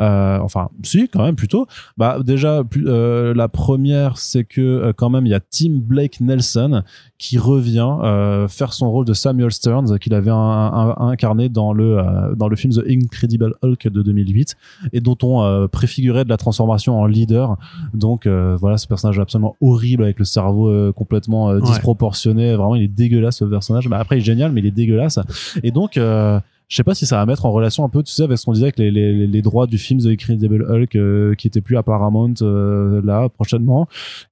Euh, 0.00 0.38
enfin, 0.40 0.68
si 0.82 1.08
quand 1.08 1.22
même 1.24 1.36
plutôt. 1.36 1.66
Bah 1.96 2.18
déjà, 2.24 2.64
plus- 2.64 2.84
euh, 2.88 3.34
la 3.34 3.48
première, 3.48 4.18
c'est 4.18 4.44
que 4.44 4.60
euh, 4.60 4.92
quand 4.94 5.10
même 5.10 5.26
il 5.26 5.30
y 5.30 5.34
a 5.34 5.40
Tim 5.40 5.78
Blake 5.80 6.20
Nelson 6.20 6.82
qui 7.18 7.38
revient 7.38 7.88
euh, 8.02 8.48
faire 8.48 8.72
son 8.72 8.90
rôle 8.90 9.04
de 9.04 9.12
Samuel 9.12 9.52
Stearns 9.52 9.98
qu'il 9.98 10.14
avait 10.14 10.30
un- 10.30 10.34
un- 10.34 10.94
un- 10.98 11.08
incarné 11.10 11.48
dans 11.48 11.72
le 11.72 11.98
euh, 11.98 12.34
dans 12.34 12.48
le 12.48 12.56
film 12.56 12.72
The 12.72 12.82
Incredible 12.88 13.54
Hulk 13.62 13.88
de 13.88 14.02
2008 14.02 14.56
et 14.92 15.00
dont 15.00 15.16
on 15.22 15.42
euh, 15.42 15.66
préfigurait 15.68 16.24
de 16.24 16.28
la 16.30 16.36
transformation 16.36 16.79
en 16.88 17.06
leader. 17.06 17.56
Donc 17.94 18.26
euh, 18.26 18.56
voilà, 18.58 18.78
ce 18.78 18.86
personnage 18.86 19.18
absolument 19.18 19.56
horrible 19.60 20.04
avec 20.04 20.18
le 20.18 20.24
cerveau 20.24 20.68
euh, 20.68 20.92
complètement 20.92 21.50
euh, 21.50 21.58
Ouais. 21.60 21.66
disproportionné. 21.66 22.54
Vraiment, 22.54 22.74
il 22.76 22.82
est 22.84 22.88
dégueulasse 22.88 23.38
ce 23.38 23.44
personnage. 23.44 23.88
Mais 23.88 23.96
après, 23.96 24.16
il 24.16 24.18
est 24.20 24.24
génial, 24.24 24.52
mais 24.52 24.60
il 24.60 24.66
est 24.66 24.70
dégueulasse. 24.70 25.18
Et 25.62 25.70
donc, 25.70 25.96
euh, 25.96 26.40
je 26.70 26.76
sais 26.76 26.84
pas 26.84 26.94
si 26.94 27.04
ça 27.04 27.16
va 27.16 27.26
mettre 27.26 27.44
en 27.46 27.50
relation 27.50 27.84
un 27.84 27.88
peu, 27.88 28.00
tu 28.02 28.12
sais, 28.12 28.22
avec 28.22 28.38
ce 28.38 28.44
qu'on 28.46 28.52
disait 28.52 28.66
avec 28.66 28.78
les, 28.78 28.90
les, 28.92 29.26
les 29.26 29.42
droits 29.42 29.66
du 29.66 29.76
film 29.76 30.00
The 30.00 30.06
Incredible 30.06 30.64
Hulk 30.70 30.94
euh, 30.94 31.34
qui 31.34 31.48
était 31.48 31.60
plus 31.60 31.76
à 31.76 31.82
Paramount 31.82 32.32
euh, 32.42 33.02
là 33.04 33.28
prochainement. 33.28 33.88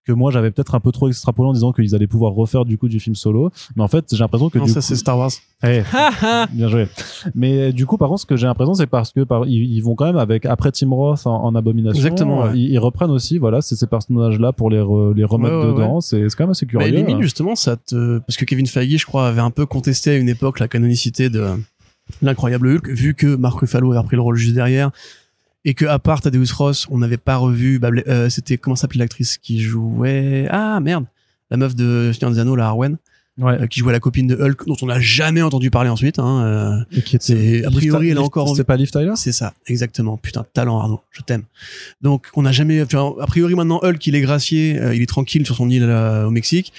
Que 0.06 0.12
moi, 0.12 0.30
j'avais 0.30 0.50
peut-être 0.52 0.74
un 0.76 0.80
peu 0.80 0.92
trop 0.92 1.08
extrapolé 1.08 1.48
en 1.48 1.52
disant 1.52 1.72
qu'ils 1.72 1.94
allaient 1.96 2.06
pouvoir 2.06 2.32
refaire 2.32 2.64
du 2.64 2.78
coup 2.78 2.88
du 2.88 3.00
film 3.00 3.16
solo. 3.16 3.50
Mais 3.76 3.82
en 3.82 3.88
fait, 3.88 4.06
j'ai 4.12 4.18
l'impression 4.18 4.48
que 4.50 4.58
Non, 4.58 4.64
du 4.66 4.70
ça 4.70 4.78
coup, 4.80 4.86
c'est 4.86 4.94
Star 4.96 5.18
Wars. 5.18 5.32
Eh, 5.64 5.82
bien 6.52 6.68
joué. 6.68 6.86
Mais 7.34 7.58
euh, 7.60 7.72
du 7.72 7.84
coup, 7.86 7.96
par 7.98 8.08
contre, 8.08 8.20
ce 8.20 8.26
que 8.26 8.36
j'ai 8.36 8.46
l'impression, 8.46 8.74
c'est 8.74 8.86
parce 8.86 9.10
que 9.12 9.22
par, 9.24 9.44
ils, 9.46 9.74
ils 9.74 9.80
vont 9.80 9.96
quand 9.96 10.06
même 10.06 10.16
avec 10.16 10.46
après 10.46 10.70
Tim 10.70 10.90
Roth 10.94 11.26
en, 11.26 11.42
en 11.44 11.54
abomination. 11.56 11.96
Exactement, 11.98 12.42
ouais. 12.44 12.50
euh, 12.50 12.56
ils, 12.56 12.70
ils 12.70 12.78
reprennent 12.78 13.10
aussi, 13.10 13.38
voilà, 13.38 13.60
c'est 13.62 13.74
ces 13.74 13.88
personnages-là 13.88 14.52
pour 14.52 14.70
les 14.70 14.78
re- 14.78 15.12
les 15.12 15.24
remettre 15.24 15.56
Ouais, 15.56 15.64
ouais, 15.66 15.72
dedans. 15.74 16.00
C'est 16.00 16.28
c'est 16.28 16.36
quand 16.36 16.44
même 16.44 16.50
assez 16.52 16.66
Mais 16.66 16.70
curieux. 16.70 16.96
limite, 16.98 17.16
hein. 17.16 17.20
justement, 17.20 17.56
ça 17.56 17.76
te, 17.76 18.18
parce 18.20 18.36
que 18.36 18.44
Kevin 18.44 18.66
Feige, 18.68 19.00
je 19.00 19.06
crois, 19.06 19.26
avait 19.26 19.40
un 19.40 19.50
peu 19.50 19.66
contesté 19.66 20.10
à 20.12 20.16
une 20.16 20.28
époque 20.28 20.60
la 20.60 20.68
canonicité 20.68 21.28
de 21.30 21.44
l'incroyable 22.22 22.68
Hulk, 22.68 22.88
vu 22.88 23.14
que 23.14 23.26
Mark 23.36 23.58
Ruffalo 23.60 23.90
avait 23.90 24.00
repris 24.00 24.16
le 24.16 24.22
rôle 24.22 24.36
juste 24.36 24.54
derrière. 24.54 24.90
Et 25.64 25.74
que, 25.74 25.84
à 25.84 25.98
part 25.98 26.20
Thaddeus 26.20 26.52
Ross, 26.56 26.86
on 26.90 26.98
n'avait 26.98 27.16
pas 27.16 27.36
revu, 27.36 27.78
bah, 27.78 27.90
euh, 28.06 28.28
c'était, 28.30 28.56
comment 28.58 28.76
s'appelait 28.76 29.00
l'actrice 29.00 29.36
qui 29.38 29.60
jouait, 29.60 30.46
ah, 30.50 30.78
merde. 30.80 31.04
La 31.50 31.56
meuf 31.56 31.74
de 31.74 32.10
Seigneur 32.12 32.30
des 32.32 32.38
Anneaux, 32.38 32.56
la 32.56 32.66
Arwen, 32.66 32.96
Ouais. 33.38 33.52
euh, 33.62 33.66
qui 33.66 33.80
jouait 33.80 33.92
la 33.92 34.00
copine 34.00 34.26
de 34.26 34.34
Hulk, 34.36 34.66
dont 34.66 34.76
on 34.82 34.86
n'a 34.86 34.98
jamais 35.00 35.42
entendu 35.42 35.70
parler 35.70 35.90
ensuite, 35.90 36.18
hein, 36.18 36.42
euh, 36.44 36.96
Et 36.96 37.02
qui 37.02 37.16
était- 37.16 37.64
a 37.64 37.70
priori, 37.70 38.06
elle 38.06 38.12
est 38.12 38.14
Liv- 38.16 38.24
encore 38.24 38.50
en 38.50 38.54
C'est 38.54 38.64
pas 38.64 38.76
Liv 38.76 38.90
Tyler? 38.90 39.12
C'est 39.16 39.32
ça, 39.32 39.52
exactement. 39.66 40.16
Putain, 40.16 40.44
talent 40.54 40.78
Arnaud, 40.78 41.00
je 41.10 41.22
t'aime. 41.22 41.42
Donc, 42.02 42.26
on 42.34 42.42
n'a 42.42 42.52
jamais. 42.52 42.80
a 42.80 43.26
priori, 43.26 43.54
maintenant, 43.54 43.80
Hulk, 43.82 44.04
il 44.06 44.14
est 44.16 44.20
gracié, 44.22 44.78
euh, 44.80 44.94
il 44.94 45.02
est 45.02 45.06
tranquille 45.06 45.44
sur 45.46 45.54
son 45.56 45.68
île 45.70 45.84
au 45.84 46.30
Mexique. 46.30 46.72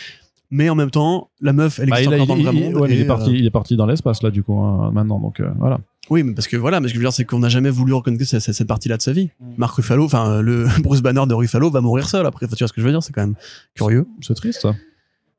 Mais 0.51 0.67
en 0.69 0.75
même 0.75 0.89
temps, 0.89 1.29
la 1.41 1.53
meuf, 1.53 1.79
elle 1.79 1.89
Bah, 1.89 1.97
existe 2.01 2.11
il, 2.21 2.27
dans 2.27 2.35
il- 2.35 2.37
le 2.43 2.49
vrai 2.49 2.53
il- 2.55 2.63
monde. 2.73 2.81
ouais, 2.81 2.87
mais 2.89 2.95
il 2.95 2.99
et, 2.99 3.03
est 3.03 3.07
parti, 3.07 3.29
euh, 3.29 3.35
il 3.37 3.45
est 3.45 3.51
parti 3.51 3.75
dans 3.77 3.85
l'espace 3.85 4.23
là 4.23 4.31
du 4.31 4.41
coup 4.43 4.57
hein, 4.59 4.89
maintenant. 4.91 5.19
Donc 5.19 5.39
euh, 5.39 5.49
voilà. 5.59 5.79
oui, 6.09 6.23
mais 6.23 6.33
parce 6.33 6.47
que 6.47 6.57
voilà, 6.57 6.79
mais 6.79 6.87
ce 6.87 6.93
que 6.93 6.95
je 6.95 7.01
veux 7.01 7.05
dire, 7.05 7.13
c'est 7.13 7.25
qu'on 7.25 7.39
n'a 7.39 7.49
jamais 7.49 7.69
voulu 7.69 7.93
reconnaître 7.93 8.23
cette, 8.25 8.67
partie-là 8.67 8.97
de 8.97 9.01
sa 9.03 9.11
vie. 9.11 9.29
Mark 9.57 9.75
Ruffalo, 9.75 10.05
enfin, 10.05 10.41
le 10.41 10.65
Bruce 10.83 11.01
Banner 11.01 11.23
de 11.27 11.33
Ruffalo 11.35 11.69
va 11.69 11.81
mourir 11.81 12.09
seul 12.09 12.25
après. 12.25 12.47
Tu 12.47 12.55
vois 12.57 12.67
ce 12.67 12.73
que 12.73 12.81
je 12.81 12.85
veux 12.85 12.91
dire, 12.91 13.03
c'est 13.03 13.13
quand 13.13 13.21
même 13.21 13.35
curieux. 13.75 14.07
C'est 14.21 14.33
triste. 14.33 14.61
Ça. 14.61 14.73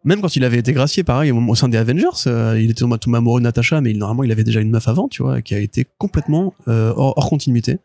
Même 0.03 0.23
quand 0.23 0.35
il 0.35 0.45
avait 0.45 0.57
été 0.57 0.73
gracié, 0.73 1.03
pareil, 1.05 1.31
au, 1.31 1.37
au 1.47 1.55
sein 1.55 1.69
des 1.69 1.77
Avengers, 1.77 2.07
euh, 2.27 2.59
il 2.59 2.71
était 2.71 2.85
tout 2.99 3.15
amoureux 3.15 3.39
de 3.41 3.45
Natasha, 3.45 3.83
mais 3.83 3.91
il- 3.91 3.99
normalement, 3.99 4.23
il 4.25 4.33
avait 4.33 4.45
déjà 4.45 4.61
une 4.61 4.71
meuf 4.71 4.89
avant, 4.89 5.09
tu 5.09 5.23
vois, 5.23 5.43
qui 5.43 5.55
a 5.55 5.59
été 5.59 5.87
complètement 5.99 6.55
euh, 6.69 6.95
hors, 6.97 7.19
hors 7.19 7.29
continuité. 7.29 7.79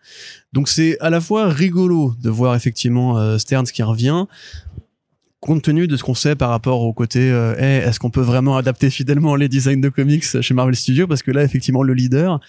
Donc 0.53 0.69
c'est 0.69 0.97
à 1.01 1.09
la 1.09 1.19
fois 1.19 1.49
rigolo 1.49 2.13
de 2.23 2.29
voir 2.29 2.55
effectivement 2.55 3.17
euh, 3.17 3.37
Stearns 3.37 3.65
qui 3.65 3.83
revient, 3.83 4.27
compte 5.45 5.61
tenu 5.61 5.87
de 5.87 5.95
ce 5.95 6.03
qu'on 6.03 6.15
sait 6.15 6.35
par 6.35 6.49
rapport 6.49 6.81
au 6.81 6.91
côté, 6.91 7.31
euh, 7.31 7.55
est-ce 7.55 7.99
qu'on 7.99 8.09
peut 8.09 8.21
vraiment 8.21 8.57
adapter 8.57 8.89
fidèlement 8.89 9.35
les 9.35 9.47
designs 9.47 9.79
de 9.79 9.89
comics 9.89 10.25
chez 10.41 10.53
Marvel 10.53 10.75
Studios? 10.75 11.07
Parce 11.07 11.21
que 11.21 11.31
là, 11.31 11.43
effectivement, 11.43 11.83
le 11.83 11.93
leader, 11.93 12.39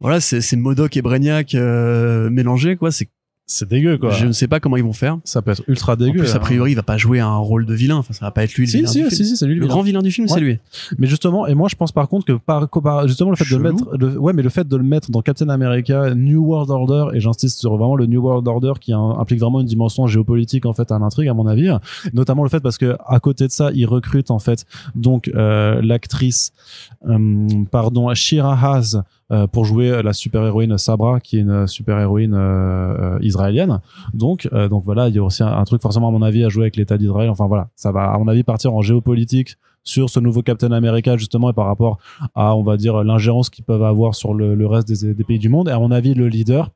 voilà, 0.00 0.20
c'est 0.20 0.42
c'est 0.42 0.56
Modoc 0.56 0.96
et 0.96 1.02
Brainiac 1.02 1.54
euh, 1.54 2.28
mélangés, 2.30 2.76
quoi. 2.76 2.92
C'est, 2.92 3.08
C'est 3.50 3.66
dégueu 3.66 3.96
quoi. 3.96 4.10
je 4.10 4.26
ne 4.26 4.32
sais 4.32 4.46
pas 4.46 4.60
comment 4.60 4.76
ils 4.76 4.84
vont 4.84 4.92
faire. 4.92 5.16
Ça 5.24 5.40
peut 5.40 5.52
être 5.52 5.62
ultra 5.68 5.94
En 5.94 5.96
dégueu. 5.96 6.18
plus, 6.20 6.32
a 6.32 6.36
hein. 6.36 6.38
priori, 6.38 6.72
il 6.72 6.74
va 6.74 6.82
pas 6.82 6.98
jouer 6.98 7.18
un 7.18 7.34
rôle 7.38 7.64
de 7.64 7.72
vilain. 7.72 7.96
Enfin, 7.96 8.12
ça 8.12 8.26
va 8.26 8.30
pas 8.30 8.44
être 8.44 8.52
lui 8.54 8.66
le 8.66 8.70
Si 8.70 8.76
vilain 8.76 8.88
si, 8.90 9.02
du 9.02 9.08
si 9.08 9.16
film. 9.16 9.28
si 9.30 9.36
c'est 9.38 9.46
lui 9.46 9.54
le 9.58 9.66
grand 9.66 9.80
vilain 9.80 10.02
du 10.02 10.10
film, 10.10 10.26
Ouais. 10.26 10.34
c'est 10.34 10.40
lui. 10.40 10.58
Mais 10.98 11.06
justement, 11.06 11.46
et 11.46 11.54
moi 11.54 11.66
je 11.70 11.74
pense 11.74 11.90
par 11.90 12.08
contre 12.08 12.26
que 12.26 12.32
par, 12.34 12.68
justement 13.08 13.30
le 13.30 13.36
fait 13.36 13.50
de 13.50 13.56
le 13.58 13.72
mettre, 13.72 13.96
le- 13.96 14.18
ouais, 14.18 14.34
mais 14.34 14.42
le 14.42 14.50
fait 14.50 14.68
de 14.68 14.76
le 14.76 14.82
mettre 14.82 15.10
dans 15.10 15.22
Captain 15.22 15.48
America 15.48 16.14
New 16.14 16.44
World 16.44 16.70
Order, 16.70 17.16
et 17.16 17.20
j'insiste 17.20 17.58
sur 17.58 17.74
vraiment 17.76 17.96
le 17.96 18.04
New 18.04 18.20
World 18.20 18.46
Order 18.46 18.72
qui 18.78 18.92
un- 18.92 19.16
implique 19.18 19.40
vraiment 19.40 19.60
une 19.60 19.66
dimension 19.66 20.06
géopolitique 20.06 20.66
en 20.66 20.74
fait 20.74 20.92
à 20.92 20.98
l'intrigue 20.98 21.28
à 21.28 21.34
mon 21.34 21.46
avis, 21.46 21.70
notamment 22.12 22.42
le 22.42 22.50
fait 22.50 22.60
parce 22.60 22.76
que 22.76 22.96
à 23.06 23.18
côté 23.18 23.46
de 23.46 23.52
ça, 23.52 23.70
il 23.72 23.86
recrute 23.86 24.30
en 24.30 24.38
fait 24.38 24.66
donc 24.94 25.28
euh, 25.34 25.80
l'actrice, 25.82 26.52
euh, 27.08 27.46
pardon, 27.70 28.12
Shira 28.14 28.52
Haas 28.62 29.02
pour 29.52 29.64
jouer 29.64 30.02
la 30.02 30.12
super 30.12 30.44
héroïne 30.44 30.78
Sabra 30.78 31.20
qui 31.20 31.36
est 31.36 31.40
une 31.40 31.66
super 31.66 31.98
héroïne 31.98 32.34
euh, 32.34 33.16
euh, 33.16 33.18
israélienne. 33.20 33.80
Donc 34.14 34.48
euh, 34.52 34.68
donc 34.68 34.84
voilà, 34.84 35.08
il 35.08 35.14
y 35.14 35.18
a 35.18 35.22
aussi 35.22 35.42
un, 35.42 35.48
un 35.48 35.64
truc 35.64 35.82
forcément 35.82 36.08
à 36.08 36.10
mon 36.10 36.22
avis 36.22 36.44
à 36.44 36.48
jouer 36.48 36.64
avec 36.64 36.76
l'État 36.76 36.96
d'Israël. 36.98 37.30
Enfin 37.30 37.46
voilà, 37.46 37.68
ça 37.76 37.92
va 37.92 38.10
à 38.10 38.18
mon 38.18 38.28
avis 38.28 38.42
partir 38.42 38.74
en 38.74 38.80
géopolitique 38.80 39.56
sur 39.84 40.10
ce 40.10 40.20
nouveau 40.20 40.42
Captain 40.42 40.72
America 40.72 41.16
justement 41.16 41.50
et 41.50 41.52
par 41.52 41.66
rapport 41.66 41.98
à 42.34 42.54
on 42.54 42.62
va 42.62 42.76
dire 42.76 43.04
l'ingérence 43.04 43.48
qu'ils 43.48 43.64
peuvent 43.64 43.84
avoir 43.84 44.14
sur 44.14 44.34
le, 44.34 44.54
le 44.54 44.66
reste 44.66 44.88
des, 44.88 45.14
des 45.14 45.24
pays 45.24 45.38
du 45.38 45.48
monde 45.48 45.68
et 45.68 45.72
à 45.72 45.78
mon 45.78 45.90
avis 45.90 46.14
le 46.14 46.28
leader 46.28 46.70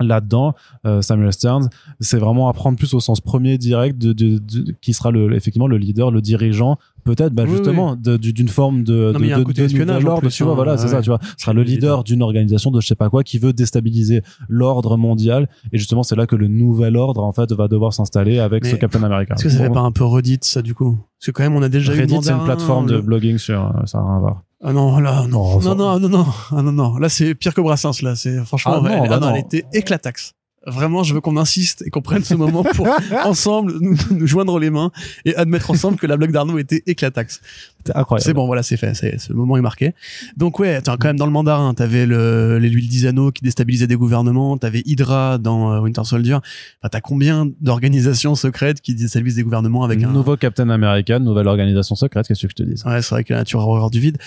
là-dedans 0.00 0.54
euh, 0.86 1.02
Samuel 1.02 1.32
Stearns. 1.32 1.68
C'est 2.00 2.18
vraiment 2.18 2.48
à 2.48 2.52
prendre 2.52 2.76
plus 2.78 2.94
au 2.94 3.00
sens 3.00 3.20
premier 3.20 3.58
direct 3.58 3.98
de, 3.98 4.12
de, 4.12 4.38
de- 4.38 4.72
qui 4.80 4.92
sera 4.92 5.10
le 5.10 5.34
effectivement 5.34 5.66
le 5.66 5.76
leader 5.78 6.10
le 6.10 6.20
dirigeant 6.20 6.78
peut-être 7.04 7.32
bah, 7.32 7.44
Oui, 7.46 7.52
justement 7.52 7.96
du- 7.96 8.32
d'une 8.32 8.48
forme 8.48 8.82
de 8.84 9.12
Non, 9.12 9.18
de, 9.18 9.24
de- 9.42 9.52
de 9.52 9.84
nouvel 9.84 10.06
ordre, 10.06 10.20
plus, 10.20 10.30
tu 10.30 10.42
vois 10.42 10.52
hein. 10.52 10.54
voilà 10.56 10.76
c'est 10.76 10.84
Ouais. 10.84 10.90
ça 10.90 11.02
tu 11.02 11.10
vois. 11.10 11.18
Sera 11.38 11.52
le 11.52 11.62
leader 11.62 12.04
d'une 12.04 12.22
organisation 12.22 12.70
de 12.70 12.80
je 12.80 12.86
sais 12.86 12.94
pas 12.94 13.08
quoi 13.08 13.22
qui 13.24 13.38
veut 13.38 13.52
déstabiliser 13.52 14.22
l'ordre 14.48 14.96
mondial. 14.96 15.48
Et 15.72 15.78
justement 15.78 16.02
c'est 16.02 16.16
là 16.16 16.26
que 16.26 16.36
le 16.36 16.48
nouvel 16.48 16.96
ordre 16.96 17.22
en 17.24 17.32
fait 17.32 17.52
va 17.52 17.68
devoir 17.68 17.92
s'installer 17.92 18.38
avec 18.38 18.64
Mais 18.64 18.70
ce 18.70 18.76
Captain 18.76 19.02
America. 19.02 19.34
Est-ce 19.34 19.44
que 19.44 19.48
ça 19.50 19.58
fait 19.58 19.70
pas 19.70 19.80
un 19.80 19.92
peu 19.92 20.04
Reddit, 20.04 20.38
ça, 20.42 20.62
du 20.62 20.74
coup? 20.74 20.98
Parce 21.18 21.26
que 21.26 21.30
quand 21.32 21.42
même, 21.42 21.54
on 21.54 21.62
a 21.62 21.68
déjà 21.68 21.92
Reddit 21.92 22.18
c'est 22.22 22.32
une 22.32 22.44
plateforme 22.44 22.86
de 22.86 23.00
blogging 23.00 23.38
sur 23.38 23.60
euh, 23.66 23.86
ça 23.86 23.98
a 23.98 24.02
rien 24.02 24.16
à 24.16 24.20
voir 24.20 24.42
Ah 24.62 24.72
non, 24.72 24.98
là, 24.98 25.26
non. 25.26 25.60
Non, 25.60 25.74
Non, 25.74 25.98
non, 25.98 26.00
non, 26.00 26.08
non. 26.08 26.26
Ah 26.50 26.62
non, 26.62 26.72
non. 26.72 26.96
Là, 26.98 27.08
c'est 27.08 27.34
pire 27.34 27.54
que 27.54 27.60
Brassens, 27.60 28.02
là. 28.02 28.14
C'est, 28.14 28.44
franchement, 28.44 28.74
Ah 28.76 28.80
non, 28.80 28.88
elle, 28.88 29.08
bah 29.08 29.16
ah 29.16 29.20
non, 29.20 29.26
non. 29.28 29.34
elle 29.34 29.40
était 29.40 29.64
éclataxe. 29.72 30.34
Vraiment, 30.66 31.02
je 31.02 31.14
veux 31.14 31.22
qu'on 31.22 31.38
insiste 31.38 31.82
et 31.86 31.90
qu'on 31.90 32.02
prenne 32.02 32.22
ce 32.22 32.34
moment 32.34 32.62
pour 32.62 32.86
ensemble 33.24 33.78
nous, 33.80 33.96
nous 34.10 34.26
joindre 34.26 34.58
les 34.58 34.68
mains 34.68 34.90
et 35.24 35.34
admettre 35.34 35.70
ensemble 35.70 35.96
que 35.96 36.06
la 36.06 36.18
blague 36.18 36.32
d'Arnaud 36.32 36.58
était 36.58 36.82
éclataxe. 36.86 37.40
C'était 37.80 37.96
incroyable. 37.96 38.24
C'est 38.24 38.34
bon, 38.34 38.46
voilà, 38.46 38.62
c'est 38.62 38.76
fait. 38.76 38.94
C'est, 38.94 39.18
ce 39.18 39.32
moment 39.32 39.56
est 39.56 39.62
marqué. 39.62 39.94
Donc 40.36 40.58
ouais, 40.58 40.74
attends, 40.74 40.96
quand 40.98 41.08
même 41.08 41.16
dans 41.16 41.26
le 41.26 41.32
mandarin, 41.32 41.72
t'avais 41.72 42.04
le, 42.04 42.58
les 42.58 42.68
l'huile 42.68 42.88
d'Isano 42.88 43.32
qui 43.32 43.42
déstabilisait 43.42 43.86
des 43.86 43.96
gouvernements, 43.96 44.58
t'avais 44.58 44.82
Hydra 44.84 45.38
dans 45.38 45.72
euh, 45.72 45.80
Winter 45.80 46.04
Soldier. 46.04 46.34
Enfin, 46.34 46.88
t'as 46.90 47.00
combien 47.00 47.48
d'organisations 47.60 48.34
secrètes 48.34 48.82
qui 48.82 48.94
déstabilisent 48.94 49.36
des 49.36 49.42
gouvernements 49.42 49.82
avec 49.82 50.02
un 50.02 50.10
nouveau 50.10 50.36
Captain 50.36 50.68
America, 50.68 51.18
nouvelle 51.18 51.48
organisation 51.48 51.94
secrète, 51.94 52.28
qu'est-ce 52.28 52.42
que 52.42 52.50
je 52.50 52.54
te 52.54 52.62
dis 52.62 52.82
Ouais, 52.84 53.00
c'est 53.00 53.14
vrai 53.14 53.24
que 53.24 53.32
la 53.32 53.40
nature 53.40 53.60
a 53.60 53.64
horreur 53.64 53.90
du 53.90 54.00
vide. 54.00 54.18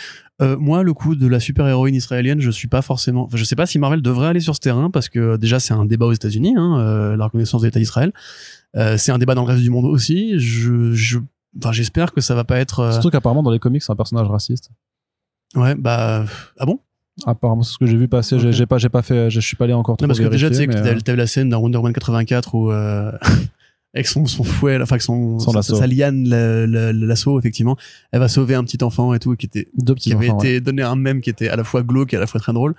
Euh, 0.41 0.57
moi, 0.57 0.81
le 0.81 0.93
coup 0.93 1.15
de 1.15 1.27
la 1.27 1.39
super 1.39 1.67
héroïne 1.67 1.93
israélienne, 1.93 2.41
je 2.41 2.49
suis 2.49 2.67
pas 2.67 2.81
forcément. 2.81 3.25
Enfin, 3.25 3.37
je 3.37 3.43
sais 3.43 3.55
pas 3.55 3.67
si 3.67 3.77
Marvel 3.77 4.01
devrait 4.01 4.27
aller 4.27 4.39
sur 4.39 4.55
ce 4.55 4.59
terrain 4.59 4.89
parce 4.89 5.07
que 5.09 5.37
déjà 5.37 5.59
c'est 5.59 5.73
un 5.73 5.85
débat 5.85 6.07
aux 6.07 6.13
États-Unis, 6.13 6.55
hein, 6.57 6.79
euh, 6.79 7.15
la 7.15 7.25
reconnaissance 7.25 7.61
de 7.61 7.67
l'État 7.67 7.79
d'Israël. 7.79 8.11
Euh, 8.75 8.97
c'est 8.97 9.11
un 9.11 9.19
débat 9.19 9.35
dans 9.35 9.43
le 9.43 9.51
reste 9.51 9.61
du 9.61 9.69
monde 9.69 9.85
aussi. 9.85 10.39
Je, 10.39 10.93
je, 10.93 11.19
enfin, 11.59 11.71
j'espère 11.71 12.11
que 12.13 12.21
ça 12.21 12.35
va 12.35 12.43
pas 12.43 12.57
être. 12.59 12.79
euh, 12.81 12.91
Surtout 12.93 13.09
qu'apparemment 13.09 13.43
dans 13.43 13.51
les 13.51 13.59
comics 13.59 13.81
c'est 13.83 13.91
un 13.91 13.95
personnage 13.95 14.27
raciste. 14.27 14.69
Ouais, 15.55 15.75
bah 15.75 16.25
ah 16.59 16.65
bon? 16.65 16.79
Apparemment 17.25 17.61
c'est 17.61 17.73
ce 17.73 17.77
que 17.77 17.85
j'ai 17.85 17.97
vu 17.97 18.07
passer. 18.07 18.39
J'ai- 18.39 18.47
Ok. 18.49 18.53
J'ai 18.53 18.65
pas, 18.65 18.77
j'ai 18.79 18.89
pas 18.89 19.01
fait, 19.03 19.29
je 19.29 19.39
suis 19.39 19.55
pas 19.55 19.65
allé 19.65 19.73
encore 19.73 19.97
trop 19.97 20.05
Non, 20.05 20.07
parce 20.07 20.19
que 20.19 20.25
déjà, 20.27 20.49
tu 20.49 20.55
sais 20.55 20.65
que 20.67 20.73
t'avais 20.73 21.09
euh, 21.11 21.15
la 21.15 21.27
scène 21.27 21.49
dans 21.49 21.59
Wonder 21.59 21.77
Woman 21.77 21.93
84 21.93 22.55
où 22.55 22.71
euh, 22.71 23.11
avec 23.93 24.07
son 24.07 24.25
son 24.25 24.43
fouet, 24.43 24.79
enfin 24.81 24.93
avec 24.95 25.03
son, 25.03 25.37
Son 25.37 25.51
sa, 25.51 25.57
lasso. 25.57 25.75
sa 25.75 25.85
liane, 25.85 26.27
la- 26.27 26.65
la- 26.65 26.91
l'assaut 26.91 27.37
effectivement, 27.37 27.77
elle 28.11 28.19
va 28.19 28.27
sauver 28.27 28.55
un 28.55 28.63
petit 28.63 28.83
enfant 28.83 29.13
et 29.13 29.19
tout, 29.19 29.35
qui 29.35 29.45
était 29.45 29.67
deux 29.77 29.93
qui 29.93 30.09
petits 30.09 30.13
avait 30.15 30.29
enfants. 30.29 30.39
ouais. 30.41 30.47
été 30.55 30.61
donné 30.61 30.81
un 30.81 30.95
mème 30.95 31.21
qui 31.21 31.29
était 31.29 31.49
à 31.49 31.55
la 31.55 31.63
fois 31.63 31.83
glauque 31.83 32.13
et 32.13 32.17
à 32.17 32.19
la 32.19 32.25
fois 32.27 32.39
très 32.39 32.53
drôle. 32.53 32.73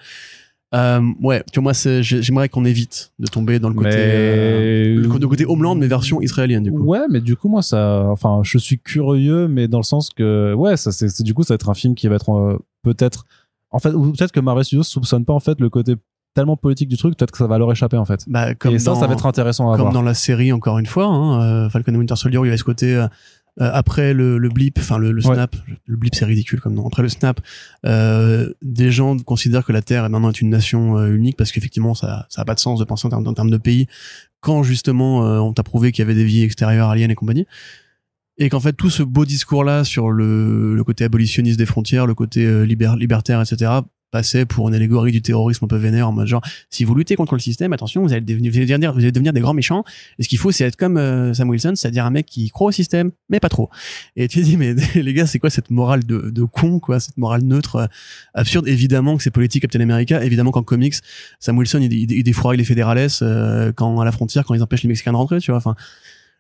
Euh, 0.75 1.01
ouais, 1.23 1.43
tu 1.53 1.61
vois, 1.61 1.73
moi, 1.73 2.01
j'aimerais 2.03 2.49
qu'on 2.49 2.65
évite 2.65 3.13
de 3.21 3.27
tomber 3.29 3.61
dans 3.61 3.69
le 3.69 3.75
côté, 3.77 3.91
euh, 3.95 4.95
le, 4.97 5.03
le 5.03 5.29
côté 5.29 5.47
Homeland, 5.47 5.77
mais 5.77 5.87
version 5.87 6.21
israélienne, 6.21 6.65
du 6.65 6.73
coup. 6.73 6.83
Ouais, 6.83 7.07
mais 7.09 7.21
du 7.21 7.37
coup, 7.37 7.49
moi, 7.49 7.63
ça, 7.63 8.07
enfin, 8.09 8.41
je 8.43 8.59
suis 8.59 8.81
curieux, 8.81 9.47
mais 9.47 9.69
dans 9.69 9.79
le 9.79 9.85
sens 9.85 10.11
que, 10.11 10.53
ouais, 10.55 10.77
ça, 10.77 10.91
c'est, 10.91 11.23
du 11.23 11.33
coup, 11.33 11.45
ça 11.45 11.55
va 11.55 11.57
être 11.57 11.71
un 11.71 11.75
film 11.75 11.95
qui 11.95 12.09
va 12.09 12.17
être 12.17 12.31
euh, 12.33 12.59
peut-être, 12.83 13.25
en 13.71 13.79
fait, 13.79 13.91
ou 13.91 14.11
peut-être 14.13 14.33
que 14.33 14.41
Marvel 14.41 14.65
Studios 14.65 14.83
soupçonne 14.83 15.25
pas 15.25 15.33
en 15.33 15.41
fait 15.41 15.61
le 15.61 15.71
côté 15.71 15.95
tellement 16.35 16.57
politique 16.57 16.89
du 16.89 16.97
truc, 16.97 17.17
peut-être 17.17 17.31
que 17.31 17.39
ça 17.39 17.47
va 17.47 17.59
leur 17.59 17.71
échapper 17.71 17.97
en 17.97 18.05
fait. 18.05 18.25
Bah, 18.27 18.57
comme 18.57 18.75
Et 18.75 18.79
ça, 18.81 18.91
dans, 18.91 19.01
ça 19.01 19.07
va 19.07 19.13
être 19.13 19.27
intéressant 19.27 19.71
à 19.71 19.77
comme 19.77 19.83
voir. 19.83 19.93
dans 19.93 20.03
la 20.03 20.15
série, 20.15 20.53
encore 20.53 20.79
une 20.81 20.87
fois, 20.87 21.07
hein, 21.07 21.41
euh, 21.67 21.71
Falcon 21.71 21.95
et 21.95 21.97
Winter 21.97 22.17
Soldier, 22.17 22.39
où 22.39 22.45
il 22.45 22.49
y 22.49 22.51
avait 22.51 22.57
ce 22.59 22.65
côté, 22.65 23.07
euh, 23.61 23.71
après 23.73 24.15
le, 24.15 24.39
le 24.39 24.49
blip, 24.49 24.79
enfin 24.79 24.99
le, 24.99 25.13
le 25.13 25.25
Ouais. 25.27 25.35
snap, 25.35 25.55
le 25.87 25.97
blip 25.97 26.15
c'est 26.15 26.25
ridicule 26.25 26.61
comme 26.61 26.75
nom. 26.75 26.87
Après 26.87 27.03
le 27.03 27.09
snap, 27.09 27.41
euh, 27.87 28.53
des 28.63 28.91
gens 28.91 29.17
considèrent 29.19 29.65
que 29.65 29.73
la 29.73 29.83
Terre 29.83 30.05
est 30.05 30.09
maintenant 30.09 30.31
est 30.31 30.41
une 30.41 30.51
nation 30.51 30.99
euh, 30.99 31.15
unique 31.15 31.37
parce 31.37 31.53
qu'effectivement 31.53 31.95
ça 31.95 32.27
ça 32.31 32.43
a 32.43 32.45
pas 32.45 32.55
de 32.55 32.61
sens 32.61 32.79
de 32.81 32.85
penser 32.85 33.07
en 33.07 33.11
termes, 33.11 33.27
en 33.29 33.35
termes 33.35 33.51
de 33.51 33.57
pays 33.57 33.87
quand 34.41 34.63
justement 34.63 35.25
euh, 35.27 35.39
on 35.39 35.53
t'a 35.53 35.63
prouvé 35.63 35.93
qu'il 35.93 36.03
y 36.03 36.07
avait 36.07 36.15
des 36.15 36.25
vies 36.25 36.43
extérieures 36.43 36.89
aliens 36.91 37.09
et 37.09 37.15
compagnie. 37.15 37.47
Et 38.37 38.49
qu'en 38.49 38.59
fait 38.61 38.73
tout 38.73 38.91
ce 38.91 39.05
beau 39.05 39.25
discours 39.25 39.63
là 39.63 39.85
sur 39.85 40.11
le, 40.11 40.75
le 40.75 40.85
côté 40.85 41.05
abolitionniste 41.05 41.57
des 41.59 41.67
frontières, 41.67 42.07
le 42.07 42.15
côté 42.17 42.45
euh, 42.45 42.65
liber- 42.67 42.97
libertaire, 42.99 43.41
etc. 43.41 43.71
passait 44.15 44.47
pour 44.47 44.69
une 44.69 44.75
allégorie 44.75 45.13
du 45.13 45.23
terrorisme 45.23 45.65
un 45.65 45.69
peu 45.69 45.77
vénère 45.77 46.09
en 46.09 46.13
mode 46.13 46.27
genre 46.27 46.43
si 46.71 46.85
vous 46.85 46.95
luttez 46.95 47.17
contre 47.17 47.35
le 47.35 47.41
système 47.41 47.73
attention 47.73 48.03
vous 48.03 48.13
allez 48.13 48.21
devenir 48.21 48.51
vous 48.53 48.59
allez 48.59 48.67
devenir, 48.67 48.93
vous 48.93 49.01
allez 49.01 49.13
devenir 49.13 49.33
des 49.33 49.41
grands 49.41 49.55
méchants 49.55 49.85
et 50.19 50.23
ce 50.23 50.29
qu'il 50.29 50.39
faut, 50.39 50.53
c'est 50.53 50.65
être 50.65 50.77
comme 50.77 50.97
euh, 50.97 51.35
Sam 51.35 51.49
Wilson, 51.49 51.73
c'est-à-dire 51.75 52.05
un 52.05 52.11
mec 52.11 52.27
qui 52.27 52.49
croit 52.51 52.69
au 52.69 52.73
système, 52.73 53.11
mais 53.29 53.41
pas 53.41 53.49
trop. 53.49 53.71
Et 54.17 54.29
tu 54.29 54.41
te 54.41 54.45
dis, 54.45 54.57
mais 54.57 54.75
les 54.95 55.15
gars, 55.15 55.27
c'est 55.27 55.39
quoi 55.39 55.51
cette 55.51 55.71
morale 55.71 56.05
de, 56.05 56.31
de 56.31 56.45
con, 56.45 56.79
quoi, 56.79 57.01
cette 57.01 57.17
morale 57.17 57.43
neutre, 57.43 57.77
euh, 57.77 57.87
absurde? 58.35 58.69
Évidemment 58.69 59.17
que 59.17 59.23
c'est 59.23 59.31
politique, 59.31 59.63
Captain 59.63 59.81
America. 59.81 60.25
Évidemment 60.25 60.51
qu'en 60.51 60.63
comics, 60.63 60.95
Sam 61.41 61.59
Wilson, 61.59 61.81
il, 61.83 61.93
il, 61.93 62.13
il 62.13 62.23
défouraille 62.23 62.59
les 62.59 62.65
fédérales 62.65 63.09
euh, 63.23 63.73
quand 63.73 64.01
à 64.01 64.05
la 64.05 64.13
frontière, 64.13 64.45
quand 64.45 64.55
ils 64.55 64.63
empêchent 64.63 64.83
les 64.83 64.89
Mexicains 64.89 65.13
de 65.13 65.17
rentrer, 65.17 65.41
tu 65.41 65.51
vois. 65.51 65.59
Enfin, 65.59 65.75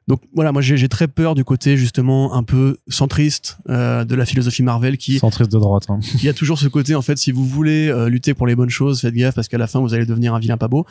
donc 0.07 0.21
voilà, 0.35 0.53
moi 0.53 0.61
j'ai 0.61 0.89
très 0.89 1.09
peur 1.09 1.35
du 1.35 1.45
côté 1.45 1.77
justement 1.77 2.35
un 2.35 2.43
peu 2.43 2.77
centriste 2.89 3.57
euh, 3.69 4.05
de 4.05 4.15
la 4.15 4.27
philosophie 4.27 4.63
Marvel 4.63 4.99
qui 4.99 5.19
Centriste 5.19 5.51
de 5.53 5.59
droite. 5.59 5.85
hein. 5.89 5.99
il 6.15 6.25
y 6.25 6.29
a 6.29 6.35
toujours 6.35 6.59
ce 6.59 6.69
côté 6.69 6.95
en 6.95 7.03
fait 7.03 7.17
si 7.17 7.33
vous 7.33 7.45
voulez 7.45 7.89
euh, 7.89 8.09
lutter 8.09 8.35
pour 8.35 8.47
les 8.47 8.55
bonnes 8.55 8.71
choses 8.71 9.01
faites 9.01 9.15
gaffe 9.15 9.35
parce 9.35 9.49
qu'à 9.49 9.59
la 9.59 9.67
fin 9.67 9.81
vous 9.81 9.95
allez 9.95 10.07
devenir 10.07 10.35
un 10.35 10.39
vilain 10.39 10.57
pas 10.59 10.69
beau 10.69 10.85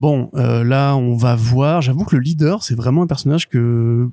bon 0.00 0.30
euh, 0.34 0.62
là 0.64 0.94
on 0.96 1.16
va 1.16 1.34
voir 1.34 1.80
j'avoue 1.80 2.04
que 2.04 2.14
le 2.16 2.20
leader 2.20 2.62
c'est 2.62 2.74
vraiment 2.74 3.02
un 3.04 3.06
personnage 3.06 3.48
que 3.48 4.10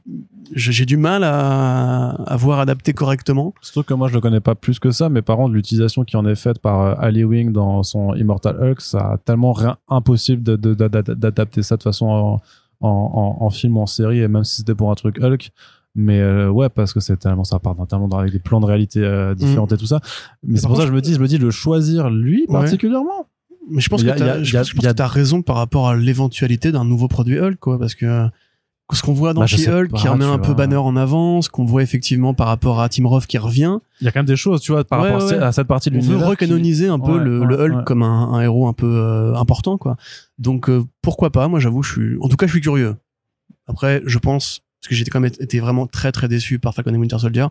j'ai 0.56 0.86
du 0.86 0.96
mal 0.96 1.24
à, 1.26 2.12
à 2.12 2.36
voir 2.38 2.60
adapté 2.60 2.94
correctement 2.94 3.54
Surtout 3.62 3.84
que 3.84 3.94
moi, 3.94 4.08
je 4.08 4.14
le 4.14 4.22
connais 4.22 4.42
pas 4.42 4.56
plus 4.56 4.78
que 4.78 4.92
ça, 4.92 5.10
mais 5.10 5.22
par 5.22 5.38
contre, 5.38 5.54
l'utilisation 5.54 6.04
qui 6.04 6.16
en 6.18 6.26
est 6.28 6.36
faite 6.36 6.60
par 6.60 7.02
Ali 7.02 7.24
Wing 7.24 7.52
dans 7.52 7.82
son 7.82 8.14
Immortal 8.14 8.58
Hulk, 8.62 8.82
ça 8.82 9.00
a 9.14 9.18
tellement 9.18 9.54
rien 9.54 9.78
impossible 9.88 10.44
d'adapter 10.44 11.64
ça 11.64 11.78
de 11.78 11.84
façon 11.84 12.40
en, 12.84 12.88
en, 12.90 13.44
en, 13.44 13.46
en 13.46 13.50
film 13.50 13.78
ou 13.78 13.82
en 13.82 13.86
série, 13.88 14.20
et 14.20 14.28
même 14.28 14.44
si 14.44 14.58
c'était 14.58 14.76
pour 14.76 14.92
un 14.92 14.96
truc 14.96 15.18
Hulk. 15.20 15.50
Mais 15.96 16.20
euh, 16.22 16.50
ouais, 16.50 16.70
parce 16.70 16.92
que 16.94 17.00
c'est 17.00 17.18
tellement 17.18 17.44
ça 17.44 17.60
part 17.60 17.76
d'un 17.76 17.86
tellement 17.86 18.08
avec 18.18 18.32
des 18.32 18.40
plans 18.40 18.60
de 18.60 18.66
réalité 18.66 19.00
euh, 19.04 19.36
différents 19.36 19.68
et 19.68 19.78
tout 19.78 19.86
ça. 19.86 20.00
Mais 20.44 20.58
c'est 20.58 20.66
pour 20.68 20.76
ça 20.76 20.84
que 20.84 20.90
je 20.90 20.94
me 20.94 21.02
dis, 21.02 21.14
je 21.14 21.20
me 21.20 21.28
dis 21.28 21.38
le 21.38 21.52
choisir 21.52 22.10
lui 22.10 22.46
Ouais. 22.48 22.54
particulièrement. 22.62 23.28
mais 23.70 23.80
je 23.80 23.90
pense 23.90 24.02
que 24.04 24.08
t'as 24.10 24.18
il 24.18 24.26
y 24.26 24.30
a- 24.30 24.44
je 24.44 24.50
il 24.52 24.54
y 24.54 24.58
a- 24.58 24.60
pense- 24.62 24.70
je 24.70 24.74
pense 24.76 24.84
il 24.84 24.86
y 24.86 24.88
a- 24.88 24.92
que 24.94 24.98
t'as 24.98 25.08
raison 25.08 25.42
par 25.44 25.56
rapport 25.58 25.88
à 25.88 25.96
l'éventualité 25.96 26.72
d'un 26.72 26.84
nouveau 26.84 27.08
produit 27.08 27.40
Hulk 27.40 27.58
quoi 27.60 27.78
parce 27.80 27.94
que 27.96 28.28
ce 28.92 29.02
qu'on 29.02 29.14
voit 29.14 29.34
dans 29.34 29.42
Bah, 29.42 29.48
She-Hulk 29.48 29.92
qui 29.94 30.08
remet 30.08 30.26
un 30.26 30.38
peu. 30.38 30.54
Banner 30.54 30.76
en 30.76 30.96
avant 30.96 31.42
ce 31.42 31.50
qu'on 31.50 31.64
voit 31.66 31.82
effectivement 31.82 32.34
par 32.34 32.48
rapport 32.48 32.82
à 32.82 32.90
Tim 32.90 33.08
Roth 33.08 33.26
qui 33.26 33.38
revient 33.38 33.78
Il 34.02 34.06
y 34.06 34.08
a 34.08 34.12
quand 34.12 34.20
même 34.20 34.26
des 34.28 34.36
choses, 34.36 34.62
tu 34.62 34.72
vois, 34.72 34.84
par 34.84 35.02
Ouais, 35.02 35.10
rapport 35.12 35.22
à 35.28 35.32
ouais. 35.32 35.38
ce- 35.40 35.42
à 35.42 35.52
cette 35.52 35.68
partie 35.68 35.90
de 35.90 35.96
on 35.96 36.00
veut 36.00 36.06
l'univers. 36.08 36.26
qui- 36.26 36.30
recanoniser 36.32 36.88
un 36.90 37.00
peu 37.00 37.18
Ouais, 37.18 37.24
le, 37.24 37.40
ouais, 37.40 37.48
le 37.48 37.56
Hulk 37.62 37.78
ouais. 37.78 37.84
comme 37.86 38.04
un, 38.04 38.34
un 38.34 38.42
héros 38.42 38.68
un 38.68 38.74
peu 38.74 38.86
euh, 38.88 39.36
important 39.36 39.78
quoi 39.78 39.96
donc 40.38 40.70
euh, 40.70 40.84
pourquoi 41.02 41.32
pas? 41.32 41.48
Moi 41.48 41.60
j'avoue 41.60 41.82
je 41.82 41.92
suis 41.92 42.18
en 42.22 42.28
tout 42.28 42.36
cas 42.38 42.46
je 42.46 42.52
suis 42.52 42.62
curieux 42.62 42.96
après 43.68 44.02
je 44.06 44.18
pense 44.20 44.62
parce 44.82 44.90
que 44.90 44.96
j'étais 44.96 45.10
quand 45.12 45.22
même 45.22 45.32
été 45.40 45.60
vraiment 45.60 45.88
très 45.88 46.12
très 46.12 46.28
déçu 46.28 46.60
par 46.60 46.74
Falcon 46.76 46.94
et 46.94 46.98
Winter 46.98 47.18
Soldier 47.20 47.46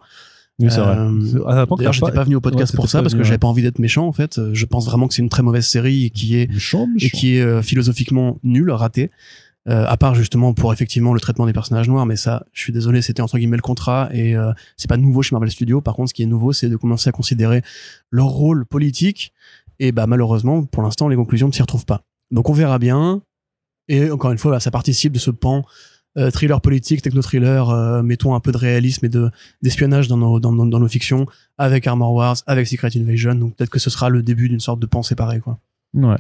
Oui, 0.58 0.66
c'est 0.70 0.80
vrai. 0.80 0.96
Euh, 0.98 1.64
que 1.66 1.76
d'ailleurs 1.76 1.92
j'étais 1.94 2.12
pas 2.12 2.24
venu 2.24 2.36
au 2.36 2.40
podcast 2.42 2.72
Ouais, 2.74 2.76
pour 2.76 2.88
ça 2.88 3.00
parce 3.00 3.14
que 3.14 3.18
venu, 3.18 3.24
j'avais 3.24 3.34
ouais. 3.36 3.38
pas 3.38 3.48
envie 3.48 3.62
d'être 3.62 3.78
méchant 3.78 4.06
en 4.06 4.12
fait 4.12 4.38
je 4.52 4.66
pense 4.66 4.84
vraiment 4.86 5.08
que 5.08 5.14
c'est 5.14 5.22
une 5.22 5.30
très 5.30 5.42
mauvaise 5.42 5.66
série 5.66 6.04
et 6.06 6.10
qui 6.10 6.36
est 6.36 6.50
Méchant, 6.52 6.88
et 7.00 7.08
qui 7.10 7.36
est 7.36 7.40
euh, 7.40 7.62
philosophiquement 7.62 8.38
nul 8.42 8.70
raté 8.70 9.10
euh, 9.68 9.84
à 9.86 9.96
part 9.96 10.14
justement 10.16 10.54
pour 10.54 10.72
effectivement 10.72 11.14
le 11.14 11.20
traitement 11.20 11.46
des 11.46 11.52
personnages 11.52 11.88
noirs 11.88 12.04
mais 12.04 12.16
ça 12.16 12.44
je 12.52 12.60
suis 12.60 12.72
désolé 12.72 13.00
c'était 13.00 13.22
entre 13.22 13.38
guillemets 13.38 13.56
le 13.56 13.62
contrat 13.62 14.08
et 14.12 14.36
euh, 14.36 14.52
c'est 14.76 14.88
pas 14.88 14.96
nouveau 14.96 15.22
chez 15.22 15.34
Marvel 15.34 15.50
Studios. 15.52 15.80
Par 15.80 15.94
contre 15.94 16.08
ce 16.08 16.14
qui 16.14 16.22
est 16.24 16.26
nouveau 16.26 16.52
c'est 16.52 16.68
de 16.68 16.76
commencer 16.76 17.08
à 17.08 17.12
considérer 17.12 17.62
leur 18.10 18.26
rôle 18.26 18.66
politique 18.66 19.32
et 19.78 19.92
bah 19.92 20.06
malheureusement 20.08 20.64
pour 20.64 20.82
l'instant 20.82 21.08
les 21.08 21.16
conclusions 21.16 21.46
ne 21.46 21.52
s'y 21.52 21.62
retrouvent 21.62 21.86
pas. 21.86 22.02
Donc 22.32 22.48
on 22.50 22.52
verra 22.52 22.78
bien. 22.78 23.22
Et 23.88 24.10
encore 24.10 24.32
une 24.32 24.38
fois 24.38 24.50
bah, 24.52 24.60
ça 24.60 24.70
participe 24.72 25.12
de 25.12 25.18
ce 25.20 25.30
pan 25.30 25.64
euh, 26.18 26.30
thriller 26.30 26.60
politique 26.60 27.00
techno-thriller 27.00 27.70
euh, 27.70 28.02
mettons 28.02 28.34
un 28.34 28.40
peu 28.40 28.52
de 28.52 28.58
réalisme 28.58 29.06
et 29.06 29.08
de 29.08 29.30
d'espionnage 29.62 30.08
dans 30.08 30.16
nos, 30.16 30.40
dans, 30.40 30.52
nos- 30.52 30.88
fictions 30.88 31.26
avec 31.56 31.86
Armor 31.86 32.12
Wars 32.12 32.36
avec 32.46 32.66
Secret 32.66 32.90
Invasion. 32.96 33.34
Donc 33.36 33.54
peut-être 33.54 33.70
que 33.70 33.78
ce 33.78 33.90
sera 33.90 34.08
le 34.08 34.22
début 34.24 34.48
d'une 34.48 34.60
sorte 34.60 34.80
de 34.80 34.86
pan 34.86 35.02
séparé 35.02 35.38
quoi 35.40 35.58
Ouais. 35.94 36.16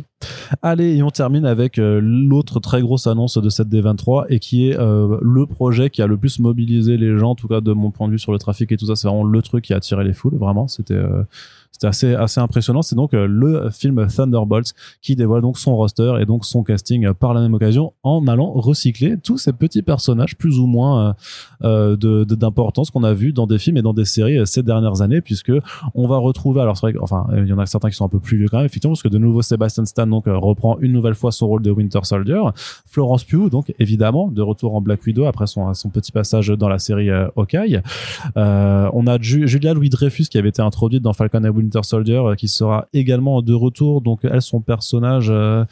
Allez, 0.60 0.96
et 0.96 1.02
on 1.02 1.10
termine 1.10 1.46
avec 1.46 1.78
euh, 1.78 1.98
l'autre 2.02 2.60
très 2.60 2.82
grosse 2.82 3.06
annonce 3.06 3.38
de 3.38 3.48
cette 3.48 3.68
D23 3.68 4.26
et 4.28 4.38
qui 4.38 4.68
est 4.68 4.78
euh, 4.78 5.16
le 5.22 5.46
projet 5.46 5.88
qui 5.88 6.02
a 6.02 6.06
le 6.06 6.18
plus 6.18 6.40
mobilisé 6.40 6.98
les 6.98 7.18
gens, 7.18 7.30
en 7.30 7.34
tout 7.34 7.48
cas 7.48 7.62
de 7.62 7.72
mon 7.72 7.90
point 7.90 8.06
de 8.06 8.12
vue 8.12 8.18
sur 8.18 8.32
le 8.32 8.38
trafic 8.38 8.70
et 8.70 8.76
tout 8.76 8.86
ça. 8.86 8.96
C'est 8.96 9.08
vraiment 9.08 9.24
le 9.24 9.40
truc 9.40 9.64
qui 9.64 9.72
a 9.72 9.76
attiré 9.76 10.04
les 10.04 10.12
foules, 10.12 10.36
vraiment. 10.36 10.68
C'était 10.68 10.92
euh, 10.94 11.22
c'était 11.72 11.86
assez 11.86 12.14
assez 12.14 12.40
impressionnant. 12.40 12.82
C'est 12.82 12.94
donc 12.94 13.14
euh, 13.14 13.26
le 13.26 13.70
film 13.70 14.06
Thunderbolts 14.06 14.72
qui 15.00 15.16
dévoile 15.16 15.42
donc 15.42 15.58
son 15.58 15.74
roster 15.74 16.14
et 16.20 16.26
donc 16.26 16.44
son 16.44 16.62
casting 16.62 17.06
euh, 17.06 17.14
par 17.14 17.34
la 17.34 17.40
même 17.40 17.54
occasion 17.54 17.92
en 18.02 18.26
allant 18.28 18.52
recycler 18.52 19.16
tous 19.18 19.38
ces 19.38 19.52
petits 19.52 19.82
personnages 19.82 20.36
plus 20.36 20.58
ou 20.58 20.66
moins 20.66 21.16
euh, 21.64 21.96
euh, 21.96 22.24
d'importance 22.24 22.90
qu'on 22.90 23.02
a 23.04 23.14
vu 23.14 23.32
dans 23.32 23.46
des 23.46 23.58
films 23.58 23.78
et 23.78 23.82
dans 23.82 23.94
des 23.94 24.04
séries 24.04 24.46
ces 24.46 24.62
dernières 24.62 25.00
années, 25.02 25.20
puisque 25.20 25.52
on 25.94 26.06
va 26.06 26.18
retrouver 26.18 26.60
alors 26.60 26.76
c'est 26.76 26.92
vrai 26.92 26.94
enfin 27.00 27.26
il 27.36 27.46
y 27.46 27.52
en 27.52 27.58
a 27.58 27.66
certains 27.66 27.88
qui 27.88 27.96
sont 27.96 28.04
un 28.04 28.08
peu 28.10 28.20
plus 28.20 28.36
vieux 28.38 28.48
quand 28.48 28.58
même 28.58 28.66
effectivement 28.66 28.92
parce 28.92 29.02
que 29.02 29.08
de 29.08 29.18
nouveau 29.18 29.42
Sebastian 29.42 29.84
Stan 29.86 30.06
donc 30.06 30.24
reprend 30.26 30.78
une 30.80 30.92
nouvelle 30.92 31.14
fois 31.14 31.32
son 31.32 31.46
rôle 31.48 31.62
de 31.62 31.70
Winter 31.70 32.00
Soldier 32.02 32.40
Florence 32.86 33.24
Pugh 33.24 33.48
donc 33.50 33.74
évidemment 33.78 34.28
de 34.28 34.42
retour 34.42 34.74
en 34.74 34.80
Black 34.80 35.04
Widow 35.06 35.24
après 35.24 35.46
son 35.46 35.72
son 35.74 35.88
petit 35.88 36.12
passage 36.12 36.48
dans 36.48 36.68
la 36.68 36.78
série 36.78 37.10
Hawkeye 37.10 37.80
on 38.36 39.06
a 39.06 39.18
Ju- 39.20 39.48
Julia 39.48 39.74
Louis 39.74 39.88
Dreyfus 39.88 40.24
qui 40.24 40.38
avait 40.38 40.50
été 40.50 40.62
introduite 40.62 41.02
dans 41.02 41.12
Falcon 41.12 41.44
and 41.44 41.52
Winter 41.62 41.80
Soldier 41.82 42.16
euh, 42.16 42.34
qui 42.34 42.48
sera 42.48 42.86
également 42.92 43.42
de 43.42 43.54
retour. 43.54 44.00
Donc 44.02 44.20
elle 44.24 44.42
son 44.42 44.60
personnage 44.60 45.28
euh, 45.30 45.64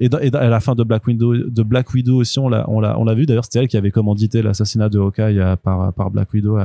et, 0.00 0.08
à 0.34 0.48
la 0.48 0.60
fin 0.60 0.74
de 0.74 0.84
Black 0.84 1.06
Widow 1.06 1.34
de 1.36 1.62
Black 1.62 1.92
Widow 1.94 2.16
aussi 2.16 2.38
on 2.38 2.48
l'a 2.48 2.64
on 2.68 2.80
l'a 2.80 2.98
on 2.98 3.04
l'a 3.04 3.14
vu. 3.14 3.26
D'ailleurs 3.26 3.44
c'était 3.44 3.60
elle 3.60 3.68
qui 3.68 3.76
avait 3.76 3.90
commandité 3.90 4.42
l'assassinat 4.42 4.88
de 4.88 4.98
Hawkeye 4.98 5.38
euh, 5.38 5.56
par 5.56 5.92
par 5.92 6.10
Black 6.10 6.32
Widow 6.34 6.58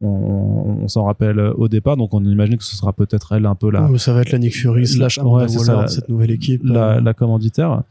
on, 0.00 0.08
on- 0.08 0.78
on 0.84 0.88
s'en 0.88 1.04
rappelle 1.04 1.38
au 1.40 1.68
départ. 1.68 1.96
Donc 1.96 2.14
on 2.14 2.24
imagine 2.24 2.56
que 2.56 2.64
ce 2.64 2.76
sera 2.76 2.92
peut-être 2.92 3.32
elle 3.32 3.46
un 3.46 3.54
peu 3.54 3.70
la 3.70 3.88
Oh, 3.90 3.96
ça 3.98 4.12
va 4.12 4.20
être 4.22 4.32
la 4.32 4.38
Nick 4.38 4.54
Fury 4.56 4.86
slash 4.86 5.18
Ouais, 5.18 5.24
Amanda 5.24 5.46
Waller, 5.46 5.64
ça, 5.64 5.80
la- 5.82 5.86
cette 5.88 6.08
nouvelle 6.08 6.30
équipe 6.30 6.62
la, 6.64 6.96
Euh, 6.96 7.00
la 7.00 7.14
commanditaire. 7.14 7.82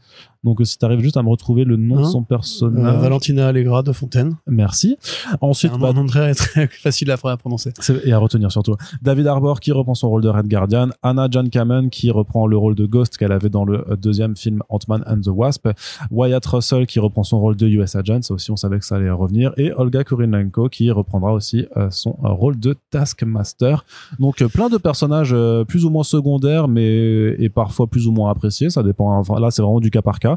Donc, 0.44 0.60
euh, 0.60 0.64
si 0.64 0.78
tu 0.78 0.84
arrives 0.84 1.00
juste 1.00 1.16
à 1.16 1.22
me 1.22 1.28
retrouver 1.28 1.64
le 1.64 1.76
nom 1.76 1.96
de 1.96 2.00
Hein 2.02 2.04
son 2.10 2.20
Euh, 2.20 2.24
personnage. 2.28 3.00
Valentina 3.00 3.48
Allegra 3.48 3.82
de 3.82 3.92
Fontaine. 3.92 4.36
Merci. 4.46 4.96
Ensuite, 5.40 5.72
un 5.72 5.78
bah, 5.78 5.92
nom 5.92 6.06
très, 6.06 6.34
très 6.34 6.66
facile 6.82 7.10
à, 7.10 7.16
à 7.22 7.36
prononcer. 7.36 7.72
et 8.04 8.12
à 8.12 8.18
retenir 8.18 8.50
surtout. 8.52 8.74
David 9.02 9.26
Harbour 9.26 9.60
qui 9.60 9.72
reprend 9.72 9.94
son 9.94 10.08
rôle 10.08 10.22
de 10.22 10.28
Red 10.28 10.48
Guardian, 10.48 10.88
Anna 11.02 11.28
John 11.30 11.50
Kamen 11.50 11.90
qui 11.90 12.10
reprend 12.10 12.46
le 12.46 12.56
rôle 12.56 12.74
de 12.74 12.86
Ghost 12.86 13.16
qu'elle 13.16 13.32
avait 13.32 13.48
dans 13.48 13.64
le 13.64 13.84
euh, 13.90 13.96
deuxième 13.96 14.36
film 14.36 14.62
Ant-Man 14.68 15.02
and 15.06 15.20
the 15.22 15.28
Wasp, 15.28 15.68
Wyatt 16.10 16.44
Russell 16.46 16.86
qui 16.86 17.00
reprend 17.00 17.22
son 17.24 17.40
rôle 17.40 17.56
de 17.56 17.66
US 17.66 17.96
Agent, 17.96 18.22
ça 18.22 18.34
aussi 18.34 18.50
on 18.50 18.56
savait 18.56 18.78
que 18.78 18.84
ça 18.84 18.96
allait 18.96 19.10
revenir, 19.10 19.52
et 19.56 19.72
Olga 19.72 20.04
Kurylenko 20.04 20.68
qui 20.68 20.90
reprendra 20.90 21.32
aussi 21.32 21.66
euh, 21.76 21.88
son 21.90 22.10
euh, 22.24 22.28
rôle 22.28 22.58
de 22.58 22.76
Taskmaster. 22.90 23.84
Donc 24.18 24.42
euh, 24.42 24.48
plein 24.48 24.68
de 24.68 24.76
personnages 24.76 25.32
euh, 25.32 25.64
plus 25.64 25.84
ou 25.84 25.90
moins 25.90 26.04
secondaires, 26.04 26.68
mais 26.68 27.34
et 27.38 27.48
parfois 27.48 27.86
plus 27.86 28.06
ou 28.06 28.12
moins 28.12 28.30
appréciés, 28.30 28.70
ça 28.70 28.82
dépend. 28.82 29.16
Enfin, 29.18 29.40
là 29.40 29.50
c'est 29.50 29.62
vraiment 29.62 29.80
du 29.80 29.90
cas 29.90 30.02
par 30.02 30.18
cas, 30.20 30.27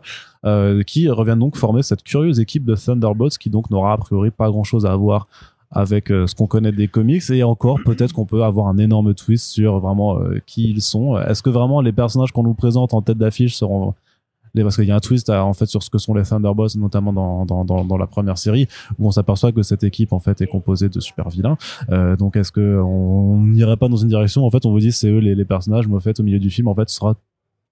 euh, 0.46 0.84
qui 0.84 1.10
reviennent 1.10 1.40
donc 1.40 1.56
former 1.58 1.84
cette 1.84 2.04
curieuse 2.04 2.40
équipe 2.40 2.66
de 2.66 2.76
Thunderbolts 2.76 3.38
qui 3.38 3.50
donc 3.50 3.70
n'aura 3.70 3.94
a 3.94 3.98
priori 3.98 4.32
pas 4.32 4.50
grand 4.50 4.64
chose 4.64 4.86
à 4.86 4.96
voir 4.96 5.28
avec 5.74 6.12
euh, 6.12 6.28
ce 6.28 6.36
qu'on 6.36 6.48
connaît 6.48 6.74
des 6.74 6.88
comics 6.90 7.24
et 7.30 7.44
encore 7.44 7.80
peut-être 7.86 8.14
qu'on 8.14 8.26
peut 8.26 8.44
avoir 8.44 8.68
un 8.68 8.78
énorme 8.78 9.14
twist 9.14 9.48
sur 9.50 9.80
vraiment 9.80 10.20
euh, 10.20 10.40
qui 10.46 10.70
ils 10.70 10.82
sont. 10.82 11.18
Est-ce 11.18 11.42
que 11.42 11.50
vraiment 11.50 11.80
les 11.82 11.94
personnages 11.94 12.32
qu'on 12.34 12.44
nous 12.44 12.54
présente 12.54 12.94
en 12.94 13.02
tête 13.02 13.18
d'affiche 13.18 13.56
seront 13.56 13.94
les 14.54 14.64
parce 14.64 14.76
qu'il 14.76 14.84
y 14.84 14.92
a 14.92 14.96
un 14.98 15.00
twist 15.00 15.30
à- 15.30 15.46
en 15.46 15.54
fait 15.54 15.66
sur 15.68 15.82
ce 15.82 15.90
que 15.90 15.98
sont 15.98 16.14
les 16.14 16.24
Thunderbolts 16.24 16.76
notamment 16.76 17.14
dans, 17.14 17.46
dans, 17.46 17.64
dans, 17.64 17.86
dans 17.86 17.96
la 17.98 18.06
première 18.06 18.38
série 18.38 18.68
où 19.00 19.08
on 19.08 19.12
s'aperçoit 19.12 19.54
que 19.54 19.64
cette 19.64 19.86
équipe 19.86 20.12
en 20.12 20.20
fait 20.20 20.42
est 20.42 20.48
composée 20.48 20.90
de 20.90 21.00
super 21.00 21.30
vilains. 21.30 21.56
Euh, 21.90 22.18
donc 22.18 22.36
est-ce 22.36 22.52
que 22.52 22.82
on 22.86 23.38
n'irait 23.40 23.78
pas 23.78 23.88
dans 23.88 23.96
une 23.96 24.10
direction 24.10 24.46
en 24.46 24.50
fait 24.52 24.66
on 24.66 24.72
vous 24.72 24.80
dit 24.80 24.92
c'est 24.92 25.08
eux 25.08 25.20
les, 25.20 25.36
les 25.36 25.46
personnages 25.46 25.88
mais 25.88 25.96
au 25.96 26.00
fait 26.02 26.20
au 26.20 26.24
milieu 26.24 26.40
du 26.40 26.50
film 26.50 26.68
en 26.68 26.76
fait 26.76 26.90
ce 26.90 26.98
sera 26.98 27.16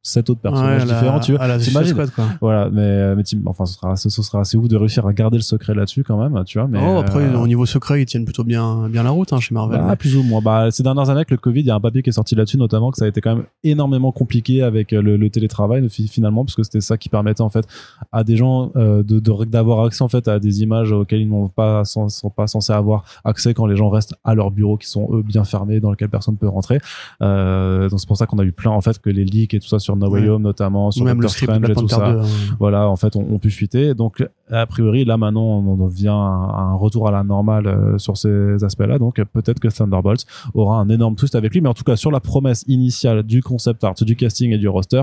sept 0.02 0.30
autres 0.30 0.40
personnages 0.42 0.86
la- 0.86 0.94
différents 0.94 1.20
tu 1.20 1.34
vois 1.34 1.46
la 1.48 1.58
t'imagines 1.60 1.96
voilà 2.42 2.70
mais 2.70 3.16
mais 3.16 3.24
t'im- 3.24 3.42
enfin 3.46 3.66
ce 3.66 3.74
sera 3.76 3.96
ce, 3.96 4.10
ce 4.10 4.22
sera 4.24 4.40
assez 4.42 4.58
ouf 4.58 4.68
de 4.68 4.78
réussir 4.78 5.06
à 5.06 5.14
garder 5.14 5.38
le 5.38 5.44
secret 5.44 5.74
là-dessus 5.74 6.04
quand 6.04 6.18
même 6.18 6.42
tu 6.46 6.58
vois 6.58 6.68
mais 6.68 6.80
oh, 6.82 7.00
après, 7.00 7.24
euh, 7.24 7.38
au 7.38 7.48
niveau 7.48 7.66
secret, 7.66 8.02
ils 8.02 8.06
tiennent 8.06 8.26
plutôt 8.26 8.44
bien, 8.44 8.88
bien 8.90 9.04
la 9.04 9.10
route 9.10 9.34
hein, 9.34 9.40
chez 9.40 9.54
Marvel. 9.54 9.80
bah, 9.80 9.96
plus 9.96 10.16
ou 10.16 10.24
moins. 10.24 10.42
Bah, 10.42 10.72
ces 10.72 10.84
dernières 10.84 11.10
années, 11.10 11.20
avec 11.20 11.32
le 11.32 11.38
Covid, 11.38 11.60
il 11.62 11.66
y 11.66 11.72
a 11.72 11.76
un 11.76 11.80
papier 11.80 12.02
qui 12.02 12.10
est 12.10 12.14
sorti 12.14 12.36
là-dessus, 12.36 12.58
notamment 12.58 12.92
que 12.92 12.98
ça 12.98 13.06
a 13.06 13.08
été 13.08 13.20
quand 13.22 13.36
même 13.36 13.46
énormément 13.64 14.12
compliqué 14.12 14.64
avec 14.64 14.94
euh, 14.94 15.02
le, 15.02 15.18
le 15.18 15.30
télétravail 15.30 15.88
fi- 15.90 16.08
finalement, 16.08 16.46
parce 16.46 16.56
que 16.56 16.64
c'était 16.64 16.82
ça 16.82 16.98
qui 16.98 17.10
permettait 17.10 17.42
en 17.42 17.50
fait 17.50 17.66
à 18.12 18.24
des 18.24 18.38
gens 18.38 18.72
euh, 18.76 19.04
de 19.04 19.20
de- 19.20 19.46
d'avoir 19.46 19.86
accès 19.86 20.04
en 20.04 20.08
fait 20.08 20.28
à 20.28 20.40
des 20.40 20.62
images 20.62 20.92
auxquelles 20.92 21.22
ils 21.22 21.30
n'ont 21.30 21.50
pas 21.50 21.84
sont, 21.86 22.08
sont 22.10 22.30
pas 22.30 22.48
censés 22.48 22.74
avoir 22.74 23.04
accès 23.26 23.54
quand 23.54 23.66
les 23.66 23.76
gens 23.76 23.90
restent 23.90 24.16
à 24.24 24.34
leur 24.36 24.52
bureau, 24.52 24.78
qui 24.78 24.88
sont 24.88 25.10
eux 25.14 25.22
bien 25.24 25.44
fermés, 25.44 25.80
dans 25.80 25.92
lequel 25.92 26.10
personne 26.10 26.38
peut 26.38 26.48
rentrer. 26.48 26.80
Euh, 27.22 27.90
donc 27.90 28.00
c'est 28.00 28.08
pour 28.08 28.18
ça 28.18 28.26
qu'on 28.26 28.40
a 28.40 28.44
eu 28.44 28.52
plein 28.52 28.72
en 28.72 28.82
fait 28.82 29.00
que 29.00 29.10
les 29.10 29.26
leaks 29.26 29.54
et 29.54 29.60
tout 29.60 29.68
ça 29.68 29.80
sur 29.80 29.89
No 29.96 30.10
Way 30.10 30.22
Ouais. 30.22 30.30
Home 30.30 30.42
notamment, 30.42 30.92
sur 30.92 31.06
Même 31.06 31.22
le 31.22 31.28
script 31.28 31.52
Strange 31.54 31.70
et 31.70 31.74
tout 31.76 31.88
ça 31.88 32.12
2. 32.12 32.20
hein. 32.20 32.22
voilà, 32.60 32.88
en 32.90 32.96
fait, 32.96 33.16
on, 33.16 33.26
on 33.32 33.40
pu 33.40 33.50
fuiter. 33.52 33.94
Donc, 33.94 34.24
a 34.50 34.66
priori, 34.66 35.06
là, 35.06 35.18
maintenant, 35.18 35.44
on 35.44 35.80
en 35.82 35.88
vient 35.88 36.16
à 36.16 36.62
un 36.72 36.76
retour 36.76 37.08
à 37.08 37.12
la 37.12 37.24
normale 37.24 37.68
euh, 37.68 37.98
sur 37.98 38.18
ces 38.18 38.64
aspects-là. 38.64 39.00
Donc, 39.00 39.22
peut-être 39.34 39.60
que 39.60 39.68
Thunderbolts 39.68 40.26
aura 40.54 40.80
un 40.80 40.90
énorme 40.90 41.16
twist 41.16 41.36
avec 41.36 41.54
lui. 41.54 41.62
Mais 41.62 41.70
en 41.70 41.74
tout 41.74 41.84
cas, 41.84 41.96
sur 41.96 42.12
la 42.12 42.20
promesse 42.20 42.64
initiale 42.68 43.24
du 43.24 43.42
concept 43.42 43.84
art, 43.84 43.96
du 44.02 44.16
casting 44.16 44.52
et 44.52 44.58
du 44.58 44.68
roster, 44.68 45.02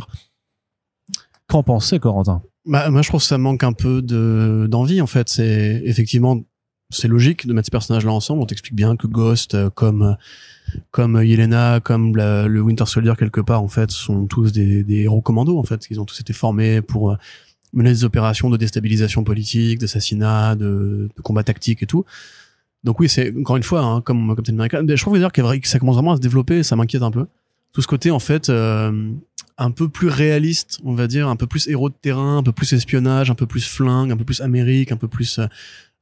qu'en 1.48 1.62
pensez, 1.62 1.98
Corentin? 1.98 2.42
Bah, 2.64 2.90
moi, 2.90 3.02
je 3.02 3.08
trouve 3.08 3.20
que 3.20 3.26
ça 3.26 3.38
manque 3.38 3.62
un 3.62 3.72
peu 3.72 4.02
de 4.02 4.66
d'envie. 4.68 5.00
En 5.00 5.06
fait, 5.06 5.28
c'est 5.28 5.82
effectivement 5.84 6.38
c'est 6.90 7.08
logique 7.08 7.46
de 7.46 7.52
mettre 7.52 7.66
ces 7.66 7.70
personnages-là 7.70 8.12
ensemble. 8.12 8.42
On 8.42 8.46
t'explique 8.46 8.74
bien 8.74 8.96
que 8.96 9.06
Ghost, 9.06 9.54
euh, 9.54 9.70
comme 9.70 10.02
euh, 10.02 10.14
comme 10.90 11.22
Yelena, 11.22 11.80
comme 11.80 12.16
le 12.16 12.60
Winter 12.60 12.86
Soldier 12.86 13.14
quelque 13.18 13.40
part, 13.40 13.62
en 13.62 13.68
fait, 13.68 13.90
sont 13.90 14.26
tous 14.26 14.52
des, 14.52 14.82
des 14.84 15.02
héros 15.02 15.20
commando. 15.20 15.58
En 15.58 15.62
fait, 15.62 15.86
ils 15.90 16.00
ont 16.00 16.04
tous 16.04 16.20
été 16.20 16.32
formés 16.32 16.82
pour 16.82 17.12
euh, 17.12 17.16
mener 17.72 17.90
des 17.90 18.04
opérations 18.04 18.50
de 18.50 18.56
déstabilisation 18.56 19.24
politique, 19.24 19.78
d'assassinat, 19.78 20.54
de, 20.56 21.08
de 21.14 21.22
combat 21.22 21.42
tactique 21.44 21.82
et 21.82 21.86
tout. 21.86 22.04
Donc 22.84 23.00
oui, 23.00 23.08
c'est 23.08 23.34
encore 23.38 23.56
une 23.56 23.62
fois 23.62 23.82
hein, 23.82 24.00
comme 24.00 24.34
Captain 24.36 24.54
America. 24.54 24.80
Je 24.86 25.00
trouve 25.02 25.14
d'ailleurs 25.14 25.32
que 25.32 25.68
ça 25.68 25.78
commence 25.78 25.96
vraiment 25.96 26.12
à 26.12 26.16
se 26.16 26.20
développer. 26.20 26.62
Ça 26.62 26.76
m'inquiète 26.76 27.02
un 27.02 27.10
peu. 27.10 27.26
Tout 27.72 27.82
ce 27.82 27.86
côté 27.86 28.10
en 28.10 28.20
fait. 28.20 28.48
euh, 28.48 29.12
un 29.58 29.70
peu 29.70 29.88
plus 29.88 30.08
réaliste, 30.08 30.80
on 30.84 30.94
va 30.94 31.06
dire, 31.06 31.28
un 31.28 31.36
peu 31.36 31.46
plus 31.46 31.68
héros 31.68 31.88
de 31.88 31.94
terrain, 31.94 32.38
un 32.38 32.42
peu 32.42 32.52
plus 32.52 32.72
espionnage, 32.74 33.30
un 33.30 33.34
peu 33.34 33.46
plus 33.46 33.66
flingue, 33.66 34.12
un 34.12 34.16
peu 34.16 34.24
plus 34.24 34.40
Amérique, 34.40 34.92
un 34.92 34.96
peu 34.96 35.08
plus 35.08 35.38
euh, 35.38 35.46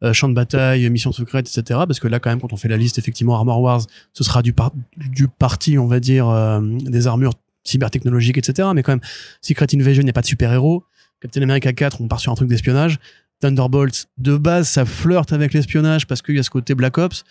euh, 0.02 0.12
champ 0.12 0.28
de 0.28 0.34
bataille, 0.34 0.88
mission 0.90 1.12
secrète, 1.12 1.48
etc. 1.48 1.80
Parce 1.86 2.00
que 2.00 2.08
là, 2.08 2.18
quand 2.18 2.30
même, 2.30 2.40
quand 2.40 2.52
on 2.52 2.56
fait 2.56 2.68
la 2.68 2.76
liste, 2.76 2.98
effectivement, 2.98 3.36
Armor 3.36 3.60
Wars, 3.60 3.82
ce 4.12 4.24
sera 4.24 4.42
du, 4.42 4.52
par 4.52 4.72
du 4.96 5.28
parti, 5.28 5.78
on 5.78 5.86
va 5.86 6.00
dire, 6.00 6.28
euh, 6.28 6.60
des 6.62 7.06
armures 7.06 7.34
cybertechnologiques, 7.64 8.36
etc. 8.36 8.68
Mais 8.74 8.82
quand 8.82 8.92
même, 8.92 9.00
Secret 9.40 9.66
Invasion, 9.74 10.02
il 10.02 10.06
n'y 10.06 10.10
a 10.10 10.14
pas 10.14 10.20
de 10.20 10.26
super-héros. 10.26 10.84
Captain 11.20 11.42
America 11.42 11.72
4, 11.72 12.00
on 12.00 12.08
part 12.08 12.20
sur 12.20 12.32
un 12.32 12.34
truc 12.34 12.48
d'espionnage. 12.48 12.98
Thunderbolts, 13.40 14.08
de 14.18 14.36
base, 14.36 14.68
ça 14.68 14.84
flirte 14.84 15.32
avec 15.32 15.52
l'espionnage 15.54 16.06
parce 16.06 16.22
qu'il 16.22 16.36
y 16.36 16.38
a 16.38 16.42
ce 16.42 16.50
côté 16.50 16.74
Black 16.74 16.98
Ops. 16.98 17.24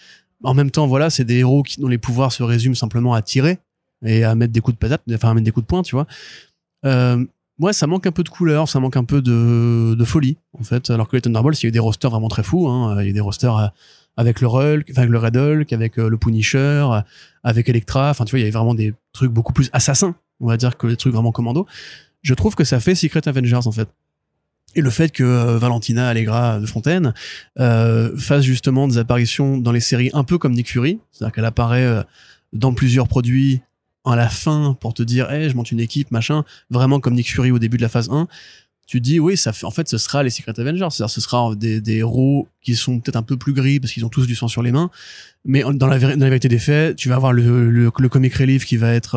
En 0.43 0.53
même 0.53 0.71
temps, 0.71 0.87
voilà, 0.87 1.09
c'est 1.09 1.23
des 1.23 1.37
héros 1.37 1.63
qui, 1.63 1.79
dont 1.79 1.87
les 1.87 1.97
pouvoirs 1.97 2.31
se 2.31 2.43
résument 2.43 2.75
simplement 2.75 3.13
à 3.13 3.21
tirer 3.21 3.59
et 4.05 4.23
à 4.23 4.35
mettre 4.35 4.51
des 4.51 4.59
coups 4.59 4.75
de 4.75 4.79
patate, 4.79 5.01
enfin 5.13 5.31
à 5.31 5.33
mettre 5.33 5.45
des 5.45 5.51
coups 5.51 5.65
de 5.65 5.67
poing, 5.67 5.83
tu 5.83 5.95
vois. 5.95 6.07
Euh, 6.85 7.23
ouais, 7.59 7.73
ça 7.73 7.87
manque 7.87 8.07
un 8.07 8.11
peu 8.11 8.23
de 8.23 8.29
couleur, 8.29 8.67
ça 8.67 8.79
manque 8.79 8.97
un 8.97 9.03
peu 9.03 9.21
de, 9.21 10.03
folie, 10.05 10.37
en 10.57 10.63
fait. 10.63 10.89
Alors 10.89 11.07
que 11.07 11.15
les 11.15 11.21
Thunderbolts, 11.21 11.61
il 11.61 11.65
y 11.65 11.67
a 11.67 11.69
eu 11.69 11.71
des 11.71 11.79
rosters 11.79 12.11
vraiment 12.11 12.29
très 12.29 12.43
fous. 12.43 12.67
Hein. 12.67 12.95
Il 12.99 13.03
y 13.03 13.07
a 13.07 13.09
eu 13.09 13.13
des 13.13 13.19
rosters 13.19 13.57
euh, 13.57 13.67
avec 14.17 14.41
le 14.41 14.47
Hulk, 14.47 14.91
avec 14.95 15.09
le 15.09 15.17
Red 15.17 15.37
Hulk, 15.37 15.73
avec 15.73 15.97
euh, 15.99 16.09
le 16.09 16.17
Punisher, 16.17 16.57
euh, 16.57 17.01
avec 17.43 17.69
Elektra. 17.69 18.09
Enfin, 18.09 18.25
tu 18.25 18.31
vois, 18.31 18.39
il 18.39 18.43
y 18.43 18.45
avait 18.45 18.51
vraiment 18.51 18.75
des 18.75 18.93
trucs 19.11 19.31
beaucoup 19.31 19.53
plus 19.53 19.69
assassins, 19.73 20.15
on 20.39 20.47
va 20.47 20.57
dire, 20.57 20.77
que 20.77 20.87
les 20.87 20.97
trucs 20.97 21.13
vraiment 21.13 21.31
commando. 21.31 21.65
Je 22.21 22.33
trouve 22.33 22.55
que 22.55 22.63
ça 22.63 22.79
fait 22.79 22.95
Secret 22.95 23.27
Avengers, 23.27 23.65
en 23.67 23.71
fait. 23.71 23.89
Et 24.75 24.81
le 24.81 24.89
fait 24.89 25.11
que 25.11 25.57
Valentina 25.57 26.07
Allegra 26.07 26.59
de 26.59 26.65
Fontaine 26.65 27.13
fasse 27.55 28.41
justement 28.41 28.87
des 28.87 28.97
apparitions 28.97 29.59
dans 29.59 29.71
les 29.71 29.79
séries 29.79 30.09
un 30.13 30.23
peu 30.23 30.39
comme 30.39 30.53
Nick 30.53 30.67
Fury, 30.67 30.99
c'est-à-dire 31.11 31.31
qu'elle 31.31 31.45
apparaît 31.45 32.03
dans 32.53 32.73
plusieurs 32.73 33.07
produits 33.07 33.61
à 34.05 34.15
la 34.15 34.29
fin 34.29 34.75
pour 34.79 34.93
te 34.93 35.03
dire 35.03 35.31
hey, 35.31 35.49
je 35.49 35.55
monte 35.55 35.71
une 35.71 35.79
équipe 35.79 36.11
machin 36.11 36.43
vraiment 36.69 36.99
comme 36.99 37.13
Nick 37.13 37.29
Fury 37.31 37.51
au 37.51 37.59
début 37.59 37.77
de 37.77 37.81
la 37.83 37.89
phase 37.89 38.09
1 38.09 38.27
tu 38.85 38.99
dis 38.99 39.17
oui 39.19 39.37
ça 39.37 39.53
fait 39.53 39.65
en 39.65 39.71
fait 39.71 39.87
ce 39.87 39.97
sera 39.97 40.23
les 40.23 40.29
Secret 40.29 40.59
Avengers 40.59 40.87
c'est-à-dire 40.91 41.09
ce 41.09 41.21
sera 41.21 41.55
des, 41.55 41.79
des 41.79 41.97
héros 41.99 42.49
qui 42.61 42.75
sont 42.75 42.99
peut-être 42.99 43.15
un 43.15 43.23
peu 43.23 43.37
plus 43.37 43.53
gris 43.53 43.79
parce 43.79 43.93
qu'ils 43.93 44.03
ont 44.05 44.09
tous 44.09 44.27
du 44.27 44.35
sang 44.35 44.49
sur 44.49 44.61
les 44.61 44.73
mains 44.73 44.89
mais 45.45 45.63
dans 45.73 45.87
la, 45.87 45.97
véri- 45.97 46.15
dans 46.17 46.25
la 46.25 46.29
vérité 46.29 46.49
des 46.49 46.59
faits 46.59 46.97
tu 46.97 47.07
vas 47.07 47.15
avoir 47.15 47.31
le, 47.31 47.69
le, 47.71 47.91
le 47.97 48.09
comic 48.09 48.33
relief 48.35 48.65
qui 48.65 48.75
va 48.75 48.93
être 48.93 49.15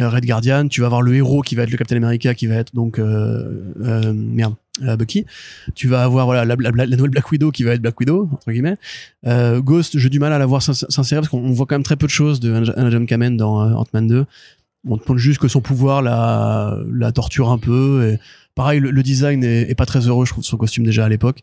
euh, 0.00 0.08
Red 0.08 0.26
Guardian 0.26 0.66
tu 0.66 0.80
vas 0.80 0.86
avoir 0.86 1.02
le 1.02 1.14
héros 1.14 1.42
qui 1.42 1.54
va 1.54 1.62
être 1.62 1.70
le 1.70 1.76
Captain 1.78 1.96
America 1.96 2.34
qui 2.34 2.48
va 2.48 2.56
être 2.56 2.74
donc 2.74 2.98
euh, 2.98 3.72
euh, 3.82 4.12
merde 4.12 4.54
euh, 4.82 4.96
Bucky 4.96 5.26
tu 5.74 5.88
vas 5.88 6.02
avoir 6.02 6.26
voilà 6.26 6.44
la, 6.44 6.56
nouvelle 6.56 7.10
Black 7.10 7.30
Widow 7.30 7.50
qui 7.50 7.62
va 7.62 7.72
être 7.72 7.82
Black 7.82 7.98
Widow 8.00 8.28
entre 8.32 8.50
guillemets. 8.50 8.76
Euh, 9.26 9.60
Ghost 9.60 9.98
j'ai 9.98 10.08
du 10.08 10.18
mal 10.18 10.32
à 10.32 10.38
la 10.38 10.46
voir 10.46 10.62
s'insérer 10.62 11.20
parce 11.20 11.28
qu'on 11.28 11.52
voit 11.52 11.66
quand 11.66 11.74
même 11.74 11.82
très 11.82 11.96
peu 11.96 12.06
de 12.06 12.12
choses 12.12 12.40
de 12.40 12.64
John 12.64 13.06
Kamen 13.06 13.36
dans 13.36 13.62
euh, 13.62 13.74
Ant-Man 13.74 14.06
2 14.06 14.26
on 14.84 14.96
te 14.96 15.08
montre 15.08 15.18
juste 15.18 15.38
que 15.38 15.48
son 15.48 15.60
pouvoir 15.60 16.02
la, 16.02 17.12
torture 17.12 17.50
un 17.50 17.58
peu 17.58 18.16
pareil 18.54 18.80
le, 18.80 19.02
design 19.02 19.44
est, 19.44 19.70
est 19.70 19.74
pas 19.74 19.86
très 19.86 20.08
heureux 20.08 20.26
je 20.26 20.32
trouve 20.32 20.44
son 20.44 20.56
costume 20.56 20.84
déjà 20.84 21.04
à 21.04 21.08
l'époque. 21.08 21.42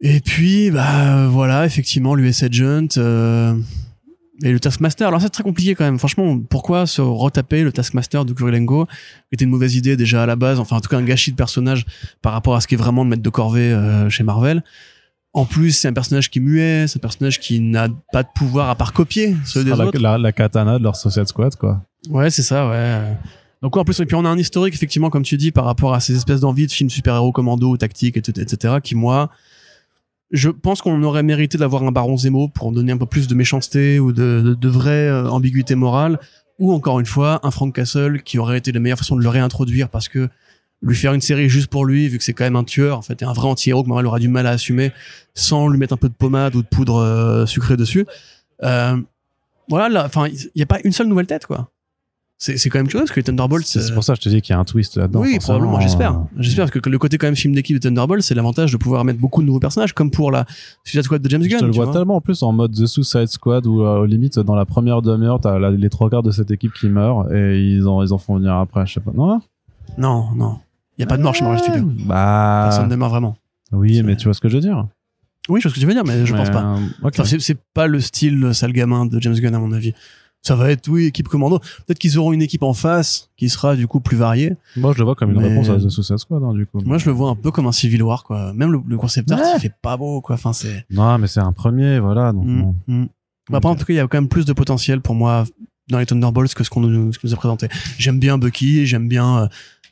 Et 0.00 0.20
puis 0.20 0.70
bah 0.70 1.26
voilà 1.28 1.66
effectivement 1.66 2.14
l'US 2.14 2.42
Agent 2.42 2.96
euh, 2.96 3.54
et 4.42 4.52
le 4.52 4.60
Taskmaster 4.60 5.06
alors 5.08 5.20
c'est 5.20 5.30
très 5.30 5.42
compliqué 5.42 5.74
quand 5.74 5.84
même 5.84 5.98
franchement 5.98 6.38
pourquoi 6.38 6.86
se 6.86 7.00
retaper 7.00 7.62
le 7.62 7.72
Taskmaster 7.72 8.24
de 8.24 8.32
Kurilenko 8.32 8.86
qui 8.86 8.92
était 9.32 9.44
une 9.44 9.50
mauvaise 9.50 9.76
idée 9.76 9.96
déjà 9.96 10.22
à 10.22 10.26
la 10.26 10.36
base? 10.36 10.58
Enfin 10.58 10.76
en 10.76 10.80
tout 10.80 10.88
cas 10.88 10.98
un 10.98 11.04
gâchis 11.04 11.32
de 11.32 11.36
personnage 11.36 11.84
par 12.22 12.32
rapport 12.32 12.54
à 12.54 12.60
ce 12.60 12.66
qui 12.66 12.74
est 12.74 12.78
vraiment 12.78 13.04
de 13.04 13.10
mettre 13.10 13.22
de 13.22 13.30
corvée 13.30 13.72
euh, 13.72 14.08
chez 14.08 14.22
Marvel 14.24 14.62
en 15.32 15.44
plus 15.44 15.72
c'est 15.72 15.88
un 15.88 15.92
personnage 15.92 16.30
qui 16.30 16.38
est 16.38 16.42
muet 16.42 16.86
c'est 16.88 16.98
un 16.98 17.02
personnage 17.02 17.38
qui 17.40 17.60
n'a 17.60 17.88
pas 18.12 18.22
de 18.22 18.28
pouvoir 18.34 18.70
à 18.70 18.74
part 18.74 18.92
copier 18.92 19.36
ceux 19.44 19.64
des 19.64 19.70
la, 19.70 19.86
autres 19.86 19.98
la, 19.98 20.18
la 20.18 20.32
katana 20.32 20.78
de 20.78 20.82
leur 20.82 20.96
Suicide 20.96 21.26
Squad, 21.26 21.54
quoi. 21.56 21.82
Ouais, 22.08 22.30
c'est 22.30 22.42
ça, 22.42 22.68
ouais. 22.68 23.16
Donc 23.62 23.76
en 23.76 23.84
plus, 23.84 24.00
et 24.00 24.06
puis 24.06 24.14
on 24.14 24.24
a 24.24 24.28
un 24.28 24.38
historique, 24.38 24.74
effectivement, 24.74 25.10
comme 25.10 25.22
tu 25.22 25.36
dis, 25.36 25.50
par 25.50 25.66
rapport 25.66 25.92
à 25.92 26.00
ces 26.00 26.16
espèces 26.16 26.40
d'envie 26.40 26.66
de 26.66 26.72
films 26.72 26.88
super-héros 26.88 27.32
commando, 27.32 27.76
tactiques, 27.76 28.16
etc., 28.16 28.76
qui, 28.82 28.94
moi, 28.94 29.30
je 30.30 30.48
pense 30.48 30.80
qu'on 30.80 31.02
aurait 31.02 31.22
mérité 31.22 31.58
d'avoir 31.58 31.82
un 31.82 31.92
Baron 31.92 32.16
Zemo 32.16 32.48
pour 32.48 32.72
donner 32.72 32.92
un 32.92 32.98
peu 32.98 33.06
plus 33.06 33.26
de 33.26 33.34
méchanceté 33.34 33.98
ou 33.98 34.12
de, 34.12 34.68
vraie 34.68 35.08
euh, 35.08 35.28
ambiguïté 35.28 35.74
morale, 35.74 36.18
ou 36.58 36.72
encore 36.72 37.00
une 37.00 37.06
fois, 37.06 37.40
un 37.42 37.50
Frank 37.50 37.74
Castle 37.74 38.22
qui 38.22 38.38
aurait 38.38 38.58
été 38.58 38.70
la 38.70 38.80
meilleure 38.80 38.98
façon 38.98 39.16
de 39.16 39.22
le 39.22 39.28
réintroduire 39.28 39.88
parce 39.88 40.08
que 40.08 40.28
lui 40.82 40.94
faire 40.94 41.12
une 41.12 41.20
série 41.20 41.48
juste 41.48 41.68
pour 41.68 41.84
lui, 41.84 42.08
vu 42.08 42.18
que 42.18 42.24
c'est 42.24 42.32
quand 42.32 42.44
même 42.44 42.56
un 42.56 42.64
tueur, 42.64 42.98
en 42.98 43.02
fait, 43.02 43.20
et 43.22 43.24
un 43.24 43.32
vrai 43.32 43.48
anti-héros 43.48 43.82
que 43.82 43.88
Marvel 43.88 44.06
aura 44.06 44.18
du 44.18 44.28
mal 44.28 44.46
à 44.46 44.50
assumer, 44.50 44.92
sans 45.34 45.68
lui 45.68 45.78
mettre 45.78 45.92
un 45.92 45.98
peu 45.98 46.08
de 46.08 46.14
pommade 46.14 46.54
ou 46.54 46.62
de 46.62 46.66
poudre 46.66 46.96
euh, 46.96 47.46
sucrée 47.46 47.76
dessus. 47.76 48.06
Euh, 48.62 48.96
voilà, 49.68 49.88
là, 49.88 50.04
enfin, 50.06 50.26
il 50.28 50.50
n'y 50.56 50.62
a 50.62 50.66
pas 50.66 50.78
une 50.84 50.92
seule 50.92 51.08
nouvelle 51.08 51.26
tête, 51.26 51.46
quoi. 51.46 51.70
C'est 52.42 52.70
quand 52.70 52.78
même 52.78 52.88
curieux 52.88 53.04
parce 53.04 53.10
que 53.14 53.20
les 53.20 53.24
Thunderbolts. 53.24 53.66
C'est 53.66 53.90
euh, 53.90 53.94
pour 53.94 54.02
ça 54.02 54.14
que 54.14 54.18
je 54.20 54.22
te 54.22 54.28
dis 54.30 54.40
qu'il 54.40 54.54
y 54.54 54.56
a 54.56 54.58
un 54.58 54.64
twist 54.64 54.96
là-dedans. 54.96 55.20
oui, 55.20 55.38
probablement, 55.38 55.78
j'espère. 55.78 56.12
Euh, 56.14 56.22
J'espère 56.38 56.64
parce 56.64 56.80
que 56.80 56.88
le 56.88 56.96
côté 56.98 57.18
quand 57.18 57.26
même 57.26 57.36
film 57.36 57.54
d'équipe 57.54 57.76
de 57.76 57.80
Thunderbolts, 57.86 58.22
c'est 58.22 58.34
l'avantage 58.34 58.72
de 58.72 58.78
pouvoir 58.78 59.04
mettre 59.04 59.20
beaucoup 59.20 59.42
de 59.42 59.46
nouveaux 59.46 59.60
personnages, 59.60 59.92
comme 59.92 60.10
pour 60.10 60.30
la 60.30 60.46
Suicide 60.82 61.02
Squad 61.02 61.20
de 61.20 61.28
James 61.28 61.42
Je 61.42 61.48
Gunn. 61.50 61.58
te 61.60 61.64
le 61.66 61.72
vois 61.72 61.84
vois. 61.84 61.92
tellement 61.92 62.16
en 62.16 62.20
plus 62.22 62.42
en 62.42 62.52
mode 62.52 62.72
The 62.74 62.86
Suicide 62.86 63.26
Squad 63.26 63.66
où 63.66 63.82
euh, 63.82 63.98
au 63.98 64.06
limite 64.06 64.38
dans 64.38 64.54
la 64.54 64.64
première 64.64 65.02
demi-heure 65.02 65.38
t'as 65.38 65.58
les 65.70 65.90
trois 65.90 66.08
quarts 66.08 66.22
de 66.22 66.30
cette 66.30 66.50
équipe 66.50 66.72
qui 66.72 66.88
meurt 66.88 67.30
et 67.30 67.60
ils 67.60 67.86
en 67.86 68.02
ils 68.02 68.12
en 68.14 68.18
font 68.18 68.36
venir 68.36 68.54
après 68.54 68.86
je 68.86 68.94
sais 68.94 69.00
pas 69.00 69.12
non 69.14 69.42
Non, 69.98 70.30
non. 70.34 70.56
Il 70.96 71.02
y 71.02 71.04
a 71.04 71.06
pas 71.06 71.18
de 71.18 71.22
mort 71.22 71.34
chez 71.34 71.44
Marvel 71.44 71.60
Studios. 71.62 71.90
Bah. 72.06 72.68
Personne 72.70 72.88
ne 72.88 72.96
meurt 72.96 73.10
vraiment. 73.10 73.36
Oui, 73.72 74.02
mais 74.02 74.16
tu 74.16 74.24
vois 74.24 74.32
ce 74.34 74.40
que 74.40 74.48
je 74.48 74.54
veux 74.54 74.62
dire. 74.62 74.86
Oui, 75.50 75.60
je 75.60 75.64
vois 75.68 75.70
ce 75.70 75.74
que 75.74 75.80
tu 75.80 75.86
veux 75.86 75.92
dire, 75.92 76.04
mais 76.06 76.24
je 76.24 76.34
pense 76.34 76.48
Mais, 76.48 76.54
pas. 76.54 76.62
euh, 76.64 76.78
ok. 77.02 77.12
Enfin, 77.18 77.24
c'est- 77.24 77.38
c'est 77.40 77.58
pas 77.74 77.86
le 77.86 78.00
style 78.00 78.54
sale 78.54 78.72
gamin 78.72 79.04
de 79.04 79.20
James 79.20 79.34
Gunn 79.34 79.54
à 79.54 79.58
mon 79.58 79.72
avis. 79.72 79.92
Ça 80.42 80.56
va 80.56 80.70
être 80.70 80.88
oui 80.88 81.04
équipe 81.04 81.28
commando. 81.28 81.58
Peut-être 81.58 81.98
qu'ils 81.98 82.18
auront 82.18 82.32
une 82.32 82.40
équipe 82.40 82.62
en 82.62 82.72
face 82.72 83.28
qui 83.36 83.48
sera 83.50 83.76
du 83.76 83.86
coup 83.86 84.00
plus 84.00 84.16
variée. 84.16 84.54
Moi, 84.76 84.92
je 84.94 84.98
le 84.98 85.04
vois 85.04 85.14
comme 85.14 85.30
une 85.32 85.40
Mais- 85.40 85.48
réponse 85.48 85.68
à 85.68 85.76
The 85.76 85.90
Suicide 85.90 86.16
Squad, 86.16 86.42
hein, 86.42 86.54
du 86.54 86.64
coup. 86.66 86.80
Moi, 86.84 86.96
je 86.98 87.06
le 87.06 87.12
vois 87.12 87.28
un 87.30 87.34
peu 87.36 87.50
comme 87.50 87.66
un 87.66 87.72
Civil 87.72 88.02
War 88.02 88.24
quoi. 88.24 88.52
Même 88.54 88.72
le, 88.72 88.80
le 88.88 88.96
concept 88.96 89.30
art, 89.30 89.38
Ouais. 89.38 89.46
il 89.56 89.60
fait 89.60 89.72
pas 89.82 89.96
beau 89.98 90.20
quoi. 90.22 90.36
Enfin, 90.36 90.52
c'est. 90.54 90.86
Non, 90.90 91.18
mais 91.18 91.26
c'est 91.26 91.40
un 91.40 91.52
premier, 91.52 91.98
voilà. 91.98 92.32
Donc, 92.32 92.46
Mm, 92.46 92.62
bon. 92.62 92.74
mm. 92.88 93.06
Bah, 93.50 93.58
Après, 93.58 93.70
en 93.70 93.74
tout 93.76 93.84
cas, 93.84 93.92
il 93.92 93.96
y 93.96 94.00
a 94.00 94.06
quand 94.06 94.16
même 94.18 94.28
plus 94.28 94.44
de 94.46 94.52
potentiel 94.52 95.00
pour 95.02 95.14
moi 95.14 95.44
dans 95.90 95.98
les 95.98 96.06
Thunderbolts 96.06 96.54
que 96.54 96.64
ce 96.64 96.70
qu'on 96.70 96.80
nous, 96.80 97.10
a 97.10 97.36
présenté. 97.36 97.68
J'aime 97.98 98.18
bien 98.20 98.38
Bucky, 98.38 98.86
j'aime 98.86 99.08
bien 99.08 99.38
euh, 99.40 99.48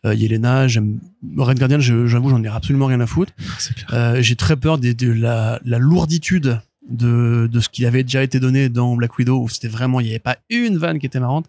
euh, 0.06 0.14
Yelena, 0.14 0.66
j'aime 0.68 1.00
Red 1.36 1.58
Guardian. 1.58 1.80
J'avoue, 1.80 2.30
j'en 2.30 2.42
ai 2.42 2.48
absolument 2.48 2.86
rien 2.86 3.00
à 3.00 3.06
foutre. 3.06 3.32
clair. 3.34 3.86
Euh, 3.92 4.22
J'ai 4.22 4.36
très 4.36 4.56
peur 4.56 4.78
des- 4.78 4.94
de, 4.94 5.10
la, 5.12 5.60
la 5.64 5.78
lourditude 5.78 6.60
de, 6.88 7.48
de 7.50 7.60
ce 7.60 7.68
qui 7.68 7.84
avait 7.86 8.02
déjà 8.02 8.22
été 8.22 8.40
donné 8.40 8.68
dans 8.68 8.96
Black 8.96 9.18
Widow, 9.18 9.42
où 9.42 9.48
c'était 9.48 9.68
vraiment, 9.68 10.00
il 10.00 10.04
n'y 10.04 10.10
avait 10.10 10.18
pas 10.18 10.38
une 10.50 10.78
vanne 10.78 10.98
qui 10.98 11.06
était 11.06 11.20
marrante. 11.20 11.46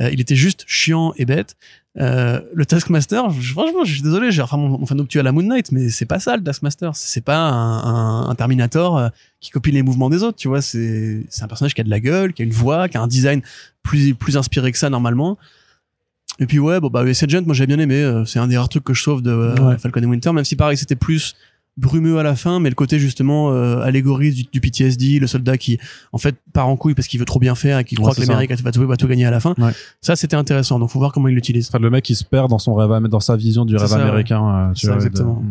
Euh, 0.00 0.10
il 0.12 0.20
était 0.20 0.34
juste 0.34 0.64
chiant 0.66 1.12
et 1.16 1.24
bête. 1.24 1.54
Euh, 2.00 2.40
le 2.52 2.66
Taskmaster, 2.66 3.30
je- 3.30 3.52
franchement, 3.52 3.84
je 3.84 3.92
suis 3.92 4.02
désolé, 4.02 4.32
j'ai 4.32 4.42
enfin 4.42 4.56
mon, 4.56 4.84
fan 4.84 5.00
à 5.14 5.22
la 5.22 5.30
Moon 5.30 5.44
Knight, 5.44 5.70
mais 5.70 5.88
c'est 5.90 6.06
pas 6.06 6.18
ça 6.18 6.36
le 6.36 6.42
Taskmaster. 6.42 6.90
C'est 6.96 7.20
pas 7.24 7.36
un, 7.38 7.84
un, 8.24 8.28
un 8.28 8.34
Terminator 8.34 8.98
euh, 8.98 9.08
qui 9.38 9.50
copie 9.50 9.70
les 9.70 9.82
mouvements 9.84 10.10
des 10.10 10.24
autres, 10.24 10.36
tu 10.36 10.48
vois. 10.48 10.60
C'est 10.60 11.24
c'est 11.28 11.44
un 11.44 11.46
personnage 11.46 11.74
qui 11.74 11.80
a 11.80 11.84
de 11.84 11.90
la 11.90 12.00
gueule, 12.00 12.32
qui 12.32 12.42
a 12.42 12.44
une 12.44 12.50
voix, 12.50 12.88
qui 12.88 12.96
a 12.96 13.00
un 13.02 13.06
design 13.06 13.42
plus 13.84 14.14
plus 14.14 14.36
inspiré 14.36 14.72
que 14.72 14.78
ça 14.78 14.90
normalement. 14.90 15.38
Et 16.40 16.46
puis 16.46 16.58
ouais, 16.58 16.80
bon 16.80 16.88
bah 16.88 17.02
Agent, 17.02 17.42
moi 17.46 17.54
j'ai 17.54 17.68
bien 17.68 17.78
aimé. 17.78 18.24
C'est 18.26 18.40
un 18.40 18.48
des 18.48 18.56
rares 18.58 18.68
trucs 18.68 18.82
que 18.82 18.94
je 18.94 19.00
sauve 19.00 19.22
de 19.22 19.54
Ouais. 19.60 19.78
Falcon 19.78 20.02
et 20.02 20.06
Winter, 20.06 20.32
même 20.32 20.44
si 20.44 20.56
pareil 20.56 20.76
c'était 20.76 20.96
plus 20.96 21.36
brumeux 21.76 22.18
à 22.18 22.22
la 22.22 22.36
fin, 22.36 22.60
mais 22.60 22.68
le 22.68 22.74
côté 22.74 22.98
justement 22.98 23.52
euh, 23.52 23.90
du, 23.90 24.44
du 24.44 24.60
PTSD, 24.60 25.18
le 25.18 25.26
soldat 25.26 25.58
qui 25.58 25.78
en 26.12 26.18
fait 26.18 26.36
part 26.54 26.68
en 26.68 26.76
couille 26.76 26.94
parce 26.94 27.06
qu'il 27.08 27.20
veut 27.20 27.26
trop 27.26 27.38
bien 27.40 27.54
faire 27.54 27.78
et 27.78 27.84
qu'il 27.84 27.98
Ouais, 27.98 28.04
croit 28.04 28.14
que 28.14 28.20
l'Amérique 28.20 28.50
va 28.62 28.72
tout, 28.72 28.86
va 28.86 28.96
tout 28.96 29.06
gagner 29.08 29.26
à 29.26 29.30
la 29.30 29.40
fin. 29.40 29.54
Ouais. 29.58 29.72
Ça 30.00 30.16
c'était 30.16 30.36
intéressant, 30.36 30.78
donc 30.78 30.88
faut 30.88 30.98
voir 30.98 31.12
comment 31.12 31.28
il 31.28 31.34
l'utilise. 31.34 31.68
Enfin, 31.68 31.78
le 31.78 31.90
mec, 31.90 32.08
il 32.08 32.14
se 32.16 32.24
perd 32.24 32.48
dans 32.48 32.58
son 32.58 32.74
rêve, 32.74 32.90
dans 33.08 33.20
sa 33.20 33.36
vision 33.36 33.64
du 33.66 33.76
rêve 33.76 33.88
ça, 33.88 33.96
ouais. 33.96 34.02
américain. 34.02 34.70
euh, 34.70 34.72
tu 34.72 34.86
vois, 34.86 34.96
exactement. 34.96 35.42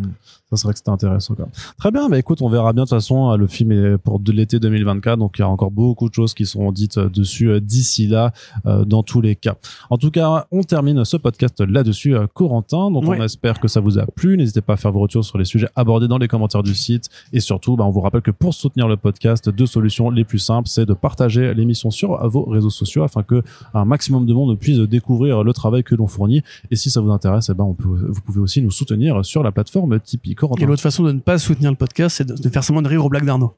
Ça, 0.49 0.57
c'est 0.57 0.63
vrai 0.65 0.73
que 0.73 0.77
c'était 0.79 0.91
intéressant. 0.91 1.33
Quoi. 1.33 1.47
Très 1.79 1.89
bien, 1.91 2.09
mais 2.09 2.19
écoute, 2.19 2.41
on 2.43 2.49
verra 2.49 2.73
bien 2.73 2.83
de 2.83 2.87
toute 2.89 2.95
façon. 2.97 3.31
euh, 3.31 3.37
Le 3.37 3.47
film 3.47 3.71
est 3.71 3.97
pour 3.97 4.19
de 4.19 4.31
l'été 4.31 4.59
2024, 4.59 5.17
donc 5.17 5.33
il 5.37 5.41
y 5.41 5.43
a 5.43 5.49
encore 5.49 5.71
beaucoup 5.71 6.09
de 6.09 6.13
choses 6.13 6.33
qui 6.35 6.45
seront 6.45 6.71
dites 6.71 6.97
euh, 6.99 7.09
dessus 7.09 7.49
euh, 7.49 7.59
d'ici 7.59 8.05
là, 8.07 8.31
euh, 8.67 8.85
dans 8.85 9.01
tous 9.01 9.19
les 9.19 9.35
cas. 9.35 9.55
En 9.89 9.97
tout 9.97 10.11
cas, 10.11 10.45
on 10.51 10.61
termine 10.61 11.03
ce 11.05 11.17
podcast 11.17 11.59
là-dessus, 11.61 12.15
Corentin. 12.35 12.91
Donc, 12.91 13.03
Ouais. 13.07 13.17
on 13.19 13.23
espère 13.23 13.59
que 13.59 13.67
ça 13.67 13.79
vous 13.79 13.97
a 13.97 14.05
plu. 14.05 14.37
N'hésitez 14.37 14.61
pas 14.61 14.73
à 14.73 14.77
faire 14.77 14.91
vos 14.91 14.99
retours 14.99 15.25
sur 15.25 15.37
les 15.39 15.45
sujets 15.45 15.69
abordés 15.75 16.07
dans 16.07 16.17
les 16.19 16.27
commentaires 16.27 16.61
du 16.63 16.75
site. 16.75 17.09
Et 17.31 17.39
surtout, 17.39 17.75
bah, 17.75 17.83
on 17.85 17.89
vous 17.91 18.01
rappelle 18.01 18.21
que 18.21 18.31
pour 18.31 18.53
soutenir 18.53 18.87
le 18.87 18.95
podcast, 18.97 19.49
deux 19.49 19.65
solutions 19.65 20.11
les 20.11 20.23
plus 20.23 20.39
simples, 20.39 20.69
c'est 20.69 20.85
de 20.85 20.92
partager 20.93 21.53
l'émission 21.53 21.91
sur 21.91 22.27
vos 22.29 22.43
réseaux 22.43 22.69
sociaux 22.69 23.03
afin 23.03 23.23
que 23.23 23.41
un 23.73 23.85
maximum 23.85 24.25
de 24.25 24.33
monde 24.33 24.57
puisse 24.57 24.79
découvrir 24.79 25.43
le 25.43 25.53
travail 25.53 25.83
que 25.83 25.95
l'on 25.95 26.07
fournit. 26.07 26.41
Et 26.71 26.75
si 26.75 26.89
ça 26.89 27.01
vous 27.01 27.11
intéresse, 27.11 27.49
eh 27.49 27.53
ben, 27.53 27.65
vous 27.65 28.21
pouvez 28.21 28.39
aussi 28.39 28.61
nous 28.61 28.71
soutenir 28.71 29.23
sur 29.25 29.43
la 29.43 29.51
plateforme 29.51 29.99
Tipeee. 29.99 30.35
Et 30.59 30.65
l'autre 30.65 30.81
façon 30.81 31.03
de 31.03 31.11
ne 31.11 31.19
pas 31.19 31.37
soutenir 31.37 31.71
le 31.71 31.77
podcast, 31.77 32.17
c'est 32.17 32.27
de, 32.27 32.49
faire 32.49 32.63
seulement 32.63 32.81
de 32.81 32.87
rire 32.87 33.05
au 33.05 33.09
blagues 33.09 33.25
d'Arnaud. 33.25 33.53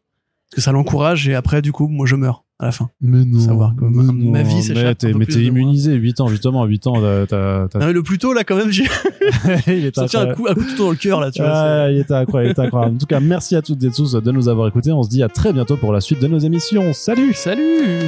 Parce 0.52 0.56
que 0.58 0.62
ça 0.62 0.72
l'encourage 0.72 1.28
et 1.28 1.36
après, 1.36 1.62
du 1.62 1.72
coup, 1.72 1.88
moi 1.88 2.06
je 2.06 2.16
meurs 2.16 2.44
à 2.60 2.66
la 2.68 2.72
fin. 2.72 2.90
Mais 3.02 3.26
non. 3.26 3.40
Savoir 3.40 3.76
que 3.76 3.84
ma- 3.84 4.14
ma 4.14 4.42
vie 4.44 4.62
s'échappe 4.64 5.04
Mais 5.16 5.26
t'es, 5.26 5.42
immunisé, 5.44 5.94
8 5.96 6.22
ans, 6.22 6.28
justement, 6.30 6.64
8 6.66 6.88
ans, 6.88 6.94
t'as, 7.28 7.64
Non, 7.80 7.86
mais 7.88 7.94
le 7.94 8.04
plus 8.04 8.18
tôt 8.18 8.32
là 8.34 8.44
quand 8.46 8.56
même, 8.56 8.72
j'ai 8.72 8.84
il 9.68 9.86
était 9.86 10.00
senti 10.02 10.16
un 10.18 10.30
incroyable. 10.30 10.36
coup, 10.36 10.48
un 10.48 10.54
coup 10.54 10.70
couteau 10.72 10.84
dans 10.86 10.92
le 10.92 10.96
cœur 10.96 11.20
là, 11.20 11.32
tu 11.32 11.42
vois. 11.42 11.52
Ah, 11.52 11.92
il 11.92 11.98
était 12.00 12.14
incroyable, 12.14 12.50
il 12.50 12.52
était 12.52 12.62
incroyable. 12.62 12.96
En 12.96 12.98
tout 13.00 13.06
cas, 13.08 13.20
merci 13.20 13.56
à 13.56 13.62
toutes 13.62 13.84
et 13.84 13.90
tous 13.92 14.14
de 14.14 14.32
nous 14.32 14.48
avoir 14.48 14.68
écoutés. 14.68 14.92
On 14.92 15.04
se 15.04 15.10
dit 15.10 15.24
à 15.24 15.28
très 15.30 15.52
bientôt 15.52 15.76
pour 15.78 15.92
la 15.92 16.00
suite 16.00 16.22
de 16.22 16.28
nos 16.28 16.40
émissions. 16.40 16.94
Salut! 16.94 17.34
Salut 17.34 18.00